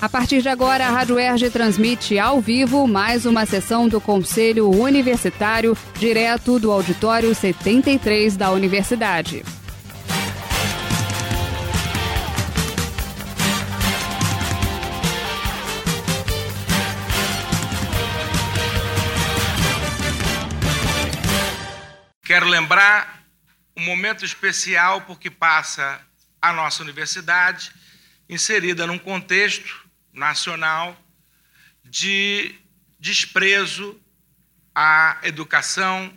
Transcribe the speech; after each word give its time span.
A 0.00 0.08
partir 0.08 0.40
de 0.42 0.48
agora, 0.48 0.86
a 0.86 0.90
Rádio 0.90 1.18
Erge 1.18 1.50
transmite 1.50 2.20
ao 2.20 2.40
vivo 2.40 2.86
mais 2.86 3.26
uma 3.26 3.44
sessão 3.44 3.88
do 3.88 4.00
Conselho 4.00 4.70
Universitário, 4.70 5.76
direto 5.98 6.60
do 6.60 6.70
Auditório 6.70 7.34
73 7.34 8.36
da 8.36 8.52
Universidade. 8.52 9.44
Quero 22.22 22.46
lembrar 22.46 23.24
um 23.76 23.84
momento 23.84 24.24
especial 24.24 25.00
porque 25.00 25.28
passa 25.28 26.00
a 26.40 26.52
nossa 26.52 26.84
universidade, 26.84 27.72
inserida 28.28 28.86
num 28.86 28.98
contexto 28.98 29.87
nacional 30.18 31.00
de 31.84 32.54
desprezo 32.98 33.98
à 34.74 35.18
educação, 35.22 36.12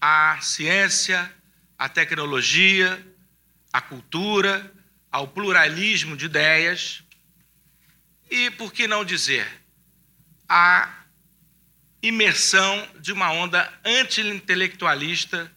à 0.00 0.38
ciência, 0.40 1.32
à 1.78 1.88
tecnologia, 1.88 3.04
à 3.72 3.80
cultura, 3.80 4.72
ao 5.12 5.28
pluralismo 5.28 6.16
de 6.16 6.26
ideias 6.26 7.02
e, 8.30 8.50
por 8.50 8.72
que 8.72 8.88
não 8.88 9.04
dizer, 9.04 9.46
à 10.48 11.04
imersão 12.02 12.88
de 13.00 13.12
uma 13.12 13.30
onda 13.30 13.72
anti-intelectualista 13.84 15.52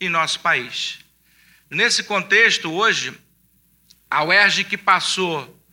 em 0.00 0.08
nosso 0.08 0.40
país. 0.40 0.98
Nesse 1.70 2.02
contexto, 2.04 2.72
hoje, 2.72 3.18
a 4.10 4.22
UERJ, 4.24 4.64
que 4.64 4.76
passou 4.76 5.63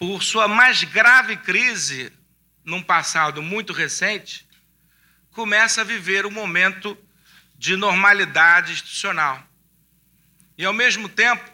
por 0.00 0.22
sua 0.22 0.48
mais 0.48 0.82
grave 0.82 1.36
crise 1.36 2.10
num 2.64 2.82
passado 2.82 3.42
muito 3.42 3.74
recente, 3.74 4.48
começa 5.30 5.82
a 5.82 5.84
viver 5.84 6.24
um 6.24 6.30
momento 6.30 6.96
de 7.54 7.76
normalidade 7.76 8.72
institucional. 8.72 9.46
E, 10.56 10.64
ao 10.64 10.72
mesmo 10.72 11.06
tempo, 11.06 11.44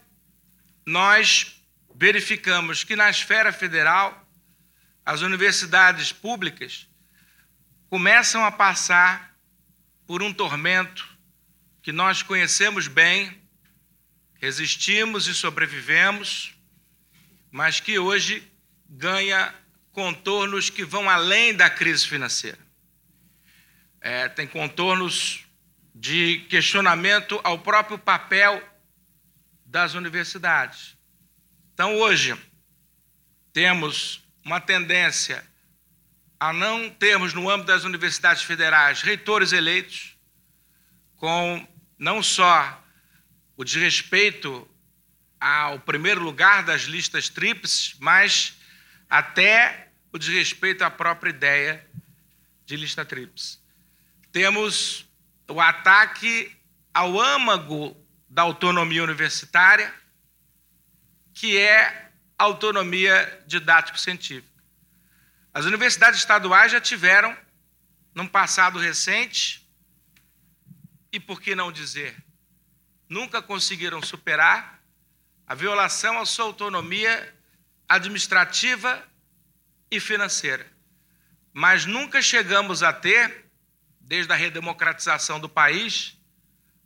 nós 0.87 1.61
verificamos 1.93 2.85
que 2.85 2.95
na 2.95 3.11
esfera 3.11 3.53
federal, 3.53 4.25
as 5.05 5.23
universidades 5.23 6.13
públicas 6.13 6.87
começam 7.91 8.45
a 8.45 8.53
passar 8.53 9.37
por 10.07 10.23
um 10.23 10.33
tormento 10.33 11.05
que 11.83 11.91
nós 11.91 12.23
conhecemos 12.23 12.87
bem, 12.87 13.43
resistimos 14.35 15.27
e 15.27 15.35
sobrevivemos 15.35 16.56
mas 17.51 17.81
que 17.81 17.99
hoje 17.99 18.43
ganha 18.89 19.55
contornos 19.93 20.71
que 20.71 20.85
vão 20.85 21.09
além 21.09 21.55
da 21.55 21.71
crise 21.71 22.07
financeira. 22.07 22.59
É, 24.01 24.29
tem 24.29 24.47
contornos 24.47 25.47
de 25.95 26.41
questionamento 26.51 27.41
ao 27.43 27.59
próprio 27.59 27.99
papel 27.99 28.63
das 29.65 29.95
universidades. 29.95 30.97
Então, 31.73 31.97
hoje, 31.97 32.37
temos 33.53 34.23
uma 34.45 34.61
tendência 34.61 35.45
a 36.39 36.53
não 36.53 36.91
termos, 36.91 37.33
no 37.33 37.49
âmbito 37.49 37.69
das 37.69 37.85
universidades 37.85 38.43
federais, 38.43 39.01
reitores 39.01 39.53
eleitos, 39.53 40.17
com 41.17 41.67
não 41.99 42.23
só 42.23 42.83
o 43.57 43.65
desrespeito 43.65 44.69
ao 45.47 45.79
primeiro 45.79 46.21
lugar 46.21 46.65
das 46.65 46.83
listas 46.83 47.29
tríplices, 47.29 47.95
mas 48.01 48.59
até 49.09 49.93
o 50.13 50.19
desrespeito 50.19 50.83
à 50.83 50.91
própria 50.91 51.31
ideia 51.31 51.87
de 52.65 52.77
lista 52.77 53.05
tríplice. 53.05 53.61
Temos 54.33 55.09
o 55.49 55.61
ataque 55.61 56.53
ao 56.93 57.21
âmago 57.21 57.97
da 58.29 58.43
autonomia 58.43 59.05
universitária, 59.05 59.95
que 61.33 61.57
é 61.57 62.11
a 62.37 62.43
autonomia 62.43 63.45
didático-científica. 63.47 64.65
As 65.55 65.65
universidades 65.65 66.19
estaduais 66.19 66.73
já 66.73 66.81
tiveram, 66.81 67.37
num 68.13 68.27
passado 68.27 68.81
recente, 68.81 69.65
e 71.13 71.21
por 71.21 71.41
que 71.41 71.55
não 71.55 71.71
dizer, 71.71 72.17
nunca 73.09 73.41
conseguiram 73.41 74.03
superar 74.03 74.76
a 75.47 75.55
violação 75.55 76.19
à 76.19 76.27
sua 76.27 76.47
autonomia 76.47 77.35
administrativa 77.89 79.03
e 79.91 80.01
financeira. 80.01 80.67
Mas 81.53 81.87
nunca 81.87 82.21
chegamos 82.21 82.83
a 82.83 82.93
ter, 82.93 83.47
desde 84.01 84.33
a 84.33 84.37
redemocratização 84.37 85.39
do 85.39 85.49
país, 85.49 86.19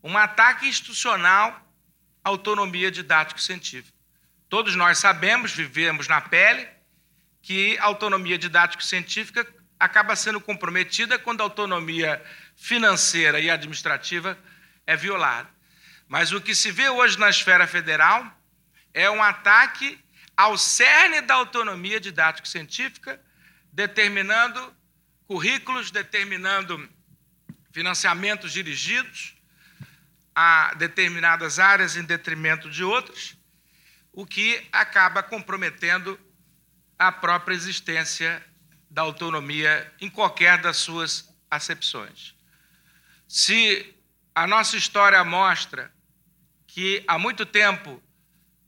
um 0.03 0.17
ataque 0.17 0.69
institucional 0.69 1.67
à 2.23 2.29
autonomia 2.29 2.91
didático-científica. 2.91 3.97
Todos 4.49 4.77
nós 4.77 4.99
sabemos, 4.99 5.53
vivemos 5.53 6.07
na 6.07 6.21
pele, 6.21 6.69
que 7.43 7.79
a 7.79 7.85
autonomia 7.85 8.37
didático-científica 8.37 9.47
acaba 9.79 10.15
sendo 10.15 10.41
comprometida 10.41 11.19
quando 11.19 11.41
a 11.41 11.45
autonomia 11.45 12.23
financeira 12.55 13.41
e 13.41 13.49
administrativa 13.49 14.39
é 14.87 14.95
violada. 14.95 15.49
Mas 16.07 16.33
o 16.33 16.41
que 16.41 16.55
se 16.55 16.71
vê 16.71 16.91
hoje 16.91 17.19
na 17.19 17.31
esfera 17.31 17.67
federal 17.67 18.40
é 18.93 19.11
um 19.11 19.23
ataque 19.23 19.99
ao 20.37 20.57
cerne 20.57 21.21
da 21.21 21.35
autonomia 21.35 22.01
didático-científica, 22.01 23.21
determinando 23.73 24.75
currículos, 25.27 25.91
determinando 25.91 26.89
financiamentos 27.73 28.53
dirigidos 28.53 29.37
a 30.35 30.75
determinadas 30.75 31.59
áreas 31.59 31.97
em 31.97 32.03
detrimento 32.03 32.71
de 32.71 32.83
outras, 32.83 33.37
o 34.13 34.27
que 34.27 34.67
acaba 34.73 35.23
comprometendo 35.23 36.19
a 36.99 37.13
própria 37.13 37.55
existência 37.55 38.45
da 38.91 39.03
autonomia 39.03 39.93
em 40.01 40.11
qualquer 40.11 40.59
das 40.59 40.79
suas 40.79 41.33
acepções. 41.51 42.35
Se 43.29 43.95
a 44.35 44.47
nossa 44.47 44.77
história 44.77 45.23
mostra 45.23 45.93
que 46.67 47.05
há 47.07 47.19
muito 47.19 47.47
tempo 47.47 48.03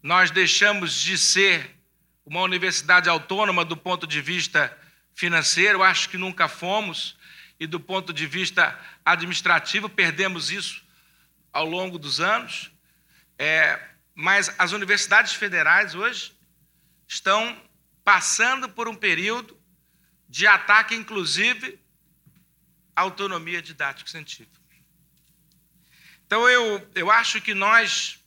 nós 0.03 0.31
deixamos 0.31 1.01
de 1.01 1.17
ser 1.17 1.79
uma 2.25 2.41
universidade 2.41 3.09
autônoma 3.09 3.65
do 3.65 3.77
ponto 3.77 4.07
de 4.07 4.21
vista 4.21 4.77
financeiro, 5.15 5.83
acho 5.83 6.09
que 6.09 6.19
nunca 6.19 6.49
fomos, 6.49 7.17
e 7.61 7.67
do 7.67 7.79
ponto 7.79 8.13
de 8.13 8.27
vista 8.27 8.79
administrativo, 9.05 9.89
perdemos 9.89 10.51
isso 10.51 10.83
ao 11.53 11.65
longo 11.65 11.99
dos 11.99 12.21
anos. 12.21 12.73
É, 13.39 13.79
mas 14.15 14.53
as 14.59 14.73
universidades 14.73 15.33
federais 15.33 15.95
hoje 15.95 16.33
estão 17.07 17.61
passando 18.05 18.69
por 18.69 18.89
um 18.89 18.95
período 18.95 19.57
de 20.29 20.47
ataque, 20.47 20.95
inclusive, 20.95 21.79
à 22.97 23.03
autonomia 23.03 23.63
didático-científica. 23.63 24.61
Então, 26.27 26.49
eu, 26.49 26.91
eu 26.95 27.11
acho 27.11 27.41
que 27.41 27.53
nós 27.53 28.22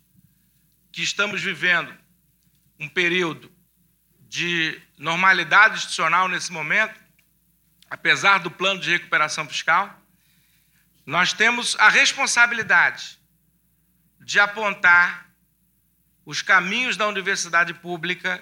que 0.95 1.03
estamos 1.03 1.41
vivendo 1.41 1.93
um 2.79 2.87
período 2.87 3.53
de 4.17 4.81
normalidade 4.97 5.75
institucional 5.75 6.29
nesse 6.29 6.53
momento, 6.53 6.97
apesar 7.89 8.37
do 8.37 8.49
plano 8.49 8.79
de 8.79 8.91
recuperação 8.91 9.45
fiscal, 9.45 10.01
nós 11.05 11.33
temos 11.33 11.75
a 11.79 11.89
responsabilidade 11.89 13.19
de 14.21 14.39
apontar 14.39 15.29
os 16.25 16.41
caminhos 16.41 16.95
da 16.95 17.05
universidade 17.09 17.73
pública 17.73 18.41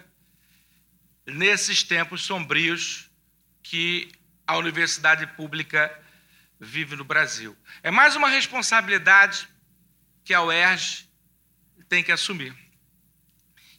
nesses 1.25 1.81
tempos 1.81 2.21
sombrios 2.21 3.09
que 3.63 4.11
a 4.45 4.57
universidade 4.57 5.25
pública 5.25 5.91
vive 6.59 6.95
no 6.95 7.03
Brasil. 7.03 7.57
É 7.81 7.89
mais 7.89 8.15
uma 8.15 8.29
responsabilidade 8.29 9.49
que 10.23 10.35
a 10.35 10.43
UERJ 10.43 11.11
tem 11.93 12.03
que 12.03 12.11
assumir. 12.11 12.55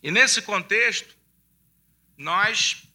E 0.01 0.09
nesse 0.09 0.41
contexto, 0.41 1.17
nós 2.17 2.87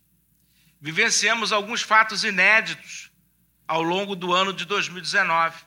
vivenciamos 0.79 1.51
alguns 1.51 1.81
fatos 1.81 2.23
inéditos 2.23 3.11
ao 3.67 3.83
longo 3.83 4.15
do 4.15 4.33
ano 4.33 4.53
de 4.53 4.63
2019. 4.63 5.61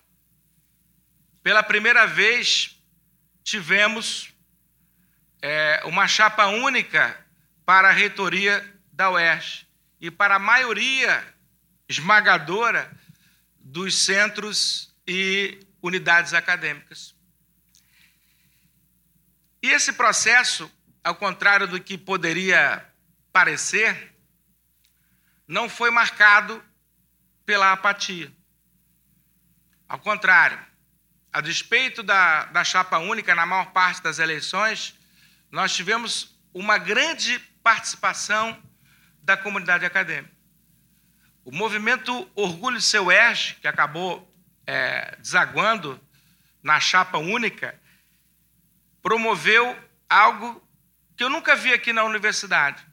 Pela 1.42 1.62
primeira 1.62 2.06
vez, 2.06 2.82
tivemos 3.44 4.32
é, 5.42 5.82
uma 5.84 6.08
chapa 6.08 6.46
única 6.46 7.22
para 7.66 7.90
a 7.90 7.92
reitoria 7.92 8.66
da 8.90 9.10
UERJ 9.10 9.66
e 10.00 10.10
para 10.10 10.36
a 10.36 10.38
maioria 10.38 11.22
esmagadora 11.86 12.90
dos 13.58 13.98
centros 13.98 14.96
e 15.06 15.60
unidades 15.82 16.32
acadêmicas. 16.32 17.11
E 19.62 19.70
esse 19.70 19.92
processo, 19.92 20.70
ao 21.04 21.14
contrário 21.14 21.68
do 21.68 21.80
que 21.80 21.96
poderia 21.96 22.84
parecer, 23.32 24.12
não 25.46 25.68
foi 25.68 25.90
marcado 25.90 26.62
pela 27.46 27.72
apatia. 27.72 28.32
Ao 29.88 29.98
contrário, 29.98 30.58
a 31.32 31.40
despeito 31.40 32.02
da, 32.02 32.46
da 32.46 32.64
chapa 32.64 32.98
única, 32.98 33.34
na 33.34 33.46
maior 33.46 33.72
parte 33.72 34.02
das 34.02 34.18
eleições, 34.18 34.98
nós 35.50 35.74
tivemos 35.74 36.36
uma 36.52 36.76
grande 36.76 37.38
participação 37.62 38.60
da 39.22 39.36
comunidade 39.36 39.84
acadêmica. 39.84 40.34
O 41.44 41.52
movimento 41.52 42.28
Orgulho 42.34 42.80
Seu 42.80 43.10
Erge, 43.10 43.54
que 43.56 43.68
acabou 43.68 44.28
é, 44.66 45.16
desaguando 45.20 46.00
na 46.62 46.80
chapa 46.80 47.18
única, 47.18 47.80
promoveu 49.02 49.76
algo 50.08 50.62
que 51.16 51.24
eu 51.24 51.28
nunca 51.28 51.56
vi 51.56 51.72
aqui 51.72 51.92
na 51.92 52.04
universidade: 52.04 52.86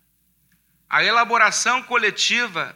a 0.90 1.04
elaboração 1.04 1.84
coletiva 1.84 2.76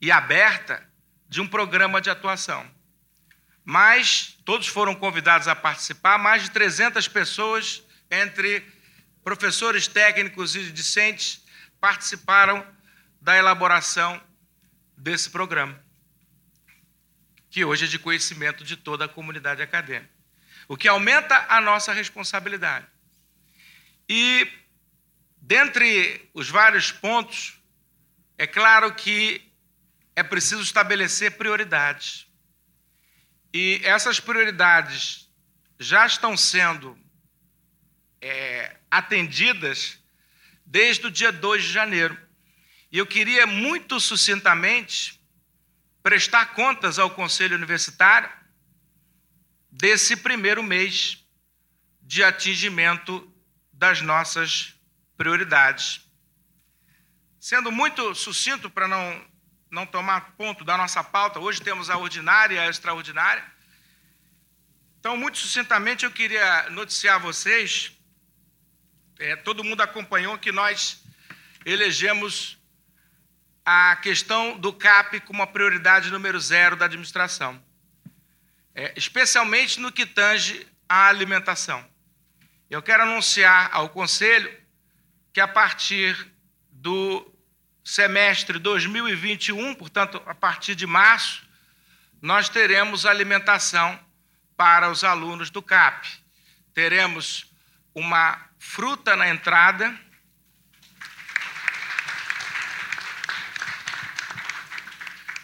e 0.00 0.10
aberta 0.10 0.88
de 1.28 1.40
um 1.40 1.48
programa 1.48 2.00
de 2.00 2.10
atuação. 2.10 2.68
Mas 3.64 4.38
todos 4.44 4.68
foram 4.68 4.94
convidados 4.94 5.48
a 5.48 5.56
participar, 5.56 6.18
mais 6.18 6.42
de 6.42 6.50
300 6.50 7.08
pessoas, 7.08 7.82
entre 8.10 8.64
professores 9.24 9.88
técnicos 9.88 10.54
e 10.54 10.70
discentes, 10.70 11.42
participaram 11.80 12.64
da 13.20 13.36
elaboração 13.36 14.22
desse 14.96 15.30
programa, 15.30 15.82
que 17.50 17.64
hoje 17.64 17.86
é 17.86 17.88
de 17.88 17.98
conhecimento 17.98 18.62
de 18.62 18.76
toda 18.76 19.06
a 19.06 19.08
comunidade 19.08 19.62
acadêmica, 19.62 20.13
o 20.68 20.76
que 20.76 20.88
aumenta 20.88 21.46
a 21.48 21.60
nossa 21.60 21.92
responsabilidade. 21.92 22.86
E, 24.08 24.50
dentre 25.36 26.28
os 26.34 26.48
vários 26.48 26.90
pontos, 26.92 27.58
é 28.36 28.46
claro 28.46 28.94
que 28.94 29.52
é 30.16 30.22
preciso 30.22 30.62
estabelecer 30.62 31.32
prioridades. 31.36 32.26
E 33.52 33.80
essas 33.84 34.20
prioridades 34.20 35.28
já 35.78 36.06
estão 36.06 36.36
sendo 36.36 36.98
é, 38.20 38.76
atendidas 38.90 39.98
desde 40.64 41.06
o 41.06 41.10
dia 41.10 41.30
2 41.30 41.64
de 41.64 41.72
janeiro. 41.72 42.18
E 42.90 42.98
eu 42.98 43.06
queria 43.06 43.46
muito 43.46 44.00
sucintamente 44.00 45.20
prestar 46.02 46.54
contas 46.54 46.98
ao 46.98 47.10
Conselho 47.10 47.56
Universitário 47.56 48.30
desse 49.76 50.16
primeiro 50.16 50.62
mês 50.62 51.18
de 52.00 52.22
atingimento 52.22 53.28
das 53.72 54.00
nossas 54.00 54.74
prioridades. 55.16 56.00
Sendo 57.40 57.72
muito 57.72 58.14
sucinto 58.14 58.70
para 58.70 58.86
não, 58.86 59.26
não 59.70 59.84
tomar 59.84 60.32
ponto 60.36 60.64
da 60.64 60.76
nossa 60.76 61.02
pauta, 61.02 61.40
hoje 61.40 61.60
temos 61.60 61.90
a 61.90 61.98
ordinária 61.98 62.54
e 62.54 62.58
a 62.58 62.68
extraordinária. 62.68 63.44
Então, 65.00 65.16
muito 65.16 65.38
sucintamente, 65.38 66.04
eu 66.04 66.10
queria 66.10 66.70
noticiar 66.70 67.16
a 67.16 67.18
vocês, 67.18 67.92
é, 69.18 69.34
todo 69.36 69.64
mundo 69.64 69.82
acompanhou 69.82 70.38
que 70.38 70.52
nós 70.52 71.02
elegemos 71.66 72.56
a 73.64 73.96
questão 73.96 74.56
do 74.58 74.72
CAP 74.72 75.20
como 75.20 75.42
a 75.42 75.46
prioridade 75.46 76.10
número 76.10 76.38
zero 76.38 76.76
da 76.76 76.84
administração, 76.84 77.62
é, 78.74 78.92
especialmente 78.96 79.78
no 79.78 79.92
que 79.92 80.04
tange 80.04 80.66
à 80.88 81.06
alimentação. 81.06 81.84
Eu 82.68 82.82
quero 82.82 83.04
anunciar 83.04 83.70
ao 83.72 83.88
Conselho 83.88 84.52
que 85.32 85.40
a 85.40 85.46
partir 85.46 86.32
do 86.70 87.32
semestre 87.84 88.58
2021, 88.58 89.74
portanto, 89.74 90.20
a 90.26 90.34
partir 90.34 90.74
de 90.74 90.86
março, 90.86 91.44
nós 92.20 92.48
teremos 92.48 93.06
alimentação 93.06 93.98
para 94.56 94.90
os 94.90 95.04
alunos 95.04 95.50
do 95.50 95.62
CAP. 95.62 96.08
Teremos 96.72 97.52
uma 97.94 98.40
fruta 98.58 99.14
na 99.14 99.28
entrada, 99.28 99.94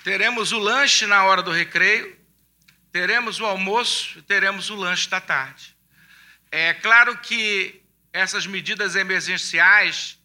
teremos 0.03 0.53
o 0.53 0.59
lanche 0.59 1.07
na 1.07 1.23
hora 1.25 1.43
do 1.43 1.53
recreio, 1.53 2.20
teremos 2.93 3.41
o 3.41 3.47
almoço 3.47 4.19
e 4.19 4.23
teremos 4.23 4.71
o 4.71 4.75
lanche 4.75 5.09
da 5.09 5.21
tarde. 5.21 5.77
É 6.51 6.75
claro 6.75 7.17
que 7.19 7.83
essas 8.13 8.47
medidas 8.47 8.97
emergenciais 8.97 10.19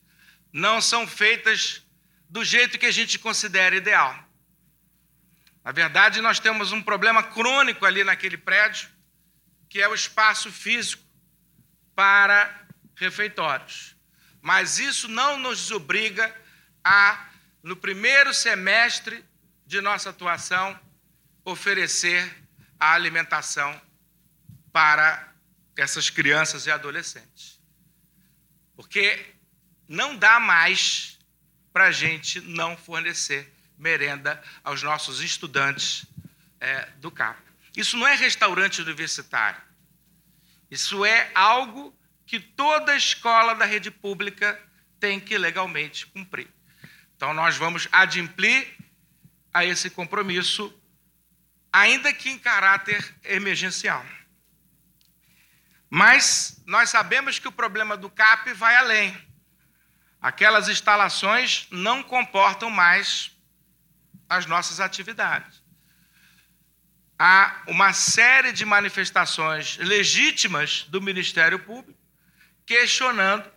não 0.52 0.82
são 0.82 1.06
feitas 1.06 1.84
do 2.30 2.44
jeito 2.44 2.80
que 2.80 2.86
a 2.86 2.92
gente 2.92 3.20
considera 3.20 3.76
ideal. 3.76 4.24
Na 5.64 5.72
verdade, 5.72 6.22
nós 6.22 6.40
temos 6.40 6.72
um 6.72 6.82
problema 6.82 7.22
crônico 7.22 7.86
ali 7.86 8.04
naquele 8.04 8.38
prédio, 8.38 8.90
que 9.70 9.82
é 9.82 9.88
o 9.88 9.96
espaço 9.96 10.52
físico 10.52 11.04
para 11.96 12.68
refeitórios. 12.96 13.96
Mas 14.42 14.80
isso 14.80 15.08
não 15.08 15.38
nos 15.38 15.72
obriga 15.72 16.34
a, 16.84 17.30
no 17.64 17.76
primeiro 17.76 18.34
semestre 18.34 19.26
de 19.66 19.82
nossa 19.82 20.12
atuação, 20.12 20.80
oferecer 21.44 22.45
a 22.80 22.94
alimentação 22.94 23.80
para 24.72 25.34
essas 25.78 26.10
crianças 26.10 26.66
e 26.66 26.72
adolescentes. 26.72 27.60
Porque 28.76 29.34
não 29.88 30.16
dá 30.16 30.40
mais 30.40 31.20
para 31.72 31.86
a 31.86 31.92
gente 31.92 32.40
não 32.42 32.78
fornecer 32.78 33.54
merenda 33.78 34.42
aos 34.64 34.82
nossos 34.82 35.22
estudantes 35.22 36.06
é, 36.60 36.86
do 36.98 37.12
CAP. 37.12 37.40
Isso 37.76 37.98
não 37.98 38.08
é 38.08 38.16
restaurante 38.16 38.82
universitário. 38.82 39.62
Isso 40.72 41.06
é 41.06 41.30
algo 41.36 41.94
que 42.26 42.40
toda 42.40 42.96
escola 42.96 43.54
da 43.54 43.66
rede 43.66 43.92
pública 43.92 44.60
tem 45.00 45.20
que 45.20 45.38
legalmente 45.38 46.08
cumprir. 46.08 46.48
Então, 47.16 47.34
nós 47.34 47.56
vamos 47.56 47.88
adimplir 47.92 48.68
a 49.54 49.64
esse 49.64 49.90
compromisso, 49.90 50.74
ainda 51.76 52.14
que 52.14 52.30
em 52.30 52.40
caráter 52.40 53.04
emergencial. 53.26 54.06
Mas 55.90 56.64
nós 56.66 56.90
sabemos 56.90 57.38
que 57.38 57.50
o 57.50 57.52
problema 57.52 57.98
do 57.98 58.10
CAP 58.10 58.54
vai 58.54 58.78
além. 58.78 59.14
Aquelas 60.22 60.70
instalações 60.70 61.68
não 61.70 62.02
comportam 62.02 62.70
mais 62.70 63.30
as 64.30 64.46
nossas 64.46 64.80
atividades. 64.80 65.62
Há 67.20 67.64
uma 67.68 67.92
série 67.92 68.54
de 68.54 68.64
manifestações 68.64 69.76
legítimas 69.76 70.84
do 70.84 71.02
Ministério 71.02 71.60
Público 71.60 72.00
questionando 72.66 73.52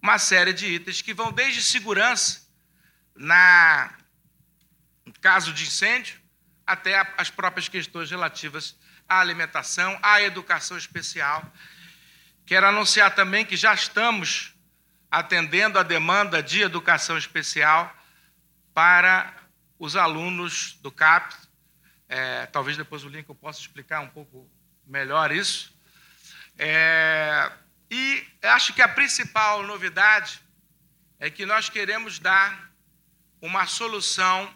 uma 0.00 0.18
série 0.18 0.54
de 0.54 0.66
itens 0.68 1.02
que 1.02 1.12
vão 1.12 1.30
desde 1.30 1.62
segurança, 1.62 2.48
na 3.14 3.94
no 5.04 5.12
caso 5.20 5.52
de 5.52 5.64
incêndio, 5.64 6.21
até 6.66 7.06
as 7.16 7.30
próprias 7.30 7.68
questões 7.68 8.10
relativas 8.10 8.76
à 9.08 9.20
alimentação, 9.20 9.98
à 10.02 10.22
educação 10.22 10.76
especial. 10.76 11.44
Quero 12.46 12.66
anunciar 12.66 13.14
também 13.14 13.44
que 13.44 13.56
já 13.56 13.74
estamos 13.74 14.54
atendendo 15.10 15.78
a 15.78 15.82
demanda 15.82 16.42
de 16.42 16.62
educação 16.62 17.18
especial 17.18 17.94
para 18.72 19.34
os 19.78 19.96
alunos 19.96 20.78
do 20.80 20.90
CAP. 20.90 21.34
É, 22.08 22.46
talvez 22.46 22.76
depois 22.76 23.04
o 23.04 23.08
link 23.08 23.28
eu 23.28 23.34
possa 23.34 23.60
explicar 23.60 24.00
um 24.00 24.08
pouco 24.08 24.50
melhor 24.86 25.30
isso. 25.30 25.76
É, 26.58 27.50
e 27.90 28.26
acho 28.42 28.72
que 28.72 28.82
a 28.82 28.88
principal 28.88 29.62
novidade 29.62 30.40
é 31.18 31.30
que 31.30 31.44
nós 31.44 31.68
queremos 31.68 32.18
dar 32.18 32.70
uma 33.40 33.66
solução 33.66 34.54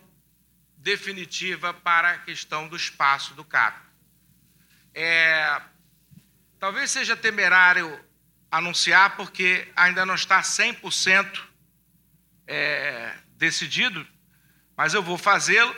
definitiva 0.87 1.75
para 1.75 2.11
a 2.13 2.19
questão 2.19 2.69
do 2.69 2.77
espaço 2.77 3.35
do 3.35 3.45
CAP. 3.45 3.77
É, 4.95 5.61
talvez 6.61 6.93
seja 6.93 7.17
temerário 7.17 7.89
anunciar, 8.49 9.17
porque 9.17 9.67
ainda 9.75 10.07
não 10.07 10.15
está 10.15 10.41
100% 10.41 11.43
é, 12.47 13.13
decidido, 13.33 14.07
mas 14.77 14.95
eu 14.95 15.03
vou 15.03 15.19
fazê-lo 15.19 15.75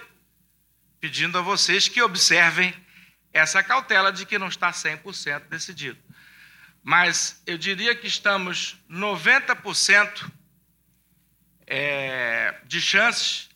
pedindo 1.00 1.38
a 1.38 1.40
vocês 1.40 1.88
que 1.88 2.02
observem 2.02 2.74
essa 3.32 3.62
cautela 3.62 4.12
de 4.12 4.26
que 4.26 4.38
não 4.38 4.48
está 4.48 4.70
100% 4.70 5.48
decidido 5.48 5.98
mas 6.82 7.42
eu 7.46 7.58
diria 7.58 7.94
que 7.94 8.06
estamos 8.06 8.78
90% 8.88 10.30
é, 11.66 12.54
de 12.64 12.80
chances 12.80 13.47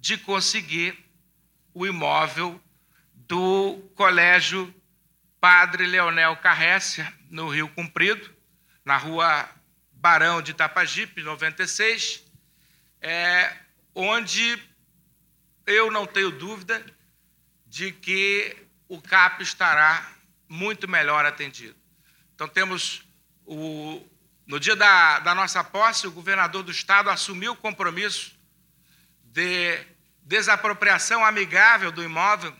de 0.00 0.16
conseguir 0.16 0.98
o 1.74 1.86
imóvel 1.86 2.60
do 3.14 3.78
Colégio 3.94 4.74
Padre 5.38 5.86
Leonel 5.86 6.36
Carrécia, 6.38 7.12
no 7.28 7.48
Rio 7.48 7.68
Comprido, 7.68 8.34
na 8.84 8.96
rua 8.96 9.48
Barão 9.92 10.42
de 10.42 10.50
Itapajipe, 10.50 11.22
96, 11.22 12.24
é, 13.00 13.54
onde 13.94 14.58
eu 15.66 15.90
não 15.90 16.06
tenho 16.06 16.30
dúvida 16.30 16.84
de 17.66 17.92
que 17.92 18.56
o 18.88 19.00
CAP 19.00 19.42
estará 19.42 20.12
muito 20.48 20.88
melhor 20.88 21.24
atendido. 21.24 21.76
Então, 22.34 22.48
temos 22.48 23.02
o, 23.44 24.04
no 24.46 24.58
dia 24.58 24.74
da, 24.74 25.20
da 25.20 25.34
nossa 25.34 25.62
posse, 25.62 26.06
o 26.06 26.12
governador 26.12 26.62
do 26.62 26.70
estado 26.70 27.10
assumiu 27.10 27.52
o 27.52 27.56
compromisso 27.56 28.34
de 29.22 29.78
desapropriação 30.30 31.24
amigável 31.24 31.90
do 31.90 32.04
imóvel. 32.04 32.54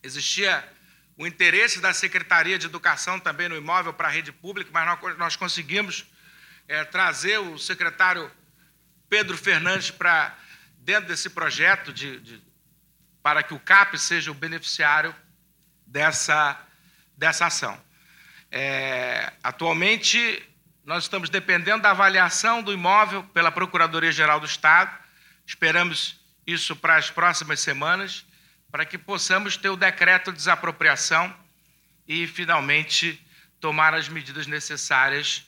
Existia 0.00 0.64
o 1.16 1.26
interesse 1.26 1.80
da 1.80 1.92
Secretaria 1.92 2.56
de 2.56 2.66
Educação 2.66 3.18
também 3.18 3.48
no 3.48 3.56
imóvel 3.56 3.92
para 3.92 4.06
a 4.06 4.10
rede 4.12 4.30
pública, 4.30 4.70
mas 4.72 5.18
nós, 5.18 5.34
conseguimos 5.34 6.06
é, 6.68 6.84
trazer 6.84 7.38
o 7.38 7.58
secretário 7.58 8.30
Pedro 9.08 9.36
Fernandes 9.36 9.90
para 9.90 10.38
dentro 10.78 11.08
desse 11.08 11.30
projeto 11.30 11.92
de, 11.92 12.20
de, 12.20 12.40
para 13.24 13.42
que 13.42 13.54
o 13.54 13.58
CAP 13.58 13.98
seja 13.98 14.30
o 14.30 14.34
beneficiário 14.34 15.12
dessa, 15.84 16.64
dessa 17.16 17.46
ação. 17.46 17.76
É, 18.52 19.32
atualmente, 19.42 20.48
nós 20.84 21.02
estamos 21.02 21.28
dependendo 21.28 21.82
da 21.82 21.90
avaliação 21.90 22.62
do 22.62 22.72
imóvel 22.72 23.24
pela 23.34 23.50
Procuradoria-Geral 23.50 24.38
do 24.38 24.46
Estado. 24.46 24.96
Esperamos 25.44 26.17
isso 26.48 26.74
para 26.74 26.96
as 26.96 27.10
próximas 27.10 27.60
semanas, 27.60 28.24
para 28.70 28.86
que 28.86 28.96
possamos 28.96 29.58
ter 29.58 29.68
o 29.68 29.76
decreto 29.76 30.32
de 30.32 30.38
desapropriação 30.38 31.34
e, 32.06 32.26
finalmente, 32.26 33.22
tomar 33.60 33.92
as 33.92 34.08
medidas 34.08 34.46
necessárias 34.46 35.46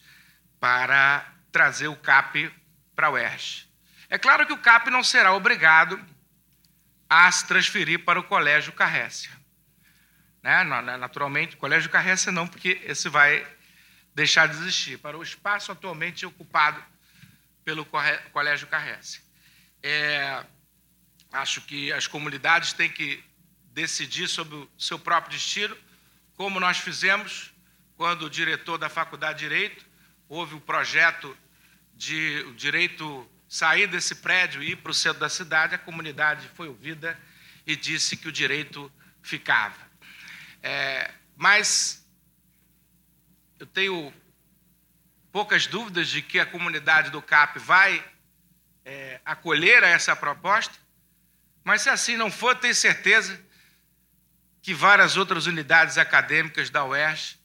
para 0.60 1.26
trazer 1.50 1.88
o 1.88 1.96
CAP 1.96 2.52
para 2.94 3.08
o 3.08 3.14
UERJ. 3.14 3.66
É 4.10 4.18
claro 4.18 4.46
que 4.46 4.52
o 4.52 4.58
CAP 4.58 4.90
não 4.90 5.02
será 5.02 5.32
obrigado 5.32 5.98
a 7.08 7.32
se 7.32 7.46
transferir 7.46 8.04
para 8.04 8.20
o 8.20 8.24
Colégio 8.24 8.72
Carrécia. 8.74 9.30
Né? 10.42 10.62
Naturalmente, 10.98 11.56
o 11.56 11.58
Colégio 11.58 11.88
Carrécia 11.88 12.30
não, 12.30 12.46
porque 12.46 12.78
esse 12.84 13.08
vai 13.08 13.46
deixar 14.14 14.48
de 14.48 14.56
existir, 14.56 14.98
para 14.98 15.16
o 15.16 15.22
espaço 15.22 15.72
atualmente 15.72 16.26
ocupado 16.26 16.84
pelo 17.64 17.86
Colégio 18.32 18.66
Carrece. 18.66 19.22
É, 19.82 20.44
acho 21.32 21.60
que 21.62 21.92
as 21.92 22.06
comunidades 22.06 22.72
têm 22.72 22.90
que 22.90 23.22
decidir 23.72 24.28
sobre 24.28 24.56
o 24.56 24.70
seu 24.78 24.98
próprio 24.98 25.32
destino, 25.32 25.76
como 26.34 26.58
nós 26.58 26.78
fizemos 26.78 27.52
quando 27.96 28.22
o 28.22 28.30
diretor 28.30 28.78
da 28.78 28.88
Faculdade 28.88 29.40
de 29.40 29.48
Direito 29.48 29.84
houve 30.28 30.54
o 30.54 30.60
projeto 30.60 31.36
de 31.94 32.44
o 32.48 32.54
direito 32.54 33.30
sair 33.48 33.86
desse 33.86 34.14
prédio 34.14 34.62
e 34.62 34.70
ir 34.70 34.76
para 34.76 34.90
o 34.90 34.94
centro 34.94 35.20
da 35.20 35.28
cidade, 35.28 35.74
a 35.74 35.78
comunidade 35.78 36.48
foi 36.54 36.68
ouvida 36.68 37.18
e 37.66 37.76
disse 37.76 38.16
que 38.16 38.28
o 38.28 38.32
direito 38.32 38.90
ficava. 39.22 39.76
É, 40.62 41.10
mas 41.36 42.06
eu 43.58 43.66
tenho 43.66 44.12
poucas 45.32 45.66
dúvidas 45.66 46.08
de 46.08 46.22
que 46.22 46.38
a 46.38 46.46
comunidade 46.46 47.10
do 47.10 47.20
CAP 47.20 47.58
vai 47.58 48.04
é, 48.84 49.20
acolher 49.24 49.84
a 49.84 49.88
essa 49.88 50.16
proposta, 50.16 50.74
mas 51.64 51.82
se 51.82 51.88
assim 51.88 52.16
não 52.16 52.30
for, 52.30 52.54
tenho 52.56 52.74
certeza 52.74 53.40
que 54.62 54.74
várias 54.74 55.16
outras 55.16 55.46
unidades 55.46 55.98
acadêmicas 55.98 56.70
da 56.70 56.84
UERJ 56.84 57.38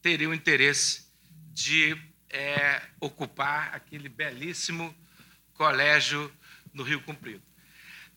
teriam 0.00 0.32
interesse 0.34 1.06
de 1.52 1.96
é, 2.30 2.80
ocupar 3.00 3.74
aquele 3.74 4.08
belíssimo 4.08 4.94
colégio 5.54 6.32
no 6.72 6.82
Rio 6.82 7.00
Comprido. 7.02 7.42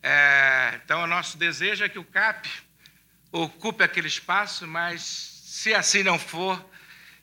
É, 0.02 0.80
então, 0.84 1.02
o 1.02 1.06
nosso 1.06 1.36
desejo 1.36 1.84
é 1.84 1.88
que 1.88 1.98
o 1.98 2.04
CAP 2.04 2.48
ocupe 3.32 3.82
aquele 3.82 4.08
espaço, 4.08 4.66
mas 4.66 5.02
se 5.02 5.74
assim 5.74 6.02
não 6.02 6.18
for, 6.18 6.64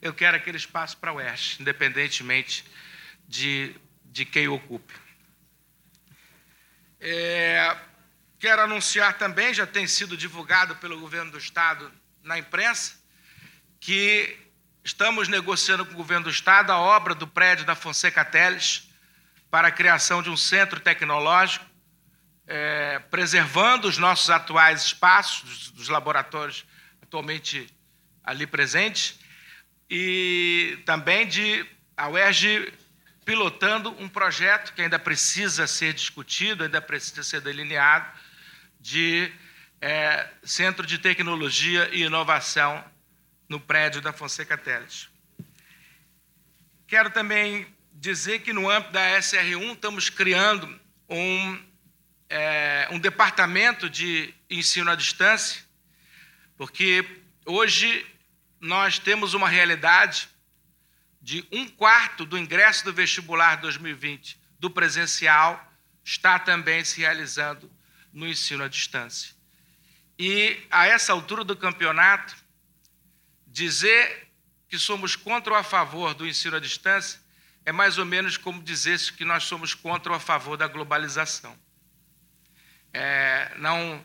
eu 0.02 0.14
quero 0.14 0.38
aquele 0.38 0.58
espaço 0.58 0.98
para 0.98 1.12
o 1.12 1.16
Oeste, 1.16 1.62
independentemente 1.62 2.66
de, 3.28 3.76
de 4.06 4.26
quem 4.26 4.48
ocupe. 4.48 4.94
É, 7.00 7.76
quero 8.44 8.62
anunciar 8.62 9.18
também, 9.18 9.54
já 9.54 9.66
tem 9.66 9.88
sido 9.88 10.18
divulgado 10.18 10.76
pelo 10.76 11.00
governo 11.00 11.32
do 11.32 11.38
Estado 11.38 11.90
na 12.22 12.38
imprensa, 12.38 13.02
que 13.80 14.38
estamos 14.84 15.30
negociando 15.30 15.86
com 15.86 15.94
o 15.94 15.96
governo 15.96 16.26
do 16.26 16.30
Estado 16.30 16.70
a 16.70 16.78
obra 16.78 17.16
do 17.16 17.26
prédio 17.26 17.64
da 17.64 17.74
Fonseca 17.74 18.26
Teles 18.26 18.90
para 19.50 19.70
a 19.70 19.72
criação 19.72 20.22
de 20.22 20.30
um 20.30 20.36
centro 20.36 20.82
tecnológico, 20.82 21.66
é, 22.46 23.00
preservando 23.10 23.88
os 23.88 23.98
nossos 23.98 24.30
atuais 24.30 24.88
espaços, 24.88 25.44
dos, 25.44 25.72
dos 25.72 25.88
laboratórios 25.88 26.66
atualmente 27.02 27.74
ali 28.22 28.46
presentes, 28.46 29.22
e 29.90 30.84
também 30.86 31.26
de 31.26 31.66
a 31.96 32.10
UERJ 32.10 32.74
pilotando 33.24 33.96
um 34.02 34.10
projeto 34.10 34.74
que 34.74 34.82
ainda 34.82 35.00
precisa 35.00 35.66
ser 35.66 35.94
discutido, 35.94 36.66
ainda 36.66 36.82
precisa 36.82 37.24
ser 37.24 37.40
delineado, 37.40 38.06
de 38.84 39.32
é, 39.80 40.30
Centro 40.44 40.86
de 40.86 40.98
Tecnologia 40.98 41.90
e 41.94 42.04
Inovação 42.04 42.84
no 43.48 43.58
prédio 43.58 44.02
da 44.02 44.12
Fonseca 44.12 44.58
Teles. 44.58 45.08
Quero 46.86 47.10
também 47.10 47.66
dizer 47.94 48.40
que 48.40 48.52
no 48.52 48.70
âmbito 48.70 48.92
da 48.92 49.18
SR1 49.18 49.74
estamos 49.74 50.10
criando 50.10 50.68
um, 51.10 51.64
é, 52.30 52.90
um 52.92 53.00
departamento 53.00 53.90
de 53.90 54.34
ensino 54.50 54.92
à 54.92 54.96
distância, 54.96 55.64
porque 56.58 57.06
hoje 57.46 58.06
nós 58.60 59.00
temos 59.00 59.34
uma 59.34 59.48
realidade 59.48 60.28
de 61.22 61.48
um 61.54 61.70
quarto 61.70 62.26
do 62.26 62.38
ingresso 62.38 62.84
do 62.84 62.92
vestibular 62.92 63.56
2020 63.62 64.38
do 64.60 64.70
presencial 64.70 65.72
está 66.04 66.38
também 66.38 66.84
se 66.84 67.00
realizando 67.00 67.72
no 68.14 68.28
ensino 68.28 68.64
à 68.64 68.68
distância. 68.68 69.34
E 70.18 70.62
a 70.70 70.86
essa 70.86 71.12
altura 71.12 71.44
do 71.44 71.58
campeonato, 71.58 72.36
dizer 73.48 74.28
que 74.70 74.78
somos 74.78 75.16
contra 75.16 75.54
ou 75.54 75.60
a 75.60 75.64
favor 75.64 76.14
do 76.14 76.28
ensino 76.28 76.56
à 76.56 76.60
distância 76.60 77.20
é 77.66 77.72
mais 77.72 77.98
ou 77.98 78.06
menos 78.06 78.38
como 78.38 78.62
dizer 78.62 79.00
que 79.14 79.26
nós 79.26 79.44
somos 79.44 79.74
contra 79.74 80.12
ou 80.12 80.16
a 80.16 80.20
favor 80.20 80.58
da 80.58 80.68
globalização. 80.68 81.58
É, 82.92 83.52
não, 83.58 84.04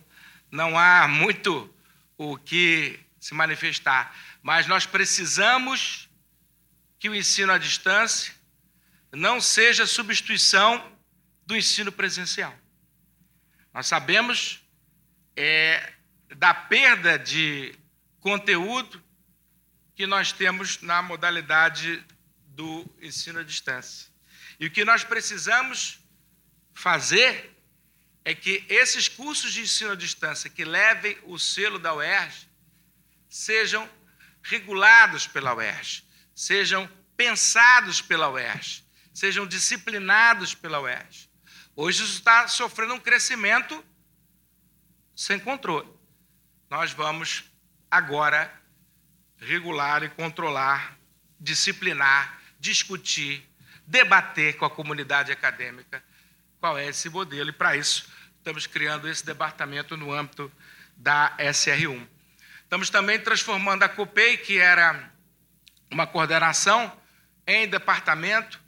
não 0.50 0.78
há 0.78 1.06
muito 1.06 1.72
o 2.16 2.36
que 2.36 2.98
se 3.20 3.34
manifestar. 3.34 4.14
Mas 4.42 4.66
nós 4.66 4.86
precisamos 4.86 6.08
que 6.98 7.08
o 7.08 7.14
ensino 7.14 7.52
à 7.52 7.58
distância 7.58 8.34
não 9.12 9.40
seja 9.40 9.86
substituição 9.86 10.92
do 11.46 11.56
ensino 11.56 11.90
presencial. 11.90 12.54
Nós 13.78 13.86
sabemos 13.86 14.60
é, 15.36 15.92
da 16.34 16.52
perda 16.52 17.16
de 17.16 17.72
conteúdo 18.18 19.00
que 19.94 20.04
nós 20.04 20.32
temos 20.32 20.82
na 20.82 21.00
modalidade 21.00 22.04
do 22.44 22.84
ensino 23.00 23.38
à 23.38 23.44
distância. 23.44 24.08
E 24.58 24.66
o 24.66 24.70
que 24.72 24.84
nós 24.84 25.04
precisamos 25.04 26.00
fazer 26.74 27.56
é 28.24 28.34
que 28.34 28.66
esses 28.68 29.06
cursos 29.06 29.52
de 29.52 29.60
ensino 29.60 29.92
à 29.92 29.94
distância 29.94 30.50
que 30.50 30.64
levem 30.64 31.16
o 31.22 31.38
selo 31.38 31.78
da 31.78 31.94
UERJ 31.94 32.48
sejam 33.28 33.88
regulados 34.42 35.28
pela 35.28 35.54
UERJ, 35.54 36.02
sejam 36.34 36.90
pensados 37.16 38.02
pela 38.02 38.28
UERJ, 38.28 38.84
sejam 39.14 39.46
disciplinados 39.46 40.52
pela 40.52 40.80
UERJ. 40.80 41.27
Hoje 41.80 42.02
isso 42.02 42.14
está 42.14 42.48
sofrendo 42.48 42.94
um 42.94 42.98
crescimento 42.98 43.84
sem 45.14 45.38
controle. 45.38 45.88
Nós 46.68 46.90
vamos 46.90 47.44
agora 47.88 48.52
regular 49.36 50.02
e 50.02 50.08
controlar, 50.08 50.98
disciplinar, 51.38 52.40
discutir, 52.58 53.48
debater 53.86 54.56
com 54.56 54.64
a 54.64 54.70
comunidade 54.70 55.30
acadêmica 55.30 56.02
qual 56.58 56.76
é 56.76 56.88
esse 56.88 57.08
modelo. 57.08 57.50
E 57.50 57.52
para 57.52 57.76
isso, 57.76 58.10
estamos 58.38 58.66
criando 58.66 59.08
esse 59.08 59.24
departamento 59.24 59.96
no 59.96 60.12
âmbito 60.12 60.50
da 60.96 61.36
SR1. 61.38 62.08
Estamos 62.64 62.90
também 62.90 63.20
transformando 63.20 63.84
a 63.84 63.88
COPEI, 63.88 64.38
que 64.38 64.58
era 64.58 65.12
uma 65.92 66.08
coordenação, 66.08 66.92
em 67.46 67.68
departamento, 67.68 68.60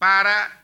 para 0.00 0.59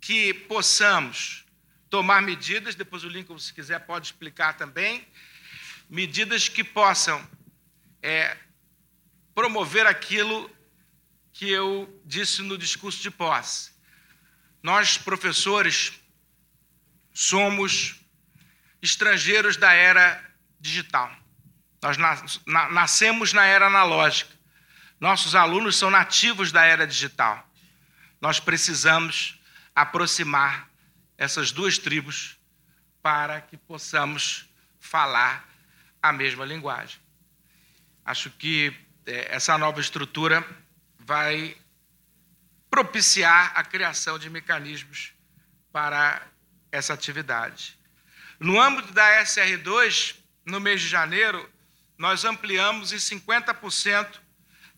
que 0.00 0.32
possamos 0.32 1.44
tomar 1.90 2.22
medidas, 2.22 2.74
depois 2.74 3.04
o 3.04 3.08
Lincoln, 3.08 3.38
se 3.38 3.52
quiser, 3.52 3.80
pode 3.80 4.06
explicar 4.06 4.56
também, 4.56 5.06
medidas 5.88 6.48
que 6.48 6.62
possam 6.62 7.28
é, 8.02 8.36
promover 9.34 9.86
aquilo 9.86 10.50
que 11.32 11.50
eu 11.50 12.00
disse 12.04 12.42
no 12.42 12.56
discurso 12.56 13.02
de 13.02 13.10
posse. 13.10 13.70
nós, 14.62 14.98
professores, 14.98 15.92
somos 17.12 17.96
estrangeiros 18.82 19.56
da 19.56 19.72
era 19.72 20.22
digital. 20.58 21.14
Nós 21.82 21.96
nascemos 22.70 23.32
na 23.32 23.44
era 23.46 23.66
analógica. 23.66 24.30
Nossos 24.98 25.34
alunos 25.34 25.76
são 25.76 25.90
nativos 25.90 26.52
da 26.52 26.62
era 26.64 26.86
digital. 26.86 27.48
Nós 28.20 28.38
precisamos 28.38 29.39
aproximar 29.80 30.70
essas 31.16 31.52
duas 31.52 31.78
tribos 31.78 32.38
para 33.02 33.40
que 33.40 33.56
possamos 33.56 34.48
falar 34.78 35.48
a 36.02 36.12
mesma 36.12 36.44
linguagem. 36.44 37.00
Acho 38.04 38.30
que 38.30 38.74
é, 39.06 39.34
essa 39.34 39.56
nova 39.56 39.80
estrutura 39.80 40.46
vai 40.98 41.56
propiciar 42.68 43.52
a 43.54 43.64
criação 43.64 44.18
de 44.18 44.28
mecanismos 44.30 45.12
para 45.72 46.26
essa 46.70 46.94
atividade. 46.94 47.78
No 48.38 48.60
âmbito 48.60 48.92
da 48.92 49.22
SR2, 49.22 50.16
no 50.46 50.60
mês 50.60 50.80
de 50.80 50.88
janeiro, 50.88 51.48
nós 51.98 52.24
ampliamos 52.24 52.92
em 52.92 52.96
50% 52.96 54.20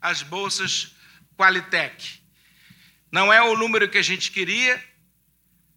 as 0.01 0.23
bolsas 0.23 0.95
Qualitec. 1.37 2.21
Não 3.11 3.33
é 3.33 3.43
o 3.43 3.57
número 3.57 3.89
que 3.89 3.99
a 3.99 4.03
gente 4.03 4.31
queria, 4.31 4.83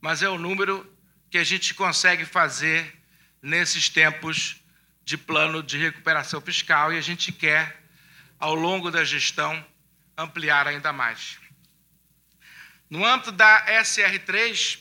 mas 0.05 0.21
é 0.21 0.29
o 0.29 0.37
número 0.37 0.85
que 1.31 1.37
a 1.39 1.43
gente 1.43 1.73
consegue 1.73 2.25
fazer 2.25 2.95
nesses 3.41 3.89
tempos 3.89 4.61
de 5.03 5.17
plano 5.17 5.63
de 5.63 5.79
recuperação 5.79 6.39
fiscal 6.39 6.93
e 6.93 6.97
a 6.99 7.01
gente 7.01 7.31
quer, 7.31 7.81
ao 8.37 8.53
longo 8.53 8.91
da 8.91 9.03
gestão, 9.03 9.65
ampliar 10.15 10.67
ainda 10.67 10.93
mais. 10.93 11.39
No 12.87 13.03
âmbito 13.03 13.31
da 13.31 13.65
SR3, 13.65 14.77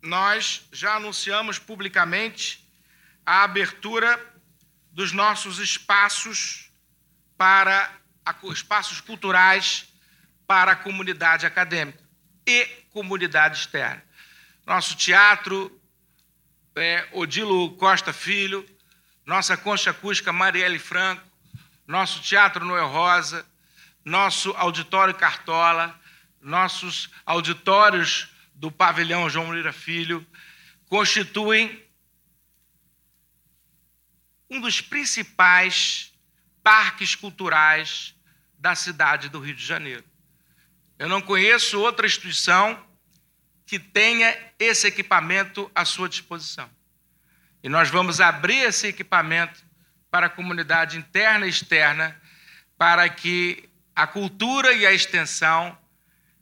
nós 0.00 0.66
já 0.72 0.94
anunciamos 0.94 1.58
publicamente 1.58 2.66
a 3.26 3.42
abertura 3.42 4.18
dos 4.90 5.12
nossos 5.12 5.58
espaços 5.58 6.72
para 7.36 7.92
espaços 8.44 9.02
culturais 9.02 9.86
para 10.46 10.72
a 10.72 10.76
comunidade 10.76 11.44
acadêmica 11.44 12.02
e 12.46 12.64
comunidade 12.90 13.58
externa. 13.58 14.05
Nosso 14.66 14.96
teatro 14.96 15.80
é, 16.74 17.08
Odilo 17.12 17.76
Costa 17.76 18.12
Filho, 18.12 18.66
nossa 19.24 19.56
concha 19.56 19.90
acústica 19.92 20.32
Marielle 20.32 20.80
Franco, 20.80 21.22
nosso 21.86 22.20
Teatro 22.20 22.64
Noel 22.64 22.88
Rosa, 22.88 23.46
nosso 24.04 24.50
Auditório 24.56 25.14
Cartola, 25.14 25.96
nossos 26.40 27.08
auditórios 27.24 28.28
do 28.54 28.72
Pavilhão 28.72 29.30
João 29.30 29.46
Moreira 29.46 29.72
Filho, 29.72 30.26
constituem 30.88 31.84
um 34.50 34.60
dos 34.60 34.80
principais 34.80 36.12
parques 36.62 37.14
culturais 37.14 38.16
da 38.58 38.74
cidade 38.74 39.28
do 39.28 39.38
Rio 39.38 39.54
de 39.54 39.64
Janeiro. 39.64 40.04
Eu 40.98 41.08
não 41.08 41.22
conheço 41.22 41.80
outra 41.80 42.04
instituição 42.04 42.85
que 43.66 43.78
tenha 43.78 44.34
esse 44.58 44.86
equipamento 44.86 45.70
à 45.74 45.84
sua 45.84 46.08
disposição. 46.08 46.70
E 47.62 47.68
nós 47.68 47.90
vamos 47.90 48.20
abrir 48.20 48.62
esse 48.62 48.86
equipamento 48.86 49.64
para 50.10 50.26
a 50.26 50.30
comunidade 50.30 50.96
interna 50.96 51.46
e 51.46 51.50
externa, 51.50 52.18
para 52.78 53.08
que 53.08 53.68
a 53.94 54.06
cultura 54.06 54.72
e 54.72 54.86
a 54.86 54.92
extensão 54.92 55.76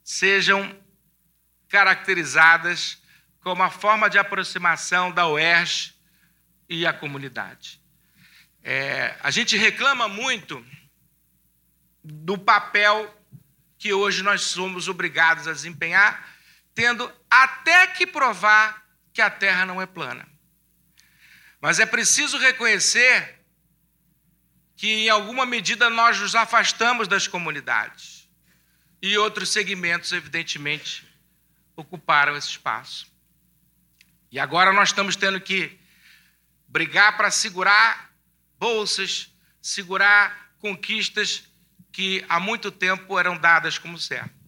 sejam 0.03 0.79
caracterizadas 1.69 3.03
como 3.41 3.63
a 3.63 3.71
forma 3.71 4.11
de 4.11 4.19
aproximação 4.19 5.11
da 5.11 5.27
UERJ 5.27 5.95
e 6.69 6.87
a 6.87 6.93
comunidade. 6.93 7.81
É, 8.63 9.17
a 9.21 9.31
gente 9.31 9.57
reclama 9.57 10.09
muito 10.09 10.65
do 12.03 12.37
papel 12.37 13.15
que 13.79 13.93
hoje 13.93 14.23
nós 14.23 14.43
somos 14.43 14.89
obrigados 14.89 15.49
a 15.49 15.53
desempenhar, 15.53 16.34
tendo 16.75 17.11
até 17.31 17.87
que 17.87 18.07
provar 18.07 18.85
que 19.13 19.23
a 19.23 19.31
Terra 19.31 19.65
não 19.65 19.81
é 19.81 19.87
plana. 19.87 20.27
Mas 21.61 21.79
é 21.79 21.87
preciso 21.87 22.37
reconhecer 22.37 23.41
que, 24.77 24.89
em 24.89 25.09
alguma 25.09 25.47
medida, 25.47 25.89
nós 25.89 26.19
nos 26.19 26.35
afastamos 26.35 27.09
das 27.09 27.27
comunidades. 27.27 28.29
E 29.01 29.17
outros 29.17 29.51
segmentos, 29.51 30.13
evidentemente, 30.13 31.07
ocuparam 31.77 32.37
esse 32.37 32.49
espaço. 32.49 33.07
E 34.31 34.39
agora 34.39 34.73
nós 34.73 34.89
estamos 34.89 35.15
tendo 35.15 35.41
que 35.41 35.79
brigar 36.67 37.17
para 37.17 37.31
segurar 37.31 38.13
bolsas, 38.59 39.33
segurar 39.63 40.53
conquistas 40.59 41.45
que 41.93 42.25
há 42.29 42.41
muito 42.41 42.71
tempo 42.73 43.19
eram 43.19 43.39
dadas 43.39 43.79
como 43.79 43.97
certo. 43.97 44.44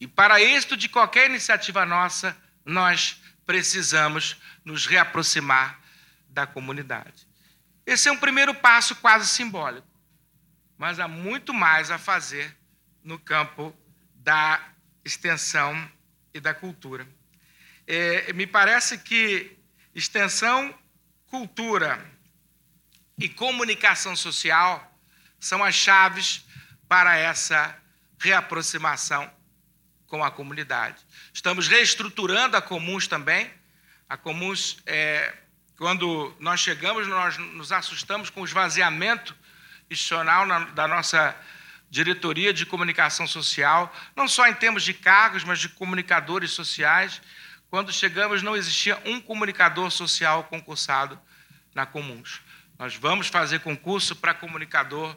E 0.00 0.06
para 0.06 0.40
êxito 0.40 0.76
de 0.76 0.88
qualquer 0.88 1.28
iniciativa 1.28 1.84
nossa, 1.86 2.36
nós 2.64 3.20
precisamos 3.46 4.36
nos 4.64 4.86
reaproximar 4.86 5.80
da 6.28 6.46
comunidade. 6.46 7.26
Esse 7.86 8.08
é 8.08 8.12
um 8.12 8.18
primeiro 8.18 8.54
passo 8.54 8.96
quase 8.96 9.28
simbólico, 9.28 9.86
mas 10.76 10.98
há 10.98 11.06
muito 11.06 11.52
mais 11.52 11.90
a 11.90 11.98
fazer 11.98 12.56
no 13.02 13.18
campo 13.18 13.76
da 14.14 14.60
extensão 15.04 15.90
e 16.32 16.40
da 16.40 16.54
cultura. 16.54 17.06
É, 17.86 18.32
me 18.32 18.46
parece 18.46 18.98
que 18.98 19.56
extensão, 19.94 20.76
cultura 21.26 22.04
e 23.18 23.28
comunicação 23.28 24.16
social 24.16 24.98
são 25.38 25.62
as 25.62 25.74
chaves 25.74 26.44
para 26.88 27.16
essa 27.16 27.78
reaproximação 28.18 29.30
com 30.14 30.22
a 30.22 30.30
comunidade. 30.30 31.04
Estamos 31.32 31.66
reestruturando 31.66 32.56
a 32.56 32.62
Comuns 32.62 33.08
também. 33.08 33.50
A 34.08 34.16
Comuns, 34.16 34.76
é, 34.86 35.34
quando 35.76 36.32
nós 36.38 36.60
chegamos, 36.60 37.08
nós 37.08 37.36
nos 37.36 37.72
assustamos 37.72 38.30
com 38.30 38.42
o 38.42 38.44
esvaziamento 38.44 39.34
institucional 39.90 40.46
na, 40.46 40.60
da 40.66 40.86
nossa 40.86 41.36
diretoria 41.90 42.54
de 42.54 42.64
comunicação 42.64 43.26
social, 43.26 43.92
não 44.14 44.28
só 44.28 44.46
em 44.46 44.54
termos 44.54 44.84
de 44.84 44.94
cargos, 44.94 45.42
mas 45.42 45.58
de 45.58 45.68
comunicadores 45.68 46.52
sociais. 46.52 47.20
Quando 47.68 47.92
chegamos, 47.92 48.40
não 48.40 48.56
existia 48.56 48.96
um 49.04 49.20
comunicador 49.20 49.90
social 49.90 50.44
concursado 50.44 51.20
na 51.74 51.84
Comuns. 51.84 52.40
Nós 52.78 52.94
vamos 52.94 53.26
fazer 53.26 53.58
concurso 53.58 54.14
para 54.14 54.32
comunicador 54.32 55.16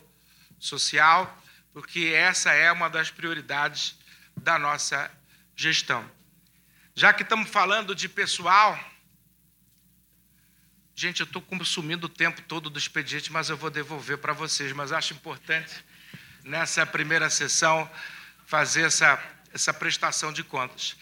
social, 0.58 1.40
porque 1.72 2.14
essa 2.16 2.52
é 2.52 2.72
uma 2.72 2.90
das 2.90 3.12
prioridades 3.12 3.96
da 4.38 4.58
nossa 4.58 5.12
gestão. 5.56 6.10
Já 6.96 7.14
que 7.14 7.24
estamos 7.24 7.50
falando 7.50 7.94
de 7.94 8.10
pessoal, 8.10 8.80
gente, 10.96 11.20
eu 11.20 11.26
estou 11.26 11.42
consumindo 11.42 12.08
o 12.08 12.10
tempo 12.10 12.42
todo 12.42 12.70
do 12.70 12.80
expediente, 12.80 13.32
mas 13.32 13.50
eu 13.50 13.58
vou 13.58 13.70
devolver 13.70 14.18
para 14.18 14.34
vocês. 14.34 14.72
Mas 14.72 14.92
acho 14.92 15.14
importante, 15.14 15.74
nessa 16.44 16.86
primeira 16.86 17.30
sessão, 17.30 17.90
fazer 18.46 18.84
essa, 18.84 19.22
essa 19.54 19.74
prestação 19.74 20.32
de 20.32 20.44
contas. 20.44 20.96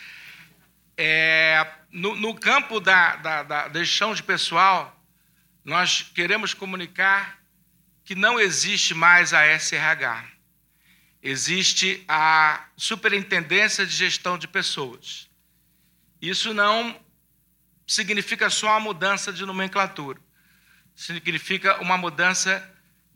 É, 0.98 1.66
no, 1.92 2.16
no, 2.16 2.34
campo 2.36 2.80
da, 2.80 3.16
da, 3.18 3.44
da 3.44 3.84
gestão 3.84 4.14
de 4.14 4.24
pessoal, 4.24 5.02
nós 5.64 6.02
queremos 6.02 6.54
comunicar 6.54 7.40
que 8.04 8.16
não 8.16 8.40
existe 8.40 8.94
mais 8.94 9.34
a 9.34 9.46
SRH 9.58 10.35
existe 11.26 12.06
a 12.08 12.68
Superintendência 12.78 13.84
de 13.84 13.92
Gestão 13.92 14.38
de 14.38 14.48
Pessoas. 14.48 15.28
Isso 16.22 16.54
não 16.54 17.04
significa 17.88 18.48
só 18.48 18.68
uma 18.68 18.80
mudança 18.80 19.34
de 19.34 19.44
nomenclatura, 19.44 20.20
significa 20.96 21.82
uma 21.82 21.98
mudança 21.98 22.64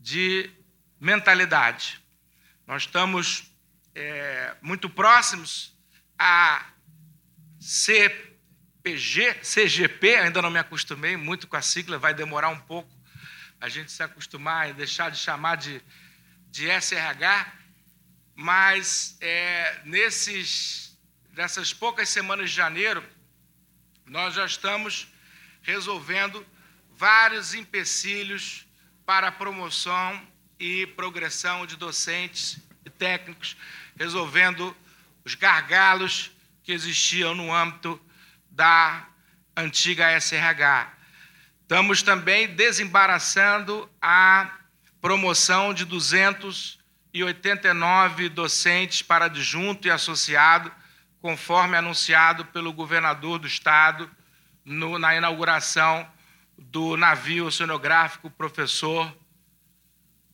de 0.00 0.50
mentalidade. 0.98 2.00
Nós 2.66 2.82
estamos 2.82 3.44
é, 3.94 4.56
muito 4.60 4.90
próximos 4.90 5.72
a 6.18 6.66
CPG, 7.60 9.34
CGP, 9.34 10.16
ainda 10.16 10.42
não 10.42 10.50
me 10.50 10.58
acostumei 10.58 11.16
muito 11.16 11.46
com 11.46 11.56
a 11.56 11.62
sigla, 11.62 11.96
vai 11.96 12.12
demorar 12.12 12.48
um 12.48 12.58
pouco 12.58 12.90
a 13.60 13.68
gente 13.68 13.92
se 13.92 14.02
acostumar 14.02 14.68
e 14.68 14.72
deixar 14.72 15.10
de 15.10 15.18
chamar 15.18 15.56
de, 15.56 15.80
de 16.50 16.66
SRH, 16.68 17.60
mas 18.40 19.18
é, 19.20 19.80
nesses, 19.84 20.98
nessas 21.34 21.74
poucas 21.74 22.08
semanas 22.08 22.48
de 22.48 22.56
janeiro, 22.56 23.04
nós 24.06 24.32
já 24.32 24.46
estamos 24.46 25.08
resolvendo 25.60 26.46
vários 26.96 27.52
empecilhos 27.52 28.66
para 29.04 29.28
a 29.28 29.32
promoção 29.32 30.26
e 30.58 30.86
progressão 30.86 31.66
de 31.66 31.76
docentes 31.76 32.58
e 32.82 32.88
técnicos, 32.88 33.58
resolvendo 33.94 34.74
os 35.22 35.34
gargalos 35.34 36.30
que 36.62 36.72
existiam 36.72 37.34
no 37.34 37.52
âmbito 37.52 38.00
da 38.50 39.06
antiga 39.54 40.18
SRH. 40.18 40.90
Estamos 41.60 42.02
também 42.02 42.48
desembaraçando 42.48 43.86
a 44.00 44.50
promoção 44.98 45.74
de 45.74 45.84
289 47.12 48.28
docentes 48.28 49.02
para 49.02 49.26
adjunto 49.26 49.88
e 49.88 49.90
associado, 49.90 50.72
conforme 51.20 51.76
anunciado 51.76 52.44
pelo 52.46 52.72
governador 52.72 53.38
do 53.38 53.46
Estado 53.46 54.10
no, 54.64 54.98
na 54.98 55.14
inauguração 55.14 56.08
do 56.56 56.96
navio 56.96 57.46
oceanográfico 57.46 58.30
professor 58.30 59.14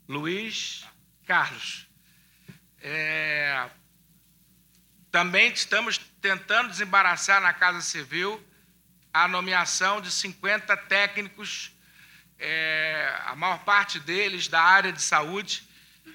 Luiz 0.08 0.84
Carlos. 1.26 1.88
É, 2.80 3.68
também 5.10 5.50
estamos 5.50 5.98
tentando 6.20 6.68
desembaraçar 6.68 7.40
na 7.40 7.52
Casa 7.52 7.80
Civil 7.80 8.44
a 9.12 9.26
nomeação 9.26 10.00
de 10.00 10.10
50 10.10 10.76
técnicos, 10.76 11.72
é, 12.38 13.18
a 13.24 13.34
maior 13.34 13.60
parte 13.60 13.98
deles 13.98 14.46
da 14.46 14.60
área 14.60 14.92
de 14.92 15.00
saúde, 15.00 15.65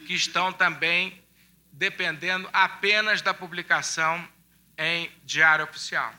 que 0.05 0.13
estão 0.13 0.51
também 0.51 1.21
dependendo 1.71 2.49
apenas 2.51 3.21
da 3.21 3.33
publicação 3.33 4.27
em 4.77 5.11
Diário 5.23 5.65
Oficial. 5.65 6.13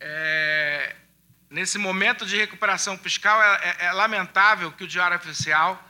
É, 0.00 0.94
nesse 1.50 1.78
momento 1.78 2.26
de 2.26 2.36
recuperação 2.36 2.98
fiscal, 2.98 3.42
é, 3.42 3.76
é, 3.80 3.84
é 3.86 3.92
lamentável 3.92 4.72
que 4.72 4.84
o 4.84 4.88
Diário 4.88 5.16
Oficial 5.16 5.82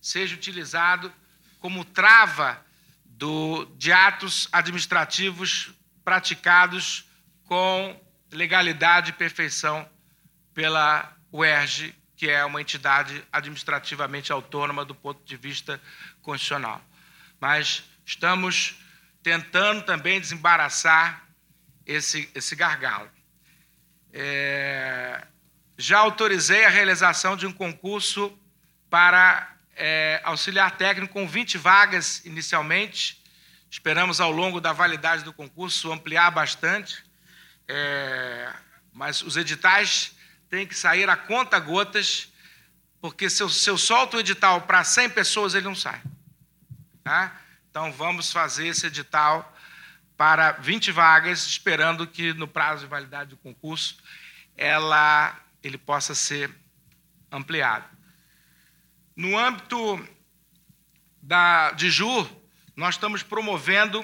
seja 0.00 0.34
utilizado 0.34 1.12
como 1.60 1.84
trava 1.84 2.64
do, 3.04 3.64
de 3.76 3.92
atos 3.92 4.48
administrativos 4.52 5.72
praticados 6.04 7.08
com 7.44 7.98
legalidade 8.30 9.10
e 9.10 9.14
perfeição 9.14 9.88
pela 10.52 11.16
UERJ, 11.32 11.94
que 12.24 12.30
é 12.30 12.42
uma 12.42 12.58
entidade 12.58 13.22
administrativamente 13.30 14.32
autônoma 14.32 14.82
do 14.82 14.94
ponto 14.94 15.22
de 15.26 15.36
vista 15.36 15.78
constitucional. 16.22 16.80
Mas 17.38 17.84
estamos 18.06 18.76
tentando 19.22 19.82
também 19.82 20.18
desembaraçar 20.18 21.22
esse, 21.84 22.30
esse 22.34 22.56
gargalo. 22.56 23.10
É, 24.10 25.22
já 25.76 25.98
autorizei 25.98 26.64
a 26.64 26.70
realização 26.70 27.36
de 27.36 27.46
um 27.46 27.52
concurso 27.52 28.34
para 28.88 29.54
é, 29.76 30.22
auxiliar 30.24 30.78
técnico 30.78 31.12
com 31.12 31.28
20 31.28 31.58
vagas 31.58 32.24
inicialmente. 32.24 33.22
Esperamos, 33.70 34.18
ao 34.18 34.30
longo 34.30 34.62
da 34.62 34.72
validade 34.72 35.24
do 35.24 35.32
concurso, 35.34 35.92
ampliar 35.92 36.30
bastante. 36.30 37.04
É, 37.68 38.50
mas 38.94 39.20
os 39.20 39.36
editais 39.36 40.13
têm 40.54 40.66
que 40.66 40.78
sair 40.78 41.10
a 41.10 41.16
conta 41.16 41.58
gotas, 41.58 42.32
porque 43.00 43.28
se 43.28 43.42
eu, 43.42 43.48
se 43.48 43.68
eu 43.68 43.76
solto 43.76 44.16
o 44.16 44.20
edital 44.20 44.60
para 44.62 44.84
100 44.84 45.10
pessoas, 45.10 45.54
ele 45.54 45.64
não 45.64 45.74
sai. 45.74 46.00
Tá? 47.02 47.40
Então, 47.68 47.92
vamos 47.92 48.30
fazer 48.30 48.68
esse 48.68 48.86
edital 48.86 49.52
para 50.16 50.52
20 50.52 50.92
vagas, 50.92 51.44
esperando 51.44 52.06
que 52.06 52.32
no 52.32 52.46
prazo 52.46 52.84
de 52.84 52.90
validade 52.90 53.30
do 53.30 53.36
concurso 53.36 53.96
ela, 54.56 55.36
ele 55.60 55.76
possa 55.76 56.14
ser 56.14 56.54
ampliado. 57.32 57.84
No 59.16 59.36
âmbito 59.36 60.08
da, 61.20 61.72
de 61.72 61.90
JUR, 61.90 62.30
nós 62.76 62.94
estamos 62.94 63.24
promovendo 63.24 64.00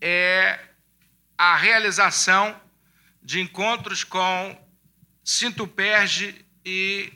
é, 0.00 0.58
a 1.36 1.56
realização 1.56 2.58
de 3.22 3.38
encontros 3.40 4.02
com 4.02 4.69
Sintuperge 5.22 6.44
e, 6.64 7.12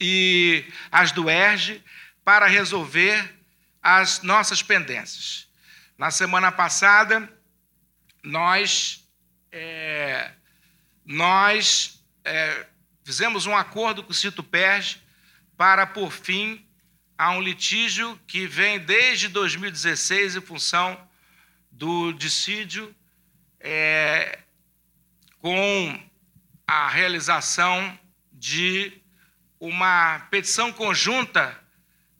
e 0.00 0.64
as 0.90 1.12
do 1.12 1.28
ERG 1.28 1.82
para 2.24 2.46
resolver 2.46 3.34
as 3.82 4.22
nossas 4.22 4.62
pendências. 4.62 5.48
Na 5.96 6.10
semana 6.10 6.52
passada, 6.52 7.28
nós, 8.22 9.06
é, 9.50 10.30
nós 11.04 12.04
é, 12.24 12.66
fizemos 13.04 13.46
um 13.46 13.56
acordo 13.56 14.04
com 14.04 14.10
o 14.10 14.14
Sintuperge 14.14 15.02
para 15.56 15.86
por 15.86 16.12
fim 16.12 16.64
a 17.16 17.30
um 17.30 17.40
litígio 17.40 18.18
que 18.28 18.46
vem 18.46 18.78
desde 18.78 19.28
2016 19.28 20.36
em 20.36 20.40
função 20.40 21.08
do 21.70 22.12
dissídio 22.12 22.94
é, 23.58 24.38
com 25.40 26.07
a 26.68 26.86
realização 26.86 27.98
de 28.30 28.92
uma 29.58 30.18
petição 30.30 30.70
conjunta 30.70 31.58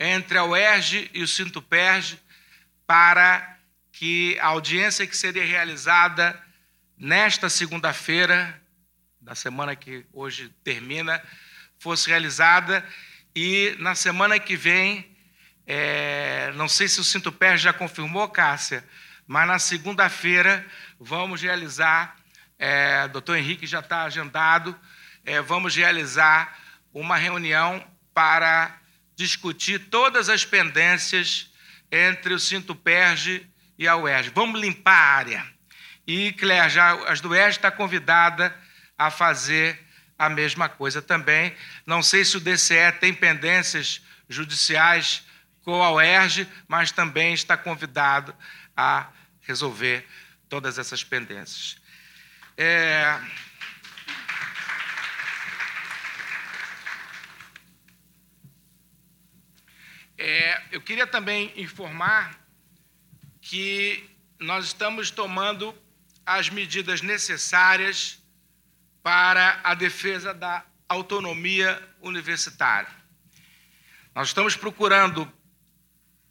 entre 0.00 0.38
a 0.38 0.44
UERJ 0.44 1.10
e 1.12 1.22
o 1.22 1.28
Sintuperj 1.28 2.18
para 2.86 3.58
que 3.92 4.38
a 4.40 4.46
audiência 4.46 5.06
que 5.06 5.14
seria 5.14 5.44
realizada 5.44 6.42
nesta 6.96 7.50
segunda-feira, 7.50 8.58
da 9.20 9.34
semana 9.34 9.76
que 9.76 10.06
hoje 10.14 10.48
termina, 10.64 11.22
fosse 11.78 12.08
realizada. 12.08 12.82
E 13.36 13.76
na 13.78 13.94
semana 13.94 14.38
que 14.38 14.56
vem, 14.56 15.14
é, 15.66 16.52
não 16.54 16.68
sei 16.70 16.88
se 16.88 17.00
o 17.00 17.32
Pé 17.32 17.58
já 17.58 17.74
confirmou, 17.74 18.26
Cássia, 18.30 18.82
mas 19.26 19.46
na 19.46 19.58
segunda-feira 19.58 20.66
vamos 20.98 21.42
realizar, 21.42 22.16
é, 22.58 23.06
doutor 23.08 23.36
Henrique 23.36 23.66
já 23.66 23.80
está 23.80 24.02
agendado, 24.02 24.78
é, 25.24 25.40
vamos 25.40 25.76
realizar 25.76 26.58
uma 26.92 27.16
reunião 27.16 27.84
para 28.12 28.76
discutir 29.14 29.78
todas 29.90 30.28
as 30.28 30.44
pendências 30.44 31.50
entre 31.90 32.34
o 32.34 32.38
Cinto 32.38 32.74
Perge 32.74 33.48
e 33.78 33.86
a 33.86 33.96
UERJ. 33.96 34.30
Vamos 34.34 34.60
limpar 34.60 34.92
a 34.92 35.16
área. 35.16 35.46
E, 36.06 36.32
Cléia, 36.32 36.68
já, 36.68 36.94
as 37.08 37.20
do 37.20 37.28
UERJ 37.30 37.58
está 37.58 37.70
convidada 37.70 38.54
a 38.96 39.10
fazer 39.10 39.78
a 40.18 40.28
mesma 40.28 40.68
coisa 40.68 41.00
também. 41.00 41.54
Não 41.86 42.02
sei 42.02 42.24
se 42.24 42.36
o 42.36 42.40
DCE 42.40 42.92
tem 42.98 43.14
pendências 43.14 44.02
judiciais 44.28 45.22
com 45.62 45.82
a 45.82 45.92
UERJ, 45.92 46.48
mas 46.66 46.90
também 46.90 47.34
está 47.34 47.56
convidado 47.56 48.34
a 48.76 49.08
resolver 49.42 50.06
todas 50.48 50.78
essas 50.78 51.04
pendências. 51.04 51.76
É... 52.60 53.20
É, 60.20 60.62
eu 60.72 60.80
queria 60.80 61.06
também 61.06 61.52
informar 61.54 62.36
que 63.40 64.10
nós 64.40 64.64
estamos 64.64 65.12
tomando 65.12 65.72
as 66.26 66.50
medidas 66.50 67.00
necessárias 67.00 68.20
para 69.04 69.60
a 69.62 69.74
defesa 69.74 70.34
da 70.34 70.66
autonomia 70.88 71.80
universitária. 72.00 72.90
Nós 74.12 74.28
estamos 74.28 74.56
procurando 74.56 75.32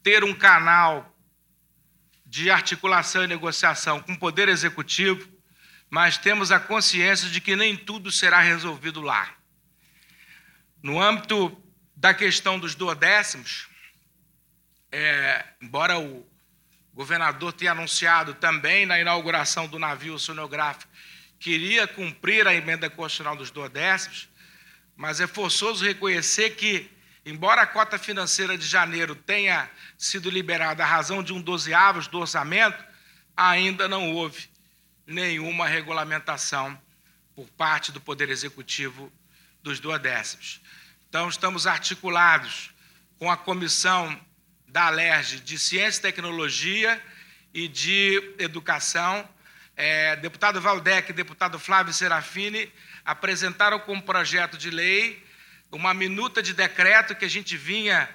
ter 0.02 0.22
um 0.22 0.34
canal 0.34 1.16
de 2.26 2.50
articulação 2.50 3.24
e 3.24 3.26
negociação 3.26 4.02
com 4.02 4.12
o 4.12 4.18
Poder 4.18 4.50
Executivo, 4.50 5.37
mas 5.90 6.18
temos 6.18 6.52
a 6.52 6.60
consciência 6.60 7.28
de 7.28 7.40
que 7.40 7.56
nem 7.56 7.76
tudo 7.76 8.10
será 8.10 8.40
resolvido 8.40 9.00
lá. 9.00 9.34
No 10.82 11.00
âmbito 11.00 11.56
da 11.96 12.14
questão 12.14 12.58
dos 12.58 12.74
duodécimos, 12.74 13.68
é, 14.92 15.44
embora 15.60 15.98
o 15.98 16.26
governador 16.94 17.52
tenha 17.52 17.72
anunciado 17.72 18.34
também 18.34 18.86
na 18.86 18.98
inauguração 18.98 19.66
do 19.66 19.78
navio 19.78 20.18
sonográfico 20.18 20.90
queria 21.38 21.86
cumprir 21.86 22.46
a 22.46 22.54
emenda 22.54 22.90
constitucional 22.90 23.36
dos 23.36 23.50
duodécimos, 23.50 24.28
mas 24.96 25.20
é 25.20 25.26
forçoso 25.26 25.84
reconhecer 25.84 26.50
que, 26.50 26.90
embora 27.24 27.62
a 27.62 27.66
cota 27.66 27.98
financeira 27.98 28.58
de 28.58 28.66
janeiro 28.66 29.14
tenha 29.14 29.70
sido 29.96 30.28
liberada 30.28 30.82
à 30.82 30.86
razão 30.86 31.22
de 31.22 31.32
um 31.32 31.40
dozeavos 31.40 32.08
do 32.08 32.18
orçamento, 32.18 32.82
ainda 33.36 33.86
não 33.86 34.12
houve 34.12 34.48
nenhuma 35.08 35.66
regulamentação 35.66 36.78
por 37.34 37.48
parte 37.50 37.90
do 37.90 38.00
Poder 38.00 38.28
Executivo 38.28 39.10
dos 39.62 39.80
duodécimos. 39.80 40.60
Então, 41.08 41.28
estamos 41.28 41.66
articulados 41.66 42.70
com 43.18 43.30
a 43.30 43.36
comissão 43.36 44.20
da 44.68 44.86
ALERJ 44.88 45.40
de 45.40 45.58
Ciência 45.58 46.00
e 46.00 46.02
Tecnologia 46.02 47.02
e 47.54 47.66
de 47.66 48.34
Educação, 48.38 49.26
é, 49.74 50.16
deputado 50.16 50.60
Valdec 50.60 51.10
e 51.10 51.14
deputado 51.14 51.58
Flávio 51.58 51.94
Serafini 51.94 52.70
apresentaram 53.04 53.78
como 53.78 54.02
projeto 54.02 54.58
de 54.58 54.70
lei 54.70 55.24
uma 55.70 55.94
minuta 55.94 56.42
de 56.42 56.52
decreto 56.52 57.14
que 57.14 57.24
a 57.24 57.30
gente 57.30 57.56
vinha 57.56 58.08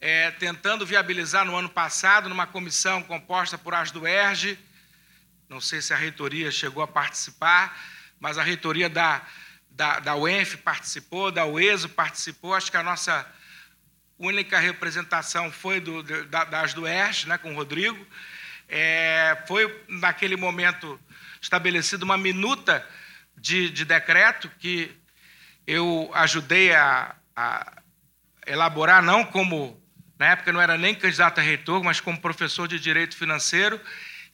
é, 0.00 0.32
tentando 0.32 0.84
viabilizar 0.84 1.44
no 1.44 1.56
ano 1.56 1.68
passado, 1.68 2.28
numa 2.28 2.46
comissão 2.46 3.02
composta 3.02 3.56
por 3.56 3.74
as 3.74 3.90
do 3.90 4.06
ERG, 4.06 4.58
não 5.48 5.60
sei 5.60 5.80
se 5.80 5.92
a 5.92 5.96
reitoria 5.96 6.50
chegou 6.50 6.82
a 6.82 6.88
participar, 6.88 7.78
mas 8.18 8.38
a 8.38 8.42
reitoria 8.42 8.88
da, 8.88 9.22
da, 9.70 10.00
da 10.00 10.16
UENF 10.16 10.56
participou, 10.58 11.30
da 11.30 11.46
UESO 11.46 11.88
participou, 11.88 12.54
acho 12.54 12.70
que 12.70 12.76
a 12.76 12.82
nossa 12.82 13.26
única 14.18 14.58
representação 14.58 15.50
foi 15.50 15.80
do, 15.80 16.02
da, 16.02 16.44
das 16.44 16.72
do 16.72 16.86
ERG, 16.86 17.26
né, 17.26 17.38
com 17.38 17.52
o 17.52 17.56
Rodrigo. 17.56 18.06
É, 18.68 19.42
foi, 19.46 19.84
naquele 19.88 20.36
momento, 20.36 20.98
estabelecida 21.40 22.04
uma 22.04 22.16
minuta 22.16 22.86
de, 23.36 23.68
de 23.68 23.84
decreto 23.84 24.50
que 24.58 24.96
eu 25.66 26.10
ajudei 26.14 26.72
a, 26.74 27.14
a, 27.34 27.82
elaborar, 28.46 29.02
não 29.02 29.24
como, 29.24 29.80
na 30.18 30.26
época 30.28 30.52
não 30.52 30.60
era 30.60 30.78
nem 30.78 30.94
candidato 30.94 31.40
a 31.40 31.42
reitor, 31.42 31.82
mas 31.82 32.00
como 32.00 32.20
professor 32.20 32.68
de 32.68 32.78
Direito 32.78 33.16
Financeiro, 33.16 33.80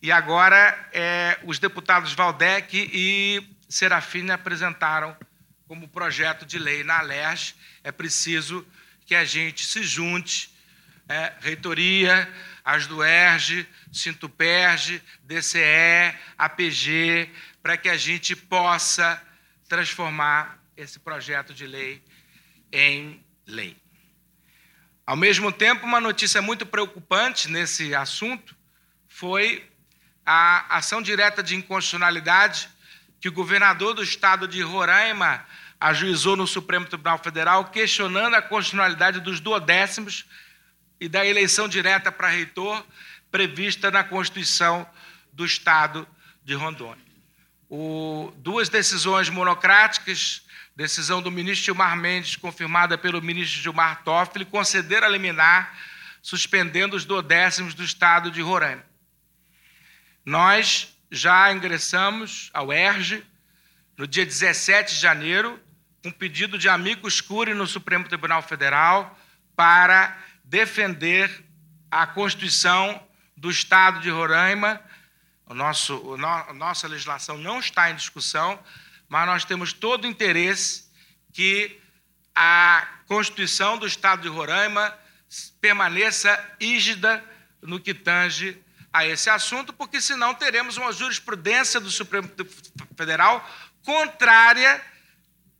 e 0.02 0.10
agora 0.10 0.88
é, 0.92 1.38
os 1.44 1.58
deputados 1.58 2.12
Valdec 2.12 2.90
e 2.92 3.42
Serafine 3.68 4.30
apresentaram 4.30 5.16
como 5.68 5.86
projeto 5.86 6.46
de 6.46 6.58
lei 6.58 6.82
na 6.82 7.00
LERJ. 7.02 7.54
É 7.84 7.92
preciso 7.92 8.66
que 9.04 9.14
a 9.14 9.24
gente 9.24 9.64
se 9.64 9.82
junte, 9.82 10.52
é, 11.08 11.34
reitoria, 11.40 12.32
as 12.64 12.86
do 12.86 13.04
ERJ, 13.04 13.66
Sintuperj, 13.92 15.02
DCE, 15.22 16.14
APG, 16.38 17.30
para 17.62 17.76
que 17.76 17.88
a 17.88 17.96
gente 17.96 18.34
possa 18.34 19.22
transformar 19.68 20.58
esse 20.76 20.98
projeto 20.98 21.52
de 21.52 21.66
lei 21.66 22.02
em 22.72 23.22
lei. 23.46 23.76
Ao 25.04 25.16
mesmo 25.16 25.52
tempo, 25.52 25.84
uma 25.84 26.00
notícia 26.00 26.40
muito 26.40 26.64
preocupante 26.64 27.50
nesse 27.50 27.94
assunto 27.94 28.56
foi 29.08 29.69
a 30.24 30.76
ação 30.76 31.00
direta 31.02 31.42
de 31.42 31.56
inconstitucionalidade 31.56 32.68
que 33.20 33.28
o 33.28 33.32
governador 33.32 33.94
do 33.94 34.02
estado 34.02 34.48
de 34.48 34.62
Roraima 34.62 35.44
ajuizou 35.80 36.36
no 36.36 36.46
Supremo 36.46 36.86
Tribunal 36.86 37.18
Federal, 37.18 37.66
questionando 37.66 38.34
a 38.34 38.42
constitucionalidade 38.42 39.20
dos 39.20 39.40
duodécimos 39.40 40.26
e 41.00 41.08
da 41.08 41.24
eleição 41.24 41.66
direta 41.66 42.12
para 42.12 42.28
reitor 42.28 42.84
prevista 43.30 43.90
na 43.90 44.04
Constituição 44.04 44.86
do 45.32 45.44
Estado 45.44 46.06
de 46.44 46.54
Rondônia. 46.54 47.04
O, 47.68 48.32
duas 48.36 48.68
decisões 48.68 49.28
monocráticas, 49.28 50.42
decisão 50.74 51.22
do 51.22 51.30
ministro 51.30 51.66
Gilmar 51.66 51.96
Mendes, 51.96 52.36
confirmada 52.36 52.98
pelo 52.98 53.22
ministro 53.22 53.60
Gilmar 53.60 54.02
Toffoli, 54.02 54.44
concederam 54.44 55.06
a 55.06 55.10
liminar, 55.10 55.78
suspendendo 56.20 56.96
os 56.96 57.04
duodécimos 57.04 57.72
do 57.72 57.84
Estado 57.84 58.30
de 58.30 58.42
Roraima. 58.42 58.89
Nós 60.30 60.96
já 61.10 61.52
ingressamos 61.52 62.50
ao 62.54 62.72
ERJ 62.72 63.26
no 63.96 64.06
dia 64.06 64.24
17 64.24 64.94
de 64.94 65.00
janeiro, 65.00 65.60
um 66.04 66.12
pedido 66.12 66.56
de 66.56 66.68
amigos 66.68 67.20
curi 67.20 67.52
no 67.52 67.66
Supremo 67.66 68.06
Tribunal 68.06 68.40
Federal 68.40 69.18
para 69.56 70.16
defender 70.44 71.44
a 71.90 72.06
Constituição 72.06 73.04
do 73.36 73.50
Estado 73.50 73.98
de 73.98 74.08
Roraima. 74.08 74.80
O 75.46 75.52
nosso, 75.52 75.96
o 75.96 76.16
no, 76.16 76.28
a 76.28 76.52
nossa 76.52 76.86
legislação 76.86 77.36
não 77.36 77.58
está 77.58 77.90
em 77.90 77.96
discussão, 77.96 78.56
mas 79.08 79.26
nós 79.26 79.44
temos 79.44 79.72
todo 79.72 80.04
o 80.04 80.06
interesse 80.06 80.88
que 81.32 81.76
a 82.36 82.86
Constituição 83.08 83.76
do 83.76 83.84
Estado 83.84 84.22
de 84.22 84.28
Roraima 84.28 84.96
permaneça 85.60 86.38
rígida 86.60 87.20
no 87.60 87.80
que 87.80 87.92
tange 87.92 88.62
a 88.92 89.06
esse 89.06 89.30
assunto, 89.30 89.72
porque 89.72 90.00
senão 90.00 90.34
teremos 90.34 90.76
uma 90.76 90.92
jurisprudência 90.92 91.78
do 91.80 91.90
Supremo 91.90 92.30
Federal 92.96 93.48
contrária 93.84 94.82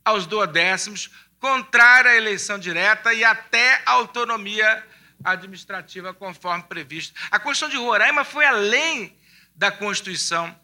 aos 0.03 0.25
duodécimos, 0.25 1.09
contrária 1.39 2.11
à 2.11 2.15
eleição 2.15 2.59
direta 2.59 3.13
e 3.13 3.23
até 3.23 3.81
à 3.85 3.91
autonomia 3.91 4.85
administrativa 5.23 6.13
conforme 6.13 6.63
previsto. 6.63 7.19
A 7.29 7.39
Constituição 7.39 7.69
de 7.69 7.85
Roraima 7.85 8.23
foi 8.23 8.45
além 8.45 9.15
da 9.55 9.71
Constituição 9.71 10.59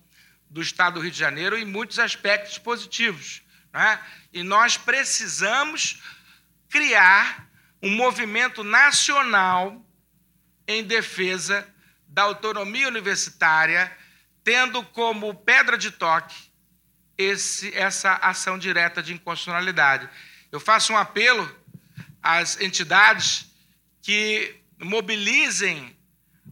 do 0.50 0.62
Estado 0.62 0.96
do 0.96 1.02
Rio 1.02 1.12
de 1.12 1.18
Janeiro 1.18 1.58
em 1.58 1.66
muitos 1.66 2.00
aspectos 2.00 2.58
positivos. 2.58 3.42
Né? 3.72 4.00
E 4.34 4.44
nós 4.44 4.78
precisamos 4.78 6.02
criar 6.70 7.48
um 7.82 7.90
movimento 7.92 8.64
nacional 8.64 9.86
em 10.68 10.84
defesa 10.84 11.68
da 12.18 12.24
autonomia 12.24 12.88
universitária, 12.88 13.96
tendo 14.44 14.84
como 14.84 15.36
pedra 15.36 15.78
de 15.78 15.92
toque 15.92 16.36
esse, 17.16 17.72
essa 17.78 18.16
ação 18.16 18.58
direta 18.58 19.04
de 19.04 19.14
inconstitucionalidade. 19.14 20.10
Eu 20.52 20.60
faço 20.60 20.92
um 20.92 20.98
apelo 20.98 21.48
às 22.20 22.60
entidades 22.60 23.46
que 24.02 24.60
mobilizem 24.80 25.96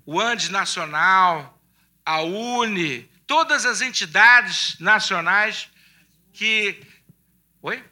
o 0.06 0.22
ANDES 0.22 0.50
Nacional, 0.50 1.60
a 2.06 2.22
UNE, 2.22 3.10
todas 3.26 3.66
as 3.66 3.82
entidades 3.82 4.78
nacionais 4.80 5.68
que. 6.32 6.80
Oi? 7.64 7.84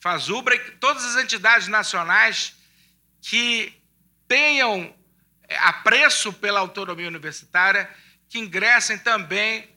Fazubra, 0.00 0.58
todas 0.80 1.04
as 1.04 1.22
entidades 1.22 1.68
nacionais 1.68 2.56
que 3.20 3.72
tenham 4.26 4.97
apreço 5.56 6.32
pela 6.32 6.60
autonomia 6.60 7.08
universitária, 7.08 7.88
que 8.28 8.38
ingressem 8.38 8.98
também 8.98 9.68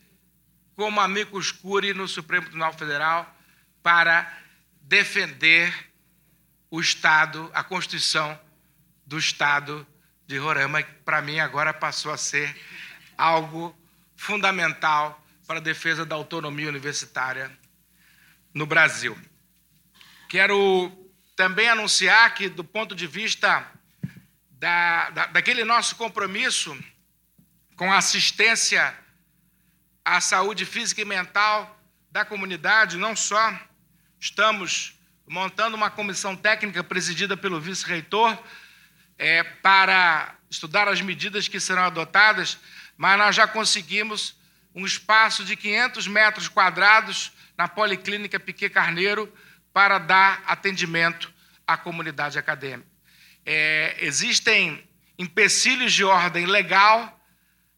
como 0.75 0.99
amigos 0.99 1.51
curi 1.51 1.93
no 1.93 2.07
Supremo 2.07 2.45
Tribunal 2.45 2.73
Federal 2.73 3.36
para 3.81 4.31
defender 4.81 5.73
o 6.69 6.79
Estado, 6.79 7.49
a 7.53 7.63
Constituição 7.63 8.39
do 9.05 9.17
Estado 9.17 9.86
de 10.25 10.38
Roraima, 10.38 10.84
que 10.84 10.93
para 11.05 11.21
mim 11.21 11.39
agora 11.39 11.73
passou 11.73 12.12
a 12.12 12.17
ser 12.17 12.55
algo 13.17 13.77
fundamental 14.15 15.21
para 15.45 15.57
a 15.60 15.62
defesa 15.62 16.05
da 16.05 16.15
autonomia 16.15 16.69
universitária 16.69 17.51
no 18.53 18.65
Brasil. 18.65 19.17
Quero 20.29 20.91
também 21.36 21.67
anunciar 21.67 22.34
que, 22.34 22.47
do 22.47 22.63
ponto 22.63 22.95
de 22.95 23.07
vista 23.07 23.69
da, 24.62 25.10
da, 25.10 25.26
daquele 25.26 25.63
nosso 25.63 25.95
compromisso 25.95 26.78
com 27.76 27.91
a 27.91 27.97
assistência 27.97 28.95
à 30.06 30.21
saúde 30.21 30.67
física 30.67 31.02
e 31.02 31.06
mental 31.06 31.82
da 32.12 32.24
comunidade, 32.24 32.95
não 32.95 33.15
só 33.15 33.60
estamos 34.19 34.93
montando 35.28 35.76
uma 35.76 35.89
comissão 35.89 36.36
técnica 36.36 36.84
presidida 36.84 37.36
pelo 37.36 37.60
vice-reitor 37.60 38.38
é, 39.17 39.41
para 39.41 40.36
estudar 40.47 40.88
as 40.88 41.02
medidas 41.02 41.47
que 41.47 41.60
serão 41.60 41.86
adotadas, 41.86 42.60
mas 42.95 43.17
nós 43.17 43.36
já 43.36 43.47
conseguimos 43.47 44.38
um 44.76 44.86
espaço 44.86 45.43
de 45.43 45.56
500 45.56 46.08
metros 46.08 46.47
quadrados 46.47 47.32
na 47.58 47.67
Policlínica 47.67 48.39
Piquet 48.39 48.69
Carneiro 48.69 49.34
para 49.74 49.97
dar 49.97 50.43
atendimento 50.45 51.34
à 51.65 51.76
comunidade 51.76 52.38
acadêmica 52.38 52.90
é, 53.45 53.95
existem 53.99 54.84
empecilhos 55.17 55.93
de 55.93 56.04
ordem 56.04 56.45
legal 56.45 57.19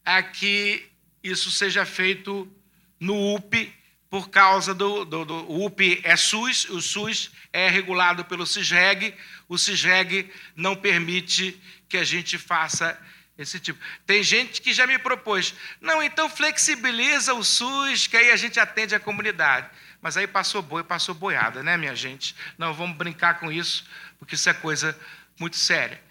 a 0.06 0.22
que 0.22 0.86
isso 1.24 1.52
seja 1.52 1.86
feito 1.86 2.52
no 3.00 3.36
UP, 3.36 3.74
por 4.10 4.30
causa 4.30 4.74
do, 4.74 5.04
do, 5.06 5.26
do 5.26 5.34
o 5.52 5.66
UP 5.66 6.02
é 6.04 6.16
SUS, 6.16 6.70
o 6.70 6.80
SUS 6.82 7.32
é 7.52 7.68
regulado 7.68 8.24
pelo 8.26 8.46
CISREG, 8.46 9.16
o 9.50 9.58
CISREG 9.58 10.32
não 10.56 10.76
permite 10.76 11.60
que 11.90 11.98
a 11.98 12.04
gente 12.04 12.38
faça 12.38 13.00
esse 13.38 13.60
tipo. 13.60 13.80
Tem 14.06 14.22
gente 14.22 14.62
que 14.62 14.72
já 14.72 14.86
me 14.86 15.00
propôs, 15.00 15.56
não, 15.82 16.02
então 16.04 16.30
flexibiliza 16.30 17.34
o 17.34 17.44
SUS, 17.44 18.06
que 18.06 18.16
aí 18.16 18.32
a 18.32 18.36
gente 18.36 18.60
atende 18.60 18.94
a 18.94 19.00
comunidade. 19.00 19.68
Mas 20.00 20.18
aí 20.18 20.28
passou 20.28 20.62
boi, 20.62 20.84
passou 20.84 21.16
boiada, 21.16 21.64
né, 21.64 21.78
minha 21.78 21.96
gente? 21.96 22.36
Não 22.58 22.74
vamos 22.74 22.98
brincar 22.98 23.40
com 23.40 23.52
isso, 23.52 23.86
porque 24.20 24.36
isso 24.36 24.50
é 24.50 24.54
coisa 24.54 24.98
muito 25.40 25.58
séria. 25.58 26.02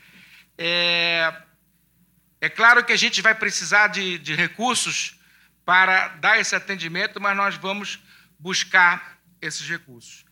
É, 0.57 1.33
é 2.41 2.49
claro 2.49 2.85
que 2.85 2.93
a 2.93 2.97
gente 2.97 3.23
vai 3.23 3.35
precisar 3.35 3.89
de, 3.89 4.19
de 4.19 4.35
recursos 4.35 5.19
para 5.65 6.09
dar 6.09 6.39
esse 6.39 6.55
atendimento, 6.55 7.21
mas 7.21 7.37
nós 7.37 7.57
vamos 7.57 8.01
buscar 8.39 9.19
esses 9.41 9.69
recursos. 9.69 10.25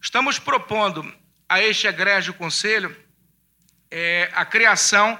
Estamos 0.00 0.38
propondo 0.38 1.12
a 1.48 1.60
este 1.60 1.86
egrégio 1.86 2.34
conselho 2.34 2.96
é, 3.90 4.30
a 4.34 4.44
criação 4.44 5.18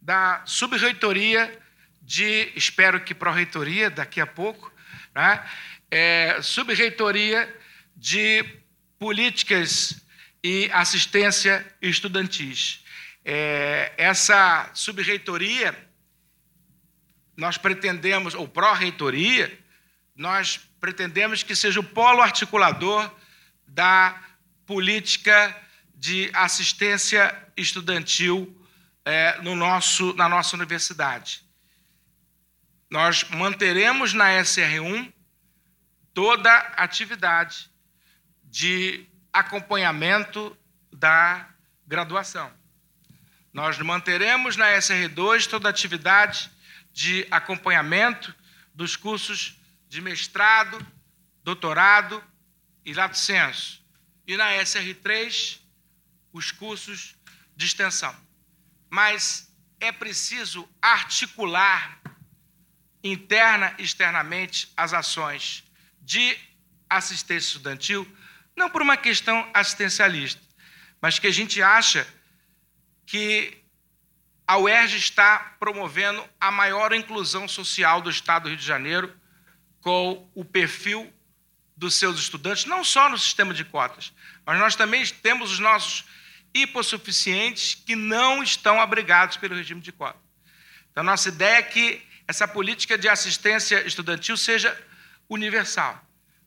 da 0.00 0.42
subreitoria 0.44 1.60
de, 2.02 2.52
espero 2.56 3.00
que 3.00 3.14
pró-reitoria 3.14 3.90
daqui 3.90 4.20
a 4.20 4.26
pouco, 4.26 4.72
né? 5.14 5.44
é, 5.90 6.40
subreitoria 6.42 7.52
de 7.94 8.44
políticas 8.98 9.99
e 10.42 10.70
assistência 10.72 11.66
estudantis. 11.80 12.84
É, 13.24 13.92
essa 13.96 14.70
subreitoria, 14.74 15.76
nós 17.36 17.58
pretendemos, 17.58 18.34
ou 18.34 18.48
pró-reitoria, 18.48 19.58
nós 20.16 20.58
pretendemos 20.80 21.42
que 21.42 21.54
seja 21.54 21.80
o 21.80 21.84
polo 21.84 22.22
articulador 22.22 23.10
da 23.66 24.20
política 24.66 25.56
de 25.94 26.30
assistência 26.32 27.36
estudantil 27.56 28.56
é, 29.04 29.40
no 29.42 29.54
nosso, 29.54 30.14
na 30.14 30.28
nossa 30.28 30.56
universidade. 30.56 31.42
Nós 32.90 33.24
manteremos 33.24 34.12
na 34.14 34.30
SR1 34.30 35.12
toda 36.12 36.50
a 36.50 36.84
atividade 36.84 37.70
de 38.44 39.06
acompanhamento 39.32 40.56
da 40.92 41.48
graduação. 41.86 42.52
Nós 43.52 43.78
manteremos 43.78 44.56
na 44.56 44.72
SR2 44.72 45.46
toda 45.46 45.68
a 45.68 45.70
atividade 45.70 46.50
de 46.92 47.26
acompanhamento 47.30 48.34
dos 48.74 48.96
cursos 48.96 49.58
de 49.88 50.00
mestrado, 50.00 50.84
doutorado 51.42 52.22
e 52.84 52.94
lato 52.94 53.18
senso. 53.18 53.84
E 54.26 54.36
na 54.36 54.52
SR3, 54.52 55.58
os 56.32 56.52
cursos 56.52 57.16
de 57.56 57.66
extensão. 57.66 58.14
Mas 58.88 59.52
é 59.80 59.90
preciso 59.90 60.68
articular 60.80 62.00
interna 63.02 63.74
e 63.78 63.82
externamente 63.82 64.72
as 64.76 64.92
ações 64.92 65.64
de 66.00 66.36
assistência 66.88 67.48
estudantil, 67.48 68.06
não 68.56 68.68
por 68.68 68.82
uma 68.82 68.96
questão 68.96 69.48
assistencialista, 69.54 70.40
mas 71.00 71.18
que 71.18 71.26
a 71.26 71.32
gente 71.32 71.62
acha 71.62 72.06
que 73.06 73.56
a 74.46 74.58
UERJ 74.58 74.96
está 74.96 75.56
promovendo 75.60 76.24
a 76.40 76.50
maior 76.50 76.92
inclusão 76.92 77.46
social 77.46 78.00
do 78.00 78.10
Estado 78.10 78.44
do 78.44 78.48
Rio 78.48 78.58
de 78.58 78.66
Janeiro 78.66 79.14
com 79.80 80.28
o 80.34 80.44
perfil 80.44 81.12
dos 81.76 81.94
seus 81.94 82.18
estudantes, 82.18 82.66
não 82.66 82.84
só 82.84 83.08
no 83.08 83.16
sistema 83.16 83.54
de 83.54 83.64
cotas, 83.64 84.12
mas 84.44 84.58
nós 84.58 84.76
também 84.76 85.06
temos 85.06 85.52
os 85.52 85.58
nossos 85.58 86.04
hipossuficientes 86.52 87.74
que 87.74 87.96
não 87.96 88.42
estão 88.42 88.80
abrigados 88.80 89.36
pelo 89.36 89.54
regime 89.54 89.80
de 89.80 89.92
cota. 89.92 90.18
Então, 90.90 91.02
nossa 91.04 91.28
ideia 91.28 91.58
é 91.58 91.62
que 91.62 92.02
essa 92.26 92.46
política 92.46 92.98
de 92.98 93.08
assistência 93.08 93.86
estudantil 93.86 94.36
seja 94.36 94.76
universal, 95.28 96.04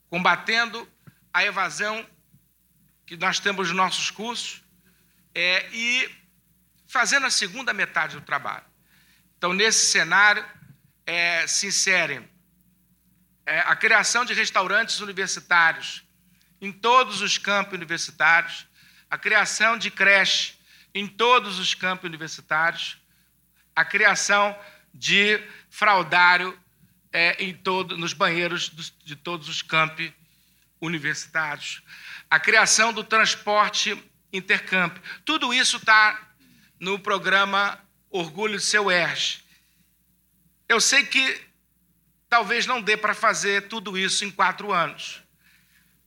combatendo 0.10 0.88
a 1.34 1.44
evasão 1.44 2.08
que 3.06 3.18
nós 3.18 3.40
temos 3.40 3.70
nos 3.70 3.76
nossos 3.76 4.12
cursos 4.12 4.64
é, 5.34 5.68
e 5.72 6.10
fazendo 6.88 7.26
a 7.26 7.32
segunda 7.32 7.74
metade 7.74 8.16
do 8.16 8.22
trabalho. 8.22 8.66
Então, 9.38 9.52
nesse 9.52 9.88
cenário, 9.88 10.46
é, 11.06 11.46
se 11.48 11.68
inserem 11.68 12.30
é, 13.46 13.60
a 13.62 13.76
criação 13.76 14.24
de 14.24 14.34
restaurantes 14.34 15.00
universitários 15.00 16.04
em 16.62 16.72
todos 16.72 17.22
os 17.22 17.38
campos 17.38 17.74
universitários, 17.74 18.66
a 19.10 19.18
criação 19.18 19.78
de 19.78 19.92
creche 19.92 20.54
em 20.94 21.08
todos 21.08 21.60
os 21.60 21.74
campos 21.74 22.06
universitários, 22.06 22.98
a 23.76 23.84
criação 23.84 24.58
de 24.94 25.42
fraudário 25.70 26.58
é, 27.12 27.44
em 27.44 27.54
todo, 27.54 27.98
nos 27.98 28.14
banheiros 28.14 28.72
de 29.04 29.16
todos 29.16 29.50
os 29.50 29.62
campi 29.62 30.14
universitários, 30.86 31.82
a 32.30 32.40
criação 32.40 32.92
do 32.92 33.04
transporte 33.04 33.98
intercamp. 34.32 34.98
Tudo 35.24 35.54
isso 35.54 35.78
está 35.78 36.20
no 36.80 37.00
programa 37.00 37.80
Orgulho 38.10 38.60
Seu 38.60 38.92
ERJ. 38.92 39.42
Eu 40.68 40.82
sei 40.82 41.06
que 41.06 41.42
talvez 42.28 42.66
não 42.66 42.82
dê 42.82 42.98
para 42.98 43.14
fazer 43.14 43.68
tudo 43.70 43.98
isso 43.98 44.26
em 44.26 44.32
quatro 44.32 44.74
anos, 44.74 45.24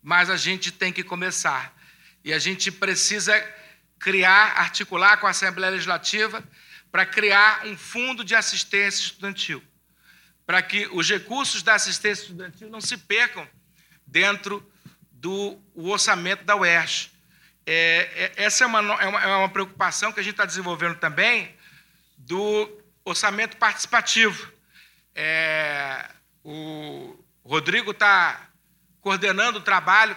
mas 0.02 0.28
a 0.28 0.36
gente 0.36 0.70
tem 0.70 0.92
que 0.92 1.02
começar. 1.02 1.74
E 2.22 2.32
a 2.32 2.38
gente 2.38 2.70
precisa 2.70 3.34
criar, 3.98 4.58
articular 4.58 5.16
com 5.16 5.26
a 5.26 5.30
Assembleia 5.30 5.70
Legislativa 5.70 6.44
para 6.92 7.06
criar 7.06 7.64
um 7.66 7.76
fundo 7.76 8.22
de 8.22 8.34
assistência 8.34 9.04
estudantil, 9.04 9.62
para 10.44 10.60
que 10.60 10.86
os 10.92 11.08
recursos 11.08 11.62
da 11.62 11.74
assistência 11.74 12.24
estudantil 12.24 12.68
não 12.68 12.80
se 12.80 12.96
percam 12.98 13.48
dentro 14.06 14.64
do 15.10 15.58
orçamento 15.74 16.44
da 16.44 16.54
UERJ. 16.56 17.10
É, 17.66 18.32
é, 18.36 18.44
essa 18.44 18.64
é 18.64 18.66
uma, 18.66 18.78
é, 18.78 19.06
uma, 19.06 19.20
é 19.22 19.36
uma 19.36 19.48
preocupação 19.48 20.12
que 20.12 20.20
a 20.20 20.22
gente 20.22 20.34
está 20.34 20.44
desenvolvendo 20.44 20.96
também 20.96 21.54
do 22.16 22.70
orçamento 23.04 23.56
participativo. 23.56 24.52
É, 25.14 26.08
o 26.44 27.18
Rodrigo 27.44 27.90
está 27.90 28.48
coordenando 29.00 29.58
o 29.58 29.62
trabalho 29.62 30.16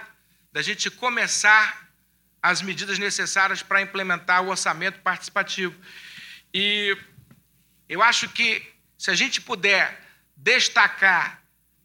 da 0.51 0.61
gente 0.61 0.89
começar 0.91 1.89
as 2.41 2.61
medidas 2.61 2.99
necessárias 2.99 3.61
para 3.61 3.81
implementar 3.81 4.43
o 4.43 4.49
orçamento 4.49 4.99
participativo. 4.99 5.75
E 6.53 6.97
eu 7.87 8.01
acho 8.01 8.29
que 8.29 8.65
se 8.97 9.11
a 9.11 9.15
gente 9.15 9.41
puder 9.41 9.99
destacar 10.35 11.41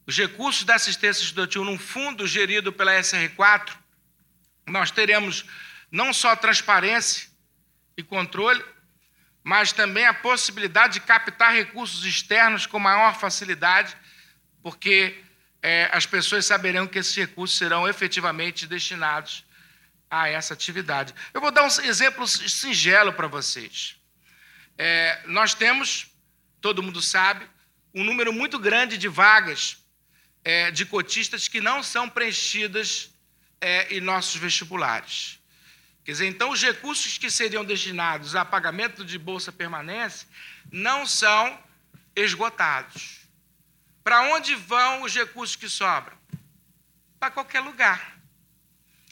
os 0.06 0.16
recursos 0.16 0.64
da 0.64 0.74
assistência 0.74 1.22
estudantil 1.22 1.64
num 1.64 1.78
fundo 1.78 2.26
gerido 2.26 2.72
pela 2.72 2.92
SR4, 2.92 3.72
nós 4.66 4.90
teremos 4.90 5.44
não 5.90 6.12
só 6.12 6.34
transparência 6.36 7.28
e 7.96 8.02
controle, 8.02 8.62
mas 9.42 9.72
também 9.72 10.06
a 10.06 10.14
possibilidade 10.14 10.94
de 10.94 11.00
captar 11.00 11.52
recursos 11.52 12.04
externos 12.04 12.66
com 12.66 12.78
maior 12.78 13.14
facilidade, 13.18 13.96
porque 14.62 15.22
é, 15.62 15.88
as 15.92 16.06
pessoas 16.06 16.46
saberão 16.46 16.86
que 16.86 16.98
esses 16.98 17.14
recursos 17.14 17.56
serão 17.56 17.86
efetivamente 17.88 18.66
destinados 18.66 19.44
a 20.10 20.28
essa 20.28 20.54
atividade. 20.54 21.14
Eu 21.32 21.40
vou 21.40 21.50
dar 21.50 21.62
um 21.62 21.66
exemplo 21.66 22.26
singelo 22.26 23.12
para 23.12 23.26
vocês. 23.26 23.96
É, 24.76 25.22
nós 25.26 25.54
temos, 25.54 26.06
todo 26.60 26.82
mundo 26.82 27.00
sabe, 27.00 27.46
um 27.94 28.02
número 28.02 28.32
muito 28.32 28.58
grande 28.58 28.98
de 28.98 29.08
vagas 29.08 29.83
é, 30.44 30.70
de 30.70 30.84
cotistas 30.84 31.48
que 31.48 31.60
não 31.60 31.82
são 31.82 32.08
preenchidas 32.08 33.10
é, 33.60 33.96
em 33.96 34.00
nossos 34.00 34.36
vestibulares. 34.36 35.40
Quer 36.04 36.12
dizer, 36.12 36.26
então, 36.26 36.50
os 36.50 36.62
recursos 36.62 37.16
que 37.16 37.30
seriam 37.30 37.64
destinados 37.64 38.36
a 38.36 38.44
pagamento 38.44 39.04
de 39.04 39.18
bolsa 39.18 39.50
permanência 39.50 40.28
não 40.70 41.06
são 41.06 41.58
esgotados. 42.14 43.20
Para 44.02 44.20
onde 44.34 44.54
vão 44.54 45.02
os 45.02 45.14
recursos 45.14 45.56
que 45.56 45.68
sobram? 45.68 46.16
Para 47.18 47.30
qualquer 47.30 47.60
lugar. 47.60 48.18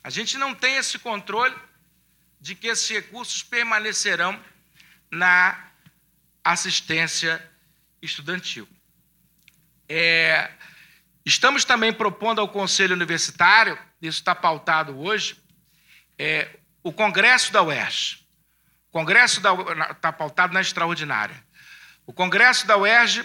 A 0.05 0.11
gente 0.11 0.37
não 0.37 0.55
tem 0.55 0.77
esse 0.77 0.99
controle 0.99 1.57
de 2.39 2.55
que 2.55 2.67
esses 2.67 2.89
recursos 2.91 3.43
permanecerão 3.43 4.39
na 5.11 5.71
assistência 6.45 7.51
estudantil. 8.03 8.69
É, 9.89 10.51
estamos 11.25 11.65
também 11.65 11.93
propondo 11.93 12.41
ao 12.41 12.49
Conselho 12.49 12.95
Universitário, 12.95 13.79
isso 14.01 14.19
está 14.19 14.35
pautado 14.35 14.99
hoje, 14.99 15.37
é, 16.19 16.59
o 16.83 16.93
Congresso 16.93 17.53
da 17.53 17.63
UERJ. 17.63 18.27
O 18.89 18.93
Congresso 18.93 19.41
da 19.41 19.51
está 19.91 20.13
pautado 20.13 20.53
na 20.53 20.61
extraordinária. 20.61 21.43
O 22.07 22.13
Congresso 22.13 22.67
da 22.67 22.77
UERJ 22.77 23.25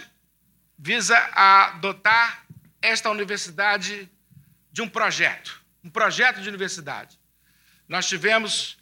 visa 0.78 1.16
adotar 1.32 2.46
esta 2.80 3.10
universidade 3.10 4.08
de 4.70 4.80
um 4.80 4.88
projeto 4.88 5.58
um 5.82 5.90
projeto 5.90 6.40
de 6.40 6.48
universidade. 6.48 7.18
Nós 7.88 8.06
tivemos 8.06 8.76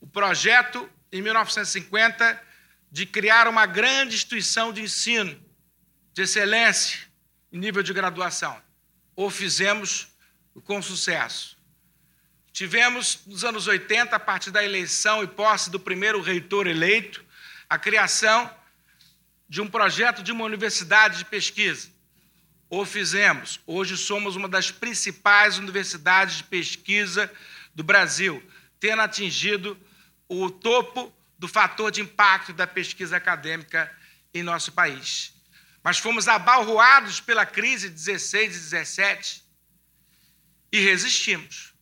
o 0.00 0.06
projeto, 0.06 0.90
em 1.12 1.22
1950, 1.22 2.42
de 2.90 3.06
criar 3.06 3.46
uma 3.46 3.66
grande 3.66 4.14
instituição 4.14 4.72
de 4.72 4.82
ensino, 4.82 5.40
de 6.12 6.22
excelência, 6.22 7.07
nível 7.56 7.82
de 7.82 7.92
graduação. 7.92 8.60
O 9.16 9.30
fizemos 9.30 10.08
com 10.64 10.82
sucesso. 10.82 11.56
Tivemos, 12.52 13.20
nos 13.26 13.44
anos 13.44 13.66
80, 13.66 14.16
a 14.16 14.20
partir 14.20 14.50
da 14.50 14.64
eleição 14.64 15.22
e 15.22 15.26
posse 15.26 15.70
do 15.70 15.78
primeiro 15.78 16.20
reitor 16.20 16.66
eleito, 16.66 17.24
a 17.68 17.78
criação 17.78 18.52
de 19.48 19.60
um 19.60 19.68
projeto 19.68 20.22
de 20.22 20.32
uma 20.32 20.44
universidade 20.44 21.18
de 21.18 21.24
pesquisa 21.24 21.88
o 22.70 22.84
fizemos. 22.84 23.60
Hoje 23.66 23.96
somos 23.96 24.36
uma 24.36 24.48
das 24.48 24.70
principais 24.70 25.58
universidades 25.58 26.36
de 26.38 26.44
pesquisa 26.44 27.30
do 27.74 27.82
Brasil, 27.82 28.42
tendo 28.78 29.02
atingido 29.02 29.78
o 30.28 30.50
topo 30.50 31.12
do 31.38 31.48
fator 31.48 31.90
de 31.90 32.02
impacto 32.02 32.52
da 32.52 32.66
pesquisa 32.66 33.16
acadêmica 33.16 33.90
em 34.34 34.42
nosso 34.42 34.72
país. 34.72 35.32
Mas 35.82 35.98
fomos 35.98 36.28
abalroados 36.28 37.20
pela 37.20 37.46
crise 37.46 37.88
de 37.88 37.94
16 37.94 38.56
e 38.56 38.58
17 38.58 39.44
e 40.72 40.80
resistimos. 40.80 41.74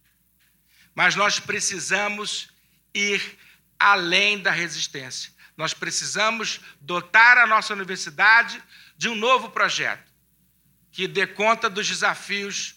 Mas 0.95 1.15
nós 1.15 1.39
precisamos 1.41 2.51
ir 2.95 3.39
além 3.79 4.39
da 4.41 4.51
resistência. 4.51 5.33
Nós 5.57 5.73
precisamos 5.75 6.61
dotar 6.81 7.39
a 7.39 7.47
nossa 7.47 7.73
universidade 7.73 8.63
de 8.97 9.09
um 9.09 9.15
novo 9.15 9.51
projeto 9.51 10.13
que 10.91 11.07
dê 11.07 11.27
conta 11.27 11.69
dos 11.69 11.87
desafios 11.87 12.75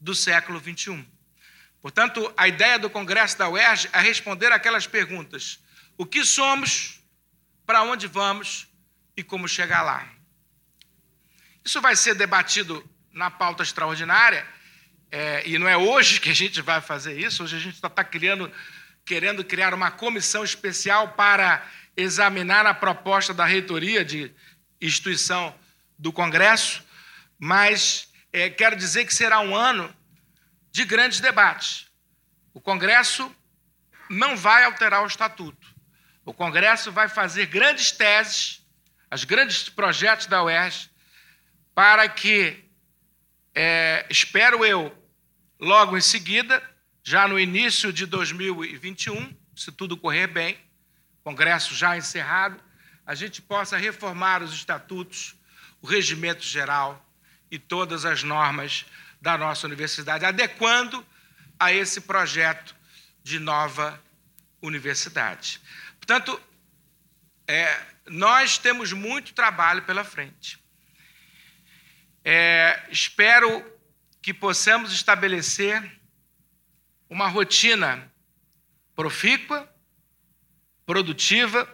do 0.00 0.14
século 0.14 0.60
XXI. 0.60 1.06
Portanto, 1.80 2.32
a 2.36 2.46
ideia 2.46 2.78
do 2.78 2.90
Congresso 2.90 3.38
da 3.38 3.48
UERJ 3.48 3.88
é 3.92 4.00
responder 4.00 4.52
aquelas 4.52 4.86
perguntas: 4.86 5.58
o 5.96 6.06
que 6.06 6.24
somos, 6.24 7.00
para 7.64 7.82
onde 7.82 8.06
vamos 8.06 8.68
e 9.16 9.22
como 9.22 9.48
chegar 9.48 9.82
lá. 9.82 10.21
Isso 11.64 11.80
vai 11.80 11.94
ser 11.96 12.14
debatido 12.14 12.88
na 13.12 13.30
pauta 13.30 13.62
extraordinária, 13.62 14.46
é, 15.10 15.42
e 15.46 15.58
não 15.58 15.68
é 15.68 15.76
hoje 15.76 16.20
que 16.20 16.30
a 16.30 16.34
gente 16.34 16.62
vai 16.62 16.80
fazer 16.80 17.18
isso, 17.18 17.44
hoje 17.44 17.56
a 17.56 17.60
gente 17.60 17.74
está 17.74 18.02
criando, 18.02 18.50
querendo 19.04 19.44
criar 19.44 19.74
uma 19.74 19.90
comissão 19.90 20.42
especial 20.42 21.10
para 21.10 21.66
examinar 21.96 22.64
a 22.64 22.72
proposta 22.72 23.34
da 23.34 23.44
reitoria 23.44 24.04
de 24.04 24.32
instituição 24.80 25.54
do 25.98 26.12
Congresso, 26.12 26.82
mas 27.38 28.08
é, 28.32 28.48
quero 28.48 28.74
dizer 28.74 29.04
que 29.04 29.14
será 29.14 29.40
um 29.40 29.54
ano 29.54 29.94
de 30.70 30.84
grandes 30.84 31.20
debates. 31.20 31.86
O 32.54 32.60
Congresso 32.60 33.30
não 34.08 34.36
vai 34.36 34.64
alterar 34.64 35.02
o 35.02 35.06
estatuto. 35.06 35.68
O 36.24 36.32
Congresso 36.32 36.90
vai 36.90 37.08
fazer 37.08 37.46
grandes 37.46 37.90
teses, 37.90 38.64
os 39.12 39.24
grandes 39.24 39.68
projetos 39.68 40.26
da 40.26 40.42
UERJ, 40.42 40.90
para 41.74 42.08
que, 42.08 42.64
é, 43.54 44.06
espero 44.10 44.64
eu, 44.64 44.96
logo 45.58 45.96
em 45.96 46.00
seguida, 46.00 46.62
já 47.02 47.26
no 47.26 47.38
início 47.38 47.92
de 47.92 48.06
2021, 48.06 49.34
se 49.56 49.72
tudo 49.72 49.96
correr 49.96 50.26
bem, 50.26 50.58
Congresso 51.24 51.74
já 51.74 51.96
encerrado, 51.96 52.60
a 53.06 53.14
gente 53.14 53.40
possa 53.40 53.76
reformar 53.76 54.42
os 54.42 54.52
estatutos, 54.52 55.34
o 55.80 55.86
regimento 55.86 56.42
geral 56.42 57.04
e 57.50 57.58
todas 57.58 58.04
as 58.04 58.22
normas 58.22 58.84
da 59.20 59.36
nossa 59.38 59.66
universidade, 59.66 60.24
adequando 60.24 61.04
a 61.58 61.72
esse 61.72 62.00
projeto 62.00 62.74
de 63.22 63.38
nova 63.38 64.02
universidade. 64.60 65.60
Portanto, 65.96 66.40
é, 67.46 67.86
nós 68.08 68.58
temos 68.58 68.92
muito 68.92 69.32
trabalho 69.32 69.82
pela 69.82 70.04
frente. 70.04 70.61
É, 72.24 72.86
espero 72.90 73.64
que 74.20 74.32
possamos 74.32 74.92
estabelecer 74.92 76.00
uma 77.10 77.26
rotina 77.26 78.10
profícua, 78.94 79.68
produtiva 80.86 81.68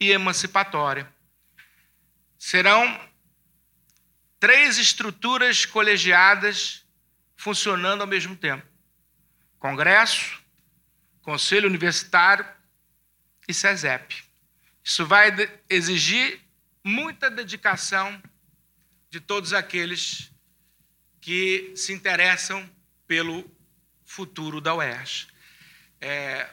e 0.00 0.10
emancipatória. 0.10 1.12
Serão 2.38 3.00
três 4.40 4.78
estruturas 4.78 5.66
colegiadas 5.66 6.86
funcionando 7.36 8.00
ao 8.00 8.06
mesmo 8.06 8.34
tempo: 8.34 8.66
Congresso, 9.58 10.42
Conselho 11.20 11.68
Universitário 11.68 12.46
e 13.46 13.52
SESEP. 13.52 14.24
Isso 14.82 15.04
vai 15.04 15.30
exigir 15.68 16.40
muita 16.82 17.28
dedicação 17.28 18.22
de 19.16 19.20
todos 19.20 19.54
aqueles 19.54 20.30
que 21.22 21.72
se 21.74 21.90
interessam 21.90 22.68
pelo 23.06 23.50
futuro 24.04 24.60
da 24.60 24.74
UERJ. 24.74 25.28
É, 25.98 26.50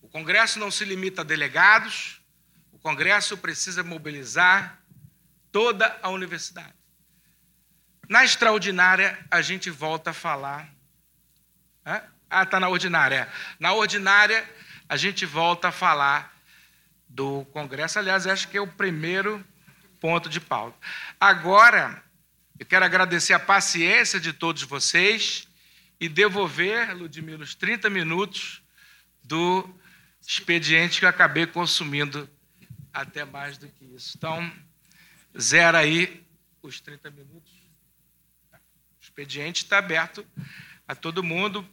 o 0.00 0.06
Congresso 0.08 0.60
não 0.60 0.70
se 0.70 0.84
limita 0.84 1.22
a 1.22 1.24
delegados, 1.24 2.22
o 2.70 2.78
Congresso 2.78 3.36
precisa 3.36 3.82
mobilizar 3.82 4.80
toda 5.50 5.98
a 6.00 6.08
universidade. 6.08 6.76
Na 8.08 8.24
extraordinária, 8.24 9.18
a 9.28 9.42
gente 9.42 9.68
volta 9.68 10.10
a 10.10 10.14
falar. 10.14 10.72
Ah, 11.84 12.44
está 12.44 12.60
na 12.60 12.68
ordinária. 12.68 13.28
Na 13.58 13.72
ordinária, 13.72 14.48
a 14.88 14.96
gente 14.96 15.26
volta 15.26 15.68
a 15.68 15.72
falar 15.72 16.32
do 17.08 17.44
Congresso. 17.46 17.98
Aliás, 17.98 18.28
acho 18.28 18.46
que 18.46 18.56
é 18.56 18.60
o 18.60 18.68
primeiro 18.68 19.44
ponto 20.06 20.28
de 20.28 20.40
pauta. 20.40 20.78
Agora, 21.18 22.00
eu 22.56 22.64
quero 22.64 22.84
agradecer 22.84 23.32
a 23.32 23.40
paciência 23.40 24.20
de 24.20 24.32
todos 24.32 24.62
vocês 24.62 25.48
e 25.98 26.08
devolver, 26.08 26.96
Ludmila, 26.96 27.42
os 27.42 27.56
30 27.56 27.90
minutos 27.90 28.62
do 29.24 29.68
expediente 30.24 31.00
que 31.00 31.04
eu 31.04 31.08
acabei 31.08 31.44
consumindo 31.44 32.30
até 32.92 33.24
mais 33.24 33.58
do 33.58 33.66
que 33.66 33.84
isso. 33.84 34.16
Então, 34.16 34.48
zera 35.36 35.78
aí 35.78 36.24
os 36.62 36.80
30 36.80 37.10
minutos. 37.10 37.52
O 38.52 39.02
expediente 39.02 39.64
está 39.64 39.78
aberto 39.78 40.24
a 40.86 40.94
todo 40.94 41.20
mundo. 41.20 41.68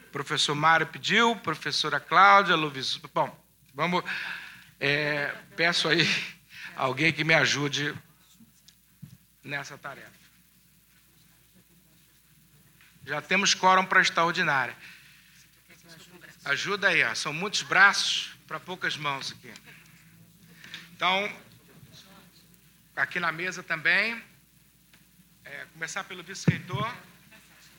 O 0.00 0.10
professor 0.10 0.54
Mário 0.54 0.86
pediu, 0.86 1.34
professora 1.36 1.98
Cláudia, 1.98 2.54
Luiz. 2.54 2.98
Bom, 3.14 3.34
vamos. 3.72 4.04
É, 4.78 5.34
peço 5.56 5.88
aí 5.88 6.06
alguém 6.78 7.12
que 7.12 7.24
me 7.24 7.34
ajude 7.34 7.92
nessa 9.42 9.76
tarefa. 9.76 10.12
Já 13.04 13.20
temos 13.20 13.52
quórum 13.52 13.84
para 13.84 14.00
extraordinária. 14.00 14.76
Ajuda 16.44 16.88
aí, 16.88 17.02
ó. 17.02 17.14
são 17.14 17.32
muitos 17.32 17.62
braços 17.62 18.34
para 18.46 18.60
poucas 18.60 18.96
mãos 18.96 19.32
aqui. 19.32 19.52
Então, 20.94 21.30
aqui 22.94 23.18
na 23.18 23.32
mesa 23.32 23.62
também, 23.62 24.22
é, 25.44 25.66
começar 25.72 26.04
pelo 26.04 26.22
vice-reitor. 26.22 26.94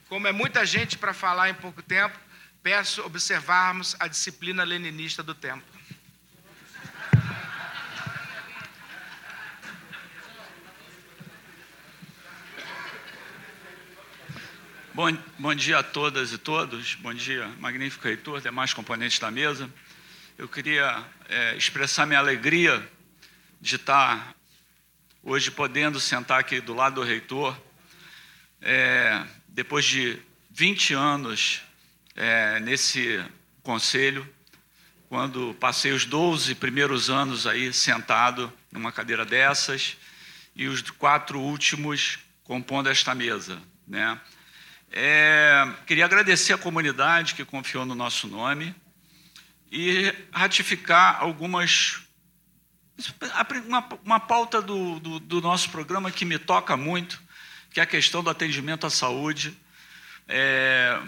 Como 0.08 0.26
é 0.26 0.32
muita 0.32 0.66
gente 0.66 0.98
para 0.98 1.14
falar 1.14 1.48
em 1.48 1.54
pouco 1.54 1.82
tempo, 1.82 2.18
peço 2.62 3.02
observarmos 3.02 3.96
a 3.98 4.06
disciplina 4.08 4.62
leninista 4.62 5.22
do 5.22 5.34
tempo. 5.34 5.64
Bom, 14.92 15.16
bom 15.38 15.54
dia 15.54 15.78
a 15.78 15.82
todas 15.84 16.32
e 16.32 16.38
todos, 16.38 16.96
bom 16.96 17.14
dia, 17.14 17.46
magnífico 17.60 18.08
reitor, 18.08 18.40
demais 18.40 18.74
componentes 18.74 19.20
da 19.20 19.30
mesa. 19.30 19.72
Eu 20.36 20.48
queria 20.48 21.06
é, 21.28 21.56
expressar 21.56 22.06
minha 22.06 22.18
alegria 22.18 22.84
de 23.60 23.76
estar 23.76 24.34
hoje 25.22 25.48
podendo 25.48 26.00
sentar 26.00 26.40
aqui 26.40 26.60
do 26.60 26.74
lado 26.74 26.96
do 26.96 27.04
reitor, 27.04 27.56
é, 28.60 29.24
depois 29.46 29.84
de 29.84 30.18
20 30.50 30.94
anos 30.94 31.62
é, 32.16 32.58
nesse 32.58 33.24
conselho, 33.62 34.28
quando 35.08 35.54
passei 35.60 35.92
os 35.92 36.04
12 36.04 36.56
primeiros 36.56 37.08
anos 37.08 37.46
aí 37.46 37.72
sentado 37.72 38.52
numa 38.72 38.90
cadeira 38.90 39.24
dessas 39.24 39.96
e 40.52 40.66
os 40.66 40.82
quatro 40.90 41.38
últimos 41.38 42.18
compondo 42.42 42.88
esta 42.88 43.14
mesa, 43.14 43.62
né? 43.86 44.20
É, 44.92 45.72
queria 45.86 46.04
agradecer 46.04 46.52
a 46.52 46.58
comunidade 46.58 47.34
que 47.34 47.44
confiou 47.44 47.86
no 47.86 47.94
nosso 47.94 48.26
nome 48.26 48.74
e 49.70 50.12
ratificar 50.32 51.18
algumas. 51.20 52.00
Uma, 53.66 53.88
uma 54.04 54.20
pauta 54.20 54.60
do, 54.60 54.98
do, 54.98 55.20
do, 55.20 55.40
nosso 55.40 55.70
programa 55.70 56.10
que 56.10 56.24
me 56.24 56.38
toca 56.38 56.76
muito, 56.76 57.22
que 57.70 57.80
é 57.80 57.82
a 57.84 57.86
questão 57.86 58.22
do 58.22 58.28
atendimento 58.28 58.86
à 58.86 58.90
saúde 58.90 59.56
é, 60.28 61.00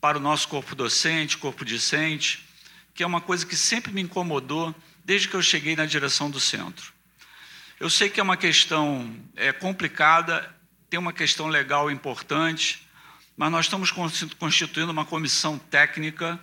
para 0.00 0.18
o 0.18 0.20
nosso 0.20 0.46
corpo 0.46 0.76
docente, 0.76 1.38
corpo 1.38 1.64
discente, 1.64 2.46
que 2.94 3.02
é 3.02 3.06
uma 3.06 3.20
coisa 3.20 3.44
que 3.44 3.56
sempre 3.56 3.90
me 3.90 4.02
incomodou 4.02 4.72
desde 5.02 5.26
que 5.26 5.34
eu 5.34 5.42
cheguei 5.42 5.74
na 5.74 5.86
direção 5.86 6.30
do 6.30 6.38
centro. 6.38 6.92
Eu 7.80 7.90
sei 7.90 8.10
que 8.10 8.20
é 8.20 8.22
uma 8.22 8.36
questão 8.36 9.12
é, 9.34 9.50
complicada, 9.50 10.54
tem 10.88 11.00
uma 11.00 11.12
questão 11.12 11.48
legal 11.48 11.90
importante 11.90 12.86
mas 13.40 13.50
nós 13.50 13.64
estamos 13.64 13.90
constituindo 14.38 14.92
uma 14.92 15.06
comissão 15.06 15.58
técnica 15.58 16.38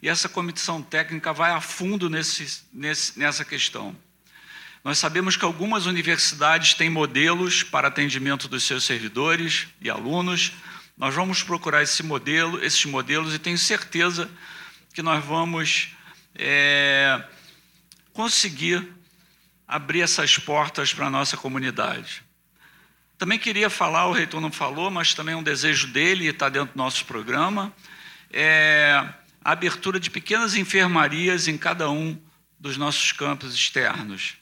e 0.00 0.08
essa 0.08 0.26
comissão 0.26 0.80
técnica 0.80 1.34
vai 1.34 1.50
a 1.50 1.60
fundo 1.60 2.08
nesse, 2.08 2.62
nesse, 2.72 3.18
nessa 3.18 3.44
questão. 3.44 3.94
Nós 4.82 4.96
sabemos 4.96 5.36
que 5.36 5.44
algumas 5.44 5.84
universidades 5.84 6.72
têm 6.72 6.88
modelos 6.88 7.62
para 7.62 7.88
atendimento 7.88 8.48
dos 8.48 8.64
seus 8.64 8.84
servidores 8.84 9.66
e 9.82 9.90
alunos. 9.90 10.52
Nós 10.96 11.14
vamos 11.14 11.42
procurar 11.42 11.82
esse 11.82 12.02
modelo, 12.02 12.64
esses 12.64 12.86
modelos, 12.86 13.34
e 13.34 13.38
tenho 13.38 13.58
certeza 13.58 14.30
que 14.94 15.02
nós 15.02 15.22
vamos 15.22 15.88
é, 16.34 17.22
conseguir 18.14 18.88
abrir 19.68 20.00
essas 20.00 20.38
portas 20.38 20.94
para 20.94 21.08
a 21.08 21.10
nossa 21.10 21.36
comunidade. 21.36 22.29
Também 23.20 23.38
queria 23.38 23.68
falar, 23.68 24.06
o 24.06 24.12
reitor 24.12 24.40
não 24.40 24.50
falou, 24.50 24.90
mas 24.90 25.12
também 25.12 25.34
é 25.34 25.36
um 25.36 25.42
desejo 25.42 25.88
dele 25.88 26.24
e 26.24 26.28
está 26.28 26.48
dentro 26.48 26.72
do 26.72 26.78
nosso 26.78 27.04
programa, 27.04 27.70
é 28.32 28.94
a 29.44 29.52
abertura 29.52 30.00
de 30.00 30.08
pequenas 30.08 30.54
enfermarias 30.54 31.46
em 31.46 31.58
cada 31.58 31.90
um 31.90 32.18
dos 32.58 32.78
nossos 32.78 33.12
campos 33.12 33.54
externos. 33.54 34.36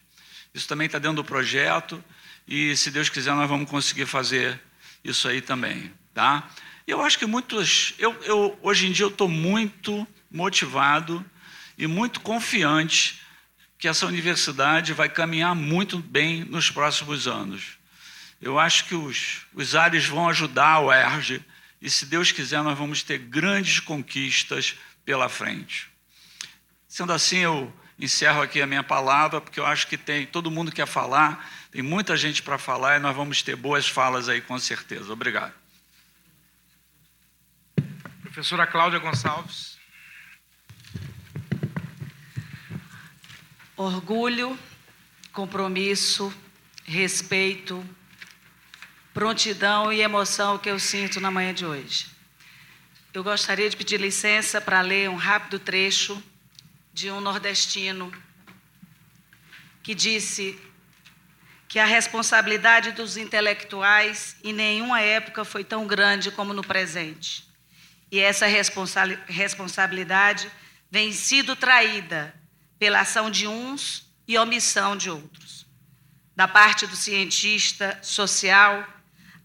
Isso 0.55 0.69
também 0.69 0.87
está 0.87 1.01
dentro 1.01 1.17
do 1.17 1.25
projeto 1.25 2.03
e, 2.47 2.77
se 2.77 2.93
Deus 2.93 3.09
quiser, 3.09 3.35
nós 3.35 3.49
vamos 3.49 3.69
conseguir 3.69 4.07
fazer 4.07 4.61
isso 5.03 5.27
aí 5.27 5.41
também, 5.41 5.93
tá? 6.15 6.49
Eu 6.87 7.03
acho 7.03 7.19
que 7.19 7.27
muitos, 7.27 7.95
eu, 7.99 8.13
eu 8.23 8.57
hoje 8.63 8.87
em 8.87 8.93
dia 8.93 9.07
eu 9.07 9.11
estou 9.11 9.29
muito 9.29 10.07
motivado 10.31 11.25
e 11.77 11.89
muito 11.89 12.21
confiante 12.21 13.21
que 13.77 13.89
essa 13.89 14.07
universidade 14.07 14.93
vai 14.93 15.09
caminhar 15.09 15.53
muito 15.57 15.99
bem 15.99 16.45
nos 16.45 16.71
próximos 16.71 17.27
anos. 17.27 17.78
Eu 18.41 18.59
acho 18.59 18.85
que 18.85 18.95
os, 18.95 19.47
os 19.53 19.75
ares 19.75 20.07
vão 20.07 20.29
ajudar 20.29 20.75
a 20.75 20.81
UERJ 20.81 21.45
e, 21.81 21.91
se 21.91 22.07
Deus 22.07 22.31
quiser, 22.31 22.63
nós 22.63 22.79
vamos 22.79 23.03
ter 23.03 23.19
grandes 23.19 23.81
conquistas 23.81 24.77
pela 25.05 25.29
frente. 25.29 25.89
Sendo 26.87 27.13
assim, 27.13 27.39
eu 27.39 27.73
encerro 27.99 28.41
aqui 28.41 28.63
a 28.63 28.67
minha 28.67 28.85
palavra, 28.85 29.41
porque 29.41 29.59
eu 29.59 29.67
acho 29.67 29.87
que 29.89 29.97
tem 29.97 30.25
todo 30.27 30.51
mundo 30.51 30.71
quer 30.71 30.87
falar, 30.87 31.51
tem 31.71 31.83
muita 31.83 32.17
gente 32.17 32.43
para 32.43 32.59
falar 32.59 32.97
e 32.97 33.01
nós 33.01 33.15
vamos 33.15 33.43
ter 33.43 33.57
boas 33.57 33.89
falas 33.89 34.29
aí 34.29 34.41
com 34.41 34.59
certeza. 34.59 35.13
Obrigado. 35.13 35.53
Professora 38.23 38.67
Cláudia 38.67 39.01
Gonçalves. 39.01 39.77
Orgulho, 43.77 44.59
compromisso, 45.33 46.33
respeito, 46.85 47.85
prontidão 49.19 49.93
e 49.93 50.01
emoção 50.01 50.57
que 50.57 50.71
eu 50.71 50.79
sinto 50.79 51.21
na 51.21 51.29
manhã 51.29 51.53
de 51.53 51.67
hoje. 51.67 52.07
Eu 53.13 53.25
gostaria 53.25 53.69
de 53.69 53.77
pedir 53.77 54.01
licença 54.01 54.61
para 54.61 54.81
ler 54.81 55.11
um 55.11 55.17
rápido 55.17 55.59
trecho 55.59 56.23
de 56.95 57.11
um 57.11 57.21
nordestino 57.21 58.13
que 59.83 59.93
disse 59.93 60.57
que 61.67 61.81
a 61.81 61.85
responsabilidade 61.85 62.93
dos 62.93 63.17
intelectuais 63.17 64.37
em 64.45 64.53
nenhuma 64.53 65.01
época 65.01 65.45
foi 65.45 65.65
tão 65.65 65.85
grande 65.85 66.31
como 66.31 66.55
no 66.55 66.63
presente. 66.63 67.45
E 68.13 68.21
essa 68.21 68.47
responsa 68.47 69.03
responsabilidade 69.27 70.49
vem 70.89 71.11
sido 71.11 71.57
traída 71.57 72.33
pela 72.79 73.01
ação 73.01 73.33
de 73.33 73.49
uns 73.49 74.09
e 74.29 74.39
omissão 74.39 74.97
de 74.97 75.11
outros. 75.11 75.67
Da 76.37 76.47
parte 76.47 76.87
do 76.87 76.95
cientista 76.95 77.99
social, 78.01 78.87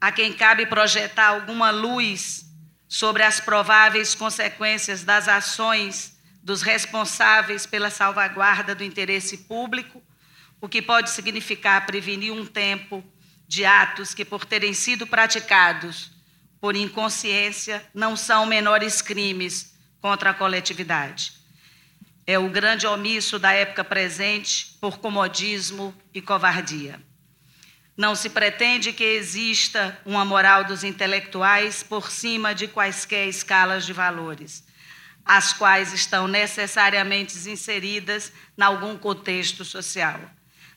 a 0.03 0.11
quem 0.11 0.33
cabe 0.33 0.65
projetar 0.65 1.27
alguma 1.27 1.71
luz 1.71 2.45
sobre 2.89 3.23
as 3.23 3.39
prováveis 3.39 4.13
consequências 4.13 5.03
das 5.03 5.29
ações 5.29 6.17
dos 6.43 6.61
responsáveis 6.61 7.65
pela 7.65 7.89
salvaguarda 7.89 8.75
do 8.75 8.83
interesse 8.83 9.37
público, 9.37 10.03
o 10.59 10.67
que 10.67 10.81
pode 10.81 11.09
significar 11.09 11.85
prevenir 11.85 12.33
um 12.33 12.45
tempo 12.45 13.01
de 13.47 13.63
atos 13.63 14.13
que, 14.13 14.25
por 14.25 14.43
terem 14.43 14.73
sido 14.73 15.07
praticados 15.07 16.11
por 16.59 16.75
inconsciência, 16.75 17.81
não 17.93 18.17
são 18.17 18.45
menores 18.45 19.01
crimes 19.01 19.73
contra 20.01 20.31
a 20.31 20.33
coletividade 20.33 21.43
é 22.25 22.39
o 22.39 22.49
grande 22.49 22.87
omisso 22.87 23.37
da 23.37 23.51
época 23.51 23.83
presente 23.83 24.77
por 24.79 24.97
comodismo 24.97 25.93
e 26.13 26.21
covardia. 26.21 27.01
Não 27.95 28.15
se 28.15 28.29
pretende 28.29 28.91
que 28.91 29.03
exista 29.03 29.99
uma 30.03 30.25
moral 30.25 30.63
dos 30.63 30.83
intelectuais 30.83 31.83
por 31.83 32.09
cima 32.09 32.55
de 32.55 32.67
quaisquer 32.67 33.27
escalas 33.27 33.85
de 33.85 33.93
valores, 33.93 34.63
as 35.23 35.53
quais 35.53 35.93
estão 35.93 36.27
necessariamente 36.27 37.37
inseridas 37.47 38.31
em 38.57 38.63
algum 38.63 38.97
contexto 38.97 39.63
social. 39.63 40.19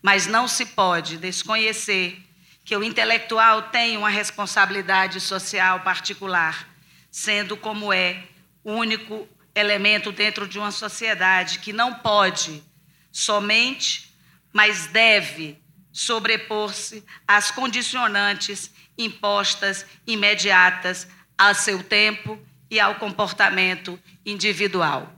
Mas 0.02 0.26
não 0.26 0.46
se 0.46 0.66
pode 0.66 1.16
desconhecer 1.16 2.22
que 2.64 2.76
o 2.76 2.84
intelectual 2.84 3.62
tem 3.62 3.96
uma 3.96 4.10
responsabilidade 4.10 5.18
social 5.20 5.80
particular, 5.80 6.68
sendo 7.10 7.56
como 7.56 7.92
é 7.92 8.24
único 8.62 9.26
elemento 9.54 10.12
dentro 10.12 10.46
de 10.46 10.58
uma 10.58 10.70
sociedade 10.70 11.60
que 11.60 11.72
não 11.72 11.94
pode 11.94 12.62
somente, 13.10 14.12
mas 14.52 14.86
deve 14.88 15.58
sobrepor-se 15.96 17.02
às 17.26 17.50
condicionantes 17.50 18.70
impostas 18.98 19.86
imediatas 20.06 21.08
ao 21.38 21.54
seu 21.54 21.82
tempo 21.82 22.38
e 22.70 22.78
ao 22.78 22.96
comportamento 22.96 23.98
individual. 24.24 25.10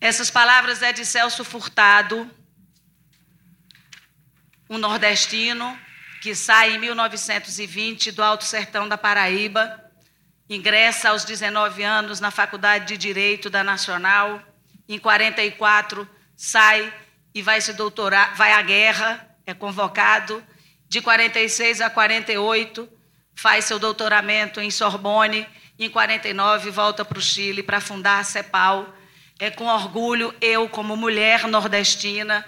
Essas 0.00 0.28
palavras 0.28 0.82
é 0.82 0.92
de 0.92 1.06
Celso 1.06 1.44
Furtado, 1.44 2.28
um 4.68 4.76
nordestino 4.76 5.78
que 6.20 6.34
sai 6.34 6.74
em 6.74 6.78
1920 6.78 8.10
do 8.10 8.24
Alto 8.24 8.44
Sertão 8.44 8.88
da 8.88 8.98
Paraíba 8.98 9.84
ingressa 10.50 11.10
aos 11.10 11.24
19 11.24 11.84
anos 11.84 12.18
na 12.18 12.32
Faculdade 12.32 12.86
de 12.86 12.96
Direito 12.96 13.48
da 13.48 13.62
Nacional, 13.62 14.42
em 14.88 14.98
44 14.98 16.08
sai 16.34 16.92
e 17.32 17.40
vai 17.40 17.60
se 17.60 17.72
doutorar, 17.72 18.34
vai 18.34 18.52
à 18.52 18.62
guerra, 18.62 19.27
é 19.48 19.54
convocado, 19.54 20.44
de 20.90 21.00
46 21.00 21.80
a 21.80 21.88
48 21.88 22.86
faz 23.34 23.64
seu 23.64 23.78
doutoramento 23.78 24.60
em 24.60 24.70
Sorbonne, 24.70 25.46
em 25.78 25.88
49 25.88 26.70
volta 26.70 27.02
para 27.02 27.18
o 27.18 27.22
Chile 27.22 27.62
para 27.62 27.80
fundar 27.80 28.18
a 28.18 28.24
CEPAL. 28.24 28.94
É 29.38 29.50
com 29.50 29.64
orgulho 29.64 30.34
eu 30.38 30.68
como 30.68 30.98
mulher 30.98 31.46
nordestina, 31.46 32.44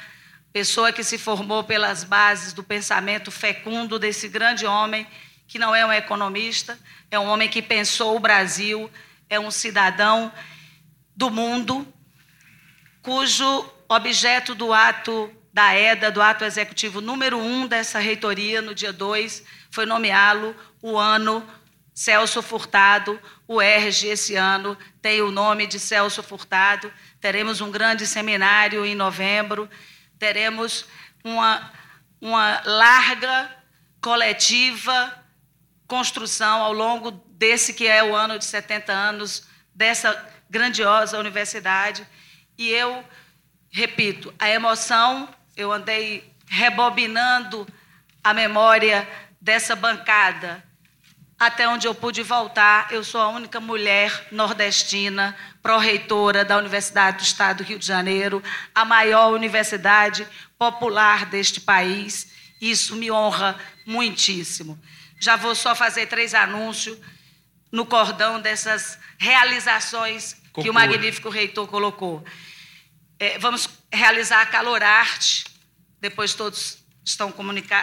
pessoa 0.52 0.92
que 0.92 1.02
se 1.02 1.16
formou 1.16 1.64
pelas 1.64 2.04
bases 2.04 2.52
do 2.52 2.62
pensamento 2.62 3.30
fecundo 3.30 3.98
desse 3.98 4.28
grande 4.28 4.66
homem 4.66 5.06
que 5.48 5.58
não 5.58 5.74
é 5.74 5.86
um 5.86 5.92
economista, 5.92 6.78
é 7.10 7.18
um 7.18 7.28
homem 7.28 7.48
que 7.48 7.62
pensou 7.62 8.14
o 8.14 8.20
Brasil, 8.20 8.90
é 9.30 9.40
um 9.40 9.50
cidadão 9.50 10.30
do 11.16 11.30
mundo, 11.30 11.90
cujo 13.00 13.64
objeto 13.88 14.54
do 14.54 14.70
ato 14.70 15.34
da 15.52 15.74
EDA, 15.74 16.10
do 16.10 16.22
ato 16.22 16.44
executivo 16.44 17.00
número 17.00 17.38
um 17.38 17.66
dessa 17.66 17.98
reitoria, 17.98 18.62
no 18.62 18.74
dia 18.74 18.92
2, 18.92 19.42
foi 19.70 19.84
nomeá-lo 19.84 20.54
o 20.80 20.96
ano 20.96 21.46
Celso 21.92 22.40
Furtado. 22.40 23.20
O 23.46 23.60
ERG, 23.60 24.08
esse 24.08 24.36
ano, 24.36 24.76
tem 25.02 25.20
o 25.20 25.30
nome 25.30 25.66
de 25.66 25.78
Celso 25.78 26.22
Furtado. 26.22 26.92
Teremos 27.20 27.60
um 27.60 27.70
grande 27.70 28.06
seminário 28.06 28.86
em 28.86 28.94
novembro, 28.94 29.68
teremos 30.18 30.86
uma, 31.24 31.72
uma 32.20 32.62
larga 32.64 33.50
coletiva 34.00 35.20
construção 35.86 36.62
ao 36.62 36.72
longo 36.72 37.10
desse 37.10 37.74
que 37.74 37.86
é 37.86 38.02
o 38.02 38.14
ano 38.14 38.38
de 38.38 38.44
70 38.44 38.92
anos 38.92 39.48
dessa 39.74 40.28
grandiosa 40.48 41.18
universidade. 41.18 42.06
E 42.56 42.70
eu, 42.70 43.04
repito, 43.70 44.32
a 44.38 44.48
emoção, 44.48 45.28
eu 45.60 45.72
andei 45.72 46.32
rebobinando 46.46 47.66
a 48.24 48.32
memória 48.32 49.08
dessa 49.40 49.76
bancada. 49.76 50.64
Até 51.38 51.68
onde 51.68 51.86
eu 51.86 51.94
pude 51.94 52.22
voltar, 52.22 52.92
eu 52.92 53.02
sou 53.04 53.20
a 53.20 53.28
única 53.28 53.60
mulher 53.60 54.28
nordestina, 54.30 55.36
pró-reitora 55.62 56.44
da 56.44 56.56
Universidade 56.56 57.18
do 57.18 57.22
Estado 57.22 57.58
do 57.58 57.64
Rio 57.64 57.78
de 57.78 57.86
Janeiro, 57.86 58.42
a 58.74 58.84
maior 58.84 59.32
universidade 59.32 60.26
popular 60.58 61.26
deste 61.26 61.60
país. 61.60 62.32
Isso 62.60 62.96
me 62.96 63.10
honra 63.10 63.58
muitíssimo. 63.86 64.78
Já 65.18 65.36
vou 65.36 65.54
só 65.54 65.74
fazer 65.74 66.06
três 66.06 66.34
anúncios 66.34 66.98
no 67.70 67.86
cordão 67.86 68.40
dessas 68.40 68.98
realizações 69.18 70.34
Conclua. 70.52 70.64
que 70.64 70.70
o 70.70 70.74
magnífico 70.74 71.28
reitor 71.28 71.66
colocou. 71.68 72.24
É, 73.18 73.38
vamos 73.38 73.68
realizar 73.92 74.42
a 74.42 74.46
Calor 74.46 74.82
Arte, 74.82 75.44
depois 76.00 76.34
todos 76.34 76.78
estão 77.04 77.32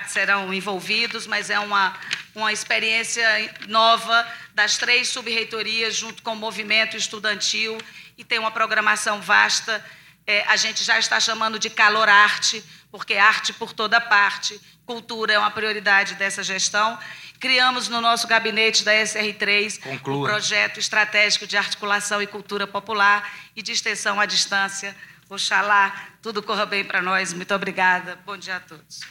serão 0.07 0.53
envolvidos, 0.53 1.27
mas 1.27 1.49
é 1.49 1.59
uma, 1.59 1.97
uma 2.35 2.51
experiência 2.53 3.25
nova 3.67 4.27
das 4.53 4.77
três 4.77 5.09
subreitorias, 5.09 5.95
junto 5.95 6.21
com 6.23 6.33
o 6.33 6.35
movimento 6.35 6.95
estudantil, 6.95 7.77
e 8.17 8.23
tem 8.23 8.39
uma 8.39 8.51
programação 8.51 9.21
vasta. 9.21 9.83
É, 10.25 10.43
a 10.47 10.55
gente 10.55 10.83
já 10.83 10.97
está 10.99 11.19
chamando 11.19 11.59
de 11.59 11.69
Calor 11.69 12.09
Arte, 12.09 12.63
porque 12.91 13.15
arte 13.15 13.53
por 13.53 13.73
toda 13.73 13.99
parte, 13.99 14.59
cultura 14.85 15.33
é 15.33 15.39
uma 15.39 15.51
prioridade 15.51 16.15
dessa 16.15 16.41
gestão. 16.41 16.97
Criamos 17.39 17.87
no 17.87 18.01
nosso 18.01 18.27
gabinete 18.27 18.83
da 18.83 18.93
SR3 18.93 19.79
Conclua. 19.79 20.17
o 20.17 20.23
projeto 20.23 20.79
estratégico 20.79 21.45
de 21.45 21.57
articulação 21.57 22.21
e 22.21 22.27
cultura 22.27 22.65
popular 22.65 23.31
e 23.55 23.61
de 23.61 23.71
extensão 23.71 24.19
à 24.19 24.25
distância. 24.25 24.95
Oxalá 25.29 25.93
tudo 26.21 26.41
corra 26.41 26.65
bem 26.65 26.85
para 26.85 27.01
nós. 27.01 27.33
Muito 27.33 27.53
obrigada. 27.53 28.17
Bom 28.25 28.37
dia 28.37 28.55
a 28.55 28.59
todos. 28.59 29.01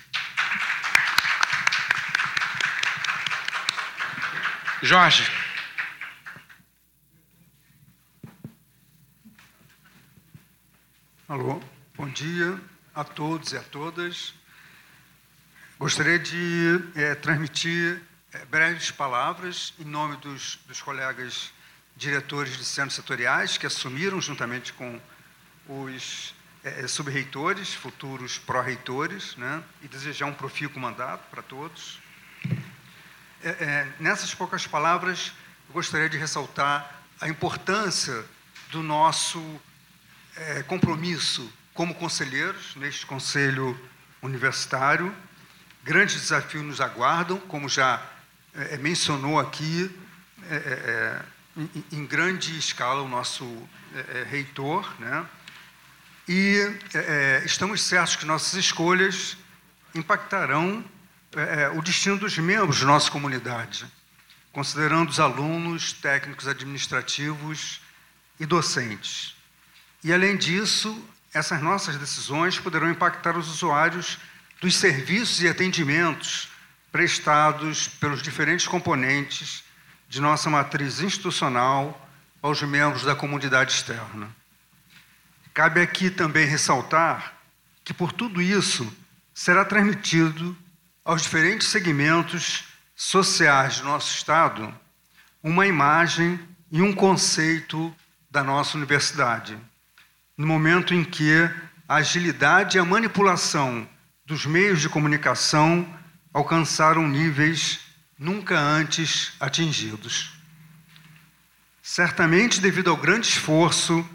Jorge. 4.82 5.30
Alô, 11.28 11.60
bom 11.96 12.08
dia 12.08 12.60
a 12.94 13.02
todos 13.02 13.52
e 13.52 13.56
a 13.58 13.62
todas. 13.62 14.32
Gostaria 15.78 16.18
de 16.18 16.80
é, 16.94 17.14
transmitir 17.14 18.00
é, 18.32 18.44
breves 18.46 18.90
palavras 18.90 19.74
em 19.78 19.84
nome 19.84 20.16
dos, 20.18 20.58
dos 20.66 20.80
colegas 20.80 21.52
diretores 21.94 22.56
de 22.56 22.64
centros 22.64 22.94
setoriais 22.94 23.58
que 23.58 23.66
assumiram, 23.66 24.20
juntamente 24.20 24.72
com 24.72 25.00
os 25.68 26.34
é, 26.64 26.86
subreitores, 26.86 27.74
futuros 27.74 28.38
pró-reitores, 28.38 29.36
né, 29.36 29.62
e 29.82 29.88
desejar 29.88 30.26
um 30.26 30.34
profícuo 30.34 30.80
mandato 30.80 31.22
para 31.30 31.42
todos. 31.42 31.98
É, 33.42 33.48
é, 33.48 33.92
nessas 34.00 34.34
poucas 34.34 34.66
palavras, 34.66 35.32
eu 35.68 35.74
gostaria 35.74 36.08
de 36.08 36.16
ressaltar 36.16 37.02
a 37.20 37.28
importância 37.28 38.24
do 38.70 38.82
nosso 38.82 39.60
compromisso 40.66 41.50
como 41.72 41.94
conselheiros 41.94 42.76
neste 42.76 43.06
Conselho 43.06 43.78
Universitário 44.20 45.14
Grandes 45.86 46.20
desafios 46.20 46.64
nos 46.64 46.80
aguardam, 46.80 47.38
como 47.38 47.68
já 47.68 48.02
mencionou 48.80 49.38
aqui, 49.38 49.88
em, 51.56 51.84
em, 51.92 52.04
grande 52.04 52.58
escala, 52.58 53.02
o 53.02 53.08
nosso 53.08 53.46
reitor. 54.28 54.92
Né? 54.98 55.24
E 56.28 56.76
estamos 57.44 57.82
certos 57.82 58.16
que 58.16 58.26
nossas 58.26 58.54
escolhas 58.54 59.36
impactarão 59.94 60.84
o 61.76 61.82
destino 61.82 62.18
dos 62.18 62.36
membros 62.38 62.80
da 62.80 62.86
nossa 62.86 63.10
comunidade, 63.10 63.86
considerando 64.52 65.10
os 65.10 65.20
alunos, 65.20 65.92
técnicos 65.92 66.48
administrativos 66.48 67.80
e 68.40 68.46
docentes. 68.46 69.36
E, 70.02 70.12
além 70.12 70.36
disso, 70.36 71.00
essas 71.32 71.62
nossas 71.62 71.96
decisões 71.96 72.58
poderão 72.58 72.90
impactar 72.90 73.36
os 73.36 73.48
usuários 73.48 74.18
dos 74.60 74.74
serviços 74.74 75.42
e 75.42 75.48
atendimentos 75.48 76.48
prestados 76.90 77.86
pelos 77.86 78.22
diferentes 78.22 78.66
componentes 78.66 79.62
de 80.08 80.20
nossa 80.20 80.48
matriz 80.50 81.00
institucional 81.00 82.08
aos 82.42 82.62
membros 82.62 83.04
da 83.04 83.14
comunidade 83.14 83.72
externa. 83.72 84.34
Cabe 85.56 85.80
aqui 85.80 86.10
também 86.10 86.44
ressaltar 86.46 87.32
que, 87.82 87.94
por 87.94 88.12
tudo 88.12 88.42
isso, 88.42 88.94
será 89.32 89.64
transmitido 89.64 90.54
aos 91.02 91.22
diferentes 91.22 91.68
segmentos 91.68 92.64
sociais 92.94 93.78
do 93.78 93.86
nosso 93.86 94.14
Estado 94.14 94.70
uma 95.42 95.66
imagem 95.66 96.38
e 96.70 96.82
um 96.82 96.92
conceito 96.92 97.90
da 98.30 98.44
nossa 98.44 98.76
universidade, 98.76 99.56
no 100.36 100.46
momento 100.46 100.92
em 100.92 101.02
que 101.02 101.32
a 101.88 101.94
agilidade 101.94 102.76
e 102.76 102.78
a 102.78 102.84
manipulação 102.84 103.88
dos 104.26 104.44
meios 104.44 104.82
de 104.82 104.90
comunicação 104.90 105.88
alcançaram 106.34 107.08
níveis 107.08 107.80
nunca 108.18 108.58
antes 108.58 109.32
atingidos. 109.40 110.34
Certamente 111.80 112.60
devido 112.60 112.90
ao 112.90 112.96
grande 112.98 113.26
esforço 113.26 114.06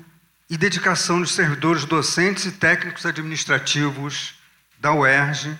e 0.51 0.57
dedicação 0.57 1.21
dos 1.21 1.31
servidores 1.31 1.85
docentes 1.85 2.43
e 2.43 2.51
técnicos 2.51 3.05
administrativos 3.05 4.35
da 4.77 4.93
UERJ, 4.93 5.57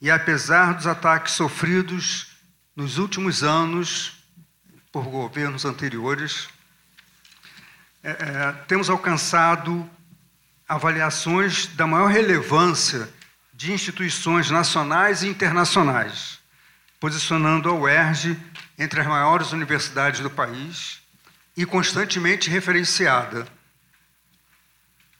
e 0.00 0.10
apesar 0.10 0.72
dos 0.72 0.86
ataques 0.86 1.34
sofridos 1.34 2.28
nos 2.74 2.96
últimos 2.96 3.42
anos 3.42 4.24
por 4.90 5.04
governos 5.04 5.66
anteriores, 5.66 6.48
é, 8.02 8.12
é, 8.12 8.52
temos 8.66 8.88
alcançado 8.88 9.86
avaliações 10.66 11.66
da 11.76 11.86
maior 11.86 12.06
relevância 12.06 13.10
de 13.52 13.74
instituições 13.74 14.50
nacionais 14.50 15.22
e 15.22 15.28
internacionais, 15.28 16.38
posicionando 16.98 17.68
a 17.68 17.74
UERJ 17.74 18.38
entre 18.78 19.02
as 19.02 19.06
maiores 19.06 19.52
universidades 19.52 20.20
do 20.20 20.30
país 20.30 21.02
e 21.54 21.66
constantemente 21.66 22.48
referenciada. 22.48 23.59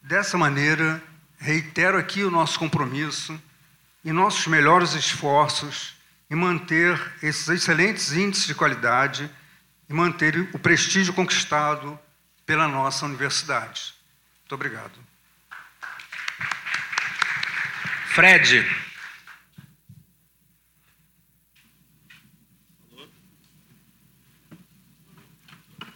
Dessa 0.02 0.38
maneira, 0.38 1.02
reitero 1.38 1.98
aqui 1.98 2.24
o 2.24 2.30
nosso 2.30 2.58
compromisso 2.58 3.40
e 4.04 4.12
nossos 4.12 4.46
melhores 4.46 4.94
esforços 4.94 5.94
em 6.30 6.34
manter 6.34 6.98
esses 7.22 7.48
excelentes 7.48 8.12
índices 8.12 8.46
de 8.46 8.54
qualidade 8.54 9.30
e 9.88 9.92
manter 9.92 10.48
o 10.54 10.58
prestígio 10.58 11.12
conquistado 11.12 11.98
pela 12.46 12.66
nossa 12.66 13.04
universidade. 13.04 13.94
Muito 14.40 14.54
obrigado. 14.54 14.98
Fred. 18.06 18.66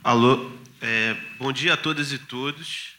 Alô, 0.03 0.53
é, 0.83 1.15
bom 1.39 1.51
dia 1.51 1.75
a 1.75 1.77
todas 1.77 2.13
e 2.13 2.19
todos. 2.19 2.94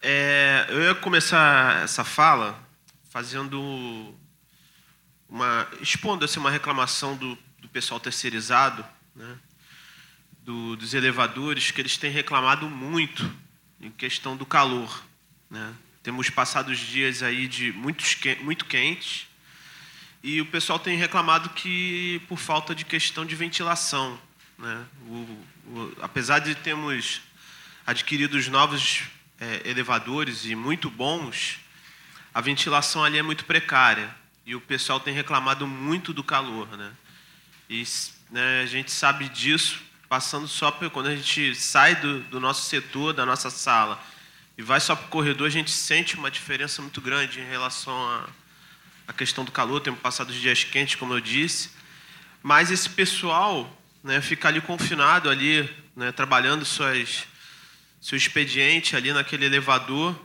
É, 0.00 0.66
eu 0.68 0.80
ia 0.82 0.94
começar 0.94 1.82
essa 1.82 2.04
fala 2.04 2.62
fazendo 3.10 4.14
uma 5.28 5.66
expondo 5.80 6.24
assim, 6.24 6.38
uma 6.38 6.50
reclamação 6.50 7.16
do, 7.16 7.36
do 7.58 7.68
pessoal 7.68 7.98
terceirizado, 7.98 8.84
né, 9.14 9.36
do, 10.42 10.76
dos 10.76 10.94
elevadores, 10.94 11.72
que 11.72 11.80
eles 11.80 11.96
têm 11.96 12.12
reclamado 12.12 12.70
muito 12.70 13.28
em 13.80 13.90
questão 13.90 14.36
do 14.36 14.46
calor, 14.46 15.02
né. 15.50 15.74
Temos 16.00 16.30
passado 16.30 16.70
os 16.70 16.78
dias 16.78 17.22
aí 17.22 17.48
de 17.48 17.72
muitos, 17.72 18.16
muito 18.40 18.64
quentes 18.64 19.26
e 20.22 20.40
o 20.40 20.46
pessoal 20.46 20.78
tem 20.78 20.96
reclamado 20.96 21.50
que 21.50 22.22
por 22.28 22.38
falta 22.38 22.74
de 22.74 22.84
questão 22.84 23.26
de 23.26 23.34
ventilação. 23.34 24.18
Né? 24.56 24.86
O, 25.02 25.44
o, 25.66 25.96
apesar 26.00 26.38
de 26.38 26.54
termos 26.54 27.20
adquirido 27.84 28.38
os 28.38 28.48
novos 28.48 29.02
é, 29.40 29.62
elevadores 29.64 30.44
e 30.44 30.54
muito 30.54 30.90
bons, 30.90 31.60
a 32.34 32.40
ventilação 32.40 33.04
ali 33.04 33.18
é 33.18 33.22
muito 33.22 33.44
precária 33.44 34.14
e 34.44 34.54
o 34.54 34.60
pessoal 34.60 34.98
tem 35.00 35.14
reclamado 35.14 35.66
muito 35.66 36.12
do 36.12 36.24
calor. 36.24 36.68
Né? 36.76 36.92
E 37.68 37.84
né, 38.30 38.62
a 38.62 38.66
gente 38.66 38.90
sabe 38.90 39.28
disso 39.28 39.80
passando 40.08 40.48
só 40.48 40.70
por, 40.70 40.88
quando 40.90 41.08
a 41.08 41.16
gente 41.16 41.54
sai 41.54 41.96
do, 41.96 42.20
do 42.22 42.40
nosso 42.40 42.68
setor, 42.68 43.12
da 43.12 43.26
nossa 43.26 43.50
sala 43.50 44.02
e 44.58 44.62
vai 44.62 44.80
só 44.80 44.96
para 44.96 45.06
o 45.06 45.08
corredor, 45.08 45.46
a 45.46 45.50
gente 45.50 45.70
sente 45.70 46.16
uma 46.16 46.32
diferença 46.32 46.82
muito 46.82 47.00
grande 47.00 47.40
em 47.40 47.48
relação 47.48 47.94
à, 49.06 49.12
questão 49.12 49.44
do 49.44 49.52
calor. 49.52 49.80
Temos 49.80 50.00
passado 50.00 50.30
os 50.30 50.34
dias 50.34 50.64
quentes, 50.64 50.96
como 50.96 51.14
eu 51.14 51.20
disse. 51.20 51.70
Mas 52.42 52.72
esse 52.72 52.90
pessoal 52.90 53.72
né, 54.02 54.20
fica 54.20 54.48
ali 54.48 54.60
confinado, 54.60 55.30
ali, 55.30 55.70
né, 55.94 56.10
trabalhando 56.10 56.64
suas, 56.64 57.24
seu 58.00 58.16
expediente 58.16 58.96
ali 58.96 59.12
naquele 59.12 59.46
elevador 59.46 60.18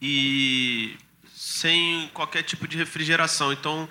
e 0.00 0.96
sem 1.34 2.08
qualquer 2.14 2.42
tipo 2.42 2.66
de 2.66 2.76
refrigeração. 2.76 3.52
Então, 3.52 3.88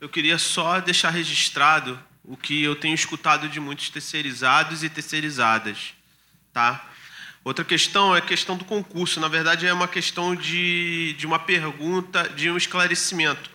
eu 0.00 0.08
queria 0.08 0.38
só 0.38 0.80
deixar 0.80 1.10
registrado 1.10 1.98
o 2.24 2.36
que 2.36 2.62
eu 2.62 2.74
tenho 2.74 2.94
escutado 2.94 3.48
de 3.48 3.60
muitos 3.60 3.88
terceirizados 3.88 4.82
e 4.82 4.88
terceirizadas, 4.88 5.94
tá? 6.52 6.90
Outra 7.44 7.64
questão 7.64 8.14
é 8.14 8.18
a 8.18 8.22
questão 8.22 8.56
do 8.56 8.64
concurso. 8.64 9.20
Na 9.20 9.28
verdade, 9.28 9.68
é 9.68 9.72
uma 9.72 9.86
questão 9.86 10.34
de, 10.34 11.14
de 11.16 11.24
uma 11.26 11.38
pergunta, 11.38 12.28
de 12.30 12.50
um 12.50 12.56
esclarecimento. 12.56 13.48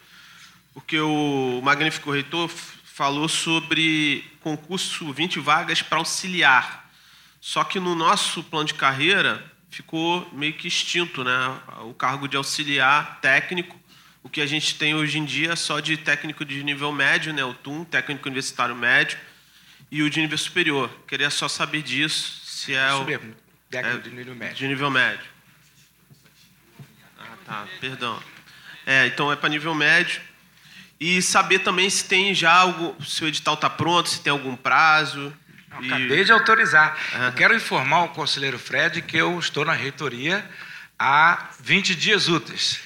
Porque 0.74 0.98
o 0.98 1.60
magnífico 1.62 2.10
reitor 2.10 2.48
falou 2.48 3.28
sobre 3.28 4.24
concurso 4.40 5.12
20 5.12 5.42
vagas 5.42 5.82
para 5.82 5.98
auxiliar. 5.98 6.81
Só 7.42 7.64
que 7.64 7.80
no 7.80 7.96
nosso 7.96 8.44
plano 8.44 8.68
de 8.68 8.76
carreira 8.76 9.44
ficou 9.72 10.30
meio 10.32 10.54
que 10.54 10.68
extinto 10.68 11.24
né? 11.24 11.60
o 11.84 11.94
cargo 11.94 12.28
de 12.28 12.38
auxiliar 12.38 13.20
técnico. 13.20 13.82
O 14.22 14.30
que 14.30 14.40
a 14.40 14.46
gente 14.46 14.76
tem 14.76 14.94
hoje 14.94 15.18
em 15.18 15.26
dia 15.26 15.54
é 15.54 15.56
só 15.56 15.80
de 15.80 15.98
técnico 15.98 16.46
de 16.46 16.64
nível 16.64 16.92
médio, 16.92 17.34
né? 17.34 17.44
o 17.44 17.56
TUM, 17.56 17.84
técnico 17.84 18.28
universitário 18.28 18.76
médio, 18.76 19.18
e 19.90 20.04
o 20.04 20.10
de 20.10 20.22
nível 20.22 20.38
superior. 20.38 20.90
Queria 21.08 21.32
só 21.32 21.48
saber 21.48 21.82
disso, 21.82 22.42
se 22.46 22.76
é 22.76 22.94
o... 22.94 23.04
Técnico 23.72 23.98
é, 23.98 23.98
de 23.98 24.10
nível 24.12 24.36
médio. 24.36 24.56
De 24.56 24.68
nível 24.68 24.92
médio. 24.92 25.26
Ah, 27.18 27.38
tá, 27.46 27.68
perdão. 27.80 28.22
É, 28.86 29.08
então 29.08 29.32
é 29.32 29.36
para 29.36 29.50
nível 29.50 29.74
médio. 29.74 30.22
E 31.00 31.20
saber 31.22 31.60
também 31.60 31.90
se 31.90 32.06
tem 32.06 32.36
já 32.36 32.54
algo, 32.54 32.96
se 33.04 33.24
o 33.24 33.28
edital 33.28 33.56
está 33.56 33.70
pronto, 33.70 34.10
se 34.10 34.22
tem 34.22 34.30
algum 34.30 34.56
prazo. 34.56 35.36
Não, 35.72 35.82
e... 35.82 35.88
Acabei 35.88 36.24
de 36.24 36.32
autorizar. 36.32 36.98
Uhum. 37.14 37.24
Eu 37.26 37.32
quero 37.34 37.56
informar 37.56 38.04
o 38.04 38.10
conselheiro 38.10 38.60
Fred 38.60 39.02
que 39.02 39.18
eu 39.18 39.40
estou 39.40 39.66
na 39.66 39.74
reitoria 39.74 40.48
há 41.00 41.50
20 41.60 41.96
dias 41.96 42.28
úteis. 42.28 42.82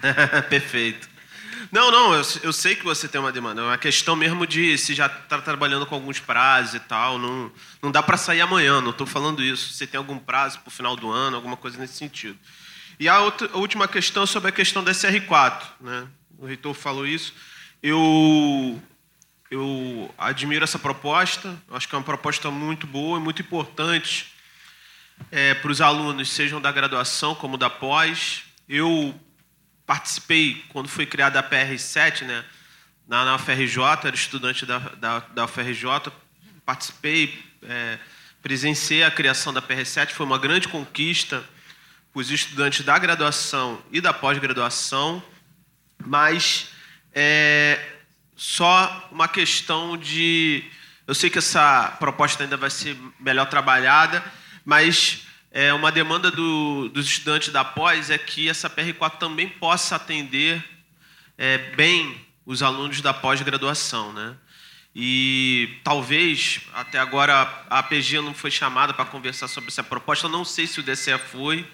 Perfeito. 0.48 1.14
Não, 1.72 1.90
não, 1.90 2.14
eu, 2.14 2.22
eu, 2.42 2.52
sei 2.52 2.76
que 2.76 2.84
você 2.84 3.08
tem 3.08 3.20
uma 3.20 3.32
demanda. 3.32 3.60
É 3.60 3.64
uma 3.64 3.78
questão 3.78 4.14
mesmo 4.14 4.46
de 4.46 4.78
se 4.78 4.94
já 4.94 5.06
está 5.06 5.40
trabalhando 5.40 5.84
com 5.86 5.94
alguns 5.94 6.20
prazos 6.20 6.74
e 6.74 6.80
tal. 6.80 7.18
Não, 7.18 7.50
não 7.82 7.90
dá 7.90 8.02
para 8.02 8.16
sair 8.16 8.40
amanhã, 8.40 8.80
não 8.80 8.90
estou 8.90 9.06
falando 9.06 9.42
isso. 9.42 9.72
Se 9.72 9.86
tem 9.86 9.98
algum 9.98 10.18
prazo 10.18 10.60
para 10.60 10.68
o 10.68 10.70
final 10.70 10.94
do 10.94 11.10
ano, 11.10 11.36
alguma 11.36 11.56
coisa 11.56 11.76
nesse 11.76 11.94
sentido. 11.94 12.38
E 12.98 13.08
a, 13.08 13.20
outra, 13.20 13.50
a 13.52 13.56
última 13.56 13.88
questão 13.88 14.24
sobre 14.24 14.50
a 14.50 14.52
questão 14.52 14.84
da 14.84 14.92
SR4. 14.92 15.62
Né? 15.80 16.06
O 16.38 16.46
reitor 16.46 16.74
falou 16.74 17.06
isso. 17.06 17.34
Eu, 17.82 18.80
eu 19.54 20.12
admiro 20.18 20.64
essa 20.64 20.80
proposta, 20.80 21.56
acho 21.70 21.88
que 21.88 21.94
é 21.94 21.98
uma 21.98 22.04
proposta 22.04 22.50
muito 22.50 22.88
boa 22.88 23.18
e 23.18 23.22
muito 23.22 23.40
importante 23.40 24.34
é, 25.30 25.54
para 25.54 25.70
os 25.70 25.80
alunos, 25.80 26.28
sejam 26.28 26.60
da 26.60 26.72
graduação 26.72 27.36
como 27.36 27.56
da 27.56 27.70
pós. 27.70 28.42
Eu 28.68 29.14
participei, 29.86 30.64
quando 30.70 30.88
foi 30.88 31.06
criada 31.06 31.38
a 31.38 31.42
PR7, 31.42 32.22
né, 32.22 32.44
na, 33.06 33.24
na 33.24 33.36
UFRJ, 33.36 33.80
era 34.02 34.16
estudante 34.16 34.66
da, 34.66 34.78
da, 34.78 35.18
da 35.20 35.44
UFRJ, 35.44 36.10
participei, 36.66 37.40
é, 37.62 37.98
presenciei 38.42 39.04
a 39.04 39.10
criação 39.10 39.52
da 39.52 39.62
PR7, 39.62 40.10
foi 40.10 40.26
uma 40.26 40.38
grande 40.38 40.66
conquista 40.66 41.44
para 42.12 42.20
os 42.20 42.28
estudantes 42.28 42.84
da 42.84 42.98
graduação 42.98 43.80
e 43.92 44.00
da 44.00 44.12
pós-graduação, 44.12 45.22
mas 46.04 46.70
é 47.12 47.93
só 48.44 49.08
uma 49.10 49.26
questão 49.26 49.96
de. 49.96 50.62
Eu 51.06 51.14
sei 51.14 51.30
que 51.30 51.38
essa 51.38 51.96
proposta 51.98 52.42
ainda 52.42 52.58
vai 52.58 52.68
ser 52.68 52.94
melhor 53.18 53.46
trabalhada, 53.46 54.22
mas 54.66 55.22
é, 55.50 55.72
uma 55.72 55.90
demanda 55.90 56.30
do, 56.30 56.90
dos 56.90 57.06
estudantes 57.06 57.48
da 57.48 57.64
pós 57.64 58.10
é 58.10 58.18
que 58.18 58.46
essa 58.46 58.68
PR4 58.68 59.16
também 59.16 59.48
possa 59.48 59.96
atender 59.96 60.62
é, 61.38 61.56
bem 61.74 62.20
os 62.44 62.62
alunos 62.62 63.00
da 63.00 63.14
pós-graduação, 63.14 64.12
né? 64.12 64.36
E 64.94 65.78
talvez, 65.82 66.60
até 66.74 66.98
agora, 66.98 67.64
a 67.70 67.78
APG 67.78 68.20
não 68.20 68.34
foi 68.34 68.50
chamada 68.50 68.92
para 68.92 69.06
conversar 69.06 69.48
sobre 69.48 69.70
essa 69.70 69.82
proposta, 69.82 70.28
não 70.28 70.44
sei 70.44 70.66
se 70.66 70.80
o 70.80 70.82
DCE 70.82 71.18
foi, 71.18 71.66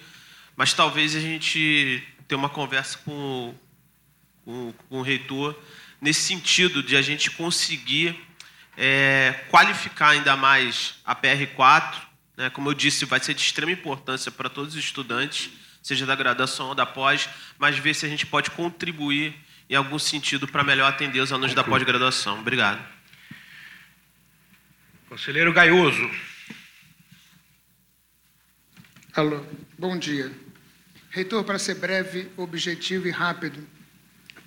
mas 0.55 0.73
talvez 0.73 1.17
a 1.17 1.19
gente 1.19 2.01
tenha 2.29 2.39
uma 2.39 2.49
conversa 2.49 2.97
com, 2.99 3.53
com, 4.45 4.73
com 4.87 4.99
o 4.99 5.01
reitor 5.01 5.53
nesse 6.01 6.21
sentido 6.21 6.81
de 6.81 6.97
a 6.97 7.01
gente 7.01 7.29
conseguir 7.29 8.19
é, 8.75 9.45
qualificar 9.49 10.09
ainda 10.09 10.35
mais 10.35 10.95
a 11.05 11.15
PR4, 11.15 11.93
né? 12.35 12.49
como 12.49 12.69
eu 12.69 12.73
disse, 12.73 13.05
vai 13.05 13.19
ser 13.19 13.35
de 13.35 13.41
extrema 13.41 13.71
importância 13.71 14.31
para 14.31 14.49
todos 14.49 14.75
os 14.75 14.83
estudantes, 14.83 15.51
seja 15.83 16.05
da 16.05 16.15
graduação 16.15 16.69
ou 16.69 16.75
da 16.75 16.85
pós, 16.85 17.29
mas 17.59 17.77
ver 17.77 17.93
se 17.93 18.05
a 18.05 18.09
gente 18.09 18.25
pode 18.25 18.49
contribuir 18.49 19.35
em 19.69 19.75
algum 19.75 19.99
sentido 19.99 20.47
para 20.47 20.63
melhor 20.63 20.89
atender 20.89 21.19
os 21.19 21.31
alunos 21.31 21.53
da 21.53 21.63
pós-graduação. 21.63 22.39
Obrigado. 22.39 22.83
Conselheiro 25.07 25.53
Gaioso. 25.53 26.09
Alô, 29.13 29.45
bom 29.77 29.97
dia. 29.97 30.31
Reitor, 31.09 31.43
para 31.43 31.59
ser 31.59 31.75
breve, 31.75 32.31
objetivo 32.37 33.07
e 33.07 33.11
rápido, 33.11 33.67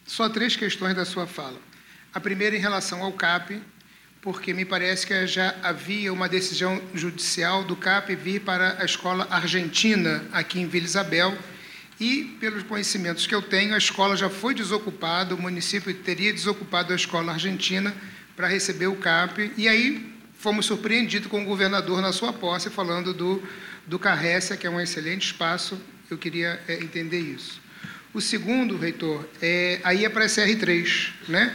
só 0.05 0.28
três 0.28 0.57
questões 0.57 0.94
da 0.94 1.05
sua 1.05 1.26
fala. 1.26 1.59
A 2.12 2.20
primeira 2.20 2.57
em 2.57 2.61
relação 2.61 3.02
ao 3.02 3.12
CAP, 3.12 3.61
porque 4.20 4.55
me 4.55 4.64
parece 4.64 5.07
que 5.07 5.26
já 5.26 5.55
havia 5.62 6.12
uma 6.12 6.28
decisão 6.28 6.80
judicial 6.94 7.64
do 7.64 7.76
CAP 7.76 8.14
vir 8.14 8.40
para 8.40 8.80
a 8.80 8.84
escola 8.84 9.26
argentina 9.30 10.24
aqui 10.32 10.61
em 10.61 10.66
Vila 10.66 10.86
Isabel, 10.86 11.36
e, 12.00 12.36
pelos 12.40 12.64
conhecimentos 12.64 13.26
que 13.26 13.34
eu 13.34 13.42
tenho, 13.42 13.74
a 13.74 13.78
escola 13.78 14.16
já 14.16 14.28
foi 14.28 14.55
desocupada, 14.55 15.34
o 15.34 15.40
município 15.40 15.94
teria 15.94 16.32
desocupado 16.32 16.92
a 16.92 16.96
escola 16.96 17.32
argentina 17.32 17.94
para 18.34 18.48
receber 18.48 18.88
o 18.88 18.96
CAP, 18.96 19.52
e 19.57 19.68
aí 19.68 20.12
fomos 20.38 20.66
surpreendidos 20.66 21.28
com 21.28 21.42
o 21.42 21.44
governador 21.46 22.02
na 22.02 22.12
sua 22.12 22.32
posse, 22.32 22.68
falando 22.68 23.14
do, 23.14 23.42
do 23.86 23.98
Carrécia, 23.98 24.57
que 24.57 24.66
é 24.66 24.70
um 24.70 24.80
excelente 24.80 25.26
espaço, 25.26 25.80
eu 26.11 26.18
queria 26.18 26.61
é, 26.66 26.74
entender 26.74 27.20
isso. 27.20 27.63
O 28.14 28.20
segundo, 28.20 28.76
reitor, 28.76 29.28
é, 29.42 29.80
aí 29.82 30.04
é 30.04 30.08
para 30.08 30.22
a 30.22 30.28
SR3, 30.28 31.10
né? 31.26 31.52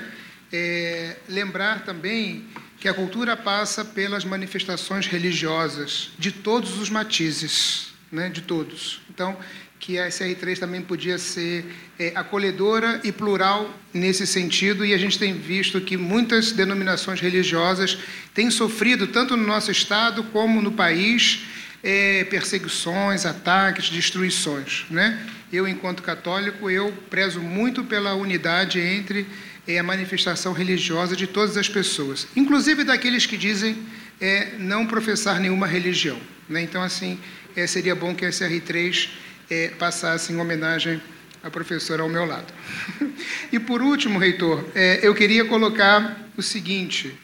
É, 0.51 1.16
lembrar 1.30 1.86
também 1.86 2.43
que 2.78 2.89
a 2.89 2.93
cultura 2.93 3.38
passa 3.38 3.86
pelas 3.86 4.26
manifestações 4.26 5.07
religiosas 5.07 6.10
de 6.20 6.34
todos 6.34 6.78
os 6.78 6.89
matizes, 6.89 7.93
né, 8.12 8.28
de 8.28 8.41
todos. 8.41 8.99
Então, 9.10 9.38
que 9.80 9.97
a 9.97 10.10
SR3 10.10 10.60
também 10.60 10.82
podia 10.82 11.18
ser 11.18 11.64
é, 11.97 12.12
acolhedora 12.14 12.99
e 13.05 13.12
plural 13.14 13.74
nesse 13.93 14.28
sentido, 14.28 14.86
e 14.86 14.93
a 14.93 14.97
gente 14.97 15.18
tem 15.18 15.34
visto 15.34 15.80
que 15.80 15.95
muitas 15.95 16.51
denominações 16.51 17.22
religiosas 17.22 17.97
têm 18.34 18.51
sofrido, 18.51 19.07
tanto 19.07 19.38
no 19.38 19.47
nosso 19.47 19.72
Estado 19.72 20.26
como 20.26 20.62
no 20.62 20.74
país, 20.74 21.39
é, 21.84 22.24
perseguições, 22.26 23.26
ataques, 23.26 23.90
destruições. 23.90 24.86
Né? 24.90 25.20
Eu, 25.52 25.68
enquanto 25.68 26.04
católico, 26.04 26.70
eu 26.70 26.92
prezo 27.10 27.40
muito 27.40 27.84
pela 27.84 28.14
unidade 28.14 28.80
entre 28.80 29.26
é, 29.68 29.80
a 29.80 29.84
manifestação 29.84 30.54
religiosa 30.54 31.16
de 31.16 31.28
todas 31.28 31.58
as 31.58 31.70
pessoas, 31.70 32.28
inclusive 32.36 32.84
daqueles 32.84 33.26
que 33.26 33.38
dizem 33.38 33.78
é, 34.20 34.54
não 34.58 34.86
professar 34.86 35.40
nenhuma 35.40 35.68
religião. 35.68 36.20
Né? 36.48 36.62
Então, 36.62 36.82
assim, 36.82 37.20
é, 37.56 37.66
seria 37.68 37.96
bom 37.96 38.16
que 38.16 38.26
a 38.26 38.30
SR3 38.30 39.10
é, 39.50 39.70
passasse 39.70 40.34
em 40.34 40.38
homenagem 40.38 41.02
à 41.44 41.50
professora 41.50 42.04
ao 42.04 42.10
meu 42.10 42.26
lado. 42.26 42.54
e 43.52 43.60
por 43.60 43.82
último, 43.82 44.20
reitor, 44.20 44.66
é, 44.76 45.00
eu 45.02 45.16
queria 45.16 45.46
colocar 45.46 46.30
o 46.36 46.42
seguinte: 46.42 47.16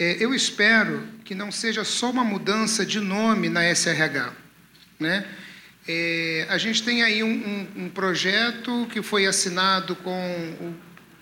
eu 0.00 0.34
espero 0.34 1.02
que 1.24 1.34
não 1.34 1.52
seja 1.52 1.84
só 1.84 2.10
uma 2.10 2.24
mudança 2.24 2.86
de 2.86 2.98
nome 3.00 3.48
na 3.48 3.62
SRH. 3.74 4.32
Né? 4.98 5.26
É, 5.86 6.46
a 6.48 6.56
gente 6.56 6.82
tem 6.82 7.02
aí 7.02 7.22
um, 7.22 7.28
um, 7.28 7.84
um, 7.84 7.88
projeto 7.88 8.86
que 8.90 9.02
foi 9.02 9.26
assinado 9.26 9.94
com 9.96 10.74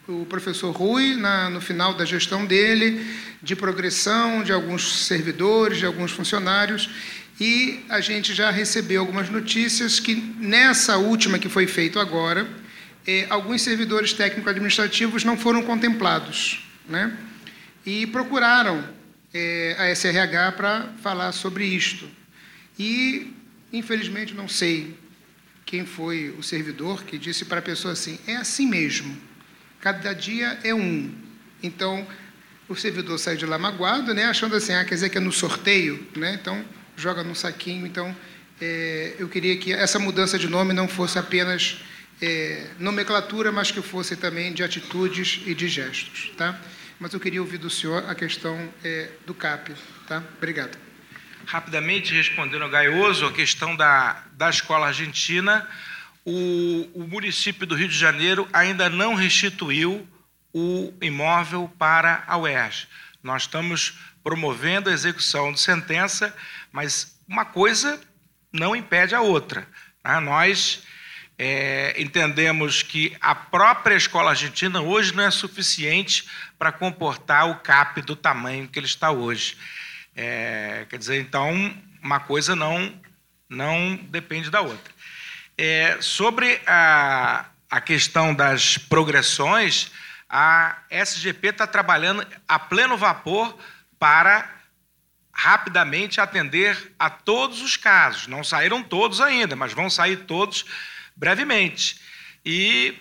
o, 0.06 0.22
o 0.22 0.26
professor 0.26 0.70
Rui 0.70 1.14
na, 1.16 1.50
no 1.50 1.60
final 1.60 1.94
da 1.94 2.04
gestão 2.04 2.46
dele, 2.46 3.04
de 3.42 3.56
progressão 3.56 4.42
de 4.42 4.52
alguns 4.52 5.06
servidores, 5.06 5.78
de 5.78 5.86
alguns 5.86 6.12
funcionários, 6.12 6.88
e 7.40 7.84
a 7.88 8.00
gente 8.00 8.34
já 8.34 8.50
recebeu 8.50 9.00
algumas 9.00 9.28
notícias 9.28 10.00
que 10.00 10.14
nessa 10.14 10.96
última 10.96 11.38
que 11.38 11.48
foi 11.48 11.66
feito 11.66 12.00
agora, 12.00 12.48
eh, 13.06 13.26
alguns 13.30 13.62
servidores 13.62 14.12
técnico-administrativos 14.12 15.22
não 15.24 15.36
foram 15.36 15.62
contemplados, 15.62 16.64
né? 16.88 17.16
E 17.88 18.06
procuraram 18.06 18.86
eh, 19.32 19.74
a 19.78 19.90
SRH 19.96 20.52
para 20.58 20.92
falar 21.02 21.32
sobre 21.32 21.64
isto. 21.64 22.06
E, 22.78 23.32
infelizmente, 23.72 24.34
não 24.34 24.46
sei 24.46 24.94
quem 25.64 25.86
foi 25.86 26.28
o 26.38 26.42
servidor 26.42 27.02
que 27.04 27.16
disse 27.16 27.46
para 27.46 27.60
a 27.60 27.62
pessoa 27.62 27.92
assim: 27.92 28.18
é 28.26 28.36
assim 28.36 28.66
mesmo, 28.66 29.16
cada 29.80 30.12
dia 30.12 30.58
é 30.62 30.74
um. 30.74 31.10
Então, 31.62 32.06
o 32.68 32.76
servidor 32.76 33.18
sai 33.18 33.38
de 33.38 33.46
lá 33.46 33.56
magoado, 33.56 34.12
né, 34.12 34.26
achando 34.26 34.54
assim, 34.54 34.74
ah, 34.74 34.84
quer 34.84 34.96
dizer 34.96 35.08
que 35.08 35.16
é 35.16 35.20
no 35.22 35.32
sorteio, 35.32 36.06
né? 36.14 36.34
Então, 36.38 36.62
joga 36.94 37.24
num 37.24 37.34
saquinho. 37.34 37.86
Então, 37.86 38.14
é, 38.60 39.14
eu 39.18 39.30
queria 39.30 39.56
que 39.56 39.72
essa 39.72 39.98
mudança 39.98 40.38
de 40.38 40.46
nome 40.46 40.74
não 40.74 40.88
fosse 40.88 41.18
apenas 41.18 41.78
é, 42.20 42.66
nomenclatura, 42.78 43.50
mas 43.50 43.70
que 43.70 43.80
fosse 43.80 44.14
também 44.14 44.52
de 44.52 44.62
atitudes 44.62 45.40
e 45.46 45.54
de 45.54 45.68
gestos, 45.68 46.32
tá? 46.36 46.60
Mas 46.98 47.14
eu 47.14 47.20
queria 47.20 47.40
ouvir 47.40 47.58
do 47.58 47.70
senhor 47.70 48.08
a 48.08 48.14
questão 48.14 48.72
é, 48.84 49.10
do 49.26 49.34
CAP, 49.34 49.74
tá? 50.06 50.22
Obrigado. 50.36 50.76
Rapidamente, 51.46 52.12
respondendo 52.12 52.62
ao 52.62 52.70
Gaioso, 52.70 53.26
a 53.26 53.32
questão 53.32 53.74
da, 53.76 54.24
da 54.32 54.50
escola 54.50 54.88
argentina, 54.88 55.66
o, 56.24 56.90
o 56.94 57.08
município 57.08 57.66
do 57.66 57.74
Rio 57.74 57.88
de 57.88 57.96
Janeiro 57.96 58.48
ainda 58.52 58.90
não 58.90 59.14
restituiu 59.14 60.06
o 60.52 60.92
imóvel 61.00 61.72
para 61.78 62.24
a 62.26 62.36
UERJ. 62.36 62.88
Nós 63.22 63.42
estamos 63.42 63.98
promovendo 64.22 64.90
a 64.90 64.92
execução 64.92 65.52
de 65.52 65.60
sentença 65.60 66.34
mas 66.72 67.18
uma 67.28 67.44
coisa 67.44 68.00
não 68.52 68.74
impede 68.74 69.14
a 69.14 69.20
outra. 69.20 69.66
Né? 70.04 70.20
Nós 70.20 70.82
é, 71.38 71.94
entendemos 72.00 72.82
que 72.82 73.16
a 73.20 73.34
própria 73.34 73.94
escola 73.94 74.30
argentina 74.30 74.80
hoje 74.80 75.14
não 75.14 75.24
é 75.24 75.30
suficiente 75.30 76.28
para 76.58 76.72
comportar 76.72 77.48
o 77.48 77.56
CAP 77.60 78.02
do 78.02 78.16
tamanho 78.16 78.68
que 78.68 78.78
ele 78.78 78.86
está 78.86 79.10
hoje. 79.10 79.56
É, 80.16 80.86
quer 80.90 80.98
dizer, 80.98 81.20
então, 81.20 81.52
uma 82.02 82.18
coisa 82.18 82.56
não, 82.56 82.92
não 83.48 83.96
depende 83.96 84.50
da 84.50 84.60
outra. 84.60 84.92
É, 85.56 85.98
sobre 86.00 86.60
a, 86.66 87.46
a 87.70 87.80
questão 87.80 88.34
das 88.34 88.76
progressões, 88.76 89.90
a 90.28 90.78
SGP 90.90 91.48
está 91.48 91.66
trabalhando 91.66 92.26
a 92.46 92.58
pleno 92.58 92.96
vapor 92.96 93.56
para 93.98 94.58
rapidamente 95.32 96.20
atender 96.20 96.92
a 96.98 97.08
todos 97.08 97.62
os 97.62 97.76
casos. 97.76 98.26
Não 98.26 98.42
saíram 98.42 98.82
todos 98.82 99.20
ainda, 99.20 99.54
mas 99.54 99.72
vão 99.72 99.88
sair 99.88 100.16
todos 100.24 100.64
brevemente. 101.14 102.00
E, 102.44 102.96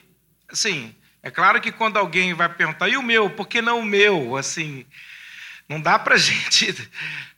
assim, 0.48 0.96
é 1.28 1.32
claro 1.32 1.60
que 1.60 1.74
quando 1.74 1.98
alguém 1.98 2.34
vai 2.34 2.48
perguntar, 2.48 2.88
e 2.88 2.96
o 2.96 3.04
meu? 3.04 3.30
Por 3.30 3.50
que 3.50 3.62
não 3.62 3.82
o 3.82 3.86
meu? 3.86 4.38
Assim, 4.38 4.86
não 5.68 5.82
dá 5.82 6.00
para 6.00 6.16
a 6.16 6.18
gente 6.18 6.74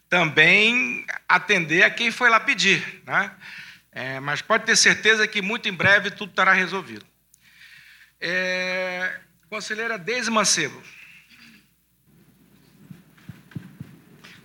também 0.08 1.04
atender 1.28 1.82
a 1.82 1.90
quem 1.90 2.12
foi 2.12 2.30
lá 2.30 2.40
pedir. 2.40 3.02
Né? 3.04 3.32
É, 3.92 4.20
mas 4.20 4.44
pode 4.44 4.64
ter 4.66 4.76
certeza 4.76 5.28
que 5.28 5.42
muito 5.42 5.68
em 5.68 5.74
breve 5.74 6.12
tudo 6.12 6.30
estará 6.30 6.54
resolvido. 6.54 7.04
É, 8.22 9.22
conselheira 9.50 9.98
Deise 9.98 10.30
Mancebo. 10.30 10.80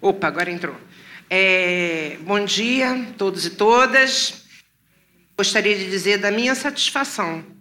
Opa, 0.00 0.26
agora 0.26 0.50
entrou. 0.50 0.80
É, 1.28 2.16
bom 2.22 2.42
dia 2.46 2.92
a 2.92 3.12
todos 3.12 3.44
e 3.44 3.50
todas. 3.50 4.46
Gostaria 5.36 5.76
de 5.76 5.90
dizer 5.90 6.16
da 6.16 6.30
minha 6.30 6.54
satisfação 6.54 7.53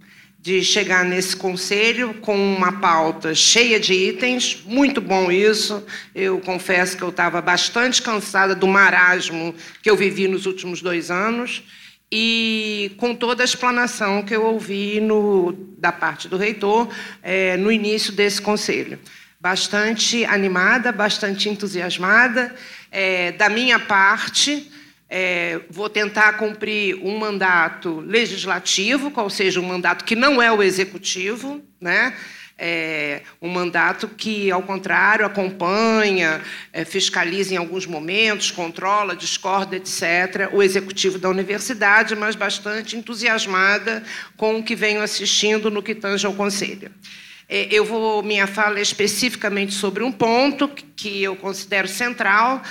de 0.43 0.61
chegar 0.61 1.05
nesse 1.05 1.37
conselho 1.37 2.15
com 2.15 2.35
uma 2.35 2.73
pauta 2.81 3.33
cheia 3.33 3.79
de 3.79 3.93
itens, 3.93 4.61
muito 4.65 4.99
bom 4.99 5.31
isso. 5.31 5.81
Eu 6.13 6.37
confesso 6.41 6.97
que 6.97 7.01
eu 7.01 7.11
estava 7.11 7.41
bastante 7.41 8.01
cansada 8.01 8.53
do 8.53 8.67
marasmo 8.67 9.55
que 9.81 9.89
eu 9.89 9.95
vivi 9.95 10.27
nos 10.27 10.45
últimos 10.45 10.81
dois 10.81 11.09
anos 11.09 11.63
e 12.11 12.91
com 12.97 13.15
toda 13.15 13.41
a 13.41 13.45
explanação 13.45 14.21
que 14.21 14.35
eu 14.35 14.43
ouvi 14.43 14.99
no, 14.99 15.53
da 15.77 15.93
parte 15.93 16.27
do 16.27 16.35
reitor 16.35 16.89
é, 17.21 17.55
no 17.55 17.71
início 17.71 18.11
desse 18.11 18.41
conselho. 18.41 18.99
Bastante 19.39 20.25
animada, 20.25 20.91
bastante 20.91 21.47
entusiasmada. 21.47 22.53
É, 22.91 23.31
da 23.31 23.47
minha 23.47 23.79
parte, 23.79 24.69
é, 25.15 25.59
vou 25.69 25.87
tentar 25.87 26.33
cumprir 26.33 26.95
um 26.95 27.19
mandato 27.19 27.99
legislativo, 27.99 29.13
ou 29.15 29.29
seja, 29.29 29.59
um 29.59 29.63
mandato 29.63 30.03
que 30.05 30.15
não 30.15 30.41
é 30.41 30.51
o 30.51 30.63
executivo, 30.63 31.63
né? 31.79 32.15
É 32.57 33.21
um 33.39 33.47
mandato 33.47 34.07
que, 34.07 34.49
ao 34.49 34.63
contrário, 34.63 35.23
acompanha, 35.23 36.41
é, 36.71 36.83
fiscaliza 36.83 37.53
em 37.53 37.57
alguns 37.57 37.85
momentos, 37.85 38.49
controla, 38.49 39.15
discorda, 39.15 39.75
etc., 39.75 40.49
o 40.51 40.63
executivo 40.63 41.19
da 41.19 41.29
universidade, 41.29 42.15
mas 42.15 42.35
bastante 42.35 42.97
entusiasmada 42.97 44.01
com 44.35 44.57
o 44.57 44.63
que 44.63 44.75
venho 44.75 45.01
assistindo 45.01 45.69
no 45.69 45.83
que 45.83 45.93
tange 45.93 46.25
ao 46.25 46.33
Conselho. 46.33 46.89
É, 47.47 47.67
eu 47.69 47.85
vou, 47.85 48.23
minha 48.23 48.47
fala 48.47 48.79
é 48.79 48.81
especificamente 48.81 49.75
sobre 49.75 50.03
um 50.03 50.11
ponto 50.11 50.67
que 50.95 51.21
eu 51.21 51.35
considero 51.35 51.87
central, 51.87 52.63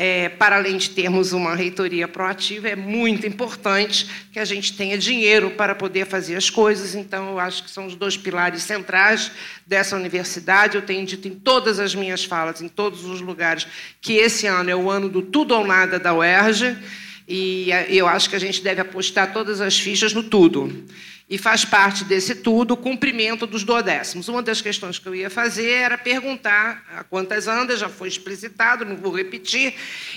é, 0.00 0.28
para 0.28 0.54
além 0.54 0.76
de 0.76 0.90
termos 0.90 1.32
uma 1.32 1.56
reitoria 1.56 2.06
proativa, 2.06 2.68
é 2.68 2.76
muito 2.76 3.26
importante 3.26 4.08
que 4.32 4.38
a 4.38 4.44
gente 4.44 4.72
tenha 4.74 4.96
dinheiro 4.96 5.50
para 5.50 5.74
poder 5.74 6.06
fazer 6.06 6.36
as 6.36 6.48
coisas. 6.48 6.94
Então, 6.94 7.30
eu 7.30 7.40
acho 7.40 7.64
que 7.64 7.70
são 7.70 7.84
os 7.84 7.96
dois 7.96 8.16
pilares 8.16 8.62
centrais 8.62 9.32
dessa 9.66 9.96
universidade. 9.96 10.76
Eu 10.76 10.82
tenho 10.82 11.04
dito 11.04 11.26
em 11.26 11.34
todas 11.34 11.80
as 11.80 11.96
minhas 11.96 12.24
falas, 12.24 12.62
em 12.62 12.68
todos 12.68 13.04
os 13.04 13.20
lugares, 13.20 13.66
que 14.00 14.12
esse 14.12 14.46
ano 14.46 14.70
é 14.70 14.76
o 14.76 14.88
ano 14.88 15.08
do 15.08 15.20
tudo 15.20 15.52
ou 15.52 15.66
nada 15.66 15.98
da 15.98 16.14
UERJ, 16.14 16.78
e 17.26 17.70
eu 17.88 18.06
acho 18.06 18.30
que 18.30 18.36
a 18.36 18.40
gente 18.40 18.62
deve 18.62 18.80
apostar 18.80 19.32
todas 19.32 19.60
as 19.60 19.76
fichas 19.76 20.14
no 20.14 20.22
tudo 20.22 20.86
e 21.28 21.36
faz 21.36 21.64
parte 21.64 22.04
desse 22.04 22.36
tudo 22.36 22.72
o 22.72 22.76
cumprimento 22.76 23.46
dos 23.46 23.62
duodécimos. 23.62 24.28
Uma 24.28 24.42
das 24.42 24.62
questões 24.62 24.98
que 24.98 25.06
eu 25.06 25.14
ia 25.14 25.28
fazer 25.28 25.68
era 25.68 25.98
perguntar 25.98 26.82
a 26.96 27.04
quantas 27.04 27.46
andas, 27.46 27.80
já 27.80 27.88
foi 27.88 28.08
explicitado, 28.08 28.84
não 28.84 28.96
vou 28.96 29.14
repetir, 29.14 29.74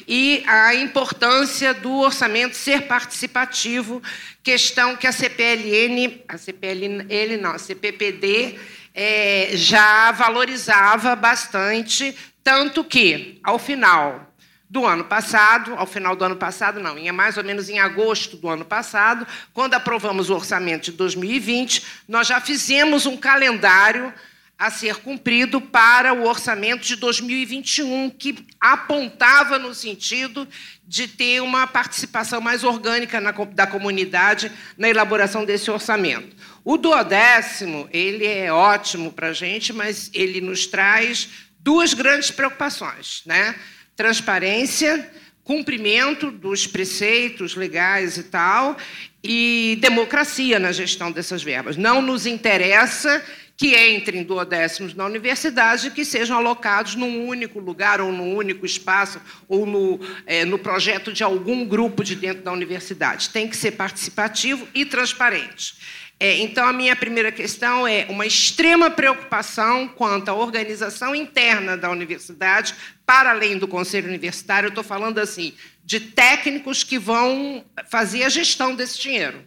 e 0.07 0.41
a 0.47 0.73
importância 0.73 1.73
do 1.73 1.91
orçamento 1.99 2.55
ser 2.55 2.83
participativo, 2.83 4.01
questão 4.41 4.95
que 4.95 5.05
a 5.05 5.11
CPLN, 5.11 6.21
a 6.29 6.37
CPLN 6.37 7.37
não, 7.41 7.51
a 7.51 7.59
CPPD, 7.59 8.57
é, 8.93 9.49
já 9.53 10.11
valorizava 10.11 11.15
bastante, 11.15 12.15
tanto 12.41 12.83
que, 12.83 13.39
ao 13.43 13.59
final 13.59 14.30
do 14.71 14.85
ano 14.85 15.03
passado, 15.03 15.75
ao 15.75 15.85
final 15.85 16.15
do 16.15 16.23
ano 16.23 16.37
passado, 16.37 16.79
não, 16.79 16.97
em 16.97 17.11
mais 17.11 17.35
ou 17.35 17.43
menos 17.43 17.67
em 17.67 17.77
agosto 17.77 18.37
do 18.37 18.47
ano 18.47 18.63
passado, 18.63 19.27
quando 19.53 19.73
aprovamos 19.73 20.29
o 20.29 20.33
orçamento 20.33 20.85
de 20.85 20.93
2020, 20.93 21.83
nós 22.07 22.25
já 22.25 22.39
fizemos 22.39 23.05
um 23.05 23.17
calendário 23.17 24.13
a 24.57 24.71
ser 24.71 24.95
cumprido 24.97 25.59
para 25.59 26.13
o 26.13 26.25
orçamento 26.25 26.85
de 26.85 26.95
2021, 26.95 28.11
que 28.11 28.47
apontava 28.61 29.59
no 29.59 29.75
sentido 29.75 30.47
de 30.87 31.05
ter 31.05 31.41
uma 31.41 31.67
participação 31.67 32.39
mais 32.39 32.63
orgânica 32.63 33.19
na, 33.19 33.31
da 33.31 33.67
comunidade 33.67 34.49
na 34.77 34.87
elaboração 34.87 35.43
desse 35.43 35.69
orçamento. 35.69 36.33
O 36.63 36.77
duodécimo, 36.77 37.89
ele 37.91 38.25
é 38.25 38.53
ótimo 38.53 39.11
para 39.11 39.29
a 39.29 39.33
gente, 39.33 39.73
mas 39.73 40.09
ele 40.13 40.39
nos 40.39 40.65
traz 40.65 41.27
duas 41.59 41.93
grandes 41.93 42.31
preocupações, 42.31 43.23
né? 43.25 43.53
Transparência, 43.95 45.09
cumprimento 45.43 46.31
dos 46.31 46.67
preceitos 46.67 47.55
legais 47.55 48.17
e 48.17 48.23
tal, 48.23 48.77
e 49.23 49.77
democracia 49.81 50.59
na 50.59 50.71
gestão 50.71 51.11
dessas 51.11 51.43
verbas. 51.43 51.77
Não 51.77 52.01
nos 52.01 52.25
interessa 52.25 53.23
que 53.61 53.77
entrem 53.77 54.23
duodécimos 54.23 54.95
na 54.95 55.05
universidade 55.05 55.91
que 55.91 56.03
sejam 56.03 56.35
alocados 56.35 56.95
num 56.95 57.27
único 57.27 57.59
lugar 57.59 58.01
ou 58.01 58.11
num 58.11 58.35
único 58.35 58.65
espaço 58.65 59.21
ou 59.47 59.67
no, 59.67 59.99
é, 60.25 60.43
no 60.43 60.57
projeto 60.57 61.13
de 61.13 61.23
algum 61.23 61.63
grupo 61.63 62.03
de 62.03 62.15
dentro 62.15 62.41
da 62.41 62.51
universidade. 62.51 63.29
Tem 63.29 63.47
que 63.47 63.55
ser 63.55 63.73
participativo 63.73 64.67
e 64.73 64.83
transparente. 64.83 65.75
É, 66.21 66.37
então, 66.37 66.67
a 66.67 66.71
minha 66.71 66.95
primeira 66.95 67.31
questão 67.31 67.87
é 67.87 68.05
uma 68.07 68.27
extrema 68.27 68.91
preocupação 68.91 69.87
quanto 69.87 70.29
à 70.29 70.35
organização 70.35 71.15
interna 71.15 71.75
da 71.75 71.89
universidade, 71.89 72.75
para 73.07 73.31
além 73.31 73.57
do 73.57 73.67
conselho 73.67 74.07
universitário. 74.07 74.67
Eu 74.67 74.69
estou 74.69 74.83
falando 74.83 75.17
assim 75.17 75.55
de 75.83 75.99
técnicos 75.99 76.83
que 76.83 76.99
vão 76.99 77.65
fazer 77.89 78.21
a 78.21 78.29
gestão 78.29 78.75
desse 78.75 79.01
dinheiro. 79.01 79.43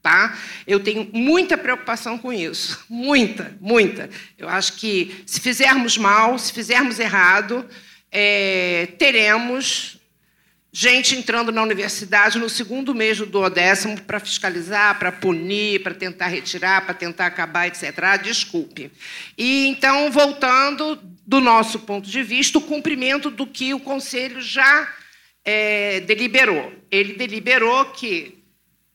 Tá? 0.00 0.34
Eu 0.66 0.80
tenho 0.80 1.10
muita 1.12 1.58
preocupação 1.58 2.16
com 2.16 2.32
isso, 2.32 2.82
muita, 2.88 3.54
muita. 3.60 4.08
Eu 4.38 4.48
acho 4.48 4.76
que 4.76 5.22
se 5.26 5.38
fizermos 5.40 5.98
mal, 5.98 6.38
se 6.38 6.54
fizermos 6.54 6.98
errado, 6.98 7.68
é, 8.10 8.88
teremos 8.98 9.98
gente 10.76 11.14
entrando 11.14 11.52
na 11.52 11.62
universidade 11.62 12.36
no 12.36 12.50
segundo 12.50 12.92
mês 12.92 13.16
do 13.16 13.26
duodécimo 13.26 14.00
para 14.00 14.18
fiscalizar, 14.18 14.98
para 14.98 15.12
punir, 15.12 15.84
para 15.84 15.94
tentar 15.94 16.26
retirar, 16.26 16.84
para 16.84 16.92
tentar 16.92 17.26
acabar, 17.26 17.68
etc. 17.68 17.96
Ah, 18.02 18.16
desculpe. 18.16 18.90
E 19.38 19.68
então, 19.68 20.10
voltando 20.10 20.98
do 21.24 21.40
nosso 21.40 21.78
ponto 21.78 22.10
de 22.10 22.24
vista, 22.24 22.58
o 22.58 22.60
cumprimento 22.60 23.30
do 23.30 23.46
que 23.46 23.72
o 23.72 23.78
Conselho 23.78 24.40
já 24.40 24.92
é, 25.44 26.00
deliberou. 26.00 26.72
Ele 26.90 27.12
deliberou 27.12 27.84
que 27.86 28.42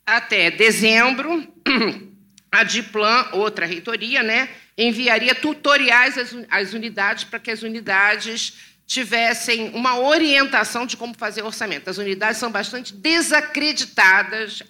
até 0.05 0.51
dezembro 0.51 1.47
a 2.51 2.63
Diplan, 2.63 3.30
outra 3.32 3.65
reitoria, 3.65 4.21
né, 4.21 4.49
enviaria 4.77 5.34
tutoriais 5.34 6.17
às, 6.17 6.36
às 6.49 6.73
unidades 6.73 7.23
para 7.23 7.39
que 7.39 7.51
as 7.51 7.63
unidades 7.63 8.68
tivessem 8.89 9.69
uma 9.75 9.99
orientação 9.99 10.83
de 10.83 10.97
como 10.97 11.13
fazer 11.15 11.43
orçamento. 11.43 11.91
As 11.91 11.99
unidades 11.99 12.39
são 12.39 12.51
bastante 12.51 12.91
desacreditadas. 12.91 14.63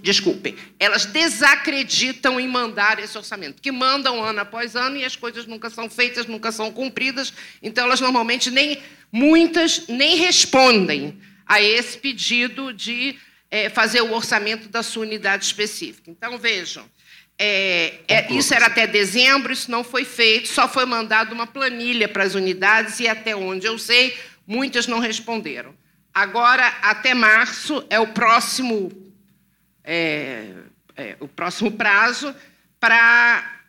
desculpem, 0.00 0.56
elas 0.78 1.04
desacreditam 1.04 2.40
em 2.40 2.48
mandar 2.48 2.98
esse 2.98 3.16
orçamento, 3.18 3.60
que 3.60 3.70
mandam 3.70 4.24
ano 4.24 4.40
após 4.40 4.74
ano 4.74 4.96
e 4.96 5.04
as 5.04 5.14
coisas 5.14 5.44
nunca 5.44 5.68
são 5.68 5.90
feitas, 5.90 6.24
nunca 6.24 6.50
são 6.50 6.72
cumpridas. 6.72 7.34
Então, 7.62 7.84
elas 7.84 8.00
normalmente 8.00 8.50
nem 8.50 8.82
muitas 9.12 9.86
nem 9.88 10.16
respondem 10.16 11.20
a 11.44 11.60
esse 11.60 11.98
pedido 11.98 12.72
de 12.72 13.18
é, 13.50 13.68
fazer 13.68 14.00
o 14.00 14.14
orçamento 14.14 14.70
da 14.70 14.82
sua 14.82 15.02
unidade 15.02 15.44
específica. 15.44 16.10
Então, 16.10 16.38
vejam, 16.38 16.88
é, 17.44 18.00
é, 18.06 18.32
isso 18.32 18.54
era 18.54 18.66
até 18.66 18.86
dezembro, 18.86 19.52
isso 19.52 19.68
não 19.68 19.82
foi 19.82 20.04
feito, 20.04 20.46
só 20.46 20.68
foi 20.68 20.86
mandado 20.86 21.32
uma 21.32 21.44
planilha 21.44 22.08
para 22.08 22.22
as 22.22 22.36
unidades 22.36 23.00
e 23.00 23.08
até 23.08 23.34
onde 23.34 23.66
eu 23.66 23.76
sei, 23.80 24.16
muitas 24.46 24.86
não 24.86 25.00
responderam. 25.00 25.74
Agora, 26.14 26.68
até 26.82 27.14
março, 27.14 27.84
é 27.90 27.98
o 27.98 28.06
próximo, 28.06 28.92
é, 29.82 30.52
é 30.96 31.16
o 31.18 31.26
próximo 31.26 31.72
prazo 31.72 32.32
para 32.78 33.60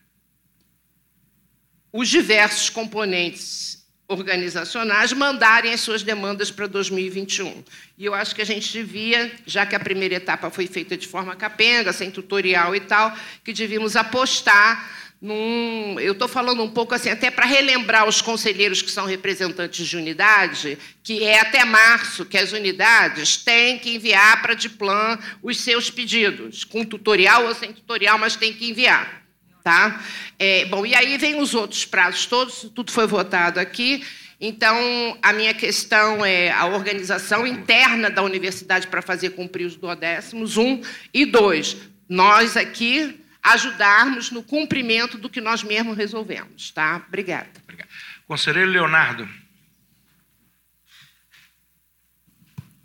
os 1.92 2.08
diversos 2.10 2.70
componentes 2.70 3.83
organizacionais 4.08 5.14
mandarem 5.14 5.74
as 5.74 5.82
suas 5.82 6.04
demandas 6.04 6.52
para 6.52 6.68
2021. 6.68 7.64
E 7.98 8.06
eu 8.06 8.14
acho 8.14 8.36
que 8.36 8.42
a 8.42 8.46
gente 8.46 8.72
devia, 8.72 9.32
já 9.46 9.66
que 9.66 9.76
a 9.76 9.80
primeira 9.80 10.16
etapa 10.16 10.50
foi 10.50 10.68
feita 10.68 10.98
de 10.98 11.08
forma 11.08 11.36
capenga, 11.36 11.94
sem 11.94 12.12
tutorial 12.12 12.76
e 12.76 12.82
tal, 12.82 13.16
que 13.44 13.54
devíamos 13.54 13.96
apostar 13.96 15.04
num. 15.22 15.98
Eu 16.02 16.12
estou 16.12 16.28
falando 16.28 16.62
um 16.62 16.70
pouco 16.70 16.94
assim, 16.94 17.10
até 17.10 17.32
para 17.32 17.46
relembrar 17.46 18.08
os 18.08 18.22
conselheiros 18.22 18.82
que 18.82 18.92
são 18.92 19.06
representantes 19.06 19.88
de 19.88 19.96
unidade, 19.96 20.78
que 21.02 21.24
é 21.24 21.40
até 21.40 21.64
março 21.64 22.26
que 22.26 22.38
as 22.38 22.52
unidades 22.52 23.38
têm 23.38 23.80
que 23.80 23.96
enviar 23.96 24.42
para 24.42 24.52
a 24.52 24.56
Diplan 24.56 25.18
os 25.42 25.62
seus 25.62 25.90
pedidos, 25.90 26.66
com 26.66 26.84
tutorial 26.84 27.46
ou 27.46 27.56
sem 27.56 27.72
tutorial, 27.72 28.18
mas 28.20 28.36
têm 28.36 28.54
que 28.54 28.70
enviar. 28.70 29.23
Tá? 29.64 30.04
É, 30.38 30.66
bom, 30.66 30.86
e 30.86 30.94
aí 30.94 31.18
vem 31.18 31.42
os 31.42 31.56
outros 31.56 31.86
prazos 31.86 32.26
todos, 32.26 32.70
tudo 32.76 32.92
foi 32.92 33.08
votado 33.08 33.60
aqui. 33.60 34.06
Então, 34.40 35.18
a 35.22 35.32
minha 35.32 35.54
questão 35.54 36.26
é 36.26 36.52
a 36.52 36.66
organização 36.66 37.48
interna 37.48 38.10
da 38.10 38.22
universidade 38.22 38.88
para 38.88 39.02
fazer 39.02 39.30
cumprir 39.30 39.66
os 39.66 39.78
duodécimos, 39.78 40.58
um, 40.58 40.82
e 41.14 41.26
dois, 41.26 41.78
nós 42.10 42.58
aqui 42.58 43.22
ajudarmos 43.42 44.32
no 44.32 44.44
cumprimento 44.44 45.18
do 45.18 45.30
que 45.30 45.40
nós 45.40 45.64
mesmos 45.64 45.96
resolvemos. 45.96 46.72
Tá? 46.72 47.02
Obrigada. 47.08 47.50
Obrigado. 47.64 47.88
Conselheiro 48.28 48.70
Leonardo. 48.70 49.30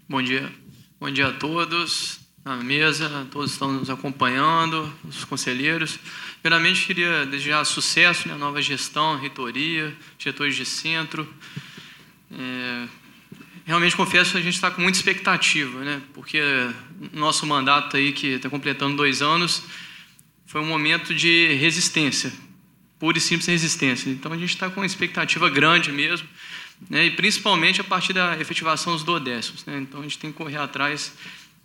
Bom 0.09 0.23
dia. 0.23 0.49
Bom 1.01 1.11
dia 1.11 1.27
a 1.27 1.33
todos 1.33 2.21
na 2.49 2.57
mesa, 2.57 3.27
todos 3.31 3.53
estão 3.53 3.71
nos 3.71 3.91
acompanhando, 3.91 4.91
os 5.05 5.23
conselheiros. 5.25 5.99
Primeiramente, 6.41 6.87
queria 6.87 7.27
desejar 7.27 7.65
sucesso 7.65 8.29
na 8.29 8.35
né, 8.35 8.41
nova 8.41 8.63
gestão, 8.63 9.19
reitoria, 9.19 9.93
diretores 10.17 10.55
de 10.55 10.65
centro. 10.65 11.29
É, 12.31 12.89
realmente 13.67 13.97
confesso 13.97 14.33
que 14.33 14.39
a 14.39 14.41
gente 14.41 14.55
está 14.55 14.71
com 14.71 14.81
muita 14.81 14.97
expectativa, 14.97 15.81
né? 15.81 16.01
porque 16.15 16.41
nosso 17.13 17.45
mandato 17.45 17.97
aí, 17.97 18.13
que 18.13 18.29
está 18.29 18.49
completando 18.49 18.97
dois 18.97 19.21
anos, 19.21 19.65
foi 20.47 20.61
um 20.61 20.67
momento 20.67 21.13
de 21.13 21.55
resistência, 21.55 22.33
pura 23.01 23.19
e 23.19 23.21
simples 23.21 23.49
resistência. 23.49 24.09
Então, 24.09 24.33
a 24.33 24.39
gente 24.39 24.51
está 24.51 24.71
com 24.71 24.81
uma 24.81 24.87
expectativa 24.87 25.51
grande 25.51 25.91
mesmo, 25.91 26.29
né? 26.89 27.07
e 27.07 27.11
principalmente 27.11 27.81
a 27.81 27.85
partir 27.85 28.13
da 28.13 28.39
efetivação 28.41 28.93
dos 28.93 29.03
duodécimos. 29.03 29.67
Né? 29.67 29.81
Então, 29.81 30.01
a 30.01 30.03
gente 30.05 30.19
tem 30.19 30.31
que 30.31 30.39
correr 30.39 30.59
atrás 30.59 31.13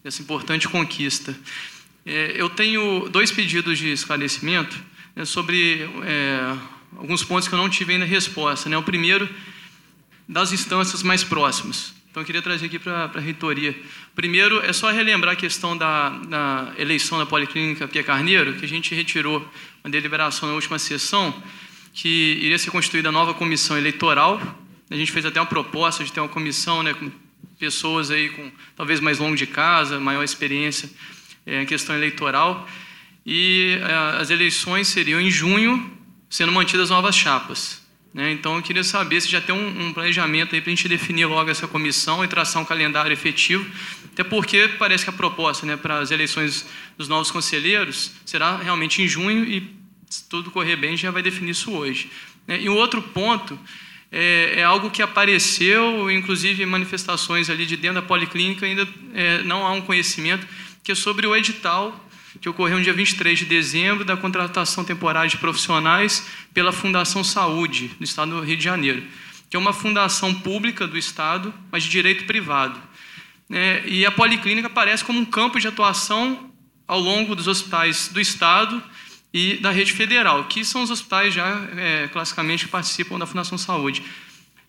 dessa 0.03 0.19
importante 0.21 0.67
conquista. 0.67 1.33
É, 2.05 2.33
eu 2.35 2.49
tenho 2.49 3.07
dois 3.09 3.31
pedidos 3.31 3.77
de 3.77 3.91
esclarecimento 3.91 4.77
né, 5.15 5.23
sobre 5.23 5.89
é, 6.03 6.55
alguns 6.97 7.23
pontos 7.23 7.47
que 7.47 7.53
eu 7.53 7.57
não 7.57 7.69
tive 7.69 7.93
ainda 7.93 8.05
resposta. 8.05 8.69
Né? 8.69 8.77
O 8.77 8.83
primeiro, 8.83 9.29
das 10.27 10.51
instâncias 10.51 11.01
mais 11.01 11.23
próximas. 11.23 11.93
Então, 12.11 12.21
eu 12.21 12.25
queria 12.25 12.41
trazer 12.41 12.67
aqui 12.67 12.77
para 12.77 13.05
a 13.05 13.19
reitoria. 13.19 13.75
Primeiro, 14.13 14.63
é 14.63 14.71
só 14.71 14.91
relembrar 14.91 15.33
a 15.33 15.35
questão 15.35 15.75
da, 15.75 16.09
da 16.09 16.73
eleição 16.77 17.17
da 17.17 17.25
Policlínica 17.25 17.87
Pia 17.87 18.03
Carneiro, 18.03 18.53
que 18.53 18.65
a 18.65 18.67
gente 18.67 18.93
retirou 18.93 19.39
uma 19.83 19.89
deliberação 19.89 20.47
na 20.47 20.53
última 20.53 20.77
sessão, 20.77 21.33
que 21.91 22.37
iria 22.41 22.59
ser 22.59 22.69
constituída 22.69 23.11
nova 23.11 23.33
comissão 23.33 23.77
eleitoral. 23.77 24.39
A 24.91 24.95
gente 24.95 25.11
fez 25.11 25.25
até 25.25 25.39
uma 25.39 25.47
proposta 25.47 26.03
de 26.03 26.11
ter 26.11 26.19
uma 26.19 26.29
comissão 26.29 26.83
né, 26.83 26.93
com 26.93 27.09
pessoas 27.57 28.11
aí 28.11 28.29
com 28.29 28.51
talvez 28.75 28.99
mais 28.99 29.17
longo 29.17 29.35
de 29.35 29.47
casa, 29.47 29.99
maior 29.99 30.23
experiência 30.23 30.89
é, 31.45 31.65
questão 31.65 31.95
eleitoral. 31.95 32.67
E 33.25 33.77
é, 33.81 34.19
as 34.19 34.29
eleições 34.29 34.87
seriam 34.87 35.19
em 35.19 35.29
junho, 35.29 35.91
sendo 36.29 36.51
mantidas 36.51 36.89
novas 36.89 37.15
chapas. 37.15 37.81
Né? 38.13 38.31
Então, 38.31 38.57
eu 38.57 38.61
queria 38.61 38.83
saber 38.83 39.21
se 39.21 39.29
já 39.29 39.41
tem 39.41 39.55
um, 39.55 39.87
um 39.87 39.93
planejamento 39.93 40.53
aí 40.53 40.61
para 40.61 40.71
a 40.71 40.75
gente 40.75 40.87
definir 40.87 41.25
logo 41.25 41.49
essa 41.49 41.67
comissão 41.67 42.23
e 42.23 42.27
traçar 42.27 42.61
um 42.61 42.65
calendário 42.65 43.11
efetivo, 43.11 43.65
até 44.11 44.23
porque 44.23 44.69
parece 44.77 45.03
que 45.03 45.09
a 45.09 45.13
proposta 45.13 45.65
né, 45.65 45.75
para 45.75 45.97
as 45.97 46.11
eleições 46.11 46.65
dos 46.97 47.07
novos 47.07 47.31
conselheiros 47.31 48.11
será 48.23 48.57
realmente 48.57 49.01
em 49.01 49.07
junho 49.07 49.43
e, 49.43 49.75
se 50.07 50.29
tudo 50.29 50.51
correr 50.51 50.75
bem, 50.75 50.95
já 50.95 51.09
vai 51.09 51.23
definir 51.23 51.51
isso 51.51 51.71
hoje. 51.71 52.11
Né? 52.47 52.61
E 52.61 52.69
o 52.69 52.75
outro 52.75 53.01
ponto 53.01 53.57
é, 54.11 54.59
é, 54.59 54.63
algo 54.63 54.91
que 54.91 55.01
apareceu, 55.01 56.11
inclusive 56.11 56.63
manifestações 56.67 57.49
ali 57.49 57.65
de 57.65 57.75
dentro 57.75 57.99
da 57.99 58.07
policlínica, 58.07 58.63
ainda 58.63 58.87
é, 59.15 59.41
não 59.41 59.65
há 59.65 59.71
um 59.71 59.81
conhecimento, 59.81 60.47
que 60.83 60.91
é 60.91 60.95
sobre 60.95 61.25
o 61.25 61.35
edital 61.35 61.97
que 62.41 62.49
ocorreu 62.49 62.77
no 62.77 62.83
dia 62.83 62.93
23 62.93 63.39
de 63.39 63.45
dezembro 63.45 64.03
da 64.03 64.17
contratação 64.17 64.83
temporária 64.83 65.29
de 65.29 65.37
profissionais 65.37 66.27
pela 66.53 66.71
Fundação 66.71 67.23
Saúde, 67.23 67.91
do 67.99 68.03
Estado 68.03 68.31
do 68.31 68.41
Rio 68.41 68.57
de 68.57 68.63
Janeiro, 68.63 69.03
que 69.49 69.55
é 69.55 69.59
uma 69.59 69.71
fundação 69.71 70.33
pública 70.33 70.87
do 70.87 70.97
Estado, 70.97 71.53
mas 71.71 71.83
de 71.83 71.89
direito 71.89 72.25
privado. 72.25 72.79
É, 73.51 73.83
e 73.85 74.05
a 74.05 74.11
policlínica 74.11 74.67
aparece 74.67 75.03
como 75.03 75.19
um 75.19 75.25
campo 75.25 75.59
de 75.59 75.67
atuação 75.67 76.51
ao 76.87 76.99
longo 76.99 77.35
dos 77.35 77.47
hospitais 77.47 78.09
do 78.09 78.19
Estado 78.19 78.81
e 79.31 79.57
da 79.57 79.71
rede 79.71 79.93
federal, 79.93 80.45
que 80.45 80.65
são 80.65 80.81
os 80.81 80.89
hospitais 80.89 81.33
já 81.33 81.67
é, 81.77 82.07
classicamente 82.07 82.65
que 82.65 82.71
participam 82.71 83.19
da 83.19 83.25
Fundação 83.25 83.57
Saúde. 83.57 84.03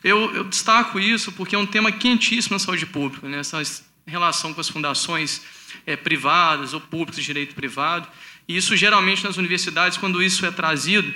Eu, 0.03 0.35
eu, 0.35 0.45
destaco 0.45 1.01
isso 1.01 1.33
porque 1.33 1.55
é 1.55 1.59
um 1.59 1.67
tema 1.67 1.91
quentíssimo 1.91 2.55
na 2.55 2.59
saúde 2.59 2.85
pública, 2.85 3.27
né? 3.27 3.39
essa 3.39 3.63
relação 4.07 4.53
com 4.53 4.61
as 4.61 4.69
fundações 4.69 5.41
é, 5.87 5.97
privadas 5.97 6.73
ou 6.75 6.81
públicas 6.81 7.17
de 7.17 7.23
direito 7.23 7.55
privado. 7.55 8.09
E 8.47 8.57
isso 8.57 8.77
geralmente 8.77 9.25
nas 9.25 9.37
universidades, 9.37 9.99
quando 9.99 10.23
isso 10.23 10.45
é 10.45 10.51
trazido, 10.51 11.13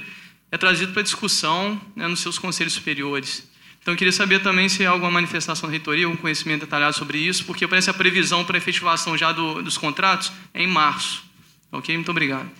é 0.50 0.56
trazido 0.56 0.92
para 0.92 1.02
discussão 1.02 1.80
né, 1.94 2.09
nos 2.09 2.20
seus 2.20 2.38
conselhos 2.38 2.72
superiores. 2.72 3.48
Então, 3.80 3.94
eu 3.94 3.98
queria 3.98 4.12
saber 4.12 4.42
também 4.42 4.68
se 4.68 4.84
há 4.84 4.90
alguma 4.90 5.11
manifestação 5.11 5.68
da 5.68 5.70
reitoria, 5.70 6.04
algum 6.04 6.16
conhecimento 6.16 6.61
detalhado 6.61 6.94
sobre 6.96 7.18
isso, 7.18 7.44
porque 7.44 7.66
parece 7.66 7.88
a 7.88 7.94
previsão 7.94 8.44
para 8.44 8.59
efetivação 8.59 9.16
já 9.16 9.32
do, 9.32 9.62
dos 9.62 9.78
contratos 9.78 10.32
é 10.52 10.62
em 10.62 10.66
março. 10.66 11.24
Ok? 11.72 11.94
Muito 11.94 12.11
obrigado. 12.11 12.50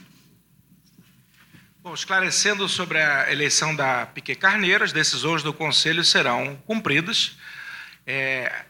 Bom, 1.83 1.95
esclarecendo 1.95 2.69
sobre 2.69 2.99
a 2.99 3.33
eleição 3.33 3.75
da 3.75 4.07
Piquet 4.07 4.37
Carneiro, 4.37 4.85
as 4.85 4.93
decisões 4.93 5.43
do 5.43 5.53
Conselho 5.53 6.05
serão 6.05 6.57
cumpridas. 6.67 7.37
É, 8.07 8.65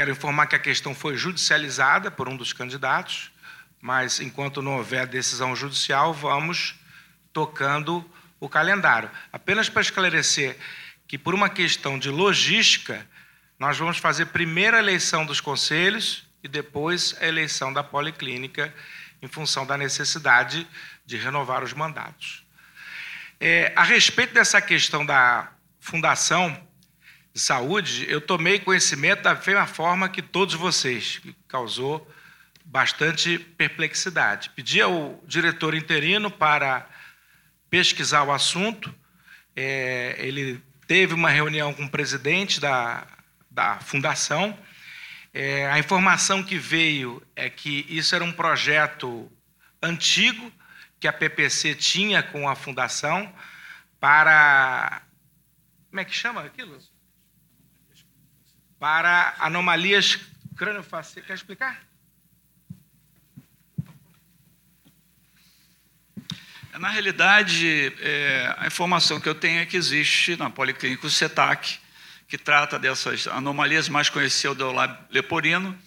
quero 0.00 0.12
informar 0.12 0.46
que 0.46 0.56
a 0.56 0.58
questão 0.58 0.94
foi 0.94 1.14
judicializada 1.14 2.10
por 2.10 2.26
um 2.26 2.34
dos 2.34 2.54
candidatos, 2.54 3.30
mas 3.82 4.18
enquanto 4.18 4.62
não 4.62 4.78
houver 4.78 5.06
decisão 5.06 5.54
judicial, 5.54 6.14
vamos 6.14 6.74
tocando 7.34 8.10
o 8.40 8.48
calendário. 8.48 9.10
Apenas 9.30 9.68
para 9.68 9.82
esclarecer 9.82 10.56
que, 11.06 11.18
por 11.18 11.34
uma 11.34 11.50
questão 11.50 11.98
de 11.98 12.08
logística, 12.08 13.06
nós 13.58 13.76
vamos 13.76 13.98
fazer 13.98 14.24
primeiro 14.28 14.74
a 14.74 14.78
eleição 14.78 15.26
dos 15.26 15.38
conselhos 15.38 16.26
e 16.42 16.48
depois 16.48 17.14
a 17.20 17.26
eleição 17.26 17.70
da 17.70 17.84
policlínica, 17.84 18.74
em 19.20 19.28
função 19.28 19.66
da 19.66 19.76
necessidade 19.76 20.66
de 21.04 21.18
renovar 21.18 21.62
os 21.62 21.74
mandatos. 21.74 22.42
É, 23.38 23.70
a 23.76 23.82
respeito 23.82 24.32
dessa 24.32 24.62
questão 24.62 25.04
da 25.04 25.52
Fundação 25.78 26.58
de 27.32 27.40
Saúde, 27.40 28.06
eu 28.08 28.20
tomei 28.20 28.58
conhecimento 28.58 29.22
da 29.22 29.34
mesma 29.34 29.66
forma 29.66 30.08
que 30.08 30.20
todos 30.20 30.54
vocês, 30.54 31.18
que 31.18 31.34
causou 31.46 32.08
bastante 32.64 33.38
perplexidade. 33.38 34.50
Pedi 34.50 34.80
ao 34.80 35.22
diretor 35.26 35.74
interino 35.74 36.30
para 36.30 36.88
pesquisar 37.68 38.24
o 38.24 38.32
assunto, 38.32 38.92
é, 39.54 40.16
ele 40.18 40.62
teve 40.86 41.14
uma 41.14 41.30
reunião 41.30 41.72
com 41.72 41.84
o 41.84 41.90
presidente 41.90 42.60
da, 42.60 43.06
da 43.50 43.78
fundação. 43.78 44.58
É, 45.32 45.70
a 45.70 45.78
informação 45.78 46.42
que 46.42 46.58
veio 46.58 47.22
é 47.36 47.48
que 47.48 47.86
isso 47.88 48.14
era 48.14 48.24
um 48.24 48.32
projeto 48.32 49.30
antigo, 49.82 50.52
que 50.98 51.06
a 51.06 51.12
PPC 51.12 51.74
tinha 51.74 52.22
com 52.22 52.48
a 52.48 52.54
fundação 52.54 53.32
para. 54.00 55.02
Como 55.88 56.00
é 56.00 56.04
que 56.04 56.14
chama 56.14 56.42
aquilo? 56.42 56.78
Para 58.80 59.36
anomalias 59.38 60.18
crâniofaciais. 60.56 61.26
Quer 61.26 61.34
explicar? 61.34 61.80
Na 66.78 66.88
realidade, 66.88 67.92
é, 68.00 68.54
a 68.56 68.66
informação 68.66 69.20
que 69.20 69.28
eu 69.28 69.34
tenho 69.34 69.60
é 69.60 69.66
que 69.66 69.76
existe 69.76 70.34
na 70.34 70.48
Policlínica 70.48 71.06
o 71.06 71.10
CETAC, 71.10 71.78
que 72.26 72.38
trata 72.38 72.78
dessas 72.78 73.26
anomalias 73.26 73.86
mais 73.86 74.08
conhecidas 74.08 74.56
do 74.56 74.72
leporino, 75.10 75.78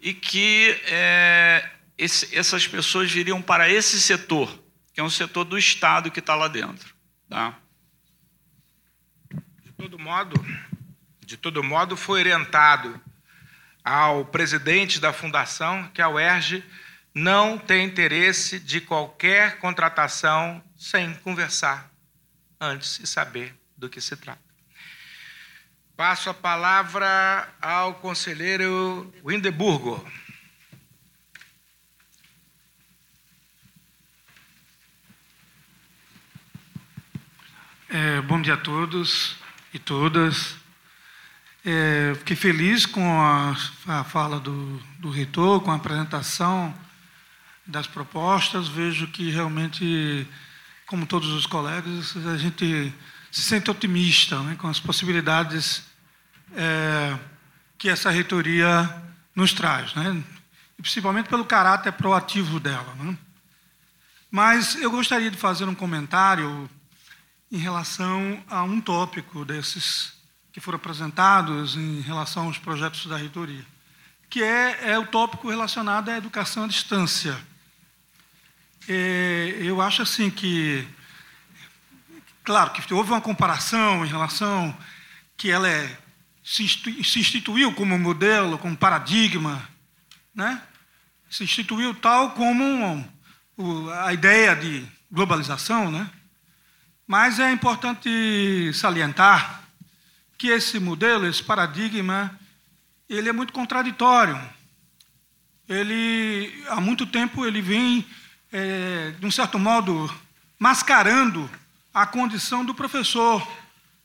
e 0.00 0.14
que 0.14 0.80
é, 0.86 1.68
esse, 1.98 2.36
essas 2.36 2.68
pessoas 2.68 3.10
viriam 3.10 3.42
para 3.42 3.68
esse 3.68 4.00
setor, 4.00 4.48
que 4.94 5.00
é 5.00 5.02
um 5.02 5.10
setor 5.10 5.44
do 5.44 5.58
Estado 5.58 6.08
que 6.08 6.20
está 6.20 6.36
lá 6.36 6.46
dentro. 6.46 6.94
Tá? 7.28 7.58
De 9.64 9.72
todo 9.72 9.98
modo, 9.98 10.40
de 11.28 11.36
todo 11.36 11.62
modo, 11.62 11.94
foi 11.94 12.20
orientado 12.20 12.98
ao 13.84 14.24
presidente 14.24 14.98
da 14.98 15.12
fundação 15.12 15.86
que 15.88 16.00
a 16.00 16.08
UERJ 16.08 16.64
não 17.14 17.58
tem 17.58 17.84
interesse 17.84 18.58
de 18.58 18.80
qualquer 18.80 19.58
contratação 19.58 20.64
sem 20.74 21.12
conversar 21.16 21.90
antes 22.58 22.98
e 23.00 23.06
saber 23.06 23.54
do 23.76 23.90
que 23.90 24.00
se 24.00 24.16
trata. 24.16 24.40
Passo 25.94 26.30
a 26.30 26.34
palavra 26.34 27.46
ao 27.60 27.96
conselheiro 27.96 29.12
Windeburgo. 29.22 30.02
É, 37.90 38.22
bom 38.22 38.40
dia 38.40 38.54
a 38.54 38.56
todos 38.56 39.36
e 39.74 39.78
todas. 39.78 40.57
É, 41.70 42.14
fiquei 42.14 42.34
feliz 42.34 42.86
com 42.86 43.20
a, 43.20 43.54
a 43.86 44.02
fala 44.02 44.40
do, 44.40 44.82
do, 44.98 45.10
reitor, 45.10 45.60
com 45.60 45.70
a 45.70 45.74
apresentação 45.74 46.74
das 47.66 47.86
propostas. 47.86 48.68
Vejo 48.68 49.06
que 49.08 49.28
realmente, 49.28 50.26
como 50.86 51.04
todos 51.04 51.28
os 51.28 51.44
colegas, 51.44 52.16
a 52.26 52.38
gente 52.38 52.90
se 53.30 53.42
sente 53.42 53.70
otimista 53.70 54.42
né, 54.44 54.56
com 54.58 54.66
as 54.66 54.80
possibilidades 54.80 55.82
é, 56.56 57.18
que 57.76 57.90
essa 57.90 58.08
reitoria 58.08 58.90
nos 59.34 59.52
traz, 59.52 59.92
né, 59.94 60.24
principalmente 60.78 61.28
pelo 61.28 61.44
caráter 61.44 61.92
proativo 61.92 62.58
dela. 62.58 62.94
Né. 62.94 63.14
Mas 64.30 64.74
eu 64.76 64.90
gostaria 64.90 65.30
de 65.30 65.36
fazer 65.36 65.66
um 65.66 65.74
comentário 65.74 66.66
em 67.52 67.58
relação 67.58 68.42
a 68.48 68.62
um 68.62 68.80
tópico 68.80 69.44
desses 69.44 70.17
que 70.58 70.64
foram 70.64 70.74
apresentados 70.74 71.76
em 71.76 72.00
relação 72.00 72.46
aos 72.46 72.58
projetos 72.58 73.06
da 73.06 73.16
reitoria, 73.16 73.64
que 74.28 74.42
é, 74.42 74.90
é 74.90 74.98
o 74.98 75.06
tópico 75.06 75.48
relacionado 75.48 76.08
à 76.08 76.16
educação 76.16 76.64
à 76.64 76.66
distância. 76.66 77.38
É, 78.88 79.56
eu 79.60 79.80
acho 79.80 80.02
assim 80.02 80.28
que, 80.28 80.84
claro, 82.42 82.72
que 82.72 82.92
houve 82.92 83.12
uma 83.12 83.20
comparação 83.20 84.04
em 84.04 84.08
relação 84.08 84.76
que 85.36 85.48
ela 85.48 85.68
é, 85.68 85.96
se, 86.42 86.64
instituiu 86.64 87.72
como 87.72 87.96
modelo, 87.96 88.58
como 88.58 88.76
paradigma, 88.76 89.62
né? 90.34 90.60
se 91.30 91.44
instituiu 91.44 91.94
tal 91.94 92.32
como 92.32 93.08
a 94.02 94.12
ideia 94.12 94.56
de 94.56 94.84
globalização, 95.08 95.88
né? 95.92 96.10
Mas 97.06 97.38
é 97.38 97.52
importante 97.52 98.72
salientar 98.74 99.57
que 100.38 100.48
esse 100.48 100.78
modelo, 100.78 101.26
esse 101.26 101.42
paradigma, 101.42 102.38
ele 103.08 103.28
é 103.28 103.32
muito 103.32 103.52
contraditório. 103.52 104.40
Ele, 105.68 106.64
há 106.68 106.80
muito 106.80 107.04
tempo, 107.04 107.44
ele 107.44 107.60
vem, 107.60 108.06
é, 108.52 109.12
de 109.18 109.26
um 109.26 109.30
certo 109.32 109.58
modo, 109.58 110.08
mascarando 110.56 111.50
a 111.92 112.06
condição 112.06 112.64
do 112.64 112.72
professor. 112.72 113.46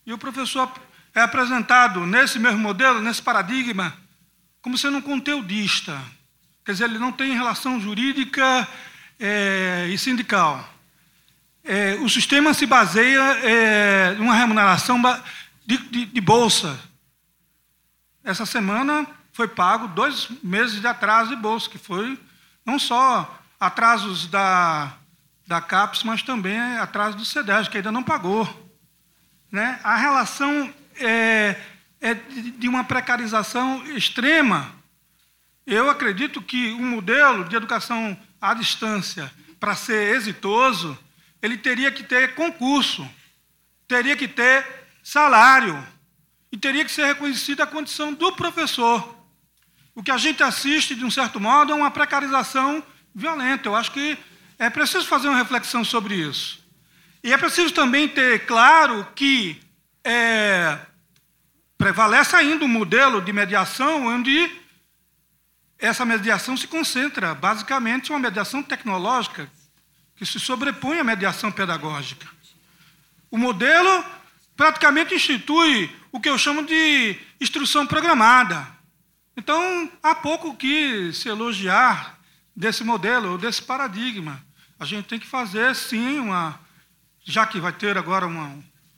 E 0.05 0.11
o 0.11 0.17
professor 0.17 0.69
é 1.13 1.21
apresentado 1.21 2.05
nesse 2.05 2.39
mesmo 2.39 2.57
modelo, 2.57 2.99
nesse 2.99 3.21
paradigma, 3.21 3.95
como 4.59 4.77
sendo 4.77 4.97
um 4.97 5.01
conteudista. 5.01 6.01
Quer 6.65 6.71
dizer, 6.71 6.85
ele 6.85 6.97
não 6.97 7.11
tem 7.11 7.33
relação 7.33 7.79
jurídica 7.79 8.67
é, 9.19 9.87
e 9.89 9.97
sindical. 9.97 10.67
É, 11.63 11.95
o 12.01 12.09
sistema 12.09 12.53
se 12.53 12.65
baseia 12.65 13.21
é, 13.21 14.17
uma 14.19 14.35
remuneração 14.35 14.99
de, 15.65 15.77
de, 15.77 16.05
de, 16.05 16.21
bolsa. 16.21 16.79
Essa 18.23 18.45
semana 18.45 19.07
foi 19.31 19.47
pago 19.47 19.87
dois 19.87 20.29
meses 20.43 20.79
de 20.79 20.87
atraso 20.87 21.29
de 21.29 21.35
bolsa, 21.35 21.69
que 21.69 21.77
foi 21.77 22.19
não 22.65 22.79
só 22.79 23.41
atrasos 23.59 24.27
da, 24.27 24.93
da 25.47 25.61
CAPES, 25.61 26.03
mas 26.03 26.21
também 26.21 26.59
atraso 26.77 27.17
do 27.17 27.25
CEDES, 27.25 27.67
que 27.67 27.77
ainda 27.77 27.91
não 27.91 28.03
pagou. 28.03 28.47
Né? 29.51 29.79
A 29.83 29.95
relação 29.95 30.73
é, 30.95 31.55
é 32.01 32.13
de 32.13 32.67
uma 32.67 32.83
precarização 32.83 33.85
extrema. 33.87 34.73
Eu 35.65 35.89
acredito 35.89 36.41
que 36.41 36.73
um 36.73 36.85
modelo 36.85 37.45
de 37.45 37.55
educação 37.55 38.17
à 38.41 38.53
distância, 38.53 39.31
para 39.59 39.75
ser 39.75 40.15
exitoso, 40.15 40.97
ele 41.41 41.57
teria 41.57 41.91
que 41.91 42.03
ter 42.03 42.35
concurso, 42.35 43.07
teria 43.87 44.15
que 44.15 44.27
ter 44.27 44.82
salário 45.03 45.85
e 46.51 46.57
teria 46.57 46.85
que 46.85 46.91
ser 46.91 47.05
reconhecida 47.05 47.63
a 47.63 47.67
condição 47.67 48.13
do 48.13 48.31
professor. 48.31 49.17
O 49.93 50.01
que 50.01 50.09
a 50.09 50.17
gente 50.17 50.41
assiste, 50.41 50.95
de 50.95 51.03
um 51.03 51.11
certo 51.11 51.39
modo, 51.39 51.71
é 51.71 51.75
uma 51.75 51.91
precarização 51.91 52.83
violenta. 53.13 53.67
Eu 53.67 53.75
acho 53.75 53.91
que 53.91 54.17
é 54.57 54.69
preciso 54.69 55.05
fazer 55.05 55.27
uma 55.27 55.37
reflexão 55.37 55.83
sobre 55.83 56.15
isso. 56.15 56.63
E 57.23 57.31
é 57.31 57.37
preciso 57.37 57.73
também 57.73 58.07
ter 58.07 58.45
claro 58.45 59.07
que 59.15 59.61
é, 60.03 60.79
prevalece 61.77 62.35
ainda 62.35 62.65
um 62.65 62.67
modelo 62.67 63.21
de 63.21 63.31
mediação 63.31 64.07
onde 64.07 64.51
essa 65.77 66.05
mediação 66.05 66.55
se 66.55 66.67
concentra 66.67 67.35
basicamente 67.35 68.09
em 68.09 68.13
uma 68.13 68.19
mediação 68.19 68.63
tecnológica 68.63 69.49
que 70.15 70.25
se 70.25 70.39
sobrepõe 70.39 70.99
à 70.99 71.03
mediação 71.03 71.51
pedagógica. 71.51 72.27
O 73.29 73.37
modelo 73.37 74.05
praticamente 74.55 75.15
institui 75.15 75.89
o 76.11 76.19
que 76.19 76.29
eu 76.29 76.37
chamo 76.37 76.65
de 76.65 77.17
instrução 77.39 77.85
programada. 77.85 78.67
Então, 79.35 79.91
há 80.01 80.13
pouco 80.13 80.55
que 80.55 81.11
se 81.11 81.27
elogiar 81.27 82.19
desse 82.55 82.83
modelo, 82.83 83.37
desse 83.37 83.61
paradigma. 83.61 84.43
A 84.79 84.85
gente 84.85 85.07
tem 85.07 85.19
que 85.19 85.27
fazer, 85.27 85.75
sim, 85.75 86.19
uma. 86.19 86.59
Já 87.23 87.45
que 87.45 87.59
vai 87.59 87.71
ter 87.71 87.97
agora 87.97 88.27
uma, 88.27 88.57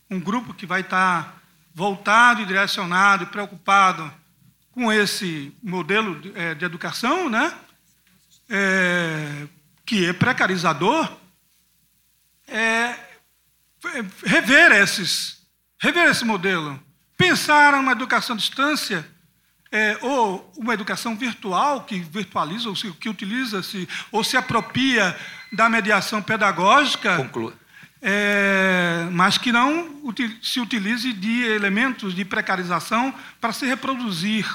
um 0.09 0.19
grupo 0.19 0.53
que 0.53 0.65
vai 0.65 0.81
estar 0.81 1.41
voltado 1.73 2.41
e 2.41 2.45
direcionado 2.45 3.23
e 3.23 3.27
preocupado 3.27 4.11
com 4.71 4.91
esse 4.91 5.55
modelo 5.63 6.19
de, 6.19 6.37
é, 6.37 6.53
de 6.53 6.65
educação, 6.65 7.29
né? 7.29 7.53
É, 8.49 9.47
que 9.85 10.05
é 10.05 10.13
precarizador, 10.13 11.09
é, 12.47 12.95
rever 14.23 14.71
esses, 14.71 15.44
rever 15.79 16.09
esse 16.09 16.25
modelo, 16.25 16.79
pensar 17.17 17.73
uma 17.75 17.91
educação 17.91 18.35
à 18.35 18.37
distância 18.37 19.05
é, 19.71 19.97
ou 20.01 20.53
uma 20.57 20.73
educação 20.73 21.15
virtual 21.15 21.83
que 21.83 21.99
virtualiza 21.99 22.69
ou 22.69 22.75
se, 22.75 22.91
que 22.93 23.09
utiliza-se 23.09 23.87
ou 24.11 24.23
se 24.23 24.37
apropria 24.37 25.17
da 25.51 25.69
mediação 25.69 26.21
pedagógica. 26.21 27.29
É, 28.07 29.07
mas 29.11 29.37
que 29.37 29.51
não 29.51 30.13
se 30.41 30.59
utilize 30.59 31.11
de 31.11 31.43
elementos 31.43 32.13
de 32.13 32.23
precarização 32.23 33.13
para 33.41 33.51
se 33.51 33.65
reproduzir 33.65 34.45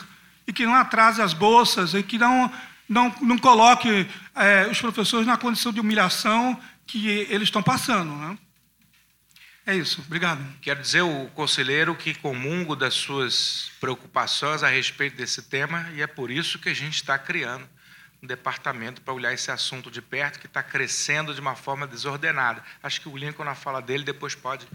e 0.46 0.52
que 0.52 0.64
não 0.64 0.74
atrase 0.74 1.20
as 1.20 1.32
bolsas, 1.32 1.94
e 1.94 2.02
que 2.02 2.16
não, 2.16 2.50
não, 2.88 3.14
não 3.20 3.38
coloque 3.38 4.06
é, 4.36 4.68
os 4.70 4.80
professores 4.80 5.26
na 5.26 5.36
condição 5.36 5.72
de 5.72 5.80
humilhação 5.80 6.58
que 6.86 7.08
eles 7.28 7.48
estão 7.48 7.62
passando. 7.62 8.12
Né? 8.12 8.38
É 9.70 9.76
isso, 9.76 10.00
obrigado. 10.04 10.44
Quero 10.60 10.82
dizer 10.82 11.02
o 11.02 11.28
conselheiro 11.28 11.94
que 11.94 12.12
comungo 12.12 12.74
das 12.74 12.92
suas 12.92 13.70
preocupações 13.78 14.64
a 14.64 14.68
respeito 14.68 15.16
desse 15.16 15.42
tema 15.42 15.88
e 15.94 16.02
é 16.02 16.08
por 16.08 16.28
isso 16.28 16.58
que 16.58 16.68
a 16.68 16.74
gente 16.74 16.96
está 16.96 17.16
criando 17.16 17.68
um 18.20 18.26
departamento 18.26 19.00
para 19.00 19.14
olhar 19.14 19.32
esse 19.32 19.48
assunto 19.48 19.88
de 19.88 20.02
perto 20.02 20.40
que 20.40 20.46
está 20.46 20.60
crescendo 20.60 21.32
de 21.32 21.40
uma 21.40 21.54
forma 21.54 21.86
desordenada. 21.86 22.64
Acho 22.82 23.00
que 23.00 23.08
o 23.08 23.16
Lincoln, 23.16 23.44
na 23.44 23.54
fala 23.54 23.80
dele, 23.80 24.02
depois 24.02 24.34
pode 24.34 24.66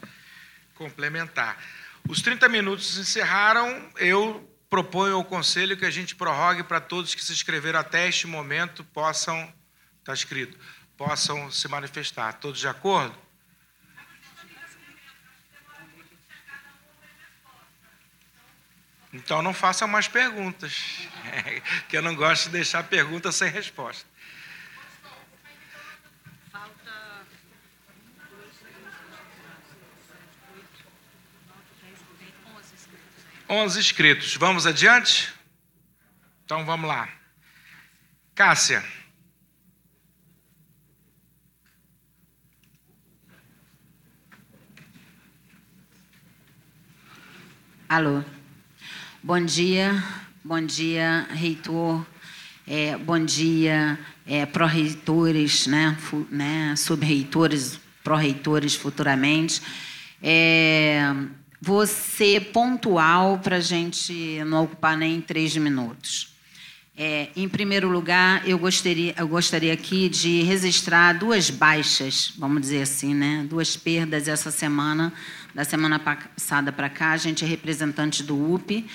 complementar. 0.76 1.61
Os 2.07 2.22
30 2.22 2.48
minutos 2.48 2.98
encerraram, 2.98 3.91
eu 3.98 4.49
proponho 4.69 5.15
ao 5.15 5.26
Conselho 5.26 5.76
que 5.76 5.84
a 5.84 5.91
gente 5.91 6.15
prorrogue 6.15 6.64
para 6.64 6.80
todos 6.80 7.14
que 7.14 7.22
se 7.22 7.34
inscreveram 7.34 7.82
até 7.82 8.07
este 8.07 8.28
momento 8.28 8.82
possam, 8.82 9.53
está 9.99 10.14
escrito, 10.14 10.57
possam 10.95 11.52
se 11.52 11.68
manifestar. 11.68 12.32
Todos 12.40 12.61
de 12.61 12.68
acordo? 12.69 13.24
Então 19.16 19.42
não 19.42 19.54
façam 19.54 19.88
mais 19.88 20.10
perguntas, 20.10 21.08
que 21.88 21.96
eu 21.96 22.02
não 22.02 22.14
gosto 22.14 22.46
de 22.46 22.50
deixar 22.50 22.84
pergunta 22.84 23.32
sem 23.32 23.50
resposta. 23.50 24.06
11 33.48 33.80
inscritos. 33.80 34.36
Vamos 34.36 34.66
adiante? 34.66 35.34
Então 36.44 36.66
vamos 36.66 36.90
lá. 36.90 37.08
Cássia. 38.34 38.84
Alô. 47.88 48.35
Bom 49.27 49.43
dia, 49.43 50.03
bom 50.43 50.64
dia, 50.64 51.27
reitor. 51.31 52.06
É, 52.68 52.95
bom 52.95 53.18
dia, 53.26 53.97
é, 54.23 54.45
pró-reitores, 54.45 55.65
né, 55.65 55.97
né, 56.30 56.76
sub-reitores, 56.77 57.80
pró-reitores 58.03 58.76
futuramente. 58.76 59.64
É, 60.22 61.11
vou 61.60 61.88
ser 61.88 62.52
pontual 62.52 63.39
para 63.39 63.56
a 63.56 63.60
gente 63.60 64.43
não 64.45 64.65
ocupar 64.65 64.95
nem 64.95 65.19
três 65.19 65.57
minutos. 65.57 66.35
É, 66.95 67.30
em 67.35 67.49
primeiro 67.49 67.89
lugar, 67.89 68.47
eu 68.47 68.60
gostaria, 68.60 69.15
eu 69.18 69.27
gostaria 69.27 69.73
aqui 69.73 70.07
de 70.07 70.43
registrar 70.43 71.14
duas 71.14 71.49
baixas, 71.49 72.31
vamos 72.38 72.61
dizer 72.61 72.84
assim, 72.84 73.15
né? 73.15 73.43
duas 73.49 73.76
perdas 73.76 74.27
essa 74.27 74.52
semana. 74.52 75.11
Da 75.53 75.64
semana 75.64 75.97
passada 75.97 76.72
para 76.72 76.89
cá, 76.89 77.11
a 77.11 77.18
gente 77.18 77.43
é 77.43 77.47
representante 77.47 78.22
do 78.22 78.53
UP 78.53 78.85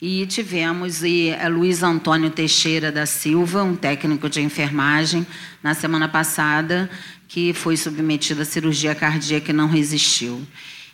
e 0.00 0.24
tivemos 0.26 1.02
e, 1.02 1.30
é, 1.30 1.48
Luiz 1.48 1.82
Antônio 1.82 2.30
Teixeira 2.30 2.92
da 2.92 3.04
Silva, 3.04 3.64
um 3.64 3.74
técnico 3.74 4.28
de 4.28 4.40
enfermagem, 4.40 5.26
na 5.62 5.74
semana 5.74 6.08
passada, 6.08 6.88
que 7.26 7.52
foi 7.52 7.76
submetido 7.76 8.42
à 8.42 8.44
cirurgia 8.44 8.94
cardíaca 8.94 9.50
e 9.50 9.54
não 9.54 9.68
resistiu. 9.68 10.40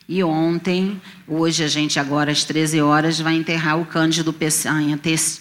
E 0.08 0.22
ontem, 0.22 1.00
hoje 1.26 1.64
a 1.64 1.68
gente 1.68 1.98
agora 1.98 2.32
às 2.32 2.44
13 2.44 2.80
horas 2.80 3.20
vai 3.20 3.34
enterrar 3.34 3.78
o 3.78 3.86
Cândido 3.86 4.32
Peçanha 4.32 4.98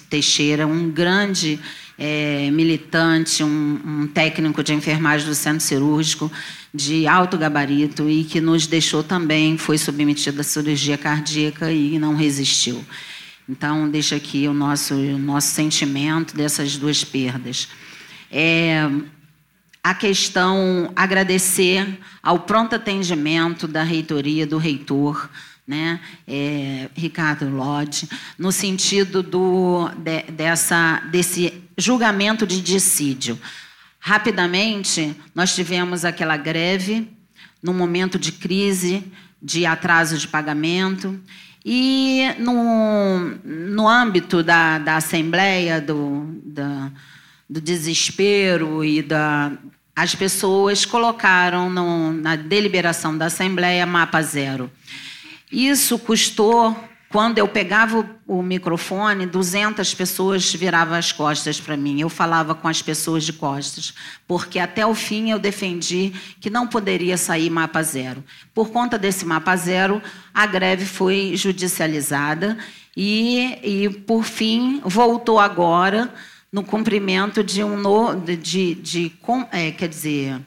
Teixeira, 0.10 0.68
um 0.68 0.90
grande 0.90 1.60
é, 1.98 2.50
militante, 2.52 3.44
um, 3.44 3.80
um, 3.86 4.08
técnico 4.08 4.64
de 4.64 4.74
enfermagem 4.74 5.28
do 5.28 5.36
centro 5.36 5.62
cirúrgico 5.62 6.32
de 6.74 7.08
alto 7.08 7.38
gabarito 7.38 8.10
e 8.10 8.24
que 8.24 8.42
nos 8.42 8.66
deixou 8.66 9.04
também, 9.04 9.58
foi 9.58 9.78
submetido 9.78 10.42
à 10.42 10.44
cirurgia 10.44 10.98
cardíaca 10.98 11.72
e 11.72 12.00
não 12.00 12.16
resistiu. 12.16 12.84
Então, 13.48 13.90
deixa 13.90 14.16
aqui 14.16 14.48
o 14.48 14.54
nosso, 14.54 14.94
o 14.94 15.18
nosso 15.18 15.48
sentimento 15.48 16.36
dessas 16.36 16.78
duas 16.78 17.04
perdas. 17.04 17.68
É, 18.32 18.90
a 19.84 19.94
questão, 19.94 20.92
agradecer 20.96 22.00
ao 22.22 22.40
pronto 22.40 22.74
atendimento 22.74 23.68
da 23.68 23.84
reitoria, 23.84 24.48
do 24.48 24.58
reitor, 24.58 25.30
né, 25.68 26.00
é, 26.26 26.90
Ricardo 26.96 27.50
Lodge, 27.50 28.08
no 28.38 28.50
sentido 28.52 29.22
do, 29.22 29.90
de, 29.98 30.24
dessa, 30.32 31.02
desse 31.12 31.62
julgamento 31.78 32.48
de 32.48 32.62
dissídio. 32.62 33.38
Rapidamente, 34.00 35.16
nós 35.36 35.54
tivemos 35.54 36.06
aquela 36.06 36.38
greve, 36.38 37.10
no 37.62 37.74
momento 37.74 38.18
de 38.18 38.32
crise, 38.32 39.04
de 39.42 39.66
atraso 39.66 40.18
de 40.18 40.28
pagamento, 40.28 41.20
e 41.66 42.36
no, 42.40 43.20
no 43.44 43.88
âmbito 43.88 44.44
da, 44.44 44.78
da 44.78 44.98
Assembleia, 44.98 45.80
do, 45.80 46.42
da, 46.44 46.92
do 47.50 47.62
desespero 47.62 48.84
e 48.84 49.02
da. 49.02 49.52
As 49.96 50.16
pessoas 50.16 50.86
colocaram 50.86 51.70
no, 51.70 52.12
na 52.14 52.36
deliberação 52.36 53.18
da 53.18 53.28
Assembleia 53.28 53.86
mapa 53.86 54.22
zero. 54.22 54.70
Isso 55.52 56.00
custou, 56.00 56.76
quando 57.14 57.38
eu 57.38 57.48
pegava 57.48 58.10
o, 58.26 58.42
microfone, 58.42 59.28
200 59.28 59.94
pessoas 59.94 60.52
viravam 60.52 60.98
as 60.98 61.12
costas 61.12 61.62
para 61.62 61.78
mim. 61.78 62.02
Eu 62.02 62.10
falava 62.10 62.56
com 62.56 62.68
as 62.68 62.82
pessoas 62.82 63.24
de 63.24 63.32
costas, 63.32 63.94
porque 64.28 64.58
até 64.58 64.84
o 64.84 64.96
fim 64.96 65.30
eu 65.30 65.38
defendi 65.38 66.12
que 66.42 66.50
não 66.50 66.66
poderia 66.66 67.16
sair 67.16 67.52
mapa 67.52 67.84
zero. 67.84 68.24
Por 68.52 68.72
conta 68.72 68.98
desse 68.98 69.26
mapa 69.28 69.56
zero, 69.56 70.02
a 70.34 70.48
greve 70.48 70.88
foi 70.88 71.34
judicializada 71.36 72.58
e, 72.98 73.60
e 73.62 73.90
por 73.92 74.24
fim, 74.24 74.82
voltou 74.84 75.40
agora 75.40 76.12
no 76.52 76.64
cumprimento 76.64 77.44
de 77.44 77.64
um 77.64 77.78
no, 77.78 78.16
de, 78.16 78.36
de, 78.36 78.74
de 78.74 79.12
é, 79.52 79.70
quer 79.70 79.88
dizer 79.88 80.42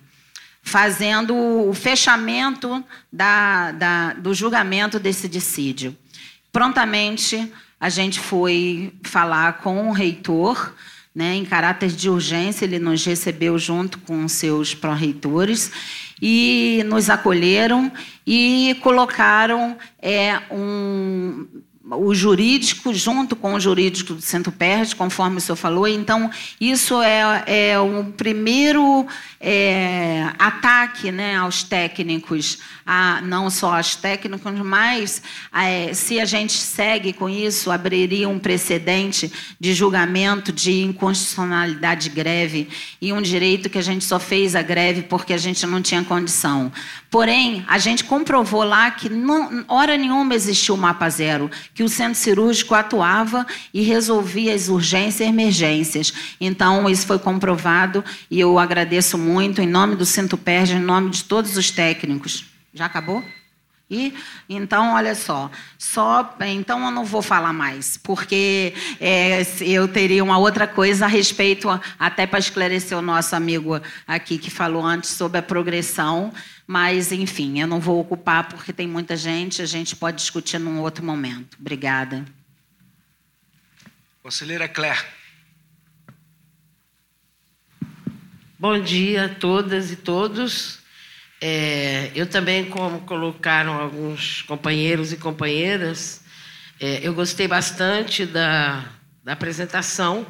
fazendo 0.66 1.32
o 1.32 1.72
fechamento 1.72 2.84
da, 3.12 3.70
da, 3.70 4.12
do 4.14 4.34
julgamento 4.34 4.98
desse 4.98 5.28
dissídio. 5.28 5.96
Prontamente 6.56 7.52
a 7.78 7.90
gente 7.90 8.18
foi 8.18 8.90
falar 9.02 9.58
com 9.58 9.90
o 9.90 9.92
reitor, 9.92 10.74
né, 11.14 11.34
em 11.34 11.44
caráter 11.44 11.90
de 11.90 12.08
urgência, 12.08 12.64
ele 12.64 12.78
nos 12.78 13.04
recebeu 13.04 13.58
junto 13.58 13.98
com 13.98 14.26
seus 14.26 14.74
pró-reitores 14.74 15.70
e 16.20 16.82
nos 16.86 17.10
acolheram 17.10 17.92
e 18.26 18.74
colocaram 18.82 19.76
é, 20.00 20.40
um, 20.50 21.46
o 21.90 22.14
jurídico 22.14 22.92
junto 22.92 23.36
com 23.36 23.54
o 23.54 23.60
jurídico 23.60 24.14
do 24.14 24.20
Centro 24.20 24.50
Perde, 24.50 24.96
conforme 24.96 25.36
o 25.36 25.40
senhor 25.40 25.56
falou. 25.56 25.86
Então, 25.86 26.30
isso 26.60 27.00
é, 27.00 27.44
é 27.46 27.80
um 27.80 28.10
primeiro 28.10 29.06
é, 29.40 30.28
ataque 30.38 31.12
né, 31.12 31.36
aos 31.36 31.62
técnicos, 31.62 32.58
a, 32.84 33.20
não 33.22 33.48
só 33.50 33.76
aos 33.76 33.94
técnicos, 33.94 34.52
mas 34.64 35.22
é, 35.54 35.94
se 35.94 36.18
a 36.18 36.24
gente 36.24 36.54
segue 36.54 37.12
com 37.12 37.28
isso, 37.28 37.70
abriria 37.70 38.28
um 38.28 38.38
precedente 38.38 39.32
de 39.60 39.72
julgamento 39.72 40.52
de 40.52 40.82
inconstitucionalidade 40.82 42.08
de 42.08 42.14
greve 42.14 42.68
e 43.00 43.12
um 43.12 43.22
direito 43.22 43.70
que 43.70 43.78
a 43.78 43.82
gente 43.82 44.04
só 44.04 44.18
fez 44.18 44.56
a 44.56 44.62
greve 44.62 45.02
porque 45.02 45.32
a 45.32 45.38
gente 45.38 45.64
não 45.66 45.80
tinha 45.80 46.02
condição. 46.02 46.72
Porém, 47.10 47.64
a 47.68 47.78
gente 47.78 48.04
comprovou 48.04 48.64
lá 48.64 48.90
que 48.90 49.08
não, 49.08 49.64
hora 49.68 49.96
nenhuma 49.96 50.34
existiu 50.34 50.74
o 50.74 50.78
mapa 50.78 51.08
zero, 51.08 51.50
que 51.76 51.84
o 51.84 51.88
centro 51.90 52.18
cirúrgico 52.18 52.74
atuava 52.74 53.46
e 53.72 53.82
resolvia 53.82 54.54
as 54.54 54.68
urgências 54.68 55.20
e 55.20 55.24
emergências. 55.30 56.12
Então, 56.40 56.88
isso 56.88 57.06
foi 57.06 57.18
comprovado 57.18 58.02
e 58.30 58.40
eu 58.40 58.58
agradeço 58.58 59.18
muito 59.18 59.60
em 59.60 59.66
nome 59.66 59.94
do 59.94 60.06
Centro 60.06 60.38
Perde, 60.38 60.72
em 60.72 60.80
nome 60.80 61.10
de 61.10 61.24
todos 61.24 61.54
os 61.54 61.70
técnicos. 61.70 62.46
Já 62.72 62.86
acabou? 62.86 63.22
E 63.88 64.12
então, 64.48 64.94
olha 64.94 65.14
só, 65.14 65.48
só 65.78 66.36
então 66.40 66.84
eu 66.84 66.90
não 66.90 67.04
vou 67.04 67.22
falar 67.22 67.52
mais, 67.52 67.96
porque 67.96 68.74
é, 69.00 69.42
eu 69.60 69.86
teria 69.86 70.24
uma 70.24 70.38
outra 70.38 70.66
coisa 70.66 71.04
a 71.04 71.08
respeito, 71.08 71.68
até 71.96 72.26
para 72.26 72.40
esclarecer 72.40 72.98
o 72.98 73.02
nosso 73.02 73.36
amigo 73.36 73.80
aqui 74.04 74.38
que 74.38 74.50
falou 74.50 74.84
antes 74.84 75.10
sobre 75.10 75.38
a 75.38 75.42
progressão, 75.42 76.32
mas 76.66 77.12
enfim, 77.12 77.60
eu 77.60 77.68
não 77.68 77.78
vou 77.78 78.00
ocupar 78.00 78.48
porque 78.48 78.72
tem 78.72 78.88
muita 78.88 79.16
gente, 79.16 79.62
a 79.62 79.66
gente 79.66 79.94
pode 79.94 80.16
discutir 80.16 80.58
num 80.58 80.80
outro 80.80 81.04
momento. 81.04 81.56
Obrigada. 81.60 82.24
Conselheira 84.20 84.66
Claire. 84.66 85.04
Bom 88.58 88.80
dia 88.80 89.26
a 89.26 89.28
todas 89.28 89.92
e 89.92 89.96
todos. 89.96 90.85
É, 91.48 92.10
eu 92.12 92.26
também, 92.26 92.64
como 92.64 93.02
colocaram 93.02 93.80
alguns 93.80 94.42
companheiros 94.42 95.12
e 95.12 95.16
companheiras, 95.16 96.20
é, 96.80 96.98
eu 97.06 97.14
gostei 97.14 97.46
bastante 97.46 98.26
da, 98.26 98.84
da, 99.22 99.34
apresentação 99.34 100.26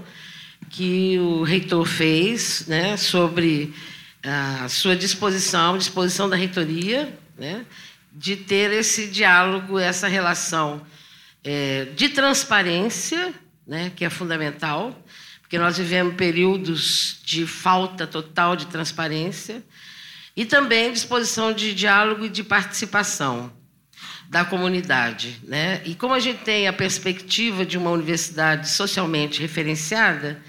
que 0.69 1.19
o 1.19 1.43
reitor 1.43 1.87
fez 1.87 2.67
né, 2.67 2.99
sobre 2.99 3.73
a 4.23 4.69
sua 4.69 4.95
disposição, 4.95 5.79
disposição 5.79 6.29
da 6.29 6.37
reitoria, 6.37 7.11
né, 7.39 7.65
de 8.13 8.37
ter 8.37 8.71
esse 8.73 9.07
diálogo, 9.07 9.79
essa 9.79 10.09
relação 10.09 10.87
é, 11.43 11.87
de 11.97 12.11
transparência, 12.11 13.33
né, 13.67 13.91
que 13.97 14.05
é 14.05 14.11
fundamental, 14.11 14.95
porque 15.41 15.59
nós 15.59 15.79
vivemos 15.79 16.15
períodos 16.15 17.21
de 17.25 17.47
falta 17.47 18.07
total 18.07 18.55
de 18.55 18.67
transparência, 18.67 19.65
e 20.37 20.45
também 20.45 20.93
disposição 20.93 21.53
de 21.53 21.75
diálogo 21.75 22.27
e 22.27 22.29
de 22.29 22.45
participação 22.45 23.51
da 24.29 24.45
comunidade. 24.45 25.41
Né? 25.45 25.81
E 25.85 25.95
como 25.95 26.13
a 26.13 26.21
gente 26.21 26.41
tem 26.45 26.69
a 26.69 26.73
perspectiva 26.73 27.65
de 27.65 27.79
uma 27.79 27.91
universidade 27.91 28.69
socialmente 28.69 29.41
referenciada, 29.41 30.43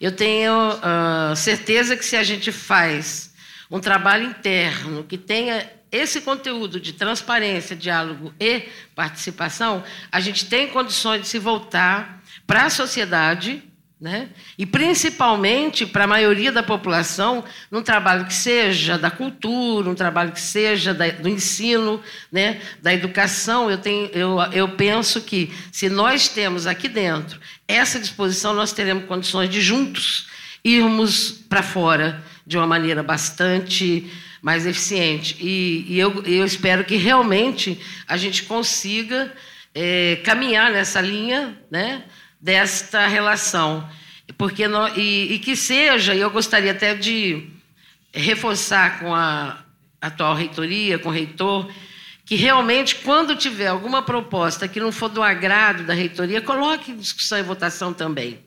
eu 0.00 0.12
tenho 0.12 0.52
uh, 0.52 1.34
certeza 1.34 1.96
que 1.96 2.04
se 2.04 2.16
a 2.16 2.22
gente 2.22 2.52
faz 2.52 3.32
um 3.70 3.80
trabalho 3.80 4.24
interno 4.24 5.04
que 5.04 5.16
tenha 5.16 5.68
esse 5.90 6.20
conteúdo 6.22 6.80
de 6.80 6.92
transparência, 6.92 7.76
diálogo 7.76 8.32
e 8.40 8.68
participação, 8.94 9.84
a 10.10 10.20
gente 10.20 10.46
tem 10.46 10.68
condições 10.68 11.22
de 11.22 11.28
se 11.28 11.38
voltar 11.38 12.22
para 12.46 12.64
a 12.64 12.70
sociedade 12.70 13.62
né? 14.02 14.30
E 14.58 14.66
principalmente 14.66 15.86
para 15.86 16.02
a 16.02 16.08
maioria 16.08 16.50
da 16.50 16.60
população, 16.60 17.44
num 17.70 17.84
trabalho 17.84 18.26
que 18.26 18.34
seja 18.34 18.98
da 18.98 19.12
cultura, 19.12 19.88
um 19.88 19.94
trabalho 19.94 20.32
que 20.32 20.40
seja 20.40 20.92
da, 20.92 21.08
do 21.08 21.28
ensino, 21.28 22.02
né? 22.30 22.60
da 22.82 22.92
educação. 22.92 23.70
Eu, 23.70 23.78
tenho, 23.78 24.06
eu, 24.06 24.40
eu 24.52 24.68
penso 24.70 25.20
que 25.20 25.52
se 25.70 25.88
nós 25.88 26.26
temos 26.26 26.66
aqui 26.66 26.88
dentro 26.88 27.38
essa 27.68 28.00
disposição, 28.00 28.52
nós 28.52 28.72
teremos 28.72 29.04
condições 29.04 29.48
de 29.48 29.60
juntos 29.60 30.26
irmos 30.64 31.30
para 31.48 31.62
fora 31.62 32.20
de 32.44 32.56
uma 32.56 32.66
maneira 32.66 33.04
bastante 33.04 34.10
mais 34.42 34.66
eficiente. 34.66 35.36
E, 35.40 35.86
e 35.86 36.00
eu, 36.00 36.24
eu 36.24 36.44
espero 36.44 36.82
que 36.82 36.96
realmente 36.96 37.80
a 38.08 38.16
gente 38.16 38.42
consiga 38.42 39.32
é, 39.72 40.16
caminhar 40.24 40.72
nessa 40.72 41.00
linha, 41.00 41.56
né? 41.70 42.02
Desta 42.42 43.06
relação. 43.06 43.88
Porque 44.36 44.66
nós, 44.66 44.96
e, 44.96 45.34
e, 45.34 45.38
que 45.38 45.54
seja, 45.54 46.14
e 46.14 46.20
eu 46.20 46.30
gostaria 46.30 46.72
até 46.72 46.94
de 46.94 47.48
reforçar 48.12 48.98
com 48.98 49.14
a 49.14 49.64
atual 50.00 50.34
reitoria, 50.34 50.98
com 50.98 51.08
o 51.08 51.12
reitor, 51.12 51.70
que 52.24 52.34
realmente, 52.34 52.96
quando 52.96 53.36
tiver 53.36 53.68
alguma 53.68 54.02
proposta 54.02 54.66
que 54.66 54.80
não 54.80 54.90
for 54.90 55.08
do 55.08 55.22
agrado 55.22 55.84
da 55.84 55.94
reitoria, 55.94 56.40
coloque 56.40 56.90
em 56.90 56.96
discussão 56.96 57.38
e 57.38 57.42
votação 57.42 57.92
também. 57.92 58.40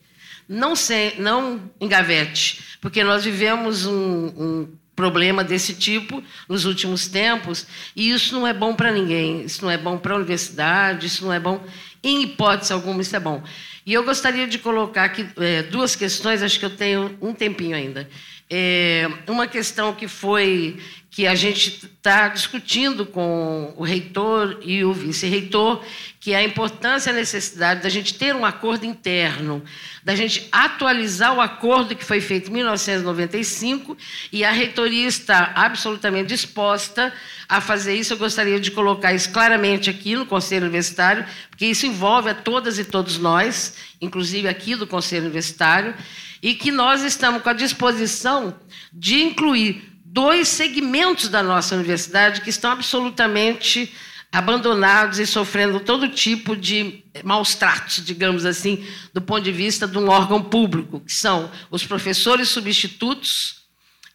Não, 0.48 0.76
se, 0.76 1.16
não 1.18 1.72
engavete, 1.80 2.78
porque 2.82 3.04
nós 3.04 3.24
vivemos 3.24 3.86
um, 3.86 4.28
um 4.38 4.76
problema 4.96 5.44
desse 5.44 5.74
tipo 5.74 6.24
nos 6.48 6.66
últimos 6.66 7.08
tempos, 7.08 7.68
e 7.96 8.12
isso 8.12 8.34
não 8.34 8.48
é 8.48 8.54
bom 8.54 8.74
para 8.74 8.92
ninguém, 8.92 9.44
isso 9.44 9.64
não 9.64 9.72
é 9.72 9.78
bom 9.78 9.98
para 9.98 10.14
a 10.14 10.18
universidade, 10.18 11.08
isso 11.08 11.26
não 11.26 11.34
é 11.34 11.40
bom, 11.40 11.64
em 12.06 12.22
hipótese 12.22 12.72
alguma, 12.72 13.02
isso 13.02 13.16
é 13.16 13.20
bom. 13.20 13.44
E 13.84 13.92
eu 13.92 14.04
gostaria 14.04 14.48
de 14.48 14.60
colocar 14.60 15.06
aqui 15.06 15.28
é, 15.38 15.64
duas 15.64 15.96
questões, 15.96 16.44
acho 16.44 16.60
que 16.60 16.66
eu 16.66 16.76
tenho 16.76 17.18
um 17.20 17.34
tempinho 17.34 17.76
ainda. 17.76 18.08
É, 18.48 19.10
uma 19.28 19.48
questão 19.48 19.92
que 19.94 20.08
foi 20.08 20.78
que 21.16 21.26
a 21.26 21.34
gente 21.34 21.86
está 21.86 22.28
discutindo 22.28 23.06
com 23.06 23.74
o 23.78 23.86
reitor 23.86 24.60
e 24.62 24.84
o 24.84 24.92
vice-reitor, 24.92 25.82
que 26.20 26.34
é 26.34 26.36
a 26.36 26.44
importância 26.44 27.10
e 27.10 27.14
a 27.14 27.16
necessidade 27.16 27.82
da 27.82 27.88
gente 27.88 28.16
ter 28.16 28.36
um 28.36 28.44
acordo 28.44 28.86
interno, 28.86 29.64
da 30.04 30.14
gente 30.14 30.46
atualizar 30.52 31.34
o 31.34 31.40
acordo 31.40 31.96
que 31.96 32.04
foi 32.04 32.20
feito 32.20 32.50
em 32.50 32.56
1995, 32.56 33.98
e 34.30 34.44
a 34.44 34.52
reitoria 34.52 35.08
está 35.08 35.54
absolutamente 35.56 36.28
disposta 36.28 37.14
a 37.48 37.62
fazer 37.62 37.96
isso. 37.96 38.12
Eu 38.12 38.18
gostaria 38.18 38.60
de 38.60 38.72
colocar 38.72 39.14
isso 39.14 39.32
claramente 39.32 39.90
aqui 39.90 40.18
no 40.18 40.26
Conselho 40.26 40.64
Universitário, 40.64 41.26
porque 41.50 41.66
isso 41.66 41.86
envolve 41.86 42.30
a 42.30 42.36
todas 42.36 42.78
e 42.78 42.84
todos 42.84 43.18
nós, 43.18 43.74
inclusive 44.02 44.50
aqui 44.50 44.76
do 44.76 44.86
Conselho 44.86 45.24
Universitário, 45.24 45.96
e 46.42 46.56
que 46.56 46.74
nós 46.74 47.04
estamos 47.04 47.42
com 47.42 47.48
a 47.48 47.54
disposição 47.54 48.60
de 48.92 49.24
incluir 49.24 49.95
dois 50.16 50.48
segmentos 50.48 51.28
da 51.28 51.44
nossa 51.44 51.76
universidade 51.76 52.40
que 52.40 52.50
estão 52.50 52.72
absolutamente 52.72 53.94
abandonados 54.32 55.20
e 55.20 55.28
sofrendo 55.28 55.82
todo 55.82 56.08
tipo 56.08 56.56
de 56.56 57.04
maus 57.22 57.54
tratos, 57.54 58.02
digamos 58.02 58.46
assim, 58.46 58.88
do 59.14 59.22
ponto 59.22 59.44
de 59.44 59.52
vista 59.52 59.86
de 59.86 59.98
um 59.98 60.08
órgão 60.08 60.42
público, 60.42 61.02
que 61.02 61.12
são 61.12 61.52
os 61.70 61.86
professores 61.86 62.48
substitutos 62.48 63.64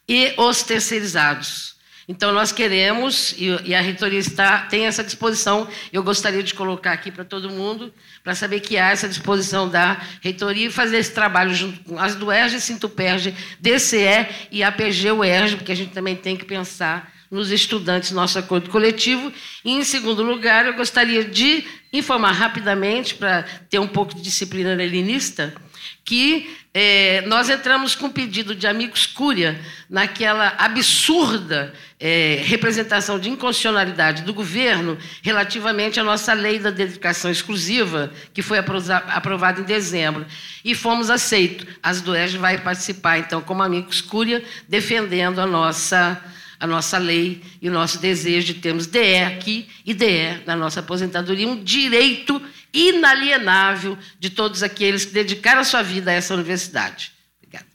e 0.09 0.33
os 0.37 0.63
terceirizados. 0.63 1.70
Então, 2.11 2.33
nós 2.33 2.51
queremos, 2.51 3.33
e 3.37 3.73
a 3.73 3.79
reitoria 3.79 4.19
está, 4.19 4.63
tem 4.63 4.85
essa 4.85 5.01
disposição, 5.01 5.65
eu 5.93 6.03
gostaria 6.03 6.43
de 6.43 6.53
colocar 6.53 6.91
aqui 6.91 7.09
para 7.09 7.23
todo 7.23 7.49
mundo, 7.49 7.93
para 8.21 8.35
saber 8.35 8.59
que 8.59 8.77
há 8.77 8.89
essa 8.89 9.07
disposição 9.07 9.69
da 9.69 9.97
reitoria 10.19 10.67
e 10.67 10.69
fazer 10.69 10.97
esse 10.97 11.13
trabalho 11.13 11.55
junto 11.55 11.79
com 11.85 11.97
as 11.97 12.13
do 12.13 12.29
ERG, 12.29 12.59
Sintuperg, 12.59 13.33
DCE 13.61 14.27
e 14.51 14.61
APG-UERJ, 14.61 15.55
porque 15.55 15.71
a 15.71 15.75
gente 15.75 15.93
também 15.93 16.17
tem 16.17 16.35
que 16.35 16.43
pensar 16.43 17.13
nos 17.31 17.49
estudantes 17.49 18.11
nosso 18.11 18.37
acordo 18.37 18.69
coletivo. 18.69 19.31
E, 19.63 19.71
em 19.71 19.83
segundo 19.85 20.21
lugar, 20.21 20.65
eu 20.65 20.73
gostaria 20.73 21.23
de 21.23 21.63
informar 21.93 22.33
rapidamente, 22.33 23.15
para 23.15 23.43
ter 23.69 23.79
um 23.79 23.87
pouco 23.87 24.13
de 24.13 24.21
disciplina 24.21 24.75
leninista, 24.75 25.53
que 26.03 26.57
é, 26.73 27.21
nós 27.27 27.49
entramos 27.49 27.95
com 27.95 28.09
pedido 28.09 28.55
de 28.55 28.65
amigos 28.65 29.05
Cúria 29.05 29.59
naquela 29.89 30.55
absurda 30.57 31.73
é, 31.99 32.41
representação 32.43 33.19
de 33.19 33.29
inconstitucionalidade 33.29 34.23
do 34.23 34.33
governo 34.33 34.97
relativamente 35.21 35.99
à 35.99 36.03
nossa 36.03 36.33
lei 36.33 36.59
da 36.59 36.71
dedicação 36.71 37.29
exclusiva, 37.29 38.11
que 38.33 38.41
foi 38.41 38.57
aprovada 38.57 39.61
em 39.61 39.63
dezembro. 39.63 40.25
E 40.63 40.73
fomos 40.73 41.09
aceitos. 41.09 41.67
As 41.83 42.01
do 42.01 42.15
EJ 42.15 42.37
vai 42.37 42.57
participar, 42.57 43.19
então, 43.19 43.41
como 43.41 43.61
amigos 43.61 44.01
Cúria, 44.01 44.43
defendendo 44.67 45.39
a 45.39 45.45
nossa 45.45 46.21
a 46.59 46.67
nossa 46.67 46.99
lei 46.99 47.41
e 47.59 47.67
o 47.67 47.71
nosso 47.71 47.97
desejo 47.97 48.53
de 48.53 48.59
termos 48.61 48.85
DE 48.85 49.17
aqui 49.17 49.67
e 49.83 49.95
DE 49.95 50.43
na 50.45 50.55
nossa 50.55 50.79
aposentadoria, 50.79 51.47
um 51.47 51.63
direito 51.63 52.39
inalienável 52.73 53.97
de 54.19 54.29
todos 54.29 54.63
aqueles 54.63 55.05
que 55.05 55.11
dedicaram 55.11 55.61
a 55.61 55.65
sua 55.65 55.81
vida 55.81 56.11
a 56.11 56.13
essa 56.13 56.33
universidade. 56.33 57.13
Obrigada. 57.37 57.67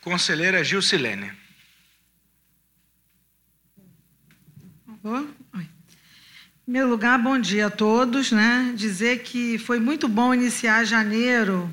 Conselheira 0.00 0.62
Gilcilene. 0.62 1.32
Em 5.04 5.68
primeiro 6.64 6.88
lugar, 6.88 7.18
bom 7.18 7.36
dia 7.36 7.66
a 7.66 7.70
todos. 7.70 8.30
Né? 8.30 8.72
Dizer 8.76 9.24
que 9.24 9.58
foi 9.58 9.80
muito 9.80 10.06
bom 10.06 10.32
iniciar 10.32 10.84
janeiro 10.84 11.72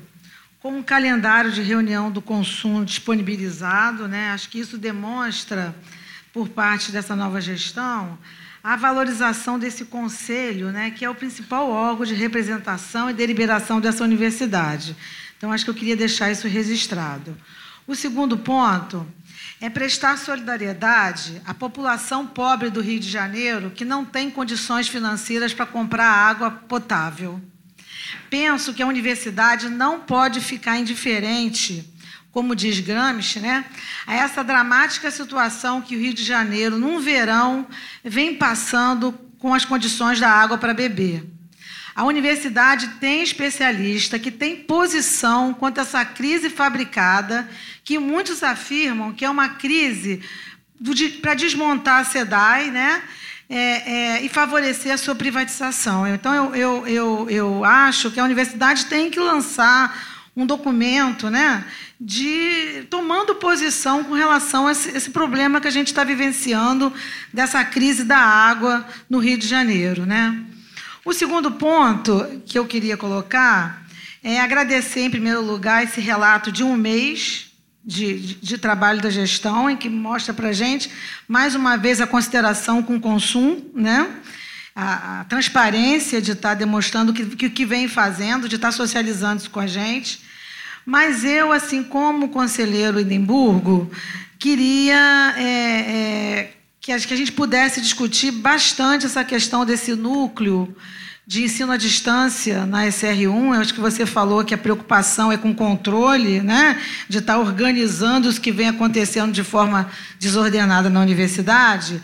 com 0.58 0.78
um 0.78 0.82
calendário 0.82 1.52
de 1.52 1.62
reunião 1.62 2.10
do 2.10 2.20
consumo 2.20 2.84
disponibilizado. 2.84 4.08
Né? 4.08 4.30
Acho 4.32 4.48
que 4.48 4.58
isso 4.58 4.76
demonstra 4.76 5.72
por 6.32 6.48
parte 6.48 6.92
dessa 6.92 7.16
nova 7.16 7.40
gestão 7.40 8.18
a 8.62 8.76
valorização 8.76 9.58
desse 9.58 9.86
conselho, 9.86 10.70
né, 10.70 10.90
que 10.90 11.04
é 11.04 11.10
o 11.10 11.14
principal 11.14 11.70
órgão 11.70 12.04
de 12.04 12.14
representação 12.14 13.08
e 13.08 13.14
deliberação 13.14 13.80
dessa 13.80 14.04
universidade. 14.04 14.94
Então, 15.36 15.50
acho 15.50 15.64
que 15.64 15.70
eu 15.70 15.74
queria 15.74 15.96
deixar 15.96 16.30
isso 16.30 16.46
registrado. 16.46 17.36
O 17.86 17.94
segundo 17.94 18.36
ponto 18.36 19.06
é 19.60 19.70
prestar 19.70 20.18
solidariedade 20.18 21.40
à 21.46 21.54
população 21.54 22.26
pobre 22.26 22.68
do 22.68 22.80
Rio 22.80 23.00
de 23.00 23.08
Janeiro 23.08 23.70
que 23.70 23.84
não 23.84 24.04
tem 24.04 24.30
condições 24.30 24.88
financeiras 24.88 25.54
para 25.54 25.66
comprar 25.66 26.06
água 26.06 26.50
potável. 26.50 27.40
Penso 28.28 28.74
que 28.74 28.82
a 28.82 28.86
universidade 28.86 29.68
não 29.68 30.00
pode 30.00 30.40
ficar 30.40 30.78
indiferente 30.78 31.89
como 32.32 32.54
diz 32.54 32.78
Gramsci, 32.80 33.40
né, 33.40 33.64
a 34.06 34.14
essa 34.14 34.44
dramática 34.44 35.10
situação 35.10 35.80
que 35.80 35.96
o 35.96 36.00
Rio 36.00 36.14
de 36.14 36.22
Janeiro, 36.22 36.78
num 36.78 37.00
verão, 37.00 37.66
vem 38.04 38.36
passando 38.36 39.12
com 39.38 39.52
as 39.52 39.64
condições 39.64 40.20
da 40.20 40.30
água 40.30 40.56
para 40.58 40.74
beber. 40.74 41.24
A 41.94 42.04
universidade 42.04 42.88
tem 43.00 43.22
especialista 43.22 44.18
que 44.18 44.30
tem 44.30 44.56
posição 44.56 45.52
quanto 45.52 45.78
a 45.78 45.82
essa 45.82 46.04
crise 46.04 46.48
fabricada, 46.48 47.48
que 47.84 47.98
muitos 47.98 48.42
afirmam 48.42 49.12
que 49.12 49.24
é 49.24 49.30
uma 49.30 49.48
crise 49.50 50.22
para 51.20 51.34
desmontar 51.34 52.00
a 52.00 52.04
SEDAI 52.04 52.70
né, 52.70 53.02
é, 53.48 53.56
é, 53.56 54.22
e 54.22 54.28
favorecer 54.28 54.92
a 54.92 54.96
sua 54.96 55.14
privatização. 55.14 56.06
Então, 56.06 56.32
eu, 56.32 56.56
eu, 56.56 56.88
eu, 56.88 57.26
eu 57.28 57.64
acho 57.64 58.10
que 58.10 58.20
a 58.20 58.24
universidade 58.24 58.86
tem 58.86 59.10
que 59.10 59.18
lançar 59.18 60.30
um 60.36 60.46
documento 60.46 61.28
né, 61.28 61.64
de 62.00 62.86
tomando 62.88 63.34
posição 63.34 64.02
com 64.02 64.14
relação 64.14 64.66
a 64.66 64.72
esse, 64.72 64.88
esse 64.96 65.10
problema 65.10 65.60
que 65.60 65.68
a 65.68 65.70
gente 65.70 65.88
está 65.88 66.02
vivenciando 66.02 66.90
dessa 67.32 67.62
crise 67.62 68.04
da 68.04 68.16
água 68.16 68.86
no 69.08 69.18
Rio 69.18 69.36
de 69.36 69.46
Janeiro. 69.46 70.06
Né? 70.06 70.42
O 71.04 71.12
segundo 71.12 71.52
ponto 71.52 72.42
que 72.46 72.58
eu 72.58 72.64
queria 72.64 72.96
colocar 72.96 73.84
é 74.22 74.40
agradecer, 74.40 75.00
em 75.00 75.10
primeiro 75.10 75.42
lugar, 75.42 75.84
esse 75.84 76.00
relato 76.00 76.50
de 76.50 76.64
um 76.64 76.74
mês 76.74 77.52
de, 77.84 78.18
de, 78.18 78.34
de 78.34 78.58
trabalho 78.58 79.00
da 79.00 79.10
gestão, 79.10 79.68
em 79.68 79.76
que 79.76 79.88
mostra 79.88 80.32
para 80.32 80.52
gente, 80.52 80.90
mais 81.28 81.54
uma 81.54 81.76
vez, 81.76 82.00
a 82.00 82.06
consideração 82.06 82.82
com 82.82 82.96
o 82.96 83.00
consumo, 83.00 83.70
né? 83.74 84.10
a, 84.74 85.20
a 85.20 85.24
transparência 85.24 86.20
de 86.20 86.32
estar 86.32 86.50
tá 86.50 86.54
demonstrando 86.54 87.12
o 87.12 87.14
que, 87.14 87.50
que 87.50 87.66
vem 87.66 87.88
fazendo, 87.88 88.48
de 88.48 88.56
estar 88.56 88.68
tá 88.68 88.72
socializando 88.72 89.42
isso 89.42 89.50
com 89.50 89.60
a 89.60 89.66
gente. 89.66 90.29
Mas 90.90 91.22
eu, 91.24 91.52
assim 91.52 91.84
como 91.84 92.30
conselheiro 92.30 92.98
Edimburgo, 92.98 93.88
queria 94.40 95.32
é, 95.36 95.44
é, 95.44 96.50
que, 96.80 96.90
a, 96.90 96.98
gente 96.98 97.30
pudesse 97.30 97.80
discutir 97.80 98.32
bastante 98.32 99.06
essa 99.06 99.22
questão 99.22 99.64
desse 99.64 99.94
núcleo 99.94 100.76
de 101.24 101.44
ensino 101.44 101.70
à 101.70 101.76
distância 101.76 102.66
na 102.66 102.86
SR1. 102.86 103.54
Eu 103.54 103.60
acho 103.60 103.72
que 103.72 103.78
você 103.78 104.04
falou 104.04 104.44
que 104.44 104.52
a 104.52 104.58
preocupação 104.58 105.30
é 105.30 105.36
com 105.36 105.54
controle, 105.54 106.40
né? 106.40 106.82
de 107.08 107.18
estar 107.18 107.38
organizando 107.38 108.28
os 108.28 108.40
que 108.40 108.50
vem 108.50 108.66
acontecendo 108.66 109.30
de 109.30 109.44
forma 109.44 109.88
desordenada 110.18 110.90
na 110.90 111.00
universidade. 111.00 112.02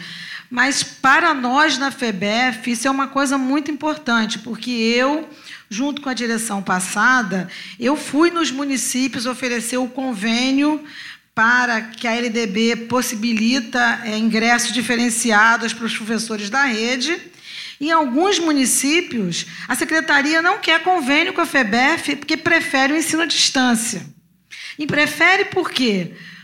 Mas 0.48 0.84
para 0.84 1.34
nós 1.34 1.76
na 1.76 1.90
FEBEF, 1.90 2.70
isso 2.70 2.86
é 2.86 2.90
uma 2.92 3.08
coisa 3.08 3.36
muito 3.36 3.68
importante, 3.68 4.38
porque 4.38 4.70
eu 4.70 5.28
junto 5.68 6.00
com 6.00 6.08
a 6.08 6.14
direção 6.14 6.62
passada, 6.62 7.48
eu 7.78 7.96
fui 7.96 8.30
nos 8.30 8.50
municípios 8.50 9.26
oferecer 9.26 9.76
o 9.76 9.88
convênio 9.88 10.84
para 11.34 11.82
que 11.82 12.08
a 12.08 12.14
LDB 12.14 12.86
possibilita 12.88 14.00
é, 14.04 14.16
ingressos 14.16 14.72
diferenciados 14.72 15.72
para 15.72 15.84
os 15.84 15.96
professores 15.96 16.48
da 16.48 16.64
rede. 16.64 17.18
Em 17.78 17.90
alguns 17.90 18.38
municípios, 18.38 19.44
a 19.68 19.74
secretaria 19.74 20.40
não 20.40 20.58
quer 20.58 20.82
convênio 20.82 21.34
com 21.34 21.42
a 21.42 21.46
FEBEF 21.46 22.16
porque 22.16 22.38
prefere 22.38 22.94
o 22.94 22.96
ensino 22.96 23.22
à 23.22 23.26
distância. 23.26 24.02
E 24.78 24.86
prefere 24.86 25.46
por 25.46 25.70
quê? 25.70 26.12
Porque 26.12 26.35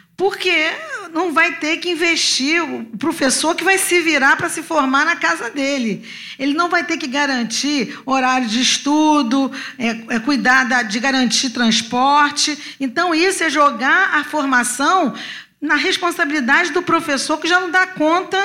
não 1.12 1.32
vai 1.32 1.56
ter 1.56 1.76
que 1.76 1.90
investir 1.90 2.62
o 2.62 2.84
professor 2.96 3.54
que 3.54 3.62
vai 3.62 3.76
se 3.76 4.00
virar 4.00 4.36
para 4.36 4.48
se 4.48 4.62
formar 4.62 5.04
na 5.04 5.14
casa 5.14 5.50
dele. 5.50 6.06
Ele 6.38 6.54
não 6.54 6.68
vai 6.68 6.84
ter 6.84 6.96
que 6.96 7.06
garantir 7.06 7.98
horário 8.06 8.48
de 8.48 8.60
estudo, 8.60 9.52
é, 9.78 10.16
é 10.16 10.18
cuidar 10.18 10.64
da, 10.64 10.82
de 10.82 10.98
garantir 10.98 11.50
transporte. 11.50 12.76
Então, 12.80 13.14
isso 13.14 13.44
é 13.44 13.50
jogar 13.50 14.14
a 14.14 14.24
formação 14.24 15.14
na 15.60 15.76
responsabilidade 15.76 16.72
do 16.72 16.82
professor 16.82 17.38
que 17.38 17.46
já 17.46 17.60
não 17.60 17.70
dá 17.70 17.86
conta 17.86 18.38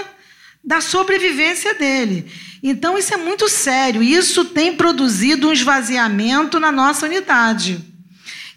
da 0.63 0.81
sobrevivência 0.81 1.73
dele. 1.73 2.29
Então, 2.61 2.97
isso 2.97 3.13
é 3.13 3.17
muito 3.17 3.47
sério. 3.47 4.03
Isso 4.03 4.43
tem 4.43 4.75
produzido 4.75 5.47
um 5.47 5.53
esvaziamento 5.53 6.59
na 6.59 6.71
nossa 6.71 7.05
unidade. 7.05 7.96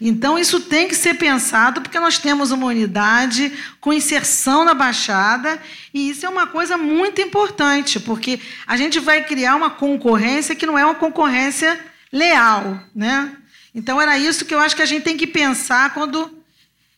Então, 0.03 0.39
isso 0.39 0.59
tem 0.61 0.87
que 0.87 0.95
ser 0.95 1.13
pensado, 1.13 1.79
porque 1.79 1.99
nós 1.99 2.17
temos 2.17 2.49
uma 2.49 2.65
unidade 2.65 3.51
com 3.79 3.93
inserção 3.93 4.65
na 4.65 4.73
Baixada, 4.73 5.61
e 5.93 6.09
isso 6.09 6.25
é 6.25 6.29
uma 6.29 6.47
coisa 6.47 6.75
muito 6.75 7.21
importante, 7.21 7.99
porque 7.99 8.39
a 8.65 8.75
gente 8.75 8.99
vai 8.99 9.23
criar 9.23 9.55
uma 9.55 9.69
concorrência 9.69 10.55
que 10.55 10.65
não 10.65 10.75
é 10.75 10.83
uma 10.83 10.95
concorrência 10.95 11.79
leal. 12.11 12.83
Né? 12.95 13.37
Então, 13.75 14.01
era 14.01 14.17
isso 14.17 14.43
que 14.43 14.55
eu 14.55 14.59
acho 14.59 14.75
que 14.75 14.81
a 14.81 14.87
gente 14.87 15.03
tem 15.03 15.15
que 15.15 15.27
pensar 15.27 15.93
quando 15.93 16.35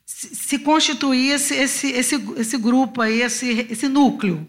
se 0.06 0.60
constituir 0.60 1.32
esse, 1.32 1.56
esse, 1.56 1.92
esse, 1.92 2.16
esse 2.38 2.58
grupo 2.58 3.02
aí, 3.02 3.22
esse, 3.22 3.68
esse 3.70 3.90
núcleo. 3.90 4.48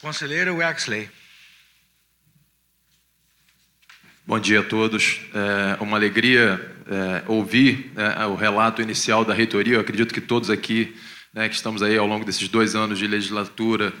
Conselheiro 0.00 0.56
Wexley. 0.56 1.23
Bom 4.26 4.38
dia 4.38 4.60
a 4.60 4.62
todos. 4.62 5.20
É 5.34 5.82
uma 5.82 5.98
alegria 5.98 6.58
é, 6.90 7.22
ouvir 7.28 7.92
é, 7.94 8.24
o 8.24 8.34
relato 8.34 8.80
inicial 8.80 9.22
da 9.22 9.34
reitoria. 9.34 9.74
Eu 9.74 9.80
acredito 9.80 10.14
que 10.14 10.20
todos 10.20 10.48
aqui 10.48 10.96
né, 11.34 11.46
que 11.46 11.54
estamos 11.54 11.82
aí 11.82 11.98
ao 11.98 12.06
longo 12.06 12.24
desses 12.24 12.48
dois 12.48 12.74
anos 12.74 12.98
de 12.98 13.06
legislatura 13.06 13.92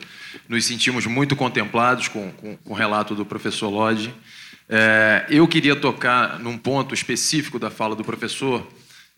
nos 0.48 0.64
sentimos 0.64 1.04
muito 1.04 1.36
contemplados 1.36 2.08
com, 2.08 2.32
com, 2.32 2.56
com 2.56 2.72
o 2.72 2.74
relato 2.74 3.14
do 3.14 3.26
professor 3.26 3.68
Lodge. 3.68 4.14
É, 4.66 5.26
eu 5.28 5.46
queria 5.46 5.76
tocar 5.76 6.38
num 6.40 6.56
ponto 6.56 6.94
específico 6.94 7.58
da 7.58 7.68
fala 7.68 7.94
do 7.94 8.02
professor, 8.02 8.66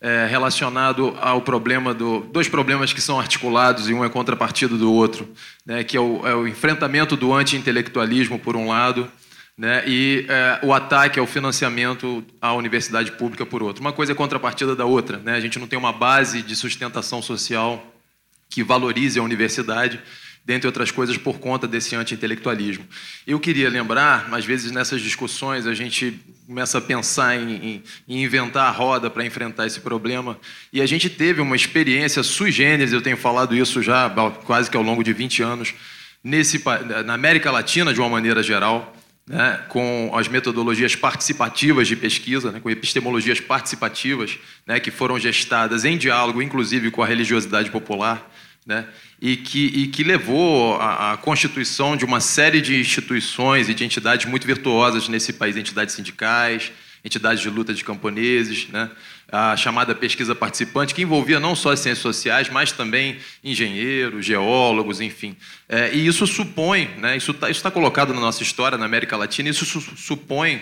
é, 0.01 0.27
relacionado 0.27 1.17
ao 1.21 1.41
problema 1.41 1.95
do 1.95 2.23
dois 2.33 2.49
problemas 2.49 2.93
que 2.93 3.01
são 3.01 3.21
articulados 3.21 3.89
e 3.89 3.95
um 3.95 4.05
é 4.05 4.09
contrapartida 4.09 4.77
do 4.77 4.93
outro, 4.93 5.33
né, 5.65 5.85
que 5.85 5.97
é 5.97 6.01
o, 6.01 6.27
é 6.27 6.35
o 6.35 6.49
enfrentamento 6.49 7.17
do 7.17 7.33
anti-intelectualismo 7.33 8.41
por 8.41 8.57
um 8.57 8.67
lado, 8.67 9.09
né, 9.57 9.83
e 9.87 10.27
é, 10.29 10.61
o 10.63 10.73
ataque 10.75 11.19
ao 11.19 11.27
financiamento 11.27 12.23
à 12.41 12.53
universidade 12.53 13.13
pública 13.13 13.47
por 13.47 13.63
outro. 13.63 13.81
Uma 13.81 13.93
coisa 13.93 14.13
é 14.13 14.15
contrapartida 14.15 14.77
da 14.77 14.85
outra, 14.85 15.17
né? 15.19 15.35
A 15.35 15.41
gente 15.41 15.59
não 15.59 15.67
tem 15.67 15.79
uma 15.79 15.93
base 15.93 16.43
de 16.43 16.55
sustentação 16.55 17.23
social 17.23 17.95
que 18.51 18.63
valorize 18.63 19.19
a 19.19 19.23
universidade 19.23 20.01
dentre 20.47 20.69
outras 20.69 20.93
coisas, 20.93 21.17
por 21.17 21.41
conta 21.41 21.67
desse 21.67 21.97
anti-intelectualismo. 21.97 22.87
Eu 23.27 23.41
queria 23.41 23.69
lembrar, 23.69 24.29
às 24.31 24.45
vezes 24.45 24.71
nessas 24.71 25.01
discussões 25.01 25.67
a 25.67 25.75
gente 25.75 26.21
começa 26.47 26.79
a 26.79 26.81
pensar 26.81 27.35
em, 27.35 27.57
em, 27.57 27.83
em 28.09 28.23
inventar 28.23 28.69
a 28.69 28.71
roda 28.71 29.11
para 29.11 29.27
enfrentar 29.27 29.67
esse 29.67 29.81
problema, 29.81 30.39
e 30.73 30.81
a 30.81 30.87
gente 30.87 31.11
teve 31.11 31.41
uma 31.41 31.57
experiência 31.57 32.23
sui 32.23 32.53
generis, 32.53 32.93
eu 32.93 33.03
tenho 33.03 33.17
falado 33.17 33.57
isso 33.57 33.83
já 33.83 34.09
quase 34.45 34.71
que 34.71 34.77
ao 34.77 34.85
longo 34.85 35.03
de 35.03 35.13
20 35.13 35.43
anos, 35.43 35.75
nesse, 36.23 36.63
na 37.05 37.15
América 37.15 37.51
Latina, 37.51 37.93
de 37.93 37.99
uma 37.99 38.09
maneira 38.09 38.41
geral, 38.41 38.95
né, 39.29 39.65
com 39.69 40.13
as 40.15 40.29
metodologias 40.29 40.95
participativas 40.95 41.89
de 41.89 41.97
pesquisa, 41.97 42.53
né, 42.53 42.61
com 42.61 42.71
epistemologias 42.71 43.41
participativas, 43.41 44.39
né, 44.65 44.79
que 44.79 44.91
foram 44.91 45.19
gestadas 45.19 45.85
em 45.85 45.99
diálogo, 45.99 46.41
inclusive 46.41 46.93
com 46.93 47.03
a 47.03 47.07
religiosidade 47.07 47.71
popular, 47.71 48.31
né, 48.65 48.87
e, 49.21 49.37
que, 49.37 49.67
e 49.67 49.87
que 49.89 50.05
levou 50.05 50.81
à, 50.81 51.17
constituição 51.17 51.97
de 51.97 52.05
uma 52.05 52.21
série 52.21 52.61
de 52.61 52.79
instituições 52.79 53.69
e 53.69 53.75
de 53.75 53.85
entidades 53.85 54.27
muito 54.27 54.47
virtuosas 54.47 55.09
nesse 55.09 55.33
país, 55.33 55.57
entidades 55.57 55.95
sindicais, 55.95 56.71
entidades 57.05 57.41
de 57.41 57.51
luta 57.51 57.75
de 57.75 57.83
camponeses, 57.83 58.69
né, 58.69 58.91
a 59.31 59.57
chamada 59.57 59.95
pesquisa 59.95 60.35
participante, 60.35 60.95
que 60.95 61.03
envolvia 61.03 61.41
não 61.41 61.57
só 61.57 61.73
as 61.73 61.81
ciências 61.81 62.03
sociais, 62.03 62.49
mas 62.49 62.71
também 62.73 63.19
engenheiros, 63.43 64.25
geólogos, 64.25 65.01
enfim. 65.01 65.37
É, 65.69 65.93
e 65.93 66.07
isso 66.07 66.27
supõe, 66.27 66.89
né, 66.99 67.17
isso 67.17 67.33
está 67.33 67.53
tá 67.53 67.71
colocado 67.71 68.15
na 68.15 68.21
nossa 68.21 68.43
história 68.43 68.79
na 68.79 68.85
América 68.85 69.17
Latina, 69.17 69.49
isso 69.49 69.65
su 69.65 69.81
supõe 69.81 70.61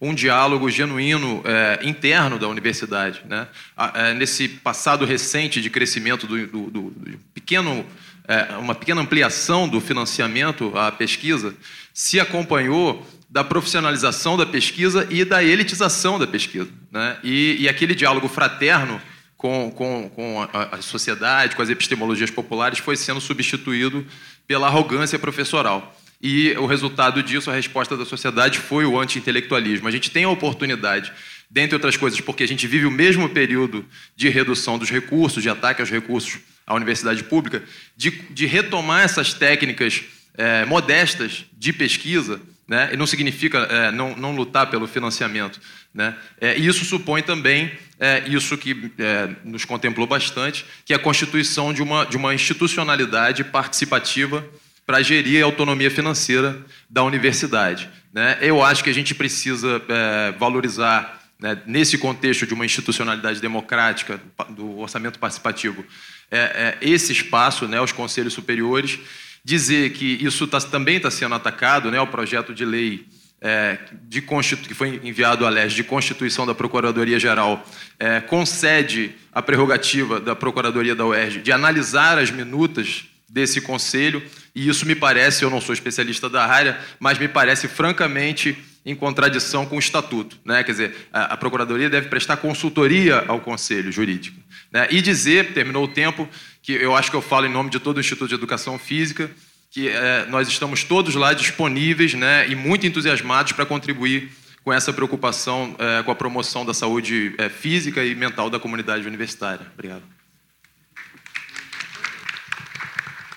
um 0.00 0.14
diálogo 0.14 0.70
genuíno 0.70 1.42
é, 1.44 1.80
interno 1.82 2.38
da 2.38 2.48
universidade. 2.48 3.22
Né? 3.26 3.46
É, 3.94 4.14
nesse 4.14 4.48
passado 4.48 5.04
recente 5.04 5.60
de 5.60 5.70
crescimento 5.70 6.26
do, 6.26 6.46
do, 6.46 6.70
do 6.70 7.18
pequeno, 7.32 7.86
é, 8.28 8.56
uma 8.56 8.74
pequena 8.74 9.00
ampliação 9.00 9.68
do 9.68 9.80
financiamento 9.80 10.76
à 10.76 10.92
pesquisa, 10.92 11.54
se 11.92 12.18
acompanhou 12.18 13.06
da 13.34 13.42
profissionalização 13.42 14.36
da 14.36 14.46
pesquisa 14.46 15.08
e 15.10 15.24
da 15.24 15.42
elitização 15.42 16.20
da 16.20 16.26
pesquisa. 16.26 16.68
Né? 16.92 17.16
E, 17.24 17.56
e 17.58 17.68
aquele 17.68 17.92
diálogo 17.92 18.28
fraterno 18.28 19.02
com, 19.36 19.72
com, 19.72 20.08
com 20.08 20.48
a, 20.52 20.76
a 20.76 20.80
sociedade, 20.80 21.56
com 21.56 21.62
as 21.62 21.68
epistemologias 21.68 22.30
populares, 22.30 22.78
foi 22.78 22.96
sendo 22.96 23.20
substituído 23.20 24.06
pela 24.46 24.68
arrogância 24.68 25.18
professoral. 25.18 26.00
E 26.22 26.52
o 26.52 26.66
resultado 26.66 27.24
disso, 27.24 27.50
a 27.50 27.54
resposta 27.54 27.96
da 27.96 28.04
sociedade 28.04 28.60
foi 28.60 28.86
o 28.86 29.00
anti-intelectualismo. 29.00 29.88
A 29.88 29.90
gente 29.90 30.12
tem 30.12 30.22
a 30.22 30.30
oportunidade, 30.30 31.12
dentre 31.50 31.74
outras 31.74 31.96
coisas, 31.96 32.20
porque 32.20 32.44
a 32.44 32.48
gente 32.48 32.68
vive 32.68 32.86
o 32.86 32.90
mesmo 32.90 33.28
período 33.28 33.84
de 34.14 34.28
redução 34.28 34.78
dos 34.78 34.90
recursos, 34.90 35.42
de 35.42 35.48
ataque 35.50 35.82
aos 35.82 35.90
recursos 35.90 36.38
à 36.64 36.72
universidade 36.72 37.24
pública, 37.24 37.64
de, 37.96 38.12
de 38.30 38.46
retomar 38.46 39.02
essas 39.02 39.34
técnicas 39.34 40.04
é, 40.36 40.64
modestas 40.64 41.46
de 41.52 41.72
pesquisa, 41.72 42.40
né? 42.66 42.90
e 42.92 42.96
não 42.96 43.06
significa 43.06 43.58
é, 43.58 43.90
não, 43.90 44.16
não, 44.16 44.34
lutar 44.34 44.68
pelo 44.68 44.86
financiamento. 44.86 45.60
Né? 45.92 46.14
É, 46.40 46.58
e 46.58 46.66
isso 46.66 46.84
supõe 46.84 47.22
também 47.22 47.72
é, 48.00 48.24
isso 48.26 48.56
que 48.56 48.90
é, 48.98 49.30
nos 49.44 49.64
contemplou 49.64 50.06
bastante, 50.06 50.64
que 50.84 50.92
é 50.92 50.96
a 50.96 50.98
constituição 50.98 51.72
de 51.72 51.82
uma, 51.82 52.04
de 52.04 52.16
uma 52.16 52.34
institucionalidade 52.34 53.44
participativa 53.44 54.44
para 54.86 55.02
gerir 55.02 55.42
a 55.42 55.46
autonomia 55.46 55.90
financeira 55.90 56.58
da 56.88 57.02
universidade. 57.02 57.88
Né? 58.12 58.38
Eu 58.40 58.62
acho 58.62 58.82
que 58.82 58.90
a 58.90 58.94
gente 58.94 59.14
precisa 59.14 59.80
é, 59.88 60.32
valorizar, 60.32 61.22
né, 61.38 61.60
nesse 61.66 61.98
contexto 61.98 62.46
de 62.46 62.54
uma 62.54 62.64
institucionalidade 62.64 63.40
democrática, 63.40 64.20
do 64.50 64.78
orçamento 64.78 65.18
participativo, 65.18 65.84
é, 66.30 66.76
esse 66.80 67.12
espaço, 67.12 67.68
né, 67.68 67.80
os 67.80 67.92
conselhos 67.92 68.32
superiores, 68.32 68.98
dizer 69.44 69.90
que 69.92 70.18
isso 70.24 70.46
tá, 70.46 70.60
também 70.60 70.96
está 70.96 71.10
sendo 71.10 71.34
atacado, 71.34 71.90
né, 71.90 72.00
o 72.00 72.06
projeto 72.06 72.54
de 72.54 72.64
lei 72.64 73.06
é, 73.40 73.78
de 74.08 74.22
que 74.22 74.72
foi 74.72 75.00
enviado 75.04 75.46
à 75.46 75.50
LES 75.50 75.74
de 75.74 75.84
Constituição 75.84 76.46
da 76.46 76.54
Procuradoria-Geral 76.54 77.62
é, 77.98 78.20
concede 78.20 79.14
a 79.30 79.42
prerrogativa 79.42 80.18
da 80.18 80.34
Procuradoria 80.34 80.94
da 80.94 81.04
UERJ 81.04 81.42
de 81.42 81.52
analisar 81.52 82.16
as 82.16 82.30
minutas 82.30 83.04
desse 83.28 83.60
conselho, 83.60 84.22
e 84.54 84.68
isso 84.68 84.86
me 84.86 84.94
parece, 84.94 85.42
eu 85.42 85.50
não 85.50 85.60
sou 85.60 85.74
especialista 85.74 86.30
da 86.30 86.46
área, 86.46 86.78
mas 87.00 87.18
me 87.18 87.26
parece 87.26 87.66
francamente 87.66 88.56
em 88.86 88.94
contradição 88.94 89.66
com 89.66 89.76
o 89.76 89.80
estatuto. 89.80 90.38
Né? 90.44 90.62
Quer 90.62 90.70
dizer, 90.70 90.96
a, 91.12 91.36
Procuradoria 91.36 91.90
deve 91.90 92.08
prestar 92.08 92.36
consultoria 92.36 93.24
ao 93.26 93.40
Conselho 93.40 93.90
Jurídico. 93.90 94.38
Né? 94.70 94.86
E 94.90 95.02
dizer, 95.02 95.52
terminou 95.52 95.84
o 95.84 95.88
tempo, 95.88 96.28
que 96.64 96.72
eu 96.72 96.96
acho 96.96 97.10
que 97.10 97.16
eu 97.16 97.20
falo 97.20 97.44
em 97.44 97.52
nome 97.52 97.68
de 97.68 97.78
todo 97.78 97.98
o 97.98 98.00
Instituto 98.00 98.30
de 98.30 98.34
Educação 98.34 98.78
Física, 98.78 99.30
que 99.70 99.86
é, 99.86 100.24
nós 100.26 100.48
estamos 100.48 100.82
todos 100.82 101.14
lá 101.14 101.34
disponíveis 101.34 102.14
né, 102.14 102.48
e 102.48 102.54
muito 102.54 102.86
entusiasmados 102.86 103.52
para 103.52 103.66
contribuir 103.66 104.32
com 104.62 104.72
essa 104.72 104.90
preocupação 104.90 105.76
é, 105.78 106.02
com 106.02 106.10
a 106.10 106.14
promoção 106.14 106.64
da 106.64 106.72
saúde 106.72 107.34
é, 107.36 107.50
física 107.50 108.02
e 108.02 108.14
mental 108.14 108.48
da 108.48 108.58
comunidade 108.58 109.06
universitária. 109.06 109.66
Obrigado. 109.74 110.02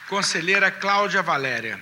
Conselheira 0.07 0.71
Cláudia 0.71 1.21
Valéria. 1.21 1.81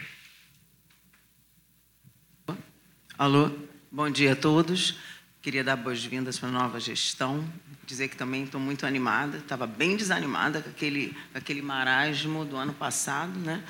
Alô, 3.19 3.51
bom 3.91 4.09
dia 4.09 4.34
a 4.34 4.35
todos. 4.35 4.97
Queria 5.43 5.63
dar 5.63 5.76
boas-vindas 5.76 6.39
para 6.39 6.49
a 6.49 6.51
nova 6.51 6.80
gestão. 6.80 7.47
Dizer 7.86 8.07
que 8.07 8.16
também 8.16 8.44
estou 8.44 8.60
muito 8.60 8.86
animada. 8.86 9.38
Estava 9.38 9.68
bem 9.68 9.95
desanimada 9.95 10.62
com 10.62 10.70
aquele, 10.70 11.16
aquele 11.34 11.62
marasmo 11.62 12.44
do 12.44 12.56
ano 12.56 12.74
passado, 12.74 13.38
né? 13.40 13.64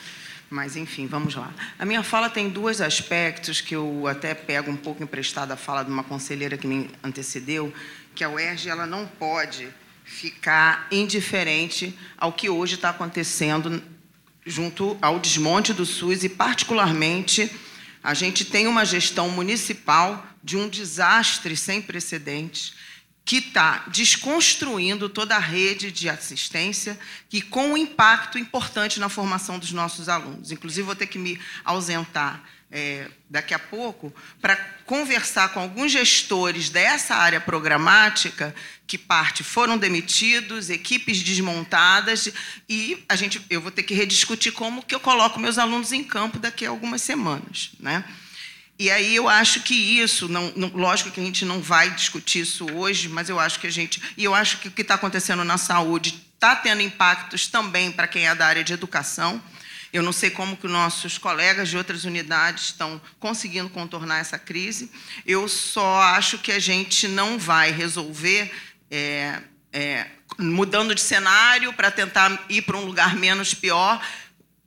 Mas, 0.50 0.76
enfim, 0.76 1.08
vamos 1.08 1.36
lá. 1.36 1.54
A 1.78 1.86
minha 1.86 2.04
fala 2.04 2.30
tem 2.30 2.50
dois 2.50 2.80
aspectos 2.80 3.60
que 3.60 3.76
eu 3.76 4.08
até 4.08 4.34
pego 4.34 4.72
um 4.72 4.78
pouco 4.78 5.04
emprestada 5.04 5.56
a 5.56 5.58
fala 5.58 5.84
de 5.84 5.92
uma 5.92 6.04
conselheira 6.04 6.58
que 6.58 6.68
me 6.68 6.90
antecedeu, 7.04 7.74
que 8.14 8.24
a 8.24 8.30
UERJ 8.30 8.70
ela 8.70 8.86
não 8.86 9.06
pode 9.06 9.68
ficar 10.06 10.88
indiferente 10.92 11.98
ao 12.18 12.32
que 12.32 12.48
hoje 12.48 12.76
está 12.76 12.92
acontecendo 12.92 13.84
junto 14.46 14.98
ao 15.02 15.20
desmonte 15.20 15.74
do 15.74 15.86
SUS 15.86 16.24
e, 16.24 16.30
particularmente, 16.30 17.52
a 18.04 18.14
gente 18.14 18.46
tem 18.46 18.68
uma 18.68 18.86
gestão 18.86 19.30
municipal 19.30 20.26
de 20.44 20.56
um 20.56 20.70
desastre 20.70 21.58
sem 21.58 21.82
precedentes 21.82 22.76
que 23.26 23.38
está 23.38 23.84
desconstruindo 23.88 25.10
toda 25.10 25.36
a 25.36 25.40
rede 25.40 25.92
de 25.92 26.08
assistência 26.08 26.98
e 27.34 27.42
com 27.42 27.72
um 27.72 27.78
impacto 27.78 28.38
importante 28.38 29.00
na 29.00 29.10
formação 29.10 29.58
dos 29.58 29.72
nossos 29.72 30.08
alunos. 30.08 30.52
Inclusive, 30.52 30.84
vou 30.84 30.96
ter 30.96 31.08
que 31.08 31.18
me 31.18 31.42
ausentar 31.64 32.44
é, 32.72 33.10
daqui 33.30 33.54
a 33.54 33.60
pouco 33.60 34.14
para 34.40 34.56
conversar 34.86 35.50
com 35.50 35.60
alguns 35.60 35.92
gestores 35.92 36.70
dessa 36.70 37.16
área 37.16 37.42
programática 37.42 38.54
que 38.86 38.98
parte 38.98 39.44
foram 39.44 39.78
demitidos, 39.78 40.70
equipes 40.70 41.24
desmontadas 41.24 42.30
e 42.70 43.04
a 43.10 43.16
gente, 43.16 43.44
eu 43.50 43.60
vou 43.60 43.72
ter 43.72 43.84
que 43.84 43.96
rediscutir 43.96 44.52
como 44.52 44.84
que 44.84 44.94
eu 44.94 45.00
coloco 45.00 45.40
meus 45.40 45.58
alunos 45.58 45.92
em 45.92 46.04
campo 46.04 46.38
daqui 46.38 46.66
a 46.66 46.70
algumas 46.70 47.02
semanas, 47.02 47.72
né? 47.80 48.04
E 48.78 48.92
aí 48.92 49.16
eu 49.16 49.30
acho 49.30 49.62
que 49.62 49.74
isso, 49.74 50.28
não, 50.28 50.52
não, 50.56 50.68
lógico 50.70 51.10
que 51.10 51.20
a 51.20 51.24
gente 51.24 51.46
não 51.46 51.62
vai 51.62 51.90
discutir 51.92 52.42
isso 52.42 52.66
hoje, 52.74 53.08
mas 53.08 53.30
eu 53.30 53.40
acho 53.40 53.60
que 53.60 53.68
a 53.68 53.72
gente. 53.72 54.02
E 54.18 54.24
eu 54.24 54.36
acho 54.36 54.58
que 54.60 54.68
o 54.68 54.72
que 54.72 54.82
está 54.82 54.96
acontecendo 54.96 55.44
na 55.46 55.58
saúde 55.58 56.22
está 56.34 56.56
tendo 56.56 56.82
impactos 56.82 57.48
também 57.48 57.92
para 57.92 58.08
quem 58.08 58.28
é 58.28 58.36
da 58.36 58.46
área 58.46 58.64
de 58.64 58.74
educação. 58.74 59.42
Eu 59.94 60.04
não 60.04 60.12
sei 60.12 60.30
como 60.30 60.58
que 60.58 60.68
nossos 60.68 61.18
colegas 61.18 61.70
de 61.70 61.78
outras 61.78 62.04
unidades 62.04 62.66
estão 62.66 63.02
conseguindo 63.18 63.70
contornar 63.70 64.20
essa 64.20 64.38
crise. 64.38 64.92
Eu 65.26 65.48
só 65.48 66.02
acho 66.02 66.38
que 66.38 66.52
a 66.52 66.60
gente 66.60 67.08
não 67.08 67.40
vai 67.40 67.72
resolver 67.72 68.54
é, 68.92 69.40
é, 69.72 70.08
mudando 70.38 70.94
de 70.94 71.00
cenário 71.00 71.72
para 71.72 71.90
tentar 71.90 72.44
ir 72.50 72.64
para 72.64 72.76
um 72.76 72.84
lugar 72.84 73.16
menos 73.16 73.54
pior. 73.54 74.06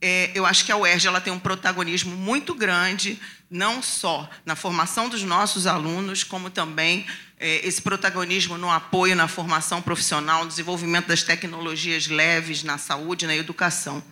É, 0.00 0.30
eu 0.34 0.46
acho 0.46 0.64
que 0.64 0.72
a 0.72 0.76
UERJ 0.76 1.08
ela 1.08 1.20
tem 1.20 1.32
um 1.32 1.38
protagonismo 1.38 2.16
muito 2.16 2.54
grande, 2.54 3.20
não 3.50 3.82
só 3.82 4.28
na 4.44 4.54
formação 4.54 5.08
dos 5.08 5.22
nossos 5.22 5.66
alunos, 5.66 6.22
como 6.22 6.50
também 6.50 7.06
é, 7.38 7.66
esse 7.66 7.80
protagonismo 7.80 8.58
no 8.58 8.70
apoio 8.70 9.16
na 9.16 9.28
formação 9.28 9.80
profissional, 9.80 10.42
no 10.42 10.48
desenvolvimento 10.48 11.06
das 11.06 11.22
tecnologias 11.22 12.06
leves 12.08 12.62
na 12.62 12.78
saúde, 12.78 13.26
na 13.26 13.36
educação. 13.36 14.02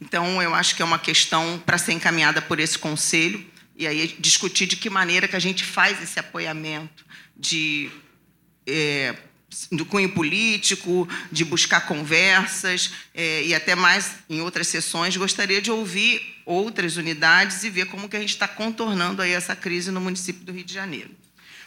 Então, 0.00 0.42
eu 0.42 0.54
acho 0.54 0.74
que 0.74 0.82
é 0.82 0.84
uma 0.84 0.98
questão 0.98 1.62
para 1.64 1.78
ser 1.78 1.92
encaminhada 1.92 2.42
por 2.42 2.58
esse 2.58 2.78
conselho 2.78 3.44
e 3.76 3.86
aí 3.86 4.14
discutir 4.18 4.66
de 4.66 4.76
que 4.76 4.90
maneira 4.90 5.26
que 5.26 5.36
a 5.36 5.40
gente 5.40 5.64
faz 5.64 6.02
esse 6.02 6.18
apoiamento 6.18 7.04
de 7.36 7.90
é, 8.66 9.14
do 9.70 9.84
cunho 9.84 10.08
político, 10.10 11.08
de 11.30 11.44
buscar 11.44 11.82
conversas 11.82 12.92
é, 13.14 13.44
e 13.44 13.54
até 13.54 13.74
mais 13.74 14.12
em 14.28 14.40
outras 14.40 14.68
sessões. 14.68 15.16
Gostaria 15.16 15.60
de 15.60 15.70
ouvir 15.70 16.42
outras 16.44 16.96
unidades 16.96 17.64
e 17.64 17.70
ver 17.70 17.86
como 17.86 18.08
que 18.08 18.16
a 18.16 18.20
gente 18.20 18.30
está 18.30 18.48
contornando 18.48 19.22
aí 19.22 19.32
essa 19.32 19.56
crise 19.56 19.90
no 19.90 20.00
município 20.00 20.44
do 20.44 20.52
Rio 20.52 20.64
de 20.64 20.74
Janeiro. 20.74 21.10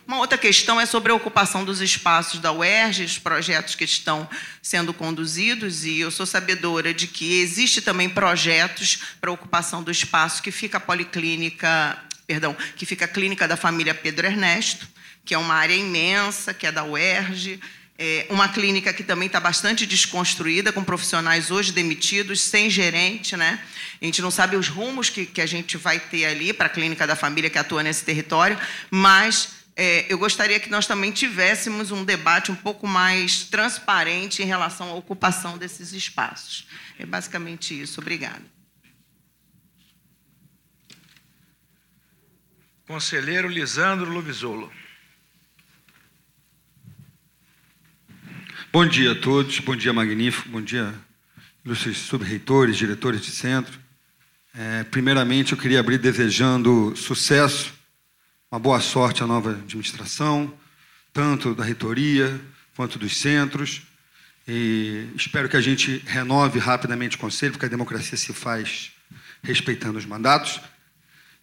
Uma 0.07 0.19
outra 0.19 0.38
questão 0.38 0.80
é 0.80 0.85
sobre 0.85 1.11
a 1.11 1.15
ocupação 1.15 1.65
dos 1.65 1.81
espaços 1.81 2.39
da 2.39 2.49
UERJ, 2.53 3.03
os 3.03 3.19
projetos 3.19 3.76
que 3.76 3.84
estão 3.84 4.27
sendo 4.61 4.93
conduzidos, 4.93 5.84
e 5.84 5.99
eu 5.99 6.09
sou 6.09 6.26
sabedora 6.26 6.93
de 6.93 7.07
que 7.07 7.41
existe 7.41 7.81
também 7.81 8.07
projetos 8.07 8.99
para 9.19 9.30
ocupação 9.30 9.84
do 9.84 9.91
espaço 9.91 10.41
que 10.41 10.49
fica 10.49 10.77
a 10.77 10.80
policlínica, 10.80 12.01
perdão, 12.26 12.55
que 12.77 12.85
fica 12.85 13.03
a 13.03 13.07
clínica 13.07 13.49
da 13.49 13.57
família 13.57 13.93
Pedro 13.93 14.26
Ernesto, 14.26 14.88
que 15.26 15.34
é 15.34 15.38
uma 15.38 15.55
área 15.55 15.76
imensa, 15.76 16.53
que 16.53 16.65
é 16.65 16.72
da 16.72 16.85
UERJ, 16.85 17.59
é 17.99 18.28
uma 18.30 18.48
clínica 18.48 18.94
que 18.94 19.03
também 19.03 19.26
está 19.26 19.40
bastante 19.40 19.86
desconstruída, 19.86 20.72
com 20.72 20.84
profissionais 20.84 21.49
hoje 21.49 21.72
demitidos, 21.72 22.41
sem 22.41 22.69
gerente, 22.69 23.36
né? 23.36 23.60
A 23.99 24.06
gente 24.06 24.22
não 24.22 24.30
sabe 24.30 24.56
os 24.56 24.68
rumos 24.68 25.10
que, 25.10 25.26
que 25.26 25.41
a 25.41 25.45
gente 25.48 25.78
vai 25.78 25.99
ter 25.99 26.26
ali 26.26 26.53
para 26.53 26.68
a 26.68 26.69
clínica 26.69 27.07
da 27.07 27.15
família 27.15 27.49
que 27.49 27.57
atua 27.57 27.82
nesse 27.82 28.03
território, 28.03 28.57
mas 28.91 29.49
é, 29.76 30.06
eu 30.10 30.18
gostaria 30.18 30.60
que 30.60 30.69
nós 30.69 30.86
também 30.86 31.11
tivéssemos 31.11 31.91
um 31.91 32.03
debate 32.03 32.52
um 32.52 32.56
pouco 32.56 32.88
mais 32.88 33.44
transparente 33.45 34.44
em 34.44 34.45
relação 34.45 34.90
à 34.90 34.94
ocupação 34.94 35.57
desses 35.57 35.91
espaços. 35.91 36.68
É 36.99 37.06
basicamente 37.06 37.80
isso. 37.80 37.99
Obrigada. 37.99 38.44
Conselheiro 42.88 43.48
Lisandro 43.48 44.10
Lubizolo. 44.10 44.72
Bom 48.77 48.85
dia 48.85 49.13
a 49.13 49.15
todos, 49.15 49.59
bom 49.59 49.75
dia 49.75 49.91
magnífico, 49.91 50.49
bom 50.49 50.61
dia 50.61 50.93
ilustres 51.65 51.97
subreitores, 51.97 52.77
diretores 52.77 53.21
de 53.21 53.31
centro. 53.31 53.79
É, 54.55 54.83
primeiramente, 54.83 55.51
eu 55.51 55.57
queria 55.57 55.79
abrir 55.79 55.97
desejando 55.97 56.95
sucesso 56.95 57.73
uma 58.51 58.59
boa 58.59 58.79
sorte 58.79 59.23
à 59.23 59.25
nova 59.25 59.49
administração, 59.49 60.53
tanto 61.11 61.55
da 61.55 61.63
reitoria 61.63 62.39
quanto 62.75 62.99
dos 62.99 63.17
centros. 63.17 63.81
E 64.47 65.07
espero 65.15 65.49
que 65.49 65.57
a 65.57 65.61
gente 65.61 66.03
renove 66.05 66.59
rapidamente 66.59 67.15
o 67.15 67.19
conselho, 67.19 67.53
porque 67.53 67.65
a 67.65 67.69
democracia 67.69 68.15
se 68.15 68.31
faz 68.31 68.91
respeitando 69.41 69.97
os 69.97 70.05
mandatos. 70.05 70.61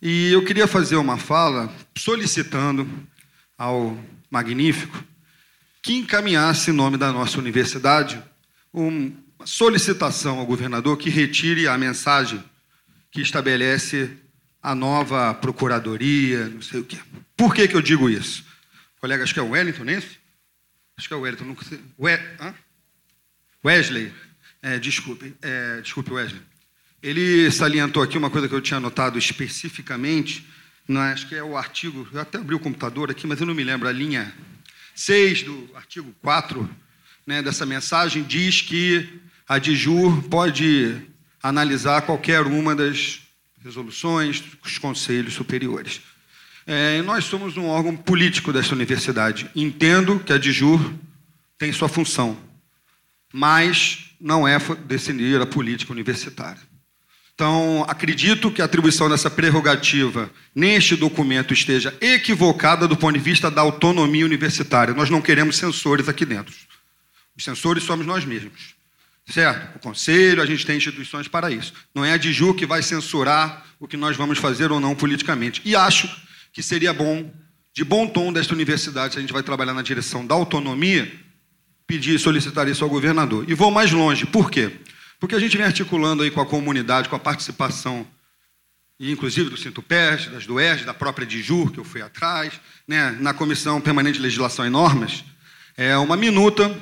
E 0.01 0.31
eu 0.31 0.45
queria 0.45 0.69
fazer 0.69 0.95
uma 0.95 1.17
fala 1.17 1.69
solicitando 1.97 2.89
ao 3.59 3.99
magnífico 4.31 5.05
que 5.85 5.93
encaminhasse 5.93 6.71
em 6.71 6.75
nome 6.75 6.97
da 6.97 7.13
nossa 7.13 7.39
universidade 7.39 8.21
uma 8.73 9.13
solicitação 9.45 10.39
ao 10.39 10.47
governador 10.47 10.97
que 10.97 11.11
retire 11.11 11.69
a 11.69 11.77
mensagem 11.77 12.43
que 13.11 13.21
estabelece 13.21 14.11
a 14.63 14.75
nova 14.75 15.35
procuradoria, 15.35 16.49
não 16.49 16.63
sei 16.63 16.81
o 16.81 16.85
quê. 16.85 16.97
Por 17.37 17.55
que, 17.55 17.69
que 17.69 17.77
eu 17.77 17.83
digo 17.83 18.09
isso? 18.09 18.43
colega, 18.99 19.23
acho 19.23 19.35
que 19.35 19.41
é 19.41 19.43
o 19.43 19.51
Wellington, 19.51 19.85
é 19.85 19.93
esse? 19.93 20.17
Acho 20.97 21.07
que 21.07 21.13
é 21.13 21.17
o 21.19 21.21
Wellington. 21.21 21.45
Não 21.45 21.57
sei. 21.59 21.79
We... 21.99 22.19
Wesley. 23.63 24.11
É, 24.63 24.79
desculpe, 24.79 25.37
é, 25.43 25.83
desculpe, 25.83 26.11
Wesley. 26.11 26.41
Ele 27.03 27.51
salientou 27.51 28.03
aqui 28.03 28.17
uma 28.17 28.31
coisa 28.31 28.49
que 28.49 28.55
eu 28.55 28.63
tinha 28.63 28.79
anotado 28.79 29.19
especificamente, 29.19 30.49
não, 30.89 31.03
acho 31.03 31.29
que 31.29 31.35
é 31.35 31.43
o 31.43 31.59
artigo, 31.59 32.09
eu 32.11 32.21
até 32.23 32.39
abri 32.39 32.55
o 32.55 32.59
computador 32.59 33.11
aqui, 33.11 33.27
mas 33.27 33.39
eu 33.39 33.47
não 33.47 33.55
me 33.55 33.63
lembro, 33.63 33.87
a 33.87 33.93
linha 33.93 34.35
6 34.95 35.43
do 35.43 35.71
artigo 35.75 36.15
4 36.23 36.69
né, 37.27 37.43
dessa 37.43 37.67
mensagem 37.67 38.23
diz 38.23 38.61
que 38.61 39.21
a 39.49 39.59
DIJUR 39.59 40.23
pode 40.25 40.97
analisar 41.43 42.03
qualquer 42.03 42.43
uma 42.43 42.75
das 42.75 43.21
resoluções 43.63 44.41
dos 44.41 44.79
conselhos 44.79 45.35
superiores. 45.35 46.01
É, 46.67 47.03
nós 47.03 47.25
somos 47.25 47.57
um 47.57 47.67
órgão 47.67 47.97
político 47.97 48.53
dessa 48.53 48.75
universidade. 48.75 49.51
Entendo 49.55 50.21
que 50.21 50.33
a 50.33 50.39
DIJUR 50.39 50.95
tem 51.59 51.73
sua 51.73 51.89
função, 51.89 52.39
mas 53.33 54.11
não 54.21 54.47
é 54.47 54.59
decidir 54.87 55.41
a 55.41 55.47
política 55.47 55.93
universitária. 55.93 56.63
Então, 57.35 57.85
acredito 57.89 58.51
que 58.51 58.63
a 58.63 58.65
atribuição 58.65 59.09
dessa 59.09 59.29
prerrogativa 59.29 60.31
neste 60.55 60.95
documento 60.95 61.53
esteja 61.53 61.93
equivocada 62.01 62.87
do 62.87 62.97
ponto 62.97 63.19
de 63.19 63.25
vista 63.25 63.51
da 63.51 63.61
autonomia 63.61 64.25
universitária. 64.25 64.95
Nós 64.95 65.11
não 65.11 65.21
queremos 65.21 65.57
censores 65.57 66.09
aqui 66.09 66.25
dentro. 66.25 66.55
Os 67.37 67.43
censores 67.43 67.83
somos 67.83 68.07
nós 68.07 68.25
mesmos. 68.25 68.75
Certo? 69.27 69.77
O 69.77 69.79
conselho, 69.81 70.43
a 70.43 70.47
gente 70.47 70.65
tem 70.65 70.77
instituições 70.77 71.27
para 71.27 71.51
isso. 71.51 71.73
Não 71.93 72.05
é 72.05 72.13
a 72.13 72.17
DIJU 72.17 72.55
que 72.55 72.67
vai 72.67 72.83
censurar 72.83 73.65
o 73.81 73.89
que 73.89 73.97
nós 73.97 74.17
vamos 74.17 74.39
fazer 74.39 74.71
ou 74.71 74.79
não 74.79 74.95
politicamente. 74.95 75.61
E 75.65 75.75
acho 75.75 76.09
que 76.53 76.63
seria 76.63 76.93
bom, 76.93 77.29
de 77.73 77.83
bom 77.83 78.07
tom 78.07 78.33
desta 78.33 78.55
universidade, 78.55 79.15
se 79.15 79.19
a 79.19 79.23
gente 79.23 79.33
vai 79.33 79.43
trabalhar 79.43 79.75
na 79.75 79.83
direção 79.83 80.25
da 80.25 80.37
autonomia, 80.37 81.13
pedir 81.85 82.15
e 82.15 82.19
solicitar 82.19 82.69
isso 82.69 82.85
ao 82.85 82.91
governador. 82.91 83.45
E 83.49 83.55
vou 83.55 83.73
mais 83.73 83.91
longe. 83.91 84.25
Por 84.25 84.51
quê? 84.51 84.71
Porque 85.25 85.37
a 85.37 85.39
gente 85.39 85.57
vem 85.57 85.65
articulando 85.65 86.23
aí 86.23 86.31
com 86.31 86.43
a 86.43 86.45
comunidade, 86.45 87.09
com 87.09 87.17
a 87.17 87.19
participação, 87.19 88.07
inclusive 89.01 89.49
do 89.49 89.57
Sintupest, 89.57 90.29
das 90.29 90.45
do 90.45 90.61
ERG, 90.61 90.85
da 90.85 90.93
própria 90.93 91.27
DIJUR, 91.27 91.71
que 91.71 91.81
eu 91.81 91.85
fui 91.85 92.03
atrás, 92.03 92.61
né, 92.87 93.17
na 93.21 93.33
Comissão 93.33 93.81
Permanente 93.81 94.19
de 94.19 94.23
Legislação 94.23 94.67
e 94.67 94.69
Normas, 94.69 95.25
é 95.79 95.97
uma 95.97 96.15
minuta 96.15 96.79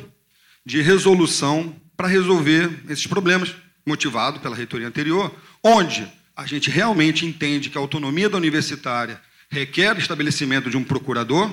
de 0.67 0.83
resolução 0.83 1.73
para 1.97 2.09
resolver 2.09 2.81
esses 2.89 3.07
problemas, 3.07 3.55
motivado 3.87 4.41
pela 4.41 4.57
reitoria 4.57 4.89
anterior, 4.89 5.33
onde 5.63 6.11
a 6.37 6.45
gente 6.45 6.69
realmente 6.69 7.25
entende 7.25 7.71
que 7.71 7.79
a 7.79 7.81
autonomia 7.81 8.29
da 8.29 8.39
universitária 8.39 9.21
requer 9.49 9.95
o 9.95 10.01
estabelecimento 10.01 10.69
de 10.69 10.77
um 10.77 10.83
procurador, 10.83 11.49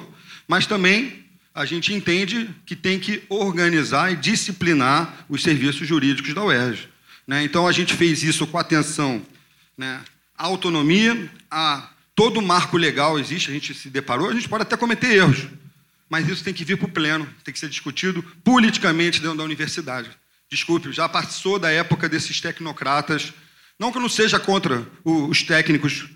mas 0.48 0.66
também 0.66 1.24
a 1.60 1.66
gente 1.66 1.94
entende 1.94 2.50
que 2.66 2.74
tem 2.74 2.98
que 2.98 3.22
organizar 3.28 4.14
e 4.14 4.16
disciplinar 4.16 5.26
os 5.28 5.44
serviços 5.44 5.86
jurídicos 5.86 6.34
da 6.34 6.42
UERJ. 6.42 6.88
Né? 7.28 7.44
Então, 7.44 7.68
a 7.68 7.72
gente 7.74 7.94
fez 7.94 8.24
isso 8.24 8.48
com 8.48 8.58
atenção 8.58 9.22
né, 9.78 10.00
à 10.38 10.46
autonomia, 10.46 11.30
a 11.52 11.90
todo 12.16 12.42
marco 12.42 12.78
legal 12.78 13.20
existe, 13.20 13.52
a 13.52 13.54
gente 13.54 13.74
se 13.74 13.90
deparou, 13.90 14.30
a 14.30 14.34
gente 14.34 14.48
pode 14.48 14.62
até 14.62 14.78
cometer 14.78 15.14
erros, 15.14 15.48
mas 16.10 16.30
isso 16.30 16.46
tem 16.46 16.54
que 16.54 16.64
vir 16.64 16.78
para 16.78 16.88
o 16.88 16.92
pleno, 16.92 17.28
tem 17.44 17.54
que 17.54 17.60
ser 17.60 17.68
discutido 17.68 18.24
politicamente 18.42 19.20
dentro 19.20 19.40
da 19.40 19.44
universidade. 19.44 20.10
Desculpe, 20.50 20.94
já 20.94 21.10
passou 21.10 21.60
da 21.60 21.70
época 21.70 22.08
desses 22.08 22.40
tecnocratas. 22.40 23.34
Não 23.78 23.92
que 23.92 23.98
eu 23.98 24.02
não 24.02 24.08
seja 24.08 24.40
contra 24.40 24.88
os 25.04 25.44
técnicos 25.44 26.08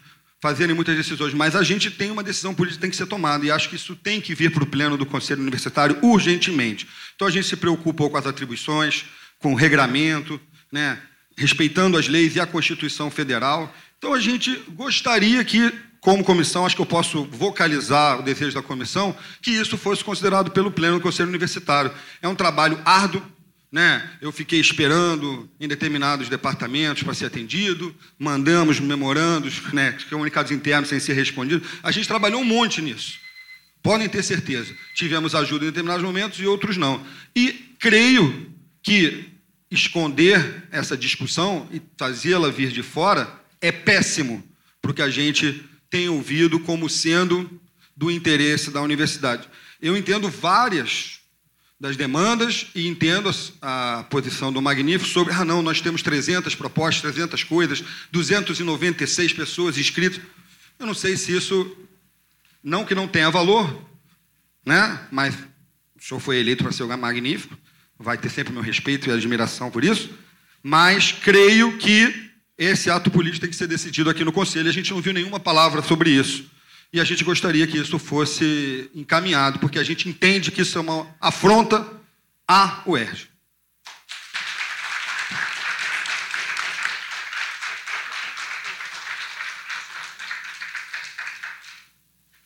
fazerem 0.44 0.76
muitas 0.76 0.98
decisões, 0.98 1.34
mas 1.34 1.56
a 1.56 1.64
gente 1.64 1.90
tem 1.90 2.12
uma 2.12 2.22
decisão 2.22 2.54
política 2.54 2.80
que 2.80 2.82
tem 2.82 2.90
que 2.90 2.98
ser 2.98 3.06
tomada, 3.06 3.46
e 3.46 3.50
acho 3.50 3.70
que 3.70 3.78
isso 3.78 3.96
tem 3.96 4.20
que 4.20 4.36
vir 4.36 4.52
para 4.52 4.62
o 4.62 4.68
pleno 4.68 4.98
do 4.98 5.06
Conselho 5.06 5.40
Universitário 5.40 5.98
urgentemente. 6.02 6.86
Então 7.16 7.30
a 7.30 7.32
gente 7.32 7.48
se 7.48 7.56
preocupa 7.56 8.10
com 8.10 8.18
as 8.18 8.28
atribuições, 8.28 9.06
com 9.40 9.54
o 9.54 9.56
regramento, 9.56 10.38
né, 10.70 11.00
respeitando 11.38 11.98
as 11.98 12.10
leis 12.10 12.36
e 12.36 12.42
a 12.42 12.46
Constituição 12.46 13.10
Federal. 13.10 13.74
Então 13.98 14.14
a 14.14 14.20
gente 14.20 14.54
gostaria 14.72 15.42
que, 15.46 15.72
como 16.02 16.26
comissão, 16.26 16.66
acho 16.66 16.76
que 16.76 16.82
eu 16.82 16.86
posso 16.86 17.24
vocalizar 17.24 18.20
o 18.20 18.22
desejo 18.22 18.54
da 18.54 18.62
comissão, 18.62 19.16
que 19.42 19.52
isso 19.52 19.78
fosse 19.78 20.04
considerado 20.04 20.52
pelo 20.52 20.70
pleno 20.72 20.98
do 20.98 21.02
Conselho 21.02 21.30
Universitário. 21.30 21.90
É 22.22 22.28
um 22.28 22.36
trabalho 22.36 22.82
árduo, 22.84 23.24
né? 23.74 24.08
Eu 24.22 24.32
fiquei 24.32 24.60
esperando 24.60 25.50
em 25.60 25.68
determinados 25.68 26.30
departamentos 26.30 27.02
para 27.02 27.16
ser 27.16 27.26
atendido, 27.26 27.94
mandamos 28.20 28.80
memorandos, 28.80 29.64
né, 29.74 29.98
comunicados 30.12 30.52
internos 30.52 30.90
sem 30.90 31.00
ser 31.00 31.14
respondidos. 31.14 31.68
A 31.82 31.92
gente 31.92 32.08
trabalhou 32.08 32.40
um 32.40 32.46
monte 32.46 32.84
nisso. 32.84 33.18
Podem 33.82 34.08
ter 34.08 34.22
certeza. 34.22 34.72
Tivemos 34.94 35.34
ajuda 35.34 35.66
em 35.66 35.70
determinados 35.70 36.06
momentos 36.06 36.40
e 36.40 36.46
outros 36.46 36.78
não. 36.78 37.04
E 37.36 37.74
creio 37.80 38.54
que 38.84 39.32
esconder 39.72 40.68
essa 40.70 40.96
discussão 40.96 41.68
e 41.74 41.82
fazê-la 41.98 42.52
vir 42.52 42.70
de 42.70 42.84
fora 42.84 43.28
é 43.60 43.72
péssimo 43.72 44.44
para 44.84 44.92
o 44.92 44.94
que 44.94 45.02
a 45.02 45.10
gente 45.10 45.64
tem 45.90 46.08
ouvido 46.10 46.60
como 46.60 46.88
sendo 46.88 47.60
do 47.98 48.12
interesse 48.12 48.70
da 48.70 48.84
universidade. 48.84 49.50
Eu 49.82 49.98
entendo 49.98 50.30
várias 50.30 51.23
das 51.84 51.98
demandas 51.98 52.68
e 52.74 52.88
entendo 52.88 53.30
a, 53.62 54.06
posição 54.10 54.54
do 54.54 54.62
Magnífico 54.62 55.12
sobre, 55.12 55.34
ah, 55.34 55.44
não, 55.44 55.62
nós 55.62 55.82
temos 55.82 56.02
300 56.02 56.56
propostas, 56.56 57.02
300 57.02 57.44
coisas, 57.44 57.84
296 58.10 59.34
pessoas 59.34 59.78
inscritas. 59.78 60.22
Eu 60.80 60.86
não 60.86 60.94
sei 60.94 61.18
se 61.18 61.36
isso, 61.36 61.76
não 62.64 62.86
que 62.86 62.96
não 62.96 63.06
tenha 63.06 63.30
valor, 63.30 63.86
né? 64.66 64.98
mas 65.12 65.36
o 65.36 66.02
senhor 66.02 66.22
foi 66.22 66.38
eleito 66.38 66.64
para 66.64 66.72
ser 66.72 66.84
o 66.84 66.98
Magnífico, 66.98 67.58
vai 68.00 68.18
ter 68.18 68.30
sempre 68.30 68.54
meu 68.54 68.62
respeito 68.62 69.10
e 69.10 69.12
admiração 69.12 69.70
por 69.70 69.84
isso, 69.84 70.10
mas 70.64 71.12
creio 71.12 71.78
que 71.78 72.32
esse 72.58 72.90
ato 72.90 73.12
político 73.12 73.42
tem 73.42 73.50
que 73.50 73.58
ser 73.58 73.68
decidido 73.68 74.10
aqui 74.10 74.24
no 74.24 74.32
Conselho. 74.32 74.70
A 74.70 74.74
gente 74.74 74.90
não 74.92 75.02
viu 75.02 75.12
nenhuma 75.12 75.38
palavra 75.38 75.82
sobre 75.82 76.12
isso 76.12 76.46
e 76.94 77.02
a 77.02 77.04
gente 77.04 77.24
gostaria 77.24 77.66
que 77.66 77.80
isso 77.80 77.98
fosse 77.98 78.88
encaminhado, 78.94 79.58
porque 79.58 79.80
a 79.80 79.84
gente 79.84 80.08
entende 80.08 80.52
que 80.52 80.62
isso 80.62 80.78
é 80.78 80.82
uma 80.82 81.08
afronta 81.20 81.84
à 82.48 82.84
UERJ. 82.86 83.28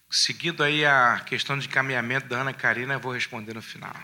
Seguindo 0.10 0.64
aí 0.64 0.86
a 0.86 1.22
questão 1.26 1.60
de 1.60 1.68
encaminhamento 1.68 2.30
da 2.30 2.40
Ana 2.40 2.54
Karina, 2.54 2.94
eu 2.94 3.00
vou 3.02 3.12
responder 3.12 3.54
no 3.54 3.62
final. 3.62 3.96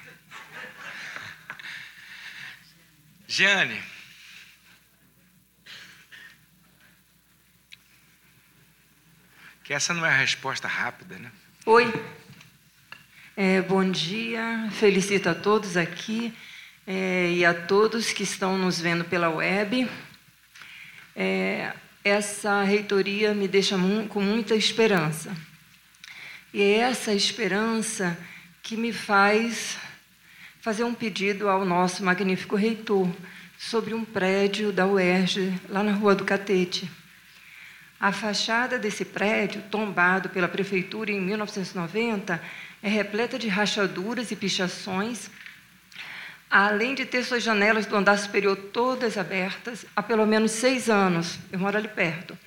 Jane, 3.26 3.82
Que 9.64 9.73
essa 9.73 9.94
não 9.94 10.06
é 10.06 10.10
a 10.10 10.18
resposta 10.18 10.68
rápida, 10.68 11.18
né? 11.18 11.31
Oi. 11.65 11.90
É, 13.38 13.61
bom 13.61 13.90
dia. 13.90 14.69
Felicito 14.73 15.30
a 15.30 15.34
todos 15.34 15.77
aqui 15.77 16.34
é, 16.85 17.31
e 17.31 17.45
a 17.45 17.53
todos 17.53 18.11
que 18.11 18.23
estão 18.23 18.57
nos 18.57 18.81
vendo 18.81 19.06
pela 19.06 19.30
web. 19.30 19.90
É, 21.15 21.72
essa 22.03 22.61
reitoria 22.64 23.34
me 23.34 23.48
deixa 23.48 23.77
mu 23.77 24.06
com 24.10 24.19
muita 24.19 24.53
esperança. 24.53 25.34
E 26.53 26.61
é 26.61 26.80
essa 26.80 27.14
esperança 27.14 28.18
que 28.61 28.76
me 28.76 28.91
faz 28.91 29.77
fazer 30.60 30.84
um 30.84 30.94
pedido 30.94 31.48
ao 31.48 31.64
nosso 31.64 32.03
magnífico 32.03 32.57
reitor 32.57 33.10
sobre 33.57 33.94
um 33.94 34.03
prédio 34.03 34.73
da 34.73 34.85
UERJ, 34.85 35.57
lá 35.69 35.81
na 35.81 35.94
Rua 35.94 36.15
do 36.15 36.26
Catete. 36.26 36.91
A 38.04 38.12
fachada 38.12 38.78
desse 38.78 39.06
prédio, 39.06 39.64
tombado 39.72 40.28
pela 40.28 40.50
prefeitura 40.50 41.10
em 41.10 41.22
1990, 41.22 42.38
é 42.82 42.90
repleta 42.90 43.40
de 43.40 43.48
rachaduras 43.48 44.30
e 44.30 44.36
pichações, 44.36 45.32
além 46.52 46.96
de 46.96 47.06
ter 47.06 47.24
suas 47.24 47.42
janelas 47.42 47.86
do 47.86 47.96
andar 47.96 48.18
superior 48.18 48.58
todas 48.58 49.18
abertas 49.18 49.86
há 49.96 50.04
pelo 50.04 50.26
menos 50.26 50.52
seis 50.52 50.90
anos. 50.90 51.40
Eu 51.50 51.60
moro 51.60 51.78
ali 51.78 51.88
perto. 51.88 52.38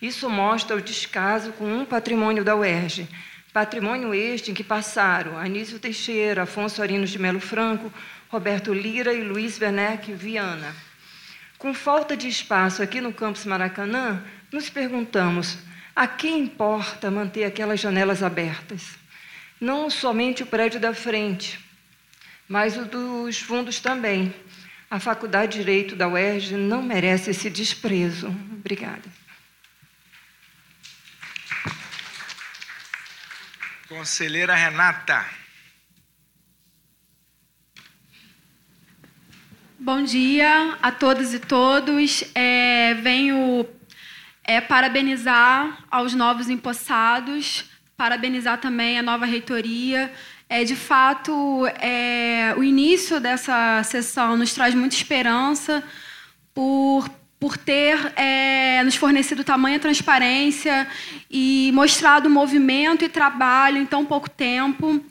Isso 0.00 0.30
mostra 0.30 0.76
o 0.76 0.80
descaso 0.80 1.50
com 1.54 1.64
um 1.64 1.84
patrimônio 1.84 2.44
da 2.44 2.54
UERJ. 2.54 3.08
Patrimônio 3.52 4.14
este 4.14 4.52
em 4.52 4.54
que 4.54 4.62
passaram 4.62 5.36
Anísio 5.36 5.80
Teixeira, 5.80 6.44
Afonso 6.44 6.80
Arinos 6.80 7.10
de 7.10 7.18
Melo 7.18 7.40
Franco, 7.40 7.92
Roberto 8.28 8.72
Lira 8.72 9.12
e 9.12 9.24
Luiz 9.24 9.60
Werneck 9.60 10.12
Viana. 10.12 10.72
Com 11.58 11.74
falta 11.74 12.16
de 12.16 12.28
espaço 12.28 12.84
aqui 12.84 13.00
no 13.00 13.12
campus 13.12 13.44
Maracanã, 13.44 14.22
nos 14.52 14.68
perguntamos: 14.68 15.58
a 15.96 16.06
quem 16.06 16.40
importa 16.40 17.10
manter 17.10 17.44
aquelas 17.44 17.80
janelas 17.80 18.22
abertas? 18.22 18.98
Não 19.60 19.88
somente 19.88 20.42
o 20.42 20.46
prédio 20.46 20.80
da 20.80 20.92
frente, 20.92 21.58
mas 22.48 22.76
o 22.76 22.84
dos 22.84 23.38
fundos 23.38 23.80
também. 23.80 24.34
A 24.90 25.00
Faculdade 25.00 25.52
de 25.52 25.58
Direito 25.58 25.96
da 25.96 26.06
UERJ 26.06 26.56
não 26.56 26.82
merece 26.82 27.30
esse 27.30 27.48
desprezo. 27.48 28.28
Obrigada. 28.28 29.08
Conselheira 33.88 34.54
Renata. 34.54 35.24
Bom 39.78 40.02
dia 40.02 40.78
a 40.82 40.92
todas 40.92 41.34
e 41.34 41.40
todos. 41.40 42.24
É, 42.34 42.94
venho 42.94 43.64
é, 44.44 44.60
parabenizar 44.60 45.84
aos 45.90 46.14
novos 46.14 46.48
empossados, 46.48 47.64
parabenizar 47.96 48.58
também 48.58 48.98
a 48.98 49.02
nova 49.02 49.24
reitoria. 49.24 50.12
É, 50.48 50.64
de 50.64 50.76
fato, 50.76 51.66
é, 51.80 52.54
o 52.56 52.62
início 52.62 53.18
dessa 53.20 53.82
sessão 53.84 54.36
nos 54.36 54.52
traz 54.52 54.74
muita 54.74 54.94
esperança 54.94 55.82
por, 56.52 57.08
por 57.40 57.56
ter 57.56 58.12
é, 58.16 58.82
nos 58.84 58.96
fornecido 58.96 59.44
tamanha 59.44 59.78
transparência 59.78 60.86
e 61.30 61.70
mostrado 61.72 62.28
movimento 62.28 63.04
e 63.04 63.08
trabalho 63.08 63.78
em 63.78 63.86
tão 63.86 64.04
pouco 64.04 64.28
tempo. 64.28 65.02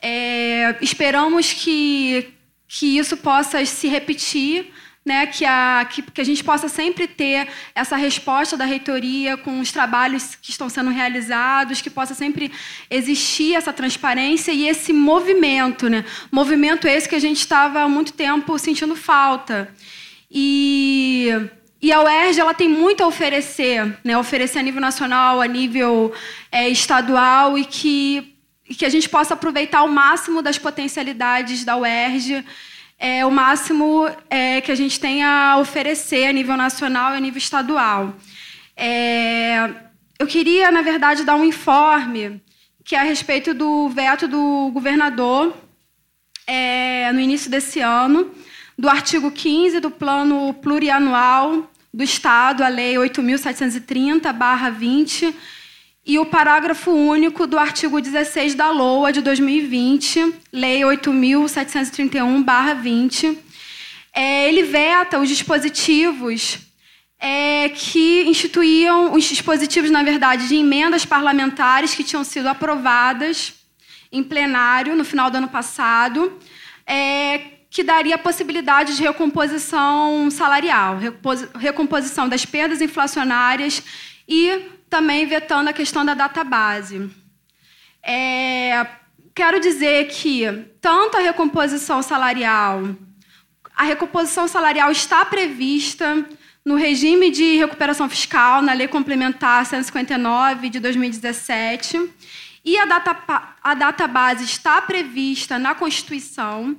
É, 0.00 0.76
esperamos 0.80 1.52
que, 1.52 2.32
que 2.66 2.98
isso 2.98 3.16
possa 3.18 3.64
se 3.64 3.88
repetir 3.88 4.72
né, 5.08 5.26
que, 5.26 5.44
a, 5.44 5.86
que, 5.90 6.02
que, 6.02 6.20
a 6.20 6.24
gente 6.24 6.44
possa 6.44 6.68
sempre 6.68 7.08
ter 7.08 7.48
essa 7.74 7.96
resposta 7.96 8.58
da 8.58 8.66
reitoria 8.66 9.38
com 9.38 9.58
os 9.58 9.72
trabalhos 9.72 10.36
que 10.36 10.50
estão 10.50 10.68
sendo 10.68 10.90
realizados, 10.90 11.80
que 11.80 11.88
possa 11.88 12.14
sempre 12.14 12.52
existir 12.90 13.54
essa 13.54 13.72
transparência 13.72 14.52
e 14.52 14.68
esse 14.68 14.92
movimento, 14.92 15.88
né? 15.88 16.04
Movimento 16.30 16.86
esse 16.86 17.08
que 17.08 17.14
a 17.14 17.20
gente 17.20 17.38
estava 17.38 17.80
há 17.80 17.88
muito 17.88 18.12
tempo 18.12 18.58
sentindo 18.58 18.94
falta. 18.94 19.74
E, 20.30 21.28
e 21.80 21.90
a 21.90 22.02
UERJ 22.02 22.40
ela 22.40 22.52
tem 22.52 22.68
muito 22.68 23.02
a 23.02 23.06
oferecer, 23.06 23.98
né? 24.04 24.18
oferecer 24.18 24.58
a 24.58 24.62
nível 24.62 24.80
nacional, 24.80 25.40
a 25.40 25.46
nível 25.46 26.12
é, 26.52 26.68
estadual, 26.68 27.56
e 27.56 27.64
que, 27.64 28.34
e 28.68 28.74
que 28.74 28.84
a 28.84 28.90
gente 28.90 29.08
possa 29.08 29.32
aproveitar 29.32 29.82
o 29.84 29.88
máximo 29.88 30.42
das 30.42 30.58
potencialidades 30.58 31.64
da 31.64 31.78
UERJ 31.78 32.44
é 32.98 33.24
o 33.24 33.30
máximo 33.30 34.10
é, 34.28 34.60
que 34.60 34.72
a 34.72 34.74
gente 34.74 34.98
tem 34.98 35.22
a 35.22 35.56
oferecer 35.58 36.26
a 36.26 36.32
nível 36.32 36.56
nacional 36.56 37.14
e 37.14 37.16
a 37.16 37.20
nível 37.20 37.38
estadual. 37.38 38.16
É, 38.76 39.70
eu 40.18 40.26
queria, 40.26 40.72
na 40.72 40.82
verdade, 40.82 41.24
dar 41.24 41.36
um 41.36 41.44
informe 41.44 42.42
que 42.84 42.96
é 42.96 43.00
a 43.00 43.04
respeito 43.04 43.54
do 43.54 43.88
veto 43.90 44.26
do 44.26 44.70
governador 44.72 45.54
é, 46.46 47.12
no 47.12 47.20
início 47.20 47.50
desse 47.50 47.80
ano, 47.80 48.32
do 48.76 48.88
artigo 48.88 49.30
15 49.30 49.78
do 49.78 49.90
Plano 49.90 50.54
Plurianual 50.54 51.70
do 51.92 52.02
Estado, 52.02 52.64
a 52.64 52.68
Lei 52.68 52.94
8.730-20, 52.94 55.34
e 56.08 56.18
o 56.18 56.24
parágrafo 56.24 56.90
único 56.90 57.46
do 57.46 57.58
artigo 57.58 58.00
16 58.00 58.54
da 58.54 58.70
LOA 58.70 59.12
de 59.12 59.20
2020, 59.20 60.36
Lei 60.50 60.80
8.731-20. 60.80 63.36
É, 64.14 64.48
ele 64.48 64.62
veta 64.62 65.18
os 65.18 65.28
dispositivos 65.28 66.60
é, 67.20 67.68
que 67.68 68.22
instituíam, 68.22 69.12
os 69.12 69.24
dispositivos, 69.24 69.90
na 69.90 70.02
verdade, 70.02 70.48
de 70.48 70.56
emendas 70.56 71.04
parlamentares 71.04 71.94
que 71.94 72.02
tinham 72.02 72.24
sido 72.24 72.48
aprovadas 72.48 73.52
em 74.10 74.24
plenário 74.24 74.96
no 74.96 75.04
final 75.04 75.30
do 75.30 75.36
ano 75.36 75.48
passado, 75.48 76.38
é, 76.86 77.38
que 77.68 77.82
daria 77.82 78.14
a 78.14 78.18
possibilidade 78.18 78.96
de 78.96 79.02
recomposição 79.02 80.30
salarial, 80.30 80.96
recomposição 81.60 82.26
das 82.26 82.46
perdas 82.46 82.80
inflacionárias 82.80 83.82
e 84.26 84.77
também 84.88 85.26
vetando 85.26 85.70
a 85.70 85.72
questão 85.72 86.04
da 86.04 86.14
database. 86.14 87.10
É, 88.02 88.86
quero 89.34 89.60
dizer 89.60 90.08
que 90.08 90.44
tanto 90.80 91.16
a 91.16 91.20
recomposição 91.20 92.02
salarial, 92.02 92.82
a 93.76 93.84
recomposição 93.84 94.48
salarial 94.48 94.90
está 94.90 95.24
prevista 95.24 96.26
no 96.64 96.74
regime 96.74 97.30
de 97.30 97.56
recuperação 97.56 98.08
fiscal, 98.08 98.60
na 98.60 98.72
Lei 98.72 98.88
Complementar 98.88 99.64
159 99.64 100.68
de 100.68 100.80
2017, 100.80 102.10
e 102.64 102.76
a, 102.76 102.84
data, 102.84 103.56
a 103.62 103.74
database 103.74 104.44
está 104.44 104.82
prevista 104.82 105.58
na 105.58 105.74
Constituição. 105.74 106.76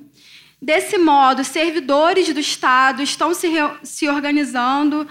Desse 0.62 0.98
modo, 0.98 1.42
servidores 1.42 2.32
do 2.32 2.38
Estado 2.38 3.02
estão 3.02 3.32
se, 3.32 3.48
se 3.82 4.08
organizando 4.08 5.08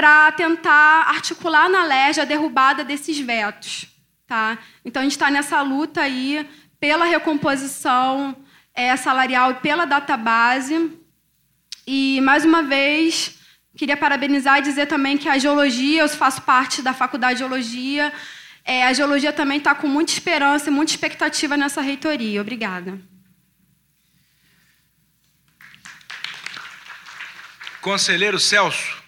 para 0.00 0.32
tentar 0.32 1.10
articular 1.10 1.68
na 1.68 1.84
LERJ 1.84 2.22
a 2.22 2.24
derrubada 2.24 2.82
desses 2.82 3.18
vetos. 3.18 3.84
Tá? 4.26 4.56
Então, 4.82 5.00
a 5.00 5.02
gente 5.02 5.12
está 5.12 5.30
nessa 5.30 5.60
luta 5.60 6.00
aí 6.00 6.48
pela 6.80 7.04
recomposição 7.04 8.34
é, 8.74 8.96
salarial 8.96 9.50
e 9.50 9.54
pela 9.56 9.84
database. 9.84 10.98
E, 11.86 12.18
mais 12.22 12.46
uma 12.46 12.62
vez, 12.62 13.38
queria 13.76 13.94
parabenizar 13.94 14.58
e 14.58 14.62
dizer 14.62 14.86
também 14.86 15.18
que 15.18 15.28
a 15.28 15.36
geologia, 15.36 16.00
eu 16.00 16.08
faço 16.08 16.40
parte 16.40 16.80
da 16.80 16.94
Faculdade 16.94 17.34
de 17.34 17.40
Geologia, 17.40 18.10
é, 18.64 18.86
a 18.86 18.94
geologia 18.94 19.34
também 19.34 19.58
está 19.58 19.74
com 19.74 19.86
muita 19.86 20.12
esperança 20.12 20.70
e 20.70 20.72
muita 20.72 20.92
expectativa 20.92 21.58
nessa 21.58 21.82
reitoria. 21.82 22.40
Obrigada. 22.40 22.98
Conselheiro 27.82 28.38
Celso. 28.38 29.00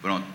Pronto. 0.00 0.26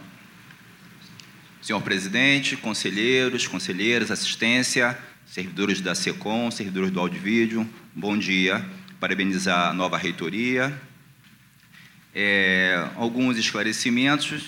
Senhor 1.66 1.82
presidente, 1.82 2.56
conselheiros, 2.56 3.48
conselheiras, 3.48 4.12
assistência, 4.12 4.96
servidores 5.26 5.82
da 5.82 5.96
SECOM, 5.96 6.52
servidores 6.52 6.92
do 6.92 7.00
Audiovídeo, 7.00 7.68
bom 7.92 8.16
dia. 8.16 8.64
Parabenizar 9.00 9.72
a 9.72 9.74
nova 9.74 9.98
reitoria. 9.98 10.80
É, 12.14 12.88
alguns 12.96 13.40
esclarecimentos 13.40 14.44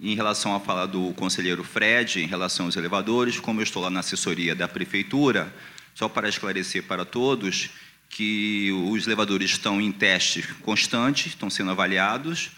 em 0.00 0.14
relação 0.14 0.56
à 0.56 0.60
fala 0.60 0.86
do 0.86 1.12
conselheiro 1.12 1.62
Fred, 1.62 2.22
em 2.22 2.26
relação 2.26 2.64
aos 2.64 2.76
elevadores. 2.76 3.38
Como 3.38 3.60
eu 3.60 3.64
estou 3.64 3.82
lá 3.82 3.90
na 3.90 4.00
assessoria 4.00 4.54
da 4.54 4.66
prefeitura, 4.66 5.54
só 5.94 6.08
para 6.08 6.26
esclarecer 6.26 6.84
para 6.84 7.04
todos 7.04 7.68
que 8.08 8.72
os 8.88 9.06
elevadores 9.06 9.50
estão 9.50 9.78
em 9.78 9.92
testes 9.92 10.46
constantes, 10.62 11.26
estão 11.26 11.50
sendo 11.50 11.70
avaliados 11.70 12.50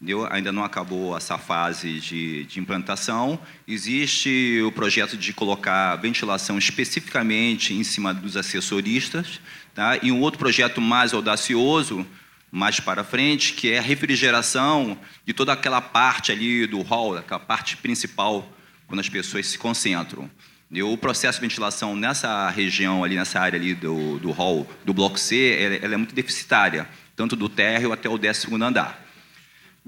Deu, 0.00 0.32
ainda 0.32 0.52
não 0.52 0.62
acabou 0.62 1.16
essa 1.16 1.36
fase 1.36 1.98
de, 1.98 2.44
de, 2.44 2.60
implantação. 2.60 3.36
Existe 3.66 4.62
o 4.64 4.70
projeto 4.70 5.16
de 5.16 5.32
colocar 5.32 5.96
ventilação 5.96 6.56
especificamente 6.56 7.74
em 7.74 7.82
cima 7.82 8.14
dos 8.14 8.36
assessoristas, 8.36 9.40
tá? 9.74 9.98
e 10.00 10.12
um 10.12 10.20
outro 10.20 10.38
projeto 10.38 10.80
mais 10.80 11.12
audacioso, 11.12 12.06
mais 12.48 12.78
para 12.78 13.02
frente, 13.02 13.54
que 13.54 13.72
é 13.72 13.78
a 13.78 13.82
refrigeração 13.82 14.96
de 15.26 15.32
toda 15.32 15.52
aquela 15.52 15.80
parte 15.80 16.30
ali 16.30 16.64
do 16.64 16.80
hall, 16.82 17.16
aquela 17.16 17.40
parte 17.40 17.76
principal, 17.76 18.48
quando 18.86 19.00
as 19.00 19.08
pessoas 19.08 19.48
se 19.48 19.58
concentram. 19.58 20.30
E 20.70 20.80
o 20.80 20.96
processo 20.96 21.40
de 21.40 21.46
ventilação 21.48 21.96
nessa 21.96 22.48
região 22.50 23.02
ali, 23.02 23.16
nessa 23.16 23.40
área 23.40 23.58
ali 23.58 23.74
do, 23.74 24.20
do 24.20 24.30
hall, 24.30 24.64
do 24.84 24.94
bloco 24.94 25.18
C, 25.18 25.56
ela, 25.58 25.74
ela 25.76 25.94
é 25.94 25.96
muito 25.96 26.14
deficitária, 26.14 26.88
tanto 27.16 27.34
do 27.34 27.48
térreo 27.48 27.92
até 27.92 28.08
o 28.08 28.16
12 28.16 28.46
andar. 28.62 29.07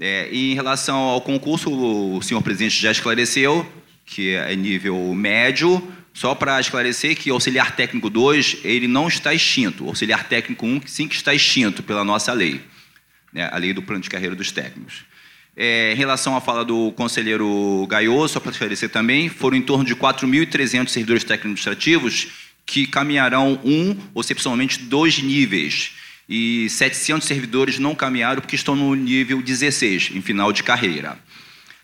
É, 0.03 0.27
em 0.33 0.55
relação 0.55 0.97
ao 0.97 1.21
concurso, 1.21 1.69
o 1.71 2.19
senhor 2.23 2.41
presidente 2.41 2.81
já 2.81 2.91
esclareceu 2.91 3.71
que 4.03 4.33
é 4.33 4.55
nível 4.55 5.13
médio. 5.13 5.79
Só 6.11 6.33
para 6.33 6.59
esclarecer 6.59 7.15
que 7.15 7.29
auxiliar 7.29 7.75
técnico 7.75 8.09
2, 8.09 8.57
ele 8.63 8.87
não 8.87 9.07
está 9.07 9.31
extinto. 9.31 9.85
O 9.85 9.89
auxiliar 9.89 10.27
técnico 10.27 10.65
1, 10.65 10.81
sim 10.87 11.07
que 11.07 11.15
está 11.15 11.33
extinto 11.33 11.83
pela 11.83 12.03
nossa 12.03 12.33
lei, 12.33 12.59
né, 13.31 13.47
a 13.49 13.57
lei 13.57 13.73
do 13.73 13.81
plano 13.81 14.01
de 14.01 14.09
carreira 14.09 14.35
dos 14.35 14.51
técnicos. 14.51 15.05
É, 15.55 15.93
em 15.93 15.95
relação 15.95 16.35
à 16.35 16.41
fala 16.41 16.65
do 16.65 16.91
conselheiro 16.93 17.85
Gaiô, 17.87 18.27
só 18.27 18.39
para 18.39 18.51
esclarecer 18.51 18.89
também, 18.89 19.29
foram 19.29 19.55
em 19.55 19.61
torno 19.61 19.85
de 19.85 19.95
4.300 19.95 20.89
servidores 20.89 21.23
técnicos 21.23 21.65
administrativos 21.67 22.27
que 22.65 22.87
caminharão 22.87 23.59
um, 23.63 23.95
ou 24.15 24.21
excepcionalmente 24.21 24.79
dois 24.79 25.19
níveis 25.19 25.91
e 26.31 26.69
700 26.69 27.27
servidores 27.27 27.77
não 27.77 27.93
caminharam 27.93 28.39
porque 28.39 28.55
estão 28.55 28.73
no 28.73 28.95
nível 28.95 29.41
16, 29.41 30.11
em 30.15 30.21
final 30.21 30.53
de 30.53 30.63
carreira. 30.63 31.19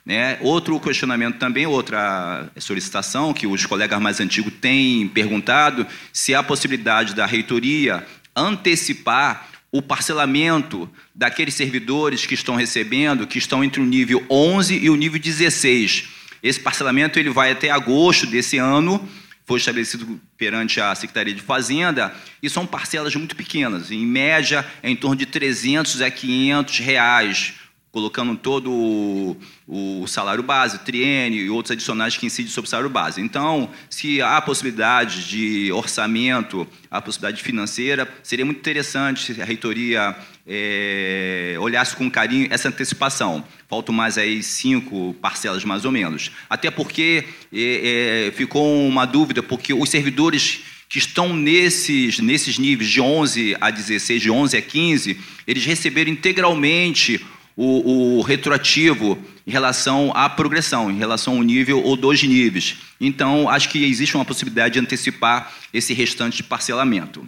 Né? 0.05 0.37
Outro 0.39 0.79
questionamento 0.79 1.37
também, 1.37 1.65
outra 1.65 2.49
solicitação 2.57 3.33
que 3.33 3.45
os 3.45 3.65
colegas 3.65 4.01
mais 4.01 4.21
antigos 4.21 4.53
têm 4.61 5.05
perguntado, 5.09 5.85
se 6.13 6.33
há 6.33 6.41
possibilidade 6.41 7.13
da 7.13 7.25
reitoria 7.25 8.07
antecipar 8.33 9.49
o 9.69 9.81
parcelamento 9.81 10.89
daqueles 11.13 11.53
servidores 11.53 12.25
que 12.25 12.33
estão 12.33 12.55
recebendo, 12.55 13.27
que 13.27 13.37
estão 13.37 13.61
entre 13.61 13.81
o 13.81 13.85
nível 13.85 14.25
11 14.29 14.77
e 14.77 14.89
o 14.89 14.95
nível 14.95 15.19
16. 15.19 16.07
Esse 16.41 16.59
parcelamento 16.61 17.19
ele 17.19 17.29
vai 17.29 17.51
até 17.51 17.69
agosto 17.69 18.25
desse 18.25 18.57
ano, 18.57 19.05
foi 19.47 19.59
estabelecido 19.59 20.19
perante 20.37 20.81
a 20.81 20.93
Secretaria 20.93 21.33
de 21.33 21.41
Fazenda, 21.41 22.13
e 22.43 22.49
são 22.49 22.67
parcelas 22.67 23.15
muito 23.15 23.33
pequenas, 23.33 23.89
em 23.89 24.05
média 24.05 24.63
é 24.83 24.89
em 24.89 24.95
torno 24.95 25.15
de 25.15 25.25
300 25.25 26.01
a 26.01 26.11
500 26.11 26.79
reais, 26.79 27.53
colocando 27.89 28.35
todo 28.35 28.69
o, 28.69 29.37
o 29.65 30.05
salário 30.05 30.43
base, 30.43 30.79
triênio 30.79 31.39
e 31.39 31.49
outros 31.49 31.71
adicionais 31.71 32.17
que 32.17 32.25
incidem 32.25 32.51
sobre 32.51 32.67
o 32.67 32.69
salário 32.69 32.89
base. 32.89 33.21
Então, 33.21 33.71
se 33.89 34.21
há 34.21 34.39
possibilidade 34.41 35.25
de 35.27 35.71
orçamento, 35.71 36.67
a 36.91 37.01
possibilidade 37.01 37.41
financeira, 37.41 38.07
seria 38.21 38.45
muito 38.45 38.59
interessante 38.59 39.33
se 39.33 39.41
a 39.41 39.45
reitoria 39.45 40.13
é, 40.47 41.55
olhasse 41.59 41.95
com 41.95 42.09
carinho 42.09 42.47
essa 42.49 42.69
antecipação. 42.69 43.43
Faltam 43.67 43.93
mais 43.93 44.17
aí 44.17 44.41
cinco 44.41 45.13
parcelas, 45.21 45.65
mais 45.65 45.83
ou 45.83 45.91
menos. 45.91 46.31
Até 46.49 46.71
porque 46.71 47.25
é, 47.53 48.27
é, 48.27 48.31
ficou 48.31 48.87
uma 48.87 49.05
dúvida, 49.05 49.43
porque 49.43 49.73
os 49.73 49.89
servidores 49.89 50.61
que 50.89 50.99
estão 50.99 51.33
nesses, 51.33 52.19
nesses 52.19 52.57
níveis 52.57 52.89
de 52.89 53.01
11 53.01 53.57
a 53.59 53.69
16, 53.69 54.21
de 54.21 54.31
11 54.31 54.57
a 54.57 54.61
15, 54.61 55.19
eles 55.45 55.65
receberam 55.65 56.09
integralmente 56.09 57.25
o, 57.57 58.19
o, 58.19 58.21
retroativo 58.21 59.17
em 59.45 59.51
relação 59.51 60.11
à 60.15 60.29
progressão, 60.29 60.91
em 60.91 60.97
relação 60.97 61.37
ao 61.37 61.41
nível 61.41 61.83
ou 61.83 61.97
dois 61.97 62.21
níveis. 62.23 62.77
Então, 63.01 63.49
acho 63.49 63.69
que 63.69 63.83
existe 63.83 64.15
uma 64.15 64.23
possibilidade 64.23 64.75
de 64.75 64.79
antecipar 64.79 65.51
esse 65.73 65.93
restante 65.93 66.37
de 66.37 66.43
parcelamento. 66.43 67.27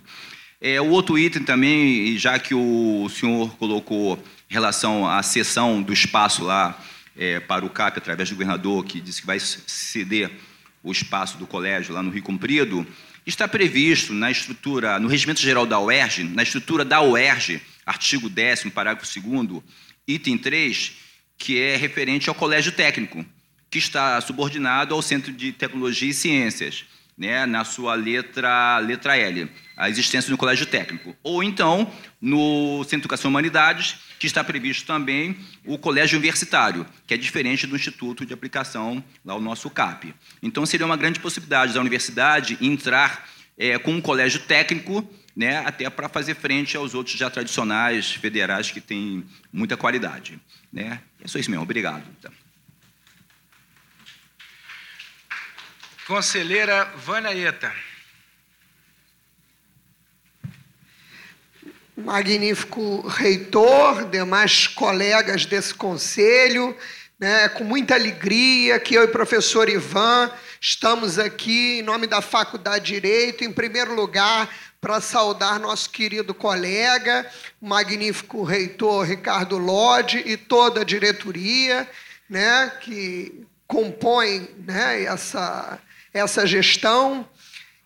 É, 0.62 0.82
o 0.82 0.90
outro 0.90 1.18
item 1.18 1.42
também, 1.44 2.18
já 2.18 2.38
que 2.38 2.54
o 2.54 3.08
senhor 3.10 3.56
colocou 3.56 4.22
em 4.50 4.54
relação 4.54 5.08
à 5.08 5.24
cessão 5.24 5.82
do 5.82 5.94
espaço 5.94 6.44
lá 6.44 6.78
é, 7.16 7.40
para 7.40 7.66
o 7.66 7.70
CAP, 7.70 7.98
através 7.98 8.30
do 8.30 8.36
governador, 8.36 8.84
que 8.84 9.00
disse 9.00 9.22
que 9.22 9.28
vai 9.28 9.40
ceder 9.40 10.30
o 10.84 10.92
espaço 10.92 11.38
do 11.38 11.48
colégio 11.48 11.94
lá 11.94 12.04
no 12.04 12.12
Rio 12.12 12.24
Comprido, 12.24 12.86
está 13.26 13.48
previsto 13.48 14.12
na 14.14 14.30
estrutura, 14.30 15.00
no 15.00 15.08
Regimento 15.08 15.40
Geral 15.40 15.66
da 15.66 15.80
UERJ, 15.80 16.24
na 16.26 16.44
estrutura 16.44 16.84
da 16.84 17.02
UERJ, 17.02 17.62
artigo 17.86 18.28
10 18.30 18.66
parágrafo 18.66 19.08
2 19.18 19.64
item 20.06 20.38
3, 20.38 20.92
que 21.38 21.58
é 21.58 21.78
referente 21.78 22.28
ao 22.28 22.36
colégio 22.36 22.74
técnico, 22.74 23.26
que 23.70 23.78
está 23.78 24.20
subordinado 24.20 24.94
ao 24.94 25.02
Centro 25.02 25.32
de 25.32 25.54
Tecnologia 25.54 26.10
e 26.10 26.14
Ciências, 26.14 26.84
né, 27.20 27.46
na 27.46 27.66
sua 27.66 27.96
letra, 27.96 28.80
letra 28.80 29.18
L, 29.18 29.52
a 29.76 29.90
existência 29.90 30.32
do 30.32 30.38
colégio 30.38 30.66
técnico. 30.66 31.14
Ou 31.22 31.44
então, 31.44 31.92
no 32.22 32.82
Centro 32.86 33.00
de 33.00 33.02
Educação 33.02 33.30
e 33.30 33.34
Humanidades, 33.34 33.98
que 34.18 34.26
está 34.26 34.42
previsto 34.42 34.88
também 34.88 35.38
o 35.66 35.78
colégio 35.78 36.18
universitário, 36.18 36.86
que 37.06 37.14
é 37.14 37.18
diferente 37.18 37.68
do 37.68 37.76
Instituto 37.76 38.26
de 38.26 38.34
Aplicação, 38.34 39.04
lá 39.26 39.36
o 39.36 39.42
nosso 39.42 39.70
CAP. 39.70 40.16
Então, 40.42 40.66
seria 40.66 40.86
uma 40.86 40.96
grande 40.96 41.20
possibilidade 41.20 41.74
da 41.74 41.82
universidade 41.82 42.58
entrar 42.62 43.28
é, 43.58 43.78
com 43.78 43.92
um 43.92 44.02
colégio 44.02 44.40
técnico 44.40 45.06
né, 45.36 45.58
até 45.66 45.90
para 45.90 46.08
fazer 46.08 46.36
frente 46.36 46.78
aos 46.78 46.94
outros 46.94 47.18
já 47.18 47.30
tradicionais 47.30 48.12
federais 48.12 48.72
que 48.72 48.80
têm 48.80 49.26
muita 49.52 49.76
qualidade. 49.76 50.40
Né? 50.72 51.02
É 51.22 51.28
só 51.28 51.38
isso 51.38 51.52
mesmo, 51.52 51.64
obrigado. 51.64 52.04
Conselheira 56.10 56.86
Vanaeta. 56.96 57.72
Magnífico 61.96 63.08
reitor, 63.08 64.06
demais 64.10 64.66
colegas 64.66 65.46
desse 65.46 65.72
conselho, 65.72 66.76
né, 67.20 67.48
com 67.50 67.64
muita 67.64 67.94
alegria 67.94 68.80
que 68.80 68.96
eu 68.96 69.04
e 69.04 69.06
o 69.06 69.12
professor 69.12 69.70
Ivan 69.70 70.32
estamos 70.60 71.20
aqui 71.20 71.78
em 71.78 71.84
nome 71.84 72.08
da 72.08 72.24
Faculdade 72.24 72.86
de 72.86 72.94
Direito, 72.94 73.44
em 73.44 73.54
primeiro 73.54 73.94
lugar, 73.94 74.50
para 74.82 75.00
saudar 75.00 75.60
nosso 75.60 75.92
querido 75.92 76.34
colega, 76.34 77.32
o 77.62 77.68
magnífico 77.68 78.42
reitor 78.42 79.06
Ricardo 79.06 79.60
Lodi 79.60 80.24
e 80.26 80.36
toda 80.36 80.82
a 80.82 80.84
diretoria, 80.84 81.88
né, 82.28 82.74
que 82.82 83.46
compõe 83.68 84.50
né, 84.66 85.04
essa, 85.04 85.80
essa 86.14 86.46
gestão. 86.46 87.28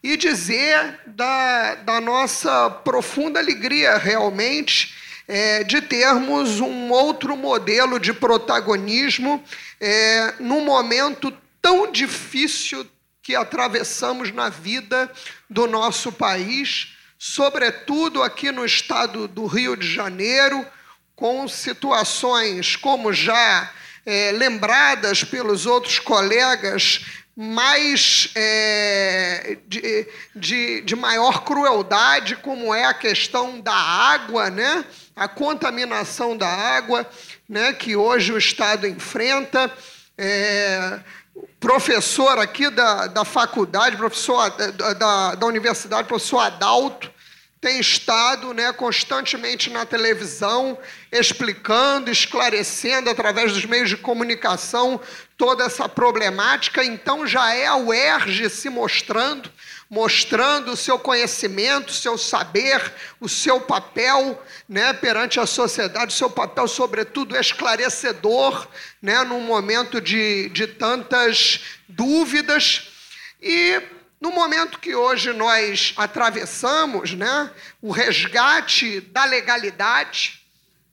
e 0.01 0.17
dizer 0.17 0.99
da, 1.07 1.75
da 1.75 2.01
nossa 2.01 2.69
profunda 2.69 3.39
alegria, 3.39 3.97
realmente, 3.97 4.93
é, 5.27 5.63
de 5.63 5.81
termos 5.81 6.59
um 6.59 6.91
outro 6.91 7.37
modelo 7.37 7.97
de 7.99 8.11
protagonismo 8.11 9.41
é, 9.79 10.33
num 10.39 10.65
momento 10.65 11.31
tão 11.61 11.89
difícil 11.89 12.85
que 13.21 13.35
atravessamos 13.35 14.33
na 14.33 14.49
vida 14.49 15.09
do 15.49 15.65
nosso 15.65 16.11
país, 16.11 16.93
sobretudo 17.17 18.21
aqui 18.21 18.51
no 18.51 18.65
estado 18.65 19.29
do 19.29 19.45
Rio 19.45 19.77
de 19.77 19.89
Janeiro, 19.89 20.65
com 21.15 21.47
situações 21.47 22.75
como 22.75 23.13
já 23.13 23.71
é, 24.05 24.33
lembradas 24.33 25.23
pelos 25.23 25.65
outros 25.65 25.99
colegas, 25.99 27.05
mais 27.35 28.29
é, 28.35 29.57
de, 29.67 30.07
de, 30.35 30.81
de 30.81 30.95
maior 30.95 31.43
crueldade, 31.43 32.35
como 32.35 32.73
é 32.73 32.85
a 32.85 32.93
questão 32.93 33.59
da 33.59 33.73
água, 33.73 34.49
né? 34.49 34.85
a 35.15 35.27
contaminação 35.27 36.37
da 36.37 36.47
água 36.47 37.07
né? 37.49 37.73
que 37.73 37.95
hoje 37.95 38.31
o 38.31 38.37
Estado 38.37 38.87
enfrenta. 38.87 39.71
É, 40.15 40.99
professor 41.59 42.37
aqui 42.37 42.69
da, 42.69 43.07
da 43.07 43.25
faculdade, 43.25 43.97
professor 43.97 44.49
da, 44.51 44.93
da, 44.93 45.35
da 45.35 45.45
universidade, 45.47 46.07
professor 46.07 46.39
Adalto, 46.39 47.11
tem 47.63 47.79
estado 47.79 48.53
né, 48.53 48.73
constantemente 48.73 49.69
na 49.69 49.85
televisão, 49.85 50.77
explicando, 51.09 52.11
esclarecendo 52.11 53.09
através 53.09 53.53
dos 53.53 53.65
meios 53.65 53.87
de 53.87 53.95
comunicação 53.95 54.99
toda 55.37 55.63
essa 55.63 55.87
problemática. 55.87 56.83
Então 56.83 57.25
já 57.25 57.55
é 57.55 57.65
a 57.65 57.77
UERJ 57.77 58.49
se 58.49 58.69
mostrando, 58.69 59.49
mostrando 59.89 60.71
o 60.71 60.75
seu 60.75 60.99
conhecimento, 60.99 61.87
o 61.87 61.93
seu 61.93 62.17
saber, 62.17 62.81
o 63.21 63.29
seu 63.29 63.61
papel 63.61 64.43
né, 64.67 64.91
perante 64.91 65.39
a 65.39 65.45
sociedade, 65.45 66.13
o 66.13 66.17
seu 66.17 66.29
papel, 66.29 66.67
sobretudo, 66.67 67.37
esclarecedor, 67.37 68.67
né, 69.01 69.23
num 69.23 69.39
momento 69.39 70.01
de, 70.01 70.49
de 70.49 70.67
tantas 70.67 71.61
dúvidas. 71.87 72.89
E 73.41 73.81
no 74.23 74.31
momento 74.31 74.79
que 74.79 74.95
hoje 74.95 75.33
nós 75.33 75.93
atravessamos, 75.97 77.13
né, 77.13 77.51
o 77.81 77.91
resgate 77.91 79.01
da 79.01 79.25
legalidade 79.25 80.41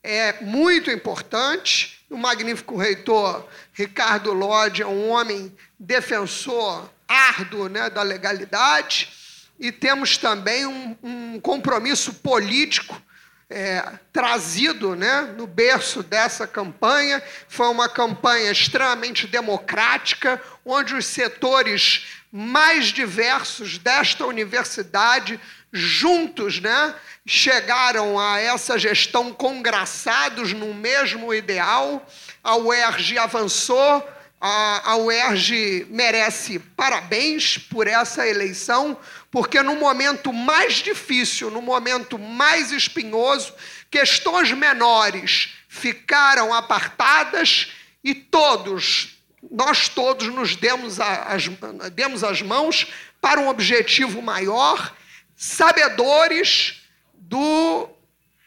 é 0.03 0.41
muito 0.41 0.91
importante. 0.91 2.03
O 2.09 2.17
magnífico 2.17 2.75
reitor 2.75 3.47
Ricardo 3.71 4.33
Lodge 4.33 4.81
é 4.81 4.85
um 4.85 5.07
homem 5.07 5.55
defensor 5.79 6.89
árduo 7.07 7.69
né, 7.69 7.89
da 7.89 8.01
legalidade 8.01 9.09
e 9.57 9.71
temos 9.71 10.17
também 10.17 10.65
um, 10.65 10.97
um 11.01 11.39
compromisso 11.39 12.15
político 12.15 13.01
é, 13.49 13.93
trazido 14.11 14.93
né, 14.93 15.33
no 15.37 15.47
berço 15.47 16.03
dessa 16.03 16.45
campanha. 16.45 17.23
Foi 17.47 17.69
uma 17.69 17.87
campanha 17.87 18.51
extremamente 18.51 19.25
democrática, 19.25 20.41
onde 20.65 20.93
os 20.93 21.05
setores 21.05 22.20
mais 22.31 22.87
diversos 22.87 23.77
desta 23.77 24.25
universidade, 24.25 25.39
juntos, 25.73 26.59
né, 26.59 26.95
chegaram 27.25 28.19
a 28.19 28.39
essa 28.39 28.77
gestão 28.79 29.33
congraçados 29.33 30.53
no 30.53 30.73
mesmo 30.73 31.33
ideal. 31.33 32.05
A 32.43 32.55
UERJ 32.55 33.17
avançou, 33.17 34.07
a, 34.39 34.91
a 34.91 34.97
UERJ 34.97 35.87
merece 35.89 36.59
parabéns 36.59 37.57
por 37.57 37.87
essa 37.87 38.27
eleição, 38.27 38.97
porque 39.29 39.61
no 39.61 39.75
momento 39.75 40.33
mais 40.33 40.75
difícil, 40.75 41.51
no 41.51 41.61
momento 41.61 42.17
mais 42.17 42.71
espinhoso, 42.71 43.53
questões 43.89 44.51
menores 44.51 45.53
ficaram 45.67 46.53
apartadas 46.53 47.71
e 48.03 48.15
todos 48.15 49.20
nós 49.49 49.89
todos 49.89 50.27
nos 50.27 50.55
demos 50.55 50.99
as, 50.99 51.47
demos 51.93 52.23
as 52.23 52.41
mãos 52.41 52.87
para 53.19 53.39
um 53.39 53.47
objetivo 53.47 54.21
maior, 54.21 54.95
sabedores 55.35 56.81
do 57.13 57.89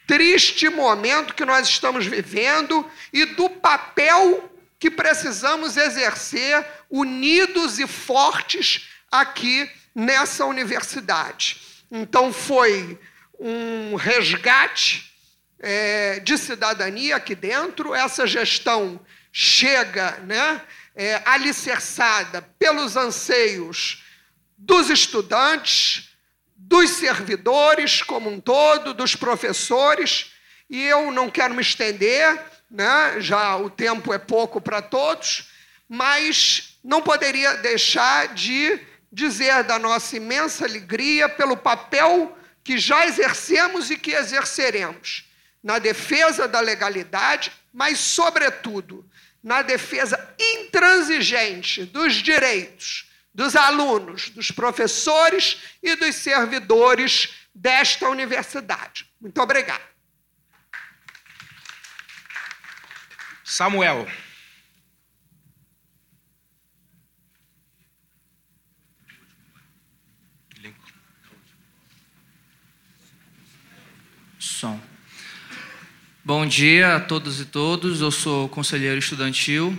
triste 0.07 0.69
momento 0.69 1.33
que 1.33 1.45
nós 1.45 1.67
estamos 1.67 2.05
vivendo 2.05 2.89
e 3.11 3.25
do 3.25 3.49
papel 3.49 4.49
que 4.79 4.89
precisamos 4.91 5.77
exercer 5.77 6.65
unidos 6.89 7.79
e 7.79 7.87
fortes 7.87 8.89
aqui 9.11 9.69
nessa 9.93 10.45
universidade. 10.45 11.57
Então, 11.91 12.31
foi 12.31 12.99
um 13.39 13.95
resgate 13.95 15.11
é, 15.59 16.19
de 16.19 16.37
cidadania 16.37 17.15
aqui 17.15 17.33
dentro, 17.33 17.93
essa 17.93 18.27
gestão 18.27 18.99
chega, 19.31 20.11
né? 20.25 20.61
É, 20.95 21.21
alicerçada 21.25 22.41
pelos 22.57 22.95
anseios 22.95 24.03
dos 24.57 24.89
estudantes, 24.89 26.09
dos 26.55 26.89
servidores 26.91 28.01
como 28.01 28.29
um 28.29 28.39
todo, 28.39 28.93
dos 28.93 29.15
professores, 29.15 30.31
e 30.69 30.81
eu 30.81 31.11
não 31.11 31.29
quero 31.29 31.53
me 31.53 31.61
estender, 31.61 32.41
né? 32.71 33.17
já 33.19 33.55
o 33.57 33.69
tempo 33.69 34.13
é 34.13 34.17
pouco 34.17 34.61
para 34.61 34.81
todos, 34.81 35.49
mas 35.87 36.79
não 36.83 37.01
poderia 37.01 37.55
deixar 37.57 38.29
de 38.29 38.79
dizer 39.11 39.63
da 39.63 39.77
nossa 39.77 40.17
imensa 40.17 40.65
alegria 40.65 41.29
pelo 41.29 41.55
papel 41.55 42.35
que 42.63 42.77
já 42.77 43.05
exercemos 43.05 43.91
e 43.91 43.97
que 43.97 44.11
exerceremos 44.11 45.25
na 45.61 45.77
defesa 45.77 46.47
da 46.47 46.59
legalidade, 46.59 47.51
mas, 47.71 47.99
sobretudo, 47.99 49.07
na 49.45 49.61
defesa 49.61 50.35
intransigente 50.37 51.85
dos 51.85 52.15
direitos 52.15 53.05
dos 53.35 53.53
alunos, 53.53 54.29
dos 54.29 54.49
professores 54.49 55.61
e 55.83 55.93
dos 55.97 56.15
servidores 56.15 57.35
desta 57.53 58.09
universidade. 58.09 59.05
Muito 59.19 59.41
obrigado. 59.41 59.83
Samuel. 63.43 64.07
Som. 74.39 74.79
Bom 76.27 76.43
dia 76.43 76.95
a 76.95 76.99
todos 76.99 77.39
e 77.39 77.45
todos. 77.45 78.01
Eu 78.01 78.09
sou 78.09 78.49
conselheiro 78.49 78.97
estudantil 78.97 79.77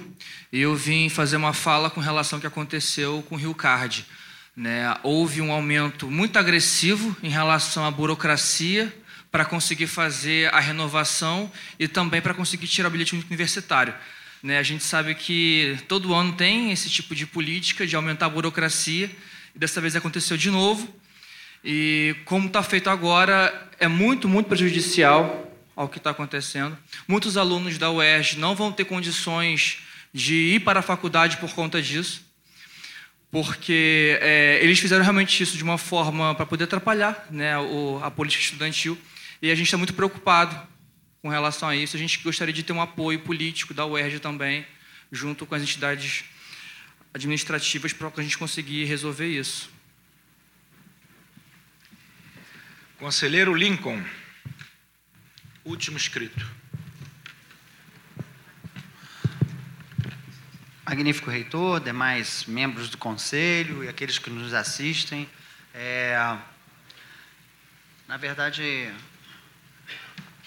e 0.53 0.61
eu 0.61 0.77
vim 0.77 1.09
fazer 1.09 1.37
uma 1.37 1.53
fala 1.53 1.91
com 1.91 2.01
relação 2.01 2.37
ao 2.37 2.41
que 2.41 2.47
aconteceu 2.47 3.21
com 3.29 3.35
o 3.35 3.39
Rio 3.39 3.53
Card. 3.53 4.07
Né? 4.57 4.97
Houve 5.03 5.41
um 5.41 5.51
aumento 5.51 6.09
muito 6.09 6.39
agressivo 6.39 7.17
em 7.21 7.29
relação 7.29 7.85
à 7.85 7.91
burocracia 7.91 8.97
para 9.29 9.45
conseguir 9.45 9.89
fazer 9.89 10.49
a 10.55 10.61
renovação 10.61 11.51
e 11.81 11.89
também 11.89 12.23
para 12.23 12.33
conseguir 12.33 12.69
tirar 12.69 12.87
o 12.87 12.93
bilhete 12.93 13.17
universitário. 13.29 13.93
Né? 14.41 14.57
A 14.59 14.63
gente 14.63 14.85
sabe 14.85 15.17
que 15.17 15.77
todo 15.89 16.15
ano 16.15 16.33
tem 16.35 16.71
esse 16.71 16.89
tipo 16.89 17.13
de 17.13 17.27
política 17.27 17.85
de 17.85 17.97
aumentar 17.97 18.27
a 18.27 18.31
burocracia 18.31 19.11
e 19.53 19.59
dessa 19.59 19.81
vez 19.81 19.97
aconteceu 19.97 20.37
de 20.37 20.53
novo. 20.53 20.89
E 21.65 22.15
como 22.25 22.47
está 22.47 22.63
feito 22.63 22.89
agora, 22.89 23.69
é 23.81 23.89
muito, 23.89 24.29
muito 24.29 24.47
prejudicial 24.47 25.46
ao 25.77 25.89
que 25.89 25.99
está 25.99 26.11
acontecendo. 26.11 26.77
Muitos 27.07 27.37
alunos 27.37 27.77
da 27.77 27.91
UERJ 27.91 28.39
não 28.39 28.57
vão 28.57 28.73
ter 28.73 28.87
condições 28.87 29.83
de 30.13 30.35
ir 30.35 30.61
para 30.61 30.81
a 30.81 30.83
faculdade 30.83 31.37
por 31.37 31.53
conta 31.53 31.83
disso, 31.83 32.25
porque 33.31 34.19
é, 34.23 34.59
eles 34.63 34.79
fizeram 34.79 35.03
realmente 35.05 35.43
isso 35.43 35.59
de 35.59 35.63
uma 35.63 35.77
forma 35.77 36.35
para 36.35 36.47
poder 36.47 36.65
atrapalhar 36.65 37.27
né, 37.31 37.59
o, 37.59 38.01
a 38.03 38.11
política 38.11 38.43
estudantil, 38.43 38.99
e 39.43 39.51
a 39.51 39.55
gente 39.55 39.67
está 39.67 39.77
muito 39.77 39.93
preocupado 39.93 40.59
com 41.21 41.29
relação 41.29 41.69
a 41.69 41.77
isso. 41.77 41.95
A 41.95 41.99
gente 41.99 42.19
gostaria 42.23 42.55
de 42.55 42.63
ter 42.63 42.73
um 42.73 42.81
apoio 42.81 43.21
político 43.21 43.75
da 43.75 43.85
UERJ 43.85 44.21
também, 44.21 44.65
junto 45.13 45.45
com 45.45 45.55
as 45.55 45.63
entidades 45.63 46.25
administrativas, 47.13 47.93
para 47.93 48.11
a 48.17 48.23
gente 48.23 48.39
conseguir 48.39 48.85
resolver 48.85 49.27
isso. 49.27 49.69
Conselheiro 52.99 53.55
Lincoln. 53.55 54.03
Último 55.67 55.97
escrito. 55.97 56.47
Magnífico 60.85 61.29
reitor, 61.29 61.81
demais 61.81 62.45
membros 62.47 62.89
do 62.89 62.97
conselho 62.97 63.83
e 63.83 63.89
aqueles 63.89 64.17
que 64.17 64.31
nos 64.31 64.55
assistem. 64.55 65.29
É, 65.75 66.39
na 68.07 68.17
verdade, 68.17 68.89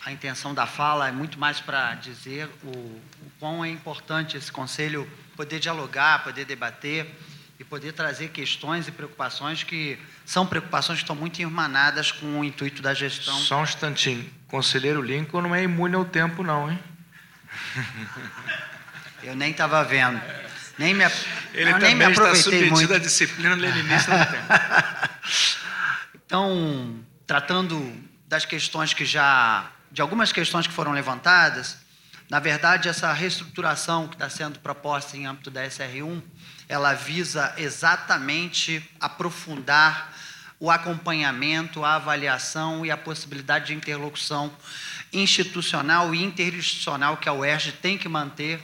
a 0.06 0.12
intenção 0.14 0.54
da 0.54 0.66
fala 0.66 1.10
é 1.10 1.12
muito 1.12 1.38
mais 1.38 1.60
para 1.60 1.96
dizer 1.96 2.50
o, 2.64 2.70
o 2.70 3.32
quão 3.42 3.66
é 3.66 3.70
importante 3.70 4.38
esse 4.38 4.50
conselho 4.50 5.06
poder 5.36 5.60
dialogar, 5.60 6.24
poder 6.24 6.46
debater 6.46 7.14
e 7.60 7.66
poder 7.66 7.92
trazer 7.92 8.30
questões 8.30 8.88
e 8.88 8.92
preocupações 8.94 9.64
que 9.64 10.00
são 10.26 10.48
preocupações 10.48 11.00
que 11.00 11.04
estão 11.04 11.16
muito 11.18 11.42
irmanadas 11.42 12.10
com 12.10 12.40
o 12.40 12.44
intuito 12.46 12.82
da 12.82 12.94
gestão. 12.94 13.38
Só 13.40 13.60
um 13.60 13.64
instantinho. 13.64 14.39
Conselheiro 14.50 15.02
Lincoln 15.02 15.42
não 15.42 15.56
é 15.56 15.64
imune 15.64 15.96
ao 15.96 16.04
tempo, 16.04 16.44
não, 16.44 16.70
hein? 16.70 16.80
Eu 19.24 19.36
nem 19.36 19.52
estava 19.52 19.84
vendo. 19.84 20.20
Nem 20.78 20.94
me, 20.94 21.04
Ele 21.54 21.72
também 21.74 21.96
nem 21.96 22.08
me 22.08 22.12
está 22.12 22.34
submetido 22.36 22.72
muito. 22.72 22.94
à 22.94 23.00
disciplina 23.00 23.56
leninista 23.56 24.18
do 24.18 24.32
tempo. 24.32 25.10
Então, 26.26 27.04
tratando 27.26 27.92
das 28.28 28.46
questões 28.46 28.94
que 28.94 29.04
já. 29.04 29.66
de 29.92 30.00
algumas 30.00 30.32
questões 30.32 30.68
que 30.68 30.74
foram 30.74 30.92
levantadas, 30.92 31.76
na 32.30 32.40
verdade, 32.40 32.88
essa 32.88 33.12
reestruturação 33.12 34.08
que 34.08 34.14
está 34.14 34.30
sendo 34.30 34.60
proposta 34.60 35.18
em 35.18 35.26
âmbito 35.26 35.50
da 35.50 35.66
SR1, 35.66 36.22
ela 36.68 36.94
visa 36.94 37.52
exatamente 37.58 38.88
aprofundar 39.00 40.14
o 40.60 40.70
acompanhamento, 40.70 41.86
a 41.86 41.96
avaliação 41.96 42.86
e 42.86 42.92
a 42.92 42.98
possibilidade 42.98 43.68
de 43.68 43.74
interlocução 43.74 44.52
institucional 45.14 46.14
e 46.14 46.24
interinstitucional 46.24 47.18
que 47.18 47.30
a 47.30 47.34
UERJ 47.34 47.72
tem 47.82 47.98
que 47.98 48.10
manter 48.10 48.62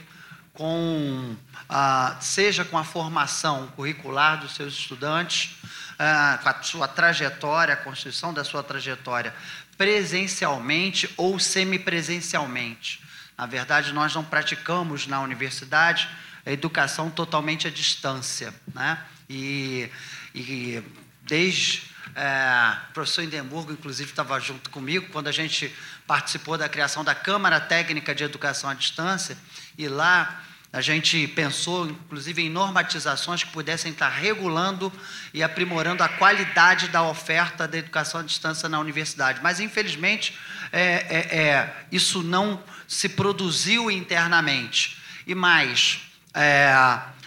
com 0.52 1.36
ah, 1.68 2.16
seja 2.20 2.64
com 2.64 2.78
a 2.78 2.84
formação 2.84 3.66
curricular 3.68 4.40
dos 4.40 4.54
seus 4.54 4.74
estudantes, 4.74 5.56
ah, 5.98 6.38
com 6.42 6.48
a 6.48 6.62
sua 6.62 6.86
trajetória, 6.86 7.74
a 7.74 7.76
construção 7.76 8.32
da 8.32 8.44
sua 8.44 8.62
trajetória 8.62 9.34
presencialmente 9.76 11.08
ou 11.16 11.38
semipresencialmente. 11.38 13.02
Na 13.36 13.46
verdade, 13.46 13.92
nós 13.92 14.14
não 14.14 14.24
praticamos 14.24 15.06
na 15.06 15.20
universidade 15.20 16.08
a 16.44 16.50
educação 16.50 17.10
totalmente 17.10 17.66
à 17.66 17.70
distância. 17.70 18.54
Né? 18.72 18.98
E, 19.28 19.90
e 20.34 20.82
desde 21.26 21.82
é, 22.14 22.76
o 22.88 22.92
professor 22.94 23.22
Indemburgo, 23.22 23.72
inclusive, 23.72 24.08
estava 24.08 24.38
junto 24.40 24.70
comigo 24.70 25.08
quando 25.10 25.26
a 25.26 25.32
gente 25.32 25.74
participou 26.06 26.56
da 26.56 26.68
criação 26.68 27.04
da 27.04 27.14
Câmara 27.14 27.60
Técnica 27.60 28.14
de 28.14 28.24
Educação 28.24 28.70
à 28.70 28.74
Distância, 28.74 29.36
e 29.76 29.88
lá 29.88 30.42
a 30.72 30.80
gente 30.80 31.26
pensou, 31.28 31.86
inclusive, 31.86 32.42
em 32.42 32.50
normatizações 32.50 33.42
que 33.42 33.50
pudessem 33.50 33.92
estar 33.92 34.08
regulando 34.08 34.92
e 35.32 35.42
aprimorando 35.42 36.02
a 36.02 36.08
qualidade 36.08 36.88
da 36.88 37.02
oferta 37.02 37.66
da 37.66 37.78
educação 37.78 38.20
à 38.20 38.22
distância 38.22 38.68
na 38.68 38.78
universidade. 38.78 39.40
Mas, 39.42 39.58
infelizmente, 39.58 40.36
é, 40.72 40.82
é, 40.82 41.38
é, 41.38 41.86
isso 41.90 42.22
não 42.22 42.62
se 42.86 43.08
produziu 43.08 43.90
internamente. 43.90 44.98
E 45.26 45.34
mais, 45.34 46.00
é, 46.34 46.74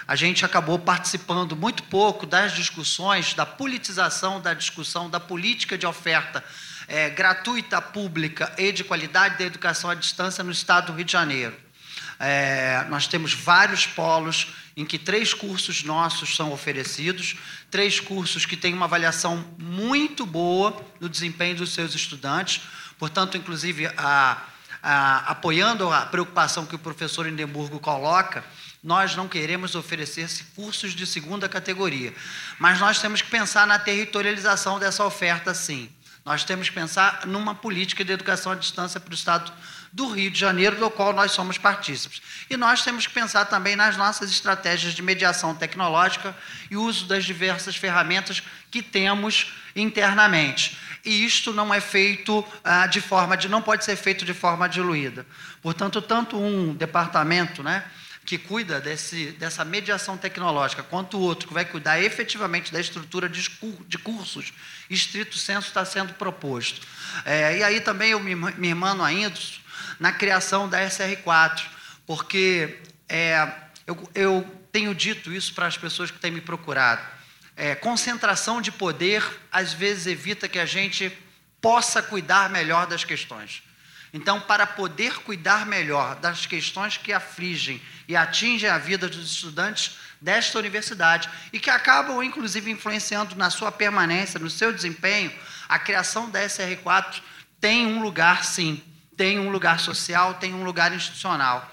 a 0.09 0.15
gente 0.15 0.43
acabou 0.43 0.79
participando 0.79 1.55
muito 1.55 1.83
pouco 1.83 2.25
das 2.25 2.53
discussões, 2.53 3.35
da 3.35 3.45
politização 3.45 4.41
da 4.41 4.55
discussão 4.55 5.07
da 5.07 5.19
política 5.19 5.77
de 5.77 5.85
oferta 5.85 6.43
é, 6.87 7.11
gratuita, 7.11 7.79
pública 7.79 8.51
e 8.57 8.71
de 8.71 8.83
qualidade 8.83 9.37
da 9.37 9.43
educação 9.43 9.87
à 9.87 9.93
distância 9.93 10.43
no 10.43 10.51
estado 10.51 10.87
do 10.87 10.93
Rio 10.93 11.05
de 11.05 11.11
Janeiro. 11.11 11.55
É, 12.19 12.87
nós 12.89 13.05
temos 13.05 13.35
vários 13.35 13.85
polos 13.85 14.47
em 14.75 14.83
que 14.83 14.97
três 14.97 15.31
cursos 15.31 15.83
nossos 15.83 16.35
são 16.35 16.51
oferecidos, 16.51 17.35
três 17.69 17.99
cursos 17.99 18.47
que 18.47 18.57
têm 18.57 18.73
uma 18.73 18.85
avaliação 18.85 19.45
muito 19.59 20.25
boa 20.25 20.75
do 20.99 21.07
desempenho 21.07 21.57
dos 21.57 21.71
seus 21.71 21.93
estudantes, 21.93 22.63
portanto, 22.97 23.37
inclusive, 23.37 23.85
a, 23.95 24.41
a, 24.81 25.17
apoiando 25.31 25.93
a 25.93 26.07
preocupação 26.07 26.65
que 26.65 26.73
o 26.73 26.79
professor 26.79 27.27
Indemburgo 27.27 27.79
coloca, 27.79 28.43
nós 28.83 29.15
não 29.15 29.27
queremos 29.27 29.75
oferecer 29.75 30.29
cursos 30.55 30.93
de 30.93 31.05
segunda 31.05 31.49
categoria, 31.49 32.13
mas 32.57 32.79
nós 32.79 32.99
temos 32.99 33.21
que 33.21 33.29
pensar 33.29 33.67
na 33.67 33.77
territorialização 33.77 34.79
dessa 34.79 35.03
oferta, 35.03 35.53
sim. 35.53 35.89
Nós 36.25 36.43
temos 36.43 36.69
que 36.69 36.75
pensar 36.75 37.25
numa 37.25 37.55
política 37.55 38.05
de 38.05 38.11
educação 38.11 38.51
à 38.51 38.55
distância 38.55 38.99
para 38.99 39.11
o 39.11 39.15
Estado 39.15 39.51
do 39.91 40.07
Rio 40.11 40.29
de 40.29 40.39
Janeiro, 40.39 40.75
do 40.75 40.89
qual 40.89 41.13
nós 41.13 41.31
somos 41.31 41.57
partícipes. 41.57 42.21
E 42.49 42.55
nós 42.55 42.83
temos 42.83 43.07
que 43.07 43.13
pensar 43.13 43.45
também 43.45 43.75
nas 43.75 43.97
nossas 43.97 44.29
estratégias 44.29 44.93
de 44.93 45.01
mediação 45.01 45.55
tecnológica 45.55 46.35
e 46.69 46.77
uso 46.77 47.05
das 47.05 47.25
diversas 47.25 47.75
ferramentas 47.75 48.43
que 48.69 48.81
temos 48.81 49.51
internamente. 49.75 50.77
E 51.03 51.25
isto 51.25 51.53
não 51.53 51.73
é 51.73 51.79
feito 51.79 52.45
ah, 52.63 52.85
de 52.85 53.01
forma 53.01 53.35
de, 53.35 53.47
não 53.47 53.61
pode 53.61 53.83
ser 53.83 53.95
feito 53.95 54.25
de 54.25 54.33
forma 54.33 54.67
diluída. 54.67 55.25
Portanto, 55.61 56.01
tanto 56.01 56.37
um 56.37 56.75
departamento, 56.75 57.63
né, 57.63 57.83
que 58.25 58.37
cuida 58.37 58.79
desse, 58.79 59.31
dessa 59.31 59.65
mediação 59.65 60.17
tecnológica, 60.17 60.83
quanto 60.83 61.17
o 61.17 61.21
outro 61.21 61.47
que 61.47 61.53
vai 61.53 61.65
cuidar 61.65 61.99
efetivamente 61.99 62.71
da 62.71 62.79
estrutura 62.79 63.27
de, 63.27 63.49
de 63.87 63.97
cursos, 63.97 64.53
estrito 64.89 65.37
senso 65.37 65.67
está 65.67 65.83
sendo 65.83 66.13
proposto. 66.13 66.85
É, 67.25 67.57
e 67.57 67.63
aí 67.63 67.81
também 67.81 68.11
eu 68.11 68.19
me, 68.19 68.35
me 68.35 68.67
irmano 68.67 69.03
ainda 69.03 69.39
na 69.99 70.11
criação 70.11 70.69
da 70.69 70.79
SR4, 70.79 71.63
porque 72.05 72.79
é, 73.07 73.51
eu, 73.87 74.09
eu 74.13 74.59
tenho 74.71 74.93
dito 74.93 75.33
isso 75.33 75.53
para 75.53 75.65
as 75.65 75.77
pessoas 75.77 76.11
que 76.11 76.19
têm 76.19 76.31
me 76.31 76.41
procurado. 76.41 77.01
É, 77.55 77.75
concentração 77.75 78.61
de 78.61 78.71
poder 78.71 79.23
às 79.51 79.73
vezes 79.73 80.07
evita 80.07 80.47
que 80.47 80.59
a 80.59 80.65
gente 80.65 81.11
possa 81.59 82.01
cuidar 82.01 82.49
melhor 82.49 82.87
das 82.87 83.03
questões. 83.03 83.63
Então, 84.13 84.41
para 84.41 84.65
poder 84.65 85.19
cuidar 85.19 85.65
melhor 85.65 86.15
das 86.15 86.45
questões 86.45 86.97
que 86.97 87.13
afligem 87.13 87.81
e 88.07 88.15
atingem 88.15 88.69
a 88.69 88.77
vida 88.77 89.07
dos 89.07 89.31
estudantes 89.31 89.97
desta 90.19 90.57
universidade 90.57 91.29
e 91.53 91.59
que 91.59 91.69
acabam, 91.69 92.21
inclusive, 92.23 92.71
influenciando 92.71 93.35
na 93.35 93.49
sua 93.49 93.71
permanência, 93.71 94.39
no 94.39 94.49
seu 94.49 94.73
desempenho, 94.73 95.31
a 95.67 95.77
criação 95.77 96.29
da 96.29 96.41
SR4 96.41 97.21
tem 97.61 97.85
um 97.85 98.01
lugar, 98.01 98.43
sim, 98.43 98.81
tem 99.15 99.39
um 99.39 99.49
lugar 99.49 99.79
social, 99.79 100.35
tem 100.35 100.53
um 100.53 100.63
lugar 100.63 100.93
institucional. 100.93 101.69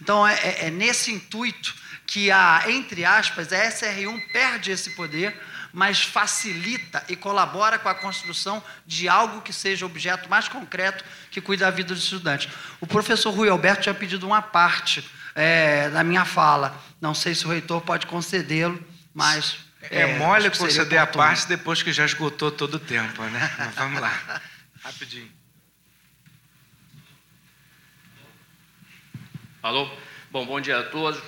Então, 0.00 0.26
é, 0.26 0.34
é, 0.34 0.66
é 0.66 0.70
nesse 0.70 1.12
intuito 1.12 1.74
que 2.06 2.30
a, 2.30 2.64
entre 2.68 3.04
aspas, 3.04 3.52
a 3.52 3.70
SR1 3.70 4.32
perde 4.32 4.70
esse 4.70 4.90
poder, 4.90 5.38
mas 5.72 6.02
facilita 6.02 7.04
e 7.08 7.16
colabora 7.16 7.78
com 7.78 7.88
a 7.88 7.94
construção 7.94 8.62
de 8.86 9.08
algo 9.08 9.42
que 9.42 9.52
seja 9.52 9.86
objeto 9.86 10.28
mais 10.28 10.48
concreto 10.48 11.04
que 11.30 11.40
cuida 11.40 11.64
da 11.66 11.70
vida 11.70 11.94
dos 11.94 12.04
estudantes. 12.04 12.52
O 12.80 12.86
professor 12.86 13.30
Rui 13.32 13.48
Alberto 13.48 13.82
tinha 13.82 13.94
pedido 13.94 14.26
uma 14.26 14.42
parte 14.42 15.08
é, 15.34 15.88
da 15.90 16.02
minha 16.02 16.24
fala. 16.24 16.80
Não 17.00 17.14
sei 17.14 17.34
se 17.34 17.46
o 17.46 17.50
reitor 17.50 17.80
pode 17.82 18.06
concedê-lo, 18.06 18.82
mas. 19.14 19.58
É, 19.82 20.00
é 20.00 20.18
mole 20.18 20.50
conceder 20.50 20.98
a 20.98 21.06
parte 21.06 21.46
depois 21.46 21.82
que 21.82 21.92
já 21.92 22.04
esgotou 22.04 22.50
todo 22.50 22.74
o 22.74 22.80
tempo, 22.80 23.22
né? 23.22 23.54
Mas 23.58 23.74
vamos 23.76 24.00
lá. 24.00 24.40
Rapidinho. 24.82 25.30
Alô? 29.62 29.88
Bom, 30.30 30.44
bom 30.44 30.60
dia 30.60 30.78
a 30.78 30.82
todos. 30.84 31.22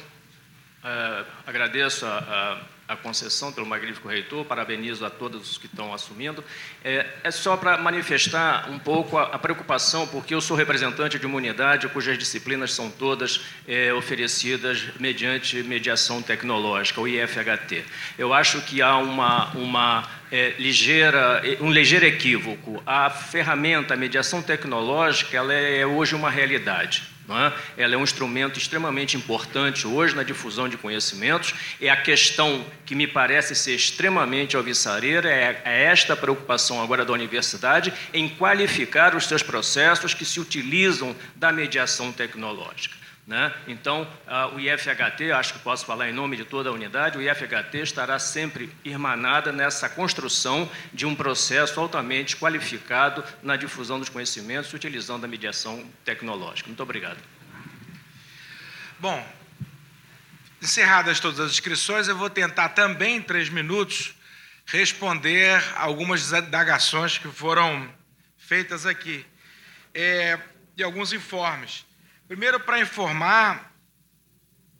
É, 0.82 1.24
agradeço 1.46 2.06
a, 2.06 2.18
a, 2.18 2.60
a, 2.90 2.96
concessão 2.96 3.52
pelo 3.52 3.66
magnífico 3.66 4.08
reitor, 4.08 4.44
parabenizo 4.44 5.04
a 5.06 5.10
todos 5.10 5.52
os 5.52 5.58
que 5.58 5.66
estão 5.66 5.94
assumindo. 5.94 6.44
É, 6.84 7.06
é 7.22 7.30
só 7.30 7.56
para 7.56 7.78
manifestar 7.78 8.68
um 8.70 8.78
pouco 8.78 9.16
a, 9.16 9.24
a, 9.24 9.38
preocupação, 9.38 10.06
porque 10.06 10.34
eu 10.34 10.40
sou 10.40 10.56
representante 10.56 11.18
de 11.18 11.26
uma 11.26 11.36
unidade 11.36 11.88
cujas 11.88 12.18
disciplinas 12.18 12.72
são 12.72 12.90
todas 12.90 13.40
é, 13.66 13.92
oferecidas 13.92 14.82
mediante 14.98 15.62
mediação 15.62 16.22
tecnológica, 16.22 17.00
o 17.00 17.06
IFHT. 17.06 17.84
Eu 18.18 18.34
acho 18.34 18.60
que 18.62 18.82
há 18.82 18.96
uma, 18.96 19.50
uma 19.52 20.08
é, 20.30 20.54
ligeira, 20.58 21.42
um 21.60 21.70
ligeiro 21.70 22.06
equívoco. 22.06 22.82
A 22.86 23.10
ferramenta, 23.10 23.94
a 23.94 23.96
mediação 23.96 24.42
tecnológica, 24.42 25.36
ela 25.36 25.52
é 25.52 25.86
hoje 25.86 26.14
uma 26.14 26.30
realidade. 26.30 27.09
É? 27.36 27.82
Ela 27.82 27.94
é 27.94 27.98
um 27.98 28.02
instrumento 28.02 28.58
extremamente 28.58 29.16
importante 29.16 29.86
hoje 29.86 30.14
na 30.14 30.22
difusão 30.22 30.68
de 30.68 30.76
conhecimentos. 30.76 31.54
E 31.80 31.88
a 31.88 31.96
questão 31.96 32.64
que 32.84 32.94
me 32.94 33.06
parece 33.06 33.54
ser 33.54 33.74
extremamente 33.74 34.56
alvissareira 34.56 35.30
é, 35.30 35.62
é 35.64 35.84
esta 35.84 36.16
preocupação 36.16 36.82
agora 36.82 37.04
da 37.04 37.12
universidade 37.12 37.92
em 38.12 38.28
qualificar 38.28 39.14
os 39.14 39.26
seus 39.26 39.42
processos 39.42 40.14
que 40.14 40.24
se 40.24 40.40
utilizam 40.40 41.14
da 41.36 41.52
mediação 41.52 42.12
tecnológica. 42.12 42.99
Né? 43.26 43.54
Então, 43.68 44.08
o 44.54 44.58
IFHT, 44.58 45.30
acho 45.32 45.52
que 45.52 45.58
posso 45.60 45.86
falar 45.86 46.08
em 46.08 46.12
nome 46.12 46.36
de 46.36 46.44
toda 46.44 46.68
a 46.68 46.72
unidade, 46.72 47.16
o 47.16 47.22
IFHT 47.22 47.78
estará 47.78 48.18
sempre 48.18 48.74
irmanada 48.84 49.52
nessa 49.52 49.88
construção 49.88 50.68
de 50.92 51.06
um 51.06 51.14
processo 51.14 51.78
altamente 51.78 52.36
qualificado 52.36 53.22
na 53.42 53.56
difusão 53.56 54.00
dos 54.00 54.08
conhecimentos, 54.08 54.72
utilizando 54.72 55.24
a 55.24 55.28
mediação 55.28 55.88
tecnológica. 56.04 56.68
Muito 56.68 56.82
obrigado. 56.82 57.18
Bom, 58.98 59.24
encerradas 60.60 61.20
todas 61.20 61.40
as 61.40 61.52
inscrições, 61.52 62.08
eu 62.08 62.16
vou 62.16 62.28
tentar 62.28 62.70
também, 62.70 63.16
em 63.16 63.22
três 63.22 63.48
minutos, 63.48 64.14
responder 64.66 65.62
algumas 65.76 66.32
indagações 66.32 67.16
que 67.16 67.28
foram 67.28 67.88
feitas 68.36 68.86
aqui 68.86 69.24
é, 69.94 70.38
e 70.76 70.82
alguns 70.82 71.12
informes. 71.12 71.84
Primeiro, 72.30 72.60
para 72.60 72.78
informar 72.78 73.74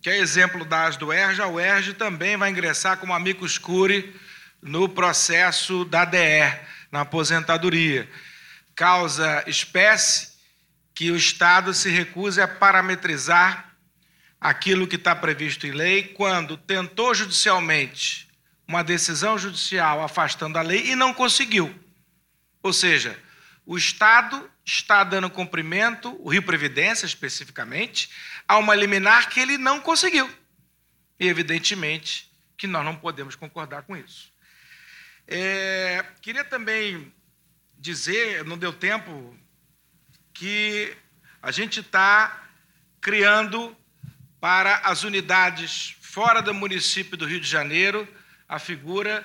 que 0.01 0.09
é 0.09 0.19
exemplo 0.19 0.65
das 0.65 0.97
do 0.97 1.13
ERJ, 1.13 1.43
a 1.43 1.49
UERJ 1.49 1.95
também 1.95 2.37
vai 2.37 2.49
ingressar 2.49 2.97
como 2.99 3.13
amigo 3.13 3.45
escure 3.45 4.15
no 4.63 4.89
processo 4.89 5.85
da 5.85 6.05
DE, 6.05 6.49
na 6.93 7.01
aposentadoria. 7.01 8.09
Causa 8.73 9.43
espécie 9.49 10.29
que 10.95 11.11
o 11.11 11.17
Estado 11.17 11.75
se 11.75 11.91
recuse 11.91 12.41
a 12.41 12.47
parametrizar 12.47 13.75
aquilo 14.41 14.87
que 14.87 14.95
está 14.95 15.17
previsto 15.17 15.67
em 15.67 15.73
lei 15.73 16.05
quando 16.05 16.57
tentou 16.57 17.13
judicialmente 17.17 18.29
uma 18.65 18.85
decisão 18.85 19.37
judicial 19.37 20.05
afastando 20.05 20.57
a 20.57 20.63
lei 20.63 20.93
e 20.93 20.95
não 20.95 21.13
conseguiu. 21.13 21.75
Ou 22.63 22.73
seja, 22.73 23.19
o 23.65 23.77
Estado 23.77 24.51
está 24.65 25.05
dando 25.05 25.31
cumprimento, 25.31 26.17
o 26.21 26.29
Rio 26.29 26.43
Previdência 26.43 27.07
especificamente, 27.07 28.11
a 28.47 28.59
uma 28.59 28.75
liminar 28.75 29.29
que 29.29 29.41
ele 29.41 29.59
não 29.59 29.81
conseguiu. 29.81 30.29
E, 31.19 31.29
evidentemente, 31.29 32.31
que 32.57 32.67
nós 32.67 32.85
não 32.85 32.97
podemos 32.97 33.35
concordar 33.35 33.83
com 33.83 33.97
isso. 33.97 34.33
É, 35.27 36.05
queria 36.21 36.45
também 36.45 37.13
dizer, 37.79 38.45
não 38.45 38.59
deu 38.59 38.73
tempo, 38.73 39.37
que 40.33 40.97
a 41.43 41.51
gente 41.51 41.81
está 41.81 42.49
criando 43.01 43.77
para 44.41 44.77
as 44.79 45.05
unidades 45.05 45.97
fora 46.01 46.43
do 46.43 46.53
município 46.53 47.17
do 47.17 47.27
Rio 47.27 47.41
de 47.41 47.49
Janeiro 47.49 48.07
a 48.49 48.59
figura 48.59 49.25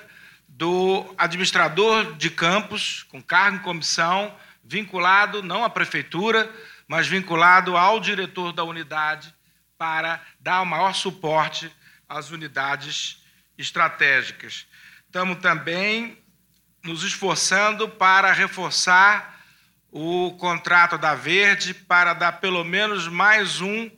do 0.56 1.14
administrador 1.18 2.14
de 2.14 2.30
campos, 2.30 3.02
com 3.10 3.22
cargo 3.22 3.58
em 3.58 3.60
comissão, 3.60 4.34
vinculado 4.64 5.42
não 5.42 5.62
à 5.62 5.68
prefeitura, 5.68 6.50
mas 6.88 7.06
vinculado 7.06 7.76
ao 7.76 8.00
diretor 8.00 8.52
da 8.52 8.64
unidade, 8.64 9.34
para 9.76 10.18
dar 10.40 10.62
o 10.62 10.66
maior 10.66 10.94
suporte 10.94 11.70
às 12.08 12.30
unidades 12.30 13.22
estratégicas. 13.58 14.66
Estamos 15.04 15.40
também 15.40 16.16
nos 16.82 17.02
esforçando 17.02 17.86
para 17.86 18.32
reforçar 18.32 19.38
o 19.92 20.32
contrato 20.38 20.96
da 20.96 21.14
Verde 21.14 21.74
para 21.74 22.14
dar 22.14 22.32
pelo 22.40 22.64
menos 22.64 23.08
mais 23.08 23.60
um, 23.60 23.90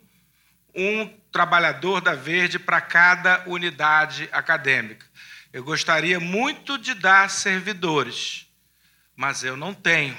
um 0.74 1.06
trabalhador 1.30 2.00
da 2.00 2.14
Verde 2.14 2.58
para 2.58 2.80
cada 2.80 3.44
unidade 3.46 4.28
acadêmica. 4.32 5.07
Eu 5.50 5.64
gostaria 5.64 6.20
muito 6.20 6.76
de 6.76 6.92
dar 6.92 7.30
servidores, 7.30 8.46
mas 9.16 9.42
eu 9.42 9.56
não 9.56 9.72
tenho. 9.72 10.16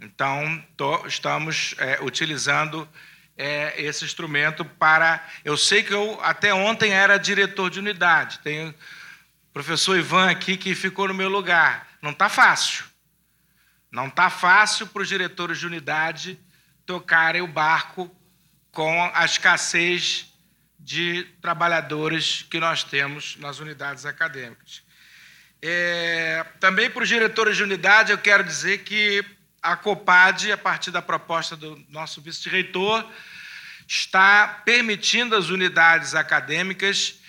Então, 0.00 0.64
tô, 0.74 1.06
estamos 1.06 1.74
é, 1.76 1.98
utilizando 2.02 2.88
é, 3.36 3.74
esse 3.80 4.06
instrumento 4.06 4.64
para. 4.64 5.22
Eu 5.44 5.54
sei 5.58 5.82
que 5.82 5.92
eu 5.92 6.18
até 6.22 6.54
ontem 6.54 6.92
era 6.92 7.18
diretor 7.18 7.68
de 7.68 7.78
unidade. 7.78 8.38
Tem 8.38 8.70
o 8.70 8.74
professor 9.52 9.98
Ivan 9.98 10.30
aqui 10.30 10.56
que 10.56 10.74
ficou 10.74 11.08
no 11.08 11.14
meu 11.14 11.28
lugar. 11.28 11.86
Não 12.00 12.12
está 12.12 12.30
fácil. 12.30 12.86
Não 13.92 14.06
está 14.06 14.30
fácil 14.30 14.86
para 14.86 15.02
os 15.02 15.08
diretores 15.08 15.58
de 15.58 15.66
unidade 15.66 16.40
tocarem 16.86 17.42
o 17.42 17.46
barco 17.46 18.10
com 18.72 19.10
a 19.12 19.26
escassez 19.26 20.27
de 20.88 21.24
trabalhadores 21.42 22.46
que 22.50 22.58
nós 22.58 22.82
temos 22.82 23.36
nas 23.36 23.58
unidades 23.58 24.06
acadêmicas. 24.06 24.82
É, 25.60 26.42
também 26.58 26.88
para 26.88 27.02
os 27.02 27.08
diretores 27.10 27.58
de 27.58 27.62
unidade, 27.62 28.10
eu 28.10 28.16
quero 28.16 28.42
dizer 28.42 28.84
que 28.84 29.22
a 29.60 29.76
COPAD, 29.76 30.50
a 30.50 30.56
partir 30.56 30.90
da 30.90 31.02
proposta 31.02 31.54
do 31.54 31.78
nosso 31.90 32.22
vice-reitor, 32.22 33.06
está 33.86 34.62
permitindo 34.64 35.36
às 35.36 35.50
unidades 35.50 36.14
acadêmicas 36.14 37.20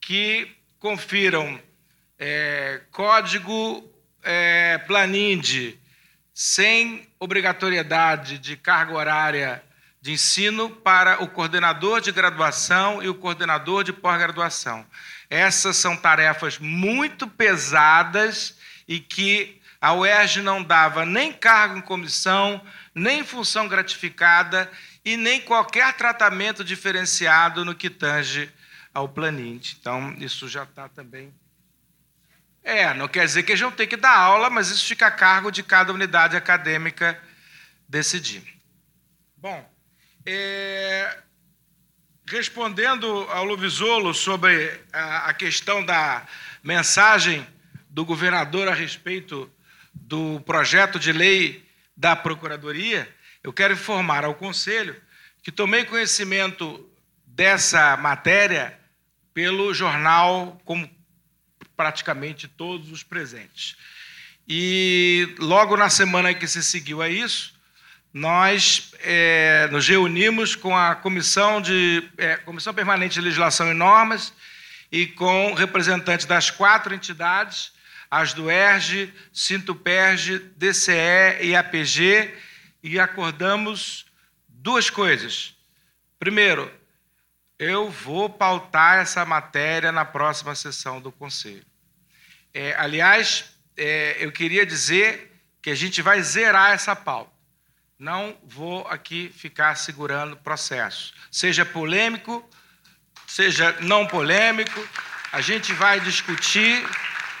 que 0.00 0.54
confiram 0.78 1.60
é, 2.20 2.82
código 2.92 3.92
é, 4.22 4.78
Planinde 4.86 5.76
sem 6.32 7.08
obrigatoriedade 7.18 8.38
de 8.38 8.56
carga 8.56 8.92
horária 8.92 9.67
de 10.00 10.12
ensino 10.12 10.70
para 10.70 11.22
o 11.22 11.28
coordenador 11.28 12.00
de 12.00 12.12
graduação 12.12 13.02
e 13.02 13.08
o 13.08 13.14
coordenador 13.14 13.82
de 13.82 13.92
pós-graduação. 13.92 14.86
Essas 15.28 15.76
são 15.76 15.96
tarefas 15.96 16.58
muito 16.58 17.26
pesadas 17.26 18.56
e 18.86 19.00
que 19.00 19.60
a 19.80 19.92
UERJ 19.94 20.42
não 20.42 20.62
dava 20.62 21.04
nem 21.04 21.32
cargo 21.32 21.78
em 21.78 21.82
comissão, 21.82 22.60
nem 22.94 23.24
função 23.24 23.68
gratificada 23.68 24.70
e 25.04 25.16
nem 25.16 25.40
qualquer 25.40 25.92
tratamento 25.94 26.64
diferenciado 26.64 27.64
no 27.64 27.74
que 27.74 27.90
tange 27.90 28.50
ao 28.92 29.08
Planint. 29.08 29.74
Então, 29.80 30.14
isso 30.18 30.48
já 30.48 30.64
está 30.64 30.88
também. 30.88 31.32
É, 32.62 32.92
não 32.94 33.08
quer 33.08 33.24
dizer 33.24 33.44
que 33.44 33.52
eles 33.52 33.60
vão 33.60 33.70
ter 33.70 33.86
que 33.86 33.96
dar 33.96 34.16
aula, 34.16 34.50
mas 34.50 34.68
isso 34.68 34.84
fica 34.84 35.06
a 35.06 35.10
cargo 35.10 35.50
de 35.50 35.62
cada 35.62 35.92
unidade 35.92 36.36
acadêmica 36.36 37.18
decidir. 37.88 38.42
Bom, 39.36 39.77
é, 40.26 41.18
respondendo 42.26 43.06
ao 43.30 43.44
Luvisolo 43.44 44.12
sobre 44.12 44.80
a, 44.92 45.28
a 45.28 45.34
questão 45.34 45.84
da 45.84 46.26
mensagem 46.62 47.46
do 47.88 48.04
governador 48.04 48.68
a 48.68 48.74
respeito 48.74 49.50
do 49.94 50.40
projeto 50.40 50.98
de 50.98 51.12
lei 51.12 51.66
da 51.96 52.14
Procuradoria, 52.14 53.08
eu 53.42 53.52
quero 53.52 53.74
informar 53.74 54.24
ao 54.24 54.34
Conselho 54.34 54.94
que 55.42 55.50
tomei 55.50 55.84
conhecimento 55.84 56.88
dessa 57.26 57.96
matéria 57.96 58.78
pelo 59.32 59.72
jornal, 59.72 60.60
como 60.64 60.88
praticamente 61.76 62.48
todos 62.48 62.90
os 62.90 63.02
presentes. 63.02 63.76
E 64.48 65.34
logo 65.38 65.76
na 65.76 65.88
semana 65.88 66.34
que 66.34 66.46
se 66.46 66.62
seguiu 66.62 67.00
a 67.00 67.08
isso, 67.08 67.57
nós 68.12 68.92
é, 69.00 69.68
nos 69.70 69.86
reunimos 69.86 70.56
com 70.56 70.76
a 70.76 70.94
Comissão, 70.94 71.60
de, 71.60 72.08
é, 72.16 72.36
Comissão 72.36 72.72
Permanente 72.72 73.14
de 73.14 73.20
Legislação 73.20 73.70
e 73.70 73.74
Normas 73.74 74.32
e 74.90 75.06
com 75.06 75.52
representantes 75.54 76.24
das 76.24 76.50
quatro 76.50 76.94
entidades, 76.94 77.72
as 78.10 78.32
do 78.32 78.50
ERG, 78.50 79.12
Sintuperge, 79.32 80.38
DCE 80.56 81.42
e 81.42 81.54
APG, 81.54 82.34
e 82.82 82.98
acordamos 82.98 84.06
duas 84.48 84.88
coisas. 84.88 85.54
Primeiro, 86.18 86.72
eu 87.58 87.90
vou 87.90 88.30
pautar 88.30 89.00
essa 89.00 89.24
matéria 89.26 89.92
na 89.92 90.04
próxima 90.04 90.54
sessão 90.54 91.00
do 91.00 91.12
Conselho. 91.12 91.66
É, 92.54 92.74
aliás, 92.78 93.44
é, 93.76 94.16
eu 94.18 94.32
queria 94.32 94.64
dizer 94.64 95.32
que 95.60 95.68
a 95.68 95.74
gente 95.74 96.00
vai 96.00 96.22
zerar 96.22 96.72
essa 96.72 96.96
pauta 96.96 97.37
não 97.98 98.38
vou 98.44 98.86
aqui 98.86 99.28
ficar 99.34 99.74
segurando 99.74 100.36
processo. 100.36 101.12
Seja 101.32 101.66
polêmico, 101.66 102.48
seja 103.26 103.76
não 103.80 104.06
polêmico, 104.06 104.88
a 105.32 105.40
gente 105.40 105.72
vai 105.72 105.98
discutir 105.98 106.86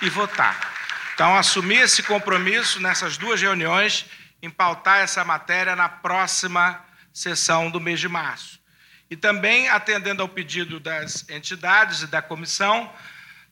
e 0.02 0.10
votar. 0.10 0.74
Então, 1.14 1.36
assumir 1.36 1.78
esse 1.78 2.02
compromisso 2.02 2.80
nessas 2.80 3.16
duas 3.16 3.40
reuniões, 3.40 4.06
em 4.42 4.50
pautar 4.50 4.98
essa 4.98 5.24
matéria 5.24 5.76
na 5.76 5.88
próxima 5.88 6.84
sessão 7.12 7.70
do 7.70 7.80
mês 7.80 8.00
de 8.00 8.08
março. 8.08 8.60
E 9.08 9.16
também, 9.16 9.68
atendendo 9.68 10.22
ao 10.22 10.28
pedido 10.28 10.78
das 10.80 11.28
entidades 11.28 12.02
e 12.02 12.06
da 12.06 12.20
comissão, 12.20 12.92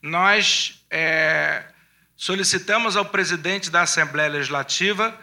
nós 0.01 0.85
é, 0.91 1.63
solicitamos 2.15 2.95
ao 2.95 3.05
presidente 3.05 3.69
da 3.69 3.81
Assembleia 3.81 4.29
Legislativa 4.29 5.17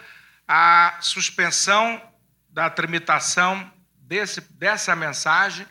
a 0.47 0.99
suspensão 1.01 2.01
da 2.49 2.71
tramitação 2.71 3.71
desse, 3.97 4.41
dessa 4.53 4.95
mensagem. 4.95 5.67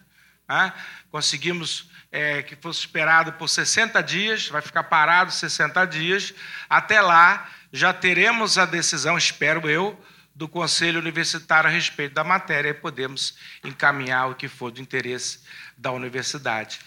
Né? 0.47 0.73
Conseguimos 1.09 1.89
é, 2.11 2.43
que 2.43 2.55
fosse 2.55 2.81
esperado 2.81 3.33
por 3.33 3.47
60 3.47 4.01
dias, 4.03 4.47
vai 4.47 4.61
ficar 4.61 4.83
parado 4.83 5.31
60 5.31 5.85
dias. 5.85 6.33
Até 6.69 7.01
lá, 7.01 7.49
já 7.71 7.93
teremos 7.93 8.57
a 8.57 8.65
decisão, 8.65 9.17
espero 9.17 9.69
eu, 9.69 9.99
do 10.35 10.47
Conselho 10.47 10.99
Universitário 10.99 11.69
a 11.69 11.73
respeito 11.73 12.13
da 12.13 12.23
matéria 12.23 12.69
e 12.69 12.73
podemos 12.73 13.37
encaminhar 13.63 14.29
o 14.29 14.35
que 14.35 14.47
for 14.47 14.71
do 14.71 14.81
interesse 14.81 15.39
da 15.77 15.91
universidade. 15.91 16.79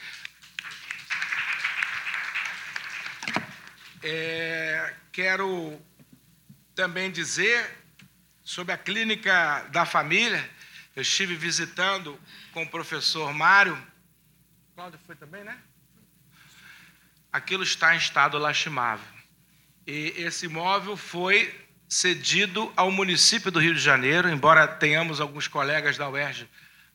É, 4.02 4.94
quero 5.10 5.80
também 6.76 7.10
dizer 7.10 7.74
sobre 8.44 8.72
a 8.72 8.76
clínica 8.76 9.66
da 9.72 9.86
família. 9.86 10.48
Eu 10.94 11.00
estive 11.00 11.34
visitando 11.34 12.20
com 12.52 12.62
o 12.62 12.68
professor 12.68 13.32
Mário. 13.32 13.76
Cláudio 14.74 15.00
foi 15.06 15.16
também, 15.16 15.42
né? 15.42 15.56
Aquilo 17.32 17.62
está 17.62 17.94
em 17.94 17.98
estado 17.98 18.36
lastimável. 18.36 19.06
E 19.86 20.12
esse 20.18 20.44
imóvel 20.46 20.98
foi 20.98 21.66
cedido 21.88 22.70
ao 22.76 22.90
município 22.90 23.50
do 23.50 23.58
Rio 23.58 23.74
de 23.74 23.80
Janeiro, 23.80 24.28
embora 24.28 24.68
tenhamos 24.68 25.18
alguns 25.18 25.48
colegas 25.48 25.96
da 25.96 26.08
UERJ 26.08 26.46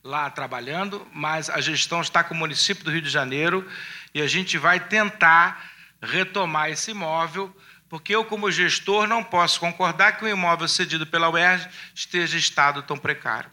lá 0.04 0.30
trabalhando, 0.30 1.06
mas 1.12 1.50
a 1.50 1.60
gestão 1.60 2.00
está 2.00 2.22
com 2.22 2.34
o 2.34 2.38
município 2.38 2.84
do 2.84 2.90
Rio 2.90 3.02
de 3.02 3.10
Janeiro 3.10 3.68
e 4.14 4.22
a 4.22 4.28
gente 4.28 4.58
vai 4.58 4.78
tentar 4.78 5.72
retomar 6.00 6.70
esse 6.70 6.90
imóvel, 6.90 7.54
porque 7.92 8.16
eu, 8.16 8.24
como 8.24 8.50
gestor, 8.50 9.06
não 9.06 9.22
posso 9.22 9.60
concordar 9.60 10.16
que 10.16 10.24
o 10.24 10.28
imóvel 10.28 10.66
cedido 10.66 11.06
pela 11.06 11.28
UERJ 11.28 11.68
esteja 11.94 12.36
em 12.36 12.40
estado 12.40 12.82
tão 12.82 12.96
precário. 12.96 13.52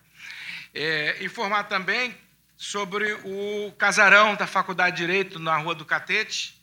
É, 0.73 1.21
informar 1.21 1.65
também 1.65 2.17
sobre 2.55 3.11
o 3.25 3.73
casarão 3.77 4.35
da 4.35 4.47
Faculdade 4.47 4.95
de 4.95 5.01
Direito 5.01 5.39
na 5.39 5.57
Rua 5.57 5.75
do 5.75 5.83
Catete. 5.83 6.57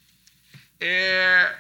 É, 0.81 1.55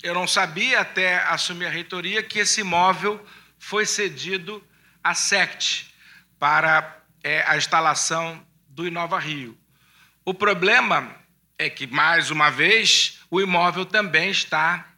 eu 0.00 0.14
não 0.14 0.28
sabia, 0.28 0.78
até 0.78 1.16
assumir 1.24 1.66
a 1.66 1.70
reitoria, 1.70 2.22
que 2.22 2.38
esse 2.38 2.60
imóvel 2.60 3.20
foi 3.58 3.84
cedido 3.84 4.64
à 5.02 5.12
SECT 5.12 5.92
para 6.38 7.00
é, 7.24 7.42
a 7.48 7.56
instalação 7.56 8.46
do 8.68 8.86
Inova 8.86 9.18
Rio. 9.18 9.58
O 10.24 10.32
problema 10.32 11.16
é 11.58 11.68
que, 11.68 11.84
mais 11.84 12.30
uma 12.30 12.48
vez, 12.48 13.18
o 13.28 13.40
imóvel 13.40 13.84
também 13.84 14.30
está 14.30 14.92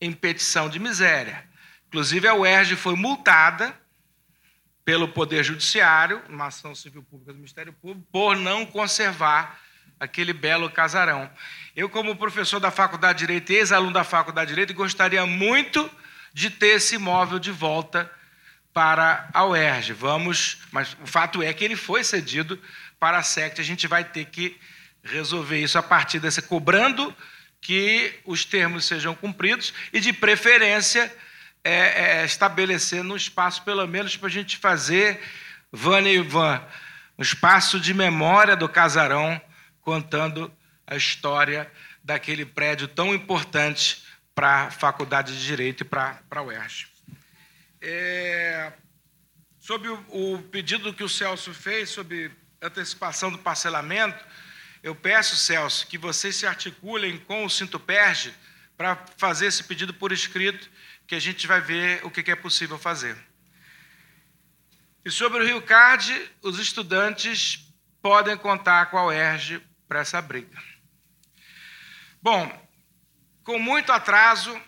em 0.00 0.12
petição 0.12 0.68
de 0.68 0.78
miséria. 0.78 1.44
Inclusive, 1.88 2.26
a 2.26 2.34
UERJ 2.34 2.76
foi 2.76 2.94
multada 2.94 3.78
pelo 4.84 5.08
Poder 5.08 5.44
Judiciário, 5.44 6.22
uma 6.28 6.46
ação 6.46 6.74
civil 6.74 7.02
pública 7.02 7.32
do 7.32 7.36
Ministério 7.36 7.72
Público, 7.72 8.06
por 8.10 8.36
não 8.36 8.64
conservar 8.64 9.60
aquele 9.98 10.32
belo 10.32 10.70
casarão. 10.70 11.30
Eu, 11.76 11.88
como 11.88 12.16
professor 12.16 12.58
da 12.58 12.70
Faculdade 12.70 13.18
de 13.18 13.26
Direito 13.26 13.52
e 13.52 13.56
ex-aluno 13.56 13.92
da 13.92 14.02
Faculdade 14.04 14.48
de 14.48 14.54
Direito, 14.54 14.74
gostaria 14.74 15.26
muito 15.26 15.90
de 16.32 16.48
ter 16.48 16.76
esse 16.76 16.94
imóvel 16.94 17.38
de 17.38 17.50
volta 17.50 18.10
para 18.72 19.28
a 19.34 19.44
UERJ. 19.44 19.92
Vamos, 19.92 20.58
mas 20.72 20.96
o 21.02 21.06
fato 21.06 21.42
é 21.42 21.52
que 21.52 21.64
ele 21.64 21.76
foi 21.76 22.02
cedido 22.02 22.60
para 22.98 23.18
a 23.18 23.22
SECT. 23.22 23.60
A 23.60 23.64
gente 23.64 23.86
vai 23.86 24.04
ter 24.04 24.26
que 24.26 24.58
resolver 25.02 25.60
isso 25.60 25.78
a 25.78 25.82
partir 25.82 26.18
dessa, 26.18 26.40
cobrando 26.40 27.14
que 27.60 28.18
os 28.24 28.44
termos 28.44 28.84
sejam 28.84 29.14
cumpridos 29.14 29.72
e, 29.92 30.00
de 30.00 30.12
preferência, 30.12 31.14
é, 31.62 32.20
é, 32.20 32.24
estabelecer 32.24 33.04
espaço, 33.14 33.62
pelo 33.62 33.86
menos, 33.86 34.16
para 34.16 34.28
a 34.28 34.32
gente 34.32 34.56
fazer, 34.56 35.20
Vânia 35.70 36.10
e 36.10 36.16
Ivan, 36.16 36.62
um 37.18 37.22
espaço 37.22 37.78
de 37.78 37.92
memória 37.92 38.56
do 38.56 38.68
casarão, 38.68 39.40
contando 39.82 40.52
a 40.86 40.96
história 40.96 41.70
daquele 42.02 42.46
prédio 42.46 42.88
tão 42.88 43.14
importante 43.14 44.02
para 44.34 44.66
a 44.66 44.70
Faculdade 44.70 45.36
de 45.36 45.44
Direito 45.44 45.82
e 45.82 45.84
para 45.84 46.18
a 46.30 46.42
UERJ. 46.42 46.88
É, 47.82 48.72
sobre 49.58 49.88
o, 49.88 50.04
o 50.08 50.42
pedido 50.50 50.94
que 50.94 51.04
o 51.04 51.08
Celso 51.08 51.52
fez 51.52 51.90
sobre 51.90 52.30
antecipação 52.60 53.30
do 53.30 53.38
parcelamento, 53.38 54.22
eu 54.82 54.94
peço, 54.94 55.36
Celso, 55.36 55.86
que 55.86 55.98
vocês 55.98 56.36
se 56.36 56.46
articulem 56.46 57.18
com 57.18 57.44
o 57.44 57.50
Sintoperge 57.50 58.34
para 58.76 58.96
fazer 59.16 59.46
esse 59.46 59.62
pedido 59.64 59.92
por 59.92 60.10
escrito, 60.10 60.70
que 61.06 61.14
a 61.14 61.20
gente 61.20 61.46
vai 61.46 61.60
ver 61.60 62.04
o 62.04 62.10
que 62.10 62.30
é 62.30 62.36
possível 62.36 62.78
fazer. 62.78 63.16
E 65.04 65.10
sobre 65.10 65.42
o 65.42 65.46
Rio 65.46 65.60
Card, 65.62 66.30
os 66.42 66.58
estudantes 66.58 67.66
podem 68.00 68.36
contar 68.36 68.86
com 68.86 68.96
a 68.96 69.06
UERJ 69.06 69.60
para 69.88 70.00
essa 70.00 70.20
briga. 70.22 70.62
Bom, 72.22 72.68
com 73.42 73.58
muito 73.58 73.92
atraso, 73.92 74.58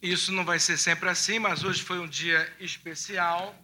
isso 0.00 0.32
não 0.32 0.44
vai 0.44 0.58
ser 0.58 0.78
sempre 0.78 1.08
assim, 1.08 1.38
mas 1.38 1.62
hoje 1.62 1.82
foi 1.82 1.98
um 1.98 2.08
dia 2.08 2.52
especial. 2.58 3.54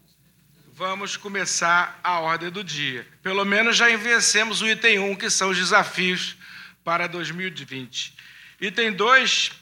Vamos 0.77 1.17
começar 1.17 1.99
a 2.05 2.21
ordem 2.21 2.51
do 2.51 2.63
dia. 2.63 3.09
Pelo 3.23 3.47
menos 3.47 3.79
já 3.79 3.87
vencemos 3.97 4.61
o 4.61 4.69
item 4.69 4.99
1, 4.99 5.17
que 5.17 5.31
são 5.31 5.49
os 5.49 5.57
desafios 5.57 6.37
para 6.85 7.07
2020. 7.07 8.15
Item 8.61 8.93
2, 8.93 9.53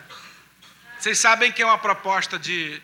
vocês 0.99 1.17
sabem 1.17 1.51
que 1.51 1.61
é 1.61 1.65
uma 1.65 1.77
proposta 1.77 2.37
de, 2.37 2.81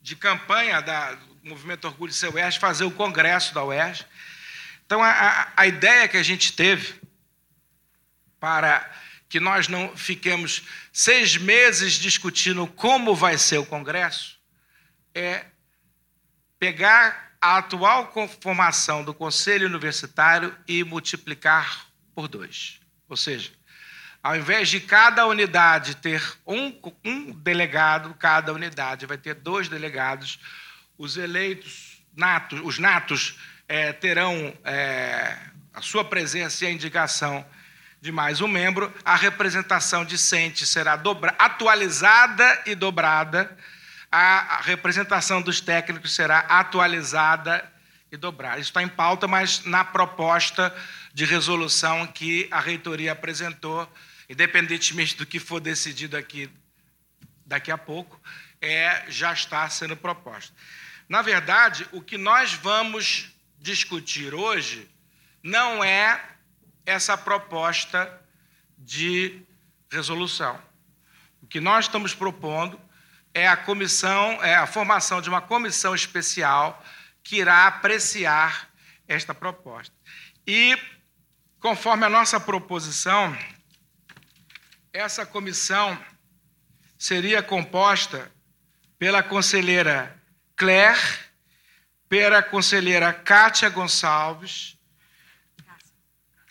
de 0.00 0.16
campanha 0.16 0.80
da, 0.80 1.12
do 1.14 1.36
Movimento 1.44 1.86
Orgulho 1.86 2.12
Ser 2.12 2.28
UERJ 2.28 2.58
fazer 2.58 2.84
o 2.84 2.90
congresso 2.90 3.52
da 3.52 3.62
UERJ. 3.62 4.06
Então, 4.86 5.02
a, 5.02 5.52
a 5.56 5.66
ideia 5.66 6.08
que 6.08 6.16
a 6.16 6.22
gente 6.22 6.54
teve 6.54 6.94
para 8.40 8.90
que 9.28 9.38
nós 9.40 9.68
não 9.68 9.96
fiquemos 9.96 10.62
seis 10.92 11.36
meses 11.36 11.94
discutindo 11.94 12.66
como 12.66 13.14
vai 13.14 13.38
ser 13.38 13.58
o 13.58 13.64
congresso 13.64 14.38
é 15.14 15.46
pegar 16.58 17.32
a 17.40 17.58
atual 17.58 18.08
conformação 18.08 19.02
do 19.02 19.12
Conselho 19.12 19.66
Universitário 19.66 20.56
e 20.66 20.84
multiplicar 20.84 21.86
por 22.14 22.28
dois. 22.28 22.78
Ou 23.08 23.16
seja, 23.16 23.50
ao 24.22 24.36
invés 24.36 24.68
de 24.68 24.80
cada 24.80 25.26
unidade 25.26 25.96
ter 25.96 26.22
um, 26.46 26.72
um 27.04 27.32
delegado, 27.32 28.14
cada 28.14 28.52
unidade 28.52 29.06
vai 29.06 29.18
ter 29.18 29.34
dois 29.34 29.68
delegados. 29.68 30.38
Os 30.96 31.16
eleitos 31.16 32.02
natos, 32.14 32.60
os 32.62 32.78
natos 32.78 33.38
é, 33.68 33.92
terão 33.92 34.56
é, 34.64 35.36
a 35.74 35.80
sua 35.80 36.04
presença 36.04 36.64
e 36.64 36.68
a 36.68 36.70
indicação 36.70 37.44
de 38.00 38.12
mais 38.12 38.40
um 38.40 38.48
membro. 38.48 38.92
A 39.04 39.16
representação 39.16 40.04
discente 40.04 40.66
será 40.66 40.96
dobra, 40.96 41.34
atualizada 41.38 42.62
e 42.66 42.74
dobrada 42.74 43.56
a 44.12 44.60
representação 44.60 45.40
dos 45.40 45.62
técnicos 45.62 46.14
será 46.14 46.40
atualizada 46.40 47.64
e 48.12 48.16
dobrada. 48.18 48.60
Isso 48.60 48.68
está 48.68 48.82
em 48.82 48.88
pauta, 48.88 49.26
mas 49.26 49.64
na 49.64 49.82
proposta 49.86 50.74
de 51.14 51.24
resolução 51.24 52.06
que 52.06 52.46
a 52.50 52.60
reitoria 52.60 53.12
apresentou, 53.12 53.90
independentemente 54.32 55.14
do 55.14 55.26
que 55.26 55.38
for 55.38 55.60
decidido 55.60 56.16
aqui 56.16 56.50
daqui 57.44 57.70
a 57.70 57.76
pouco, 57.76 58.18
é, 58.62 59.04
já 59.08 59.30
está 59.30 59.68
sendo 59.68 59.94
proposta. 59.94 60.54
Na 61.06 61.20
verdade, 61.20 61.86
o 61.92 62.00
que 62.00 62.16
nós 62.16 62.54
vamos 62.54 63.30
discutir 63.58 64.32
hoje 64.32 64.90
não 65.42 65.84
é 65.84 66.18
essa 66.86 67.14
proposta 67.14 68.10
de 68.78 69.42
resolução. 69.90 70.58
O 71.42 71.46
que 71.46 71.60
nós 71.60 71.84
estamos 71.84 72.14
propondo 72.14 72.80
é 73.34 73.46
a 73.46 73.56
comissão, 73.56 74.42
é 74.42 74.54
a 74.54 74.66
formação 74.66 75.20
de 75.20 75.28
uma 75.28 75.42
comissão 75.42 75.94
especial 75.94 76.82
que 77.22 77.36
irá 77.36 77.66
apreciar 77.66 78.70
esta 79.06 79.34
proposta. 79.34 79.94
E, 80.46 80.78
conforme 81.60 82.06
a 82.06 82.08
nossa 82.08 82.40
proposição, 82.40 83.36
essa 84.92 85.24
comissão 85.24 85.98
seria 86.98 87.42
composta 87.42 88.30
pela 88.98 89.22
conselheira 89.22 90.14
Claire, 90.54 91.00
pela 92.08 92.42
conselheira 92.42 93.12
Kátia 93.12 93.70
Gonçalves, 93.70 94.76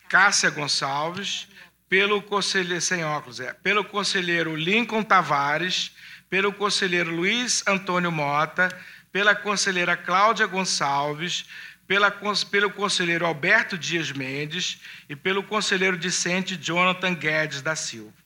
Cássia 0.10 0.50
Gonçalves, 0.50 1.48
pelo 1.88 2.22
conselheiro 2.22 2.82
sem 2.82 3.04
óculos, 3.04 3.40
é, 3.40 3.54
pelo 3.54 3.86
conselheiro 3.86 4.56
Lincoln 4.56 5.04
Tavares, 5.04 5.92
pelo 6.30 6.52
conselheiro 6.52 7.12
Luiz 7.12 7.64
Antônio 7.68 8.12
Mota, 8.12 8.70
pela 9.12 9.36
conselheira 9.36 9.96
Cláudia 9.96 10.48
Gonçalves, 10.48 11.46
pela, 11.86 12.12
pelo 12.50 12.72
conselheiro 12.72 13.26
Alberto 13.26 13.78
Dias 13.78 14.12
Mendes 14.12 14.80
e 15.08 15.16
pelo 15.16 15.44
conselheiro 15.44 15.98
discente 15.98 16.58
Jonathan 16.58 17.14
Guedes 17.14 17.62
da 17.62 17.76
Silva. 17.76 18.21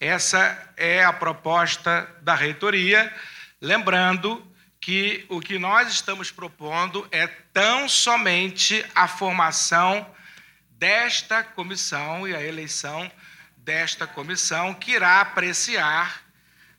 Essa 0.00 0.72
é 0.76 1.04
a 1.04 1.12
proposta 1.12 2.08
da 2.22 2.34
reitoria, 2.34 3.12
lembrando 3.60 4.46
que 4.80 5.24
o 5.28 5.40
que 5.40 5.58
nós 5.58 5.92
estamos 5.92 6.30
propondo 6.30 7.06
é 7.12 7.26
tão 7.26 7.88
somente 7.88 8.84
a 8.94 9.06
formação 9.06 10.04
desta 10.70 11.44
comissão 11.44 12.26
e 12.26 12.34
a 12.34 12.42
eleição 12.42 13.10
desta 13.58 14.08
comissão 14.08 14.74
que 14.74 14.90
irá 14.90 15.20
apreciar 15.20 16.22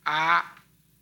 a 0.04 0.46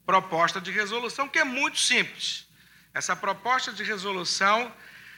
proposta 0.05 0.61
de 0.61 0.69
resolução, 0.69 1.27
que 1.27 1.39
é 1.39 1.43
muito 1.43 1.79
simples. 1.79 2.47
Essa 2.93 3.15
proposta 3.15 3.73
de 3.73 3.83
resolução 3.83 4.71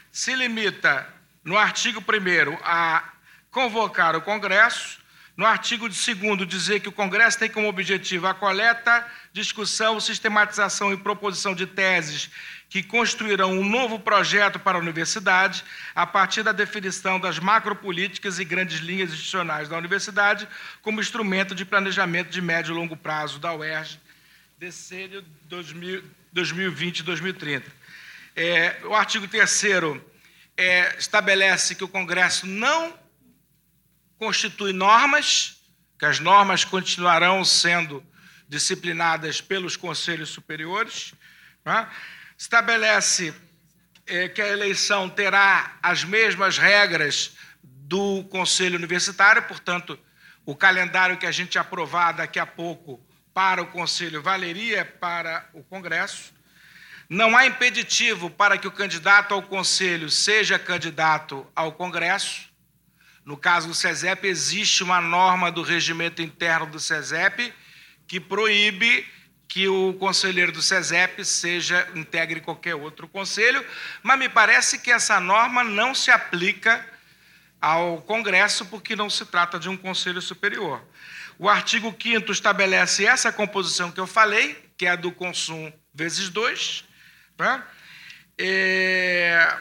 se 0.10 0.34
limita, 0.36 1.06
no 1.44 1.58
artigo 1.58 2.00
1, 2.00 2.60
a 2.64 3.04
convocar 3.52 4.16
o 4.16 4.22
Congresso 4.22 5.03
no 5.36 5.46
artigo 5.46 5.90
de 5.90 5.96
segundo 5.96 6.46
dizer 6.46 6.80
que 6.80 6.90
o 6.90 6.92
Congresso 6.92 7.40
tem 7.40 7.50
como 7.50 7.68
objetivo 7.68 8.28
a 8.28 8.36
coleta, 8.36 9.06
discussão, 9.32 10.00
sistematização 10.00 10.94
e 10.94 10.98
proposição 10.98 11.56
de 11.56 11.66
teses 11.66 12.30
que 12.70 12.84
construirão 12.84 13.52
um 13.52 13.68
novo 13.68 14.00
projeto 14.00 14.60
para 14.60 14.78
a 14.78 14.82
universidade, 14.82 15.64
a 15.94 16.08
partir 16.08 16.42
da 16.44 16.52
definição 16.52 17.20
das 17.20 17.38
macropolíticas 17.38 18.40
e 18.40 18.46
grandes 18.46 18.80
linhas 18.80 19.10
institucionais 19.10 19.70
da 19.70 19.78
universidade, 19.78 20.48
como 20.82 21.00
instrumento 21.00 21.54
de 21.54 21.66
planejamento 21.66 22.30
de 22.30 22.42
médio 22.42 22.74
e 22.74 22.76
longo 22.76 22.98
prazo 22.98 23.38
da 23.40 23.54
UERJ, 23.54 24.00
decênio 24.58 25.24
2020-2030. 26.36 27.64
É, 28.36 28.82
o 28.86 28.96
artigo 28.96 29.28
3 29.28 29.64
é, 30.58 30.96
estabelece 30.98 31.76
que 31.76 31.84
o 31.84 31.88
Congresso 31.88 32.48
não 32.48 33.03
constitui 34.24 34.72
normas, 34.72 35.58
que 36.00 36.06
as 36.06 36.18
normas 36.18 36.64
continuarão 36.64 37.44
sendo 37.44 38.02
disciplinadas 38.48 39.42
pelos 39.42 39.76
conselhos 39.76 40.30
superiores. 40.30 41.14
Né? 41.66 41.90
Estabelece 42.38 43.34
é, 44.08 44.30
que 44.30 44.42
a 44.42 44.48
eleição 44.48 45.10
terá 45.10 45.78
as 45.84 46.06
mesmas 46.06 46.58
regras 46.58 47.36
do 47.62 48.24
Conselho 48.32 48.78
Universitário, 48.78 49.44
portanto, 49.44 50.00
o 50.46 50.56
calendário 50.56 51.18
que 51.18 51.26
a 51.26 51.32
gente 51.32 51.60
aprovar 51.60 52.14
daqui 52.14 52.40
a 52.40 52.46
pouco 52.46 53.06
para 53.34 53.62
o 53.62 53.68
Conselho 53.68 54.22
valeria 54.22 54.86
para 54.86 55.50
o 55.54 55.62
Congresso. 55.64 56.34
Não 57.10 57.36
há 57.36 57.46
impeditivo 57.46 58.30
para 58.30 58.58
que 58.58 58.68
o 58.68 58.72
candidato 58.72 59.34
ao 59.34 59.44
Conselho 59.44 60.10
seja 60.10 60.58
candidato 60.58 61.46
ao 61.54 61.74
Congresso. 61.74 62.53
No 63.26 63.38
caso 63.38 63.68
do 63.68 63.74
SESEP, 63.74 64.28
existe 64.28 64.84
uma 64.84 65.00
norma 65.00 65.52
do 65.52 65.62
regimento 65.62 66.22
interno 66.22 66.66
do 66.66 66.80
SESEP 66.80 67.54
que 68.08 68.20
proíbe 68.20 69.06
que 69.48 69.68
o 69.68 69.94
conselheiro 69.94 70.52
do 70.52 70.62
SESEP 70.62 71.24
seja 71.24 71.88
integre 71.96 72.42
qualquer 72.42 72.76
outro 72.76 73.08
conselho, 73.08 73.64
mas 74.02 74.20
me 74.20 74.28
parece 74.28 74.80
que 74.80 74.92
essa 74.92 75.20
norma 75.20 75.64
não 75.64 75.94
se 75.94 76.10
aplica 76.12 76.86
ao 77.62 78.02
Congresso 78.02 78.66
porque 78.66 78.96
não 78.96 79.10
se 79.10 79.26
trata 79.26 79.58
de 79.58 79.70
um 79.70 79.78
conselho 79.78 80.22
superior. 80.22 80.84
O 81.40 81.48
artigo 81.48 81.96
5 81.98 82.32
estabelece 82.32 83.06
essa 83.06 83.32
composição 83.32 83.92
que 83.92 84.00
eu 84.00 84.08
falei, 84.08 84.70
que 84.78 84.86
é 84.86 84.92
a 84.92 84.96
do 84.96 85.12
consumo 85.12 85.72
vezes 85.94 86.30
2. 86.30 86.84
Né? 87.40 87.64
É... 88.38 89.58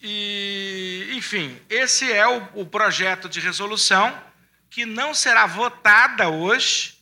E, 0.00 1.10
enfim, 1.14 1.60
esse 1.68 2.10
é 2.10 2.26
o, 2.26 2.60
o 2.60 2.66
projeto 2.66 3.28
de 3.28 3.40
resolução 3.40 4.16
que 4.70 4.86
não 4.86 5.12
será 5.12 5.46
votada 5.46 6.28
hoje, 6.28 6.98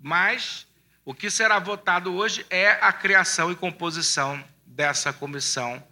mas 0.00 0.66
o 1.04 1.12
que 1.12 1.30
será 1.30 1.58
votado 1.58 2.14
hoje 2.14 2.46
é 2.48 2.72
a 2.72 2.92
criação 2.92 3.50
e 3.50 3.56
composição 3.56 4.42
dessa 4.64 5.12
comissão 5.12 5.84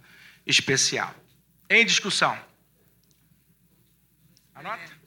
especial. 0.45 1.13
Em 1.69 1.85
discussão. 1.85 2.37
Anota. 4.55 5.01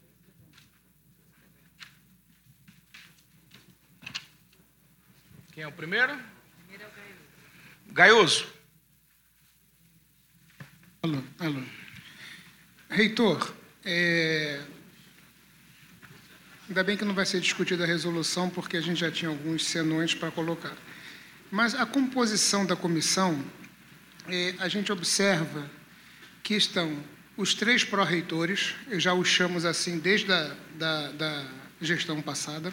Quem 5.52 5.62
é 5.62 5.68
o 5.68 5.72
primeiro? 5.72 6.18
Primeiro 6.58 6.82
é 6.82 6.86
o 6.86 7.92
Gaioso. 7.92 8.44
Gaioso. 8.44 8.53
Alô, 11.04 11.22
alô. 11.38 11.60
Reitor, 12.88 13.54
é... 13.84 14.58
ainda 16.66 16.82
bem 16.82 16.96
que 16.96 17.04
não 17.04 17.12
vai 17.12 17.26
ser 17.26 17.40
discutida 17.40 17.84
a 17.84 17.86
resolução, 17.86 18.48
porque 18.48 18.78
a 18.78 18.80
gente 18.80 19.00
já 19.00 19.10
tinha 19.10 19.30
alguns 19.30 19.66
senões 19.66 20.14
para 20.14 20.30
colocar. 20.30 20.74
Mas 21.50 21.74
a 21.74 21.84
composição 21.84 22.64
da 22.64 22.74
comissão, 22.74 23.44
é, 24.28 24.54
a 24.58 24.66
gente 24.66 24.90
observa 24.90 25.70
que 26.42 26.54
estão 26.54 27.04
os 27.36 27.52
três 27.52 27.84
pró-reitores, 27.84 28.74
já 28.92 29.12
os 29.12 29.28
chamo 29.28 29.58
assim 29.68 29.98
desde 29.98 30.32
a 30.32 30.56
da, 30.76 31.12
da 31.12 31.44
gestão 31.82 32.22
passada, 32.22 32.72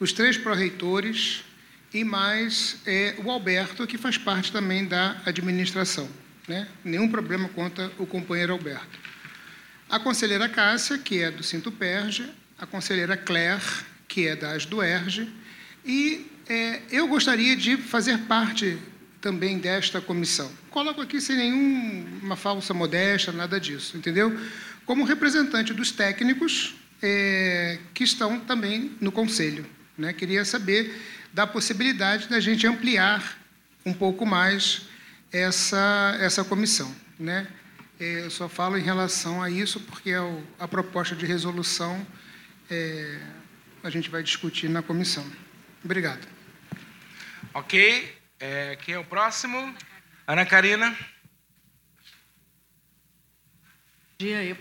os 0.00 0.10
três 0.10 0.38
pró-reitores 0.38 1.44
e 1.92 2.02
mais 2.02 2.78
é, 2.86 3.14
o 3.22 3.30
Alberto, 3.30 3.86
que 3.86 3.98
faz 3.98 4.16
parte 4.16 4.50
também 4.50 4.86
da 4.86 5.20
administração. 5.26 6.08
Né? 6.48 6.66
Nenhum 6.82 7.08
problema 7.08 7.48
contra 7.50 7.92
o 7.98 8.06
companheiro 8.06 8.54
Alberto. 8.54 8.98
A 9.88 9.98
conselheira 9.98 10.48
Cássia, 10.48 10.98
que 10.98 11.22
é 11.22 11.30
do 11.30 11.42
Cinto 11.42 11.70
Perge, 11.70 12.28
a 12.58 12.66
conselheira 12.66 13.16
Claire, 13.16 13.62
que 14.08 14.26
é 14.26 14.34
da 14.34 14.52
Asduerge, 14.52 15.30
e 15.84 16.26
é, 16.48 16.80
eu 16.90 17.06
gostaria 17.06 17.54
de 17.54 17.76
fazer 17.76 18.18
parte 18.20 18.78
também 19.20 19.58
desta 19.58 20.00
comissão. 20.00 20.50
Coloco 20.70 21.00
aqui 21.00 21.20
sem 21.20 21.36
nenhuma 21.36 22.36
falsa 22.36 22.72
modéstia, 22.72 23.32
nada 23.32 23.60
disso, 23.60 23.96
entendeu? 23.96 24.38
Como 24.86 25.04
representante 25.04 25.74
dos 25.74 25.90
técnicos 25.90 26.74
é, 27.02 27.78
que 27.92 28.04
estão 28.04 28.40
também 28.40 28.92
no 29.00 29.12
conselho. 29.12 29.66
Né? 29.96 30.12
Queria 30.12 30.44
saber 30.44 30.94
da 31.32 31.46
possibilidade 31.46 32.28
da 32.28 32.40
gente 32.40 32.66
ampliar 32.66 33.38
um 33.84 33.92
pouco 33.92 34.24
mais 34.24 34.82
essa, 35.32 36.16
essa 36.20 36.44
comissão. 36.44 36.94
Né? 37.18 37.46
É, 37.98 38.24
eu 38.24 38.30
só 38.30 38.48
falo 38.48 38.78
em 38.78 38.82
relação 38.82 39.42
a 39.42 39.50
isso 39.50 39.80
porque 39.80 40.10
é 40.10 40.18
a 40.58 40.68
proposta 40.68 41.16
de 41.16 41.26
resolução 41.26 42.06
é, 42.70 43.20
a 43.82 43.90
gente 43.90 44.10
vai 44.10 44.22
discutir 44.22 44.68
na 44.68 44.82
comissão. 44.82 45.24
Obrigado. 45.84 46.26
Ok. 47.54 48.16
É, 48.40 48.76
quem 48.76 48.94
é 48.94 48.98
o 48.98 49.04
próximo? 49.04 49.74
Ana 50.26 50.44
Karina. 50.44 50.96
Bom 54.20 54.24
dia, 54.24 54.56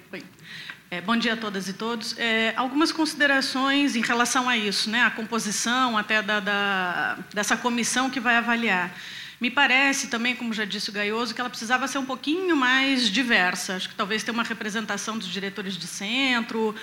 é, 0.89 1.01
bom 1.01 1.17
dia 1.17 1.33
a 1.33 1.37
todas 1.37 1.67
e 1.67 1.73
todos. 1.73 2.17
É, 2.17 2.53
algumas 2.55 2.93
considerações 2.93 3.95
em 3.95 4.01
relação 4.01 4.47
a 4.47 4.55
isso, 4.55 4.89
né? 4.89 5.03
a 5.03 5.11
composição 5.11 5.97
até 5.97 6.21
da, 6.21 6.39
da, 6.39 7.17
dessa 7.33 7.57
comissão 7.57 8.09
que 8.09 8.19
vai 8.19 8.37
avaliar. 8.37 8.95
Me 9.39 9.51
parece 9.51 10.07
também, 10.07 10.35
como 10.35 10.51
já 10.51 10.65
disse 10.65 10.89
o 10.89 10.93
Gaioso, 10.93 11.33
que 11.33 11.39
ela 11.39 11.49
precisava 11.49 11.87
ser 11.87 11.99
um 11.99 12.05
pouquinho 12.05 12.55
mais 12.55 13.09
diversa. 13.09 13.75
Acho 13.75 13.89
que 13.89 13.95
talvez 13.95 14.23
ter 14.23 14.31
uma 14.31 14.43
representação 14.43 15.17
dos 15.17 15.27
diretores 15.27 15.77
de 15.77 15.85
centro, 15.85 16.75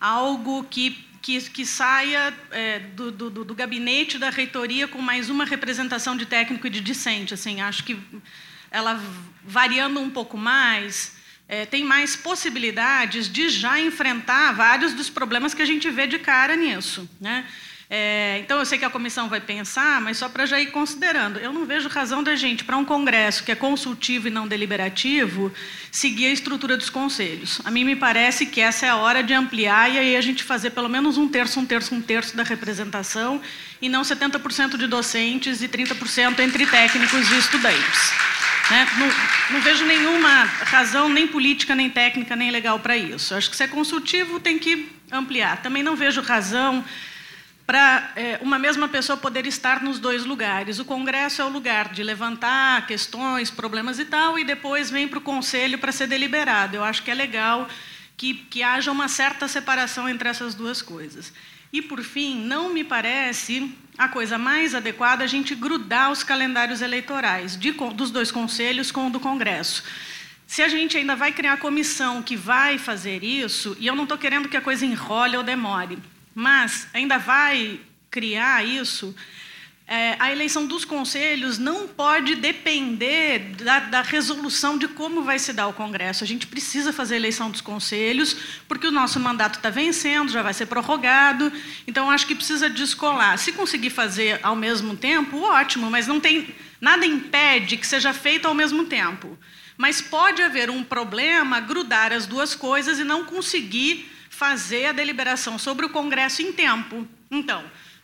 algo 0.00 0.64
que, 0.64 1.06
que, 1.20 1.40
que 1.42 1.64
saia 1.64 2.34
é, 2.50 2.80
do, 2.80 3.12
do, 3.12 3.30
do, 3.44 3.54
gabinete 3.54 4.18
da 4.18 4.30
reitoria 4.30 4.88
com 4.88 5.00
mais 5.00 5.30
uma 5.30 5.44
representação 5.44 6.16
de 6.16 6.26
técnico 6.26 6.66
e 6.66 6.70
de 6.70 6.80
discente. 6.80 7.34
Assim, 7.34 7.60
acho 7.60 7.84
que 7.84 7.96
ela 8.68 9.00
variando 9.44 10.00
um 10.00 10.10
pouco 10.10 10.36
mais, 10.36 11.16
é, 11.48 11.64
tem 11.64 11.84
mais 11.84 12.16
possibilidades 12.16 13.28
de 13.28 13.48
já 13.48 13.78
enfrentar 13.78 14.52
vários 14.52 14.92
dos 14.92 15.08
problemas 15.08 15.54
que 15.54 15.62
a 15.62 15.66
gente 15.66 15.88
vê 15.88 16.08
de 16.08 16.18
cara 16.18 16.56
nisso. 16.56 17.08
Né? 17.20 17.46
É, 17.94 18.38
então, 18.38 18.58
eu 18.58 18.64
sei 18.64 18.78
que 18.78 18.86
a 18.86 18.88
comissão 18.90 19.28
vai 19.28 19.38
pensar, 19.38 20.00
mas 20.00 20.16
só 20.16 20.26
para 20.26 20.46
já 20.46 20.58
ir 20.58 20.70
considerando. 20.70 21.38
Eu 21.38 21.52
não 21.52 21.66
vejo 21.66 21.90
razão 21.90 22.22
da 22.22 22.34
gente, 22.34 22.64
para 22.64 22.74
um 22.78 22.86
congresso 22.86 23.44
que 23.44 23.52
é 23.52 23.54
consultivo 23.54 24.28
e 24.28 24.30
não 24.30 24.48
deliberativo, 24.48 25.52
seguir 25.90 26.24
a 26.24 26.30
estrutura 26.30 26.74
dos 26.74 26.88
conselhos. 26.88 27.60
A 27.66 27.70
mim 27.70 27.84
me 27.84 27.94
parece 27.94 28.46
que 28.46 28.62
essa 28.62 28.86
é 28.86 28.88
a 28.88 28.96
hora 28.96 29.22
de 29.22 29.34
ampliar 29.34 29.90
e 29.90 29.98
aí 29.98 30.16
a 30.16 30.22
gente 30.22 30.42
fazer 30.42 30.70
pelo 30.70 30.88
menos 30.88 31.18
um 31.18 31.28
terço, 31.28 31.60
um 31.60 31.66
terço, 31.66 31.94
um 31.94 32.00
terço 32.00 32.34
da 32.34 32.42
representação 32.42 33.42
e 33.78 33.90
não 33.90 34.00
70% 34.00 34.78
de 34.78 34.86
docentes 34.86 35.60
e 35.60 35.68
30% 35.68 36.38
entre 36.38 36.64
técnicos 36.66 37.30
e 37.30 37.36
estudantes. 37.36 38.10
Né? 38.70 38.88
Não, 38.96 39.08
não, 39.50 39.60
vejo 39.60 39.84
nenhuma 39.84 40.44
razão, 40.44 41.10
nem 41.10 41.26
política, 41.26 41.74
nem 41.74 41.90
técnica, 41.90 42.34
nem 42.34 42.50
legal 42.50 42.78
para 42.80 42.96
isso. 42.96 43.34
Acho 43.34 43.50
que 43.50 43.56
se 43.56 43.64
é 43.64 43.68
consultivo, 43.68 44.40
tem 44.40 44.58
que 44.58 44.90
ampliar. 45.10 45.60
Também 45.60 45.82
não 45.82 45.94
vejo 45.94 46.22
razão 46.22 46.82
para 47.72 48.12
é, 48.16 48.38
uma 48.42 48.58
mesma 48.58 48.86
pessoa 48.86 49.16
poder 49.16 49.46
estar 49.46 49.82
nos 49.82 49.98
dois 49.98 50.26
lugares. 50.26 50.78
O 50.78 50.84
Congresso 50.84 51.40
é 51.40 51.44
o 51.46 51.48
lugar 51.48 51.90
de 51.90 52.02
levantar 52.02 52.86
questões, 52.86 53.50
problemas 53.50 53.98
e 53.98 54.04
tal, 54.04 54.38
e 54.38 54.44
depois 54.44 54.90
vem 54.90 55.08
para 55.08 55.18
o 55.18 55.22
Conselho 55.22 55.78
para 55.78 55.90
ser 55.90 56.06
deliberado. 56.06 56.76
Eu 56.76 56.84
acho 56.84 57.02
que 57.02 57.10
é 57.10 57.14
legal 57.14 57.66
que, 58.14 58.34
que 58.34 58.62
haja 58.62 58.92
uma 58.92 59.08
certa 59.08 59.48
separação 59.48 60.06
entre 60.06 60.28
essas 60.28 60.54
duas 60.54 60.82
coisas. 60.82 61.32
E, 61.72 61.80
por 61.80 62.02
fim, 62.02 62.44
não 62.44 62.74
me 62.74 62.84
parece 62.84 63.74
a 63.96 64.06
coisa 64.06 64.36
mais 64.36 64.74
adequada 64.74 65.24
a 65.24 65.26
gente 65.26 65.54
grudar 65.54 66.12
os 66.12 66.22
calendários 66.22 66.82
eleitorais 66.82 67.56
de, 67.56 67.72
dos 67.72 68.10
dois 68.10 68.30
conselhos 68.30 68.92
com 68.92 69.06
o 69.06 69.10
do 69.10 69.18
Congresso. 69.18 69.82
Se 70.46 70.60
a 70.60 70.68
gente 70.68 70.98
ainda 70.98 71.16
vai 71.16 71.32
criar 71.32 71.56
comissão 71.56 72.22
que 72.22 72.36
vai 72.36 72.76
fazer 72.76 73.24
isso, 73.24 73.74
e 73.80 73.86
eu 73.86 73.96
não 73.96 74.02
estou 74.02 74.18
querendo 74.18 74.46
que 74.46 74.58
a 74.58 74.60
coisa 74.60 74.84
enrole 74.84 75.38
ou 75.38 75.42
demore, 75.42 75.98
mas 76.34 76.88
ainda 76.92 77.18
vai 77.18 77.80
criar 78.10 78.64
isso, 78.64 79.14
é, 79.86 80.16
a 80.18 80.30
eleição 80.32 80.64
dos 80.64 80.84
conselhos 80.84 81.58
não 81.58 81.88
pode 81.88 82.36
depender 82.36 83.56
da, 83.62 83.80
da, 83.80 84.00
resolução 84.00 84.78
de 84.78 84.88
como 84.88 85.22
vai 85.22 85.38
se 85.38 85.52
dar 85.52 85.66
o 85.66 85.72
Congresso. 85.72 86.22
A 86.24 86.26
gente 86.26 86.46
precisa 86.46 86.92
fazer 86.92 87.14
a 87.14 87.18
eleição 87.18 87.50
dos 87.50 87.60
conselhos, 87.60 88.36
porque 88.68 88.86
o 88.86 88.92
nosso 88.92 89.18
mandato 89.20 89.56
está 89.56 89.70
vencendo, 89.70 90.30
já 90.30 90.40
vai 90.40 90.54
ser 90.54 90.66
prorrogado. 90.66 91.52
Então, 91.86 92.10
acho 92.10 92.26
que 92.26 92.34
precisa 92.34 92.70
descolar. 92.70 93.36
Se 93.38 93.52
conseguir 93.52 93.90
fazer 93.90 94.40
ao 94.42 94.56
mesmo 94.56 94.96
tempo, 94.96 95.42
ótimo, 95.42 95.90
mas 95.90 96.06
não 96.06 96.20
tem 96.20 96.54
nada 96.80 97.04
impede 97.04 97.76
que 97.76 97.86
seja 97.86 98.14
feito 98.14 98.46
ao 98.46 98.54
mesmo 98.54 98.86
tempo. 98.86 99.36
Mas 99.76 100.00
pode 100.00 100.40
haver 100.40 100.70
um 100.70 100.84
problema 100.84 101.60
grudar 101.60 102.12
as 102.12 102.24
duas 102.24 102.54
coisas 102.54 102.98
e 102.98 103.04
não 103.04 103.24
conseguir 103.24 104.10
fazer 104.42 104.86
a 104.86 104.92
deliberação 104.92 105.58
sobre 105.58 105.86
o 105.86 105.90
Congresso 105.90 106.42
em 106.42 106.52
tempo. 106.52 107.06
Então, 107.30 107.62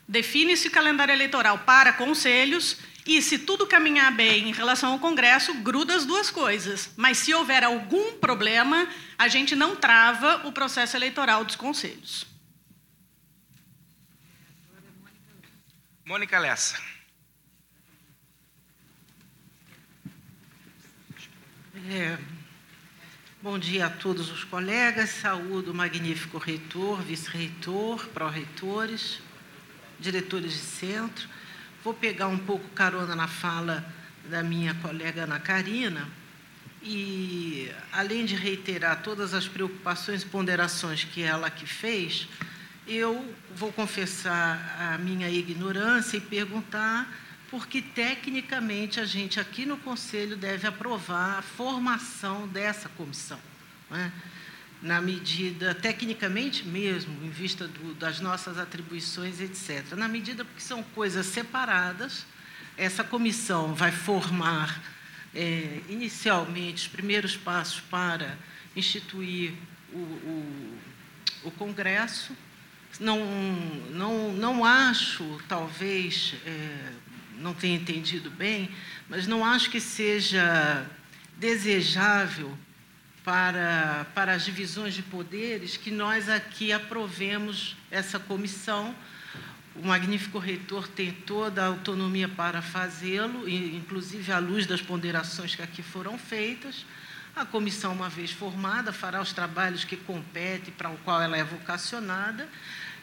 Define-se 0.08 0.68
o 0.68 0.70
calendário 0.70 1.12
eleitoral 1.12 1.58
para 1.58 1.92
conselhos 1.92 2.78
e, 3.06 3.20
se 3.20 3.38
tudo 3.40 3.66
caminhar 3.66 4.10
bem 4.10 4.48
em 4.48 4.52
relação 4.52 4.92
ao 4.92 4.98
Congresso, 4.98 5.52
gruda 5.56 5.94
as 5.94 6.06
duas 6.06 6.30
coisas. 6.30 6.90
Mas, 6.96 7.18
se 7.18 7.34
houver 7.34 7.62
algum 7.62 8.14
problema, 8.14 8.88
a 9.18 9.28
gente 9.28 9.54
não 9.54 9.76
trava 9.76 10.48
o 10.48 10.52
processo 10.52 10.96
eleitoral 10.96 11.44
dos 11.44 11.56
conselhos. 11.56 12.26
Mônica 16.06 16.38
Lessa. 16.38 16.80
É, 21.90 22.16
bom 23.40 23.56
dia 23.56 23.86
a 23.86 23.90
todos 23.90 24.32
os 24.32 24.42
colegas, 24.42 25.10
saúdo 25.10 25.70
o 25.70 25.74
magnífico 25.74 26.38
reitor, 26.38 27.00
vice-reitor, 27.02 28.08
pró-reitores 28.08 29.20
diretores 30.00 30.52
de 30.52 30.58
centro. 30.58 31.28
Vou 31.84 31.94
pegar 31.94 32.26
um 32.26 32.38
pouco 32.38 32.68
carona 32.70 33.14
na 33.14 33.28
fala 33.28 33.84
da 34.28 34.42
minha 34.42 34.74
colega 34.74 35.22
Ana 35.22 35.38
Karina 35.38 36.08
e, 36.82 37.70
além 37.92 38.24
de 38.24 38.34
reiterar 38.34 39.02
todas 39.02 39.32
as 39.32 39.46
preocupações 39.46 40.22
e 40.22 40.26
ponderações 40.26 41.04
que 41.04 41.22
ela 41.22 41.46
aqui 41.46 41.66
fez, 41.66 42.28
eu 42.88 43.34
vou 43.54 43.72
confessar 43.72 44.94
a 44.94 44.98
minha 44.98 45.30
ignorância 45.30 46.16
e 46.16 46.20
perguntar 46.20 47.08
por 47.50 47.66
que, 47.66 47.80
tecnicamente, 47.80 49.00
a 49.00 49.04
gente 49.04 49.40
aqui 49.40 49.64
no 49.64 49.76
Conselho 49.78 50.36
deve 50.36 50.66
aprovar 50.66 51.38
a 51.38 51.42
formação 51.42 52.46
dessa 52.48 52.88
comissão. 52.90 53.40
É? 53.90 54.10
na 54.80 55.00
medida, 55.00 55.74
tecnicamente 55.74 56.64
mesmo, 56.66 57.24
em 57.24 57.30
vista 57.30 57.66
do, 57.66 57.94
das 57.94 58.20
nossas 58.20 58.58
atribuições, 58.58 59.40
etc. 59.40 59.92
Na 59.96 60.08
medida 60.08 60.44
porque 60.44 60.60
são 60.60 60.82
coisas 60.82 61.26
separadas, 61.26 62.24
essa 62.76 63.02
comissão 63.02 63.74
vai 63.74 63.90
formar, 63.90 64.80
é, 65.34 65.80
inicialmente, 65.88 66.82
os 66.82 66.88
primeiros 66.88 67.36
passos 67.36 67.80
para 67.80 68.38
instituir 68.76 69.52
o, 69.92 69.98
o, 69.98 70.78
o 71.44 71.50
Congresso. 71.52 72.32
Não, 73.00 73.18
não, 73.90 74.32
não 74.32 74.64
acho, 74.64 75.40
talvez, 75.48 76.34
é, 76.46 76.92
não 77.38 77.54
tenha 77.54 77.76
entendido 77.76 78.30
bem, 78.30 78.70
mas 79.08 79.26
não 79.26 79.44
acho 79.44 79.70
que 79.70 79.80
seja 79.80 80.86
desejável 81.36 82.56
para, 83.24 84.06
para 84.14 84.32
as 84.32 84.44
divisões 84.44 84.94
de 84.94 85.02
poderes 85.02 85.76
que 85.76 85.90
nós 85.90 86.28
aqui 86.28 86.72
aprovemos 86.72 87.76
essa 87.90 88.18
comissão. 88.18 88.94
O 89.76 89.86
magnífico 89.86 90.38
reitor 90.38 90.88
tem 90.88 91.12
toda 91.12 91.62
a 91.62 91.66
autonomia 91.66 92.28
para 92.28 92.60
fazê-lo, 92.60 93.48
inclusive 93.48 94.32
à 94.32 94.38
luz 94.38 94.66
das 94.66 94.80
ponderações 94.80 95.54
que 95.54 95.62
aqui 95.62 95.82
foram 95.82 96.18
feitas. 96.18 96.84
A 97.36 97.44
comissão, 97.44 97.92
uma 97.92 98.08
vez 98.08 98.32
formada, 98.32 98.92
fará 98.92 99.20
os 99.20 99.32
trabalhos 99.32 99.84
que 99.84 99.96
compete, 99.96 100.72
para 100.72 100.90
o 100.90 100.96
qual 100.98 101.22
ela 101.22 101.36
é 101.36 101.44
vocacionada, 101.44 102.48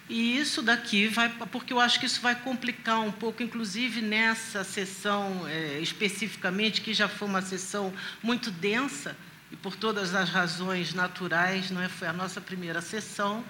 e 0.08 0.38
isso 0.38 0.62
daqui 0.62 1.08
vai, 1.08 1.30
porque 1.52 1.74
eu 1.74 1.80
acho 1.80 2.00
que 2.00 2.06
isso 2.06 2.22
vai 2.22 2.36
complicar 2.36 3.00
um 3.02 3.12
pouco, 3.12 3.42
inclusive 3.42 4.02
nessa 4.02 4.64
sessão 4.64 5.48
é, 5.48 5.80
especificamente, 5.80 6.82
que 6.82 6.94
já 6.94 7.08
foi 7.08 7.28
uma 7.28 7.42
sessão 7.42 7.92
muito 8.22 8.52
densa, 8.52 9.18
e 9.52 9.56
por 9.56 9.76
todas 9.76 10.14
as 10.14 10.30
razões 10.30 10.94
naturais, 10.94 11.72
não 11.72 11.82
é? 11.82 11.90
foi 11.90 12.08
a 12.08 12.14
nossa 12.14 12.40
primeira 12.40 12.82
sessão. 12.82 13.44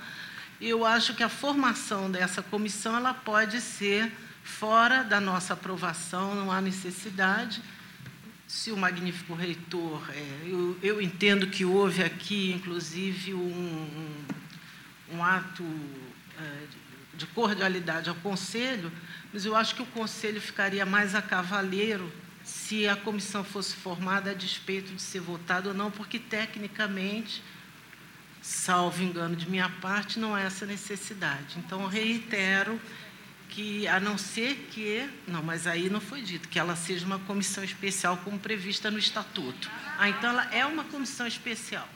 Eu 0.62 0.86
acho 0.86 1.14
que 1.14 1.24
a 1.24 1.30
formação 1.30 2.10
dessa 2.10 2.42
comissão 2.42 2.96
ela 2.96 3.14
pode 3.14 3.60
ser 3.60 4.12
fora 4.46 5.04
da 5.04 5.20
nossa 5.20 5.54
aprovação, 5.54 6.36
não 6.36 6.52
há 6.52 6.62
necessidade. 6.62 7.62
Se 8.48 8.72
o 8.72 8.78
magnífico 8.78 9.34
reitor, 9.34 10.02
é, 10.12 10.24
eu, 10.46 10.78
eu, 10.82 11.02
entendo 11.02 11.48
que 11.48 11.66
houve 11.66 12.04
aqui, 12.04 12.54
inclusive, 12.54 13.34
um, 13.34 14.24
um, 15.12 15.24
ato 15.24 15.64
de 17.14 17.26
cordialidade 17.28 18.10
ao 18.10 18.16
Conselho, 18.16 18.92
mas 19.32 19.46
eu 19.46 19.56
acho 19.56 19.76
que 19.76 19.82
o 19.82 19.86
Conselho 19.88 20.42
ficaria 20.42 20.86
mais 20.86 21.16
a 21.16 21.22
cavaleiro 21.22 22.12
se 22.44 22.88
a 22.88 22.96
comissão 22.96 23.44
fosse 23.44 23.76
formada 23.76 24.32
a 24.32 24.34
despeito 24.34 24.94
de 24.94 25.02
ser 25.02 25.20
votada 25.20 25.70
ou 25.70 25.74
não, 25.74 25.90
porque 25.90 26.20
tecnicamente, 26.20 27.42
salvo 28.42 29.02
engano 29.02 29.36
de 29.36 29.50
minha 29.50 29.68
parte, 29.68 30.20
não 30.20 30.36
há 30.36 30.42
essa 30.42 30.66
necessidade. 30.66 31.58
Então, 31.58 31.88
reitero 31.88 32.80
que, 33.50 33.88
a 33.88 34.00
não 34.00 34.18
ser 34.18 34.68
que, 34.72 35.10
não, 35.28 35.42
mas 35.42 35.66
aí 35.66 35.90
não 35.90 36.02
foi 36.02 36.22
dito, 36.22 36.48
que 36.48 36.60
ela 36.60 36.76
seja 36.76 37.06
uma 37.06 37.20
comissão 37.20 37.64
especial 37.64 38.18
como 38.18 38.38
prevista 38.38 38.92
no 38.92 39.00
estatuto. 39.00 39.72
Ah, 39.98 40.10
então 40.10 40.30
ela 40.30 40.54
é 40.54 40.66
uma 40.66 40.84
comissão 40.84 41.26
especial. 41.26 41.88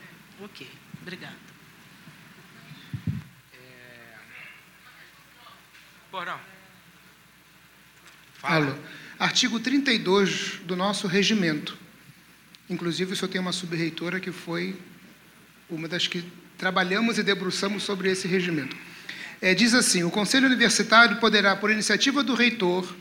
Ok, 0.42 0.68
obrigada. 1.00 1.49
Porão. 6.10 6.38
Fala. 8.34 8.66
Alô. 8.66 8.74
Artigo 9.18 9.60
32 9.60 10.60
do 10.64 10.74
nosso 10.74 11.06
regimento. 11.06 11.78
Inclusive, 12.68 13.12
o 13.12 13.16
senhor 13.16 13.28
tem 13.28 13.40
uma 13.40 13.52
subreitora 13.52 14.18
que 14.18 14.32
foi 14.32 14.76
uma 15.68 15.86
das 15.86 16.08
que 16.08 16.24
trabalhamos 16.58 17.16
e 17.18 17.22
debruçamos 17.22 17.84
sobre 17.84 18.10
esse 18.10 18.26
regimento. 18.26 18.76
É, 19.40 19.54
diz 19.54 19.72
assim: 19.72 20.02
o 20.02 20.10
Conselho 20.10 20.46
Universitário 20.46 21.18
poderá, 21.18 21.54
por 21.54 21.70
iniciativa 21.70 22.24
do 22.24 22.34
reitor 22.34 22.92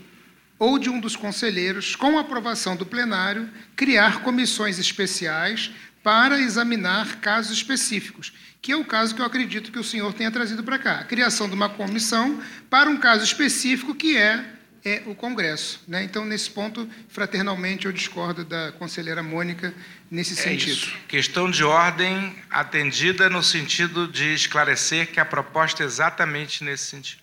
ou 0.59 0.77
de 0.77 0.89
um 0.89 0.99
dos 0.99 1.15
conselheiros, 1.15 1.95
com 1.95 2.19
aprovação 2.19 2.75
do 2.75 2.85
plenário, 2.85 3.49
criar 3.75 4.21
comissões 4.21 4.77
especiais 4.77 5.71
para 6.03 6.39
examinar 6.39 7.19
casos 7.21 7.57
específicos, 7.57 8.33
que 8.61 8.71
é 8.71 8.75
o 8.75 8.85
caso 8.85 9.15
que 9.15 9.21
eu 9.21 9.25
acredito 9.25 9.71
que 9.71 9.79
o 9.79 9.83
senhor 9.83 10.13
tenha 10.13 10.31
trazido 10.31 10.63
para 10.63 10.77
cá. 10.77 10.99
A 10.99 11.03
criação 11.03 11.47
de 11.47 11.55
uma 11.55 11.69
comissão 11.69 12.41
para 12.69 12.89
um 12.89 12.97
caso 12.97 13.23
específico 13.23 13.95
que 13.95 14.17
é 14.17 14.55
é 14.83 15.03
o 15.05 15.15
Congresso. 15.15 15.81
Né? 15.87 16.03
Então, 16.03 16.25
nesse 16.25 16.49
ponto, 16.49 16.89
fraternalmente, 17.09 17.85
eu 17.85 17.91
discordo 17.91 18.45
da 18.45 18.71
conselheira 18.73 19.21
Mônica 19.21 19.73
nesse 20.09 20.33
é 20.39 20.43
sentido. 20.43 20.71
Isso. 20.71 20.97
Questão 21.07 21.49
de 21.49 21.63
ordem 21.63 22.35
atendida 22.49 23.29
no 23.29 23.43
sentido 23.43 24.07
de 24.07 24.33
esclarecer 24.33 25.11
que 25.11 25.19
a 25.19 25.25
proposta 25.25 25.83
é 25.83 25.85
exatamente 25.85 26.63
nesse 26.63 26.85
sentido. 26.85 27.21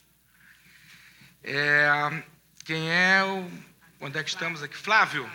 É, 1.42 2.22
quem 2.64 2.90
é 2.90 3.22
o. 3.24 3.48
Onde 4.00 4.18
é 4.18 4.22
que 4.22 4.28
estamos 4.28 4.62
aqui? 4.62 4.76
Flávio. 4.76 5.28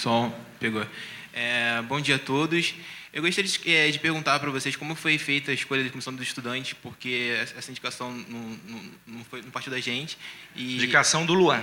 Som, 0.00 0.34
pegou. 0.58 0.86
É, 1.30 1.82
bom 1.82 2.00
dia 2.00 2.16
a 2.16 2.18
todos. 2.18 2.74
Eu 3.12 3.20
gostaria 3.20 3.50
de, 3.50 3.70
é, 3.70 3.90
de 3.90 3.98
perguntar 3.98 4.40
para 4.40 4.50
vocês 4.50 4.74
como 4.74 4.94
foi 4.94 5.18
feita 5.18 5.50
a 5.50 5.54
escolha 5.54 5.84
da 5.84 5.90
comissão 5.90 6.14
dos 6.14 6.26
estudantes, 6.26 6.72
porque 6.72 7.36
essa 7.54 7.70
indicação 7.70 8.10
não, 8.10 8.40
não, 8.64 8.90
não, 9.06 9.24
foi, 9.24 9.42
não 9.42 9.50
partiu 9.50 9.70
da 9.70 9.78
gente. 9.78 10.16
E, 10.56 10.76
indicação 10.76 11.26
do 11.26 11.34
Luan. 11.34 11.62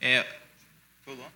É, 0.00 0.26
foi 1.04 1.12
o 1.12 1.16
Luan? 1.18 1.28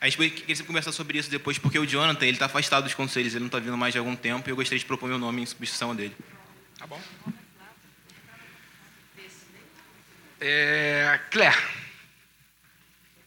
A 0.00 0.08
gente 0.08 0.30
queria 0.30 0.64
conversar 0.64 0.92
sobre 0.92 1.18
isso 1.18 1.30
depois, 1.30 1.58
porque 1.58 1.78
o 1.78 1.86
Jonathan 1.86 2.24
ele 2.24 2.36
está 2.36 2.46
afastado 2.46 2.84
dos 2.84 2.94
conselhos, 2.94 3.34
ele 3.34 3.40
não 3.40 3.48
está 3.48 3.58
vindo 3.58 3.76
mais 3.76 3.92
de 3.92 3.98
algum 3.98 4.16
tempo, 4.16 4.48
e 4.48 4.50
eu 4.50 4.56
gostaria 4.56 4.78
de 4.78 4.86
propor 4.86 5.10
meu 5.10 5.18
nome 5.18 5.42
em 5.42 5.46
substituição 5.46 5.94
dele. 5.94 6.16
Tá 6.78 6.86
bom. 6.86 7.02
É, 10.40 11.20
Claire. 11.30 11.56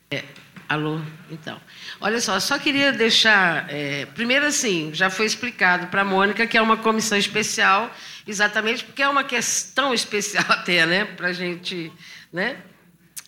É, 0.10 0.24
Alô? 0.70 1.00
Então. 1.32 1.60
Olha 2.02 2.20
só, 2.20 2.40
só 2.40 2.60
queria 2.60 2.92
deixar. 2.92 3.66
É, 3.70 4.06
primeiro, 4.08 4.46
assim, 4.46 4.92
já 4.94 5.10
foi 5.10 5.26
explicado 5.26 5.88
para 5.88 6.02
a 6.02 6.06
Mônica 6.06 6.46
que 6.46 6.58
é 6.58 6.62
uma 6.62 6.76
comissão 6.76 7.18
especial, 7.18 7.90
exatamente 8.28 8.84
porque 8.84 9.02
é 9.02 9.08
uma 9.08 9.24
questão 9.24 9.94
especial 9.96 10.46
até, 10.50 10.86
né? 10.86 11.06
Para 11.06 11.30
a 11.30 11.34
gente. 11.34 11.92
Né? 12.34 12.58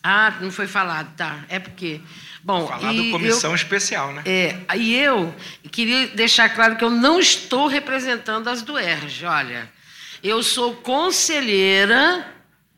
Ah, 0.04 0.34
não 0.42 0.52
foi 0.52 0.68
falado, 0.68 1.16
tá. 1.16 1.46
É 1.48 1.60
porque. 1.60 2.02
Bom, 2.44 2.68
Falado 2.68 3.12
comissão 3.12 3.52
eu, 3.52 3.56
especial, 3.56 4.14
né? 4.14 4.24
É, 4.26 4.58
e 4.78 4.96
eu 4.96 5.34
queria 5.72 6.08
deixar 6.08 6.50
claro 6.50 6.78
que 6.78 6.84
eu 6.84 6.90
não 6.90 7.20
estou 7.20 7.68
representando 7.68 8.48
as 8.48 8.62
do 8.62 8.80
ERJ. 8.80 9.26
Olha, 9.26 9.70
eu 10.24 10.42
sou 10.42 10.76
conselheira 10.76 12.26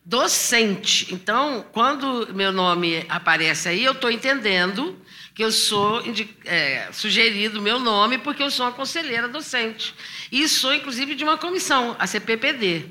docente. 0.03 1.13
Então, 1.13 1.65
quando 1.71 2.33
meu 2.33 2.51
nome 2.51 3.05
aparece 3.07 3.69
aí, 3.69 3.83
eu 3.83 3.93
estou 3.93 4.11
entendendo 4.11 4.97
que 5.33 5.43
eu 5.43 5.51
sou 5.51 6.03
é, 6.45 6.89
sugerido 6.91 7.61
meu 7.61 7.79
nome 7.79 8.17
porque 8.17 8.43
eu 8.43 8.51
sou 8.51 8.65
uma 8.65 8.71
conselheira 8.71 9.27
docente. 9.27 9.93
E 10.31 10.47
sou, 10.47 10.73
inclusive, 10.73 11.15
de 11.15 11.23
uma 11.23 11.37
comissão, 11.37 11.95
a 11.99 12.07
CPPD. 12.07 12.85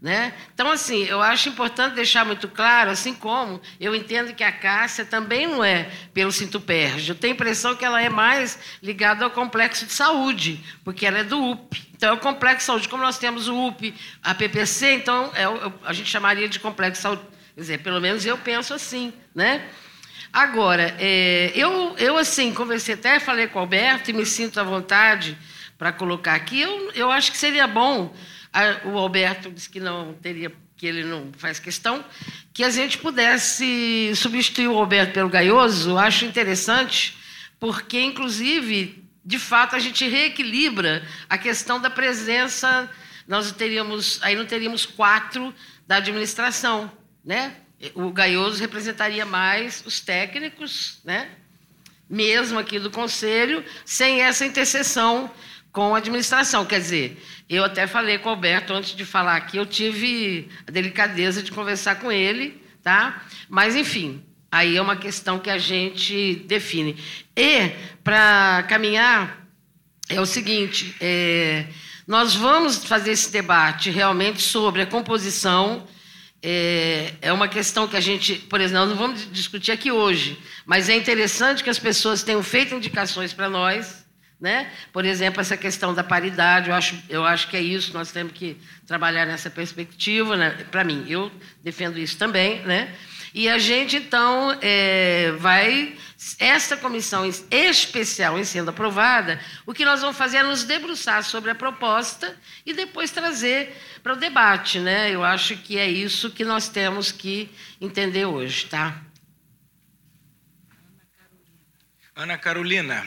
Né? 0.00 0.32
Então, 0.54 0.70
assim, 0.70 1.04
eu 1.04 1.20
acho 1.20 1.50
importante 1.50 1.94
deixar 1.94 2.24
muito 2.24 2.48
claro, 2.48 2.90
assim 2.90 3.12
como 3.12 3.60
eu 3.78 3.94
entendo 3.94 4.34
que 4.34 4.42
a 4.42 4.50
Cássia 4.50 5.04
também 5.04 5.46
não 5.46 5.62
é 5.62 5.90
pelo 6.14 6.32
Sintuperge. 6.32 7.10
Eu 7.10 7.14
tenho 7.14 7.34
a 7.34 7.36
impressão 7.36 7.76
que 7.76 7.84
ela 7.84 8.00
é 8.00 8.08
mais 8.08 8.58
ligada 8.82 9.24
ao 9.24 9.30
complexo 9.30 9.84
de 9.84 9.92
saúde, 9.92 10.58
porque 10.82 11.04
ela 11.04 11.18
é 11.18 11.24
do 11.24 11.38
UP. 11.38 11.89
Então, 12.00 12.08
é 12.08 12.12
o 12.14 12.16
complexo 12.16 12.60
de 12.60 12.64
saúde. 12.64 12.88
Como 12.88 13.02
nós 13.02 13.18
temos 13.18 13.46
o 13.46 13.66
UP, 13.68 13.94
a 14.22 14.34
PPC, 14.34 14.94
então 14.94 15.30
é, 15.34 15.44
a 15.84 15.92
gente 15.92 16.08
chamaria 16.08 16.48
de 16.48 16.58
complexo 16.58 16.92
de 16.92 17.02
saúde. 17.02 17.22
Quer 17.54 17.60
dizer, 17.60 17.78
pelo 17.82 18.00
menos 18.00 18.24
eu 18.24 18.38
penso 18.38 18.72
assim, 18.72 19.12
né? 19.34 19.68
Agora, 20.32 20.96
é, 20.98 21.52
eu, 21.54 21.94
eu, 21.98 22.16
assim, 22.16 22.54
conversei 22.54 22.94
até, 22.94 23.20
falei 23.20 23.48
com 23.48 23.58
o 23.58 23.60
Alberto 23.60 24.08
e 24.08 24.14
me 24.14 24.24
sinto 24.24 24.58
à 24.58 24.62
vontade 24.62 25.36
para 25.76 25.92
colocar 25.92 26.34
aqui. 26.34 26.62
Eu, 26.62 26.90
eu 26.92 27.10
acho 27.10 27.32
que 27.32 27.36
seria 27.36 27.66
bom 27.66 28.10
o 28.86 28.96
Alberto 28.96 29.50
disse 29.50 29.68
que 29.68 29.78
não 29.78 30.14
teria, 30.14 30.50
que 30.78 30.86
ele 30.86 31.04
não 31.04 31.30
faz 31.36 31.58
questão, 31.58 32.02
que 32.50 32.64
a 32.64 32.70
gente 32.70 32.96
pudesse 32.96 34.10
substituir 34.16 34.68
o 34.68 34.78
Alberto 34.78 35.12
pelo 35.12 35.28
Gaioso, 35.28 35.98
acho 35.98 36.24
interessante, 36.24 37.14
porque, 37.60 38.00
inclusive, 38.00 38.99
de 39.24 39.38
fato, 39.38 39.76
a 39.76 39.78
gente 39.78 40.08
reequilibra 40.08 41.06
a 41.28 41.36
questão 41.36 41.80
da 41.80 41.90
presença. 41.90 42.90
Nós 43.28 43.52
teríamos, 43.52 44.18
aí 44.22 44.34
não 44.34 44.46
teríamos 44.46 44.86
quatro 44.86 45.54
da 45.86 45.96
administração, 45.96 46.90
né? 47.24 47.54
O 47.94 48.10
Gaioso 48.10 48.60
representaria 48.60 49.24
mais 49.24 49.82
os 49.86 50.00
técnicos, 50.00 51.00
né? 51.04 51.30
Mesmo 52.08 52.58
aqui 52.58 52.78
do 52.78 52.90
conselho, 52.90 53.64
sem 53.84 54.20
essa 54.20 54.44
interseção 54.44 55.30
com 55.72 55.94
a 55.94 55.98
administração. 55.98 56.64
Quer 56.64 56.80
dizer, 56.80 57.22
eu 57.48 57.64
até 57.64 57.86
falei 57.86 58.18
com 58.18 58.28
o 58.28 58.32
Alberto 58.32 58.72
antes 58.72 58.94
de 58.94 59.04
falar 59.04 59.36
aqui, 59.36 59.56
eu 59.56 59.66
tive 59.66 60.48
a 60.66 60.70
delicadeza 60.70 61.42
de 61.42 61.52
conversar 61.52 61.96
com 61.96 62.10
ele, 62.10 62.62
tá? 62.82 63.22
Mas, 63.48 63.76
enfim, 63.76 64.24
aí 64.50 64.76
é 64.76 64.82
uma 64.82 64.96
questão 64.96 65.38
que 65.38 65.50
a 65.50 65.58
gente 65.58 66.36
define. 66.46 66.96
E, 67.36 67.70
para 68.02 68.64
caminhar, 68.68 69.46
é 70.08 70.20
o 70.20 70.26
seguinte: 70.26 70.94
é, 71.00 71.66
nós 72.06 72.34
vamos 72.34 72.84
fazer 72.84 73.12
esse 73.12 73.30
debate 73.30 73.90
realmente 73.90 74.42
sobre 74.42 74.82
a 74.82 74.86
composição. 74.86 75.86
É, 76.42 77.12
é 77.20 77.32
uma 77.32 77.48
questão 77.48 77.86
que 77.86 77.96
a 77.96 78.00
gente, 78.00 78.34
por 78.34 78.60
exemplo, 78.60 78.86
nós 78.86 78.88
não 78.90 78.96
vamos 78.96 79.30
discutir 79.30 79.72
aqui 79.72 79.92
hoje, 79.92 80.38
mas 80.64 80.88
é 80.88 80.96
interessante 80.96 81.62
que 81.62 81.68
as 81.68 81.78
pessoas 81.78 82.22
tenham 82.22 82.42
feito 82.42 82.74
indicações 82.74 83.34
para 83.34 83.50
nós 83.50 84.00
né? 84.40 84.70
Por 84.92 85.04
exemplo, 85.04 85.40
essa 85.40 85.56
questão 85.56 85.92
da 85.92 86.02
paridade, 86.02 86.70
eu 86.70 86.74
acho, 86.74 86.98
eu 87.10 87.24
acho 87.26 87.48
que 87.48 87.56
é 87.56 87.60
isso, 87.60 87.92
nós 87.92 88.10
temos 88.10 88.32
que 88.32 88.56
trabalhar 88.86 89.26
nessa 89.26 89.50
perspectiva, 89.50 90.34
né? 90.36 90.50
para 90.70 90.82
mim, 90.82 91.04
eu 91.08 91.30
defendo 91.62 91.98
isso 91.98 92.16
também. 92.16 92.60
Né? 92.62 92.94
E 93.32 93.48
a 93.48 93.58
gente, 93.58 93.96
então, 93.96 94.56
é, 94.60 95.32
vai. 95.38 95.96
Essa 96.38 96.76
comissão 96.76 97.24
especial 97.50 98.38
em 98.38 98.44
sendo 98.44 98.68
aprovada, 98.68 99.40
o 99.64 99.72
que 99.72 99.86
nós 99.86 100.02
vamos 100.02 100.18
fazer 100.18 100.38
é 100.38 100.42
nos 100.42 100.64
debruçar 100.64 101.24
sobre 101.24 101.50
a 101.50 101.54
proposta 101.54 102.36
e 102.66 102.74
depois 102.74 103.10
trazer 103.10 103.74
para 104.02 104.12
o 104.12 104.16
debate. 104.16 104.78
Né? 104.78 105.10
Eu 105.10 105.24
acho 105.24 105.56
que 105.56 105.78
é 105.78 105.88
isso 105.88 106.30
que 106.30 106.44
nós 106.44 106.68
temos 106.68 107.10
que 107.10 107.48
entender 107.80 108.26
hoje. 108.26 108.66
Tá? 108.66 109.00
Ana 112.14 112.36
Carolina. 112.36 113.06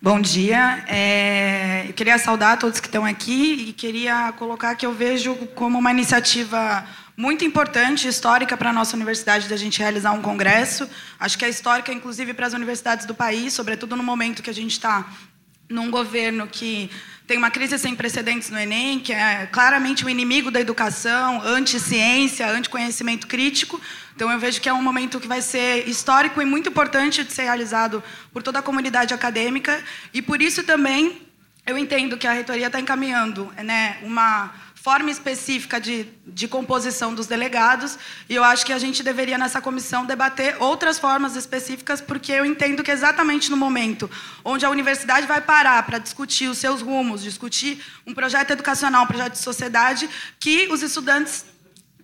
Bom 0.00 0.20
dia. 0.20 0.84
É, 0.88 1.84
eu 1.88 1.92
queria 1.92 2.16
saudar 2.16 2.58
todos 2.58 2.80
que 2.80 2.86
estão 2.86 3.04
aqui 3.04 3.68
e 3.68 3.72
queria 3.74 4.32
colocar 4.38 4.74
que 4.74 4.86
eu 4.86 4.92
vejo 4.92 5.34
como 5.54 5.78
uma 5.78 5.90
iniciativa 5.90 6.86
muito 7.16 7.44
importante, 7.44 8.06
histórica 8.06 8.56
para 8.56 8.70
a 8.70 8.72
nossa 8.72 8.94
universidade, 8.94 9.48
da 9.48 9.56
gente 9.56 9.78
realizar 9.78 10.12
um 10.12 10.20
congresso. 10.20 10.88
Acho 11.18 11.38
que 11.38 11.44
é 11.44 11.48
histórica, 11.48 11.92
inclusive, 11.92 12.34
para 12.34 12.46
as 12.46 12.52
universidades 12.52 13.06
do 13.06 13.14
país, 13.14 13.54
sobretudo 13.54 13.96
no 13.96 14.02
momento 14.02 14.42
que 14.42 14.50
a 14.50 14.54
gente 14.54 14.72
está 14.72 15.10
num 15.68 15.90
governo 15.90 16.46
que 16.46 16.90
tem 17.26 17.38
uma 17.38 17.50
crise 17.50 17.76
sem 17.78 17.94
precedentes 17.96 18.50
no 18.50 18.58
Enem, 18.58 19.00
que 19.00 19.12
é 19.12 19.46
claramente 19.46 20.04
o 20.04 20.06
um 20.06 20.10
inimigo 20.10 20.50
da 20.50 20.60
educação, 20.60 21.42
anti-ciência, 21.42 22.48
anti-conhecimento 22.48 23.26
crítico. 23.26 23.80
Então, 24.14 24.30
eu 24.30 24.38
vejo 24.38 24.60
que 24.60 24.68
é 24.68 24.72
um 24.72 24.82
momento 24.82 25.18
que 25.18 25.26
vai 25.26 25.42
ser 25.42 25.88
histórico 25.88 26.40
e 26.40 26.44
muito 26.44 26.68
importante 26.68 27.24
de 27.24 27.32
ser 27.32 27.42
realizado 27.42 28.02
por 28.32 28.42
toda 28.42 28.60
a 28.60 28.62
comunidade 28.62 29.12
acadêmica. 29.12 29.82
E, 30.14 30.22
por 30.22 30.40
isso, 30.40 30.62
também, 30.62 31.20
eu 31.66 31.76
entendo 31.76 32.16
que 32.16 32.28
a 32.28 32.32
reitoria 32.32 32.68
está 32.68 32.78
encaminhando 32.78 33.52
né, 33.64 33.98
uma 34.02 34.54
forma 34.86 35.10
específica 35.10 35.80
de, 35.80 36.06
de 36.24 36.46
composição 36.46 37.12
dos 37.12 37.26
delegados, 37.26 37.98
e 38.28 38.36
eu 38.36 38.44
acho 38.44 38.64
que 38.64 38.72
a 38.72 38.78
gente 38.78 39.02
deveria, 39.02 39.36
nessa 39.36 39.60
comissão, 39.60 40.06
debater 40.06 40.54
outras 40.60 40.96
formas 40.96 41.34
específicas, 41.34 42.00
porque 42.00 42.30
eu 42.30 42.46
entendo 42.46 42.84
que 42.84 42.92
exatamente 42.92 43.50
no 43.50 43.56
momento 43.56 44.08
onde 44.44 44.64
a 44.64 44.70
universidade 44.70 45.26
vai 45.26 45.40
parar 45.40 45.82
para 45.84 45.98
discutir 45.98 46.46
os 46.46 46.58
seus 46.58 46.82
rumos, 46.82 47.24
discutir 47.24 47.82
um 48.06 48.14
projeto 48.14 48.52
educacional, 48.52 49.02
um 49.02 49.08
projeto 49.08 49.32
de 49.32 49.40
sociedade, 49.40 50.08
que 50.38 50.68
os 50.70 50.82
estudantes 50.82 51.44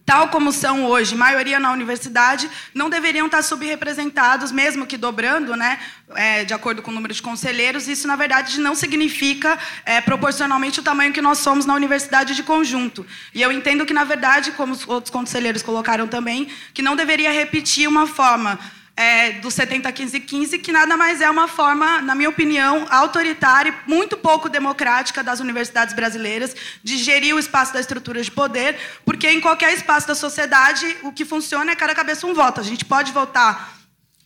tal 0.05 0.29
como 0.29 0.53
são 0.53 0.85
hoje, 0.85 1.15
maioria 1.15 1.61
na 1.61 1.73
universidade, 1.73 2.51
não 2.75 2.91
deveriam 2.91 3.27
estar 3.27 3.43
subrepresentados, 3.43 4.51
mesmo 4.51 4.87
que 4.87 4.97
dobrando, 4.97 5.55
né, 5.57 5.79
é, 6.15 6.45
de 6.45 6.53
acordo 6.53 6.83
com 6.83 6.91
o 6.91 6.95
número 6.95 7.15
de 7.15 7.23
conselheiros. 7.23 7.89
Isso, 7.89 8.07
na 8.07 8.17
verdade, 8.17 8.61
não 8.61 8.75
significa 8.75 9.59
é, 9.85 10.01
proporcionalmente 10.01 10.81
o 10.81 10.83
tamanho 10.83 11.13
que 11.13 11.23
nós 11.23 11.39
somos 11.39 11.65
na 11.65 11.75
universidade 11.75 12.35
de 12.35 12.43
conjunto. 12.43 13.07
E 13.35 13.41
eu 13.41 13.53
entendo 13.53 13.87
que, 13.87 13.95
na 13.95 14.05
verdade, 14.05 14.53
como 14.53 14.73
os 14.73 14.87
outros 14.87 15.11
conselheiros 15.11 15.63
colocaram 15.63 16.07
também, 16.09 16.49
que 16.75 16.83
não 16.83 16.97
deveria 16.97 17.31
repetir 17.31 17.89
uma 17.89 18.07
forma 18.07 18.59
é, 18.97 19.33
do 19.33 19.51
70, 19.51 19.91
15, 19.91 20.21
15, 20.21 20.59
que 20.59 20.71
nada 20.71 20.97
mais 20.97 21.21
é 21.21 21.31
uma 21.31 21.49
forma, 21.49 22.03
na 22.03 22.15
minha 22.15 22.29
opinião, 22.29 22.87
autoritária 22.91 23.71
e 23.71 23.91
muito 23.91 24.17
pouco 24.17 24.49
democrática 24.49 25.23
das 25.23 25.41
universidades 25.41 25.95
brasileiras 25.95 26.55
de 26.83 26.99
gerir 26.99 27.35
o 27.35 27.39
espaço 27.39 27.73
da 27.73 27.81
estrutura 27.81 28.23
de 28.23 28.31
poder, 28.31 28.77
porque 29.05 29.29
em 29.29 29.41
qualquer 29.41 29.73
espaço 29.73 30.07
da 30.07 30.15
sociedade 30.15 30.97
o 31.03 31.13
que 31.13 31.25
funciona 31.25 31.73
é 31.73 31.77
cada 31.77 31.95
cabeça 31.95 32.27
um 32.27 32.35
voto. 32.35 32.61
A 32.61 32.65
gente 32.65 32.85
pode 32.85 33.13
votar 33.13 33.82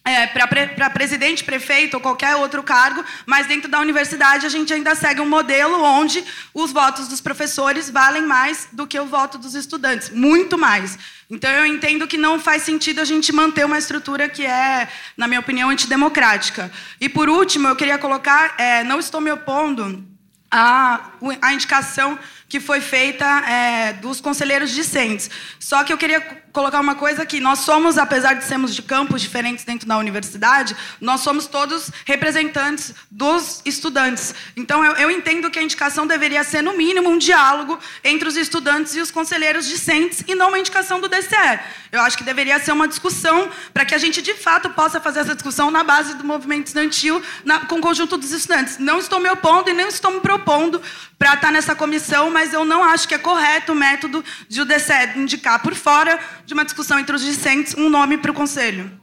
é, 0.07 0.25
para 0.29 0.47
pre, 0.47 0.69
presidente, 0.91 1.43
prefeito 1.43 1.95
ou 1.95 2.01
qualquer 2.01 2.37
outro 2.37 2.63
cargo, 2.63 3.05
mas 3.27 3.49
dentro 3.49 3.69
da 3.69 3.81
universidade 3.81 4.47
a 4.47 4.49
gente 4.49 4.73
ainda 4.73 4.95
segue 4.95 5.21
um 5.21 5.29
modelo 5.29 5.83
onde 5.83 6.25
os 6.55 6.71
votos 6.71 7.09
dos 7.09 7.21
professores 7.21 7.91
valem 7.91 8.23
mais 8.23 8.69
do 8.71 8.87
que 8.87 8.99
o 9.01 9.07
voto 9.07 9.37
dos 9.37 9.57
estudantes, 9.57 10.11
muito 10.11 10.57
mais. 10.57 10.97
Então 11.29 11.51
eu 11.51 11.67
entendo 11.67 12.07
que 12.07 12.17
não 12.17 12.39
faz 12.39 12.63
sentido 12.63 13.01
a 13.01 13.05
gente 13.05 13.33
manter 13.33 13.67
uma 13.67 13.79
estrutura 13.79 14.29
que 14.29 14.47
é, 14.47 14.89
na 15.17 15.27
minha 15.27 15.41
opinião, 15.41 15.71
antidemocrática. 15.71 16.71
E 17.01 17.09
por 17.09 17.29
último, 17.29 17.67
eu 17.67 17.75
queria 17.75 17.99
colocar, 17.99 18.55
é, 18.59 18.85
não 18.85 19.01
estou 19.01 19.21
me 19.21 19.33
opondo 19.33 20.07
à, 20.49 21.11
à 21.43 21.53
indicação 21.53 22.17
que 22.49 22.61
foi 22.61 22.81
feita 22.81 23.25
é, 23.25 23.93
dos 23.95 24.21
conselheiros 24.21 24.71
discentes. 24.71 25.29
Só 25.59 25.83
que 25.83 25.93
eu 25.93 25.99
queria 25.99 26.21
colocar 26.57 26.81
uma 26.81 26.95
coisa 26.95 27.27
que 27.27 27.39
nós 27.39 27.59
somos, 27.59 27.99
apesar 27.99 28.33
de 28.33 28.43
sermos 28.43 28.75
de 28.75 28.81
campos 28.81 29.21
diferentes 29.21 29.63
dentro 29.63 29.87
da 29.87 29.99
universidade, 29.99 30.75
nós 30.99 31.21
somos 31.21 31.47
todos 31.47 31.91
representantes 32.07 32.95
dos 33.11 33.61
estudantes. 33.67 34.35
Então, 34.57 34.83
eu, 34.83 34.93
eu 34.93 35.11
entendo 35.11 35.51
que 35.51 35.59
a 35.59 35.63
indicação 35.63 36.07
deveria 36.07 36.43
ser, 36.45 36.63
no 36.63 36.75
mínimo, 36.75 37.11
um 37.11 37.19
diálogo 37.19 37.79
entre 38.03 38.27
os 38.27 38.39
estudantes 38.39 38.97
e 38.97 39.01
os 39.01 39.11
conselheiros 39.11 39.67
discentes 39.67 40.25
e 40.27 40.35
não 40.35 40.49
uma 40.49 40.59
indicação 40.59 40.99
do 40.99 41.11
DCE. 41.11 41.61
Eu 41.93 42.01
acho 42.01 42.17
que 42.17 42.25
deveria 42.25 42.59
ser 42.59 42.73
uma 42.73 42.89
discussão 42.89 43.51
para 43.75 43.85
que 43.85 43.95
a 43.95 43.99
gente, 43.99 44.23
de 44.23 44.33
fato, 44.33 44.71
possa 44.71 44.99
fazer 44.99 45.21
essa 45.21 45.35
discussão 45.35 45.71
na 45.71 45.85
base 45.85 46.15
do 46.15 46.25
movimento 46.25 46.69
estudantil 46.69 47.23
na, 47.45 47.67
com 47.67 47.77
o 47.77 47.81
conjunto 47.83 48.17
dos 48.17 48.33
estudantes. 48.33 48.79
Não 48.79 48.99
estou 48.99 49.21
me 49.21 49.29
opondo 49.29 49.69
e 49.69 49.75
nem 49.75 49.89
estou 49.89 50.11
me 50.11 50.21
propondo 50.21 50.81
para 51.19 51.35
estar 51.35 51.51
nessa 51.51 51.75
comissão, 51.75 52.31
mas 52.31 52.53
eu 52.53 52.65
não 52.65 52.83
acho 52.83 53.07
que 53.07 53.15
é 53.15 53.19
correto 53.19 53.73
o 53.73 53.75
método 53.75 54.25
de 54.49 54.61
o 54.61 54.65
DCE 54.65 55.19
indicar 55.19 55.63
por 55.63 55.75
fora 55.75 56.19
de 56.47 56.55
uma 56.55 56.65
discussão 56.65 56.99
entre 56.99 57.15
os 57.15 57.23
discentes 57.23 57.75
um 57.75 57.91
nome 57.91 58.17
para 58.17 58.31
o 58.31 58.35
conselho. 58.35 59.01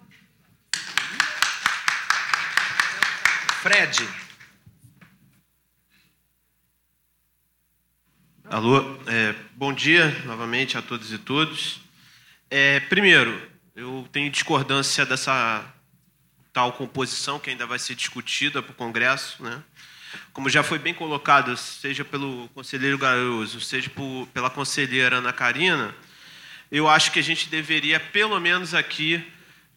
Fred. 3.61 4.07
Alô, 8.45 8.97
é, 9.07 9.35
bom 9.55 9.73
dia 9.73 10.09
novamente 10.25 10.77
a 10.77 10.81
todos 10.81 11.11
e 11.11 11.17
todos. 11.17 11.81
É, 12.49 12.79
primeiro, 12.81 13.41
eu 13.75 14.07
tenho 14.11 14.31
discordância 14.31 15.05
dessa 15.05 15.65
tal 16.53 16.71
composição 16.73 17.39
que 17.39 17.49
ainda 17.49 17.65
vai 17.65 17.79
ser 17.79 17.95
discutida 17.95 18.61
para 18.61 18.71
o 18.71 18.75
Congresso, 18.75 19.41
né? 19.43 19.61
Como 20.31 20.49
já 20.49 20.61
foi 20.61 20.77
bem 20.77 20.93
colocado, 20.93 21.57
seja 21.57 22.05
pelo 22.05 22.47
conselheiro 22.49 22.97
Garoso, 22.97 23.59
seja 23.59 23.89
por, 23.89 24.27
pela 24.27 24.49
conselheira 24.49 25.17
Ana 25.17 25.33
Karina, 25.33 25.95
eu 26.73 26.89
acho 26.89 27.11
que 27.11 27.19
a 27.19 27.23
gente 27.23 27.49
deveria, 27.49 27.99
pelo 27.99 28.39
menos 28.39 28.73
aqui, 28.73 29.23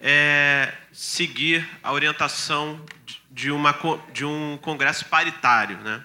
é, 0.00 0.72
seguir 0.90 1.68
a 1.82 1.92
orientação 1.92 2.82
de, 3.30 3.50
uma, 3.50 3.78
de 4.14 4.24
um 4.24 4.58
Congresso 4.62 5.04
paritário. 5.04 5.76
Né? 5.76 6.02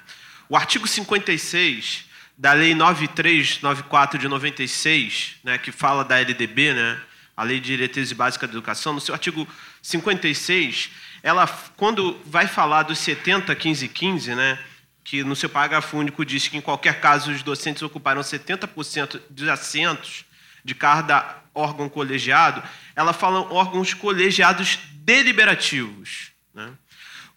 O 0.49 0.57
artigo 0.57 0.85
56 0.85 2.03
da 2.37 2.51
Lei 2.51 2.75
9394 2.75 4.19
de 4.19 4.27
96, 4.27 5.35
né, 5.45 5.57
que 5.57 5.71
fala 5.71 6.03
da 6.03 6.19
LDB, 6.19 6.73
né, 6.73 6.99
a 7.37 7.43
Lei 7.43 7.61
de 7.61 7.67
Diretrizes 7.67 8.11
Básicas 8.11 8.49
da 8.49 8.53
Educação, 8.53 8.91
no 8.91 8.99
seu 8.99 9.13
artigo 9.15 9.47
56, 9.81 10.89
ela, 11.23 11.47
quando 11.77 12.19
vai 12.25 12.47
falar 12.47 12.83
dos 12.83 12.99
70, 12.99 13.55
15 13.55 13.87
15, 13.87 14.35
né, 14.35 14.59
que 15.05 15.23
no 15.23 15.37
seu 15.37 15.47
parágrafo 15.47 15.95
único 15.97 16.25
diz 16.25 16.49
que, 16.49 16.57
em 16.57 16.61
qualquer 16.61 16.99
caso, 16.99 17.31
os 17.31 17.43
docentes 17.43 17.81
ocuparam 17.81 18.19
70% 18.21 19.21
dos 19.29 19.47
assentos 19.47 20.25
de 20.63 20.75
cada 20.75 21.41
órgão 21.53 21.89
colegiado, 21.89 22.63
ela 22.95 23.13
fala 23.13 23.41
órgãos 23.53 23.93
colegiados 23.93 24.79
deliberativos. 24.93 26.31
Né? 26.53 26.71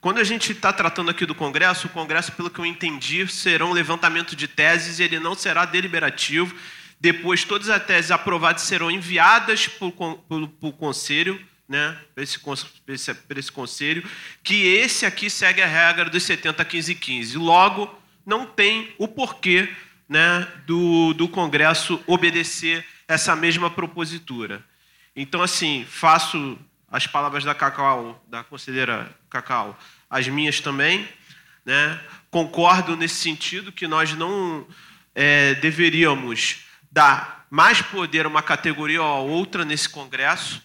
Quando 0.00 0.18
a 0.18 0.24
gente 0.24 0.52
está 0.52 0.72
tratando 0.72 1.10
aqui 1.10 1.24
do 1.24 1.34
Congresso, 1.34 1.86
o 1.86 1.90
Congresso, 1.90 2.32
pelo 2.32 2.50
que 2.50 2.58
eu 2.58 2.66
entendi, 2.66 3.26
será 3.26 3.64
um 3.64 3.72
levantamento 3.72 4.36
de 4.36 4.46
teses, 4.46 5.00
ele 5.00 5.18
não 5.18 5.34
será 5.34 5.64
deliberativo. 5.64 6.54
Depois, 7.00 7.44
todas 7.44 7.68
as 7.68 7.82
teses 7.84 8.10
aprovadas 8.10 8.62
serão 8.62 8.90
enviadas 8.90 9.66
para 9.66 9.88
o 9.88 10.72
Conselho, 10.72 11.42
né, 11.68 11.96
para 12.14 12.22
esse, 12.22 12.38
esse, 12.88 13.16
esse 13.30 13.52
conselho, 13.52 14.06
que 14.42 14.66
esse 14.66 15.06
aqui 15.06 15.30
segue 15.30 15.62
a 15.62 15.66
regra 15.66 16.10
dos 16.10 16.22
70, 16.22 16.62
15 16.62 16.94
15. 16.94 17.38
Logo, 17.38 17.98
não 18.26 18.46
tem 18.46 18.94
o 18.98 19.08
porquê 19.08 19.70
né, 20.08 20.46
do, 20.66 21.14
do 21.14 21.28
Congresso 21.28 22.02
obedecer 22.06 22.86
essa 23.06 23.34
mesma 23.36 23.70
propositura. 23.70 24.64
Então, 25.14 25.42
assim, 25.42 25.86
faço 25.88 26.58
as 26.90 27.06
palavras 27.06 27.44
da 27.44 27.54
Cacau, 27.54 28.22
da 28.28 28.44
conselheira 28.44 29.14
Cacau, 29.28 29.78
as 30.08 30.28
minhas 30.28 30.60
também. 30.60 31.08
Né? 31.64 32.00
Concordo 32.30 32.96
nesse 32.96 33.16
sentido 33.16 33.72
que 33.72 33.86
nós 33.86 34.14
não 34.14 34.66
é, 35.14 35.54
deveríamos 35.54 36.64
dar 36.90 37.46
mais 37.50 37.80
poder 37.80 38.26
a 38.26 38.28
uma 38.28 38.42
categoria 38.42 39.02
ou 39.02 39.08
a 39.08 39.18
outra 39.18 39.64
nesse 39.64 39.88
Congresso, 39.88 40.62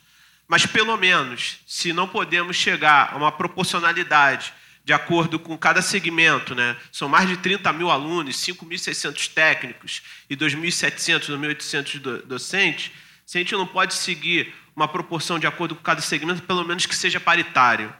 mas 0.48 0.66
pelo 0.66 0.98
menos, 0.98 1.60
se 1.68 1.94
não 1.94 2.08
podemos 2.08 2.56
chegar 2.56 3.14
a 3.14 3.18
uma 3.18 3.32
proporcionalidade 3.32 4.54
de 4.90 4.94
acordo 4.94 5.38
com 5.38 5.56
cada 5.56 5.84
segmento, 5.84 6.56
né? 6.56 6.76
são 6.92 7.08
mais 7.08 7.30
de 7.30 7.38
30 7.38 7.72
mil 7.74 7.92
alunos, 7.92 8.36
5.600 8.38 9.32
técnicos 9.32 10.02
e 10.28 10.36
2.700, 10.36 11.28
2.800 11.30 12.26
docentes, 12.26 12.92
se 13.24 13.38
a 13.38 13.42
gente 13.42 13.52
não 13.54 13.68
pode 13.68 13.94
seguir 13.94 14.52
uma 14.76 14.88
proporção 14.88 15.38
de 15.38 15.46
acordo 15.46 15.76
com 15.76 15.84
cada 15.84 16.02
segmento, 16.02 16.42
pelo 16.42 16.66
menos 16.66 16.88
que 16.88 16.96
seja 16.96 17.20
paritário, 17.20 17.94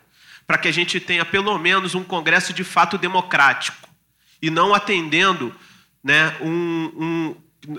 para 0.48 0.58
que 0.58 0.68
a 0.68 0.72
gente 0.72 1.00
tenha 1.00 1.24
pelo 1.24 1.56
menos 1.60 1.94
um 1.94 2.04
congresso 2.04 2.54
de 2.54 2.64
fato 2.64 2.98
democrático 2.98 3.88
e 4.42 4.50
não 4.50 4.74
atendendo, 4.74 5.56
né, 6.04 6.36
um, 6.42 6.92
um 6.98 7.36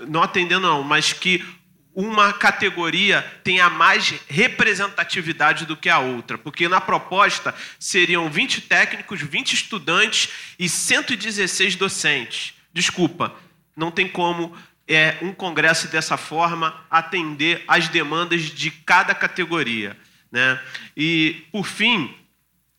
não 0.07 0.23
atendendo 0.23 0.65
não, 0.65 0.83
mas 0.83 1.11
que 1.11 1.45
uma 1.93 2.31
categoria 2.33 3.21
tenha 3.43 3.69
mais 3.69 4.13
representatividade 4.27 5.65
do 5.65 5.75
que 5.75 5.89
a 5.89 5.99
outra, 5.99 6.37
porque 6.37 6.67
na 6.67 6.79
proposta 6.79 7.53
seriam 7.79 8.29
20 8.29 8.61
técnicos, 8.61 9.21
20 9.21 9.53
estudantes 9.53 10.29
e 10.57 10.69
116 10.69 11.75
docentes. 11.75 12.53
Desculpa, 12.73 13.35
não 13.75 13.91
tem 13.91 14.07
como 14.07 14.55
é, 14.87 15.17
um 15.21 15.33
congresso 15.33 15.87
dessa 15.89 16.17
forma 16.17 16.85
atender 16.89 17.63
às 17.67 17.87
demandas 17.87 18.43
de 18.43 18.71
cada 18.71 19.13
categoria. 19.13 19.97
Né? 20.31 20.59
E, 20.95 21.45
por 21.51 21.65
fim, 21.65 22.15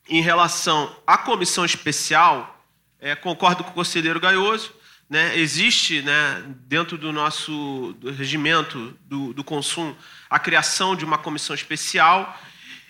em 0.09 0.23
relação 0.23 0.95
à 1.07 1.19
comissão 1.19 1.65
especial, 1.65 2.65
é, 3.01 3.15
concordo 3.15 3.63
com 3.63 3.71
o 3.71 3.75
conselheiro 3.75 4.21
Gaioso, 4.21 4.73
né, 5.13 5.39
existe 5.39 6.01
né, 6.01 6.43
dentro 6.67 6.97
do 6.97 7.13
nosso 7.13 7.95
regimento 8.17 8.97
do, 9.05 9.35
do 9.35 9.45
consumo 9.45 9.95
a 10.31 10.39
criação 10.39 10.97
de 10.97 11.05
uma 11.05 11.19
comissão 11.19 11.55
especial 11.55 12.41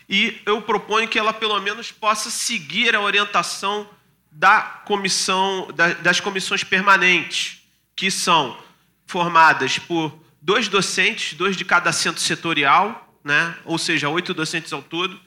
e 0.09 0.41
eu 0.47 0.63
proponho 0.63 1.09
que 1.09 1.19
ela 1.19 1.33
pelo 1.33 1.59
menos 1.61 1.91
possa 1.91 2.31
seguir 2.31 2.95
a 2.95 3.01
orientação 3.01 3.91
da 4.31 4.61
comissão 4.61 5.67
das 6.01 6.21
comissões 6.21 6.63
permanentes 6.63 7.61
que 7.97 8.09
são 8.09 8.57
formadas 9.05 9.81
por 9.81 10.17
dois 10.41 10.69
docentes, 10.69 11.37
dois 11.37 11.57
de 11.57 11.65
cada 11.65 11.91
centro 11.91 12.21
setorial, 12.21 13.19
né, 13.25 13.57
ou 13.65 13.79
seja, 13.79 14.09
oito 14.09 14.33
docentes 14.33 14.73
ao 14.73 14.81
todo, 14.81 15.21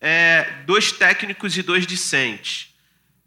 é, 0.00 0.62
dois 0.64 0.92
técnicos 0.92 1.58
e 1.58 1.62
dois 1.62 1.84
discentes. 1.84 2.72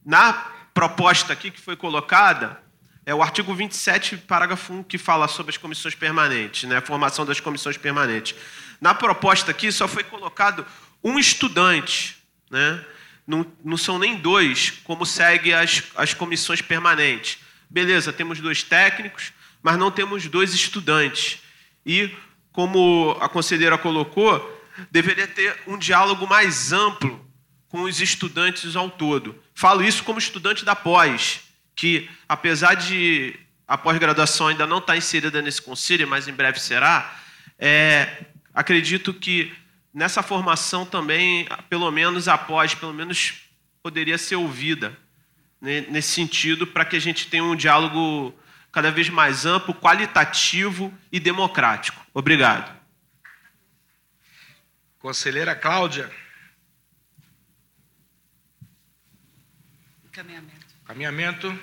Na 0.05 0.31
proposta 0.73 1.33
aqui 1.33 1.51
que 1.51 1.59
foi 1.59 1.75
colocada, 1.75 2.68
é 3.09 3.15
o 3.15 3.23
artigo 3.23 3.55
27, 3.55 4.17
parágrafo 4.17 4.71
1, 4.71 4.83
que 4.83 4.99
fala 4.99 5.27
sobre 5.27 5.49
as 5.49 5.57
comissões 5.57 5.95
permanentes, 5.95 6.69
né, 6.69 6.77
a 6.77 6.81
formação 6.81 7.25
das 7.25 7.39
comissões 7.39 7.75
permanentes. 7.75 8.35
Na 8.79 8.93
proposta 8.93 9.49
aqui 9.49 9.71
só 9.71 9.87
foi 9.87 10.03
colocado 10.03 10.63
um 11.03 11.17
estudante, 11.17 12.17
né? 12.51 12.85
não, 13.25 13.43
não 13.65 13.77
são 13.77 13.97
nem 13.97 14.15
dois, 14.15 14.73
como 14.83 15.07
segue 15.07 15.51
as, 15.51 15.85
as 15.95 16.13
comissões 16.13 16.61
permanentes. 16.61 17.39
Beleza, 17.67 18.13
temos 18.13 18.39
dois 18.39 18.61
técnicos, 18.61 19.33
mas 19.63 19.75
não 19.75 19.89
temos 19.89 20.27
dois 20.27 20.53
estudantes. 20.53 21.39
E, 21.83 22.15
como 22.51 23.17
a 23.19 23.27
conselheira 23.27 23.75
colocou, 23.79 24.67
deveria 24.91 25.27
ter 25.27 25.59
um 25.65 25.79
diálogo 25.79 26.27
mais 26.27 26.71
amplo 26.71 27.25
com 27.69 27.81
os 27.81 28.01
estudantes 28.01 28.75
ao 28.75 28.87
todo. 28.87 29.35
Falo 29.55 29.83
isso 29.83 30.03
como 30.03 30.19
estudante 30.19 30.63
da 30.63 30.75
pós 30.75 31.48
que, 31.79 32.09
apesar 32.27 32.73
de 32.73 33.39
a 33.65 33.77
pós-graduação 33.77 34.47
ainda 34.47 34.67
não 34.67 34.79
estar 34.79 34.97
inserida 34.97 35.41
nesse 35.41 35.61
conselho, 35.61 36.05
mas 36.05 36.27
em 36.27 36.33
breve 36.33 36.59
será, 36.59 37.17
é, 37.57 38.25
acredito 38.53 39.13
que 39.13 39.55
nessa 39.93 40.21
formação 40.21 40.85
também, 40.85 41.47
pelo 41.69 41.89
menos 41.89 42.27
a 42.27 42.37
pós, 42.37 42.75
pelo 42.75 42.93
menos 42.93 43.45
poderia 43.81 44.17
ser 44.17 44.35
ouvida 44.35 44.97
né, 45.61 45.85
nesse 45.89 46.09
sentido, 46.09 46.67
para 46.67 46.83
que 46.83 46.97
a 46.97 46.99
gente 46.99 47.29
tenha 47.29 47.45
um 47.45 47.55
diálogo 47.55 48.37
cada 48.73 48.91
vez 48.91 49.07
mais 49.07 49.45
amplo, 49.45 49.73
qualitativo 49.73 50.93
e 51.09 51.17
democrático. 51.17 52.05
Obrigado. 52.13 52.77
Conselheira 54.99 55.55
Cláudia. 55.55 56.11
Caminhamento. 60.11 60.58
Caminhamento. 60.89 61.55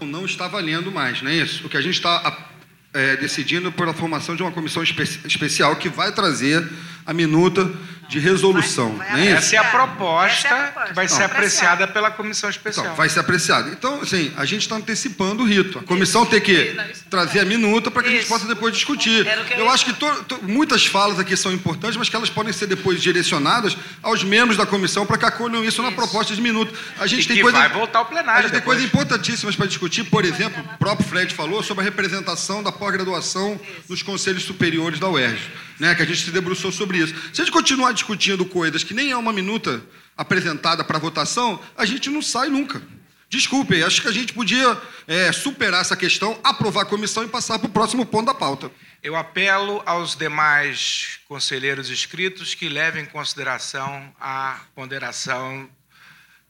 Não 0.00 0.24
está 0.24 0.48
valendo 0.48 0.90
mais, 0.90 1.20
não 1.20 1.30
é 1.30 1.34
isso? 1.34 1.66
O 1.66 1.68
que 1.68 1.76
a 1.76 1.82
gente 1.82 1.96
está 1.96 2.48
é, 2.94 3.14
decidindo 3.18 3.70
pela 3.70 3.92
formação 3.92 4.34
de 4.34 4.42
uma 4.42 4.50
comissão 4.50 4.82
espe 4.82 5.02
especial 5.26 5.76
que 5.76 5.90
vai 5.90 6.10
trazer 6.10 6.66
a 7.04 7.12
minuta 7.12 7.70
de 8.08 8.18
resolução. 8.18 8.94
Vai, 8.96 9.10
vai 9.10 9.28
é 9.28 9.30
essa, 9.32 9.56
é 9.56 9.58
a 9.58 9.64
proposta, 9.64 10.48
é 10.48 10.50
a 10.50 10.56
proposta 10.56 10.88
que 10.88 10.94
vai 10.94 11.08
ser 11.08 11.22
apreciada 11.24 11.86
pela 11.88 12.10
comissão 12.10 12.50
especial. 12.50 12.86
Então, 12.86 12.96
vai 12.96 13.08
ser 13.08 13.20
apreciada. 13.20 13.70
Então, 13.70 14.00
assim, 14.00 14.32
a 14.36 14.44
gente 14.44 14.62
está 14.62 14.76
antecipando 14.76 15.42
o 15.42 15.46
rito. 15.46 15.78
A 15.78 15.82
comissão 15.82 16.24
tem 16.26 16.40
que 16.40 16.76
trazer 17.10 17.40
a 17.40 17.44
minuta 17.44 17.90
para 17.90 18.02
que 18.02 18.08
isso. 18.08 18.16
a 18.16 18.20
gente 18.20 18.28
possa 18.28 18.46
depois 18.46 18.74
discutir. 18.74 19.26
Eu 19.56 19.68
acho 19.70 19.84
que 19.84 19.92
to, 19.92 20.24
to, 20.24 20.38
muitas 20.42 20.86
falas 20.86 21.18
aqui 21.18 21.36
são 21.36 21.52
importantes, 21.52 21.96
mas 21.96 22.08
que 22.08 22.16
elas 22.16 22.30
podem 22.30 22.52
ser 22.52 22.66
depois 22.66 23.00
direcionadas 23.00 23.76
aos 24.02 24.22
membros 24.22 24.56
da 24.56 24.66
comissão 24.66 25.06
para 25.06 25.18
que 25.18 25.24
acolham 25.24 25.64
isso, 25.64 25.82
na 25.82 25.92
proposta 25.92 26.34
de 26.34 26.40
minuto. 26.40 26.74
A 26.98 27.06
gente 27.06 27.24
e 27.24 27.34
tem 27.34 27.42
coisa, 27.42 27.58
vai 27.58 27.68
voltar 27.68 28.00
ao 28.00 28.06
plenário. 28.06 28.40
A 28.40 28.42
gente 28.42 28.52
depois. 28.52 28.78
tem 28.78 28.88
coisas 28.88 29.08
importantíssimas 29.08 29.56
para 29.56 29.66
discutir. 29.66 30.04
Por 30.04 30.24
exemplo, 30.24 30.62
o 30.62 30.78
próprio 30.78 31.06
Fred 31.08 31.34
falou 31.34 31.62
sobre 31.62 31.82
a 31.82 31.84
representação 31.84 32.62
da 32.62 32.72
pós-graduação 32.72 33.60
nos 33.88 34.02
conselhos 34.02 34.44
superiores 34.44 34.98
da 34.98 35.08
UERJ 35.08 35.64
né, 35.78 35.94
que 35.94 36.02
a 36.02 36.06
gente 36.06 36.22
se 36.22 36.30
debruçou 36.30 36.70
sobre 36.70 36.98
isso. 36.98 37.14
Se 37.32 37.40
a 37.40 37.44
gente 37.44 37.52
continuar 37.52 37.92
discutindo 37.92 38.44
coisas 38.44 38.84
que 38.84 38.94
nem 38.94 39.10
é 39.10 39.16
uma 39.16 39.32
minuta 39.32 39.82
apresentada 40.16 40.84
para 40.84 40.98
votação, 40.98 41.60
a 41.76 41.84
gente 41.84 42.10
não 42.10 42.22
sai 42.22 42.48
nunca. 42.48 42.82
Desculpe, 43.28 43.82
acho 43.82 44.00
que 44.00 44.08
a 44.08 44.12
gente 44.12 44.32
podia 44.32 44.80
é, 45.08 45.32
superar 45.32 45.80
essa 45.80 45.96
questão, 45.96 46.38
aprovar 46.44 46.82
a 46.82 46.86
comissão 46.86 47.24
e 47.24 47.28
passar 47.28 47.58
para 47.58 47.66
o 47.66 47.72
próximo 47.72 48.06
ponto 48.06 48.26
da 48.26 48.34
pauta. 48.34 48.70
Eu 49.02 49.16
apelo 49.16 49.82
aos 49.84 50.14
demais 50.14 51.18
conselheiros 51.26 51.90
inscritos 51.90 52.54
que 52.54 52.68
levem 52.68 53.02
em 53.02 53.06
consideração 53.06 54.14
a 54.20 54.60
ponderação 54.74 55.68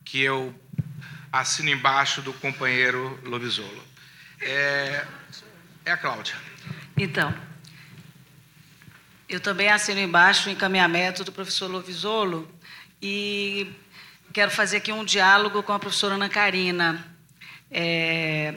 que 0.05 0.21
eu 0.21 0.55
assino 1.33 1.71
embaixo 1.71 2.21
do 2.21 2.33
companheiro 2.35 3.19
Lobisolo. 3.25 3.83
É, 4.41 5.07
É 5.85 5.93
a 5.93 5.97
Cláudia. 5.97 6.35
Então, 6.97 7.35
eu 9.35 9.41
também 9.41 9.69
assino 9.69 10.01
embaixo 10.01 10.49
o 10.49 10.53
encaminhamento 10.53 11.25
do 11.25 11.33
professor 11.33 11.69
Lovisolo 11.69 12.49
e 13.03 13.67
quero 14.33 14.49
fazer 14.49 14.77
aqui 14.77 14.93
um 14.93 15.05
diálogo 15.05 15.61
com 15.65 15.73
a 15.73 15.79
professora 15.79 16.15
Ana 16.15 16.29
Karina 16.29 17.05
é, 17.69 18.55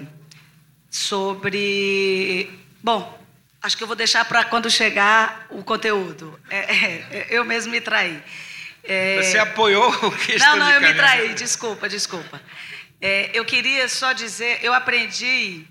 sobre. 0.87 2.51
Bom, 2.83 3.19
acho 3.59 3.75
que 3.75 3.81
eu 3.81 3.87
vou 3.87 3.95
deixar 3.95 4.23
para 4.25 4.43
quando 4.45 4.69
chegar 4.69 5.47
o 5.49 5.63
conteúdo. 5.63 6.39
É, 6.47 6.57
é, 6.59 7.27
eu 7.31 7.43
mesmo 7.43 7.71
me 7.71 7.81
traí. 7.81 8.21
É, 8.83 9.23
Você 9.23 9.39
apoiou 9.39 9.89
o 10.05 10.11
que 10.11 10.37
Não, 10.37 10.57
não, 10.57 10.69
eu 10.69 10.79
me 10.79 10.93
traí, 10.93 11.33
desculpa, 11.33 11.89
desculpa. 11.89 12.39
É, 13.01 13.31
eu 13.33 13.43
queria 13.43 13.89
só 13.89 14.13
dizer, 14.13 14.59
eu 14.61 14.75
aprendi 14.75 15.65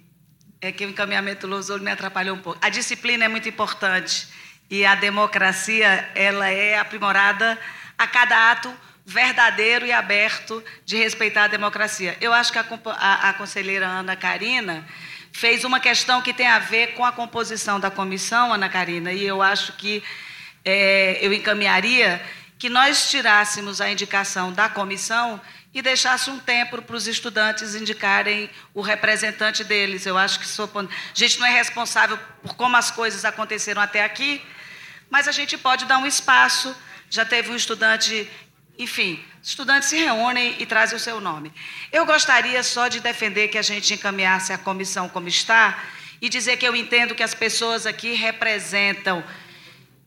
é 0.60 0.72
que 0.72 0.84
o 0.84 0.88
encaminhamento 0.88 1.46
Lousolo 1.46 1.82
me 1.82 1.92
atrapalhou 1.92 2.34
um 2.34 2.40
pouco. 2.40 2.58
A 2.60 2.68
disciplina 2.68 3.24
é 3.24 3.28
muito 3.28 3.48
importante 3.48 4.34
e 4.70 4.84
a 4.84 4.94
democracia 4.94 6.08
ela 6.14 6.48
é 6.48 6.78
aprimorada 6.78 7.58
a 7.96 8.06
cada 8.06 8.50
ato 8.50 8.74
verdadeiro 9.04 9.86
e 9.86 9.92
aberto 9.92 10.62
de 10.84 10.96
respeitar 10.96 11.44
a 11.44 11.48
democracia. 11.48 12.16
Eu 12.20 12.32
acho 12.32 12.52
que 12.52 12.58
a, 12.58 12.66
a, 12.96 13.28
a 13.30 13.34
conselheira 13.34 13.86
Ana 13.86 14.16
Karina 14.16 14.84
fez 15.32 15.64
uma 15.64 15.78
questão 15.78 16.20
que 16.20 16.32
tem 16.32 16.48
a 16.48 16.58
ver 16.58 16.94
com 16.94 17.04
a 17.04 17.12
composição 17.12 17.78
da 17.78 17.90
comissão, 17.90 18.52
Ana 18.52 18.68
Karina, 18.68 19.12
e 19.12 19.24
eu 19.24 19.40
acho 19.42 19.74
que 19.74 20.02
é, 20.64 21.18
eu 21.20 21.32
encaminharia 21.32 22.20
que 22.58 22.68
nós 22.68 23.10
tirássemos 23.10 23.80
a 23.80 23.90
indicação 23.90 24.52
da 24.52 24.68
comissão 24.68 25.40
e 25.74 25.82
deixasse 25.82 26.30
um 26.30 26.38
tempo 26.38 26.80
para 26.80 26.96
os 26.96 27.06
estudantes 27.06 27.74
indicarem 27.74 28.48
o 28.72 28.80
representante 28.80 29.62
deles. 29.62 30.06
Eu 30.06 30.16
acho 30.16 30.40
que 30.40 30.48
sou, 30.48 30.70
a 30.74 30.86
gente 31.14 31.38
não 31.38 31.46
é 31.46 31.50
responsável 31.50 32.18
por 32.42 32.54
como 32.54 32.76
as 32.76 32.90
coisas 32.90 33.26
aconteceram 33.26 33.82
até 33.82 34.02
aqui, 34.02 34.42
mas 35.10 35.28
a 35.28 35.32
gente 35.32 35.56
pode 35.56 35.84
dar 35.84 35.98
um 35.98 36.06
espaço. 36.06 36.74
Já 37.08 37.24
teve 37.24 37.50
um 37.50 37.56
estudante, 37.56 38.28
enfim, 38.78 39.24
estudantes 39.42 39.88
se 39.88 39.96
reúnem 39.96 40.56
e 40.58 40.66
trazem 40.66 40.96
o 40.96 41.00
seu 41.00 41.20
nome. 41.20 41.52
Eu 41.92 42.04
gostaria 42.04 42.62
só 42.62 42.88
de 42.88 43.00
defender 43.00 43.48
que 43.48 43.58
a 43.58 43.62
gente 43.62 43.94
encaminhasse 43.94 44.52
a 44.52 44.58
comissão 44.58 45.08
como 45.08 45.28
está 45.28 45.78
e 46.20 46.28
dizer 46.28 46.56
que 46.56 46.66
eu 46.66 46.74
entendo 46.74 47.14
que 47.14 47.22
as 47.22 47.34
pessoas 47.34 47.86
aqui 47.86 48.14
representam 48.14 49.22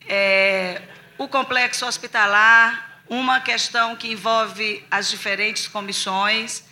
é, 0.08 0.82
o 1.18 1.28
complexo 1.28 1.86
hospitalar, 1.86 3.04
uma 3.08 3.40
questão 3.40 3.96
que 3.96 4.12
envolve 4.12 4.86
as 4.90 5.10
diferentes 5.10 5.68
comissões, 5.68 6.64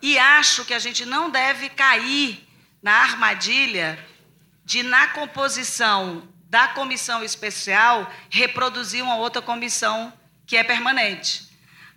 e 0.00 0.18
acho 0.18 0.64
que 0.64 0.74
a 0.74 0.78
gente 0.78 1.04
não 1.04 1.30
deve 1.30 1.68
cair 1.68 2.46
na 2.82 2.92
armadilha 2.92 3.98
de, 4.64 4.82
na 4.82 5.08
composição 5.08 6.28
da 6.52 6.68
comissão 6.68 7.24
especial, 7.24 8.12
reproduzir 8.28 9.02
uma 9.02 9.16
outra 9.16 9.40
comissão 9.40 10.12
que 10.46 10.54
é 10.54 10.62
permanente. 10.62 11.48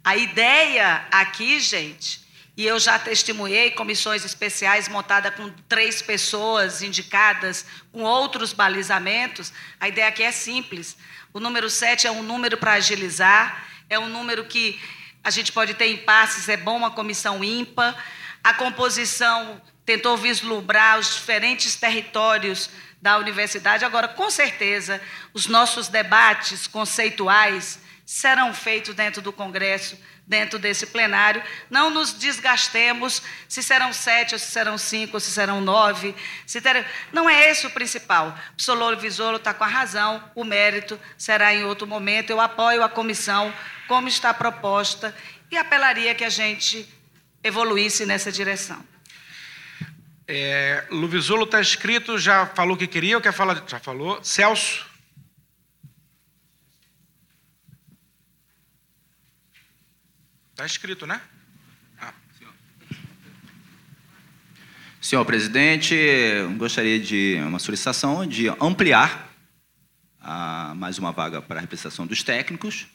A 0.01 0.15
ideia 0.15 1.05
aqui, 1.11 1.59
gente, 1.59 2.25
e 2.55 2.65
eu 2.65 2.79
já 2.79 2.97
testemunhei 2.97 3.71
comissões 3.71 4.23
especiais 4.23 4.87
montadas 4.87 5.35
com 5.35 5.49
três 5.67 6.01
pessoas 6.01 6.81
indicadas, 6.81 7.65
com 7.91 8.03
outros 8.03 8.53
balizamentos, 8.53 9.51
a 9.77 9.89
ideia 9.89 10.07
aqui 10.07 10.23
é 10.23 10.31
simples. 10.31 10.95
O 11.33 11.41
número 11.41 11.69
7 11.69 12.07
é 12.07 12.11
um 12.11 12.23
número 12.23 12.55
para 12.55 12.75
agilizar, 12.75 13.67
é 13.89 13.99
um 13.99 14.07
número 14.07 14.45
que 14.45 14.79
a 15.21 15.31
gente 15.31 15.51
pode 15.51 15.73
ter 15.73 15.91
impasses, 15.91 16.47
é 16.47 16.55
bom 16.55 16.77
uma 16.77 16.91
comissão 16.91 17.43
ímpar. 17.43 17.93
A 18.41 18.53
composição 18.53 19.61
tentou 19.85 20.15
vislumbrar 20.15 20.97
os 20.97 21.13
diferentes 21.13 21.75
territórios 21.75 22.69
da 23.05 23.19
universidade. 23.19 23.85
Agora, 23.85 24.07
com 24.07 24.31
certeza, 24.31 24.99
os 25.31 25.45
nossos 25.45 25.87
debates 25.87 26.65
conceituais 26.65 27.79
serão 28.03 28.51
feitos 28.51 28.95
dentro 28.95 29.21
do 29.21 29.31
Congresso 29.31 29.95
dentro 30.25 30.57
desse 30.57 30.87
plenário. 30.87 31.43
Não 31.69 31.91
nos 31.91 32.11
desgastemos 32.13 33.21
se 33.47 33.61
serão 33.61 33.93
sete, 33.93 34.33
ou 34.33 34.39
se 34.39 34.47
serão 34.47 34.75
cinco, 34.75 35.17
ou 35.17 35.19
se 35.19 35.29
serão 35.29 35.61
nove. 35.61 36.15
Se 36.47 36.59
ter... 36.59 36.83
Não 37.13 37.29
é 37.29 37.51
esse 37.51 37.67
o 37.67 37.69
principal. 37.69 38.35
O 38.57 38.61
Sololo 38.63 38.97
Visolo 38.97 39.37
está 39.37 39.53
com 39.53 39.63
a 39.63 39.67
razão, 39.67 40.23
o 40.33 40.43
mérito 40.43 40.99
será 41.15 41.53
em 41.53 41.63
outro 41.63 41.85
momento. 41.85 42.31
Eu 42.31 42.41
apoio 42.41 42.81
a 42.81 42.89
comissão 42.89 43.53
como 43.87 44.07
está 44.07 44.33
proposta 44.33 45.15
e 45.51 45.57
apelaria 45.57 46.15
que 46.15 46.25
a 46.25 46.29
gente 46.29 46.91
evoluísse 47.43 48.03
nessa 48.03 48.31
direção. 48.31 48.94
É, 50.27 50.87
Luvisolo 50.89 51.43
está 51.43 51.61
escrito, 51.61 52.17
já 52.17 52.47
falou 52.47 52.75
o 52.75 52.77
que 52.77 52.87
queria, 52.87 53.15
ou 53.15 53.21
quer 53.21 53.31
falar? 53.31 53.63
Já 53.67 53.79
falou. 53.79 54.23
Celso. 54.23 54.85
Está 60.51 60.65
escrito, 60.65 61.05
né? 61.05 61.21
Ah. 61.99 62.13
Senhor 64.99 65.23
presidente, 65.25 65.95
gostaria 66.57 66.99
de 66.99 67.35
uma 67.45 67.59
solicitação 67.59 68.25
de 68.25 68.49
ampliar 68.59 69.31
a, 70.19 70.73
mais 70.75 70.97
uma 70.97 71.11
vaga 71.11 71.39
para 71.39 71.57
a 71.59 71.61
representação 71.61 72.07
dos 72.07 72.23
técnicos 72.23 72.87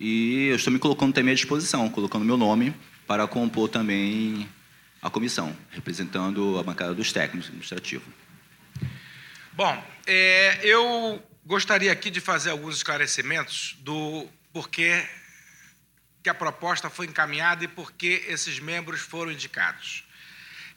e 0.00 0.46
eu 0.46 0.56
estou 0.56 0.72
me 0.72 0.78
colocando 0.78 1.12
também 1.12 1.32
à 1.32 1.34
disposição, 1.34 1.90
colocando 1.90 2.24
meu 2.24 2.38
nome 2.38 2.74
para 3.06 3.26
compor 3.26 3.68
também 3.68 4.48
a 5.00 5.10
comissão, 5.10 5.56
representando 5.70 6.58
a 6.58 6.62
bancada 6.62 6.94
dos 6.94 7.12
técnicos 7.12 7.48
administrativos. 7.48 8.08
Bom, 9.52 9.84
é, 10.06 10.60
eu 10.62 11.22
gostaria 11.44 11.90
aqui 11.90 12.10
de 12.10 12.20
fazer 12.20 12.50
alguns 12.50 12.76
esclarecimentos 12.76 13.76
do 13.80 14.28
porquê 14.52 15.04
que 16.22 16.28
a 16.28 16.34
proposta 16.34 16.90
foi 16.90 17.06
encaminhada 17.06 17.64
e 17.64 17.68
por 17.68 17.92
que 17.92 18.24
esses 18.28 18.58
membros 18.58 19.00
foram 19.00 19.32
indicados. 19.32 20.04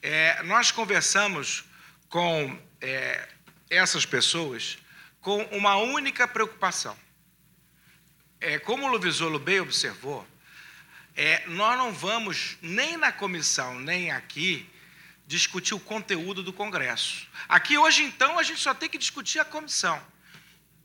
É, 0.02 0.42
nós 0.44 0.72
conversamos 0.72 1.64
com 2.10 2.60
é, 2.80 3.28
essas 3.70 4.06
pessoas 4.06 4.78
com 5.20 5.44
uma 5.52 5.76
única 5.78 6.28
preocupação. 6.28 6.98
É, 8.40 8.58
como 8.58 8.88
o 8.88 8.92
Luvisolo 8.92 9.38
bem 9.38 9.60
observou, 9.60 10.28
é, 11.16 11.44
nós 11.48 11.78
não 11.78 11.92
vamos, 11.92 12.58
nem 12.62 12.98
na 12.98 13.12
comissão, 13.12 13.80
nem 13.80 14.12
aqui, 14.12 14.70
discutir 15.28 15.74
o 15.74 15.80
conteúdo 15.80 16.44
do 16.44 16.54
Congresso. 16.54 17.28
Aqui, 17.48 17.78
hoje, 17.78 18.04
então, 18.04 18.38
a 18.38 18.44
gente 18.44 18.60
só 18.60 18.74
tem 18.74 18.90
que 18.90 18.98
discutir 18.98 19.40
a 19.40 19.46
comissão. 19.46 20.02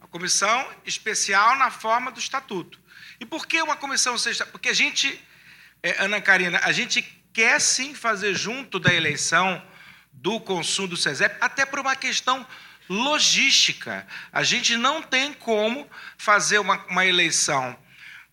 A 0.01 0.07
comissão 0.07 0.69
especial 0.85 1.57
na 1.57 1.71
forma 1.71 2.11
do 2.11 2.19
estatuto. 2.19 2.79
E 3.19 3.27
por 3.27 3.47
que 3.47 3.61
uma 3.61 3.77
comissão 3.77 4.17
seja. 4.19 4.45
Porque 4.47 4.69
a 4.69 4.75
gente, 4.75 5.21
é, 5.83 6.03
Ana 6.03 6.21
Karina, 6.21 6.61
a 6.63 6.73
gente 6.73 7.03
quer 7.33 7.61
sim 7.61 7.95
fazer 7.95 8.35
junto 8.35 8.79
da 8.79 8.93
eleição 8.93 9.63
do 10.13 10.41
consumo 10.41 10.89
do 10.89 10.97
SESEP, 10.97 11.37
até 11.41 11.67
por 11.67 11.79
uma 11.79 11.95
questão 11.95 12.47
logística. 12.89 14.07
A 14.33 14.43
gente 14.43 14.77
não 14.77 15.03
tem 15.03 15.33
como 15.33 15.89
fazer 16.17 16.59
uma, 16.59 16.85
uma 16.87 17.05
eleição 17.05 17.77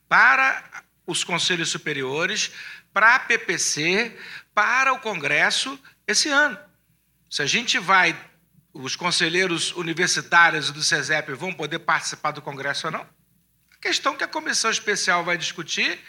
para 0.08 0.64
os 1.06 1.24
conselhos 1.24 1.70
superiores, 1.70 2.52
para 2.94 3.16
a 3.16 3.20
PPC, 3.20 4.18
para 4.54 4.94
o 4.94 5.00
Congresso 5.00 5.80
esse 6.08 6.30
ano. 6.30 6.58
Se 7.30 7.42
a 7.42 7.46
gente 7.46 7.80
vai, 7.80 8.16
os 8.74 8.96
conselheiros 8.96 9.72
universitários 9.72 10.72
do 10.72 10.84
SESEP 10.84 11.34
vão 11.34 11.52
poder 11.54 11.80
participar 11.80 12.32
do 12.32 12.42
Congresso 12.42 12.88
ou 12.88 12.94
não? 12.94 13.08
Questão 13.82 14.16
que 14.16 14.24
a 14.24 14.28
comissão 14.28 14.72
especial 14.72 15.24
vai 15.26 15.38
discutir 15.38 16.00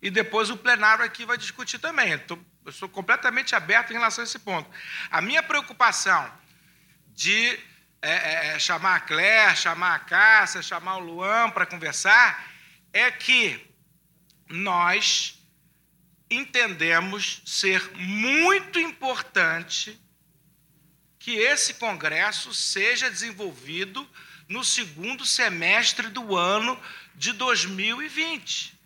e 0.00 0.10
depois 0.10 0.50
o 0.50 0.56
plenário 0.56 1.04
aqui 1.04 1.24
vai 1.24 1.36
discutir 1.36 1.78
também. 1.78 2.20
Eu 2.64 2.72
sou 2.72 2.88
completamente 2.88 3.54
aberto 3.54 3.90
em 3.90 3.94
relação 3.94 4.22
a 4.22 4.26
esse 4.26 4.38
ponto. 4.38 4.70
A 5.10 5.20
minha 5.20 5.42
preocupação 5.42 6.30
de 7.08 7.58
é, 8.02 8.10
é, 8.10 8.46
é 8.48 8.58
chamar 8.58 8.96
a 8.96 9.00
Claire, 9.00 9.56
chamar 9.56 9.94
a 9.94 9.98
Cássia, 9.98 10.62
chamar 10.62 10.98
o 10.98 11.00
Luan 11.00 11.50
para 11.50 11.66
conversar, 11.66 12.46
é 12.92 13.10
que 13.10 13.65
nós 14.48 15.38
entendemos 16.30 17.42
ser 17.44 17.90
muito 17.96 18.78
importante 18.78 20.00
que 21.18 21.32
esse 21.32 21.74
congresso 21.74 22.54
seja 22.54 23.10
desenvolvido 23.10 24.08
no 24.48 24.62
segundo 24.62 25.24
semestre 25.24 26.08
do 26.08 26.36
ano 26.36 26.80
de 27.16 27.32
2020. 27.32 28.78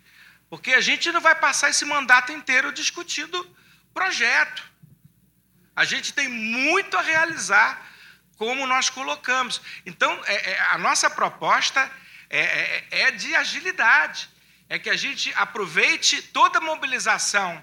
Porque 0.48 0.72
a 0.72 0.80
gente 0.80 1.12
não 1.12 1.20
vai 1.20 1.34
passar 1.34 1.68
esse 1.68 1.84
mandato 1.84 2.32
inteiro 2.32 2.72
discutindo 2.72 3.46
projeto. 3.92 4.64
A 5.76 5.84
gente 5.84 6.14
tem 6.14 6.28
muito 6.28 6.96
a 6.96 7.02
realizar, 7.02 7.88
como 8.38 8.66
nós 8.66 8.88
colocamos. 8.88 9.60
Então, 9.84 10.10
é, 10.24 10.52
é, 10.52 10.60
a 10.60 10.78
nossa 10.78 11.10
proposta 11.10 11.90
é, 12.30 12.40
é, 12.40 12.86
é 12.90 13.10
de 13.10 13.34
agilidade. 13.34 14.29
É 14.70 14.78
que 14.78 14.88
a 14.88 14.96
gente 14.96 15.34
aproveite 15.34 16.22
toda 16.22 16.58
a 16.58 16.60
mobilização 16.62 17.62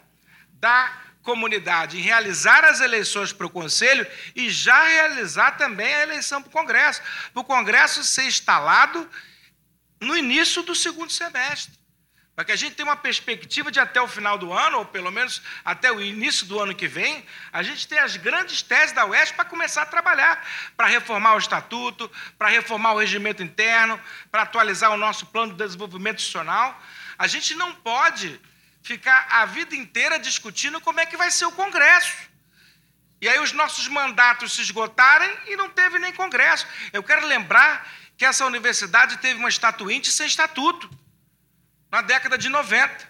da 0.51 0.91
comunidade 1.23 1.97
em 1.97 2.01
realizar 2.01 2.65
as 2.65 2.81
eleições 2.81 3.31
para 3.31 3.47
o 3.47 3.49
Conselho 3.49 4.05
e 4.35 4.49
já 4.49 4.83
realizar 4.83 5.51
também 5.51 5.93
a 5.93 6.03
eleição 6.03 6.41
para 6.41 6.49
o 6.49 6.51
Congresso. 6.51 7.01
Para 7.33 7.41
o 7.41 7.45
Congresso 7.45 8.03
ser 8.03 8.25
instalado 8.25 9.09
no 10.01 10.17
início 10.17 10.61
do 10.63 10.75
segundo 10.75 11.11
semestre. 11.11 11.77
Para 12.37 12.45
que 12.45 12.51
a 12.51 12.55
gente 12.55 12.75
tenha 12.75 12.87
uma 12.87 12.95
perspectiva 12.95 13.71
de 13.71 13.79
até 13.79 13.99
o 13.99 14.07
final 14.07 14.37
do 14.37 14.53
ano, 14.53 14.77
ou 14.77 14.85
pelo 14.85 15.11
menos 15.11 15.41
até 15.65 15.91
o 15.91 15.99
início 15.99 16.45
do 16.45 16.59
ano 16.59 16.75
que 16.75 16.87
vem, 16.87 17.25
a 17.51 17.63
gente 17.63 17.87
ter 17.87 17.97
as 17.97 18.15
grandes 18.15 18.61
teses 18.61 18.91
da 18.91 19.07
UES 19.07 19.31
para 19.31 19.43
começar 19.43 19.81
a 19.81 19.85
trabalhar, 19.87 20.45
para 20.75 20.85
reformar 20.85 21.33
o 21.33 21.39
estatuto, 21.39 22.11
para 22.37 22.49
reformar 22.49 22.93
o 22.93 22.99
regimento 22.99 23.41
interno, 23.41 23.99
para 24.29 24.43
atualizar 24.43 24.91
o 24.91 24.97
nosso 24.97 25.25
plano 25.25 25.53
de 25.53 25.57
desenvolvimento 25.57 26.17
institucional. 26.17 26.79
A 27.17 27.27
gente 27.27 27.55
não 27.55 27.73
pode 27.73 28.39
ficar 28.81 29.27
a 29.29 29.45
vida 29.45 29.75
inteira 29.75 30.17
discutindo 30.17 30.79
como 30.79 30.99
é 30.99 31.05
que 31.05 31.17
vai 31.17 31.31
ser 31.31 31.45
o 31.45 31.51
Congresso. 31.51 32.15
E 33.19 33.27
aí 33.27 33.39
os 33.39 33.51
nossos 33.51 33.87
mandatos 33.87 34.53
se 34.53 34.61
esgotarem 34.61 35.29
e 35.47 35.55
não 35.55 35.69
teve 35.69 35.97
nem 35.99 36.13
Congresso. 36.13 36.67
Eu 36.93 37.03
quero 37.03 37.25
lembrar 37.25 37.87
que 38.15 38.25
essa 38.25 38.45
universidade 38.45 39.17
teve 39.17 39.39
uma 39.39 39.49
estatuinte 39.49 40.11
sem 40.11 40.27
estatuto 40.27 40.89
na 41.91 42.01
década 42.01 42.37
de 42.37 42.49
90. 42.49 43.09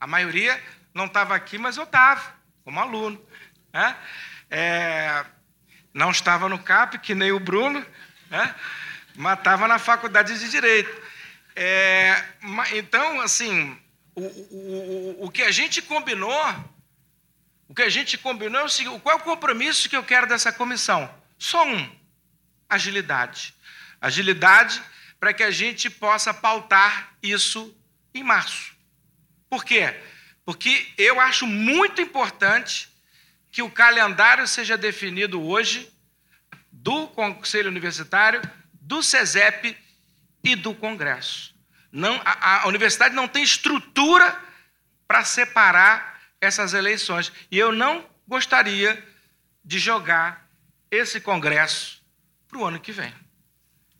A 0.00 0.06
maioria 0.06 0.62
não 0.92 1.06
estava 1.06 1.34
aqui, 1.34 1.58
mas 1.58 1.76
eu 1.76 1.84
estava, 1.84 2.34
como 2.64 2.80
aluno. 2.80 3.24
Né? 3.72 3.96
É, 4.50 5.24
não 5.94 6.10
estava 6.10 6.48
no 6.48 6.58
CAP, 6.58 6.98
que 6.98 7.14
nem 7.14 7.32
o 7.32 7.40
Bruno, 7.40 7.84
né? 8.30 8.54
mas 9.16 9.38
estava 9.38 9.68
na 9.68 9.78
faculdade 9.78 10.38
de 10.38 10.48
Direito. 10.50 11.07
É, 11.60 12.24
então, 12.76 13.20
assim, 13.20 13.76
o, 14.14 14.22
o, 14.22 15.24
o 15.24 15.30
que 15.30 15.42
a 15.42 15.50
gente 15.50 15.82
combinou, 15.82 16.32
o 17.66 17.74
que 17.74 17.82
a 17.82 17.88
gente 17.88 18.16
combinou 18.16 18.60
é 18.60 18.64
o 18.64 18.68
seguinte, 18.68 19.00
qual 19.00 19.18
é 19.18 19.20
o 19.20 19.24
compromisso 19.24 19.88
que 19.88 19.96
eu 19.96 20.04
quero 20.04 20.28
dessa 20.28 20.52
comissão? 20.52 21.12
Só 21.36 21.66
um, 21.66 21.90
agilidade. 22.68 23.52
Agilidade 24.00 24.80
para 25.18 25.34
que 25.34 25.42
a 25.42 25.50
gente 25.50 25.90
possa 25.90 26.32
pautar 26.32 27.16
isso 27.20 27.76
em 28.14 28.22
março. 28.22 28.76
Por 29.50 29.64
quê? 29.64 29.96
Porque 30.44 30.86
eu 30.96 31.18
acho 31.18 31.44
muito 31.44 32.00
importante 32.00 32.88
que 33.50 33.62
o 33.62 33.70
calendário 33.70 34.46
seja 34.46 34.78
definido 34.78 35.42
hoje 35.42 35.92
do 36.70 37.08
Conselho 37.08 37.68
Universitário, 37.68 38.40
do 38.74 39.02
SESEP 39.02 39.76
e 40.42 40.54
do 40.54 40.74
Congresso. 40.74 41.54
Não, 41.90 42.20
a, 42.24 42.62
a 42.62 42.68
universidade 42.68 43.14
não 43.14 43.26
tem 43.26 43.42
estrutura 43.42 44.38
para 45.06 45.24
separar 45.24 46.20
essas 46.40 46.74
eleições. 46.74 47.32
E 47.50 47.58
eu 47.58 47.72
não 47.72 48.06
gostaria 48.26 49.02
de 49.64 49.78
jogar 49.78 50.46
esse 50.90 51.20
Congresso 51.20 52.02
para 52.46 52.58
o 52.58 52.64
ano 52.64 52.80
que 52.80 52.92
vem. 52.92 53.12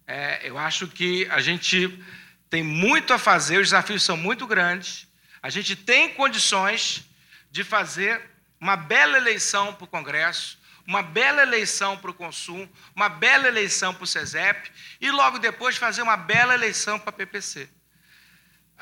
É, 0.07 0.41
eu 0.42 0.57
acho 0.57 0.89
que 0.89 1.26
a 1.31 1.41
gente 1.41 2.02
tem 2.49 2.62
muito 2.62 3.12
a 3.12 3.18
fazer, 3.18 3.58
os 3.58 3.68
desafios 3.68 4.02
são 4.02 4.17
muito 4.17 4.47
grandes. 4.47 5.07
A 5.42 5.50
gente 5.50 5.76
tem 5.76 6.15
condições 6.15 7.05
de 7.50 7.62
fazer 7.62 8.20
uma 8.60 8.76
bela 8.76 9.17
eleição 9.17 9.75
para 9.75 9.84
o 9.84 9.89
Congresso, 9.89 10.58
uma 10.89 11.02
bela 11.02 11.42
eleição 11.42 11.99
para 11.99 12.10
o 12.10 12.15
consumo, 12.15 12.67
uma 12.97 13.10
bela 13.10 13.47
eleição 13.47 13.92
para 13.92 14.05
o 14.05 14.07
SESEP 14.07 14.73
e 14.99 15.10
logo 15.10 15.39
depois 15.39 15.76
fazer 15.76 16.00
uma 16.00 16.17
bela 16.17 16.55
eleição 16.55 16.99
para 16.99 17.10
a 17.10 17.12
PPC. 17.12 17.68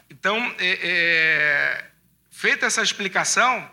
Então, 0.08 0.54
é, 0.56 0.78
é, 0.82 1.90
feita 2.30 2.64
essa 2.64 2.80
explicação, 2.80 3.68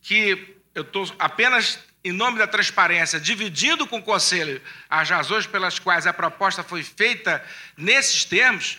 que 0.00 0.56
eu 0.74 0.80
estou 0.80 1.14
apenas 1.18 1.78
em 2.02 2.10
nome 2.10 2.38
da 2.38 2.46
transparência, 2.46 3.20
dividindo 3.20 3.86
com 3.86 3.98
o 3.98 4.02
Conselho 4.02 4.62
as 4.88 5.10
razões 5.10 5.46
pelas 5.46 5.78
quais 5.78 6.06
a 6.06 6.12
proposta 6.14 6.62
foi 6.62 6.82
feita 6.82 7.44
nesses 7.76 8.24
termos, 8.24 8.78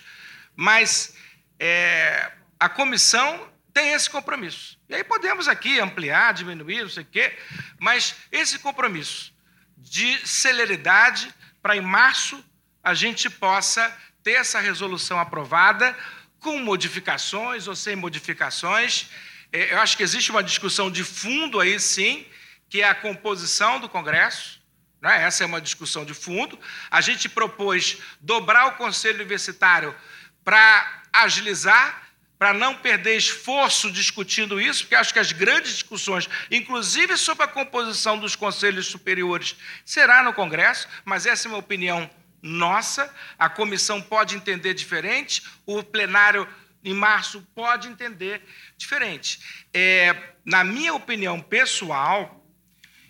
mas 0.56 1.16
é, 1.60 2.32
a 2.60 2.68
comissão 2.68 3.52
tem 3.72 3.94
esse 3.94 4.10
compromisso. 4.10 4.79
E 4.90 4.96
aí 4.96 5.04
podemos 5.04 5.48
aqui 5.48 5.80
ampliar, 5.80 6.34
diminuir, 6.34 6.82
não 6.82 6.90
sei 6.90 7.04
o 7.04 7.06
quê, 7.06 7.38
mas 7.78 8.16
esse 8.32 8.58
compromisso 8.58 9.32
de 9.78 10.28
celeridade 10.28 11.32
para 11.62 11.78
em 11.78 11.82
março 11.82 12.44
a 12.84 12.96
gente 12.96 13.30
possa 13.30 13.96
ter 14.24 14.32
essa 14.32 14.60
resolução 14.60 15.20
aprovada 15.20 15.96
com 16.40 16.58
modificações 16.58 17.68
ou 17.68 17.76
sem 17.76 17.96
modificações. 17.96 19.12
É, 19.52 19.74
eu 19.74 19.80
acho 19.80 19.96
que 19.96 20.02
existe 20.02 20.32
uma 20.32 20.44
discussão 20.44 20.90
de 20.90 21.04
fundo 21.04 21.60
aí, 21.60 21.80
sim, 21.80 22.26
que 22.68 22.82
é 22.82 22.90
a 22.90 22.96
composição 22.96 23.80
do 23.80 23.88
Congresso. 23.88 24.60
Né? 25.00 25.24
Essa 25.24 25.44
é 25.44 25.46
uma 25.46 25.62
discussão 25.62 26.04
de 26.04 26.16
fundo. 26.16 26.60
A 26.90 27.00
gente 27.00 27.30
propôs 27.30 27.98
dobrar 28.20 28.66
o 28.68 28.72
Conselho 28.72 29.18
Universitário 29.18 29.96
para 30.44 31.04
agilizar, 31.14 32.09
para 32.40 32.54
não 32.54 32.74
perder 32.74 33.18
esforço 33.18 33.92
discutindo 33.92 34.62
isso, 34.62 34.84
porque 34.84 34.96
acho 34.96 35.12
que 35.12 35.20
as 35.20 35.34
grandes 35.34 35.74
discussões, 35.74 36.30
inclusive 36.50 37.18
sobre 37.18 37.44
a 37.44 37.48
composição 37.48 38.18
dos 38.18 38.34
conselhos 38.34 38.88
superiores, 38.88 39.58
será 39.84 40.24
no 40.24 40.34
Congresso, 40.34 40.88
mas 41.04 41.26
essa 41.26 41.50
é 41.50 41.52
uma 41.52 41.58
opinião 41.58 42.10
nossa, 42.42 43.14
a 43.38 43.50
comissão 43.50 44.02
pode 44.02 44.38
entender 44.38 44.74
diferente, 44.74 45.44
o 45.66 45.84
plenário 45.84 46.48
em 46.82 46.94
março 46.94 47.46
pode 47.54 47.90
entender 47.90 48.42
diferente. 48.78 49.66
É, 49.74 50.16
na 50.46 50.64
minha 50.64 50.94
opinião 50.94 51.42
pessoal, 51.42 52.42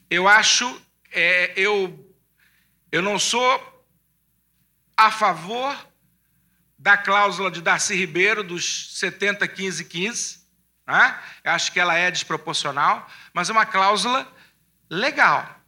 eu 0.09 0.27
acho, 0.27 0.81
é, 1.11 1.53
eu, 1.55 2.11
eu 2.91 3.03
não 3.03 3.19
sou 3.19 3.85
a 4.97 5.11
favor 5.11 5.88
da 6.79 6.95
cláusula 6.95 7.51
de 7.51 7.61
Darcy 7.61 7.93
Ribeiro, 7.93 8.41
dos 8.41 8.97
70, 8.97 9.45
15, 9.45 9.83
15. 9.83 10.39
Né? 10.87 11.19
Acho 11.43 11.73
que 11.73 11.79
ela 11.79 11.93
é 11.95 12.09
desproporcional, 12.09 13.05
mas 13.33 13.49
é 13.49 13.51
uma 13.51 13.65
cláusula 13.65 14.25
legal. 14.89 15.59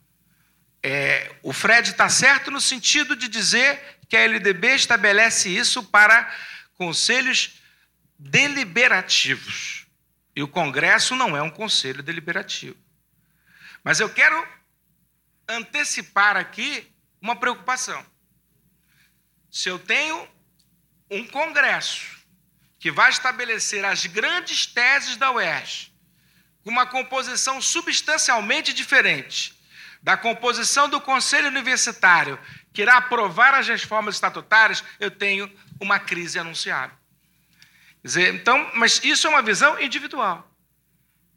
É, 0.81 1.35
o 1.43 1.51
Fred 1.51 1.91
está 1.91 2.07
certo 2.07 2.49
no 2.49 2.61
sentido 2.61 3.13
de 3.13 3.27
dizer 3.27 3.99
que 4.07 4.15
a 4.15 4.21
LDB 4.21 4.69
estabelece 4.69 5.49
isso 5.49 5.83
para 5.83 6.33
conselhos 6.75 7.61
deliberativos. 8.17 9.85
E 10.33 10.41
o 10.41 10.47
Congresso 10.47 11.13
não 11.13 11.35
é 11.35 11.41
um 11.41 11.49
conselho 11.49 12.01
deliberativo. 12.01 12.77
Mas 13.83 13.99
eu 13.99 14.09
quero 14.09 14.47
antecipar 15.47 16.37
aqui 16.37 16.89
uma 17.21 17.35
preocupação. 17.35 18.03
Se 19.51 19.67
eu 19.67 19.77
tenho 19.77 20.27
um 21.11 21.27
congresso 21.27 22.21
que 22.79 22.89
vai 22.89 23.09
estabelecer 23.09 23.85
as 23.85 24.05
grandes 24.05 24.65
teses 24.65 25.17
da 25.17 25.29
UERJ, 25.31 25.91
com 26.63 26.71
uma 26.71 26.85
composição 26.85 27.61
substancialmente 27.61 28.73
diferente 28.73 29.53
da 30.01 30.17
composição 30.17 30.89
do 30.89 30.99
Conselho 30.99 31.47
Universitário, 31.47 32.39
que 32.73 32.81
irá 32.81 32.97
aprovar 32.97 33.53
as 33.53 33.67
reformas 33.67 34.15
estatutárias, 34.15 34.83
eu 34.99 35.11
tenho 35.11 35.51
uma 35.79 35.99
crise 35.99 36.39
anunciada. 36.39 36.91
Dizer, 38.03 38.33
então, 38.33 38.71
mas 38.73 39.03
isso 39.03 39.27
é 39.27 39.29
uma 39.29 39.43
visão 39.43 39.79
individual. 39.79 40.49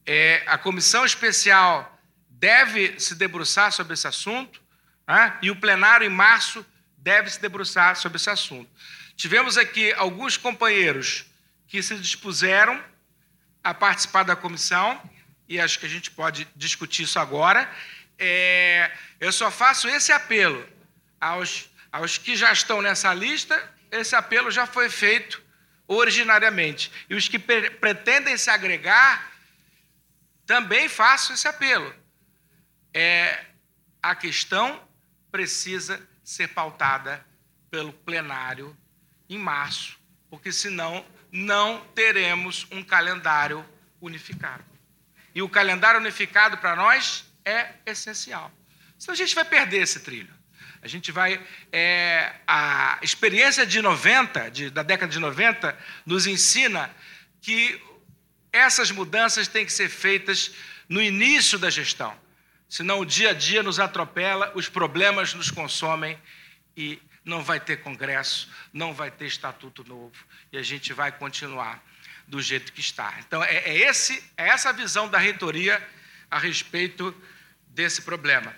É, 0.06 0.42
a 0.46 0.56
comissão 0.56 1.04
especial 1.04 1.98
deve 2.28 2.98
se 2.98 3.14
debruçar 3.14 3.70
sobre 3.70 3.94
esse 3.94 4.06
assunto, 4.06 4.62
né? 5.06 5.36
e 5.42 5.50
o 5.50 5.56
plenário, 5.56 6.06
em 6.06 6.10
março, 6.10 6.64
deve 6.96 7.28
se 7.28 7.40
debruçar 7.40 7.96
sobre 7.96 8.16
esse 8.16 8.30
assunto. 8.30 8.70
Tivemos 9.16 9.56
aqui 9.56 9.92
alguns 9.92 10.36
companheiros 10.36 11.24
que 11.68 11.82
se 11.82 11.96
dispuseram 11.96 12.82
a 13.62 13.72
participar 13.72 14.24
da 14.24 14.36
comissão, 14.36 15.00
e 15.48 15.60
acho 15.60 15.78
que 15.78 15.86
a 15.86 15.88
gente 15.88 16.10
pode 16.10 16.46
discutir 16.54 17.04
isso 17.04 17.18
agora. 17.18 17.70
É, 18.18 18.90
eu 19.20 19.32
só 19.32 19.50
faço 19.50 19.88
esse 19.88 20.12
apelo 20.12 20.66
aos, 21.20 21.70
aos 21.90 22.18
que 22.18 22.36
já 22.36 22.52
estão 22.52 22.82
nessa 22.82 23.12
lista, 23.14 23.72
esse 23.90 24.14
apelo 24.14 24.50
já 24.50 24.66
foi 24.66 24.90
feito 24.90 25.42
originariamente. 25.86 26.90
E 27.08 27.14
os 27.14 27.28
que 27.28 27.38
pretendem 27.38 28.36
se 28.36 28.50
agregar, 28.50 29.32
também 30.46 30.88
faço 30.88 31.32
esse 31.32 31.46
apelo. 31.48 31.94
É, 32.92 33.44
a 34.02 34.14
questão 34.14 34.86
precisa 35.30 36.00
ser 36.22 36.48
pautada 36.48 37.24
pelo 37.70 37.92
plenário 37.92 38.76
em 39.28 39.38
março, 39.38 39.98
porque 40.28 40.52
senão 40.52 41.04
não 41.30 41.84
teremos 41.94 42.66
um 42.70 42.82
calendário 42.82 43.64
unificado. 44.00 44.64
E 45.34 45.42
o 45.42 45.48
calendário 45.48 45.98
unificado 45.98 46.58
para 46.58 46.76
nós 46.76 47.24
é 47.44 47.70
essencial. 47.84 48.52
Senão 48.98 49.14
a 49.14 49.16
gente 49.16 49.34
vai 49.34 49.44
perder 49.44 49.82
esse 49.82 50.00
trilho. 50.00 50.32
A 50.80 50.86
gente 50.86 51.10
vai. 51.10 51.44
É, 51.72 52.34
a 52.46 52.98
experiência 53.02 53.66
de 53.66 53.80
90, 53.80 54.50
de, 54.50 54.70
da 54.70 54.82
década 54.82 55.10
de 55.10 55.18
90, 55.18 55.76
nos 56.04 56.26
ensina 56.26 56.94
que 57.40 57.80
essas 58.52 58.90
mudanças 58.90 59.48
têm 59.48 59.66
que 59.66 59.72
ser 59.72 59.88
feitas 59.88 60.52
no 60.88 61.02
início 61.02 61.58
da 61.58 61.70
gestão. 61.70 62.14
Senão 62.68 63.00
o 63.00 63.04
dia 63.04 63.30
a 63.30 63.32
dia 63.32 63.62
nos 63.62 63.80
atropela, 63.80 64.52
os 64.54 64.68
problemas 64.68 65.34
nos 65.34 65.50
consomem 65.50 66.18
e 66.76 67.00
não 67.24 67.42
vai 67.42 67.58
ter 67.58 67.78
congresso, 67.78 68.50
não 68.72 68.92
vai 68.92 69.10
ter 69.10 69.26
estatuto 69.26 69.82
novo 69.84 70.16
e 70.52 70.58
a 70.58 70.62
gente 70.62 70.92
vai 70.92 71.10
continuar 71.10 71.82
do 72.26 72.40
jeito 72.40 72.72
que 72.72 72.80
está. 72.80 73.14
Então 73.26 73.42
é, 73.42 73.56
é 73.56 73.76
esse, 73.88 74.22
é 74.36 74.48
essa 74.48 74.72
visão 74.72 75.08
da 75.08 75.18
reitoria 75.18 75.82
a 76.30 76.38
respeito 76.38 77.14
desse 77.68 78.02
problema. 78.02 78.54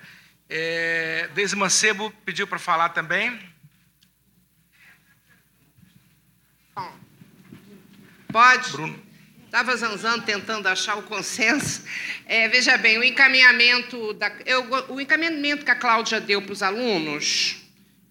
É, 0.48 1.28
Deise 1.34 1.56
Mancebo 1.56 2.10
pediu 2.24 2.46
para 2.46 2.58
falar 2.58 2.90
também. 2.90 3.38
Pode? 8.28 8.70
Bruno. 8.72 9.06
Estava 9.46 9.74
zanzando, 9.76 10.24
tentando 10.24 10.66
achar 10.66 10.96
o 10.96 11.02
consenso. 11.04 11.84
É, 12.26 12.48
veja 12.48 12.76
bem, 12.76 12.98
o 12.98 13.04
encaminhamento, 13.04 14.12
da, 14.14 14.30
eu, 14.44 14.68
o 14.88 15.00
encaminhamento 15.00 15.64
que 15.64 15.70
a 15.70 15.74
Cláudia 15.74 16.20
deu 16.20 16.42
para 16.42 16.52
os 16.52 16.62
alunos, 16.62 17.65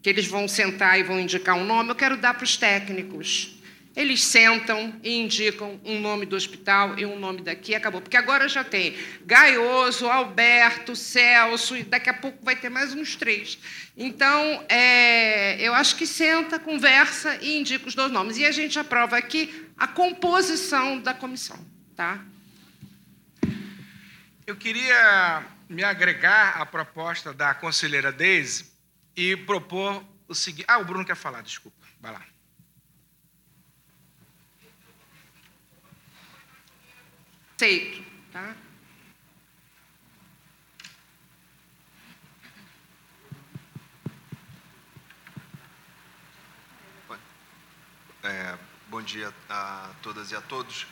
que 0.06 0.09
eles 0.11 0.27
vão 0.27 0.48
sentar 0.48 1.00
e 1.00 1.01
vão 1.01 1.19
indicar 1.19 1.56
um 1.56 1.66
nome, 1.66 1.90
eu 1.90 1.95
quero 1.95 2.16
dar 2.16 2.35
para 2.35 2.43
os 2.43 2.56
técnicos. 2.56 3.56
Eles 3.95 4.24
sentam 4.24 4.93
e 5.01 5.19
indicam 5.19 5.82
um 5.84 6.00
nome 6.00 6.27
do 6.27 6.35
hospital 6.35 7.00
e 7.00 7.08
um 7.08 7.17
nome 7.17 7.42
daqui, 7.42 7.74
acabou. 7.74 8.00
Porque 8.00 8.16
agora 8.16 8.48
já 8.48 8.64
tem 8.64 8.95
Gaioso, 9.25 10.08
Alberto, 10.08 10.95
Celso, 10.95 11.75
e 11.75 11.82
daqui 11.82 12.08
a 12.08 12.14
pouco 12.14 12.38
vai 12.45 12.56
ter 12.56 12.69
mais 12.69 12.93
uns 12.93 13.16
três. 13.16 13.58
Então, 13.98 14.64
é, 14.69 15.59
eu 15.59 15.74
acho 15.74 15.95
que 15.95 16.06
senta, 16.06 16.59
conversa 16.59 17.40
e 17.42 17.58
indica 17.58 17.88
os 17.88 17.95
dois 17.95 18.11
nomes. 18.11 18.38
E 18.38 18.45
a 18.45 18.51
gente 18.51 18.77
aprova 18.77 19.17
aqui 19.17 19.72
a 19.75 19.88
composição 19.88 21.00
da 21.00 21.16
comissão. 21.16 21.58
Tá? 21.95 22.24
Eu 24.45 24.56
queria 24.56 25.43
me 25.67 25.84
agregar 25.84 26.61
à 26.61 26.66
proposta 26.67 27.34
da 27.34 27.56
conselheira 27.56 28.11
Deise 28.11 28.75
e 29.16 29.35
propor 29.35 30.03
o 30.27 30.35
seguinte. 30.35 30.66
Ah, 30.68 30.80
o 30.80 30.85
Bruno 30.85 31.06
quer 31.06 31.16
falar, 31.16 31.42
desculpa. 31.42 31.77
Vai 32.02 32.11
lá. 32.11 32.26
Aceito, 37.56 38.06
tá? 38.34 38.56
É, 48.24 48.58
bom 48.88 49.02
dia 49.02 49.32
a 49.48 49.92
todas 50.02 50.32
e 50.32 50.35
a 50.35 50.42
todos. 50.42 50.88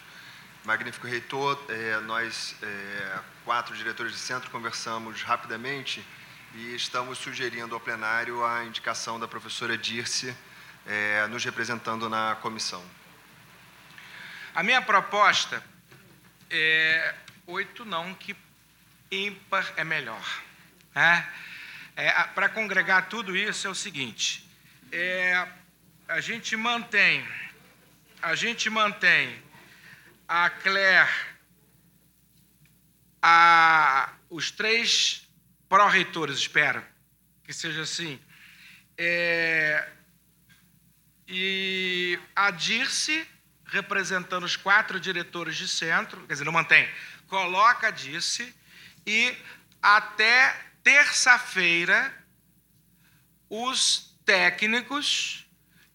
Magnífico 0.64 1.08
reitor, 1.08 1.61
é, 1.68 2.00
nós, 2.02 2.56
é, 2.61 3.19
quatro 3.43 3.76
diretores 3.76 4.14
de 4.14 4.19
centro, 4.19 4.50
conversamos 4.50 5.24
rapidamente 5.24 6.06
e 6.56 6.76
estamos 6.76 7.18
sugerindo 7.18 7.74
ao 7.74 7.82
plenário 7.82 8.46
a 8.46 8.64
indicação 8.64 9.20
da 9.20 9.28
professora 9.28 9.76
Dirce, 9.76 10.36
é, 10.86 11.26
nos 11.28 11.44
representando 11.44 12.08
na 12.08 12.36
comissão. 12.42 12.84
A 14.54 14.62
minha 14.62 14.82
proposta 14.82 15.64
é, 16.52 17.16
oito 17.48 17.84
não, 17.84 18.14
que 18.14 18.36
ímpar 19.10 19.74
é 19.76 19.84
melhor. 19.84 20.24
Né? 20.94 21.28
É, 21.96 22.12
Para 22.36 22.50
congregar 22.50 23.10
tudo 23.10 23.36
isso 23.36 23.66
é 23.66 23.70
o 23.70 23.76
seguinte: 23.76 24.48
é, 24.92 25.48
a 26.08 26.22
gente 26.22 26.56
mantém, 26.56 27.28
a 28.22 28.36
gente 28.36 28.70
mantém 28.70 29.42
a 30.28 30.52
Claire, 30.52 31.10
a, 33.24 34.14
os 34.30 34.52
três 34.52 35.23
pró-reitores, 35.74 36.38
espero 36.38 36.85
que 37.43 37.52
seja 37.52 37.82
assim, 37.82 38.19
é, 38.95 39.90
e 41.27 42.19
a 42.35 42.52
Dirce 42.52 43.27
representando 43.66 44.43
os 44.43 44.56
quatro 44.56 45.00
diretores 45.00 45.56
de 45.56 45.68
centro, 45.68 46.27
quer 46.27 46.34
dizer, 46.34 46.45
não 46.45 46.52
mantém, 46.52 46.88
coloca, 47.26 47.90
disse, 47.90 48.56
e 49.03 49.35
até 49.82 50.56
terça-feira 50.84 52.14
os 53.50 54.16
técnicos 54.24 55.48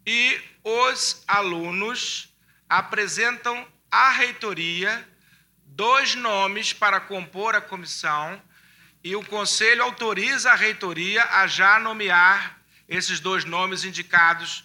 e 0.05 0.41
os 0.65 1.23
alunos 1.29 2.35
apresentam 2.69 3.65
à 3.89 4.11
reitoria 4.11 5.09
dois 5.65 6.17
nomes 6.17 6.73
para 6.73 6.99
compor 6.99 7.55
a 7.55 7.61
comissão 7.61 8.43
e 9.09 9.17
o 9.17 9.25
conselho 9.25 9.83
autoriza 9.83 10.53
a 10.53 10.55
reitoria 10.55 11.25
a 11.25 11.47
já 11.47 11.81
nomear 11.81 12.61
esses 12.87 13.21
dois 13.21 13.43
nomes 13.43 13.83
indicados 13.83 14.65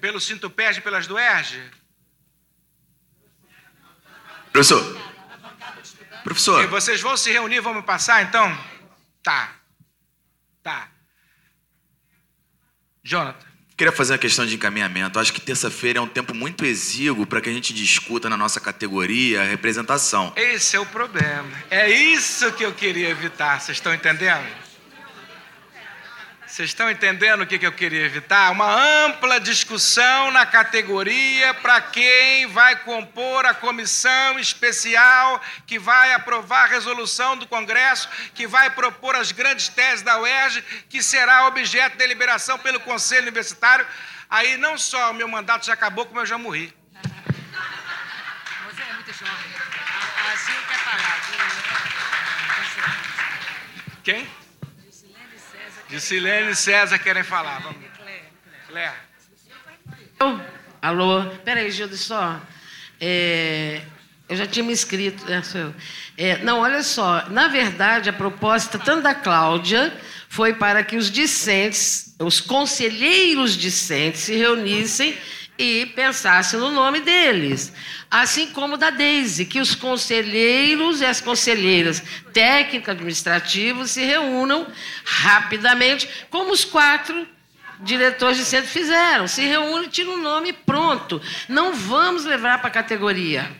pelo 0.00 0.18
Sintuped 0.18 0.78
e 0.78 0.80
pelas 0.80 1.06
do 1.06 1.18
ERG? 1.18 1.70
Professor. 4.50 4.98
Professor. 6.22 6.64
E 6.64 6.66
vocês 6.68 7.02
vão 7.02 7.18
se 7.18 7.30
reunir, 7.30 7.60
vão 7.60 7.74
me 7.74 7.82
passar 7.82 8.22
então? 8.22 8.48
Tá. 9.22 9.54
Tá. 10.62 10.88
Jonathan. 13.02 13.53
Queria 13.76 13.92
fazer 13.92 14.12
uma 14.12 14.18
questão 14.18 14.46
de 14.46 14.54
encaminhamento. 14.54 15.18
Acho 15.18 15.32
que 15.32 15.40
terça-feira 15.40 15.98
é 15.98 16.02
um 16.02 16.06
tempo 16.06 16.32
muito 16.32 16.64
exíguo 16.64 17.26
para 17.26 17.40
que 17.40 17.50
a 17.50 17.52
gente 17.52 17.74
discuta 17.74 18.30
na 18.30 18.36
nossa 18.36 18.60
categoria 18.60 19.42
a 19.42 19.44
representação. 19.44 20.32
Esse 20.36 20.76
é 20.76 20.80
o 20.80 20.86
problema. 20.86 21.50
É 21.68 21.90
isso 21.90 22.52
que 22.52 22.64
eu 22.64 22.72
queria 22.72 23.08
evitar. 23.08 23.60
Vocês 23.60 23.76
estão 23.76 23.92
entendendo? 23.92 24.63
Vocês 26.54 26.70
estão 26.70 26.88
entendendo 26.88 27.40
o 27.40 27.46
que 27.48 27.66
eu 27.66 27.72
queria 27.72 28.06
evitar? 28.06 28.52
Uma 28.52 28.72
ampla 29.06 29.40
discussão 29.40 30.30
na 30.30 30.46
categoria 30.46 31.52
para 31.54 31.80
quem 31.80 32.46
vai 32.46 32.76
compor 32.84 33.44
a 33.44 33.52
comissão 33.52 34.38
especial 34.38 35.42
que 35.66 35.80
vai 35.80 36.12
aprovar 36.12 36.66
a 36.66 36.68
resolução 36.68 37.36
do 37.36 37.44
Congresso, 37.48 38.08
que 38.36 38.46
vai 38.46 38.70
propor 38.70 39.16
as 39.16 39.32
grandes 39.32 39.66
teses 39.66 40.02
da 40.02 40.20
UERJ, 40.20 40.62
que 40.88 41.02
será 41.02 41.48
objeto 41.48 41.94
de 41.94 41.98
deliberação 41.98 42.56
pelo 42.56 42.78
Conselho 42.78 43.22
Universitário. 43.22 43.84
Aí 44.30 44.56
não 44.56 44.78
só 44.78 45.10
o 45.10 45.14
meu 45.14 45.26
mandato 45.26 45.66
já 45.66 45.72
acabou, 45.72 46.06
como 46.06 46.20
eu 46.20 46.26
já 46.26 46.38
morri. 46.38 46.72
Você 48.70 48.80
é 48.80 48.92
muito 48.92 49.12
jovem. 49.12 49.34
A 50.24 50.36
Gil 50.36 50.62
quer 50.68 50.78
falar. 50.78 51.20
Quem? 54.04 54.43
Silene 56.00 56.50
e 56.50 56.54
César 56.54 56.98
querem 56.98 57.22
falar. 57.22 57.60
Vamos. 57.60 57.78
Claire. 58.68 58.94
Alô? 60.82 61.24
Peraí, 61.44 61.70
Gildo, 61.70 61.96
só. 61.96 62.40
É, 63.00 63.82
eu 64.28 64.36
já 64.36 64.46
tinha 64.46 64.64
me 64.64 64.72
inscrito. 64.72 65.24
É, 65.30 65.42
é, 66.16 66.38
não, 66.38 66.60
olha 66.60 66.82
só. 66.82 67.28
Na 67.30 67.48
verdade, 67.48 68.08
a 68.08 68.12
proposta, 68.12 68.78
tanto 68.78 69.02
da 69.02 69.14
Cláudia, 69.14 69.96
foi 70.28 70.54
para 70.54 70.82
que 70.82 70.96
os 70.96 71.10
discentes, 71.10 72.14
os 72.18 72.40
conselheiros 72.40 73.56
discentes, 73.56 74.22
se 74.22 74.34
reunissem 74.34 75.16
e 75.58 75.86
pensassem 75.94 76.58
no 76.58 76.70
nome 76.70 77.00
deles. 77.00 77.72
Assim 78.10 78.48
como 78.48 78.76
da 78.76 78.90
Deise, 78.90 79.44
que 79.44 79.60
os 79.60 79.74
conselheiros 79.74 81.00
e 81.00 81.04
as 81.04 81.20
conselheiras 81.20 82.02
técnicos 82.32 82.88
administrativos 82.88 83.92
se 83.92 84.04
reúnam 84.04 84.66
rapidamente, 85.04 86.08
como 86.30 86.52
os 86.52 86.64
quatro 86.64 87.26
diretores 87.80 88.38
de 88.38 88.44
centro 88.44 88.70
fizeram. 88.70 89.28
Se 89.28 89.44
reúnem, 89.46 89.88
tiram 89.88 90.14
o 90.14 90.22
nome 90.22 90.52
pronto. 90.52 91.20
Não 91.48 91.72
vamos 91.72 92.24
levar 92.24 92.58
para 92.58 92.68
a 92.68 92.72
categoria. 92.72 93.50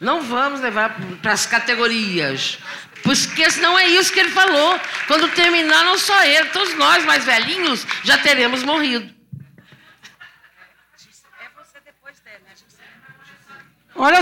Não 0.00 0.22
vamos 0.22 0.60
levar 0.60 0.98
para 1.22 1.32
as 1.32 1.46
categorias. 1.46 2.58
Porque 3.02 3.50
senão 3.50 3.78
é 3.78 3.86
isso 3.86 4.12
que 4.12 4.20
ele 4.20 4.30
falou. 4.30 4.80
Quando 5.06 5.28
terminar, 5.28 5.84
não 5.84 5.98
só 5.98 6.24
ele, 6.24 6.46
todos 6.46 6.74
nós 6.74 7.04
mais 7.04 7.24
velhinhos 7.24 7.86
já 8.02 8.16
teremos 8.18 8.62
morrido. 8.62 9.13
Olha 13.96 14.20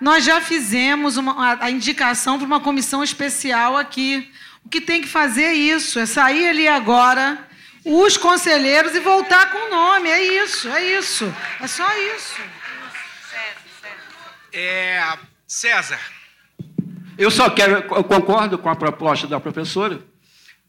Nós 0.00 0.24
já 0.24 0.40
fizemos 0.40 1.16
uma, 1.16 1.32
a, 1.32 1.64
a 1.66 1.70
indicação 1.70 2.38
para 2.38 2.46
uma 2.46 2.60
comissão 2.60 3.02
especial 3.02 3.76
aqui. 3.76 4.30
O 4.64 4.68
que 4.68 4.80
tem 4.80 5.00
que 5.00 5.08
fazer 5.08 5.44
é 5.44 5.54
isso, 5.54 5.98
é 5.98 6.06
sair 6.06 6.48
ali 6.48 6.68
agora, 6.68 7.38
os 7.84 8.16
conselheiros 8.16 8.94
e 8.94 9.00
voltar 9.00 9.50
com 9.50 9.66
o 9.66 9.70
nome. 9.70 10.08
É 10.08 10.44
isso, 10.44 10.68
é 10.68 10.98
isso. 10.98 11.34
É 11.60 11.66
só 11.66 11.86
isso. 12.14 12.40
É, 14.52 15.18
César. 15.46 15.98
Eu 17.16 17.30
só 17.30 17.50
quero, 17.50 17.74
eu 17.74 18.04
concordo 18.04 18.58
com 18.58 18.68
a 18.68 18.76
proposta 18.76 19.26
da 19.26 19.40
professora, 19.40 20.00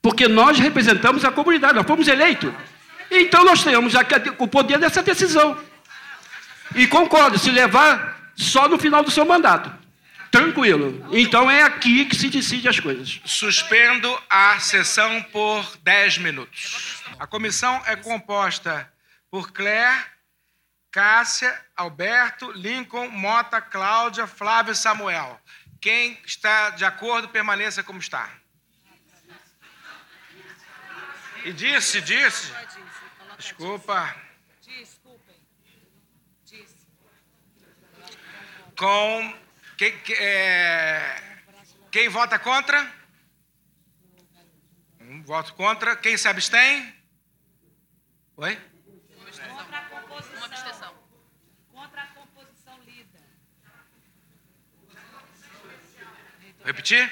porque 0.02 0.28
nós 0.28 0.58
representamos 0.58 1.24
a 1.24 1.32
comunidade, 1.32 1.76
nós 1.76 1.86
fomos 1.86 2.08
eleitos. 2.08 2.52
Então 3.12 3.44
nós 3.44 3.64
temos 3.64 3.94
o 4.38 4.48
poder 4.48 4.78
dessa 4.78 5.02
decisão. 5.02 5.58
E 6.76 6.86
concordo, 6.88 7.40
se 7.40 7.50
levar 7.50 8.32
só 8.36 8.68
no 8.68 8.78
final 8.78 9.04
do 9.04 9.12
seu 9.12 9.26
mandato. 9.26 9.72
Tranquilo. 10.32 11.08
Então 11.12 11.50
é 11.50 11.64
aqui 11.64 12.06
que 12.06 12.16
se 12.16 12.30
decide 12.30 12.68
as 12.68 12.80
coisas. 12.80 13.20
Suspendo 13.26 14.16
a 14.30 14.60
sessão 14.60 15.24
por 15.24 15.78
10 15.78 16.20
minutos. 16.20 17.04
A 17.18 17.26
comissão 17.26 17.82
é 17.86 17.96
composta 17.96 18.92
por 19.32 19.52
Claire, 19.52 20.06
Cássia, 20.92 21.60
Alberto, 21.76 22.52
Lincoln, 22.52 23.10
Mota, 23.10 23.60
Cláudia, 23.60 24.28
Flávio 24.28 24.74
e 24.74 24.76
Samuel. 24.76 25.40
Quem 25.82 26.20
está 26.26 26.72
de 26.72 26.86
acordo, 26.86 27.30
permaneça 27.30 27.82
como 27.82 28.00
está. 28.00 28.30
E 31.46 31.54
disse, 31.54 32.02
disse. 32.02 32.52
Desculpa. 33.40 34.16
Com. 38.78 39.40
Quem, 39.78 39.98
que- 40.02 40.14
é, 40.14 41.42
quem 41.90 42.10
vota 42.10 42.38
contra? 42.38 42.94
Um 45.00 45.24
voto 45.24 45.54
contra. 45.54 45.96
Quem 45.96 46.18
se 46.18 46.28
abstém? 46.28 46.94
Oi? 48.36 48.60
Uma 50.38 50.46
abstenção. 50.46 50.94
Contra 51.72 52.02
a 52.02 52.08
composição 52.08 52.78
lida. 52.84 53.20
Repetir? 56.66 57.10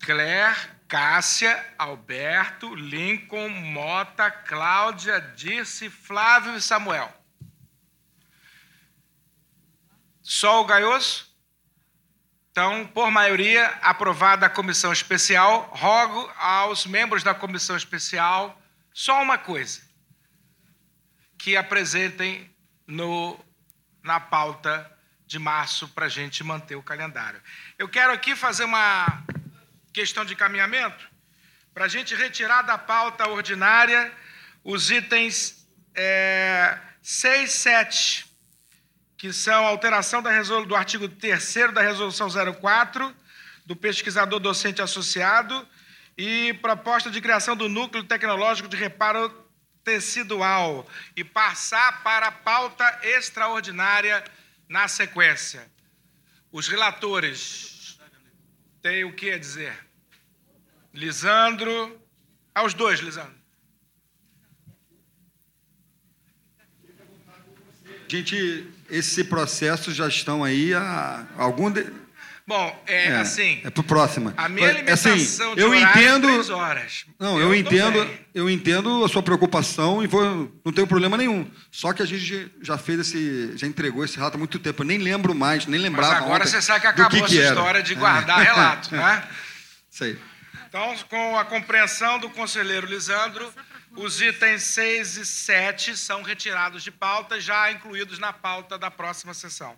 Claire, 0.00 0.56
Cássia, 0.94 1.74
Alberto, 1.76 2.72
Lincoln, 2.72 3.48
Mota, 3.48 4.30
Cláudia, 4.30 5.20
Dirce, 5.34 5.90
Flávio 5.90 6.54
e 6.54 6.62
Samuel. 6.62 7.12
Só 10.22 10.60
o 10.60 10.64
Gaioso? 10.64 11.26
Então, 12.52 12.86
por 12.86 13.10
maioria, 13.10 13.66
aprovada 13.82 14.46
a 14.46 14.48
comissão 14.48 14.92
especial, 14.92 15.68
rogo 15.72 16.32
aos 16.36 16.86
membros 16.86 17.24
da 17.24 17.34
comissão 17.34 17.76
especial 17.76 18.56
só 18.92 19.20
uma 19.20 19.36
coisa: 19.36 19.82
que 21.36 21.56
apresentem 21.56 22.48
no, 22.86 23.36
na 24.00 24.20
pauta 24.20 24.88
de 25.26 25.40
março 25.40 25.88
para 25.88 26.06
a 26.06 26.08
gente 26.08 26.44
manter 26.44 26.76
o 26.76 26.82
calendário. 26.84 27.42
Eu 27.76 27.88
quero 27.88 28.12
aqui 28.12 28.36
fazer 28.36 28.62
uma 28.62 29.24
questão 29.94 30.24
de 30.24 30.34
caminhamento 30.34 31.08
para 31.72 31.84
a 31.84 31.88
gente 31.88 32.14
retirar 32.16 32.62
da 32.62 32.76
pauta 32.76 33.28
ordinária 33.28 34.12
os 34.64 34.90
itens 34.90 35.66
é, 35.94 36.76
6, 37.00 37.52
7, 37.52 38.26
que 39.16 39.32
são 39.32 39.64
a 39.64 39.68
alteração 39.68 40.20
da 40.20 40.30
do 40.66 40.74
artigo 40.74 41.08
3 41.08 41.72
da 41.72 41.80
Resolução 41.80 42.28
04, 42.28 43.14
do 43.64 43.76
pesquisador 43.76 44.40
docente 44.40 44.82
associado, 44.82 45.66
e 46.18 46.52
proposta 46.54 47.10
de 47.10 47.20
criação 47.20 47.56
do 47.56 47.68
Núcleo 47.68 48.04
Tecnológico 48.04 48.68
de 48.68 48.76
Reparo 48.76 49.32
Tecidual, 49.84 50.88
e 51.16 51.22
passar 51.22 52.02
para 52.02 52.28
a 52.28 52.32
pauta 52.32 53.00
extraordinária 53.02 54.24
na 54.68 54.88
sequência. 54.88 55.70
Os 56.50 56.68
relatores 56.68 57.73
têm 58.84 59.02
o 59.02 59.14
que 59.14 59.30
a 59.30 59.38
dizer? 59.38 59.74
Lisandro. 60.92 61.98
Aos 62.54 62.74
dois, 62.74 63.00
Lisandro. 63.00 63.34
Gente, 68.06 68.70
esse 68.90 69.24
processo 69.24 69.90
já 69.90 70.06
estão 70.06 70.44
aí 70.44 70.74
há 70.74 71.26
algum. 71.38 71.70
De... 71.70 71.90
Bom, 72.46 72.82
é, 72.86 73.08
assim. 73.16 73.62
É 73.64 73.70
pro 73.70 73.82
próxima. 73.82 74.34
A 74.36 74.50
minha 74.50 74.68
É 74.68 74.72
limitação 74.74 75.14
assim, 75.14 75.54
de 75.54 75.60
eu 75.62 75.72
é 75.72 75.80
entendo. 75.80 76.28
três 76.28 76.50
horas. 76.50 77.06
Não, 77.18 77.38
Eu 77.40 77.48
eu, 77.48 77.54
entendo, 77.54 78.10
eu 78.34 78.50
entendo 78.50 79.02
a 79.02 79.08
sua 79.08 79.22
preocupação 79.22 80.04
e 80.04 80.06
vou, 80.06 80.52
não 80.62 80.70
tenho 80.72 80.86
problema 80.86 81.16
nenhum. 81.16 81.50
Só 81.70 81.94
que 81.94 82.02
a 82.02 82.06
gente 82.06 82.52
já 82.60 82.76
fez 82.76 83.00
esse, 83.00 83.56
já 83.56 83.66
entregou 83.66 84.04
esse 84.04 84.16
relato 84.16 84.36
há 84.36 84.38
muito 84.38 84.58
tempo. 84.58 84.82
Eu 84.82 84.86
nem 84.86 84.98
lembro 84.98 85.34
mais, 85.34 85.64
nem 85.64 85.80
Mas 85.80 85.90
lembrava. 85.90 86.16
agora 86.16 86.42
ontem 86.42 86.50
você 86.52 86.60
sabe 86.60 86.82
que 86.82 86.86
acabou 86.86 87.10
que 87.10 87.16
essa 87.24 87.28
que 87.28 87.38
era. 87.40 87.48
história 87.54 87.82
de 87.82 87.94
guardar 87.94 88.40
É. 88.40 88.44
relato, 88.44 88.92
né? 88.94 89.26
Isso 89.90 90.04
aí. 90.04 90.18
Então, 90.68 90.94
com 91.08 91.38
a 91.38 91.44
compreensão 91.46 92.18
do 92.18 92.28
conselheiro 92.28 92.86
Lisandro, 92.86 93.50
os 93.96 94.20
itens 94.20 94.64
6 94.64 95.16
e 95.16 95.24
7 95.24 95.96
são 95.96 96.20
retirados 96.22 96.82
de 96.82 96.90
pauta, 96.90 97.40
já 97.40 97.70
incluídos 97.72 98.18
na 98.18 98.32
pauta 98.34 98.76
da 98.76 98.90
próxima 98.90 99.32
sessão. 99.32 99.74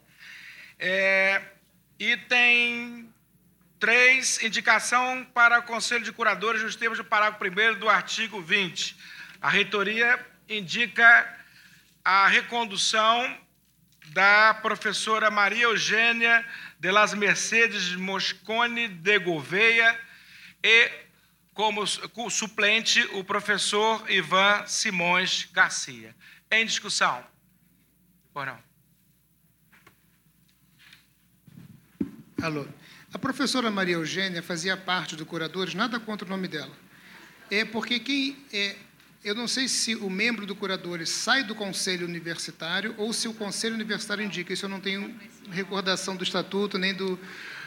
É, 0.79 1.41
item 1.99 3.13
3, 3.79 4.43
indicação 4.43 5.27
para 5.35 5.59
o 5.59 5.63
Conselho 5.63 6.05
de 6.05 6.13
Curadores 6.13 6.63
nos 6.63 6.77
termos 6.77 6.99
do 6.99 7.05
parágrafo 7.05 7.45
1 7.45 7.79
do 7.79 7.89
artigo 7.89 8.41
20. 8.41 8.97
A 9.41 9.49
reitoria 9.49 10.25
indica 10.49 11.39
a 12.05 12.29
recondução 12.29 13.39
da 14.09 14.55
professora 14.55 15.31
Maria 15.31 15.65
Eugênia 15.65 16.45
de 16.79 16.91
las 16.91 17.13
Mercedes 17.15 17.95
Moscone 17.95 18.89
de 18.89 19.19
Gouveia 19.19 19.99
e, 20.63 20.91
como 21.53 21.87
suplente, 21.87 23.03
o 23.13 23.25
professor 23.25 24.09
Ivan 24.11 24.67
Simões 24.67 25.49
Garcia. 25.53 26.15
Em 26.51 26.65
discussão? 26.65 27.27
Ou 28.35 28.47
não? 28.47 28.66
Alô. 32.47 32.65
A 33.13 33.19
professora 33.19 33.73
Maria 33.73 33.97
Eugênia 33.97 34.41
fazia 34.41 34.77
parte 34.77 35.17
do 35.17 35.27
Curadores, 35.27 35.75
nada 35.75 35.99
contra 35.99 36.25
o 36.25 36.31
nome 36.31 36.47
dela. 36.47 36.71
É 37.51 37.65
porque 37.65 37.99
quem 37.99 38.37
é, 38.53 38.77
eu 39.25 39.35
não 39.35 39.49
sei 39.49 39.67
se 39.67 39.97
o 39.97 40.09
membro 40.09 40.47
do 40.47 40.55
Curadores 40.55 41.09
sai 41.09 41.43
do 41.43 41.57
conselho 41.57 42.07
universitário 42.07 42.95
ou 42.99 43.13
se 43.13 43.27
o 43.27 43.35
conselho 43.35 43.75
universitário 43.75 44.25
indica. 44.25 44.53
Isso 44.53 44.65
eu 44.65 44.69
não 44.69 44.79
tenho 44.79 45.13
recordação 45.51 46.15
do 46.15 46.23
estatuto 46.23 46.79
nem 46.79 46.95
do, 46.95 47.19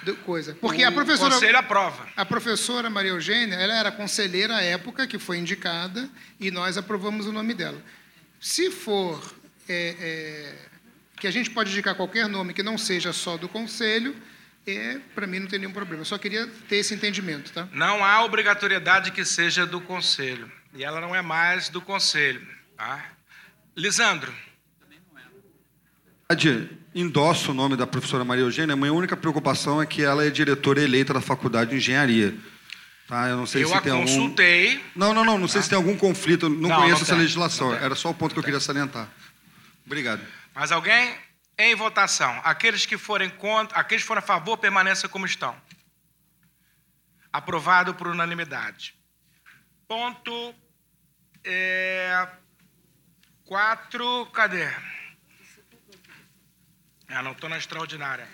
do 0.03 0.15
coisa. 0.15 0.55
Porque 0.61 0.81
a 0.81 0.89
O 0.89 0.93
professora 0.93 1.33
conselho 1.33 1.57
aprova. 1.57 2.07
A 2.15 2.23
professora 2.23 2.89
Maria 2.89 3.11
Eugênia, 3.11 3.55
ela 3.55 3.73
era 3.73 3.91
conselheira 3.91 4.55
à 4.55 4.61
época 4.61 5.05
que 5.05 5.19
foi 5.19 5.39
indicada 5.39 6.09
e 6.39 6.49
nós 6.51 6.77
aprovamos 6.77 7.27
o 7.27 7.33
nome 7.33 7.53
dela. 7.53 7.83
Se 8.39 8.71
for 8.71 9.35
é, 9.67 9.95
é, 9.99 10.55
que 11.19 11.27
a 11.27 11.31
gente 11.31 11.49
pode 11.49 11.69
indicar 11.69 11.95
qualquer 11.95 12.29
nome 12.29 12.53
que 12.53 12.63
não 12.63 12.77
seja 12.77 13.11
só 13.11 13.35
do 13.35 13.49
conselho, 13.49 14.15
é, 14.67 14.99
para 15.15 15.25
mim 15.27 15.39
não 15.39 15.47
tem 15.47 15.59
nenhum 15.59 15.71
problema. 15.71 16.01
Eu 16.01 16.05
só 16.05 16.17
queria 16.17 16.47
ter 16.67 16.77
esse 16.77 16.93
entendimento, 16.93 17.51
tá? 17.51 17.67
Não 17.71 18.03
há 18.03 18.23
obrigatoriedade 18.23 19.11
que 19.11 19.25
seja 19.25 19.65
do 19.65 19.81
conselho. 19.81 20.51
E 20.73 20.83
ela 20.83 21.01
não 21.01 21.15
é 21.15 21.21
mais 21.21 21.69
do 21.69 21.81
conselho. 21.81 22.45
Tá? 22.77 23.03
Lisandro. 23.75 24.31
endosso 26.93 27.51
o 27.51 27.53
nome 27.53 27.75
da 27.75 27.87
professora 27.87 28.23
Maria 28.23 28.43
Eugênia. 28.43 28.73
A 28.73 28.77
minha 28.77 28.93
única 28.93 29.17
preocupação 29.17 29.81
é 29.81 29.85
que 29.85 30.03
ela 30.03 30.25
é 30.25 30.29
diretora 30.29 30.81
eleita 30.81 31.13
da 31.13 31.21
Faculdade 31.21 31.71
de 31.71 31.77
Engenharia. 31.77 32.35
Tá? 33.07 33.27
Eu 33.29 33.37
não 33.37 33.47
sei 33.47 33.63
eu 33.63 33.69
se 33.69 33.73
a 33.73 33.81
tem 33.81 33.91
algum. 33.91 34.05
consultei. 34.05 34.83
Não, 34.95 35.13
não, 35.13 35.25
não. 35.25 35.37
Não 35.39 35.47
sei 35.47 35.63
se 35.63 35.69
tem 35.69 35.75
algum 35.75 35.97
conflito. 35.97 36.45
Eu 36.45 36.49
Não, 36.49 36.69
Não, 36.69 36.75
conheço 36.77 36.95
não 36.97 37.01
essa 37.01 37.13
tem, 37.13 37.21
legislação. 37.21 37.73
Era 37.73 37.95
só 37.95 38.11
o 38.11 38.13
ponto 38.13 38.33
que 38.33 38.39
eu 38.39 38.43
queria 38.43 38.59
salientar. 38.59 39.09
Obrigado. 39.85 40.21
Mais 40.53 40.71
alguém? 40.71 41.15
Em 41.61 41.75
votação. 41.75 42.39
Aqueles 42.45 42.85
que 42.85 42.97
forem 42.97 43.29
contra, 43.29 43.77
aqueles 43.77 44.01
que 44.01 44.07
forem 44.07 44.23
a 44.23 44.25
favor, 44.25 44.57
permaneçam 44.57 45.09
como 45.09 45.25
estão. 45.25 45.61
Aprovado 47.33 47.93
por 47.93 48.07
unanimidade. 48.07 48.97
Ponto 49.85 50.55
é, 51.43 52.29
quatro, 53.43 54.25
cadê? 54.27 54.67
Ah, 57.09 57.21
não 57.21 57.33
estou 57.33 57.49
na 57.49 57.57
extraordinária. 57.57 58.25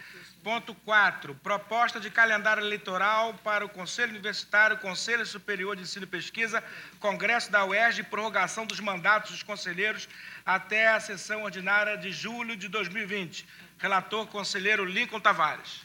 Ponto 0.46 0.76
4. 0.76 1.34
Proposta 1.34 2.00
de 2.00 2.12
calendário 2.12 2.64
eleitoral 2.64 3.34
para 3.44 3.66
o 3.66 3.70
Conselho 3.70 4.12
Universitário, 4.12 4.78
Conselho 4.78 5.26
Superior 5.26 5.76
de 5.76 5.82
Ensino 5.82 6.04
e 6.04 6.08
Pesquisa, 6.08 6.64
Congresso 7.00 7.52
da 7.52 7.66
UERJ 7.66 8.02
e 8.02 8.04
prorrogação 8.04 8.64
dos 8.64 8.80
mandatos 8.80 9.32
dos 9.32 9.42
conselheiros 9.42 10.08
até 10.46 10.90
a 10.90 11.00
sessão 11.00 11.42
ordinária 11.42 11.98
de 11.98 12.12
julho 12.12 12.56
de 12.56 12.68
2020. 12.68 13.44
Relator, 13.80 14.28
conselheiro 14.28 14.86
Lincoln 14.86 15.20
Tavares. 15.20 15.82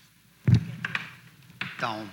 Então, 1.75 2.07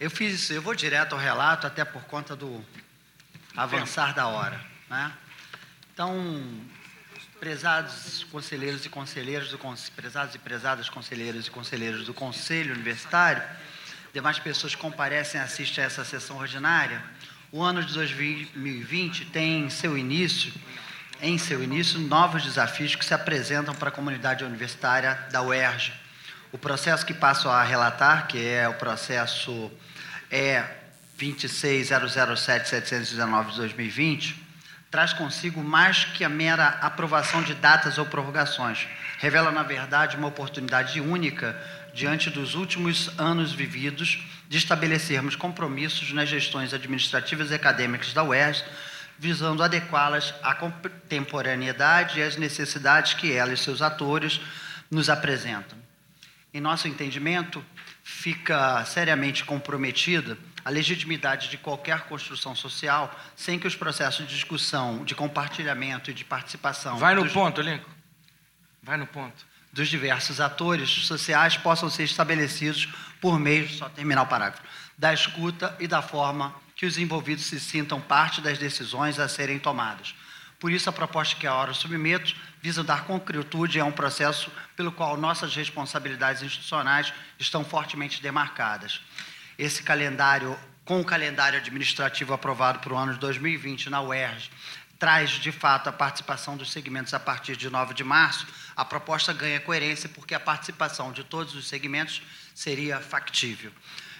eu 0.00 0.10
fiz, 0.10 0.50
eu 0.50 0.60
vou 0.60 0.74
direto 0.74 1.12
ao 1.12 1.20
relato, 1.20 1.68
até 1.68 1.84
por 1.84 2.02
conta 2.06 2.34
do 2.34 2.64
avançar 3.56 4.12
da 4.12 4.26
hora, 4.26 4.60
né? 4.90 5.16
Então, 5.94 6.12
prezados 7.38 8.24
conselheiros 8.30 8.84
e 8.84 8.88
conselheiras 8.88 9.50
do 9.50 9.58
prezados 9.94 10.34
e 10.34 10.38
prezadas 10.38 10.88
conselheiros 10.88 11.46
e 11.46 11.50
conselheiros 11.50 12.06
do 12.06 12.14
Conselho 12.14 12.74
Universitário, 12.74 13.42
demais 14.12 14.38
pessoas 14.38 14.74
comparecem 14.74 15.40
e 15.40 15.44
assistem 15.44 15.84
a 15.84 15.86
essa 15.86 16.04
sessão 16.04 16.38
ordinária, 16.38 17.02
o 17.52 17.62
ano 17.62 17.84
de 17.84 17.94
2020 17.94 19.26
tem 19.26 19.70
seu 19.70 19.96
início 19.96 20.52
em 21.20 21.36
seu 21.38 21.62
início, 21.62 21.98
novos 21.98 22.44
desafios 22.44 22.94
que 22.94 23.04
se 23.04 23.12
apresentam 23.14 23.74
para 23.74 23.88
a 23.88 23.92
comunidade 23.92 24.44
universitária 24.44 25.18
da 25.30 25.40
UERJ. 25.42 25.92
O 26.52 26.58
processo 26.58 27.06
que 27.06 27.14
passo 27.14 27.48
a 27.48 27.62
relatar, 27.62 28.26
que 28.26 28.44
é 28.46 28.68
o 28.68 28.74
processo 28.74 29.72
é 30.30 30.62
26007-719 31.18 33.50
de 33.50 33.56
2020, 33.56 34.45
traz 34.96 35.12
consigo 35.12 35.62
mais 35.62 36.06
que 36.06 36.24
a 36.24 36.28
mera 36.28 36.68
aprovação 36.80 37.42
de 37.42 37.52
datas 37.52 37.98
ou 37.98 38.06
prorrogações. 38.06 38.88
Revela, 39.18 39.52
na 39.52 39.62
verdade, 39.62 40.16
uma 40.16 40.28
oportunidade 40.28 41.02
única, 41.02 41.54
diante 41.92 42.30
dos 42.30 42.54
últimos 42.54 43.10
anos 43.20 43.52
vividos, 43.52 44.24
de 44.48 44.56
estabelecermos 44.56 45.36
compromissos 45.36 46.14
nas 46.14 46.30
gestões 46.30 46.72
administrativas 46.72 47.50
e 47.50 47.54
acadêmicas 47.54 48.14
da 48.14 48.24
UERJ, 48.24 48.64
visando 49.18 49.62
adequá-las 49.62 50.32
à 50.42 50.54
contemporaneidade 50.54 52.18
e 52.18 52.22
às 52.22 52.38
necessidades 52.38 53.12
que 53.12 53.30
ela 53.30 53.52
e 53.52 53.56
seus 53.58 53.82
atores 53.82 54.40
nos 54.90 55.10
apresentam. 55.10 55.76
Em 56.54 56.60
nosso 56.62 56.88
entendimento, 56.88 57.62
fica 58.02 58.82
seriamente 58.86 59.44
comprometida 59.44 60.38
a 60.66 60.68
legitimidade 60.68 61.48
de 61.48 61.56
qualquer 61.56 62.08
construção 62.08 62.52
social 62.56 63.16
sem 63.36 63.56
que 63.56 63.68
os 63.68 63.76
processos 63.76 64.26
de 64.26 64.34
discussão, 64.34 65.04
de 65.04 65.14
compartilhamento 65.14 66.10
e 66.10 66.14
de 66.14 66.24
participação. 66.24 66.98
Vai 66.98 67.14
no 67.14 67.22
dos, 67.22 67.32
ponto, 67.32 67.60
Lincoln. 67.60 67.88
Vai 68.82 68.96
no 68.96 69.06
ponto. 69.06 69.46
Dos 69.72 69.86
diversos 69.86 70.40
atores 70.40 70.90
sociais 70.90 71.56
possam 71.56 71.88
ser 71.88 72.02
estabelecidos 72.02 72.88
por 73.20 73.38
meio, 73.38 73.68
só 73.68 73.88
terminar 73.88 74.22
o 74.22 74.26
parágrafo, 74.26 74.64
da 74.98 75.14
escuta 75.14 75.76
e 75.78 75.86
da 75.86 76.02
forma 76.02 76.52
que 76.74 76.84
os 76.84 76.98
envolvidos 76.98 77.44
se 77.44 77.60
sintam 77.60 78.00
parte 78.00 78.40
das 78.40 78.58
decisões 78.58 79.20
a 79.20 79.28
serem 79.28 79.60
tomadas. 79.60 80.16
Por 80.58 80.72
isso, 80.72 80.90
a 80.90 80.92
proposta 80.92 81.36
que 81.36 81.46
a 81.46 81.54
hora 81.54 81.72
submeto 81.74 82.34
visa 82.60 82.82
dar 82.82 83.04
concretude 83.04 83.78
a 83.78 83.84
um 83.84 83.92
processo 83.92 84.50
pelo 84.74 84.90
qual 84.90 85.16
nossas 85.16 85.54
responsabilidades 85.54 86.42
institucionais 86.42 87.12
estão 87.38 87.64
fortemente 87.64 88.20
demarcadas. 88.20 89.00
Esse 89.58 89.82
calendário, 89.82 90.58
com 90.84 91.00
o 91.00 91.04
calendário 91.04 91.58
administrativo 91.58 92.34
aprovado 92.34 92.78
para 92.80 92.92
o 92.92 92.96
ano 92.96 93.14
de 93.14 93.20
2020 93.20 93.88
na 93.88 94.02
UERJ, 94.02 94.50
traz 94.98 95.30
de 95.30 95.52
fato 95.52 95.88
a 95.88 95.92
participação 95.92 96.56
dos 96.56 96.70
segmentos 96.70 97.12
a 97.14 97.20
partir 97.20 97.56
de 97.56 97.68
9 97.68 97.94
de 97.94 98.04
março. 98.04 98.46
A 98.74 98.84
proposta 98.84 99.32
ganha 99.32 99.60
coerência 99.60 100.08
porque 100.08 100.34
a 100.34 100.40
participação 100.40 101.12
de 101.12 101.24
todos 101.24 101.54
os 101.54 101.66
segmentos 101.68 102.22
seria 102.54 103.00
factível. 103.00 103.70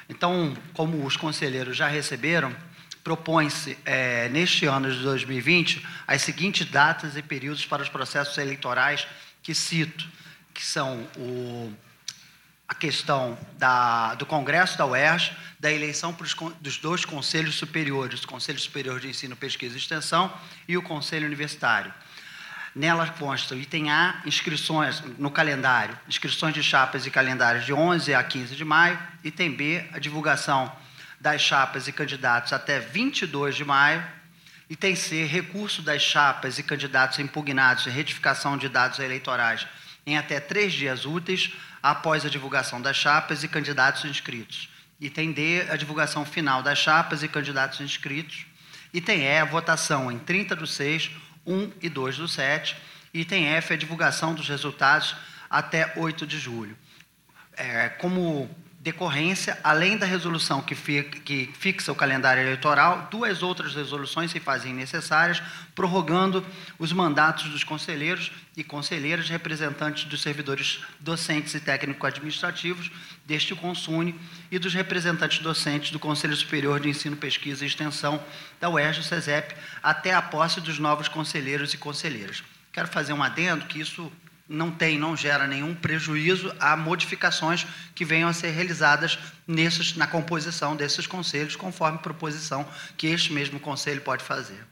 Então, 0.08 0.56
como 0.72 1.04
os 1.04 1.16
conselheiros 1.16 1.76
já 1.76 1.88
receberam, 1.88 2.54
propõe-se, 3.02 3.78
é, 3.84 4.28
neste 4.28 4.66
ano 4.66 4.90
de 4.90 5.02
2020, 5.02 5.86
as 6.06 6.22
seguintes 6.22 6.66
datas 6.66 7.16
e 7.16 7.22
períodos 7.22 7.64
para 7.64 7.82
os 7.82 7.88
processos 7.88 8.36
eleitorais 8.38 9.06
que 9.42 9.54
cito, 9.54 10.08
que 10.52 10.64
são 10.64 11.08
o, 11.16 11.72
a 12.68 12.74
questão 12.74 13.38
da, 13.58 14.14
do 14.14 14.26
Congresso 14.26 14.76
da 14.76 14.86
UERJ, 14.86 15.32
da 15.58 15.72
eleição 15.72 16.12
pros, 16.12 16.34
dos 16.60 16.78
dois 16.78 17.04
conselhos 17.04 17.54
superiores, 17.54 18.22
o 18.24 18.28
Conselho 18.28 18.58
Superior 18.58 19.00
de 19.00 19.08
Ensino, 19.08 19.36
Pesquisa 19.36 19.74
e 19.74 19.78
Extensão 19.78 20.32
e 20.66 20.76
o 20.76 20.82
Conselho 20.82 21.26
Universitário. 21.26 21.92
Nela 22.74 23.08
consta 23.08 23.54
o 23.54 23.58
item 23.58 23.90
A, 23.90 24.20
inscrições 24.26 25.00
no 25.16 25.30
calendário, 25.30 25.98
inscrições 26.06 26.52
de 26.52 26.62
chapas 26.62 27.06
e 27.06 27.10
calendários 27.10 27.64
de 27.64 27.72
11 27.72 28.12
a 28.12 28.22
15 28.22 28.54
de 28.54 28.64
maio. 28.64 28.98
Item 29.24 29.52
B, 29.52 29.82
a 29.92 29.98
divulgação 29.98 30.70
das 31.18 31.40
chapas 31.40 31.88
e 31.88 31.92
candidatos 31.92 32.52
até 32.52 32.78
22 32.78 33.56
de 33.56 33.64
maio. 33.64 34.04
Item 34.68 34.94
C, 34.94 35.24
recurso 35.24 35.80
das 35.80 36.02
chapas 36.02 36.58
e 36.58 36.62
candidatos 36.62 37.18
impugnados 37.18 37.86
e 37.86 37.90
retificação 37.90 38.58
de 38.58 38.68
dados 38.68 38.98
eleitorais 38.98 39.66
em 40.06 40.18
até 40.18 40.38
três 40.38 40.72
dias 40.72 41.06
úteis 41.06 41.52
após 41.90 42.26
a 42.26 42.28
divulgação 42.28 42.82
das 42.82 42.96
chapas 42.96 43.44
e 43.44 43.48
candidatos 43.48 44.04
inscritos. 44.04 44.68
Item 45.00 45.30
D, 45.30 45.68
a 45.70 45.76
divulgação 45.76 46.24
final 46.24 46.60
das 46.60 46.80
chapas 46.80 47.22
e 47.22 47.28
candidatos 47.28 47.80
inscritos. 47.80 48.44
Item 48.92 49.22
E, 49.22 49.38
a 49.38 49.44
votação 49.44 50.10
em 50.10 50.18
30 50.18 50.56
do 50.56 50.66
6 50.66 51.12
1 51.46 51.72
e 51.80 51.88
2 51.88 52.16
do 52.16 52.26
7. 52.26 52.76
Item 53.14 53.46
F, 53.46 53.72
a 53.72 53.76
divulgação 53.76 54.34
dos 54.34 54.48
resultados 54.48 55.14
até 55.48 55.92
8 55.94 56.26
de 56.26 56.40
julho. 56.40 56.76
É, 57.56 57.88
como 57.88 58.50
decorrência, 58.86 59.58
além 59.64 59.96
da 59.96 60.06
resolução 60.06 60.62
que, 60.62 60.76
fixa 61.58 61.90
o 61.90 61.94
calendário 61.96 62.40
eleitoral, 62.40 63.08
duas 63.10 63.42
outras 63.42 63.74
resoluções 63.74 64.30
se 64.30 64.38
fazem 64.38 64.72
necessárias, 64.72 65.42
prorrogando 65.74 66.46
os 66.78 66.92
mandatos 66.92 67.48
dos 67.48 67.64
conselheiros 67.64 68.30
e 68.56 68.62
conselheiras 68.62 69.28
representantes 69.28 70.04
dos 70.04 70.22
servidores 70.22 70.78
docentes 71.00 71.52
e 71.54 71.58
técnico-administrativos 71.58 72.92
deste 73.26 73.56
Consune 73.56 74.14
e 74.52 74.58
dos 74.58 74.72
representantes 74.72 75.40
docentes 75.40 75.90
do 75.90 75.98
Conselho 75.98 76.36
Superior 76.36 76.78
de 76.78 76.88
Ensino, 76.88 77.16
Pesquisa 77.16 77.64
e 77.64 77.66
Extensão 77.66 78.22
da 78.60 78.70
UERJ 78.70 79.02
CESEP, 79.02 79.56
até 79.82 80.14
a 80.14 80.22
posse 80.22 80.60
dos 80.60 80.78
novos 80.78 81.08
conselheiros 81.08 81.74
e 81.74 81.76
conselheiras. 81.76 82.44
Quero 82.72 82.86
fazer 82.86 83.12
um 83.12 83.22
adendo 83.22 83.66
que 83.66 83.80
isso 83.80 84.12
não 84.48 84.70
tem, 84.70 84.98
não 84.98 85.16
gera 85.16 85.46
nenhum 85.46 85.74
prejuízo 85.74 86.54
a 86.60 86.76
modificações 86.76 87.66
que 87.94 88.04
venham 88.04 88.28
a 88.28 88.32
ser 88.32 88.50
realizadas 88.50 89.18
nesses, 89.46 89.96
na 89.96 90.06
composição 90.06 90.76
desses 90.76 91.06
conselhos, 91.06 91.56
conforme 91.56 91.98
proposição 91.98 92.68
que 92.96 93.08
este 93.08 93.32
mesmo 93.32 93.58
conselho 93.58 94.00
pode 94.00 94.22
fazer. 94.22 94.64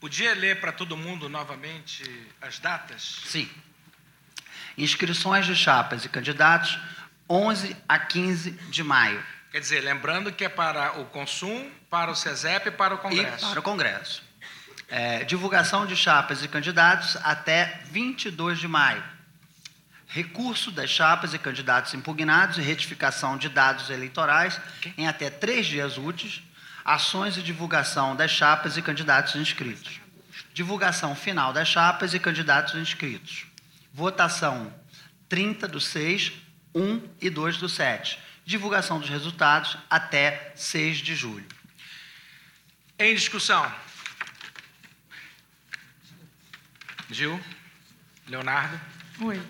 Podia 0.00 0.34
ler 0.34 0.60
para 0.60 0.72
todo 0.72 0.96
mundo 0.96 1.28
novamente 1.28 2.02
as 2.40 2.58
datas? 2.58 3.22
Sim. 3.26 3.48
Inscrições 4.76 5.46
de 5.46 5.54
chapas 5.54 6.04
e 6.04 6.08
candidatos, 6.08 6.78
11 7.28 7.76
a 7.88 7.98
15 7.98 8.50
de 8.50 8.82
maio. 8.82 9.22
Quer 9.52 9.60
dizer, 9.60 9.80
lembrando 9.80 10.32
que 10.32 10.44
é 10.44 10.48
para 10.48 11.00
o 11.00 11.04
consumo, 11.06 11.70
para 11.88 12.10
o 12.10 12.16
CESEP 12.16 12.68
e 12.68 12.70
para 12.70 12.94
o 12.94 12.98
Congresso. 12.98 13.46
E 13.46 13.50
para 13.50 13.60
o 13.60 13.62
Congresso. 13.62 14.22
É, 14.88 15.22
divulgação 15.22 15.86
de 15.86 15.94
chapas 15.94 16.42
e 16.42 16.48
candidatos 16.48 17.16
até 17.22 17.80
22 17.92 18.58
de 18.58 18.66
maio 18.66 19.19
recurso 20.10 20.72
das 20.72 20.90
chapas 20.90 21.32
e 21.34 21.38
candidatos 21.38 21.94
impugnados 21.94 22.58
e 22.58 22.60
retificação 22.60 23.38
de 23.38 23.48
dados 23.48 23.90
eleitorais 23.90 24.60
em 24.98 25.06
até 25.06 25.30
três 25.30 25.66
dias 25.66 25.96
úteis, 25.96 26.42
ações 26.84 27.34
de 27.34 27.42
divulgação 27.42 28.16
das 28.16 28.32
chapas 28.32 28.76
e 28.76 28.82
candidatos 28.82 29.36
inscritos. 29.36 30.00
Divulgação 30.52 31.14
final 31.14 31.52
das 31.52 31.68
chapas 31.68 32.12
e 32.12 32.18
candidatos 32.18 32.74
inscritos. 32.74 33.46
Votação 33.94 34.74
30 35.28 35.68
do 35.68 35.80
6, 35.80 36.32
1 36.74 37.08
e 37.20 37.30
2 37.30 37.58
do 37.58 37.68
7. 37.68 38.18
Divulgação 38.44 38.98
dos 38.98 39.08
resultados 39.08 39.78
até 39.88 40.52
6 40.56 40.98
de 40.98 41.14
julho. 41.14 41.46
Em 42.98 43.14
discussão. 43.14 43.72
Gil? 47.08 47.40
Leonardo? 48.26 48.80
Oi. 49.20 49.40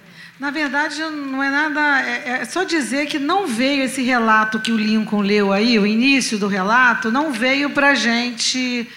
Na 0.41 0.51
verdade, 0.51 0.99
não 1.03 1.43
é 1.43 1.51
nada. 1.51 2.01
É, 2.01 2.41
é, 2.41 2.45
só 2.47 2.65
dizer 2.65 3.07
que 3.09 3.19
não 3.19 3.47
veio 3.47 3.85
esse 3.85 4.01
relato 4.01 4.59
que 4.59 4.73
o 4.73 4.77
Lincoln 4.77 5.21
leu 5.21 5.53
aí, 5.53 5.79
o 5.79 5.87
início 5.87 6.39
do 6.39 6.49
relato, 6.49 7.13
não 7.13 7.31
veio 7.31 7.69
para 7.69 7.91
a 7.91 7.95
gente 7.95 8.89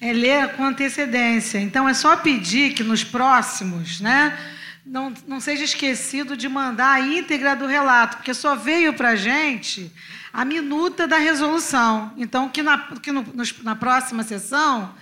é, 0.00 0.12
ler 0.12 0.52
com 0.52 0.64
antecedência. 0.64 1.58
Então, 1.58 1.88
é 1.88 1.92
só 1.92 2.16
pedir 2.16 2.74
que 2.74 2.84
nos 2.84 3.02
próximos, 3.02 4.00
né, 4.00 4.38
não, 4.86 5.12
não 5.26 5.40
seja 5.40 5.64
esquecido 5.64 6.36
de 6.36 6.48
mandar 6.48 6.92
a 6.92 7.00
íntegra 7.00 7.56
do 7.56 7.66
relato, 7.66 8.18
porque 8.18 8.32
só 8.32 8.54
veio 8.54 8.94
para 8.94 9.08
a 9.08 9.16
gente 9.16 9.90
a 10.32 10.44
minuta 10.44 11.08
da 11.08 11.18
resolução. 11.18 12.12
Então, 12.16 12.48
que 12.48 12.62
na, 12.62 12.78
que 13.02 13.10
no, 13.10 13.26
na 13.64 13.74
próxima 13.74 14.22
sessão 14.22 14.94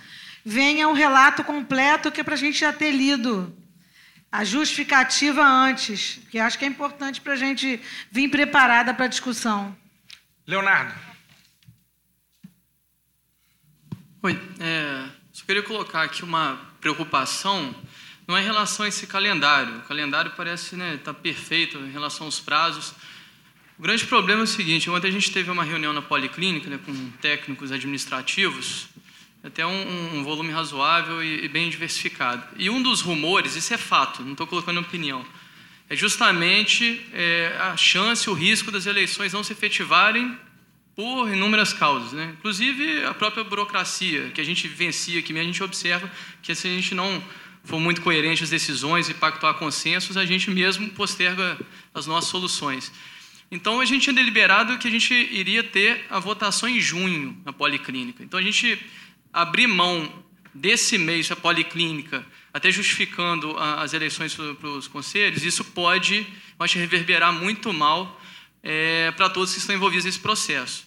venha 0.43 0.89
o 0.89 0.93
relato 0.93 1.43
completo, 1.43 2.11
que 2.11 2.21
é 2.21 2.23
para 2.23 2.33
a 2.33 2.37
gente 2.37 2.59
já 2.59 2.73
ter 2.73 2.89
lido 2.89 3.55
a 4.31 4.45
justificativa 4.45 5.43
antes, 5.43 6.19
que 6.31 6.39
acho 6.39 6.57
que 6.57 6.63
é 6.63 6.67
importante 6.67 7.19
para 7.19 7.33
a 7.33 7.35
gente 7.35 7.81
vir 8.09 8.29
preparada 8.29 8.93
para 8.93 9.05
a 9.05 9.09
discussão. 9.09 9.75
Leonardo. 10.47 10.93
Oi, 14.23 14.39
é, 14.59 15.09
só 15.33 15.43
queria 15.43 15.63
colocar 15.63 16.03
aqui 16.03 16.23
uma 16.23 16.59
preocupação, 16.79 17.75
não 18.27 18.37
é 18.37 18.41
em 18.41 18.45
relação 18.45 18.85
a 18.85 18.89
esse 18.89 19.05
calendário. 19.05 19.79
O 19.79 19.81
calendário 19.81 20.31
parece 20.37 20.75
estar 20.75 20.77
né, 20.77 20.97
tá 20.97 21.13
perfeito 21.13 21.77
em 21.79 21.91
relação 21.91 22.27
aos 22.27 22.39
prazos. 22.39 22.93
O 23.77 23.81
grande 23.81 24.05
problema 24.05 24.41
é 24.41 24.43
o 24.43 24.47
seguinte: 24.47 24.89
ontem 24.89 25.07
a 25.07 25.11
gente 25.11 25.31
teve 25.31 25.49
uma 25.49 25.63
reunião 25.63 25.91
na 25.91 26.01
Policlínica 26.01 26.69
né, 26.69 26.79
com 26.85 27.09
técnicos 27.19 27.71
administrativos 27.71 28.87
até 29.43 29.65
um, 29.65 30.17
um 30.17 30.23
volume 30.23 30.51
razoável 30.51 31.23
e, 31.23 31.45
e, 31.45 31.47
bem 31.47 31.69
diversificado. 31.69 32.43
E 32.57 32.69
um 32.69 32.81
dos 32.81 33.01
rumores, 33.01 33.55
isso 33.55 33.73
é 33.73 33.77
fato, 33.77 34.23
não 34.23 34.33
estou 34.33 34.45
colocando 34.45 34.79
opinião, 34.79 35.25
é 35.89 35.95
justamente 35.95 37.01
é, 37.13 37.55
a 37.59 37.75
chance, 37.75 38.29
o 38.29 38.33
risco 38.33 38.71
das 38.71 38.85
eleições 38.85 39.33
não 39.33 39.43
se 39.43 39.51
efetivarem 39.51 40.37
por 40.95 41.29
inúmeras 41.29 41.73
causas, 41.73 42.13
né? 42.13 42.33
Inclusive 42.37 43.03
a 43.05 43.13
própria 43.13 43.43
burocracia 43.43 44.29
que 44.33 44.39
a 44.39 44.43
gente 44.43 44.67
vivencia 44.67 45.19
aqui, 45.19 45.37
a 45.37 45.43
gente 45.43 45.63
observa 45.63 46.09
que 46.41 46.53
se 46.53 46.67
a 46.67 46.71
gente 46.71 46.93
não 46.93 47.21
for 47.63 47.79
muito 47.79 48.01
coerente 48.01 48.43
as 48.43 48.49
decisões 48.49 49.09
e 49.09 49.13
pactuar 49.13 49.55
consensos, 49.55 50.17
a 50.17 50.25
gente 50.25 50.49
mesmo 50.49 50.89
posterga 50.89 51.59
as 51.93 52.05
nossas 52.07 52.29
soluções. 52.29 52.91
Então, 53.51 53.81
a 53.81 53.85
gente 53.85 54.03
tinha 54.03 54.13
deliberado 54.13 54.77
que 54.77 54.87
a 54.87 54.91
gente 54.91 55.13
iria 55.13 55.61
ter 55.61 56.05
a 56.09 56.19
votação 56.19 56.69
em 56.69 56.79
junho 56.79 57.37
na 57.43 57.51
policlínica. 57.51 58.23
Então, 58.23 58.39
a 58.39 58.43
gente 58.43 58.79
abrir 59.33 59.67
mão 59.67 60.21
desse 60.53 60.97
mês 60.97 61.31
a 61.31 61.35
policlínica, 61.35 62.25
até 62.53 62.71
justificando 62.71 63.57
as 63.57 63.93
eleições 63.93 64.35
para 64.35 64.67
os 64.69 64.87
conselhos, 64.87 65.43
isso 65.43 65.63
pode, 65.63 66.27
acho, 66.59 66.77
reverberar 66.77 67.31
muito 67.31 67.71
mal 67.71 68.19
é, 68.61 69.11
para 69.11 69.29
todos 69.29 69.53
que 69.53 69.59
estão 69.59 69.75
envolvidos 69.75 70.05
nesse 70.05 70.19
processo. 70.19 70.85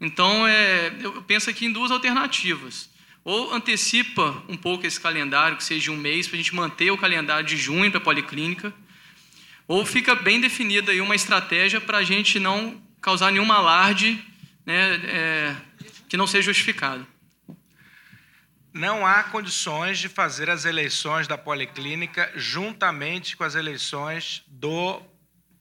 Então, 0.00 0.46
é, 0.46 0.92
eu 1.00 1.22
penso 1.22 1.50
aqui 1.50 1.66
em 1.66 1.72
duas 1.72 1.90
alternativas. 1.90 2.90
Ou 3.24 3.54
antecipa 3.54 4.42
um 4.48 4.56
pouco 4.56 4.84
esse 4.84 4.98
calendário, 4.98 5.56
que 5.56 5.62
seja 5.62 5.92
um 5.92 5.96
mês, 5.96 6.26
para 6.26 6.34
a 6.34 6.38
gente 6.38 6.54
manter 6.54 6.90
o 6.90 6.98
calendário 6.98 7.46
de 7.46 7.56
junho 7.56 7.90
para 7.90 7.98
a 7.98 8.02
policlínica, 8.02 8.74
ou 9.68 9.86
fica 9.86 10.14
bem 10.14 10.40
definida 10.40 10.90
aí 10.90 11.00
uma 11.00 11.14
estratégia 11.14 11.80
para 11.80 11.98
a 11.98 12.02
gente 12.02 12.40
não 12.40 12.82
causar 13.00 13.30
nenhum 13.30 13.50
alarde 13.52 14.18
né, 14.66 14.94
é, 15.04 15.56
que 16.08 16.16
não 16.16 16.26
seja 16.26 16.52
justificado 16.52 17.06
não 18.72 19.06
há 19.06 19.22
condições 19.24 19.98
de 19.98 20.08
fazer 20.08 20.48
as 20.48 20.64
eleições 20.64 21.28
da 21.28 21.36
Policlínica 21.36 22.32
juntamente 22.34 23.36
com 23.36 23.44
as 23.44 23.54
eleições 23.54 24.42
do 24.46 25.02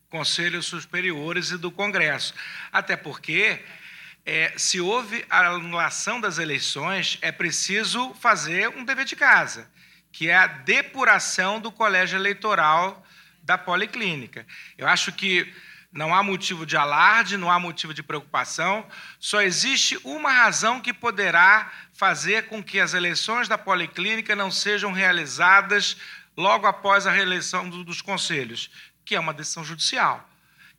Conselho 0.09 0.61
Superiores 0.63 1.51
e 1.51 1.57
do 1.57 1.71
Congresso. 1.71 2.33
Até 2.71 2.95
porque, 2.95 3.59
é, 4.25 4.53
se 4.57 4.79
houve 4.79 5.25
a 5.29 5.47
anulação 5.47 6.21
das 6.21 6.37
eleições, 6.37 7.17
é 7.21 7.31
preciso 7.31 8.13
fazer 8.15 8.69
um 8.69 8.85
dever 8.85 9.05
de 9.05 9.15
casa, 9.15 9.69
que 10.11 10.29
é 10.29 10.35
a 10.35 10.47
depuração 10.47 11.59
do 11.59 11.71
colégio 11.71 12.17
eleitoral 12.17 13.05
da 13.43 13.57
Policlínica. 13.57 14.45
Eu 14.77 14.87
acho 14.87 15.11
que 15.11 15.53
não 15.91 16.15
há 16.15 16.23
motivo 16.23 16.65
de 16.65 16.77
alarde, 16.77 17.35
não 17.35 17.51
há 17.51 17.59
motivo 17.59 17.93
de 17.93 18.01
preocupação, 18.01 18.87
só 19.19 19.41
existe 19.41 19.99
uma 20.03 20.31
razão 20.31 20.79
que 20.79 20.93
poderá 20.93 21.71
fazer 21.93 22.47
com 22.47 22.63
que 22.63 22.79
as 22.79 22.93
eleições 22.93 23.47
da 23.47 23.57
Policlínica 23.57 24.35
não 24.35 24.49
sejam 24.49 24.93
realizadas 24.93 25.97
logo 26.37 26.65
após 26.65 27.05
a 27.05 27.11
reeleição 27.11 27.69
dos 27.69 28.01
conselhos, 28.01 28.71
que 29.03 29.15
é 29.15 29.19
uma 29.19 29.33
decisão 29.33 29.65
judicial, 29.65 30.29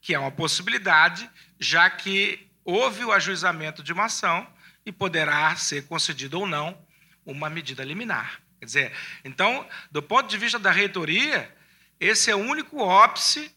que 0.01 0.15
é 0.15 0.19
uma 0.19 0.31
possibilidade, 0.31 1.29
já 1.61 1.91
que 1.91 2.49
houve 2.65 3.05
o 3.05 3.13
ajuizamento 3.13 3.83
de 3.83 3.93
uma 3.93 4.07
ação 4.07 4.47
e 4.85 4.91
poderá 4.91 5.55
ser 5.57 5.87
concedida 5.87 6.39
ou 6.39 6.47
não 6.47 6.79
uma 7.27 7.51
medida 7.51 7.85
liminar. 7.85 8.41
Quer 8.59 8.67
dizer, 8.67 8.93
então, 9.25 9.67
do 9.91 10.03
ponto 10.03 10.29
de 10.29 10.39
vista 10.39 10.59
da 10.59 10.71
reitoria, 10.71 11.55
esse 12.01 12.31
é 12.31 12.35
o 12.35 12.39
único 12.39 12.81
óbice 12.81 13.55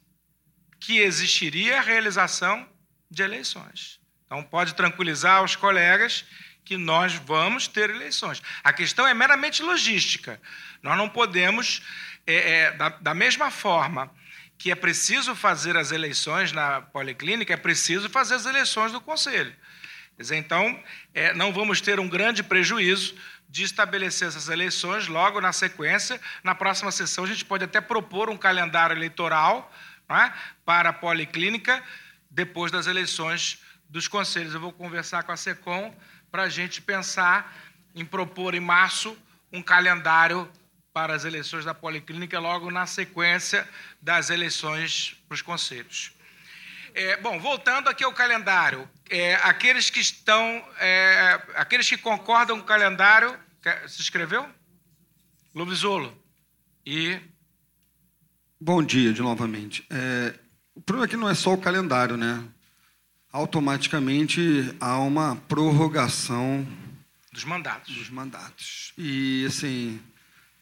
que 0.85 0.99
existiria 0.99 1.79
a 1.79 1.81
realização 1.81 2.69
de 3.09 3.23
eleições. 3.23 3.99
Então, 4.25 4.43
pode 4.43 4.75
tranquilizar 4.75 5.43
os 5.43 5.55
colegas 5.55 6.23
que 6.63 6.77
nós 6.77 7.15
vamos 7.15 7.67
ter 7.67 7.89
eleições. 7.89 8.39
A 8.63 8.71
questão 8.71 9.07
é 9.07 9.13
meramente 9.13 9.63
logística. 9.63 10.39
Nós 10.83 10.95
não 10.95 11.09
podemos, 11.09 11.81
é, 12.27 12.35
é, 12.35 12.71
da, 12.73 12.89
da 12.89 13.13
mesma 13.15 13.49
forma 13.49 14.11
que 14.59 14.69
é 14.69 14.75
preciso 14.75 15.35
fazer 15.35 15.75
as 15.75 15.91
eleições 15.91 16.51
na 16.51 16.81
policlínica, 16.81 17.53
é 17.53 17.57
preciso 17.57 18.07
fazer 18.07 18.35
as 18.35 18.45
eleições 18.45 18.91
do 18.91 19.01
conselho. 19.01 19.55
Dizer, 20.17 20.37
então, 20.37 20.79
é, 21.15 21.33
não 21.33 21.51
vamos 21.51 21.81
ter 21.81 21.99
um 21.99 22.07
grande 22.07 22.43
prejuízo 22.43 23.15
de 23.49 23.63
estabelecer 23.63 24.27
essas 24.27 24.49
eleições 24.49 25.07
logo 25.07 25.41
na 25.41 25.51
sequência. 25.51 26.21
Na 26.43 26.53
próxima 26.53 26.91
sessão, 26.91 27.23
a 27.23 27.27
gente 27.27 27.43
pode 27.43 27.63
até 27.63 27.81
propor 27.81 28.29
um 28.29 28.37
calendário 28.37 28.95
eleitoral 28.95 29.71
é, 30.09 30.33
para 30.63 30.89
a 30.89 30.93
policlínica 30.93 31.83
depois 32.29 32.71
das 32.71 32.87
eleições 32.87 33.61
dos 33.89 34.07
conselhos. 34.07 34.53
Eu 34.53 34.59
vou 34.59 34.73
conversar 34.73 35.23
com 35.23 35.31
a 35.31 35.37
SECOM 35.37 35.95
para 36.31 36.43
a 36.43 36.49
gente 36.49 36.81
pensar 36.81 37.55
em 37.93 38.05
propor 38.05 38.53
em 38.53 38.59
março 38.59 39.17
um 39.51 39.61
calendário 39.61 40.51
para 40.93 41.13
as 41.13 41.25
eleições 41.25 41.65
da 41.65 41.73
Policlínica, 41.73 42.39
logo 42.39 42.71
na 42.71 42.85
sequência 42.85 43.67
das 44.01 44.29
eleições 44.29 45.17
para 45.27 45.35
os 45.35 45.41
conselhos. 45.41 46.13
É, 46.93 47.17
bom, 47.17 47.37
voltando 47.37 47.89
aqui 47.89 48.03
ao 48.03 48.13
calendário, 48.13 48.89
é, 49.09 49.35
aqueles 49.35 49.89
que 49.89 49.99
estão, 49.99 50.41
é, 50.79 51.41
aqueles 51.55 51.89
que 51.89 51.97
concordam 51.97 52.57
com 52.57 52.63
o 52.63 52.65
calendário, 52.65 53.37
se 53.87 54.01
inscreveu? 54.01 54.49
Lubizolo. 55.53 56.17
E. 56.85 57.19
Bom 58.65 58.81
dia 58.81 59.13
de 59.13 59.21
novamente. 59.21 59.85
É, 59.91 60.33
o 60.73 60.81
problema 60.81 61.05
aqui 61.05 61.15
não 61.15 61.29
é 61.29 61.35
só 61.35 61.53
o 61.53 61.57
calendário, 61.59 62.17
né? 62.17 62.43
automaticamente 63.31 64.75
há 64.79 64.97
uma 64.97 65.35
prorrogação 65.47 66.67
dos 67.31 67.43
mandatos. 67.43 67.95
Dos 67.95 68.09
mandatos. 68.09 68.91
E 68.97 69.45
assim, 69.45 69.99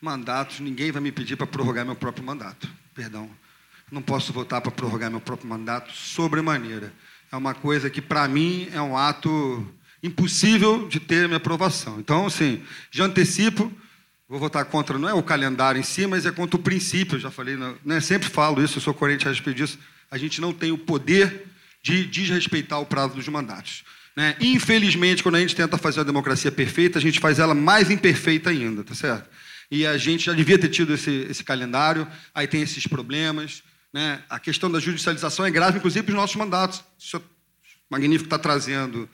mandatos, 0.02 0.60
ninguém 0.60 0.92
vai 0.92 1.02
me 1.02 1.14
pedir 1.14 1.38
para 1.38 1.48
prorrogar 1.48 1.86
meu 1.86 1.96
próprio 1.96 2.26
mandato. 2.26 2.70
Perdão. 2.94 3.30
Não 3.90 4.02
posso 4.02 4.34
votar 4.34 4.60
para 4.60 4.70
prorrogar 4.70 5.10
meu 5.10 5.22
próprio 5.22 5.48
mandato 5.48 5.94
sobremaneira. 5.94 6.92
É 7.32 7.38
uma 7.38 7.54
coisa 7.54 7.90
que 7.90 8.02
para 8.02 8.28
mim 8.28 8.68
é 8.74 8.82
um 8.82 8.98
ato 8.98 9.66
impossível 10.04 10.90
de 10.90 11.00
ter 11.00 11.26
minha 11.30 11.38
aprovação. 11.38 12.02
Então, 12.02 12.26
assim, 12.26 12.62
já 12.92 13.06
antecipo, 13.06 13.72
vou 14.34 14.40
votar 14.40 14.66
contra 14.66 14.98
não 14.98 15.08
é 15.08 15.14
o 15.14 15.22
calendário 15.22 15.80
em 15.80 15.84
si, 15.84 16.08
mas 16.08 16.26
é 16.26 16.32
contra 16.32 16.56
o 16.56 16.60
princípio, 16.60 17.18
eu 17.18 17.20
já 17.20 17.30
falei, 17.30 17.56
né? 17.86 18.00
sempre 18.00 18.28
falo 18.28 18.64
isso, 18.64 18.80
eu 18.80 18.82
sou 18.82 18.92
coerente 18.92 19.28
a 19.28 19.30
respeito 19.30 19.56
disso. 19.56 19.78
A 20.10 20.18
gente 20.18 20.42
não 20.42 20.52
tem 20.52 20.72
o 20.72 20.78
poder 20.78 21.46
de 21.84 22.04
desrespeitar 22.08 22.82
o 22.82 22.86
prazo 22.86 23.14
dos 23.14 23.28
mandatos. 23.28 23.84
Né? 24.16 24.36
Infelizmente, 24.42 25.22
quando 25.22 25.36
a 25.36 25.40
gente 25.40 25.56
tenta 25.56 25.78
fazer 25.78 26.00
a 26.00 26.04
democracia 26.04 26.52
perfeita, 26.52 26.98
a 26.98 27.02
gente 27.02 27.20
faz 27.20 27.38
ela 27.38 27.54
mais 27.54 27.92
imperfeita 27.92 28.50
ainda, 28.50 28.84
tá 28.84 28.96
certo? 28.96 29.30
E 29.70 29.86
a 29.86 29.98
gente 29.98 30.26
já 30.26 30.34
devia 30.34 30.58
ter 30.58 30.70
tido 30.70 30.96
esse, 30.96 31.28
esse 31.30 31.44
calendário, 31.44 32.08
aí 32.34 32.48
tem 32.48 32.64
esses 32.64 32.88
problemas. 32.88 33.62
Né? 33.94 34.20
A 34.28 34.40
questão 34.40 34.70
da 34.72 34.80
judicialização 34.80 35.46
é 35.46 35.52
grave, 35.52 35.78
inclusive, 35.78 36.04
para 36.04 36.12
os 36.12 36.18
nossos 36.18 36.36
mandatos. 36.36 36.80
O 36.80 37.04
senhor 37.04 37.24
Magnífico 37.88 38.26
está 38.26 38.40
trazendo 38.40 39.08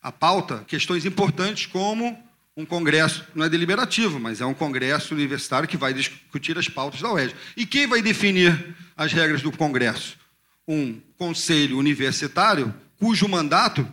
a 0.00 0.10
pauta 0.10 0.64
questões 0.66 1.04
importantes 1.04 1.66
como 1.66 2.18
um 2.56 2.66
congresso, 2.66 3.24
não 3.34 3.44
é 3.44 3.48
deliberativo, 3.48 4.20
mas 4.20 4.40
é 4.40 4.46
um 4.46 4.54
congresso 4.54 5.14
universitário 5.14 5.68
que 5.68 5.76
vai 5.76 5.94
discutir 5.94 6.58
as 6.58 6.68
pautas 6.68 7.00
da 7.00 7.10
UERJ. 7.12 7.34
E 7.56 7.64
quem 7.64 7.86
vai 7.86 8.02
definir 8.02 8.74
as 8.96 9.12
regras 9.12 9.40
do 9.40 9.50
congresso? 9.50 10.22
um 10.66 11.00
conselho 11.16 11.78
universitário 11.78 12.74
cujo 12.98 13.28
mandato 13.28 13.86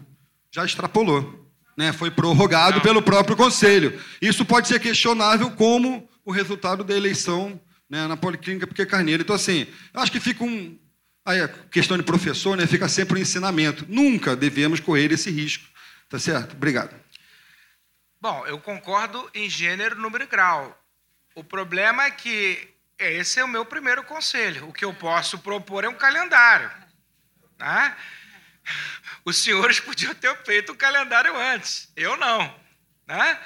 já 0.51 0.65
extrapolou, 0.65 1.47
né? 1.77 1.91
foi 1.91 2.11
prorrogado 2.11 2.77
Não. 2.77 2.81
pelo 2.81 3.01
próprio 3.01 3.35
conselho. 3.35 3.99
Isso 4.21 4.45
pode 4.45 4.67
ser 4.67 4.79
questionável 4.79 5.51
como 5.51 6.07
o 6.25 6.31
resultado 6.31 6.83
da 6.83 6.95
eleição 6.95 7.59
né, 7.89 8.07
na 8.07 8.15
Policlínica 8.15 8.67
Porque 8.67 8.85
Carneiro. 8.85 9.23
Então, 9.23 9.35
assim, 9.35 9.67
eu 9.93 10.01
acho 10.01 10.11
que 10.11 10.19
fica 10.19 10.43
um. 10.43 10.77
Aí 11.25 11.41
a 11.41 11.47
questão 11.47 11.97
de 11.97 12.03
professor, 12.03 12.55
né, 12.57 12.65
fica 12.65 12.88
sempre 12.88 13.19
um 13.19 13.21
ensinamento. 13.21 13.85
Nunca 13.88 14.35
devemos 14.35 14.79
correr 14.79 15.11
esse 15.11 15.29
risco. 15.29 15.65
Tá 16.07 16.17
certo? 16.17 16.53
Obrigado. 16.53 16.95
Bom, 18.22 18.45
eu 18.45 18.59
concordo 18.59 19.30
em 19.33 19.49
gênero, 19.49 19.95
número 19.95 20.25
e 20.25 20.27
grau. 20.27 20.77
O 21.33 21.43
problema 21.43 22.03
é 22.03 22.11
que 22.11 22.67
esse 22.98 23.39
é 23.39 23.43
o 23.43 23.48
meu 23.48 23.65
primeiro 23.65 24.03
conselho. 24.03 24.67
O 24.67 24.73
que 24.73 24.83
eu 24.83 24.93
posso 24.93 25.39
propor 25.39 25.85
é 25.85 25.89
um 25.89 25.95
calendário. 25.95 26.69
Tá? 27.57 27.95
Os 29.23 29.38
senhores 29.38 29.80
podiam 29.81 30.14
ter 30.14 30.35
feito 30.43 30.73
o 30.73 30.75
calendário 30.75 31.33
antes, 31.35 31.89
eu 31.95 32.17
não. 32.17 32.53
Né? 33.07 33.39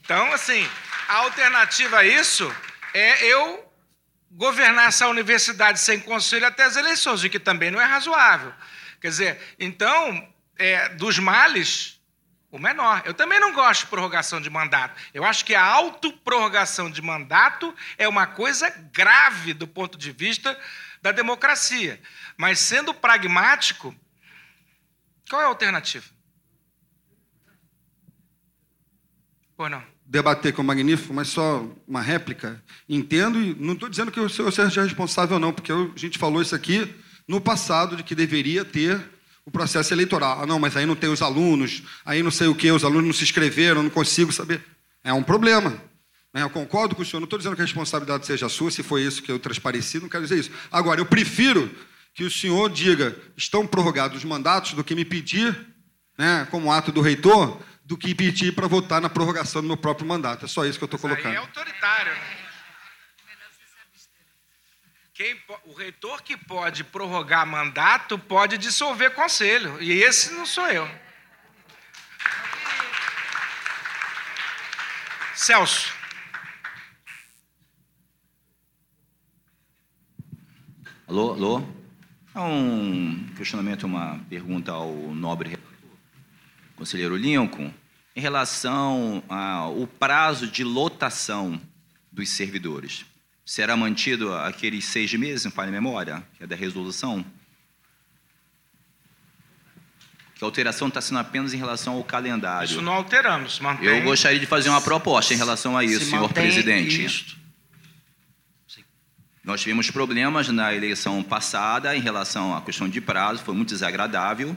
Então, 0.00 0.30
assim, 0.32 0.68
a 1.08 1.14
alternativa 1.16 2.00
a 2.00 2.04
isso 2.04 2.54
é 2.92 3.24
eu 3.24 3.72
governar 4.30 4.88
essa 4.88 5.08
universidade 5.08 5.80
sem 5.80 5.98
conselho 5.98 6.46
até 6.46 6.64
as 6.64 6.76
eleições, 6.76 7.24
o 7.24 7.30
que 7.30 7.38
também 7.38 7.70
não 7.70 7.80
é 7.80 7.84
razoável. 7.84 8.52
Quer 9.00 9.08
dizer, 9.08 9.54
então, 9.58 10.30
é, 10.58 10.90
dos 10.90 11.18
males, 11.18 11.93
o 12.54 12.58
menor. 12.58 13.02
Eu 13.04 13.12
também 13.12 13.40
não 13.40 13.52
gosto 13.52 13.80
de 13.80 13.86
prorrogação 13.88 14.40
de 14.40 14.48
mandato. 14.48 14.94
Eu 15.12 15.24
acho 15.24 15.44
que 15.44 15.56
a 15.56 15.64
autoprorrogação 15.64 16.88
de 16.88 17.02
mandato 17.02 17.74
é 17.98 18.06
uma 18.06 18.28
coisa 18.28 18.70
grave 18.92 19.52
do 19.52 19.66
ponto 19.66 19.98
de 19.98 20.12
vista 20.12 20.56
da 21.02 21.10
democracia. 21.10 22.00
Mas 22.36 22.60
sendo 22.60 22.94
pragmático, 22.94 23.92
qual 25.28 25.42
é 25.42 25.46
a 25.46 25.48
alternativa? 25.48 26.06
Ou 29.58 29.68
não? 29.68 29.82
Debater 30.06 30.52
com 30.52 30.62
o 30.62 30.64
Magnífico, 30.64 31.12
mas 31.12 31.28
só 31.28 31.66
uma 31.88 32.02
réplica. 32.02 32.62
Entendo 32.88 33.40
e 33.40 33.52
não 33.54 33.72
estou 33.72 33.88
dizendo 33.88 34.12
que 34.12 34.20
o 34.20 34.28
senhor 34.28 34.52
seja 34.52 34.84
responsável, 34.84 35.40
não, 35.40 35.52
porque 35.52 35.72
a 35.72 35.90
gente 35.96 36.18
falou 36.18 36.40
isso 36.40 36.54
aqui 36.54 36.94
no 37.26 37.40
passado, 37.40 37.96
de 37.96 38.04
que 38.04 38.14
deveria 38.14 38.64
ter 38.64 39.13
o 39.46 39.50
processo 39.50 39.92
eleitoral. 39.92 40.42
Ah, 40.42 40.46
não, 40.46 40.58
mas 40.58 40.76
aí 40.76 40.86
não 40.86 40.96
tem 40.96 41.10
os 41.10 41.22
alunos, 41.22 41.82
aí 42.04 42.22
não 42.22 42.30
sei 42.30 42.48
o 42.48 42.54
que, 42.54 42.70
os 42.70 42.84
alunos 42.84 43.06
não 43.06 43.12
se 43.12 43.24
inscreveram, 43.24 43.82
não 43.82 43.90
consigo 43.90 44.32
saber. 44.32 44.64
É 45.02 45.12
um 45.12 45.22
problema. 45.22 45.70
Né? 46.32 46.42
Eu 46.42 46.50
concordo 46.50 46.96
com 46.96 47.02
o 47.02 47.04
senhor, 47.04 47.20
não 47.20 47.24
estou 47.24 47.38
dizendo 47.38 47.54
que 47.54 47.62
a 47.62 47.64
responsabilidade 47.64 48.26
seja 48.26 48.48
sua, 48.48 48.70
se 48.70 48.82
foi 48.82 49.02
isso 49.02 49.22
que 49.22 49.30
eu 49.30 49.38
transpareci, 49.38 50.00
não 50.00 50.08
quero 50.08 50.24
dizer 50.24 50.38
isso. 50.38 50.50
Agora, 50.70 51.00
eu 51.00 51.06
prefiro 51.06 51.70
que 52.14 52.24
o 52.24 52.30
senhor 52.30 52.70
diga 52.70 53.16
estão 53.36 53.66
prorrogados 53.66 54.18
os 54.18 54.24
mandatos 54.24 54.72
do 54.72 54.84
que 54.84 54.94
me 54.94 55.04
pedir, 55.04 55.56
né, 56.16 56.46
como 56.50 56.72
ato 56.72 56.90
do 56.90 57.00
reitor, 57.00 57.60
do 57.84 57.98
que 57.98 58.14
pedir 58.14 58.54
para 58.54 58.66
votar 58.66 59.00
na 59.00 59.10
prorrogação 59.10 59.60
do 59.60 59.68
meu 59.68 59.76
próprio 59.76 60.06
mandato. 60.06 60.46
É 60.46 60.48
só 60.48 60.64
isso 60.64 60.78
que 60.78 60.84
eu 60.84 60.86
estou 60.86 60.98
colocando. 60.98 61.26
Aí 61.26 61.34
é 61.34 61.38
autoritário. 61.38 62.12
Quem, 65.14 65.40
o 65.66 65.72
reitor 65.72 66.24
que 66.24 66.36
pode 66.36 66.82
prorrogar 66.82 67.46
mandato 67.46 68.18
pode 68.18 68.58
dissolver 68.58 69.14
conselho. 69.14 69.80
E 69.80 69.92
esse 69.92 70.34
não 70.34 70.44
sou 70.44 70.66
eu. 70.66 70.90
Celso. 75.36 75.94
Alô, 81.06 81.34
alô? 81.34 81.62
Um 82.34 83.28
questionamento, 83.36 83.84
uma 83.84 84.18
pergunta 84.28 84.72
ao 84.72 84.92
nobre 84.92 85.56
conselheiro 86.74 87.16
Lincoln, 87.16 87.72
em 88.16 88.20
relação 88.20 89.22
ao 89.28 89.86
prazo 89.86 90.48
de 90.48 90.64
lotação 90.64 91.60
dos 92.10 92.30
servidores. 92.30 93.06
Será 93.44 93.76
mantido 93.76 94.32
aqueles 94.34 94.84
seis 94.86 95.12
meses, 95.14 95.44
em 95.44 95.50
falha 95.50 95.70
memória, 95.70 96.26
que 96.36 96.44
é 96.44 96.46
da 96.46 96.56
resolução? 96.56 97.24
Que 100.34 100.42
a 100.42 100.46
alteração 100.46 100.88
está 100.88 101.00
sendo 101.00 101.18
apenas 101.18 101.52
em 101.52 101.58
relação 101.58 101.94
ao 101.94 102.04
calendário. 102.04 102.64
Isso 102.64 102.80
não 102.80 102.94
alteramos, 102.94 103.60
mantém. 103.60 103.86
Eu 103.86 104.02
gostaria 104.02 104.40
de 104.40 104.46
fazer 104.46 104.70
uma 104.70 104.80
proposta 104.80 105.34
em 105.34 105.36
relação 105.36 105.76
a 105.76 105.84
isso, 105.84 106.06
senhor 106.06 106.32
presidente. 106.32 107.04
Isto. 107.04 107.36
Nós 109.44 109.60
tivemos 109.60 109.90
problemas 109.90 110.48
na 110.48 110.74
eleição 110.74 111.22
passada 111.22 111.94
em 111.94 112.00
relação 112.00 112.56
à 112.56 112.62
questão 112.62 112.88
de 112.88 112.98
prazo, 112.98 113.44
foi 113.44 113.54
muito 113.54 113.68
desagradável, 113.68 114.56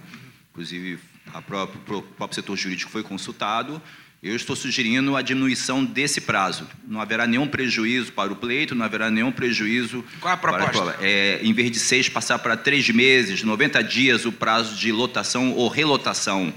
inclusive 0.49 0.97
o 1.33 1.41
próprio 1.41 2.33
setor 2.33 2.55
jurídico 2.55 2.89
foi 2.89 3.03
consultado. 3.03 3.81
Eu 4.21 4.35
estou 4.35 4.55
sugerindo 4.55 5.15
a 5.15 5.21
diminuição 5.21 5.85
desse 5.85 6.21
prazo. 6.21 6.67
Não 6.87 6.99
haverá 6.99 7.27
nenhum 7.27 7.47
prejuízo 7.47 8.11
para 8.11 8.33
o 8.33 8.35
pleito, 8.35 8.73
não 8.73 8.83
haverá 8.83 9.11
nenhum 9.11 9.31
prejuízo. 9.31 10.03
Qual 10.19 10.33
a 10.33 10.37
proposta? 10.37 10.93
Para, 10.93 11.07
é, 11.07 11.39
em 11.43 11.53
vez 11.53 11.71
de 11.71 11.77
seis, 11.77 12.09
passar 12.09 12.39
para 12.39 12.57
três 12.57 12.89
meses, 12.89 13.43
90 13.43 13.83
dias 13.83 14.25
o 14.25 14.31
prazo 14.31 14.75
de 14.75 14.91
lotação 14.91 15.53
ou 15.53 15.67
relotação 15.67 16.51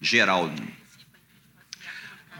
geral. 0.00 0.52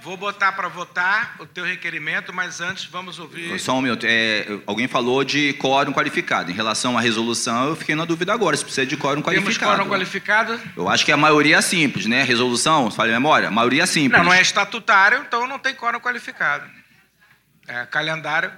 Vou 0.05 0.19
botar 0.19 0.53
para 0.53 0.69
votar 0.69 1.35
o 1.39 1.47
teu 1.47 1.65
requerimento, 1.65 2.31
mas 2.31 2.61
antes 2.61 2.85
vamos 2.85 3.19
ouvir. 3.19 3.59
Só 3.59 3.79
um 3.79 3.81
minuto. 3.81 4.05
É, 4.07 4.47
alguém 4.67 4.87
falou 4.87 5.25
de 5.25 5.55
quórum 5.55 5.95
qualificado. 5.95 6.51
Em 6.51 6.55
relação 6.55 6.99
à 6.99 7.01
resolução, 7.01 7.71
eu 7.71 7.75
fiquei 7.75 7.95
na 7.95 8.05
dúvida 8.05 8.31
agora, 8.31 8.55
se 8.55 8.63
precisa 8.63 8.85
de 8.85 8.99
quórum 8.99 9.23
qualificado. 9.23 9.59
Temos 9.59 9.79
quórum 9.79 9.89
qualificado? 9.91 10.61
Eu 10.77 10.91
acho 10.91 11.07
que 11.07 11.11
a 11.11 11.17
maioria 11.17 11.57
é 11.57 11.63
simples, 11.63 12.05
né? 12.05 12.23
Resolução, 12.23 12.91
fala 12.91 13.09
em 13.09 13.13
memória, 13.13 13.49
a 13.49 13.51
maioria 13.51 13.85
é 13.85 13.87
simples. 13.87 14.19
Não, 14.19 14.27
não 14.27 14.35
é 14.35 14.43
estatutário, 14.43 15.25
então 15.27 15.47
não 15.47 15.59
tem 15.59 15.75
quórum 15.75 15.99
qualificado. 15.99 16.71
É 17.67 17.87
calendário. 17.87 18.53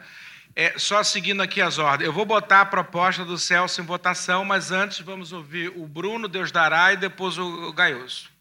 É, 0.56 0.74
só 0.76 1.00
seguindo 1.04 1.42
aqui 1.42 1.62
as 1.62 1.78
ordens. 1.78 2.08
Eu 2.08 2.12
vou 2.12 2.24
botar 2.24 2.62
a 2.62 2.66
proposta 2.66 3.24
do 3.24 3.38
Celso 3.38 3.80
em 3.80 3.84
votação, 3.84 4.44
mas 4.44 4.72
antes 4.72 4.98
vamos 4.98 5.32
ouvir 5.32 5.72
o 5.76 5.86
Bruno 5.86 6.26
Deus 6.26 6.50
dará 6.50 6.92
e 6.92 6.96
depois 6.96 7.38
o 7.38 7.72
Gaioso. 7.72 8.34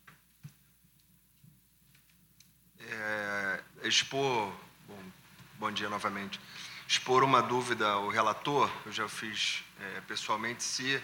Expor, 3.84 4.52
bom, 4.88 5.04
bom 5.60 5.72
dia 5.72 5.90
novamente, 5.90 6.40
expor 6.88 7.24
uma 7.24 7.42
dúvida 7.42 7.88
ao 7.88 8.10
relator, 8.10 8.70
eu 8.86 8.92
já 8.92 9.08
fiz 9.08 9.64
é, 9.80 10.02
pessoalmente, 10.02 10.64
se 10.64 11.02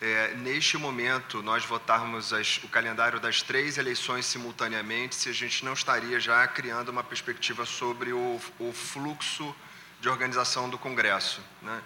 é, 0.00 0.34
neste 0.34 0.76
momento 0.76 1.42
nós 1.42 1.64
votarmos 1.64 2.32
as, 2.32 2.58
o 2.64 2.68
calendário 2.68 3.20
das 3.20 3.40
três 3.40 3.78
eleições 3.78 4.26
simultaneamente, 4.26 5.14
se 5.14 5.28
a 5.28 5.32
gente 5.32 5.64
não 5.64 5.74
estaria 5.74 6.18
já 6.18 6.46
criando 6.48 6.88
uma 6.88 7.04
perspectiva 7.04 7.64
sobre 7.64 8.12
o, 8.12 8.40
o 8.58 8.72
fluxo 8.72 9.54
de 10.00 10.08
organização 10.08 10.68
do 10.68 10.76
Congresso. 10.76 11.40
Né? 11.62 11.80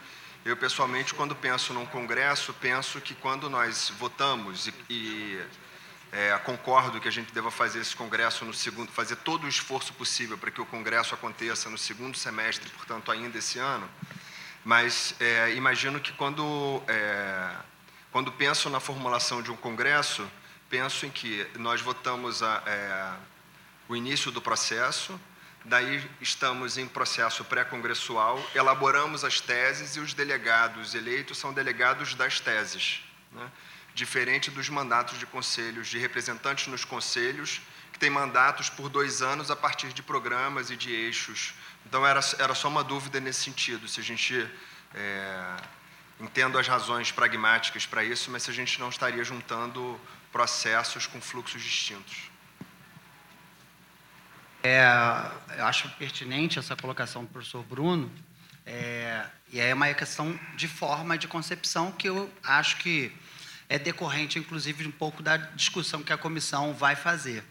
Eu, 0.47 0.57
pessoalmente, 0.57 1.13
quando 1.13 1.37
penso 1.37 1.75
num 1.75 1.85
Congresso, 1.85 2.55
penso 2.55 3.01
que 3.03 3.15
quando 3.15 3.51
nós 3.51 3.93
votamos 3.99 4.67
e, 4.67 4.75
e 4.89 5.45
é, 6.13 6.37
concordo 6.39 7.01
que 7.01 7.09
a 7.09 7.13
gente 7.13 7.33
deva 7.33 7.51
fazer 7.51 7.81
esse 7.81 7.95
congresso 7.95 8.45
no 8.45 8.55
segundo, 8.55 8.91
fazer 8.93 9.17
todo 9.17 9.45
o 9.45 9.49
esforço 9.49 9.93
possível 9.95 10.39
para 10.39 10.51
que 10.51 10.61
o 10.61 10.67
congresso 10.67 11.15
aconteça 11.15 11.69
no 11.69 11.77
segundo 11.77 12.17
semestre, 12.17 12.71
portanto 12.71 13.11
ainda 13.11 13.39
esse 13.39 13.59
ano. 13.59 13.89
Mas 14.65 15.15
é, 15.21 15.55
imagino 15.55 16.01
que 16.01 16.13
quando 16.13 16.83
é, 16.89 17.51
quando 18.11 18.33
penso 18.33 18.71
na 18.71 18.81
formulação 18.81 19.43
de 19.43 19.51
um 19.51 19.57
congresso, 19.57 20.27
penso 20.71 21.05
em 21.05 21.11
que 21.11 21.47
nós 21.59 21.83
votamos 21.83 22.43
a, 22.43 22.63
é, 22.67 23.13
o 23.89 23.95
início 23.95 24.33
do 24.33 24.41
processo, 24.41 25.21
daí 25.65 26.03
estamos 26.21 26.79
em 26.79 26.87
processo 26.87 27.45
pré-congressual, 27.45 28.43
elaboramos 28.55 29.23
as 29.23 29.41
teses 29.41 29.97
e 29.97 30.01
os 30.01 30.15
delegados 30.15 30.95
eleitos 30.95 31.37
são 31.37 31.53
delegados 31.53 32.15
das 32.15 32.41
teses. 32.41 33.03
Né? 33.33 33.51
Diferente 33.97 34.51
dos 34.51 34.69
mandatos 34.69 35.19
de 35.19 35.25
conselhos, 35.25 35.89
de 35.89 35.99
representantes 35.99 36.67
nos 36.67 36.85
conselhos, 36.85 37.63
que 37.91 37.99
têm 37.99 38.11
mandatos 38.11 38.69
por 38.69 38.91
dois 38.91 39.23
anos 39.23 39.51
a 39.51 39.57
partir 39.57 39.91
de 39.95 40.03
programas 40.03 40.71
e 40.71 40.77
de 40.77 40.93
eixos. 40.93 41.55
Então, 41.87 42.07
era, 42.07 42.21
era 42.39 42.55
só 42.55 42.69
uma 42.69 42.85
dúvida 42.85 43.19
nesse 43.19 43.43
sentido, 43.43 43.89
se 43.89 43.99
a 43.99 44.03
gente. 44.05 44.49
É, 44.95 45.57
entendo 46.19 46.59
as 46.59 46.67
razões 46.67 47.13
pragmáticas 47.13 47.85
para 47.85 48.03
isso, 48.03 48.31
mas 48.31 48.43
se 48.43 48.51
a 48.51 48.55
gente 48.55 48.81
não 48.81 48.89
estaria 48.89 49.23
juntando 49.23 50.01
processos 50.33 51.07
com 51.07 51.21
fluxos 51.21 51.63
distintos. 51.63 52.31
É, 54.63 54.83
eu 55.59 55.67
acho 55.67 55.89
pertinente 55.91 56.59
essa 56.59 56.75
colocação 56.75 57.23
do 57.25 57.29
professor 57.29 57.63
Bruno, 57.63 58.11
é, 58.65 59.27
e 59.53 59.61
é 59.61 59.75
uma 59.75 59.93
questão 59.93 60.39
de 60.57 60.67
forma 60.67 61.19
de 61.19 61.29
concepção 61.29 61.93
que 61.93 62.09
eu 62.09 62.33
acho 62.43 62.79
que 62.79 63.13
é 63.69 63.79
decorrente, 63.79 64.39
inclusive, 64.39 64.85
de 64.85 64.89
um 64.89 64.93
pouco 64.93 65.23
da 65.23 65.37
discussão 65.37 66.03
que 66.03 66.13
a 66.13 66.19
comissão 66.19 66.73
vai 66.73 66.97
fazer. 66.97 67.45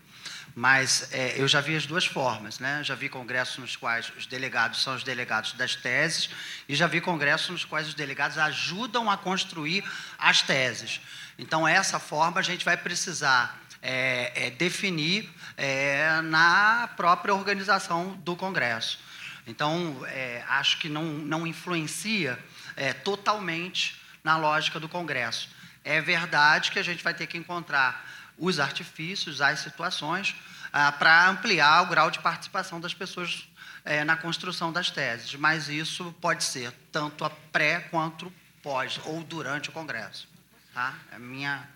Mas 0.55 1.09
é, 1.11 1.35
eu 1.37 1.47
já 1.49 1.59
vi 1.59 1.75
as 1.75 1.85
duas 1.85 2.05
formas, 2.05 2.59
né? 2.59 2.81
Já 2.81 2.95
vi 2.95 3.09
congressos 3.09 3.57
nos 3.57 3.75
quais 3.75 4.09
os 4.17 4.25
delegados 4.25 4.81
são 4.81 4.95
os 4.95 5.03
delegados 5.03 5.51
das 5.53 5.75
teses 5.75 6.29
e 6.69 6.73
já 6.73 6.87
vi 6.87 7.01
congressos 7.01 7.49
nos 7.49 7.65
quais 7.65 7.89
os 7.89 7.93
delegados 7.93 8.37
ajudam 8.37 9.11
a 9.11 9.17
construir 9.17 9.83
as 10.17 10.41
teses. 10.41 11.01
Então, 11.37 11.67
essa 11.67 11.99
forma 11.99 12.39
a 12.39 12.43
gente 12.43 12.63
vai 12.63 12.77
precisar 12.77 13.61
é, 13.81 14.47
é, 14.47 14.49
definir 14.49 15.29
é, 15.57 16.21
na 16.21 16.89
própria 16.95 17.35
organização 17.35 18.13
do 18.23 18.35
Congresso. 18.35 18.97
Então, 19.45 20.03
é, 20.07 20.43
acho 20.47 20.79
que 20.79 20.87
não, 20.87 21.03
não 21.03 21.45
influencia 21.45 22.39
é, 22.77 22.93
totalmente 22.93 24.01
na 24.23 24.37
lógica 24.37 24.79
do 24.79 24.89
Congresso. 24.89 25.49
É 25.85 26.01
verdade 26.01 26.71
que 26.71 26.79
a 26.79 26.83
gente 26.83 27.03
vai 27.03 27.13
ter 27.13 27.27
que 27.27 27.37
encontrar 27.37 28.03
os 28.37 28.59
artifícios, 28.59 29.39
as 29.39 29.59
situações, 29.59 30.35
ah, 30.73 30.91
para 30.91 31.29
ampliar 31.29 31.83
o 31.83 31.85
grau 31.85 32.11
de 32.11 32.19
participação 32.19 32.81
das 32.81 32.93
pessoas 32.93 33.47
é, 33.85 34.03
na 34.03 34.17
construção 34.17 34.73
das 34.73 34.89
teses. 34.89 35.35
Mas 35.35 35.69
isso 35.69 36.13
pode 36.19 36.43
ser 36.43 36.73
tanto 36.91 37.23
a 37.23 37.29
pré 37.29 37.81
quanto 37.91 38.33
pós 38.63 38.99
ou 39.05 39.23
durante 39.23 39.69
o 39.69 39.71
Congresso. 39.71 40.27
Tá? 40.73 40.95
É, 41.11 41.19
minha, 41.19 41.69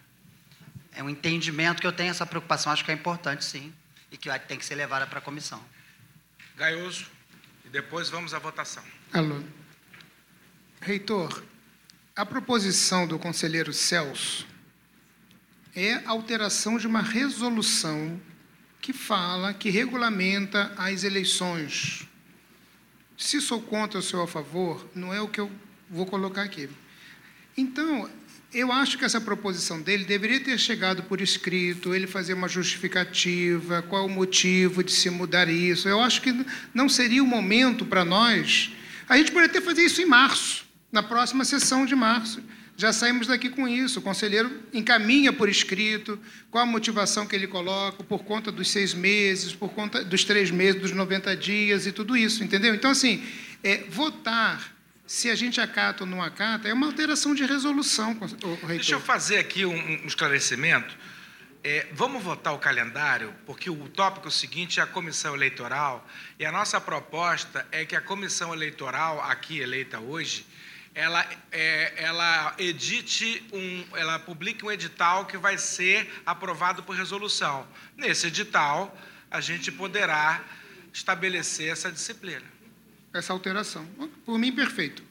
é 0.91 1.03
um 1.03 1.09
entendimento 1.09 1.79
que 1.79 1.87
eu 1.87 1.93
tenho 1.93 2.09
essa 2.09 2.25
preocupação, 2.25 2.73
acho 2.73 2.83
que 2.83 2.91
é 2.91 2.95
importante 2.95 3.45
sim, 3.45 3.71
e 4.11 4.17
que 4.17 4.27
tem 4.39 4.57
que 4.57 4.65
ser 4.65 4.75
levada 4.75 5.05
para 5.05 5.19
a 5.19 5.21
comissão. 5.21 5.63
Gaioso, 6.57 7.05
e 7.63 7.69
depois 7.69 8.09
vamos 8.09 8.33
à 8.33 8.39
votação. 8.39 8.83
Alô. 9.13 9.41
Reitor, 10.81 11.43
a 12.19 12.25
proposição 12.25 13.07
do 13.07 13.17
conselheiro 13.17 13.71
Celso 13.71 14.45
é 15.73 16.01
alteração 16.05 16.77
de 16.77 16.85
uma 16.85 17.01
resolução 17.01 18.19
que 18.81 18.91
fala, 18.91 19.53
que 19.53 19.69
regulamenta 19.69 20.73
as 20.75 21.05
eleições. 21.05 22.05
Se 23.17 23.39
sou 23.39 23.61
contra 23.61 23.99
ou 23.99 24.03
sou 24.03 24.21
a 24.21 24.27
favor, 24.27 24.85
não 24.93 25.13
é 25.13 25.21
o 25.21 25.29
que 25.29 25.39
eu 25.39 25.49
vou 25.89 26.05
colocar 26.05 26.41
aqui. 26.41 26.69
Então, 27.55 28.09
eu 28.53 28.69
acho 28.69 28.97
que 28.97 29.05
essa 29.05 29.21
proposição 29.21 29.81
dele 29.81 30.03
deveria 30.03 30.41
ter 30.41 30.57
chegado 30.57 31.03
por 31.03 31.21
escrito, 31.21 31.95
ele 31.95 32.05
fazer 32.05 32.33
uma 32.33 32.49
justificativa, 32.49 33.81
qual 33.81 34.05
o 34.05 34.09
motivo 34.09 34.83
de 34.83 34.91
se 34.91 35.09
mudar 35.09 35.47
isso. 35.47 35.87
Eu 35.87 36.01
acho 36.01 36.21
que 36.21 36.45
não 36.73 36.89
seria 36.89 37.23
o 37.23 37.27
momento 37.27 37.85
para 37.85 38.03
nós. 38.03 38.73
A 39.07 39.15
gente 39.15 39.31
poderia 39.31 39.51
até 39.51 39.61
fazer 39.61 39.83
isso 39.83 40.01
em 40.01 40.05
março 40.05 40.67
na 40.91 41.03
próxima 41.03 41.45
sessão 41.45 41.85
de 41.85 41.95
março. 41.95 42.41
Já 42.79 42.93
saímos 42.93 43.27
daqui 43.27 43.49
com 43.49 43.67
isso. 43.67 43.99
O 43.99 44.01
conselheiro 44.01 44.63
encaminha 44.71 45.33
por 45.33 45.49
escrito 45.49 46.17
qual 46.49 46.63
a 46.63 46.65
motivação 46.65 47.27
que 47.27 47.35
ele 47.35 47.45
coloca, 47.45 48.03
por 48.05 48.23
conta 48.23 48.53
dos 48.53 48.71
seis 48.71 48.93
meses, 48.93 49.53
por 49.53 49.69
conta 49.73 50.01
dos 50.03 50.23
três 50.23 50.49
meses, 50.49 50.81
dos 50.81 50.91
90 50.91 51.35
dias 51.35 51.85
e 51.85 51.91
tudo 51.91 52.15
isso, 52.15 52.41
entendeu? 52.41 52.73
Então, 52.73 52.89
assim, 52.89 53.21
é, 53.61 53.83
votar, 53.89 54.73
se 55.05 55.29
a 55.29 55.35
gente 55.35 55.59
acata 55.59 56.05
ou 56.05 56.09
não 56.09 56.23
acata, 56.23 56.69
é 56.69 56.73
uma 56.73 56.85
alteração 56.85 57.35
de 57.35 57.43
resolução. 57.43 58.17
Deixa 58.67 58.93
eu 58.93 59.01
fazer 59.01 59.39
aqui 59.39 59.65
um, 59.65 59.75
um 59.75 60.07
esclarecimento. 60.07 60.95
É, 61.61 61.87
vamos 61.91 62.23
votar 62.23 62.53
o 62.53 62.59
calendário, 62.59 63.35
porque 63.45 63.69
o 63.69 63.89
tópico 63.89 64.31
seguinte 64.31 64.79
é 64.79 64.83
a 64.83 64.87
comissão 64.87 65.35
eleitoral, 65.35 66.07
e 66.39 66.45
a 66.45 66.51
nossa 66.53 66.79
proposta 66.79 67.67
é 67.73 67.83
que 67.83 67.97
a 67.97 67.99
comissão 67.99 68.53
eleitoral, 68.53 69.19
aqui 69.19 69.59
eleita 69.59 69.99
hoje, 69.99 70.45
ela, 70.93 71.25
é, 71.51 71.93
ela 72.03 72.55
edite 72.57 73.43
um, 73.53 73.85
ela 73.95 74.19
publique 74.19 74.65
um 74.65 74.71
edital 74.71 75.25
que 75.25 75.37
vai 75.37 75.57
ser 75.57 76.21
aprovado 76.25 76.83
por 76.83 76.95
resolução. 76.95 77.67
Nesse 77.95 78.27
edital, 78.27 78.95
a 79.29 79.39
gente 79.41 79.71
poderá 79.71 80.43
estabelecer 80.93 81.71
essa 81.71 81.91
disciplina. 81.91 82.45
Essa 83.13 83.33
alteração. 83.33 83.85
Por 84.25 84.37
mim, 84.37 84.51
perfeito. 84.51 85.03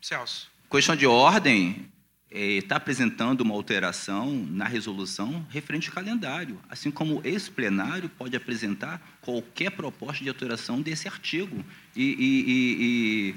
Celso. 0.00 0.50
Questão 0.70 0.96
de 0.96 1.06
ordem, 1.06 1.92
está 2.34 2.76
apresentando 2.76 3.42
uma 3.42 3.54
alteração 3.54 4.32
na 4.50 4.64
resolução 4.64 5.46
referente 5.50 5.88
ao 5.88 5.94
calendário, 5.94 6.58
assim 6.68 6.90
como 6.90 7.20
esse 7.24 7.50
plenário 7.50 8.08
pode 8.08 8.34
apresentar 8.34 9.18
qualquer 9.20 9.70
proposta 9.70 10.22
de 10.22 10.30
alteração 10.30 10.80
desse 10.80 11.06
artigo. 11.06 11.62
E, 11.94 12.02
e, 12.02 12.44
e, 12.48 13.34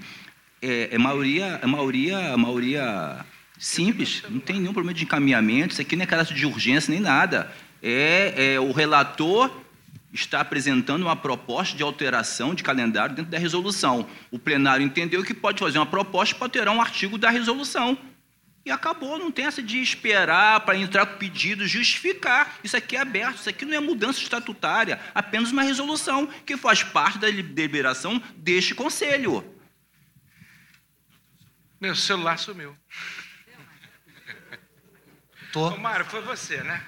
é, 0.66 0.96
é 0.96 0.98
maioria, 0.98 1.60
é 1.62 1.68
maioria, 1.68 2.18
é 2.18 2.36
maioria 2.36 3.26
simples, 3.58 4.24
não 4.30 4.40
tem 4.40 4.60
nenhum 4.60 4.74
problema 4.74 4.94
de 4.94 5.04
encaminhamento, 5.04 5.74
isso 5.74 5.82
aqui 5.82 5.96
não 5.96 6.04
é 6.04 6.08
caráter 6.08 6.34
de 6.34 6.46
urgência 6.46 6.92
nem 6.92 7.00
nada. 7.00 7.52
É, 7.82 8.54
é, 8.54 8.60
o 8.60 8.72
relator 8.72 9.52
está 10.12 10.40
apresentando 10.40 11.04
uma 11.04 11.16
proposta 11.16 11.78
de 11.78 11.84
alteração 11.84 12.56
de 12.56 12.64
calendário 12.64 13.16
dentro 13.16 13.32
da 13.32 13.38
resolução. 13.38 14.08
O 14.32 14.40
plenário 14.40 14.84
entendeu 14.84 15.24
que 15.24 15.34
pode 15.34 15.60
fazer 15.60 15.78
uma 15.78 15.86
proposta 15.86 16.34
para 16.34 16.46
alterar 16.46 16.74
um 16.74 16.82
artigo 16.82 17.18
da 17.18 17.30
resolução. 17.30 17.98
E 18.66 18.72
acabou, 18.72 19.20
não 19.20 19.30
tem 19.30 19.46
essa 19.46 19.62
de 19.62 19.80
esperar 19.80 20.62
para 20.62 20.76
entrar 20.76 21.06
com 21.06 21.20
pedido, 21.20 21.68
justificar. 21.68 22.56
Isso 22.64 22.76
aqui 22.76 22.96
é 22.96 23.02
aberto, 23.02 23.38
isso 23.38 23.50
aqui 23.50 23.64
não 23.66 23.76
é 23.76 23.80
mudança 23.80 24.20
estatutária, 24.20 25.00
apenas 25.14 25.52
uma 25.52 25.62
resolução 25.62 26.28
que 26.44 26.58
faz 26.58 26.82
parte 26.82 27.20
da 27.20 27.30
deliberação 27.30 28.20
deste 28.38 28.74
conselho. 28.74 29.55
Meu 31.86 31.96
celular 31.96 32.40
sumiu. 32.40 32.76
Tô. 35.52 35.70
O 35.70 35.80
Mário, 35.80 36.04
foi 36.08 36.20
você, 36.22 36.58
né? 36.64 36.84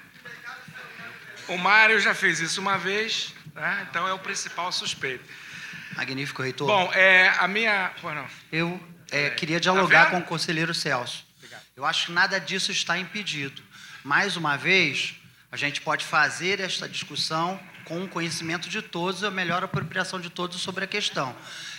O 1.46 1.56
Mário 1.56 2.00
já 2.00 2.16
fez 2.16 2.40
isso 2.40 2.60
uma 2.60 2.76
vez, 2.76 3.32
né? 3.54 3.86
então 3.88 4.08
é 4.08 4.12
o 4.12 4.18
principal 4.18 4.72
suspeito. 4.72 5.24
Magnífico, 5.94 6.42
reitor. 6.42 6.66
Bom, 6.66 6.92
é, 6.92 7.28
a 7.38 7.46
minha. 7.46 7.92
Pô. 8.00 8.08
Eu 8.50 8.80
é, 9.12 9.30
queria 9.30 9.60
dialogar 9.60 10.06
Tá 10.06 10.10
com 10.10 10.18
o 10.18 10.24
conselheiro 10.24 10.74
Celso. 10.74 11.24
Eu 11.76 11.86
acho 11.86 12.06
que 12.06 12.12
nada 12.12 12.40
disso 12.40 12.72
está 12.72 12.98
impedido. 12.98 13.62
Mais 14.02 14.36
uma 14.36 14.56
vez, 14.56 15.14
a 15.52 15.56
gente 15.56 15.80
pode 15.80 16.04
fazer 16.04 16.58
esta 16.58 16.88
discussão 16.88 17.60
com 17.84 18.02
o 18.02 18.08
conhecimento 18.08 18.68
de 18.68 18.82
todos 18.82 19.22
e 19.22 19.26
a 19.26 19.30
melhor 19.30 19.62
apropriação 19.62 20.20
de 20.20 20.28
todos 20.28 20.60
sobre 20.60 20.82
a 20.82 20.88
questão. 20.88 21.36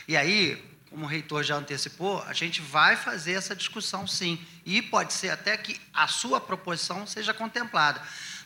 E 0.07 0.15
aí, 0.15 0.68
como 0.90 1.06
o 1.06 1.08
reitor 1.08 1.43
já 1.43 1.56
antecipou, 1.56 2.24
a 2.24 2.34
gente 2.34 2.61
vai 2.61 2.95
fazer 2.95 3.34
essa 3.34 3.56
discussão 3.56 4.08
sim. 4.08 4.43
E 4.66 4.82
pode 4.82 5.14
ser 5.14 5.30
até 5.30 5.56
que 5.56 5.80
a 5.93 6.08
sua 6.08 6.42
proposição 6.42 7.06
seja 7.06 7.34
contemplada. 7.34 8.01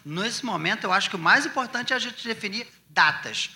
Nesse 0.06 0.46
momento, 0.46 0.84
eu 0.84 0.92
acho 0.94 1.10
que 1.10 1.16
o 1.16 1.20
mais 1.20 1.46
importante 1.46 1.94
é 1.94 1.96
a 1.96 2.00
gente 2.00 2.28
definir 2.28 2.68
datas. 2.90 3.52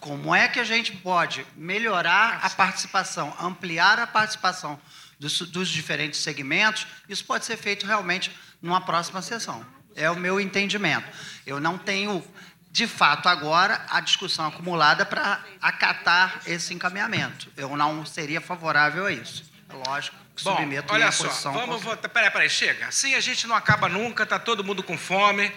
Como 0.00 0.34
é 0.34 0.48
que 0.48 0.58
a 0.58 0.64
gente 0.64 0.92
pode 0.92 1.46
melhorar 1.54 2.40
a 2.42 2.48
participação, 2.48 3.36
ampliar 3.38 3.98
a 3.98 4.06
participação 4.06 4.80
dos, 5.18 5.40
dos 5.42 5.68
diferentes 5.68 6.20
segmentos? 6.20 6.86
Isso 7.06 7.24
pode 7.24 7.44
ser 7.44 7.58
feito 7.58 7.86
realmente 7.86 8.34
numa 8.62 8.80
próxima 8.80 9.20
sessão. 9.20 9.64
É 9.94 10.10
o 10.10 10.16
meu 10.16 10.40
entendimento. 10.40 11.06
Eu 11.46 11.60
não 11.60 11.76
tenho, 11.76 12.24
de 12.70 12.86
fato, 12.86 13.28
agora 13.28 13.84
a 13.90 14.00
discussão 14.00 14.46
acumulada 14.46 15.04
para 15.04 15.40
acatar 15.60 16.40
esse 16.46 16.72
encaminhamento. 16.72 17.50
Eu 17.56 17.76
não 17.76 18.06
seria 18.06 18.40
favorável 18.40 19.06
a 19.06 19.12
isso. 19.12 19.50
É 19.68 19.88
lógico 19.88 20.16
que 20.36 20.44
Bom, 20.44 20.56
submeto 20.56 20.92
olha 20.92 21.04
minha 21.06 21.12
só, 21.12 21.26
posição. 21.26 21.52
vamos 21.52 21.82
votar. 21.82 22.08
Peraí, 22.08 22.30
peraí, 22.30 22.48
chega. 22.48 22.86
Assim 22.86 23.14
a 23.14 23.20
gente 23.20 23.46
não 23.48 23.56
acaba 23.56 23.88
nunca, 23.88 24.24
tá 24.24 24.38
todo 24.38 24.62
mundo 24.62 24.84
com 24.84 24.96
fome. 24.96 25.52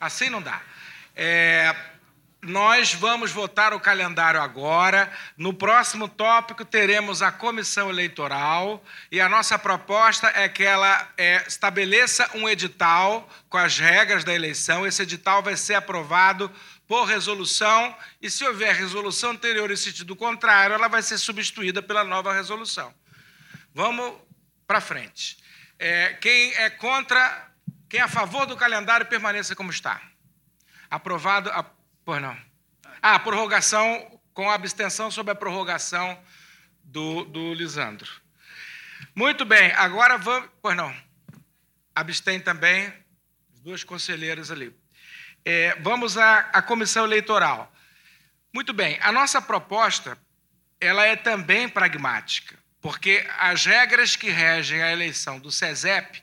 Assim 0.00 0.30
não 0.30 0.40
dá. 0.40 0.60
É, 1.16 1.74
nós 2.42 2.92
vamos 2.92 3.30
votar 3.30 3.72
o 3.72 3.78
calendário 3.78 4.40
agora. 4.42 5.12
No 5.36 5.54
próximo 5.54 6.08
tópico 6.08 6.64
teremos 6.64 7.22
a 7.22 7.30
comissão 7.30 7.88
eleitoral 7.88 8.84
e 9.12 9.20
a 9.20 9.28
nossa 9.28 9.56
proposta 9.56 10.26
é 10.34 10.48
que 10.48 10.64
ela 10.64 11.08
é, 11.16 11.44
estabeleça 11.46 12.28
um 12.34 12.48
edital 12.48 13.28
com 13.48 13.58
as 13.58 13.78
regras 13.78 14.24
da 14.24 14.34
eleição. 14.34 14.84
Esse 14.84 15.02
edital 15.02 15.40
vai 15.40 15.56
ser 15.56 15.74
aprovado 15.74 16.50
por 16.88 17.04
resolução 17.04 17.96
e, 18.20 18.28
se 18.28 18.44
houver 18.44 18.74
resolução 18.74 19.30
anterior 19.30 19.70
em 19.70 19.76
sentido 19.76 20.16
contrário, 20.16 20.74
ela 20.74 20.88
vai 20.88 21.00
ser 21.00 21.18
substituída 21.18 21.80
pela 21.80 22.02
nova 22.02 22.32
resolução. 22.32 22.92
Vamos 23.72 24.14
para 24.66 24.80
frente. 24.80 25.38
É, 25.78 26.14
quem 26.14 26.52
é 26.54 26.68
contra, 26.68 27.48
quem 27.88 28.00
é 28.00 28.02
a 28.02 28.08
favor 28.08 28.46
do 28.46 28.56
calendário, 28.56 29.06
permaneça 29.06 29.54
como 29.54 29.70
está. 29.70 30.02
Aprovado. 30.90 31.48
A, 31.50 31.64
pois 32.04 32.20
não. 32.20 32.36
Ah, 33.00 33.18
prorrogação 33.18 34.20
com 34.32 34.50
abstenção 34.50 35.10
sobre 35.10 35.32
a 35.32 35.34
prorrogação 35.34 36.18
do, 36.84 37.24
do 37.24 37.54
Lisandro. 37.54 38.10
Muito 39.14 39.44
bem, 39.44 39.72
agora 39.72 40.16
vamos. 40.16 40.48
Pois 40.60 40.76
não. 40.76 40.94
Abstém 41.94 42.40
também 42.40 42.92
os 43.52 43.60
dois 43.60 43.84
conselheiros 43.84 44.50
ali. 44.50 44.74
É, 45.44 45.74
vamos 45.80 46.16
à, 46.16 46.38
à 46.52 46.62
comissão 46.62 47.04
eleitoral. 47.04 47.72
Muito 48.54 48.72
bem, 48.72 48.98
a 49.00 49.10
nossa 49.10 49.40
proposta 49.40 50.16
ela 50.80 51.04
é 51.04 51.14
também 51.14 51.68
pragmática, 51.68 52.58
porque 52.80 53.26
as 53.38 53.64
regras 53.64 54.16
que 54.16 54.28
regem 54.30 54.82
a 54.82 54.92
eleição 54.92 55.38
do 55.38 55.50
SESEP 55.50 56.22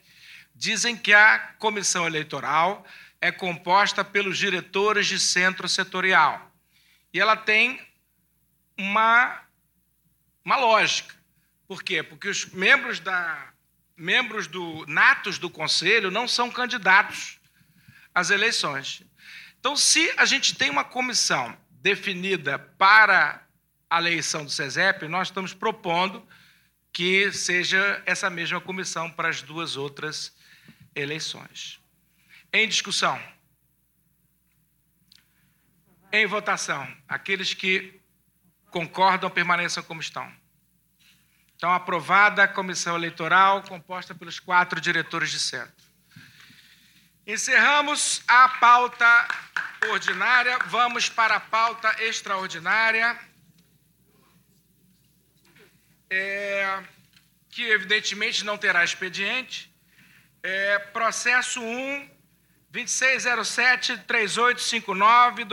dizem 0.54 0.98
que 0.98 1.14
a 1.14 1.40
comissão 1.58 2.06
eleitoral 2.06 2.86
é 3.22 3.32
composta 3.32 4.04
pelos 4.04 4.38
diretores 4.38 5.08
de 5.08 5.20
centro 5.20 5.68
setorial. 5.68 6.52
E 7.14 7.20
ela 7.20 7.36
tem 7.36 7.82
uma, 8.78 9.42
uma 10.44 10.56
lógica. 10.56 11.16
Por 11.68 11.84
quê? 11.84 12.02
Porque 12.02 12.30
os 12.30 12.46
membros, 12.46 13.00
da, 13.00 13.52
membros 13.96 14.48
do 14.48 14.86
natos 14.88 15.38
do 15.38 15.50
conselho 15.50 16.10
não 16.10 16.28
são 16.28 16.50
candidatos 16.50 17.40
às 18.14 18.30
eleições. 18.30 19.04
Então, 19.60 19.76
se 19.76 20.12
a 20.18 20.26
gente 20.26 20.56
tem 20.56 20.70
uma 20.70 20.84
comissão 20.84 21.56
definida 21.70 22.58
para 22.58 23.46
a 23.90 24.00
eleição 24.00 24.46
do 24.46 24.52
SESEP, 24.52 25.08
nós 25.08 25.28
estamos 25.28 25.54
propondo 25.54 26.26
que 26.94 27.32
seja 27.32 28.02
essa 28.06 28.30
mesma 28.30 28.62
comissão 28.62 29.12
para 29.12 29.30
as 29.30 29.42
duas 29.42 29.76
outras 29.76 30.34
eleições. 30.96 31.80
Em 32.52 32.68
discussão. 32.68 33.22
Em 36.12 36.26
votação. 36.26 36.88
Aqueles 37.08 37.54
que 37.54 38.02
concordam 38.72 39.30
permaneçam 39.30 39.84
como 39.84 40.02
estão. 40.02 40.32
Então, 41.56 41.74
aprovada 41.74 42.44
a 42.44 42.48
comissão 42.48 42.96
eleitoral, 42.96 43.62
composta 43.64 44.16
pelos 44.16 44.40
quatro 44.40 44.80
diretores 44.80 45.30
de 45.30 45.40
centro. 45.40 45.90
Encerramos 47.28 48.24
a 48.28 48.48
pauta 48.48 49.28
ordinária, 49.90 50.58
vamos 50.68 51.10
para 51.10 51.36
a 51.36 51.40
pauta 51.40 51.94
extraordinária, 52.04 53.20
é, 56.10 56.84
que 57.50 57.64
evidentemente 57.64 58.44
não 58.44 58.58
terá 58.58 58.84
expediente. 58.84 59.72
É, 60.42 60.80
processo 60.80 61.62
1, 61.62 62.10
2607-3859, 62.72 65.44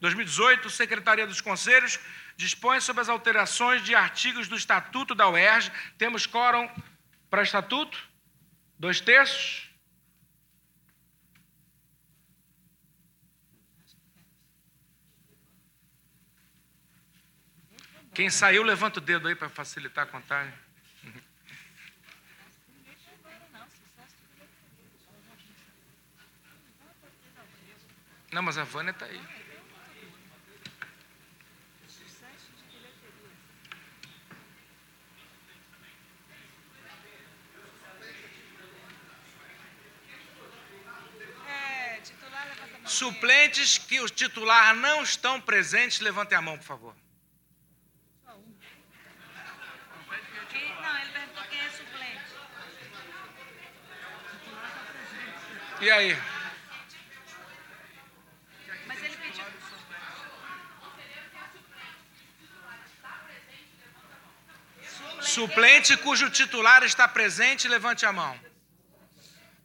2018, 0.00 0.70
Secretaria 0.70 1.26
dos 1.26 1.40
Conselhos, 1.40 1.98
dispõe 2.36 2.80
sobre 2.80 3.00
as 3.00 3.08
alterações 3.08 3.82
de 3.82 3.94
artigos 3.94 4.46
do 4.48 4.56
Estatuto 4.56 5.14
da 5.14 5.26
UERJ. 5.28 5.72
Temos 5.96 6.26
quórum 6.26 6.68
para 7.30 7.42
estatuto? 7.42 7.98
Dois 8.78 9.00
terços? 9.00 9.70
Quem 18.12 18.28
saiu, 18.30 18.62
levanta 18.62 19.00
o 19.00 19.02
dedo 19.02 19.26
aí 19.26 19.34
para 19.34 19.48
facilitar 19.48 20.04
a 20.04 20.06
contagem. 20.06 20.63
Não, 28.34 28.42
mas 28.42 28.58
a 28.58 28.64
Vânia 28.64 28.90
está 28.90 29.06
aí. 29.06 29.20
Suplentes 42.84 43.78
que 43.78 44.00
o 44.00 44.08
titular 44.08 44.74
não 44.76 45.02
estão 45.02 45.40
presentes, 45.40 46.00
levantem 46.00 46.36
a 46.36 46.42
mão, 46.42 46.58
por 46.58 46.64
favor. 46.64 46.94
Quem- 50.50 50.74
Não, 50.80 50.98
ele 50.98 51.10
perguntou 51.12 51.44
quem 51.44 51.60
é 51.60 51.70
suplente. 51.70 52.24
E 55.80 55.90
aí? 55.90 56.33
Suplente 65.34 65.96
cujo 65.96 66.30
titular 66.30 66.84
está 66.84 67.08
presente, 67.08 67.66
levante 67.66 68.06
a 68.06 68.12
mão. 68.12 68.38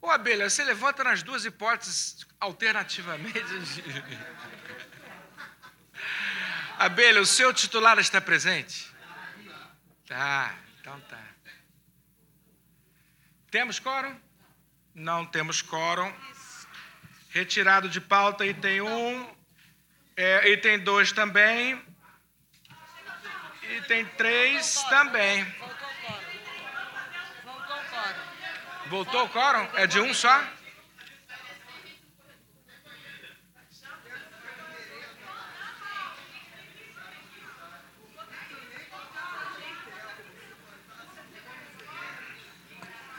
Ô, 0.02 0.10
Abelha, 0.10 0.50
você 0.50 0.64
levanta 0.64 1.04
nas 1.04 1.22
duas 1.22 1.46
hipóteses 1.46 2.26
alternativamente. 2.40 3.84
Abelha, 6.80 7.22
o 7.22 7.26
seu 7.26 7.54
titular 7.54 8.00
está 8.00 8.20
presente? 8.20 8.92
Tá, 10.08 10.56
então 10.80 11.00
tá. 11.02 11.24
Temos 13.52 13.78
quórum? 13.78 14.20
Não 14.96 15.24
temos 15.24 15.62
quórum. 15.62 16.12
Retirado 17.30 17.88
de 17.88 18.02
pauta, 18.02 18.44
item 18.44 18.82
1. 18.82 18.88
Um. 18.88 19.36
É, 20.18 20.52
item 20.52 20.80
2 20.80 21.12
também. 21.12 21.80
Item 23.70 24.04
3 24.18 24.84
também. 24.86 25.46
Voltou 27.44 27.78
o 27.78 27.84
quórum. 27.86 28.88
Voltou 28.88 29.24
o 29.26 29.30
quórum? 29.30 29.70
É 29.76 29.86
de 29.86 30.00
um 30.00 30.12
só? 30.12 30.44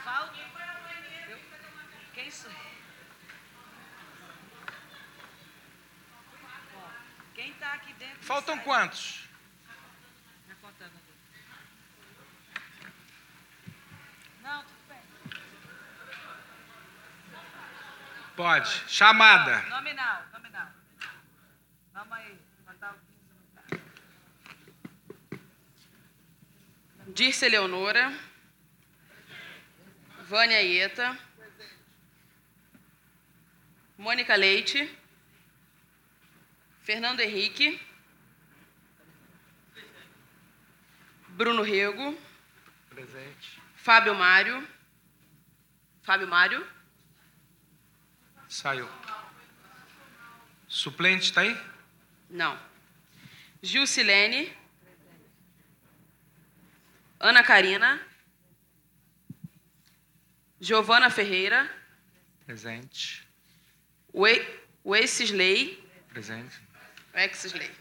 Falta. 0.03 0.51
Quem 7.33 7.53
Pode. 18.41 18.71
Chamada. 18.87 19.61
Nominal, 19.69 20.25
nominal. 20.33 20.67
Vamos 21.93 22.13
aí. 22.17 22.39
botar 22.65 22.91
o 22.91 22.95
15 22.95 23.85
no 27.05 27.13
Dirce 27.13 27.47
Leonora. 27.49 28.11
Vânia 30.23 30.59
Ieta. 30.63 31.15
Mônica 33.95 34.35
Leite. 34.35 34.89
Fernando 36.81 37.19
Henrique. 37.19 37.79
Bruno 41.27 41.61
Rego. 41.61 42.19
Presente. 42.89 43.61
Fábio 43.75 44.15
Mário. 44.15 44.67
Fábio 46.01 46.27
Mário. 46.27 46.80
Saiu. 48.51 48.85
Suplente 50.67 51.23
está 51.23 51.39
aí? 51.39 51.57
Não. 52.29 52.59
Gilcilene. 53.63 54.53
Ana 57.17 57.43
Karina. 57.43 58.05
Giovana 60.59 61.09
Ferreira. 61.09 61.73
Presente. 62.45 63.25
Wesley. 64.13 65.81
Presente. 66.09 66.61
Wesley. 67.15 67.71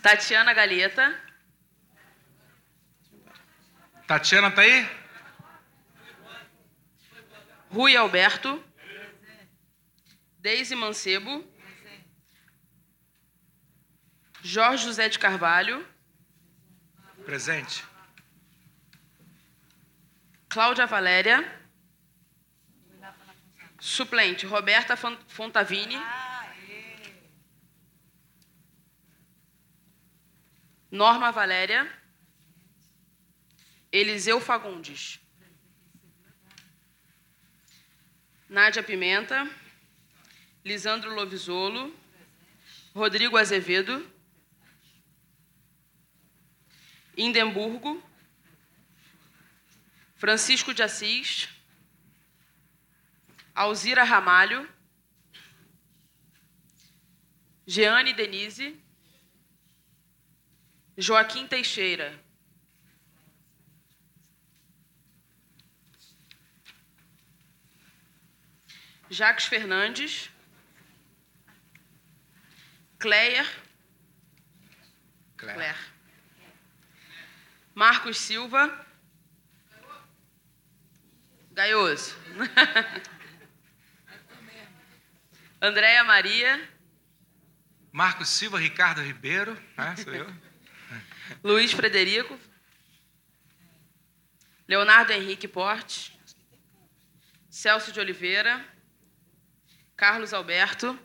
Tatiana 0.00 0.54
Galeta. 0.54 1.20
Tatiana 4.06 4.48
está 4.48 4.62
aí? 4.62 4.88
Rui 7.68 7.94
Alberto. 7.94 8.72
Deise 10.44 10.74
Mancebo. 10.76 11.42
Jorge 14.42 14.84
José 14.84 15.08
de 15.08 15.18
Carvalho. 15.18 15.82
Presente. 17.24 17.82
Cláudia 20.50 20.84
Valéria. 20.84 21.38
Suplente, 23.80 24.44
Roberta 24.46 24.96
Fon- 24.96 25.16
Fontavini. 25.28 25.96
Norma 30.90 31.30
Valéria. 31.32 31.90
Eliseu 33.90 34.38
Fagundes. 34.42 35.20
Nádia 38.46 38.82
Pimenta. 38.82 39.48
Lisandro 40.64 41.14
Lovisolo. 41.14 41.94
Rodrigo 42.94 43.36
Azevedo. 43.36 44.10
Indemburgo. 47.16 48.02
Francisco 50.16 50.72
de 50.72 50.82
Assis. 50.82 51.50
Alzira 53.54 54.04
Ramalho. 54.04 54.66
Jeane 57.66 58.14
Denise. 58.14 58.74
Joaquim 60.96 61.46
Teixeira. 61.46 62.18
Jacques 69.10 69.44
Fernandes. 69.44 70.30
Cleia. 73.04 73.46
Claire. 75.36 75.76
Marcos 77.74 78.16
Silva. 78.16 78.86
Gaioso. 81.50 82.16
Andréia 85.60 86.02
Maria. 86.02 86.66
Marcos 87.92 88.30
Silva, 88.30 88.58
Ricardo 88.58 89.02
Ribeiro. 89.02 89.54
Ah, 89.76 89.94
sou 89.96 90.14
eu. 90.14 90.26
Luiz 91.42 91.72
Frederico. 91.72 92.40
Leonardo 94.66 95.12
Henrique 95.12 95.46
Porte. 95.46 96.18
Celso 97.50 97.92
de 97.92 98.00
Oliveira. 98.00 98.66
Carlos 99.94 100.32
Alberto. 100.32 100.98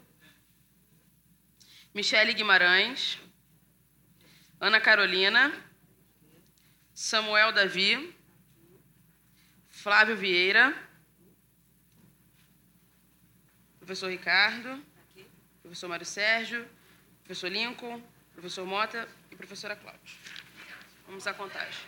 Michele 2.00 2.34
Guimarães. 2.34 3.20
Ana 4.58 4.80
Carolina. 4.80 5.52
Samuel 6.94 7.52
Davi. 7.52 8.16
Flávio 9.68 10.16
Vieira. 10.16 10.74
Professor 13.80 14.10
Ricardo. 14.10 14.82
Professor 15.62 15.90
Mário 15.90 16.06
Sérgio. 16.06 16.66
Professor 17.26 17.50
Lincoln. 17.52 18.02
Professor 18.32 18.66
Mota 18.66 19.06
e 19.30 19.36
professora 19.36 19.76
Cláudia. 19.76 20.16
Vamos 21.06 21.28
à 21.28 21.34
contagem. 21.34 21.84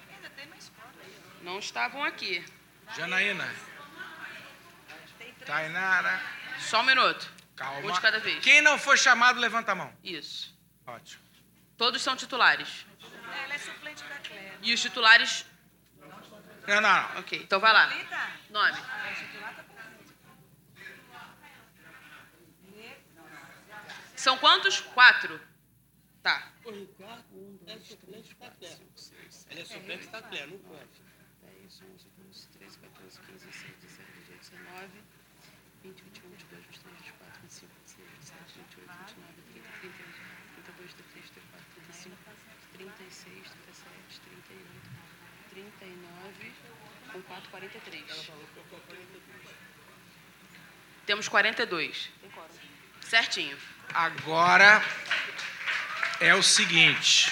Não 1.42 1.58
estavam 1.58 2.04
aqui. 2.04 2.44
Janaína. 2.98 3.50
Tainara. 5.46 6.22
Só 6.60 6.82
um 6.82 6.86
minuto. 6.86 7.41
Calma. 7.62 7.90
Um 7.90 7.94
de 7.94 8.02
cada 8.02 8.20
vez. 8.20 8.44
Quem 8.44 8.62
não 8.62 8.80
foi 8.80 8.98
chamado, 8.98 9.40
levanta 9.40 9.72
a 9.72 9.76
mão. 9.76 9.94
Isso. 10.04 10.58
Ótimo. 10.86 11.22
Todos 11.78 12.02
são 12.02 12.16
titulares. 12.16 12.86
Ela 13.44 13.54
é 13.54 13.58
suplente 13.58 14.04
da 14.04 14.16
Clélia. 14.16 14.58
E 14.64 14.74
os 14.74 14.82
titulares. 14.82 15.46
Não, 16.68 16.82
não. 16.82 17.20
Ok, 17.20 17.40
então 17.40 17.60
vai 17.60 17.72
lá. 17.72 17.88
Nome. 18.50 18.78
quantos? 24.40 24.82
Quatro. 24.82 25.40
Tá. 26.24 26.52
O 26.66 26.72
Ricardo 26.72 27.60
é 27.68 27.78
suplente 27.80 28.36
da 28.36 28.50
Clé. 28.52 28.78
Ele 29.50 29.62
é 29.62 29.66
suplente 29.66 30.08
da 30.08 30.22
Clé, 30.22 30.46
não 30.48 30.60
pode. 30.60 31.02
10, 31.42 31.82
11, 31.82 32.10
12, 32.18 32.48
13, 32.48 32.78
14, 32.78 33.20
15, 33.22 33.46
16, 33.46 33.76
17, 33.82 34.12
18, 34.20 34.52
19, 34.52 35.04
20, 35.82 36.04
21, 36.04 36.30
22, 36.30 36.66
23, 36.66 36.98
24, 37.02 37.42
25, 37.42 37.74
26, 37.82 38.10
27, 38.12 38.54
28, 38.54 38.92
29, 39.02 39.42
30, 39.50 39.66
31, 39.82 40.14
32, 40.62 40.94
33, 40.94 41.30
34, 41.32 41.66
35, 41.74 42.22
36, 42.78 43.50
37, 43.50 44.22
38, 44.22 45.02
39, 45.50 46.54
com 47.52 47.58
4, 47.58 47.70
43. 47.70 48.06
Temos 51.06 51.28
42. 51.28 52.10
Certinho. 53.02 53.58
Agora 53.94 54.82
é 56.20 56.34
o 56.34 56.42
seguinte: 56.42 57.32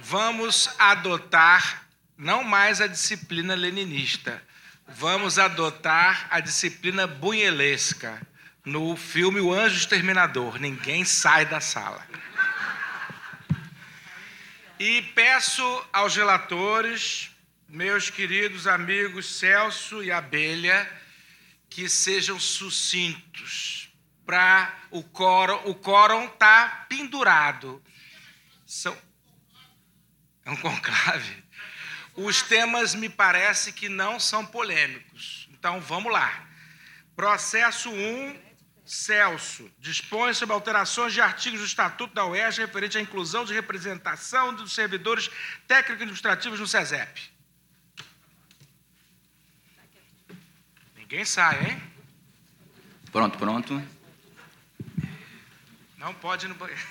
vamos 0.00 0.70
adotar 0.78 1.84
não 2.16 2.42
mais 2.42 2.80
a 2.80 2.86
disciplina 2.86 3.54
leninista, 3.54 4.42
vamos 4.88 5.38
adotar 5.38 6.26
a 6.30 6.40
disciplina 6.40 7.06
bunhelesca 7.06 8.20
no 8.64 8.96
filme 8.96 9.40
O 9.40 9.52
Anjo 9.52 9.76
Exterminador. 9.76 10.58
Ninguém 10.58 11.04
sai 11.04 11.44
da 11.44 11.60
sala. 11.60 12.06
E 14.78 15.02
peço 15.14 15.86
aos 15.92 16.14
relatores, 16.16 17.30
meus 17.68 18.10
queridos 18.10 18.66
amigos 18.66 19.38
Celso 19.38 20.02
e 20.02 20.10
Abelha, 20.10 20.90
que 21.68 21.88
sejam 21.88 22.38
sucintos 22.38 23.90
para 24.24 24.74
o 24.90 25.02
quórum. 25.02 25.60
O 25.70 25.74
quórum 25.74 26.26
está 26.26 26.86
pendurado. 26.88 27.82
São... 28.64 28.96
É 30.44 30.50
um 30.50 30.56
conclave. 30.56 31.44
Os 32.14 32.40
temas 32.40 32.94
me 32.94 33.08
parece 33.08 33.72
que 33.72 33.88
não 33.88 34.18
são 34.18 34.46
polêmicos. 34.46 35.48
Então 35.52 35.80
vamos 35.80 36.12
lá. 36.12 36.46
Processo 37.16 37.90
1, 37.90 38.40
Celso, 38.84 39.68
dispõe 39.80 40.32
sobre 40.32 40.54
alterações 40.54 41.12
de 41.12 41.20
artigos 41.20 41.60
do 41.60 41.66
Estatuto 41.66 42.14
da 42.14 42.24
UERJ 42.24 42.60
referente 42.60 42.96
à 42.96 43.00
inclusão 43.00 43.44
de 43.44 43.52
representação 43.52 44.54
dos 44.54 44.72
servidores 44.72 45.28
técnico-administrativos 45.66 46.60
no 46.60 46.66
SESEP. 46.66 47.35
Ninguém 51.08 51.24
sai, 51.24 51.70
hein? 51.70 51.76
Pronto, 53.12 53.38
pronto. 53.38 53.80
Não 55.96 56.12
pode 56.12 56.46
ir 56.46 56.48
no 56.48 56.56
banheiro. 56.56 56.82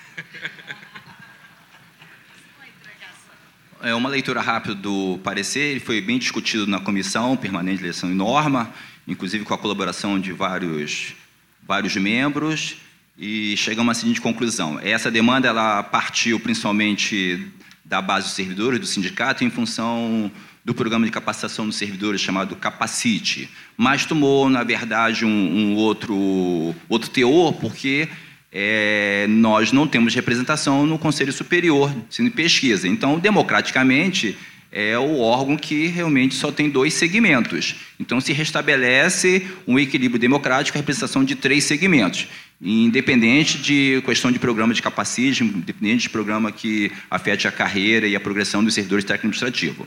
É 3.82 3.94
uma 3.94 4.08
leitura 4.08 4.40
rápida 4.42 4.74
do 4.74 5.20
parecer, 5.22 5.72
ele 5.72 5.82
foi 5.82 6.00
bem 6.00 6.18
discutido 6.18 6.66
na 6.66 6.80
comissão 6.80 7.36
permanente 7.36 7.80
de 7.80 7.84
eleição 7.84 8.10
e 8.10 8.14
norma, 8.14 8.74
inclusive 9.06 9.44
com 9.44 9.54
a 9.54 9.58
colaboração 9.58 10.18
de 10.18 10.32
vários, 10.32 11.14
vários 11.62 11.98
membros, 11.98 12.78
e 13.18 13.58
chegamos 13.58 13.98
à 13.98 14.00
seguinte 14.00 14.22
conclusão. 14.22 14.80
Essa 14.80 15.12
demanda 15.12 15.50
ela 15.50 15.84
partiu 15.84 16.40
principalmente 16.40 17.52
da 17.84 18.02
base 18.02 18.28
dos 18.28 18.36
servidores, 18.36 18.80
do 18.80 18.86
sindicato, 18.86 19.44
em 19.44 19.50
função 19.50 20.32
do 20.66 20.74
programa 20.74 21.06
de 21.06 21.12
capacitação 21.12 21.68
dos 21.68 21.76
servidores 21.76 22.20
chamado 22.20 22.56
Capacite, 22.56 23.48
mas 23.78 24.04
tomou, 24.04 24.50
na 24.50 24.64
verdade, 24.64 25.24
um, 25.24 25.30
um 25.30 25.76
outro, 25.76 26.76
outro 26.90 27.08
teor, 27.12 27.54
porque 27.54 28.10
é, 28.52 29.28
nós 29.30 29.72
não 29.72 29.88
temos 29.88 30.16
representação 30.16 30.88
no 30.88 30.98
Conselho 30.98 31.32
Superior 31.32 31.94
de 32.10 32.30
Pesquisa. 32.32 32.88
Então, 32.88 33.20
democraticamente, 33.20 34.36
é 34.72 34.98
o 34.98 35.20
órgão 35.20 35.56
que 35.56 35.86
realmente 35.86 36.34
só 36.34 36.52
tem 36.52 36.68
dois 36.68 36.96
segmentos. 36.96 37.76
Então, 38.00 38.20
se 38.20 38.34
restabelece 38.34 39.46
um 39.68 39.78
equilíbrio 39.78 40.20
democrático, 40.20 40.78
a 40.78 40.82
representação 40.82 41.24
de 41.24 41.36
três 41.36 41.64
segmentos, 41.66 42.28
independente 42.60 43.60
de 43.60 44.02
questão 44.04 44.32
de 44.32 44.40
programa 44.40 44.74
de 44.74 44.82
capacismo, 44.82 45.48
independente 45.58 46.04
de 46.04 46.10
programa 46.10 46.52
que 46.52 46.92
afete 47.10 47.48
a 47.48 47.52
carreira 47.52 48.08
e 48.08 48.16
a 48.16 48.20
progressão 48.20 48.64
dos 48.64 48.74
servidores 48.74 49.06
técnico-administrativos. 49.06 49.86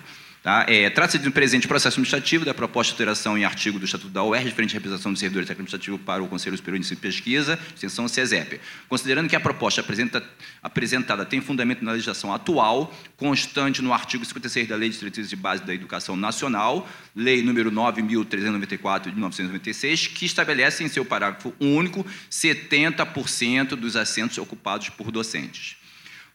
Tá? 0.49 0.65
É, 0.67 0.89
Trata-se 0.89 1.19
de 1.19 1.29
um 1.29 1.31
presente 1.31 1.69
processo 1.69 1.97
administrativo 1.97 2.43
da 2.43 2.55
proposta 2.55 2.89
de 2.89 2.95
alteração 2.95 3.37
em 3.37 3.45
artigo 3.45 3.79
do 3.79 3.85
Estatuto 3.85 4.09
da 4.09 4.25
UER, 4.25 4.43
referente 4.43 4.75
à 4.75 4.79
representação 4.79 5.13
do 5.13 5.19
servidor 5.19 5.43
técnico 5.43 5.61
administrativo 5.61 5.99
para 5.99 6.23
o 6.23 6.27
Conselho 6.27 6.57
Superior 6.57 6.83
de 6.83 6.97
Pesquisa, 6.97 7.59
extensão 7.75 8.09
CESEP. 8.09 8.59
Considerando 8.89 9.29
que 9.29 9.37
a 9.37 9.41
proposta 9.41 9.83
apresenta, 9.83 10.27
apresentada 10.63 11.27
tem 11.27 11.43
fundamento 11.43 11.85
na 11.85 11.93
legislação 11.93 12.33
atual, 12.33 12.97
constante 13.19 13.83
no 13.83 13.93
artigo 13.93 14.25
56 14.25 14.67
da 14.67 14.75
Lei 14.75 14.89
de 14.89 14.97
Diretrizes 14.97 15.29
de 15.29 15.37
Base 15.37 15.63
da 15.65 15.75
Educação 15.75 16.17
Nacional, 16.17 16.89
Lei 17.15 17.43
número 17.43 17.71
9.394 17.71 19.03
de 19.03 19.11
1996, 19.11 20.07
que 20.07 20.25
estabelece 20.25 20.83
em 20.83 20.89
seu 20.89 21.05
parágrafo 21.05 21.53
único 21.61 22.07
70% 22.31 23.77
dos 23.77 23.97
assentos 23.97 24.39
ocupados 24.39 24.89
por 24.89 25.11
docentes. 25.11 25.77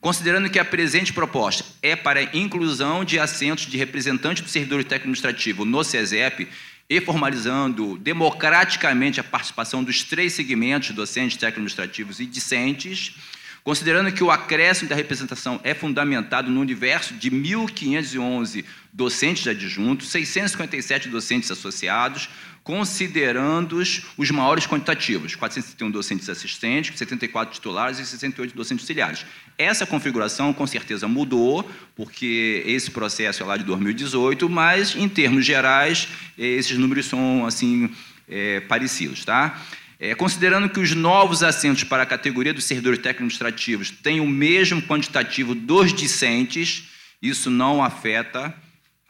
Considerando 0.03 0.49
que 0.49 0.59
a 0.59 0.65
presente 0.65 1.14
proposta 1.14 1.64
é 1.82 1.95
para 1.95 2.35
inclusão 2.35 3.06
de 3.06 3.17
assentos 3.17 3.65
de 3.65 3.77
representante 3.77 4.43
do 4.43 4.49
servidor 4.49 4.83
técnico 4.83 5.03
administrativo 5.03 5.64
no 5.64 5.82
CESEP 5.82 6.49
e 6.90 6.99
formalizando 6.99 7.98
democraticamente 7.99 9.22
a 9.22 9.23
participação 9.23 9.82
dos 9.82 10.03
três 10.03 10.33
segmentos, 10.33 10.90
docentes, 10.90 11.38
técnico-administrativos 11.38 12.19
e 12.19 12.25
discentes, 12.25 13.15
considerando 13.64 14.11
que 14.11 14.22
o 14.22 14.30
acréscimo 14.30 14.90
da 14.90 14.95
representação 14.98 15.61
é 15.64 15.73
fundamentado 15.73 16.51
no 16.51 16.59
universo 16.59 17.14
de 17.14 17.32
1.511 17.32 18.65
docentes 18.91 19.48
adjuntos, 19.48 20.09
657 20.09 21.07
docentes 21.07 21.49
associados, 21.49 22.27
considerando 22.64 23.77
os 24.17 24.32
maiores 24.32 24.66
quantitativos, 24.66 25.35
471 25.35 25.92
docentes 25.92 26.30
assistentes, 26.30 26.98
74 26.98 27.53
titulares 27.53 28.00
e 28.00 28.06
68 28.06 28.56
docentes 28.56 28.83
auxiliares. 28.83 29.25
Essa 29.58 29.85
configuração, 29.85 30.53
com 30.53 30.66
certeza, 30.66 31.08
mudou, 31.08 31.69
porque 31.95 32.64
esse 32.66 32.90
processo 32.90 33.43
é 33.43 33.45
lá 33.45 33.58
de 33.58 33.66
2018, 33.66 34.50
mas, 34.50 34.95
em 34.95 35.09
termos 35.09 35.45
gerais, 35.45 36.08
esses 36.38 36.77
números 36.77 37.06
são, 37.06 37.45
assim, 37.45 37.92
é, 38.30 38.61
parecidos, 38.61 39.25
tá? 39.25 39.61
É, 40.00 40.16
considerando 40.16 40.69
que 40.69 40.80
os 40.80 40.95
novos 40.95 41.43
assentos 41.43 41.83
para 41.83 42.03
a 42.03 42.06
categoria 42.06 42.53
dos 42.53 42.64
servidores 42.64 43.00
técnico-administrativos 43.00 43.92
têm 43.92 44.22
o 44.22 44.27
mesmo 44.27 44.82
quantitativo 44.82 45.53
dos 45.53 45.93
discentes, 45.93 46.85
isso 47.22 47.50
não 47.50 47.83
afeta 47.83 48.53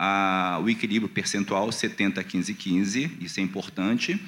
a, 0.06 0.59
o 0.61 0.69
equilíbrio 0.69 1.07
percentual 1.07 1.72
70, 1.72 2.22
15, 2.22 2.53
15, 2.53 3.17
isso 3.22 3.40
é 3.40 3.43
importante, 3.43 4.19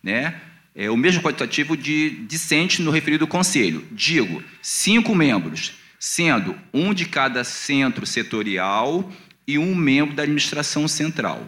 né? 0.00 0.40
É 0.72 0.88
o 0.88 0.96
mesmo 0.96 1.20
quantitativo 1.20 1.76
de 1.76 2.10
discentes 2.28 2.78
no 2.78 2.92
referido 2.92 3.26
conselho. 3.26 3.84
Digo, 3.90 4.44
cinco 4.62 5.16
membros, 5.16 5.72
sendo 5.98 6.56
um 6.72 6.94
de 6.94 7.06
cada 7.06 7.42
centro 7.42 8.06
setorial 8.06 9.10
e 9.48 9.58
um 9.58 9.74
membro 9.74 10.14
da 10.14 10.22
administração 10.22 10.86
central, 10.86 11.44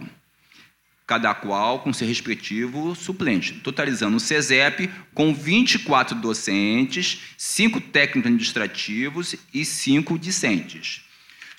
cada 1.07 1.33
qual 1.35 1.81
com 1.81 1.93
seu 1.93 2.09
respectivo 2.09 2.97
suplente, 2.97 3.61
totalizando 3.61 4.17
o 4.17 4.21
CESEP 4.21 4.91
com 5.15 5.33
24 5.33 6.17
docentes, 6.17 7.21
cinco 7.37 7.81
técnicos 7.81 8.27
administrativos 8.27 9.37
e 9.55 9.65
cinco 9.65 10.19
discentes. 10.19 11.08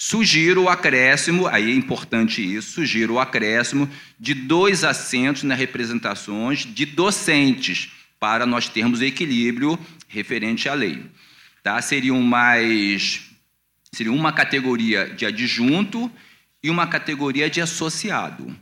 Sugiro 0.01 0.63
o 0.63 0.69
acréscimo, 0.69 1.45
aí 1.45 1.69
é 1.69 1.75
importante 1.75 2.41
isso, 2.41 2.71
sugiro 2.71 3.15
o 3.15 3.19
acréscimo 3.19 3.89
de 4.17 4.33
dois 4.33 4.85
assentos 4.85 5.43
nas 5.43 5.59
representações 5.59 6.59
de 6.59 6.85
docentes, 6.85 7.91
para 8.17 8.45
nós 8.45 8.69
termos 8.69 9.01
equilíbrio 9.01 9.77
referente 10.07 10.69
à 10.69 10.73
lei. 10.73 11.05
Tá? 11.61 11.81
Seriam 11.81 12.21
mais. 12.21 13.29
Seria 13.91 14.13
uma 14.13 14.31
categoria 14.31 15.05
de 15.05 15.25
adjunto 15.25 16.09
e 16.63 16.69
uma 16.69 16.87
categoria 16.87 17.49
de 17.49 17.59
associado. 17.59 18.55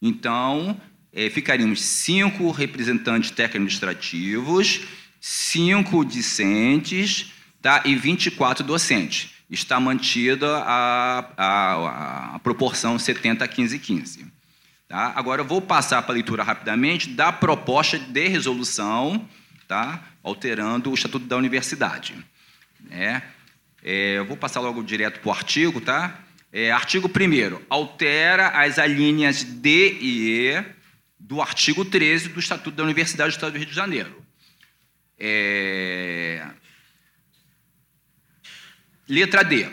Então, 0.00 0.80
é, 1.12 1.28
ficaríamos 1.28 1.82
cinco 1.82 2.50
representantes 2.50 3.30
técnico-administrativos, 3.30 4.80
cinco 5.20 6.02
discentes 6.02 7.30
tá? 7.60 7.82
e 7.84 7.94
24 7.94 8.64
docentes 8.64 9.36
está 9.50 9.80
mantida 9.80 10.58
a, 10.58 11.32
a, 11.36 12.34
a 12.34 12.38
proporção 12.40 12.98
70, 12.98 13.46
15, 13.46 13.78
15. 13.78 14.26
Tá? 14.88 15.12
Agora, 15.14 15.42
eu 15.42 15.46
vou 15.46 15.60
passar 15.60 16.02
para 16.02 16.12
a 16.12 16.14
leitura 16.14 16.42
rapidamente 16.42 17.10
da 17.10 17.32
proposta 17.32 17.98
de 17.98 18.28
resolução, 18.28 19.28
tá? 19.66 20.02
alterando 20.22 20.90
o 20.90 20.94
Estatuto 20.94 21.26
da 21.26 21.36
Universidade. 21.36 22.14
É, 22.90 23.22
é, 23.82 24.18
eu 24.18 24.24
vou 24.24 24.36
passar 24.36 24.60
logo 24.60 24.82
direto 24.82 25.20
para 25.20 25.28
o 25.28 25.32
artigo. 25.32 25.80
Tá? 25.80 26.18
É, 26.52 26.70
artigo 26.70 27.08
1 27.08 27.62
altera 27.68 28.48
as 28.48 28.78
alíneas 28.78 29.42
D 29.44 29.98
e 30.00 30.48
E 30.48 30.64
do 31.18 31.42
artigo 31.42 31.84
13 31.84 32.30
do 32.30 32.40
Estatuto 32.40 32.76
da 32.76 32.84
Universidade 32.84 33.30
do 33.30 33.34
Estado 33.34 33.52
do 33.52 33.58
Rio 33.58 33.66
de 33.66 33.74
Janeiro. 33.74 34.22
É, 35.18 36.46
Letra 39.08 39.42
D. 39.42 39.66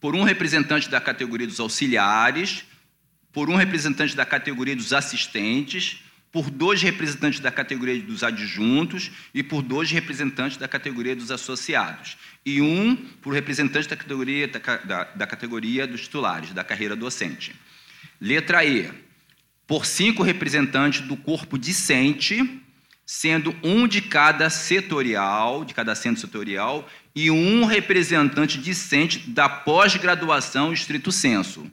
Por 0.00 0.14
um 0.14 0.22
representante 0.22 0.88
da 0.88 1.00
categoria 1.00 1.46
dos 1.46 1.58
auxiliares, 1.58 2.64
por 3.32 3.50
um 3.50 3.56
representante 3.56 4.14
da 4.14 4.24
categoria 4.24 4.76
dos 4.76 4.92
assistentes, 4.92 6.02
por 6.32 6.48
dois 6.48 6.80
representantes 6.80 7.40
da 7.40 7.50
categoria 7.50 8.00
dos 8.00 8.22
adjuntos 8.22 9.10
e 9.34 9.42
por 9.42 9.62
dois 9.62 9.90
representantes 9.90 10.56
da 10.56 10.68
categoria 10.68 11.16
dos 11.16 11.30
associados. 11.30 12.16
E 12.46 12.60
um 12.60 12.96
por 13.20 13.34
representante 13.34 13.88
da 13.88 13.96
categoria, 13.96 14.46
da, 14.46 15.04
da, 15.04 15.26
categoria 15.26 15.86
dos 15.86 16.02
titulares, 16.02 16.52
da 16.52 16.62
carreira 16.62 16.94
docente. 16.94 17.52
Letra 18.20 18.64
E. 18.64 18.90
Por 19.66 19.86
cinco 19.86 20.22
representantes 20.22 21.00
do 21.00 21.16
corpo 21.16 21.58
discente, 21.58 22.62
sendo 23.04 23.54
um 23.62 23.88
de 23.88 24.00
cada 24.00 24.48
setorial, 24.50 25.64
de 25.64 25.74
cada 25.74 25.96
centro 25.96 26.20
setorial, 26.20 26.88
e 27.14 27.30
um 27.30 27.64
representante 27.64 28.58
discente 28.58 29.30
da 29.30 29.48
pós-graduação 29.48 30.72
estrito 30.72 31.10
senso. 31.10 31.70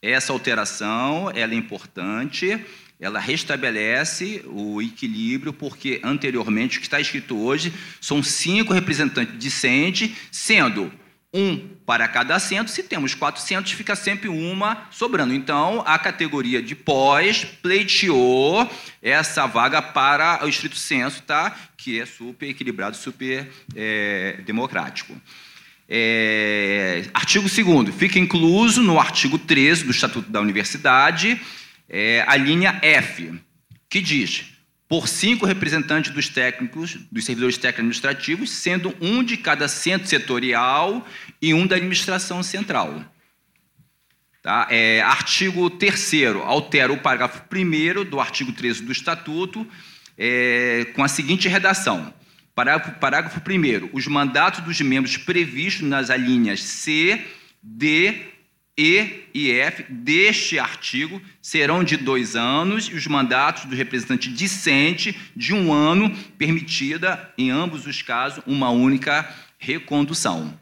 Essa 0.00 0.32
alteração 0.32 1.30
ela 1.34 1.52
é 1.52 1.56
importante 1.56 2.64
ela 3.00 3.20
restabelece 3.20 4.42
o 4.46 4.82
equilíbrio, 4.82 5.52
porque 5.52 6.00
anteriormente, 6.02 6.78
o 6.78 6.80
que 6.80 6.86
está 6.86 7.00
escrito 7.00 7.38
hoje, 7.38 7.72
são 8.00 8.22
cinco 8.22 8.72
representantes 8.72 9.38
discentes, 9.38 10.10
sendo 10.32 10.92
um 11.32 11.77
para 11.88 12.06
cada 12.06 12.34
assento. 12.34 12.70
Se 12.70 12.82
temos 12.82 13.14
400, 13.14 13.72
fica 13.72 13.96
sempre 13.96 14.28
uma 14.28 14.86
sobrando. 14.90 15.32
Então, 15.32 15.82
a 15.86 15.98
categoria 15.98 16.60
de 16.60 16.74
pós 16.74 17.46
pleiteou 17.46 18.70
essa 19.00 19.46
vaga 19.46 19.80
para 19.80 20.44
o 20.44 20.48
estrito 20.50 20.76
senso, 20.76 21.22
tá? 21.22 21.56
que 21.78 21.98
é 21.98 22.04
super 22.04 22.46
equilibrado, 22.46 22.94
super 22.94 23.50
é, 23.74 24.38
democrático. 24.44 25.18
É, 25.88 27.06
artigo 27.14 27.48
2 27.48 27.94
fica 27.94 28.18
incluso 28.18 28.82
no 28.82 29.00
artigo 29.00 29.38
13 29.38 29.84
do 29.84 29.90
Estatuto 29.90 30.30
da 30.30 30.42
Universidade 30.42 31.40
é 31.88 32.22
a 32.28 32.36
linha 32.36 32.78
F, 32.82 33.32
que 33.88 34.02
diz: 34.02 34.44
por 34.88 35.06
cinco 35.06 35.44
representantes 35.44 36.10
dos 36.12 36.28
técnicos, 36.28 36.96
dos 37.12 37.24
servidores 37.24 37.58
técnicos 37.58 37.80
administrativos, 37.80 38.50
sendo 38.50 38.94
um 39.00 39.22
de 39.22 39.36
cada 39.36 39.68
centro 39.68 40.08
setorial 40.08 41.06
e 41.42 41.52
um 41.52 41.66
da 41.66 41.76
administração 41.76 42.42
central. 42.42 43.04
Tá? 44.42 44.66
É, 44.70 45.02
artigo 45.02 45.68
3 45.68 46.12
altera 46.44 46.92
o 46.92 46.98
parágrafo 46.98 47.42
1 47.52 48.04
do 48.04 48.18
artigo 48.18 48.52
13 48.52 48.82
do 48.82 48.92
Estatuto 48.92 49.66
é, 50.16 50.86
com 50.94 51.04
a 51.04 51.08
seguinte 51.08 51.48
redação. 51.48 52.14
Parágrafo, 52.54 52.98
parágrafo 52.98 53.40
1 53.40 53.90
os 53.92 54.06
mandatos 54.06 54.60
dos 54.60 54.80
membros 54.80 55.16
previstos 55.16 55.86
nas 55.86 56.08
alíneas 56.08 56.62
C, 56.62 57.22
D, 57.62 58.22
e 58.78 59.28
e 59.34 59.50
F 59.50 59.82
deste 59.88 60.56
artigo 60.56 61.20
serão 61.42 61.82
de 61.82 61.96
dois 61.96 62.36
anos 62.36 62.86
e 62.86 62.94
os 62.94 63.08
mandatos 63.08 63.64
do 63.64 63.74
representante 63.74 64.32
discente 64.32 65.18
de 65.34 65.52
um 65.52 65.72
ano, 65.72 66.16
permitida, 66.38 67.34
em 67.36 67.50
ambos 67.50 67.86
os 67.86 68.00
casos, 68.02 68.42
uma 68.46 68.70
única 68.70 69.28
recondução. 69.58 70.58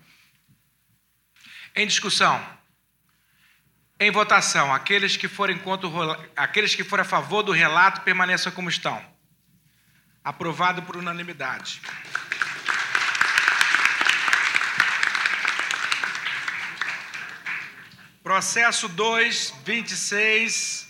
Em 1.74 1.86
discussão. 1.86 2.42
Em 4.00 4.10
votação, 4.10 4.72
aqueles 4.72 5.16
que 5.16 5.28
forem 5.28 5.58
contra 5.58 5.86
o, 5.86 6.12
aqueles 6.34 6.74
que 6.74 6.84
forem 6.84 7.02
a 7.02 7.08
favor 7.08 7.42
do 7.42 7.52
relato 7.52 8.00
permaneçam 8.00 8.50
como 8.52 8.70
estão. 8.70 9.02
Aprovado 10.24 10.82
por 10.82 10.96
unanimidade. 10.96 11.80
Processo 18.26 18.88
2, 18.88 19.54
26, 19.64 20.88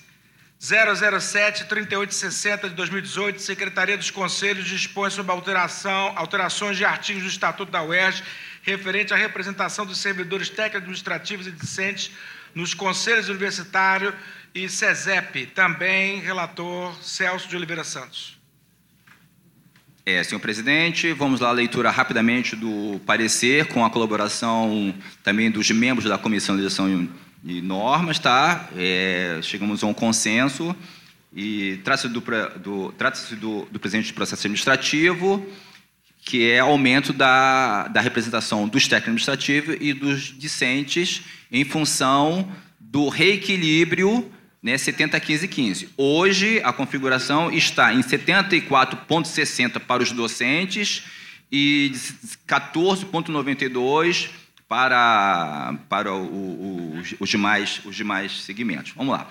007, 0.59 1.67
3860 1.67 2.71
de 2.71 2.75
2018, 2.75 3.43
Secretaria 3.43 3.95
dos 3.95 4.11
Conselhos 4.11 4.65
dispõe 4.65 5.11
sobre 5.11 5.31
alteração, 5.33 6.15
alterações 6.17 6.79
de 6.79 6.87
artigos 6.87 7.25
do 7.25 7.29
Estatuto 7.29 7.71
da 7.71 7.83
UERJ 7.83 8.23
referente 8.63 9.13
à 9.13 9.19
representação 9.19 9.85
dos 9.85 9.99
servidores 9.99 10.49
técnicos 10.49 10.79
administrativos 10.79 11.47
e 11.47 11.53
discentes 11.53 12.11
nos 12.55 12.73
conselhos 12.73 13.29
universitários 13.29 14.15
e 14.55 14.67
SESEP. 14.67 15.45
Também, 15.49 16.21
relator 16.21 16.97
Celso 17.03 17.49
de 17.49 17.55
Oliveira 17.55 17.85
Santos. 17.85 18.39
É, 20.07 20.25
senhor 20.25 20.41
presidente, 20.41 21.13
vamos 21.13 21.41
lá 21.41 21.51
a 21.51 21.53
leitura 21.53 21.91
rapidamente 21.91 22.57
do 22.57 22.99
parecer, 23.05 23.67
com 23.67 23.85
a 23.85 23.91
colaboração 23.91 24.95
também 25.23 25.51
dos 25.51 25.71
membros 25.71 26.09
da 26.09 26.17
Comissão 26.17 26.57
de 26.57 26.63
Legislação 26.63 27.26
e 27.47 27.63
normas, 27.63 28.19
tá? 28.19 28.69
É, 28.77 29.39
chegamos 29.41 29.85
a 29.85 29.87
um 29.87 29.95
consenso 29.95 30.75
e 31.33 31.77
trata-se 31.85 32.09
do, 32.09 32.21
do, 32.59 32.93
trata 32.99 33.37
do, 33.37 33.67
do 33.71 33.79
processo 33.79 34.35
administrativo, 34.35 35.47
que 36.25 36.51
é 36.51 36.59
aumento 36.59 37.13
da, 37.13 37.87
da 37.87 38.01
representação 38.01 38.67
dos 38.67 38.89
técnicos 38.89 39.29
administrativos 39.29 39.77
e 39.81 39.93
dos 39.93 40.37
discentes 40.37 41.23
em 41.53 41.65
função 41.65 42.51
do 42.81 43.09
reequilíbrio 43.09 44.29
né, 44.61 44.77
70, 44.77 45.21
15, 45.21 45.47
15. 45.47 45.89
Hoje, 45.97 46.61
a 46.65 46.73
configuração 46.73 47.53
está 47.53 47.95
em 47.95 48.01
74,60 48.01 49.79
para 49.79 50.03
os 50.03 50.11
docentes 50.11 51.05
e 51.53 51.93
14,92 52.49 54.31
para, 54.69 55.75
para 55.89 56.13
o, 56.13 56.25
o, 56.25 57.03
os, 57.21 57.29
demais, 57.29 57.81
os 57.85 57.95
demais 57.95 58.43
segmentos. 58.43 58.93
Vamos 58.97 59.17
lá. 59.17 59.27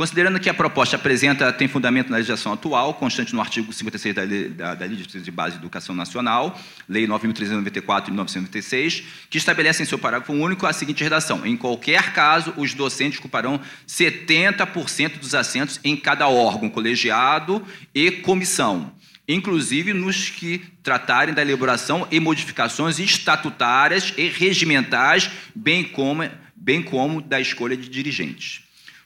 Considerando 0.00 0.40
que 0.40 0.48
a 0.48 0.54
proposta 0.54 0.96
apresenta, 0.96 1.52
tem 1.52 1.68
fundamento 1.68 2.08
na 2.08 2.16
legislação 2.16 2.54
atual, 2.54 2.94
constante 2.94 3.34
no 3.34 3.40
artigo 3.42 3.70
56 3.70 4.14
da 4.14 4.24
da, 4.24 4.74
da 4.74 4.86
Lei 4.86 4.96
de 4.96 5.30
Base 5.30 5.56
de 5.56 5.58
Educação 5.58 5.94
Nacional, 5.94 6.58
Lei 6.88 7.06
9.394 7.06 8.04
de 8.04 8.10
1996, 8.10 9.02
que 9.28 9.36
estabelece 9.36 9.82
em 9.82 9.86
seu 9.86 9.98
parágrafo 9.98 10.32
único 10.32 10.66
a 10.66 10.72
seguinte 10.72 11.04
redação: 11.04 11.44
em 11.44 11.54
qualquer 11.54 12.14
caso, 12.14 12.54
os 12.56 12.72
docentes 12.72 13.18
ocuparão 13.18 13.60
70% 13.86 15.18
dos 15.18 15.34
assentos 15.34 15.78
em 15.84 15.94
cada 15.94 16.28
órgão 16.28 16.70
colegiado 16.70 17.62
e 17.94 18.10
comissão 18.10 18.90
inclusive 19.34 19.92
nos 19.92 20.28
que 20.28 20.58
tratarem 20.82 21.34
da 21.34 21.42
elaboração 21.42 22.06
e 22.10 22.18
modificações 22.18 22.98
estatutárias 22.98 24.12
e 24.16 24.28
regimentais, 24.28 25.30
bem 25.54 25.84
como, 25.84 26.28
bem 26.56 26.82
como 26.82 27.20
da 27.20 27.40
escolha 27.40 27.76
de 27.76 27.88
dirigentes. 27.88 28.62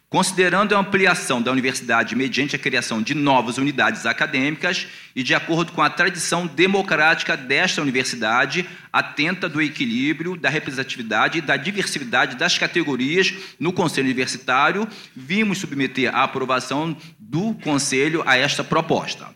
Considerando 0.09 0.77
a 0.77 0.79
ampliação 0.79 1.43
da 1.43 1.51
universidade 1.51 2.15
mediante 2.15 2.55
a 2.55 2.59
criação 2.59 3.03
de 3.03 3.15
novas 3.15 3.59
unidades 3.59 4.07
acadêmicas 4.07 4.87
e 5.15 5.25
de 5.25 5.35
acordo 5.35 5.73
com 5.73 5.83
a 5.83 5.91
tradição 5.91 6.47
democrática 6.47 7.37
desta 7.37 7.83
universidade, 7.83 8.65
atenta 8.93 9.49
do 9.49 9.61
equilíbrio, 9.61 10.37
da 10.37 10.49
representatividade 10.49 11.39
e 11.39 11.41
da 11.41 11.57
diversidade 11.57 12.37
das 12.37 12.57
categorias 12.57 13.35
no 13.59 13.73
Conselho 13.73 14.07
Universitário, 14.07 14.87
vimos 15.17 15.59
submeter 15.59 16.15
à 16.15 16.23
aprovação 16.23 16.97
do 17.19 17.53
Conselho 17.55 18.23
a 18.25 18.37
esta 18.37 18.63
proposta. 18.63 19.35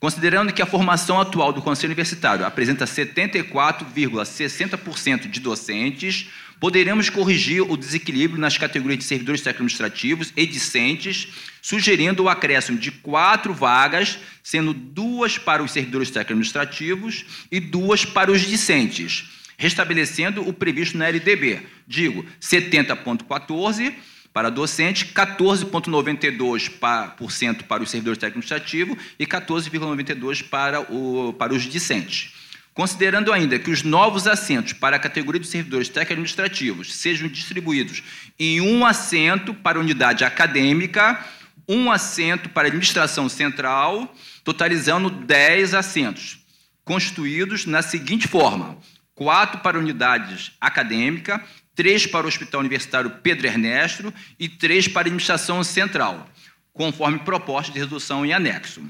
Considerando 0.00 0.52
que 0.52 0.60
a 0.60 0.66
formação 0.66 1.20
atual 1.20 1.52
do 1.52 1.62
Conselho 1.62 1.86
Universitário 1.88 2.44
apresenta 2.44 2.84
74,60% 2.84 5.30
de 5.30 5.38
docentes, 5.40 6.28
poderemos 6.60 7.08
corrigir 7.10 7.62
o 7.62 7.76
desequilíbrio 7.76 8.40
nas 8.40 8.58
categorias 8.58 8.98
de 8.98 9.04
servidores 9.04 9.40
técnico-administrativos 9.40 10.32
e 10.36 10.44
discentes, 10.46 11.28
sugerindo 11.60 12.24
o 12.24 12.28
acréscimo 12.28 12.78
de 12.78 12.90
quatro 12.90 13.54
vagas, 13.54 14.18
sendo 14.42 14.74
duas 14.74 15.38
para 15.38 15.62
os 15.62 15.70
servidores 15.72 16.10
técnico-administrativos 16.10 17.46
e 17.50 17.58
duas 17.60 18.04
para 18.04 18.30
os 18.30 18.42
discentes, 18.42 19.30
restabelecendo 19.56 20.46
o 20.46 20.52
previsto 20.52 20.98
na 20.98 21.08
LDB, 21.08 21.62
digo, 21.86 22.26
70,14% 22.40 23.94
para 24.34 24.50
docente, 24.50 25.06
14,92% 25.06 27.62
para 27.62 27.82
os 27.84 27.90
servidores 27.90 28.18
técnicos 28.18 28.50
administrativos 28.50 28.98
e 29.16 29.24
14,92% 29.24 30.48
para, 30.48 30.80
o, 30.80 31.32
para 31.34 31.54
os 31.54 31.62
discentes. 31.62 32.34
Considerando 32.74 33.32
ainda 33.32 33.60
que 33.60 33.70
os 33.70 33.84
novos 33.84 34.26
assentos 34.26 34.72
para 34.72 34.96
a 34.96 34.98
categoria 34.98 35.40
dos 35.40 35.50
servidores 35.50 35.88
técnicos 35.88 36.32
administrativos 36.32 36.96
sejam 36.96 37.28
distribuídos 37.28 38.02
em 38.36 38.60
um 38.60 38.84
assento 38.84 39.54
para 39.54 39.78
unidade 39.78 40.24
acadêmica, 40.24 41.24
um 41.68 41.92
assento 41.92 42.48
para 42.48 42.66
administração 42.66 43.28
central, 43.28 44.12
totalizando 44.42 45.10
10 45.10 45.74
assentos, 45.74 46.40
constituídos 46.84 47.66
na 47.66 47.82
seguinte 47.82 48.26
forma: 48.26 48.78
quatro 49.14 49.60
para 49.60 49.78
unidades 49.78 50.50
acadêmica, 50.60 51.40
três 51.74 52.06
para 52.06 52.24
o 52.24 52.28
Hospital 52.28 52.60
Universitário 52.60 53.10
Pedro 53.22 53.46
Ernesto 53.46 54.12
e 54.38 54.48
três 54.48 54.86
para 54.88 55.00
a 55.00 55.02
Administração 55.02 55.62
Central, 55.64 56.28
conforme 56.72 57.18
proposta 57.20 57.72
de 57.72 57.78
resolução 57.78 58.24
em 58.24 58.32
anexo. 58.32 58.82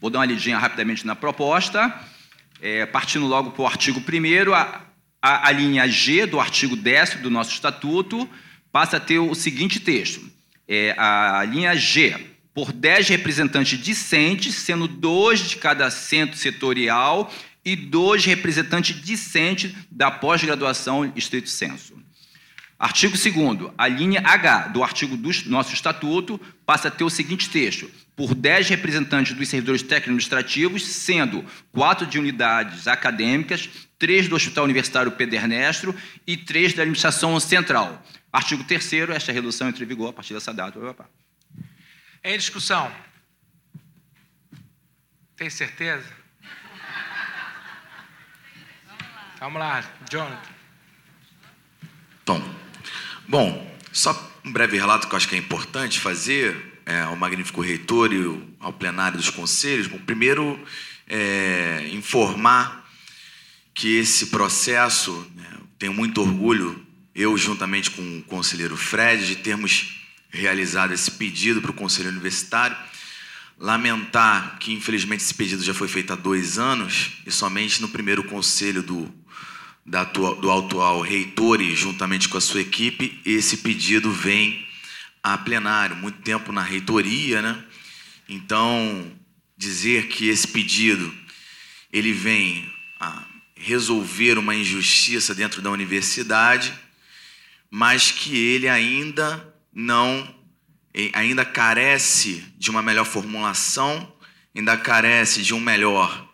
Vou 0.00 0.10
dar 0.10 0.20
uma 0.20 0.26
lidinha 0.26 0.58
rapidamente 0.58 1.06
na 1.06 1.16
proposta, 1.16 1.92
é, 2.60 2.86
partindo 2.86 3.26
logo 3.26 3.50
para 3.50 3.62
o 3.62 3.66
artigo 3.66 4.00
1 4.00 4.54
a, 5.20 5.48
a 5.48 5.52
linha 5.52 5.88
G 5.88 6.26
do 6.26 6.38
artigo 6.38 6.76
10 6.76 7.16
do 7.16 7.30
nosso 7.30 7.52
estatuto 7.52 8.28
passa 8.70 8.98
a 8.98 9.00
ter 9.00 9.18
o 9.18 9.34
seguinte 9.34 9.80
texto: 9.80 10.20
é, 10.68 10.94
a 10.96 11.44
linha 11.44 11.74
G, 11.74 12.14
por 12.54 12.72
10 12.72 13.08
representantes 13.08 13.78
discentes, 13.78 14.54
sendo 14.54 14.86
dois 14.86 15.40
de 15.40 15.56
cada 15.56 15.90
centro 15.90 16.36
setorial 16.36 17.32
e 17.66 17.74
dois 17.74 18.24
representantes 18.24 18.94
discentes 19.02 19.74
da 19.90 20.08
pós-graduação 20.08 21.12
estrito 21.16 21.50
senso. 21.50 22.00
Artigo 22.78 23.16
2 23.16 23.72
a 23.76 23.88
linha 23.88 24.20
H 24.20 24.68
do 24.68 24.84
artigo 24.84 25.16
do 25.16 25.30
nosso 25.46 25.74
estatuto 25.74 26.38
passa 26.64 26.86
a 26.86 26.90
ter 26.90 27.02
o 27.02 27.10
seguinte 27.10 27.50
texto: 27.50 27.90
por 28.14 28.34
10 28.36 28.68
representantes 28.68 29.32
dos 29.34 29.48
servidores 29.48 29.82
técnico-administrativos, 29.82 30.86
sendo 30.86 31.44
quatro 31.72 32.06
de 32.06 32.20
unidades 32.20 32.86
acadêmicas, 32.86 33.68
três 33.98 34.28
do 34.28 34.36
Hospital 34.36 34.64
Universitário 34.64 35.10
Pedro 35.10 35.34
Ernesto 35.34 35.94
e 36.24 36.36
três 36.36 36.72
da 36.72 36.82
Administração 36.82 37.38
Central. 37.40 38.00
Artigo 38.32 38.62
3 38.62 38.92
esta 39.08 39.32
redução 39.32 39.68
entra 39.68 39.82
em 39.82 39.86
vigor 39.86 40.10
a 40.10 40.12
partir 40.12 40.34
dessa 40.34 40.54
data. 40.54 40.78
Em 42.22 42.36
discussão. 42.36 42.92
Tem 45.34 45.50
certeza? 45.50 46.25
Vamos 49.38 49.60
lá, 49.60 49.84
Jonathan. 50.10 50.50
Tom. 52.24 52.42
Bom, 53.28 53.76
só 53.92 54.32
um 54.42 54.50
breve 54.50 54.78
relato 54.78 55.06
que 55.06 55.14
eu 55.14 55.16
acho 55.16 55.28
que 55.28 55.34
é 55.34 55.38
importante 55.38 56.00
fazer 56.00 56.80
é, 56.86 57.02
ao 57.02 57.16
magnífico 57.16 57.60
reitor 57.60 58.12
e 58.14 58.54
ao 58.58 58.72
plenário 58.72 59.18
dos 59.18 59.28
conselhos. 59.28 59.88
Bom, 59.88 59.98
primeiro, 59.98 60.58
é, 61.06 61.86
informar 61.92 62.88
que 63.74 63.98
esse 63.98 64.26
processo, 64.26 65.30
né, 65.34 65.46
tenho 65.78 65.92
muito 65.92 66.22
orgulho, 66.22 66.82
eu 67.14 67.36
juntamente 67.36 67.90
com 67.90 68.18
o 68.18 68.22
conselheiro 68.22 68.76
Fred, 68.76 69.26
de 69.26 69.36
termos 69.36 70.00
realizado 70.30 70.94
esse 70.94 71.10
pedido 71.10 71.60
para 71.60 71.70
o 71.70 71.74
conselho 71.74 72.08
universitário. 72.08 72.76
Lamentar 73.58 74.58
que, 74.58 74.72
infelizmente, 74.72 75.22
esse 75.22 75.34
pedido 75.34 75.62
já 75.62 75.74
foi 75.74 75.88
feito 75.88 76.12
há 76.12 76.16
dois 76.16 76.58
anos 76.58 77.18
e 77.26 77.30
somente 77.30 77.80
no 77.82 77.88
primeiro 77.88 78.24
conselho 78.24 78.82
do, 78.82 79.12
da 79.86 80.02
do 80.02 80.50
atual 80.50 81.00
reitor 81.00 81.60
e 81.60 81.74
juntamente 81.76 82.28
com 82.28 82.36
a 82.36 82.40
sua 82.40 82.60
equipe, 82.60 83.20
esse 83.24 83.58
pedido 83.58 84.10
vem 84.10 84.66
a 85.22 85.38
plenário. 85.38 85.94
Muito 85.94 86.20
tempo 86.22 86.50
na 86.50 86.62
reitoria, 86.62 87.40
né? 87.40 87.64
Então, 88.28 89.12
dizer 89.56 90.08
que 90.08 90.28
esse 90.28 90.48
pedido 90.48 91.14
ele 91.92 92.12
vem 92.12 92.68
a 92.98 93.24
resolver 93.54 94.38
uma 94.38 94.54
injustiça 94.54 95.34
dentro 95.34 95.62
da 95.62 95.70
universidade, 95.70 96.74
mas 97.70 98.10
que 98.10 98.36
ele 98.36 98.68
ainda 98.68 99.54
não 99.72 100.34
ainda 101.12 101.44
carece 101.44 102.42
de 102.56 102.70
uma 102.70 102.82
melhor 102.82 103.04
formulação, 103.04 104.10
ainda 104.54 104.76
carece 104.78 105.42
de 105.42 105.52
um 105.52 105.60
melhor 105.60 106.25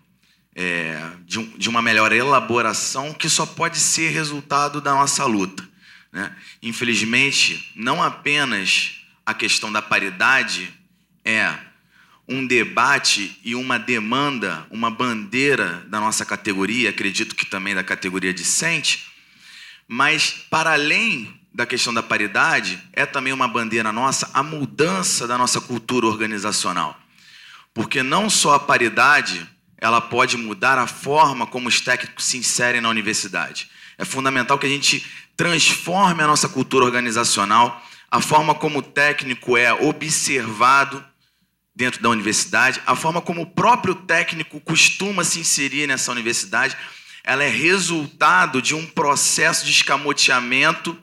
é, 0.55 1.11
de, 1.25 1.39
um, 1.39 1.47
de, 1.57 1.69
uma 1.69 1.81
melhor 1.81 2.13
elaboração 2.13 3.13
que 3.13 3.29
só 3.29 3.47
pode 3.47 3.79
ser 3.79 4.11
resultado 4.11 4.81
da 4.81 4.93
nossa 4.93 5.25
luta. 5.25 5.67
Né? 6.13 6.35
Infelizmente, 6.63 7.73
não 7.75 8.03
apenas 8.03 9.03
a 9.25 9.33
questão 9.33 9.73
da 9.73 9.81
paridade 9.81 10.73
é 11.25 11.55
um 12.29 12.47
debate 12.47 13.39
e 13.45 13.55
uma 13.55 13.79
demanda, 13.79 14.67
uma 14.71 14.91
bandeira 14.91 15.85
da 15.89 16.01
nossa 16.01 16.25
categoria, 16.25 16.91
acredito 16.91 17.35
que 17.35 17.47
também 17.47 17.75
da 17.75 17.83
categoria 17.83 18.33
discente, 18.33 19.07
mas 19.89 20.31
para 20.51 20.73
além 20.73 21.41
da 21.53 21.67
questão 21.67 21.93
da 21.93 22.03
paridade, 22.03 22.83
é 22.93 23.05
também 23.05 23.33
uma 23.33 23.47
bandeira 23.47 23.93
nossa 23.93 24.31
a 24.33 24.43
mudança 24.43 25.27
da 25.27 25.37
nossa 25.37 25.61
cultura 25.61 26.07
organizacional. 26.07 26.99
Porque 27.75 28.03
não 28.03 28.31
só 28.31 28.55
a 28.55 28.61
paridade 28.61 29.47
ela 29.83 30.01
pode 30.01 30.37
mudar 30.37 30.79
a 30.79 30.87
forma 30.87 31.45
como 31.45 31.69
os 31.69 31.81
técnicos 31.81 32.25
se 32.25 32.39
inserem 32.39 32.81
na 32.81 32.89
universidade. 32.89 33.69
É 33.99 34.05
fundamental 34.05 34.57
que 34.57 34.65
a 34.65 34.69
gente 34.69 35.05
transforme 35.37 36.23
a 36.23 36.27
nossa 36.29 36.49
cultura 36.49 36.85
organizacional, 36.85 37.85
a 38.09 38.21
forma 38.21 38.55
como 38.55 38.79
o 38.79 38.83
técnico 38.83 39.57
é 39.57 39.73
observado 39.73 41.05
dentro 41.75 42.01
da 42.01 42.09
universidade, 42.11 42.81
a 42.87 42.95
forma 42.95 43.21
como 43.21 43.43
o 43.43 43.47
próprio 43.47 43.97
técnico 43.97 44.61
costuma 44.61 45.25
se 45.25 45.41
inserir 45.41 45.89
nessa 45.89 46.13
universidade, 46.13 46.77
ela 47.25 47.43
é 47.43 47.49
resultado 47.49 48.63
de 48.63 48.77
um 48.77 48.87
processo 48.87 49.65
de 49.65 49.73
escamoteamento 49.73 50.97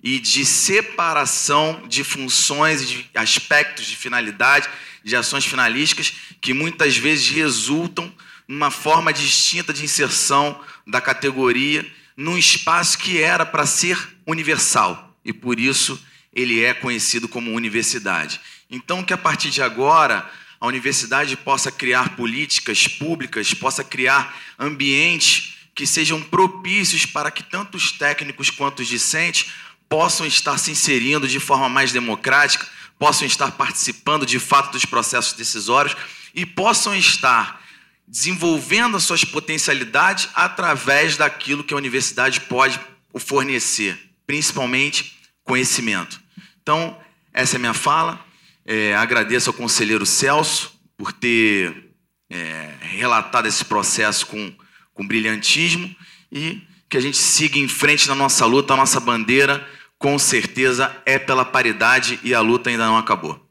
e 0.00 0.20
de 0.20 0.44
separação 0.44 1.82
de 1.88 2.04
funções 2.04 2.88
de 2.88 3.10
aspectos 3.16 3.84
de 3.84 3.96
finalidade 3.96 4.68
de 5.04 5.16
ações 5.16 5.44
finalísticas 5.44 6.12
que 6.40 6.52
muitas 6.54 6.96
vezes 6.96 7.28
resultam 7.28 8.12
numa 8.46 8.70
forma 8.70 9.12
distinta 9.12 9.72
de 9.72 9.84
inserção 9.84 10.60
da 10.86 11.00
categoria 11.00 11.86
num 12.16 12.36
espaço 12.36 12.98
que 12.98 13.20
era 13.20 13.46
para 13.46 13.66
ser 13.66 13.98
universal 14.26 15.16
e 15.24 15.32
por 15.32 15.58
isso 15.58 16.00
ele 16.34 16.62
é 16.62 16.72
conhecido 16.72 17.28
como 17.28 17.52
universidade. 17.52 18.40
Então, 18.70 19.02
que 19.02 19.12
a 19.12 19.18
partir 19.18 19.50
de 19.50 19.62
agora 19.62 20.28
a 20.60 20.66
universidade 20.66 21.36
possa 21.36 21.70
criar 21.70 22.16
políticas 22.16 22.86
públicas, 22.86 23.52
possa 23.52 23.82
criar 23.82 24.38
ambientes 24.58 25.54
que 25.74 25.86
sejam 25.86 26.22
propícios 26.22 27.04
para 27.04 27.30
que 27.30 27.42
tanto 27.42 27.76
os 27.76 27.92
técnicos 27.92 28.50
quanto 28.50 28.80
os 28.80 28.88
discentes 28.88 29.50
possam 29.88 30.26
estar 30.26 30.56
se 30.58 30.70
inserindo 30.70 31.28
de 31.28 31.40
forma 31.40 31.68
mais 31.68 31.92
democrática 31.92 32.66
possam 33.02 33.26
estar 33.26 33.50
participando 33.50 34.24
de 34.24 34.38
fato 34.38 34.70
dos 34.70 34.84
processos 34.84 35.32
decisórios 35.32 35.96
e 36.32 36.46
possam 36.46 36.94
estar 36.94 37.60
desenvolvendo 38.06 38.96
as 38.96 39.02
suas 39.02 39.24
potencialidades 39.24 40.28
através 40.36 41.16
daquilo 41.16 41.64
que 41.64 41.74
a 41.74 41.76
universidade 41.76 42.42
pode 42.42 42.78
fornecer, 43.16 43.98
principalmente 44.24 45.18
conhecimento. 45.42 46.22
Então, 46.62 46.96
essa 47.34 47.56
é 47.56 47.58
a 47.58 47.58
minha 47.58 47.74
fala. 47.74 48.24
É, 48.64 48.94
agradeço 48.94 49.50
ao 49.50 49.54
conselheiro 49.54 50.06
Celso 50.06 50.72
por 50.96 51.12
ter 51.12 51.90
é, 52.30 52.72
relatado 52.82 53.48
esse 53.48 53.64
processo 53.64 54.28
com, 54.28 54.54
com 54.94 55.04
brilhantismo 55.04 55.92
e 56.30 56.62
que 56.88 56.96
a 56.96 57.00
gente 57.00 57.16
siga 57.16 57.58
em 57.58 57.66
frente 57.66 58.06
na 58.06 58.14
nossa 58.14 58.46
luta, 58.46 58.74
a 58.74 58.76
nossa 58.76 59.00
bandeira 59.00 59.68
com 60.02 60.18
certeza 60.18 61.00
é 61.06 61.16
pela 61.16 61.44
paridade 61.44 62.18
e 62.24 62.34
a 62.34 62.40
luta 62.40 62.68
ainda 62.68 62.86
não 62.86 62.98
acabou. 62.98 63.48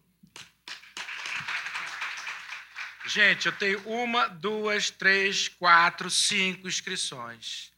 Gente, 3.05 3.45
eu 3.45 3.53
tenho 3.53 3.79
uma, 3.87 4.27
duas, 4.27 4.89
três, 4.89 5.47
quatro, 5.47 6.09
cinco 6.09 6.67
inscrições. 6.67 7.71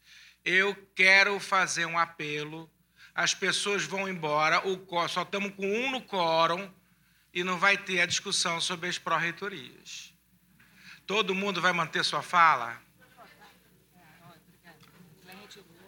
Eu 0.43 0.75
quero 0.95 1.39
fazer 1.39 1.85
um 1.85 1.99
apelo. 1.99 2.67
As 3.13 3.35
pessoas 3.35 3.83
vão 3.83 4.09
embora, 4.09 4.67
o 4.67 5.07
só 5.07 5.21
estamos 5.21 5.53
com 5.53 5.67
um 5.67 5.91
no 5.91 6.01
quórum 6.01 6.67
e 7.31 7.43
não 7.43 7.59
vai 7.59 7.77
ter 7.77 8.01
a 8.01 8.07
discussão 8.07 8.59
sobre 8.59 8.89
as 8.89 8.97
pró-reitorias. 8.97 10.11
Todo 11.05 11.35
mundo 11.35 11.61
vai 11.61 11.73
manter 11.73 12.03
sua 12.03 12.23
fala? 12.23 12.81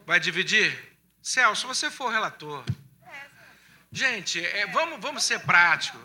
Vai 0.06 0.20
dividir? 0.20 0.95
Celso, 1.26 1.62
se 1.62 1.66
você 1.66 1.90
for 1.90 2.12
relator. 2.12 2.64
Gente, 3.92 4.46
é, 4.46 4.68
vamos, 4.68 5.02
vamos 5.02 5.24
ser 5.24 5.40
práticos. 5.40 6.00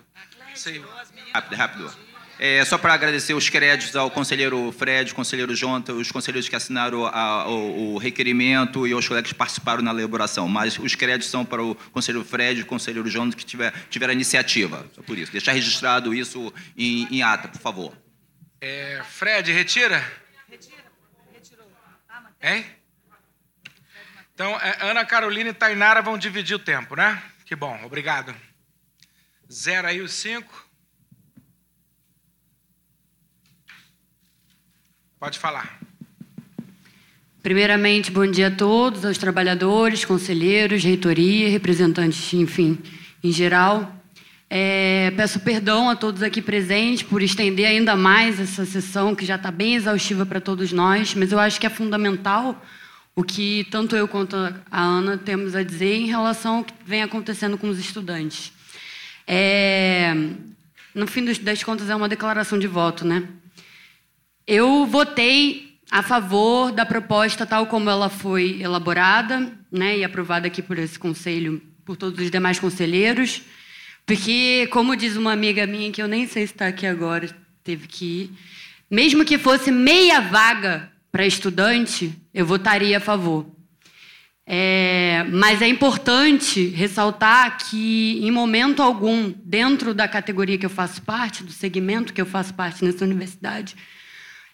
Rápido, 1.35 1.57
rápido. 1.57 1.95
É, 2.39 2.65
só 2.65 2.79
para 2.79 2.95
agradecer 2.95 3.35
os 3.35 3.51
créditos 3.51 3.95
ao 3.95 4.11
conselheiro 4.11 4.73
Fred, 4.73 5.13
conselheiro 5.13 5.55
Jonta, 5.55 5.93
os 5.93 6.11
conselheiros 6.11 6.49
que 6.49 6.57
assinaram 6.57 7.05
a, 7.05 7.47
o, 7.47 7.93
o, 7.93 7.99
requerimento 7.99 8.87
e 8.87 8.95
aos 8.95 9.07
colegas 9.07 9.31
que 9.31 9.37
participaram 9.37 9.83
na 9.83 9.91
elaboração. 9.91 10.49
Mas 10.49 10.79
os 10.79 10.95
créditos 10.95 11.29
são 11.29 11.45
para 11.45 11.63
o 11.63 11.75
conselheiro 11.75 12.27
Fred 12.27 12.61
e 12.61 12.63
o 12.63 12.67
conselheiro 12.67 13.11
Jonta 13.11 13.37
que 13.37 13.45
tiver, 13.45 13.75
tiveram 13.91 14.13
a 14.13 14.15
iniciativa. 14.15 14.89
Só 14.95 15.03
por 15.03 15.19
isso. 15.19 15.31
Deixar 15.31 15.53
registrado 15.53 16.15
isso 16.15 16.51
em, 16.75 17.07
em 17.15 17.23
ata, 17.23 17.47
por 17.47 17.61
favor. 17.61 17.95
É, 18.59 19.03
Fred, 19.05 19.53
retira? 19.53 20.03
Retira. 20.49 20.85
Retirou. 21.31 21.71
Hein? 22.41 22.80
Então, 24.41 24.59
é, 24.59 24.89
Ana 24.89 25.05
Carolina 25.05 25.51
e 25.51 25.53
Tainara 25.53 26.01
vão 26.01 26.17
dividir 26.17 26.55
o 26.55 26.59
tempo, 26.59 26.97
né? 26.97 27.23
Que 27.45 27.55
bom, 27.55 27.79
obrigado. 27.85 28.35
Zero 29.53 29.87
aí 29.87 30.01
os 30.01 30.13
cinco. 30.13 30.67
Pode 35.19 35.39
falar. 35.39 35.79
Primeiramente, 37.43 38.11
bom 38.11 38.27
dia 38.27 38.49
a 38.49 38.51
todos, 38.51 39.05
aos 39.05 39.19
trabalhadores, 39.19 40.07
conselheiros, 40.07 40.83
reitoria, 40.83 41.51
representantes, 41.51 42.33
enfim, 42.33 42.79
em 43.23 43.31
geral. 43.31 43.95
É, 44.49 45.13
peço 45.19 45.39
perdão 45.41 45.91
a 45.91 45.95
todos 45.95 46.23
aqui 46.23 46.41
presentes 46.41 47.03
por 47.03 47.21
estender 47.21 47.67
ainda 47.67 47.95
mais 47.95 48.41
essa 48.41 48.65
sessão, 48.65 49.15
que 49.15 49.27
já 49.27 49.37
está 49.37 49.51
bem 49.51 49.75
exaustiva 49.75 50.25
para 50.25 50.41
todos 50.41 50.73
nós, 50.73 51.15
mas 51.15 51.31
eu 51.31 51.39
acho 51.39 51.61
que 51.61 51.67
é 51.67 51.71
fundamental 51.71 52.59
o 53.21 53.23
que 53.23 53.67
tanto 53.71 53.95
eu 53.95 54.09
quanto 54.09 54.35
a 54.35 54.81
Ana 54.81 55.19
temos 55.19 55.55
a 55.55 55.63
dizer 55.63 55.95
em 55.95 56.07
relação 56.07 56.57
ao 56.57 56.65
que 56.65 56.73
vem 56.87 57.03
acontecendo 57.03 57.59
com 57.59 57.69
os 57.69 57.79
estudantes. 57.79 58.51
É, 59.27 60.15
no 60.95 61.07
fim 61.07 61.27
das 61.43 61.63
contas, 61.63 61.91
é 61.91 61.95
uma 61.95 62.09
declaração 62.09 62.59
de 62.59 62.67
voto, 62.67 63.07
né? 63.07 63.29
Eu 64.47 64.87
votei 64.87 65.77
a 65.91 66.03
favor 66.03 66.73
da 66.73 66.87
proposta 66.87 67.45
tal 67.45 67.67
como 67.67 67.91
ela 67.91 68.09
foi 68.09 68.63
elaborada 68.63 69.53
né, 69.71 69.99
e 69.99 70.05
aprovada 70.05 70.47
aqui 70.47 70.63
por 70.63 70.79
esse 70.79 70.99
conselho, 70.99 71.61
por 71.85 71.97
todos 71.97 72.19
os 72.25 72.31
demais 72.31 72.59
conselheiros, 72.59 73.43
porque, 74.07 74.67
como 74.73 74.97
diz 74.97 75.15
uma 75.15 75.33
amiga 75.33 75.67
minha, 75.67 75.93
que 75.93 76.01
eu 76.01 76.09
nem 76.09 76.27
sei 76.27 76.47
se 76.47 76.55
está 76.55 76.69
aqui 76.69 76.87
agora, 76.87 77.29
teve 77.63 77.87
que 77.87 78.05
ir, 78.05 78.31
mesmo 78.91 79.27
que 79.27 79.37
fosse 79.37 79.71
meia 79.71 80.23
vaga 80.23 80.91
para 81.13 81.27
estudante, 81.27 82.19
eu 82.33 82.47
votaria 82.47 82.97
a 82.97 83.01
favor. 83.01 83.47
É, 84.47 85.25
mas 85.31 85.63
é 85.63 85.69
importante 85.69 86.67
ressaltar 86.69 87.57
que, 87.59 88.19
em 88.21 88.31
momento 88.33 88.83
algum, 88.83 89.33
dentro 89.45 89.95
da 89.95 90.09
categoria 90.09 90.59
que 90.59 90.67
eu 90.67 90.71
faço 90.71 91.03
parte, 91.03 91.45
do 91.45 91.53
segmento 91.53 92.13
que 92.13 92.21
eu 92.21 92.27
faço 92.27 92.53
parte 92.55 92.85
nessa 92.85 93.05
universidade, 93.05 93.77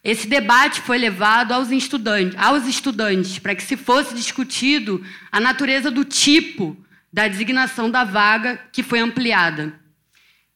esse 0.05 0.27
debate 0.27 0.81
foi 0.83 0.99
levado 0.99 1.53
aos 1.53 1.71
estudantes, 1.71 2.39
aos 2.39 2.67
estudantes 2.67 3.39
para 3.39 3.55
que 3.55 3.63
se 3.63 3.77
fosse 3.77 4.15
discutido 4.15 5.03
a 5.33 5.41
natureza 5.41 5.91
do 5.91 6.05
tipo 6.05 6.77
da 7.13 7.27
designação 7.27 7.91
da 7.91 8.05
vaga 8.05 8.61
que 8.71 8.83
foi 8.83 9.01
ampliada. 9.01 9.81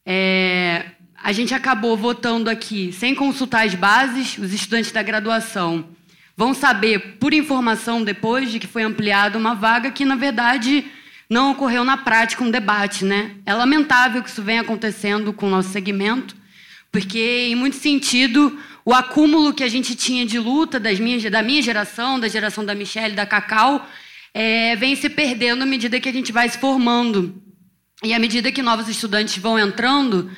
É, 0.04 0.84
a 1.16 1.32
gente 1.32 1.54
acabou 1.54 1.96
votando 1.96 2.50
aqui 2.50 2.92
sem 2.92 3.14
consultar 3.14 3.66
as 3.66 3.74
bases, 3.74 4.36
os 4.36 4.52
estudantes 4.52 4.92
da 4.92 5.02
graduação 5.02 5.88
vão 6.40 6.54
saber 6.54 7.18
por 7.20 7.34
informação 7.34 8.02
depois 8.02 8.50
de 8.50 8.58
que 8.58 8.66
foi 8.66 8.82
ampliada 8.82 9.36
uma 9.36 9.54
vaga 9.54 9.90
que, 9.90 10.06
na 10.06 10.16
verdade, 10.16 10.86
não 11.28 11.50
ocorreu 11.50 11.84
na 11.84 11.98
prática 11.98 12.42
um 12.42 12.50
debate. 12.50 13.04
Né? 13.04 13.32
É 13.44 13.52
lamentável 13.52 14.22
que 14.22 14.30
isso 14.30 14.42
venha 14.42 14.62
acontecendo 14.62 15.34
com 15.34 15.48
o 15.48 15.50
nosso 15.50 15.68
segmento, 15.68 16.34
porque, 16.90 17.48
em 17.50 17.54
muito 17.54 17.76
sentido, 17.76 18.58
o 18.86 18.94
acúmulo 18.94 19.52
que 19.52 19.62
a 19.62 19.68
gente 19.68 19.94
tinha 19.94 20.24
de 20.24 20.38
luta 20.38 20.80
das 20.80 20.98
minhas, 20.98 21.22
da 21.30 21.42
minha 21.42 21.60
geração, 21.60 22.18
da 22.18 22.26
geração 22.26 22.64
da 22.64 22.74
Michelle, 22.74 23.14
da 23.14 23.26
Cacau, 23.26 23.86
é, 24.32 24.74
vem 24.76 24.96
se 24.96 25.10
perdendo 25.10 25.64
à 25.64 25.66
medida 25.66 26.00
que 26.00 26.08
a 26.08 26.12
gente 26.12 26.32
vai 26.32 26.48
se 26.48 26.56
formando. 26.56 27.34
E 28.02 28.14
à 28.14 28.18
medida 28.18 28.50
que 28.50 28.62
novos 28.62 28.88
estudantes 28.88 29.36
vão 29.36 29.58
entrando, 29.58 30.30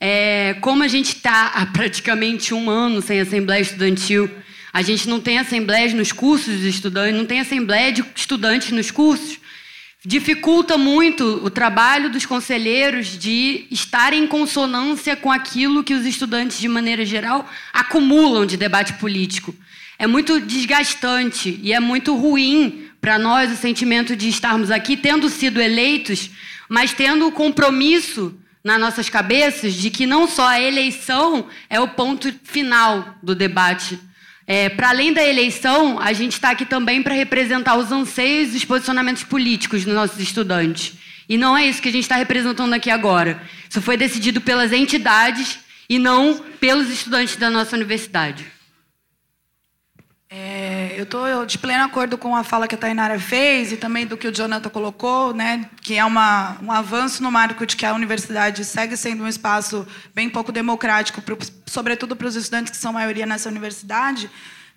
é, 0.00 0.56
como 0.62 0.82
a 0.82 0.88
gente 0.88 1.16
está 1.16 1.48
há 1.48 1.66
praticamente 1.66 2.54
um 2.54 2.70
ano 2.70 3.02
sem 3.02 3.20
Assembleia 3.20 3.60
Estudantil, 3.60 4.30
a 4.72 4.82
gente 4.82 5.08
não 5.08 5.20
tem 5.20 5.38
assembleias 5.38 5.92
nos 5.92 6.12
cursos 6.12 6.60
de 6.60 6.68
estudantes, 6.68 7.16
não 7.16 7.26
tem 7.26 7.40
assembleia 7.40 7.92
de 7.92 8.04
estudantes 8.14 8.70
nos 8.70 8.90
cursos, 8.90 9.38
dificulta 10.04 10.78
muito 10.78 11.24
o 11.44 11.50
trabalho 11.50 12.08
dos 12.08 12.24
conselheiros 12.24 13.18
de 13.18 13.66
estar 13.70 14.12
em 14.12 14.26
consonância 14.26 15.14
com 15.14 15.30
aquilo 15.30 15.84
que 15.84 15.94
os 15.94 16.06
estudantes, 16.06 16.58
de 16.58 16.68
maneira 16.68 17.04
geral, 17.04 17.48
acumulam 17.72 18.46
de 18.46 18.56
debate 18.56 18.94
político. 18.94 19.54
É 19.98 20.06
muito 20.06 20.40
desgastante 20.40 21.60
e 21.62 21.72
é 21.74 21.80
muito 21.80 22.16
ruim 22.16 22.86
para 23.00 23.18
nós 23.18 23.52
o 23.52 23.56
sentimento 23.56 24.16
de 24.16 24.28
estarmos 24.28 24.70
aqui 24.70 24.96
tendo 24.96 25.28
sido 25.28 25.60
eleitos, 25.60 26.30
mas 26.68 26.92
tendo 26.94 27.26
o 27.26 27.32
compromisso 27.32 28.34
nas 28.64 28.80
nossas 28.80 29.08
cabeças 29.08 29.74
de 29.74 29.90
que 29.90 30.06
não 30.06 30.26
só 30.26 30.48
a 30.48 30.60
eleição 30.60 31.46
é 31.68 31.78
o 31.78 31.88
ponto 31.88 32.32
final 32.42 33.16
do 33.22 33.34
debate. 33.34 33.98
É, 34.52 34.68
para 34.68 34.88
além 34.88 35.12
da 35.12 35.24
eleição, 35.24 36.00
a 36.00 36.12
gente 36.12 36.32
está 36.32 36.50
aqui 36.50 36.66
também 36.66 37.04
para 37.04 37.14
representar 37.14 37.76
os 37.76 37.92
anseios 37.92 38.52
e 38.52 38.56
os 38.56 38.64
posicionamentos 38.64 39.22
políticos 39.22 39.84
dos 39.84 39.94
nossos 39.94 40.18
estudantes. 40.18 40.94
E 41.28 41.38
não 41.38 41.56
é 41.56 41.66
isso 41.66 41.80
que 41.80 41.88
a 41.88 41.92
gente 41.92 42.02
está 42.02 42.16
representando 42.16 42.72
aqui 42.72 42.90
agora. 42.90 43.40
Isso 43.68 43.80
foi 43.80 43.96
decidido 43.96 44.40
pelas 44.40 44.72
entidades 44.72 45.60
e 45.88 46.00
não 46.00 46.42
pelos 46.58 46.90
estudantes 46.90 47.36
da 47.36 47.48
nossa 47.48 47.76
universidade. 47.76 48.44
É, 50.32 50.94
eu 50.96 51.02
estou 51.02 51.44
de 51.44 51.58
pleno 51.58 51.82
acordo 51.82 52.16
com 52.16 52.36
a 52.36 52.44
fala 52.44 52.68
que 52.68 52.76
a 52.76 52.78
Tainara 52.78 53.18
fez 53.18 53.72
e 53.72 53.76
também 53.76 54.06
do 54.06 54.16
que 54.16 54.28
o 54.28 54.32
Jonathan 54.32 54.70
colocou, 54.70 55.34
né, 55.34 55.68
que 55.82 55.96
é 55.98 56.04
uma, 56.04 56.56
um 56.62 56.70
avanço 56.70 57.20
no 57.20 57.32
marco 57.32 57.66
de 57.66 57.74
que 57.74 57.84
a 57.84 57.92
universidade 57.92 58.64
segue 58.64 58.96
sendo 58.96 59.24
um 59.24 59.28
espaço 59.28 59.84
bem 60.14 60.30
pouco 60.30 60.52
democrático, 60.52 61.20
pro, 61.20 61.36
sobretudo 61.66 62.14
para 62.14 62.28
os 62.28 62.36
estudantes 62.36 62.70
que 62.70 62.76
são 62.76 62.92
maioria 62.92 63.26
nessa 63.26 63.48
universidade. 63.48 64.30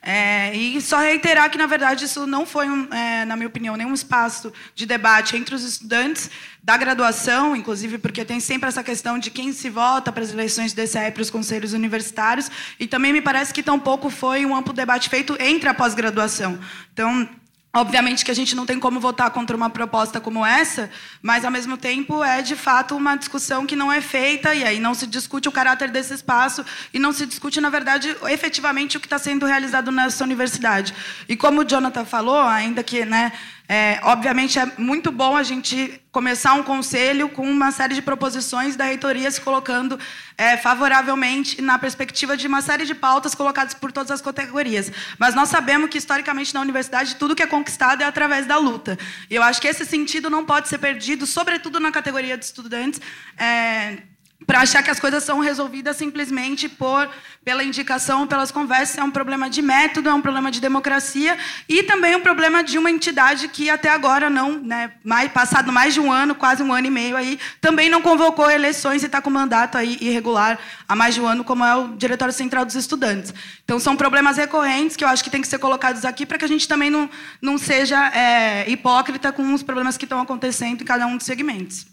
É, 0.05 0.53
e 0.53 0.81
só 0.81 0.99
reiterar 0.99 1.49
que, 1.49 1.57
na 1.57 1.65
verdade, 1.65 2.03
isso 2.03 2.27
não 2.27 2.45
foi, 2.45 2.69
um, 2.69 2.93
é, 2.93 3.23
na 3.23 3.37
minha 3.37 3.47
opinião, 3.47 3.77
nenhum 3.77 3.93
espaço 3.93 4.51
de 4.75 4.85
debate 4.85 5.37
entre 5.37 5.55
os 5.55 5.63
estudantes 5.63 6.29
da 6.61 6.75
graduação, 6.75 7.55
inclusive 7.55 7.97
porque 7.97 8.25
tem 8.25 8.41
sempre 8.41 8.67
essa 8.67 8.83
questão 8.83 9.17
de 9.17 9.31
quem 9.31 9.53
se 9.53 9.69
vota 9.69 10.11
para 10.11 10.21
as 10.21 10.33
eleições 10.33 10.73
do 10.73 10.81
DCE 10.81 11.09
para 11.11 11.21
os 11.21 11.29
conselhos 11.29 11.71
universitários, 11.71 12.51
e 12.77 12.85
também 12.85 13.13
me 13.13 13.21
parece 13.21 13.53
que 13.53 13.63
tampouco 13.63 14.09
foi 14.09 14.45
um 14.45 14.53
amplo 14.53 14.73
debate 14.73 15.07
feito 15.07 15.37
entre 15.39 15.69
a 15.69 15.73
pós-graduação. 15.73 16.59
Então, 16.91 17.29
Obviamente 17.75 18.23
que 18.23 18.29
a 18.29 18.35
gente 18.35 18.55
não 18.55 18.67
tem 18.67 18.79
como 18.79 18.99
votar 18.99 19.31
contra 19.31 19.57
uma 19.57 19.67
proposta 19.67 20.21
como 20.21 20.45
essa, 20.45 20.91
mas 21.23 21.43
ao 21.43 21.49
mesmo 21.49 21.75
tempo 21.75 22.23
é 22.23 22.39
de 22.39 22.55
fato 22.55 22.95
uma 22.95 23.15
discussão 23.15 23.65
que 23.65 23.75
não 23.75 23.91
é 23.91 23.99
feita 23.99 24.53
e 24.53 24.63
aí 24.63 24.79
não 24.79 24.93
se 24.93 25.07
discute 25.07 25.49
o 25.49 25.51
caráter 25.51 25.89
desse 25.89 26.13
espaço 26.13 26.63
e 26.93 26.99
não 26.99 27.11
se 27.11 27.25
discute, 27.25 27.59
na 27.59 27.71
verdade, 27.71 28.15
efetivamente 28.29 28.95
o 28.95 28.99
que 28.99 29.07
está 29.07 29.17
sendo 29.17 29.47
realizado 29.47 29.91
nessa 29.91 30.23
universidade. 30.23 30.93
E 31.27 31.35
como 31.35 31.61
o 31.61 31.63
Jonathan 31.63 32.05
falou, 32.05 32.41
ainda 32.41 32.83
que 32.83 33.05
né, 33.05 33.31
é, 33.67 33.99
obviamente, 34.03 34.59
é 34.59 34.65
muito 34.77 35.11
bom 35.11 35.37
a 35.37 35.43
gente 35.43 36.01
começar 36.11 36.53
um 36.53 36.63
conselho 36.63 37.29
com 37.29 37.49
uma 37.49 37.71
série 37.71 37.95
de 37.95 38.01
proposições 38.01 38.75
da 38.75 38.85
reitoria 38.85 39.31
se 39.31 39.39
colocando 39.39 39.97
é, 40.37 40.57
favoravelmente 40.57 41.61
na 41.61 41.79
perspectiva 41.79 42.35
de 42.35 42.45
uma 42.45 42.61
série 42.61 42.85
de 42.85 42.93
pautas 42.93 43.33
colocadas 43.33 43.73
por 43.73 43.91
todas 43.91 44.11
as 44.11 44.21
categorias. 44.21 44.91
Mas 45.17 45.33
nós 45.33 45.49
sabemos 45.49 45.89
que, 45.89 45.97
historicamente, 45.97 46.53
na 46.53 46.59
universidade, 46.59 47.15
tudo 47.15 47.35
que 47.35 47.41
é 47.41 47.47
conquistado 47.47 48.03
é 48.03 48.05
através 48.05 48.45
da 48.45 48.57
luta. 48.57 48.97
E 49.29 49.35
eu 49.35 49.41
acho 49.41 49.61
que 49.61 49.67
esse 49.67 49.85
sentido 49.85 50.29
não 50.29 50.45
pode 50.45 50.67
ser 50.67 50.77
perdido, 50.77 51.25
sobretudo 51.25 51.79
na 51.79 51.91
categoria 51.91 52.37
de 52.37 52.43
estudantes. 52.43 52.99
É, 53.37 53.97
para 54.45 54.61
achar 54.61 54.83
que 54.83 54.89
as 54.89 54.99
coisas 54.99 55.23
são 55.23 55.39
resolvidas 55.39 55.97
simplesmente 55.97 56.67
por 56.69 57.09
pela 57.43 57.63
indicação, 57.63 58.25
pelas 58.25 58.51
conversas, 58.51 58.97
é 58.97 59.03
um 59.03 59.11
problema 59.11 59.49
de 59.49 59.61
método, 59.61 60.09
é 60.09 60.13
um 60.13 60.21
problema 60.21 60.49
de 60.49 60.61
democracia 60.61 61.37
e 61.67 61.83
também 61.83 62.15
um 62.15 62.21
problema 62.21 62.63
de 62.63 62.77
uma 62.77 62.89
entidade 62.89 63.49
que 63.49 63.69
até 63.69 63.89
agora 63.89 64.29
não, 64.29 64.59
né, 64.59 64.93
mais, 65.03 65.31
passado 65.31 65.71
mais 65.71 65.93
de 65.93 65.99
um 65.99 66.11
ano, 66.11 66.35
quase 66.35 66.63
um 66.63 66.71
ano 66.71 66.87
e 66.87 66.89
meio 66.89 67.17
aí, 67.17 67.37
também 67.59 67.89
não 67.89 68.01
convocou 68.01 68.49
eleições 68.49 69.03
e 69.03 69.07
está 69.07 69.21
com 69.21 69.29
mandato 69.29 69.77
aí 69.77 69.97
irregular 69.99 70.57
há 70.87 70.95
mais 70.95 71.15
de 71.15 71.21
um 71.21 71.27
ano, 71.27 71.43
como 71.43 71.65
é 71.65 71.75
o 71.75 71.89
Diretório 71.89 72.33
Central 72.33 72.65
dos 72.65 72.75
Estudantes. 72.75 73.33
Então 73.63 73.79
são 73.79 73.95
problemas 73.95 74.37
recorrentes 74.37 74.95
que 74.95 75.03
eu 75.03 75.07
acho 75.07 75.23
que 75.23 75.29
tem 75.29 75.41
que 75.41 75.47
ser 75.47 75.59
colocados 75.59 76.05
aqui 76.05 76.25
para 76.25 76.37
que 76.37 76.45
a 76.45 76.47
gente 76.47 76.67
também 76.67 76.89
não, 76.89 77.09
não 77.41 77.57
seja 77.57 78.07
é, 78.15 78.69
hipócrita 78.69 79.33
com 79.33 79.53
os 79.53 79.61
problemas 79.61 79.97
que 79.97 80.05
estão 80.05 80.21
acontecendo 80.21 80.81
em 80.81 80.85
cada 80.85 81.05
um 81.05 81.17
dos 81.17 81.25
segmentos. 81.25 81.85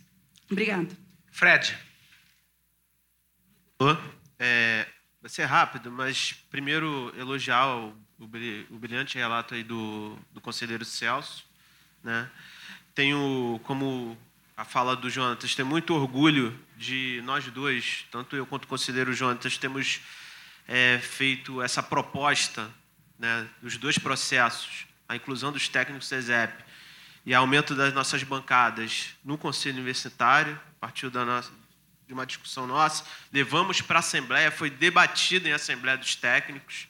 Obrigada. 0.48 0.88
Fred. 1.32 1.89
É, 4.38 4.86
vai 5.22 5.30
ser 5.30 5.44
rápido, 5.44 5.90
mas 5.90 6.32
primeiro 6.50 7.12
elogiar 7.16 7.66
o, 7.66 7.96
o, 8.18 8.26
brilhante 8.78 9.16
relato 9.16 9.54
aí 9.54 9.62
do, 9.64 10.18
do 10.32 10.40
conselheiro 10.40 10.84
Celso. 10.84 11.44
Né? 12.02 12.30
Tenho, 12.94 13.60
como 13.64 14.18
a 14.56 14.64
fala 14.64 14.94
do 14.94 15.08
Jonatas, 15.08 15.54
tenho 15.54 15.66
muito 15.66 15.94
orgulho 15.94 16.58
de 16.76 17.22
nós 17.24 17.46
dois, 17.46 18.06
tanto 18.10 18.36
eu 18.36 18.44
quanto 18.44 18.64
o 18.64 18.68
conselheiro 18.68 19.12
Jonatas, 19.14 19.56
temos 19.56 20.00
é, 20.68 20.98
feito 20.98 21.62
essa 21.62 21.82
proposta 21.82 22.70
né, 23.18 23.48
dos 23.62 23.78
dois 23.78 23.98
processos, 23.98 24.86
a 25.08 25.16
inclusão 25.16 25.52
dos 25.52 25.68
técnicos 25.68 26.06
CESEP 26.06 26.64
e 27.24 27.34
aumento 27.34 27.74
das 27.74 27.92
nossas 27.92 28.22
bancadas 28.22 29.16
no 29.24 29.38
Conselho 29.38 29.76
Universitário, 29.76 30.58
partiu 30.78 31.10
da 31.10 31.24
nossa, 31.24 31.50
de 32.10 32.14
uma 32.14 32.26
discussão 32.26 32.66
nossa, 32.66 33.04
levamos 33.32 33.80
para 33.80 33.98
a 33.98 34.00
Assembleia, 34.00 34.50
foi 34.50 34.68
debatido 34.68 35.46
em 35.46 35.52
Assembleia 35.52 35.96
dos 35.96 36.16
Técnicos, 36.16 36.88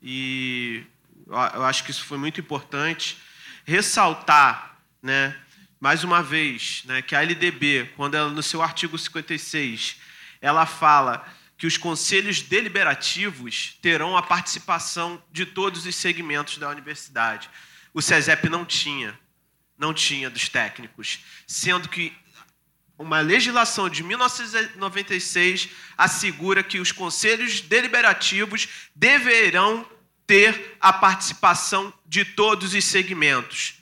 e 0.00 0.84
eu 1.26 1.64
acho 1.64 1.82
que 1.82 1.90
isso 1.90 2.04
foi 2.04 2.16
muito 2.16 2.40
importante. 2.40 3.18
Ressaltar, 3.64 4.78
né, 5.02 5.36
mais 5.80 6.04
uma 6.04 6.22
vez, 6.22 6.84
né, 6.84 7.02
que 7.02 7.16
a 7.16 7.22
LDB, 7.22 7.90
quando 7.96 8.14
ela, 8.14 8.30
no 8.30 8.40
seu 8.40 8.62
artigo 8.62 8.96
56, 8.96 9.96
ela 10.40 10.64
fala 10.64 11.26
que 11.58 11.66
os 11.66 11.76
conselhos 11.76 12.40
deliberativos 12.40 13.76
terão 13.82 14.16
a 14.16 14.22
participação 14.22 15.20
de 15.32 15.44
todos 15.44 15.84
os 15.86 15.96
segmentos 15.96 16.56
da 16.56 16.68
universidade. 16.68 17.50
O 17.92 18.00
SESEP 18.00 18.48
não 18.48 18.64
tinha, 18.64 19.18
não 19.76 19.92
tinha 19.92 20.30
dos 20.30 20.48
técnicos, 20.48 21.18
sendo 21.48 21.88
que 21.88 22.16
uma 23.02 23.20
legislação 23.20 23.88
de 23.88 24.02
1996 24.02 25.68
assegura 25.98 26.62
que 26.62 26.78
os 26.78 26.92
conselhos 26.92 27.60
deliberativos 27.60 28.68
deverão 28.94 29.86
ter 30.26 30.76
a 30.80 30.92
participação 30.92 31.92
de 32.06 32.24
todos 32.24 32.74
os 32.74 32.84
segmentos. 32.84 33.74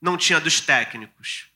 Não 0.00 0.16
tinha 0.16 0.40
dos 0.40 0.60
técnicos. 0.60 1.46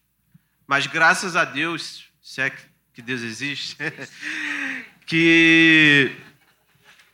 Mas 0.66 0.86
graças 0.86 1.36
a 1.36 1.44
Deus, 1.44 2.04
se 2.20 2.42
é 2.42 2.52
que 2.92 3.00
Deus 3.00 3.22
existe, 3.22 3.76
que 5.06 6.14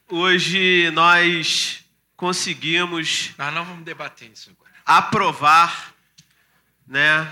hoje 0.08 0.90
nós 0.92 1.84
conseguimos. 2.16 3.32
Nós 3.36 3.52
não 3.54 3.64
vamos 3.64 3.84
debater 3.84 4.30
isso 4.32 4.50
agora. 4.50 4.72
Aprovar, 4.84 5.94
né, 6.86 7.30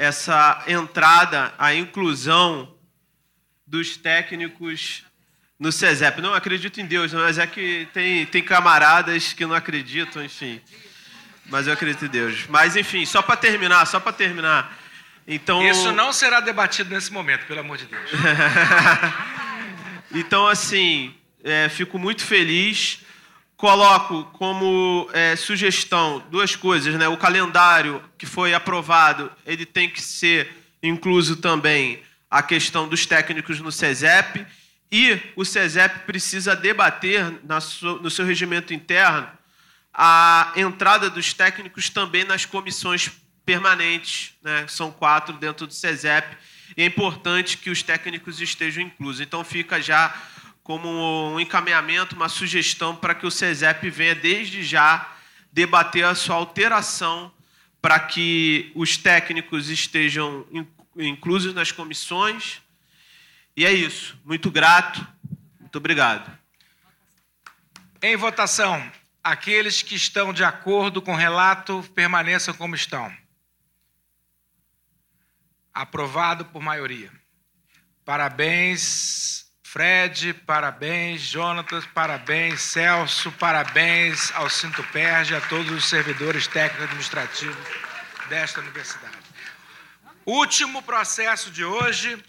essa 0.00 0.64
entrada, 0.66 1.52
a 1.58 1.74
inclusão 1.74 2.74
dos 3.66 3.98
técnicos 3.98 5.04
no 5.58 5.70
CESEP. 5.70 6.22
Não 6.22 6.32
acredito 6.32 6.80
em 6.80 6.86
Deus, 6.86 7.12
mas 7.12 7.36
é 7.36 7.46
que 7.46 7.86
tem, 7.92 8.24
tem 8.24 8.42
camaradas 8.42 9.34
que 9.34 9.44
não 9.44 9.54
acreditam, 9.54 10.24
enfim. 10.24 10.58
Mas 11.50 11.66
eu 11.66 11.74
acredito 11.74 12.06
em 12.06 12.08
Deus. 12.08 12.46
Mas, 12.48 12.76
enfim, 12.76 13.04
só 13.04 13.20
para 13.20 13.36
terminar, 13.36 13.84
só 13.84 14.00
para 14.00 14.14
terminar. 14.14 14.74
Então... 15.28 15.62
Isso 15.68 15.92
não 15.92 16.14
será 16.14 16.40
debatido 16.40 16.88
nesse 16.88 17.12
momento, 17.12 17.44
pelo 17.44 17.60
amor 17.60 17.76
de 17.76 17.84
Deus. 17.84 18.10
então, 20.12 20.46
assim, 20.46 21.14
é, 21.44 21.68
fico 21.68 21.98
muito 21.98 22.24
feliz. 22.24 23.00
Coloco 23.60 24.24
como 24.32 25.06
é, 25.12 25.36
sugestão 25.36 26.24
duas 26.30 26.56
coisas, 26.56 26.94
né? 26.94 27.06
O 27.08 27.16
calendário 27.18 28.02
que 28.16 28.24
foi 28.24 28.54
aprovado, 28.54 29.30
ele 29.44 29.66
tem 29.66 29.86
que 29.90 30.00
ser 30.00 30.50
incluso 30.82 31.36
também 31.36 32.02
a 32.30 32.42
questão 32.42 32.88
dos 32.88 33.04
técnicos 33.04 33.60
no 33.60 33.70
CESEP 33.70 34.46
e 34.90 35.20
o 35.36 35.44
CESEP 35.44 36.06
precisa 36.06 36.56
debater 36.56 37.38
no 38.00 38.08
seu 38.08 38.24
regimento 38.24 38.72
interno 38.72 39.28
a 39.92 40.54
entrada 40.56 41.10
dos 41.10 41.34
técnicos 41.34 41.90
também 41.90 42.24
nas 42.24 42.46
comissões 42.46 43.10
permanentes, 43.44 44.32
né? 44.42 44.64
são 44.68 44.90
quatro 44.90 45.34
dentro 45.34 45.66
do 45.66 45.74
CESEP, 45.74 46.34
e 46.78 46.82
é 46.82 46.86
importante 46.86 47.58
que 47.58 47.68
os 47.68 47.82
técnicos 47.82 48.40
estejam 48.40 48.82
inclusos. 48.82 49.20
Então, 49.20 49.44
fica 49.44 49.82
já 49.82 50.16
como 50.70 51.32
um 51.32 51.40
encaminhamento, 51.40 52.14
uma 52.14 52.28
sugestão 52.28 52.94
para 52.94 53.12
que 53.12 53.26
o 53.26 53.30
CESEP 53.30 53.90
venha 53.90 54.14
desde 54.14 54.62
já 54.62 55.16
debater 55.50 56.04
a 56.04 56.14
sua 56.14 56.36
alteração 56.36 57.34
para 57.82 57.98
que 57.98 58.70
os 58.76 58.96
técnicos 58.96 59.68
estejam 59.68 60.46
inclusos 60.96 61.52
nas 61.54 61.72
comissões. 61.72 62.62
E 63.56 63.66
é 63.66 63.72
isso. 63.72 64.16
Muito 64.24 64.48
grato. 64.48 65.04
Muito 65.58 65.74
obrigado. 65.76 66.38
Em 68.00 68.14
votação, 68.14 68.92
aqueles 69.24 69.82
que 69.82 69.96
estão 69.96 70.32
de 70.32 70.44
acordo 70.44 71.02
com 71.02 71.14
o 71.14 71.16
relato 71.16 71.82
permaneçam 71.96 72.54
como 72.54 72.76
estão. 72.76 73.12
Aprovado 75.74 76.44
por 76.44 76.62
maioria. 76.62 77.10
Parabéns, 78.04 79.49
Fred, 79.72 80.34
parabéns, 80.44 81.20
Jonatas, 81.20 81.86
parabéns, 81.94 82.60
Celso, 82.60 83.30
parabéns 83.30 84.32
ao 84.34 84.50
Cinto 84.50 84.82
Perge, 84.92 85.32
a 85.32 85.40
todos 85.42 85.70
os 85.70 85.88
servidores 85.88 86.48
técnicos 86.48 86.86
administrativos 86.86 87.56
desta 88.28 88.60
universidade. 88.60 89.14
Último 90.26 90.82
processo 90.82 91.52
de 91.52 91.64
hoje, 91.64 92.20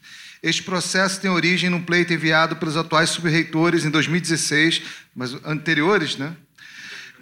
Este 0.44 0.62
processo 0.62 1.18
tem 1.18 1.30
origem 1.30 1.70
num 1.70 1.80
pleito 1.80 2.12
enviado 2.12 2.56
pelos 2.56 2.76
atuais 2.76 3.08
subreitores 3.08 3.86
em 3.86 3.90
2016, 3.90 4.82
mas 5.16 5.34
anteriores, 5.42 6.18
né? 6.18 6.34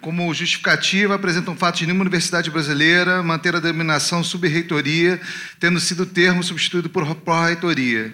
Como 0.01 0.33
justificativa, 0.33 1.15
apresentam 1.15 1.53
um 1.53 1.57
fato 1.57 1.77
de 1.77 1.85
nenhuma 1.85 2.01
universidade 2.01 2.51
brasileira 2.51 3.23
manter 3.23 3.55
a 3.55 3.61
denominação 3.61 4.25
subreitoria, 4.25 5.21
tendo 5.57 5.79
sido 5.79 6.03
o 6.03 6.05
termo 6.05 6.43
substituído 6.43 6.89
por 6.89 7.05
pró-reitoria. 7.15 8.13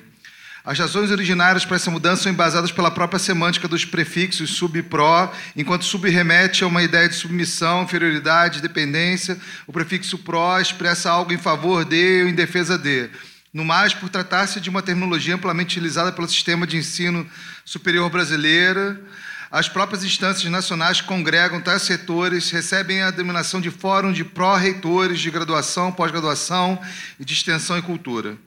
As 0.64 0.78
razões 0.78 1.10
originárias 1.10 1.66
para 1.66 1.78
essa 1.78 1.90
mudança 1.90 2.22
são 2.22 2.32
embasadas 2.32 2.72
pela 2.72 2.92
própria 2.92 3.18
semântica 3.18 3.68
dos 3.68 3.84
prefixos 3.86 4.52
sub 4.52 4.78
e 4.78 4.84
pró, 4.84 5.34
enquanto 5.56 5.86
sub 5.86 6.08
remete 6.08 6.64
a 6.64 6.68
uma 6.68 6.84
ideia 6.84 7.10
de 7.10 7.16
submissão, 7.16 7.82
inferioridade, 7.82 8.62
dependência, 8.62 9.40
o 9.66 9.74
prefixo 9.74 10.20
pró 10.20 10.60
expressa 10.60 11.10
algo 11.10 11.34
em 11.34 11.38
favor 11.40 11.84
de 11.84 12.22
ou 12.22 12.30
em 12.30 12.36
defesa 12.36 12.78
de. 12.78 13.10
No 13.52 13.66
mais, 13.66 13.96
por 13.96 14.10
tratar-se 14.10 14.62
de 14.62 14.70
uma 14.70 14.82
terminologia 14.82 15.34
amplamente 15.34 15.78
utilizada 15.78 16.12
pelo 16.12 16.28
sistema 16.28 16.68
de 16.68 16.78
ensino 16.78 17.28
superior 17.66 18.08
brasileiro, 18.10 19.04
as 19.50 19.68
próprias 19.68 20.04
instâncias 20.04 20.52
nacionais 20.52 21.02
congregam 21.02 21.60
tais 21.60 21.82
setores 21.82 22.52
recebem 22.52 23.02
a 23.02 23.10
denominação 23.10 23.60
de 23.60 23.72
Fórum 23.72 24.14
de 24.14 24.24
Pró-Reitores 24.24 25.20
de 25.20 25.32
Graduação, 25.32 25.92
Pós-Graduação 25.92 26.80
e 27.20 27.26
de 27.26 27.34
Extensão 27.34 27.76
e 27.76 27.82
Cultura. 27.82 28.38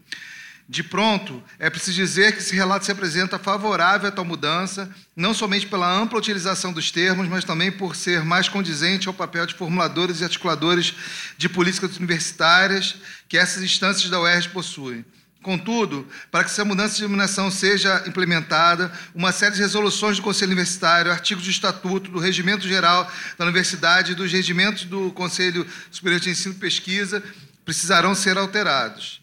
De 0.72 0.82
pronto, 0.82 1.42
é 1.58 1.68
preciso 1.68 1.98
dizer 1.98 2.32
que 2.32 2.38
esse 2.38 2.56
relato 2.56 2.86
se 2.86 2.90
apresenta 2.90 3.38
favorável 3.38 4.08
a 4.08 4.10
tal 4.10 4.24
mudança, 4.24 4.88
não 5.14 5.34
somente 5.34 5.66
pela 5.66 5.86
ampla 5.86 6.18
utilização 6.18 6.72
dos 6.72 6.90
termos, 6.90 7.28
mas 7.28 7.44
também 7.44 7.70
por 7.70 7.94
ser 7.94 8.24
mais 8.24 8.48
condizente 8.48 9.06
ao 9.06 9.12
papel 9.12 9.44
de 9.44 9.52
formuladores 9.52 10.20
e 10.20 10.24
articuladores 10.24 10.94
de 11.36 11.46
políticas 11.46 11.98
universitárias 11.98 12.96
que 13.28 13.36
essas 13.36 13.62
instâncias 13.62 14.08
da 14.08 14.18
UERJ 14.18 14.48
possuem. 14.48 15.04
Contudo, 15.42 16.08
para 16.30 16.42
que 16.42 16.48
essa 16.48 16.64
mudança 16.64 16.94
de 16.94 17.02
denominação 17.02 17.50
seja 17.50 18.02
implementada, 18.06 18.90
uma 19.14 19.30
série 19.30 19.54
de 19.54 19.60
resoluções 19.60 20.16
do 20.16 20.22
Conselho 20.22 20.52
Universitário, 20.52 21.12
artigos 21.12 21.44
do 21.44 21.50
Estatuto, 21.50 22.10
do 22.10 22.18
Regimento 22.18 22.66
Geral 22.66 23.12
da 23.36 23.44
Universidade 23.44 24.12
e 24.12 24.14
dos 24.14 24.32
regimentos 24.32 24.86
do 24.86 25.12
Conselho 25.12 25.66
Superior 25.90 26.18
de 26.18 26.30
Ensino 26.30 26.54
e 26.54 26.58
Pesquisa 26.58 27.22
precisarão 27.62 28.14
ser 28.14 28.38
alterados. 28.38 29.21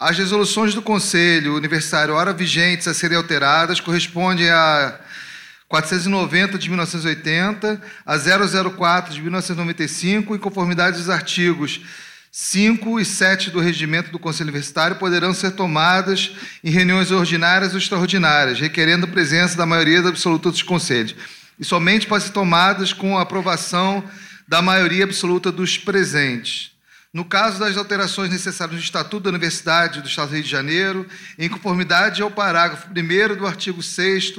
As 0.00 0.16
resoluções 0.16 0.74
do 0.74 0.80
Conselho 0.80 1.56
Universitário, 1.56 2.14
ora 2.14 2.32
vigentes 2.32 2.86
a 2.86 2.94
serem 2.94 3.16
alteradas, 3.16 3.80
correspondem 3.80 4.48
a 4.48 4.96
490 5.66 6.56
de 6.56 6.68
1980, 6.68 7.82
a 8.06 8.16
004 8.16 9.12
de 9.12 9.20
1995, 9.20 10.36
em 10.36 10.38
conformidade 10.38 10.98
dos 10.98 11.10
artigos 11.10 11.80
5 12.30 13.00
e 13.00 13.04
7 13.04 13.50
do 13.50 13.58
regimento 13.58 14.12
do 14.12 14.20
Conselho 14.20 14.50
Universitário 14.50 14.94
poderão 14.94 15.34
ser 15.34 15.50
tomadas 15.50 16.30
em 16.62 16.70
reuniões 16.70 17.10
ordinárias 17.10 17.72
ou 17.72 17.78
extraordinárias, 17.78 18.60
requerendo 18.60 19.04
a 19.04 19.08
presença 19.08 19.56
da 19.56 19.66
maioria 19.66 19.98
absoluta 19.98 20.48
dos 20.48 20.62
conselhos, 20.62 21.16
e 21.58 21.64
somente 21.64 22.06
podem 22.06 22.24
ser 22.24 22.32
tomadas 22.32 22.92
com 22.92 23.18
a 23.18 23.22
aprovação 23.22 24.04
da 24.46 24.62
maioria 24.62 25.02
absoluta 25.02 25.50
dos 25.50 25.76
presentes. 25.76 26.77
No 27.12 27.24
caso 27.24 27.58
das 27.58 27.76
alterações 27.76 28.30
necessárias 28.30 28.76
no 28.76 28.82
Estatuto 28.82 29.24
da 29.24 29.30
Universidade 29.30 30.02
do 30.02 30.08
Estado 30.08 30.28
do 30.28 30.34
Rio 30.34 30.44
de 30.44 30.50
Janeiro, 30.50 31.08
em 31.38 31.48
conformidade 31.48 32.20
ao 32.20 32.30
parágrafo 32.30 32.88
1 32.88 33.36
do 33.36 33.46
artigo 33.46 33.82
6 33.82 34.32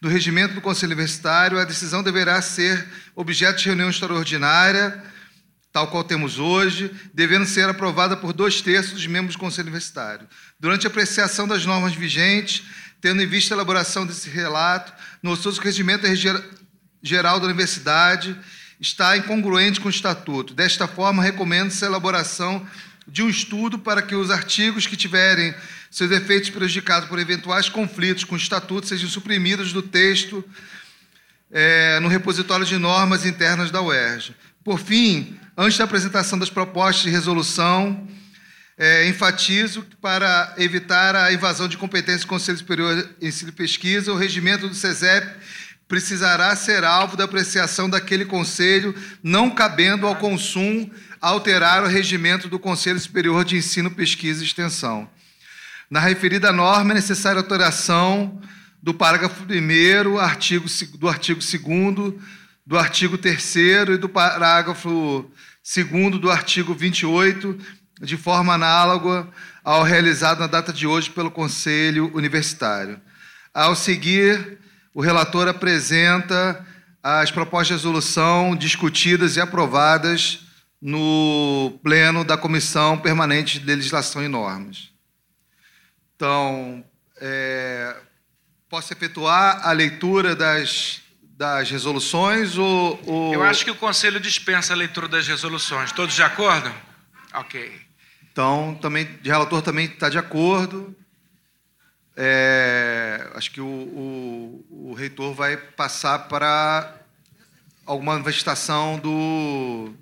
do 0.00 0.08
Regimento 0.08 0.54
do 0.54 0.60
Conselho 0.60 0.92
Universitário, 0.92 1.58
a 1.58 1.64
decisão 1.64 2.02
deverá 2.02 2.40
ser 2.40 2.86
objeto 3.14 3.58
de 3.58 3.66
reunião 3.66 3.90
extraordinária 3.90 5.02
tal 5.76 5.88
qual 5.88 6.02
temos 6.02 6.38
hoje, 6.38 6.90
devendo 7.12 7.44
ser 7.44 7.68
aprovada 7.68 8.16
por 8.16 8.32
dois 8.32 8.62
terços 8.62 8.92
dos 8.92 9.06
membros 9.06 9.36
do 9.36 9.38
Conselho 9.38 9.66
Universitário. 9.66 10.26
Durante 10.58 10.86
a 10.86 10.88
apreciação 10.88 11.46
das 11.46 11.66
normas 11.66 11.94
vigentes, 11.94 12.62
tendo 12.98 13.20
em 13.20 13.26
vista 13.26 13.52
a 13.52 13.56
elaboração 13.56 14.06
desse 14.06 14.30
relato, 14.30 14.90
notou 15.22 15.52
que 15.52 15.58
o 15.58 15.62
regimento 15.62 16.06
geral 17.02 17.38
da 17.38 17.44
Universidade 17.44 18.34
está 18.80 19.16
incongruente 19.16 19.80
com 19.80 19.88
o 19.88 19.90
Estatuto. 19.90 20.54
Desta 20.54 20.86
forma, 20.86 21.22
recomenda-se 21.22 21.84
a 21.84 21.88
elaboração 21.88 22.66
de 23.06 23.22
um 23.22 23.28
estudo 23.28 23.78
para 23.78 24.02
que 24.02 24.14
os 24.14 24.30
artigos 24.30 24.86
que 24.86 24.96
tiverem 24.96 25.54
seus 25.90 26.10
efeitos 26.10 26.50
prejudicados 26.50 27.08
por 27.08 27.18
eventuais 27.18 27.68
conflitos 27.68 28.24
com 28.24 28.34
o 28.34 28.38
Estatuto 28.38 28.86
sejam 28.86 29.08
suprimidos 29.08 29.72
do 29.72 29.80
texto 29.80 30.44
é, 31.50 32.00
no 32.00 32.08
repositório 32.08 32.66
de 32.66 32.76
normas 32.76 33.24
internas 33.24 33.70
da 33.70 33.80
UERJ. 33.80 34.34
Por 34.64 34.80
fim, 34.80 35.38
antes 35.56 35.78
da 35.78 35.84
apresentação 35.84 36.38
das 36.38 36.50
propostas 36.50 37.04
de 37.04 37.10
resolução, 37.10 38.06
é, 38.76 39.08
enfatizo 39.08 39.82
que, 39.82 39.96
para 39.96 40.54
evitar 40.58 41.14
a 41.16 41.32
invasão 41.32 41.66
de 41.66 41.78
competências 41.78 42.22
do 42.22 42.26
Conselho 42.26 42.58
Superior 42.58 43.08
de 43.18 43.26
Ensino 43.26 43.50
e 43.50 43.52
Pesquisa, 43.52 44.12
o 44.12 44.16
regimento 44.16 44.68
do 44.68 44.74
SESEP 44.74 45.26
precisará 45.88 46.54
ser 46.56 46.84
alvo 46.84 47.16
da 47.16 47.24
apreciação 47.24 47.88
daquele 47.88 48.24
conselho, 48.24 48.94
não 49.22 49.50
cabendo 49.50 50.06
ao 50.06 50.16
consumo 50.16 50.90
alterar 51.20 51.82
o 51.82 51.86
regimento 51.86 52.48
do 52.48 52.58
Conselho 52.58 52.98
Superior 52.98 53.44
de 53.44 53.56
Ensino, 53.56 53.90
Pesquisa 53.90 54.42
e 54.42 54.46
Extensão. 54.46 55.08
Na 55.90 56.00
referida 56.00 56.52
norma, 56.52 56.92
é 56.92 56.94
necessária 56.94 57.40
alteração 57.40 58.40
do 58.82 58.92
parágrafo 58.92 59.44
1 59.44 60.18
artigo, 60.18 60.66
do 60.98 61.08
artigo 61.08 61.40
2 61.40 62.14
do 62.66 62.76
artigo 62.76 63.16
3 63.16 63.56
e 63.56 63.96
do 63.96 64.08
parágrafo 64.08 65.30
2 65.62 66.18
do 66.20 66.30
artigo 66.30 66.74
28, 66.74 67.56
de 68.02 68.16
forma 68.16 68.54
análoga 68.54 69.28
ao 69.64 69.84
realizado 69.84 70.40
na 70.40 70.48
data 70.48 70.72
de 70.72 70.86
hoje 70.86 71.10
pelo 71.10 71.30
Conselho 71.30 72.10
Universitário. 72.14 73.00
Ao 73.54 73.74
seguir, 73.74 74.58
o 74.96 75.02
relator 75.02 75.46
apresenta 75.46 76.66
as 77.02 77.30
propostas 77.30 77.66
de 77.66 77.72
resolução 77.74 78.56
discutidas 78.56 79.36
e 79.36 79.40
aprovadas 79.42 80.38
no 80.80 81.78
pleno 81.82 82.24
da 82.24 82.38
Comissão 82.38 82.96
Permanente 82.96 83.58
de 83.58 83.66
Legislação 83.66 84.24
e 84.24 84.28
Normas. 84.28 84.90
Então, 86.14 86.82
é, 87.20 87.94
posso 88.70 88.90
efetuar 88.90 89.68
a 89.68 89.72
leitura 89.72 90.34
das, 90.34 91.02
das 91.22 91.70
resoluções 91.70 92.56
ou, 92.56 92.98
ou, 93.04 93.34
Eu 93.34 93.42
acho 93.42 93.66
que 93.66 93.70
o 93.70 93.76
Conselho 93.76 94.18
dispensa 94.18 94.72
a 94.72 94.76
leitura 94.76 95.08
das 95.08 95.28
resoluções. 95.28 95.92
Todos 95.92 96.14
de 96.14 96.22
acordo? 96.22 96.72
Ok. 97.34 97.70
Então, 98.32 98.78
também, 98.80 99.04
o 99.04 99.28
relator 99.28 99.60
também 99.60 99.84
está 99.84 100.08
de 100.08 100.16
acordo. 100.16 100.96
É, 102.16 103.30
acho 103.34 103.50
que 103.50 103.60
o, 103.60 103.66
o, 103.66 104.90
o, 104.90 104.94
reitor 104.94 105.34
vai 105.34 105.56
passar 105.56 106.20
para 106.20 106.96
alguma 107.84 108.12
manifestação 108.14 108.98
do, 108.98 109.92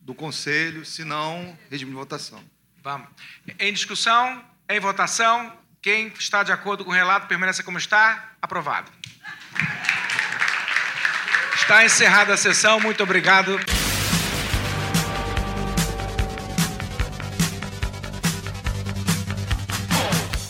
do 0.00 0.14
conselho, 0.14 0.82
se 0.84 1.04
não, 1.04 1.56
regime 1.70 1.90
de 1.90 1.96
votação. 1.96 2.42
Vamos. 2.82 3.06
Em 3.58 3.72
discussão, 3.72 4.42
em 4.68 4.80
votação, 4.80 5.52
quem 5.82 6.08
está 6.18 6.42
de 6.42 6.52
acordo 6.52 6.84
com 6.84 6.90
o 6.90 6.94
relato 6.94 7.26
permanece 7.26 7.62
como 7.62 7.76
está. 7.76 8.30
Aprovado. 8.40 8.90
Está 11.54 11.84
encerrada 11.84 12.34
a 12.34 12.36
sessão. 12.36 12.80
Muito 12.80 13.02
obrigado. 13.02 13.58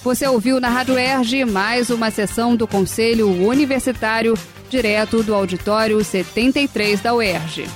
Você 0.04 0.26
ouviu 0.26 0.58
na 0.58 0.68
Rádio 0.68 0.98
Erge 0.98 1.44
mais 1.44 1.88
uma 1.88 2.10
sessão 2.10 2.56
do 2.56 2.66
Conselho 2.66 3.30
Universitário, 3.30 4.34
direto 4.68 5.22
do 5.22 5.32
auditório 5.32 6.02
73 6.02 7.00
da 7.00 7.14
UERJ. 7.14 7.68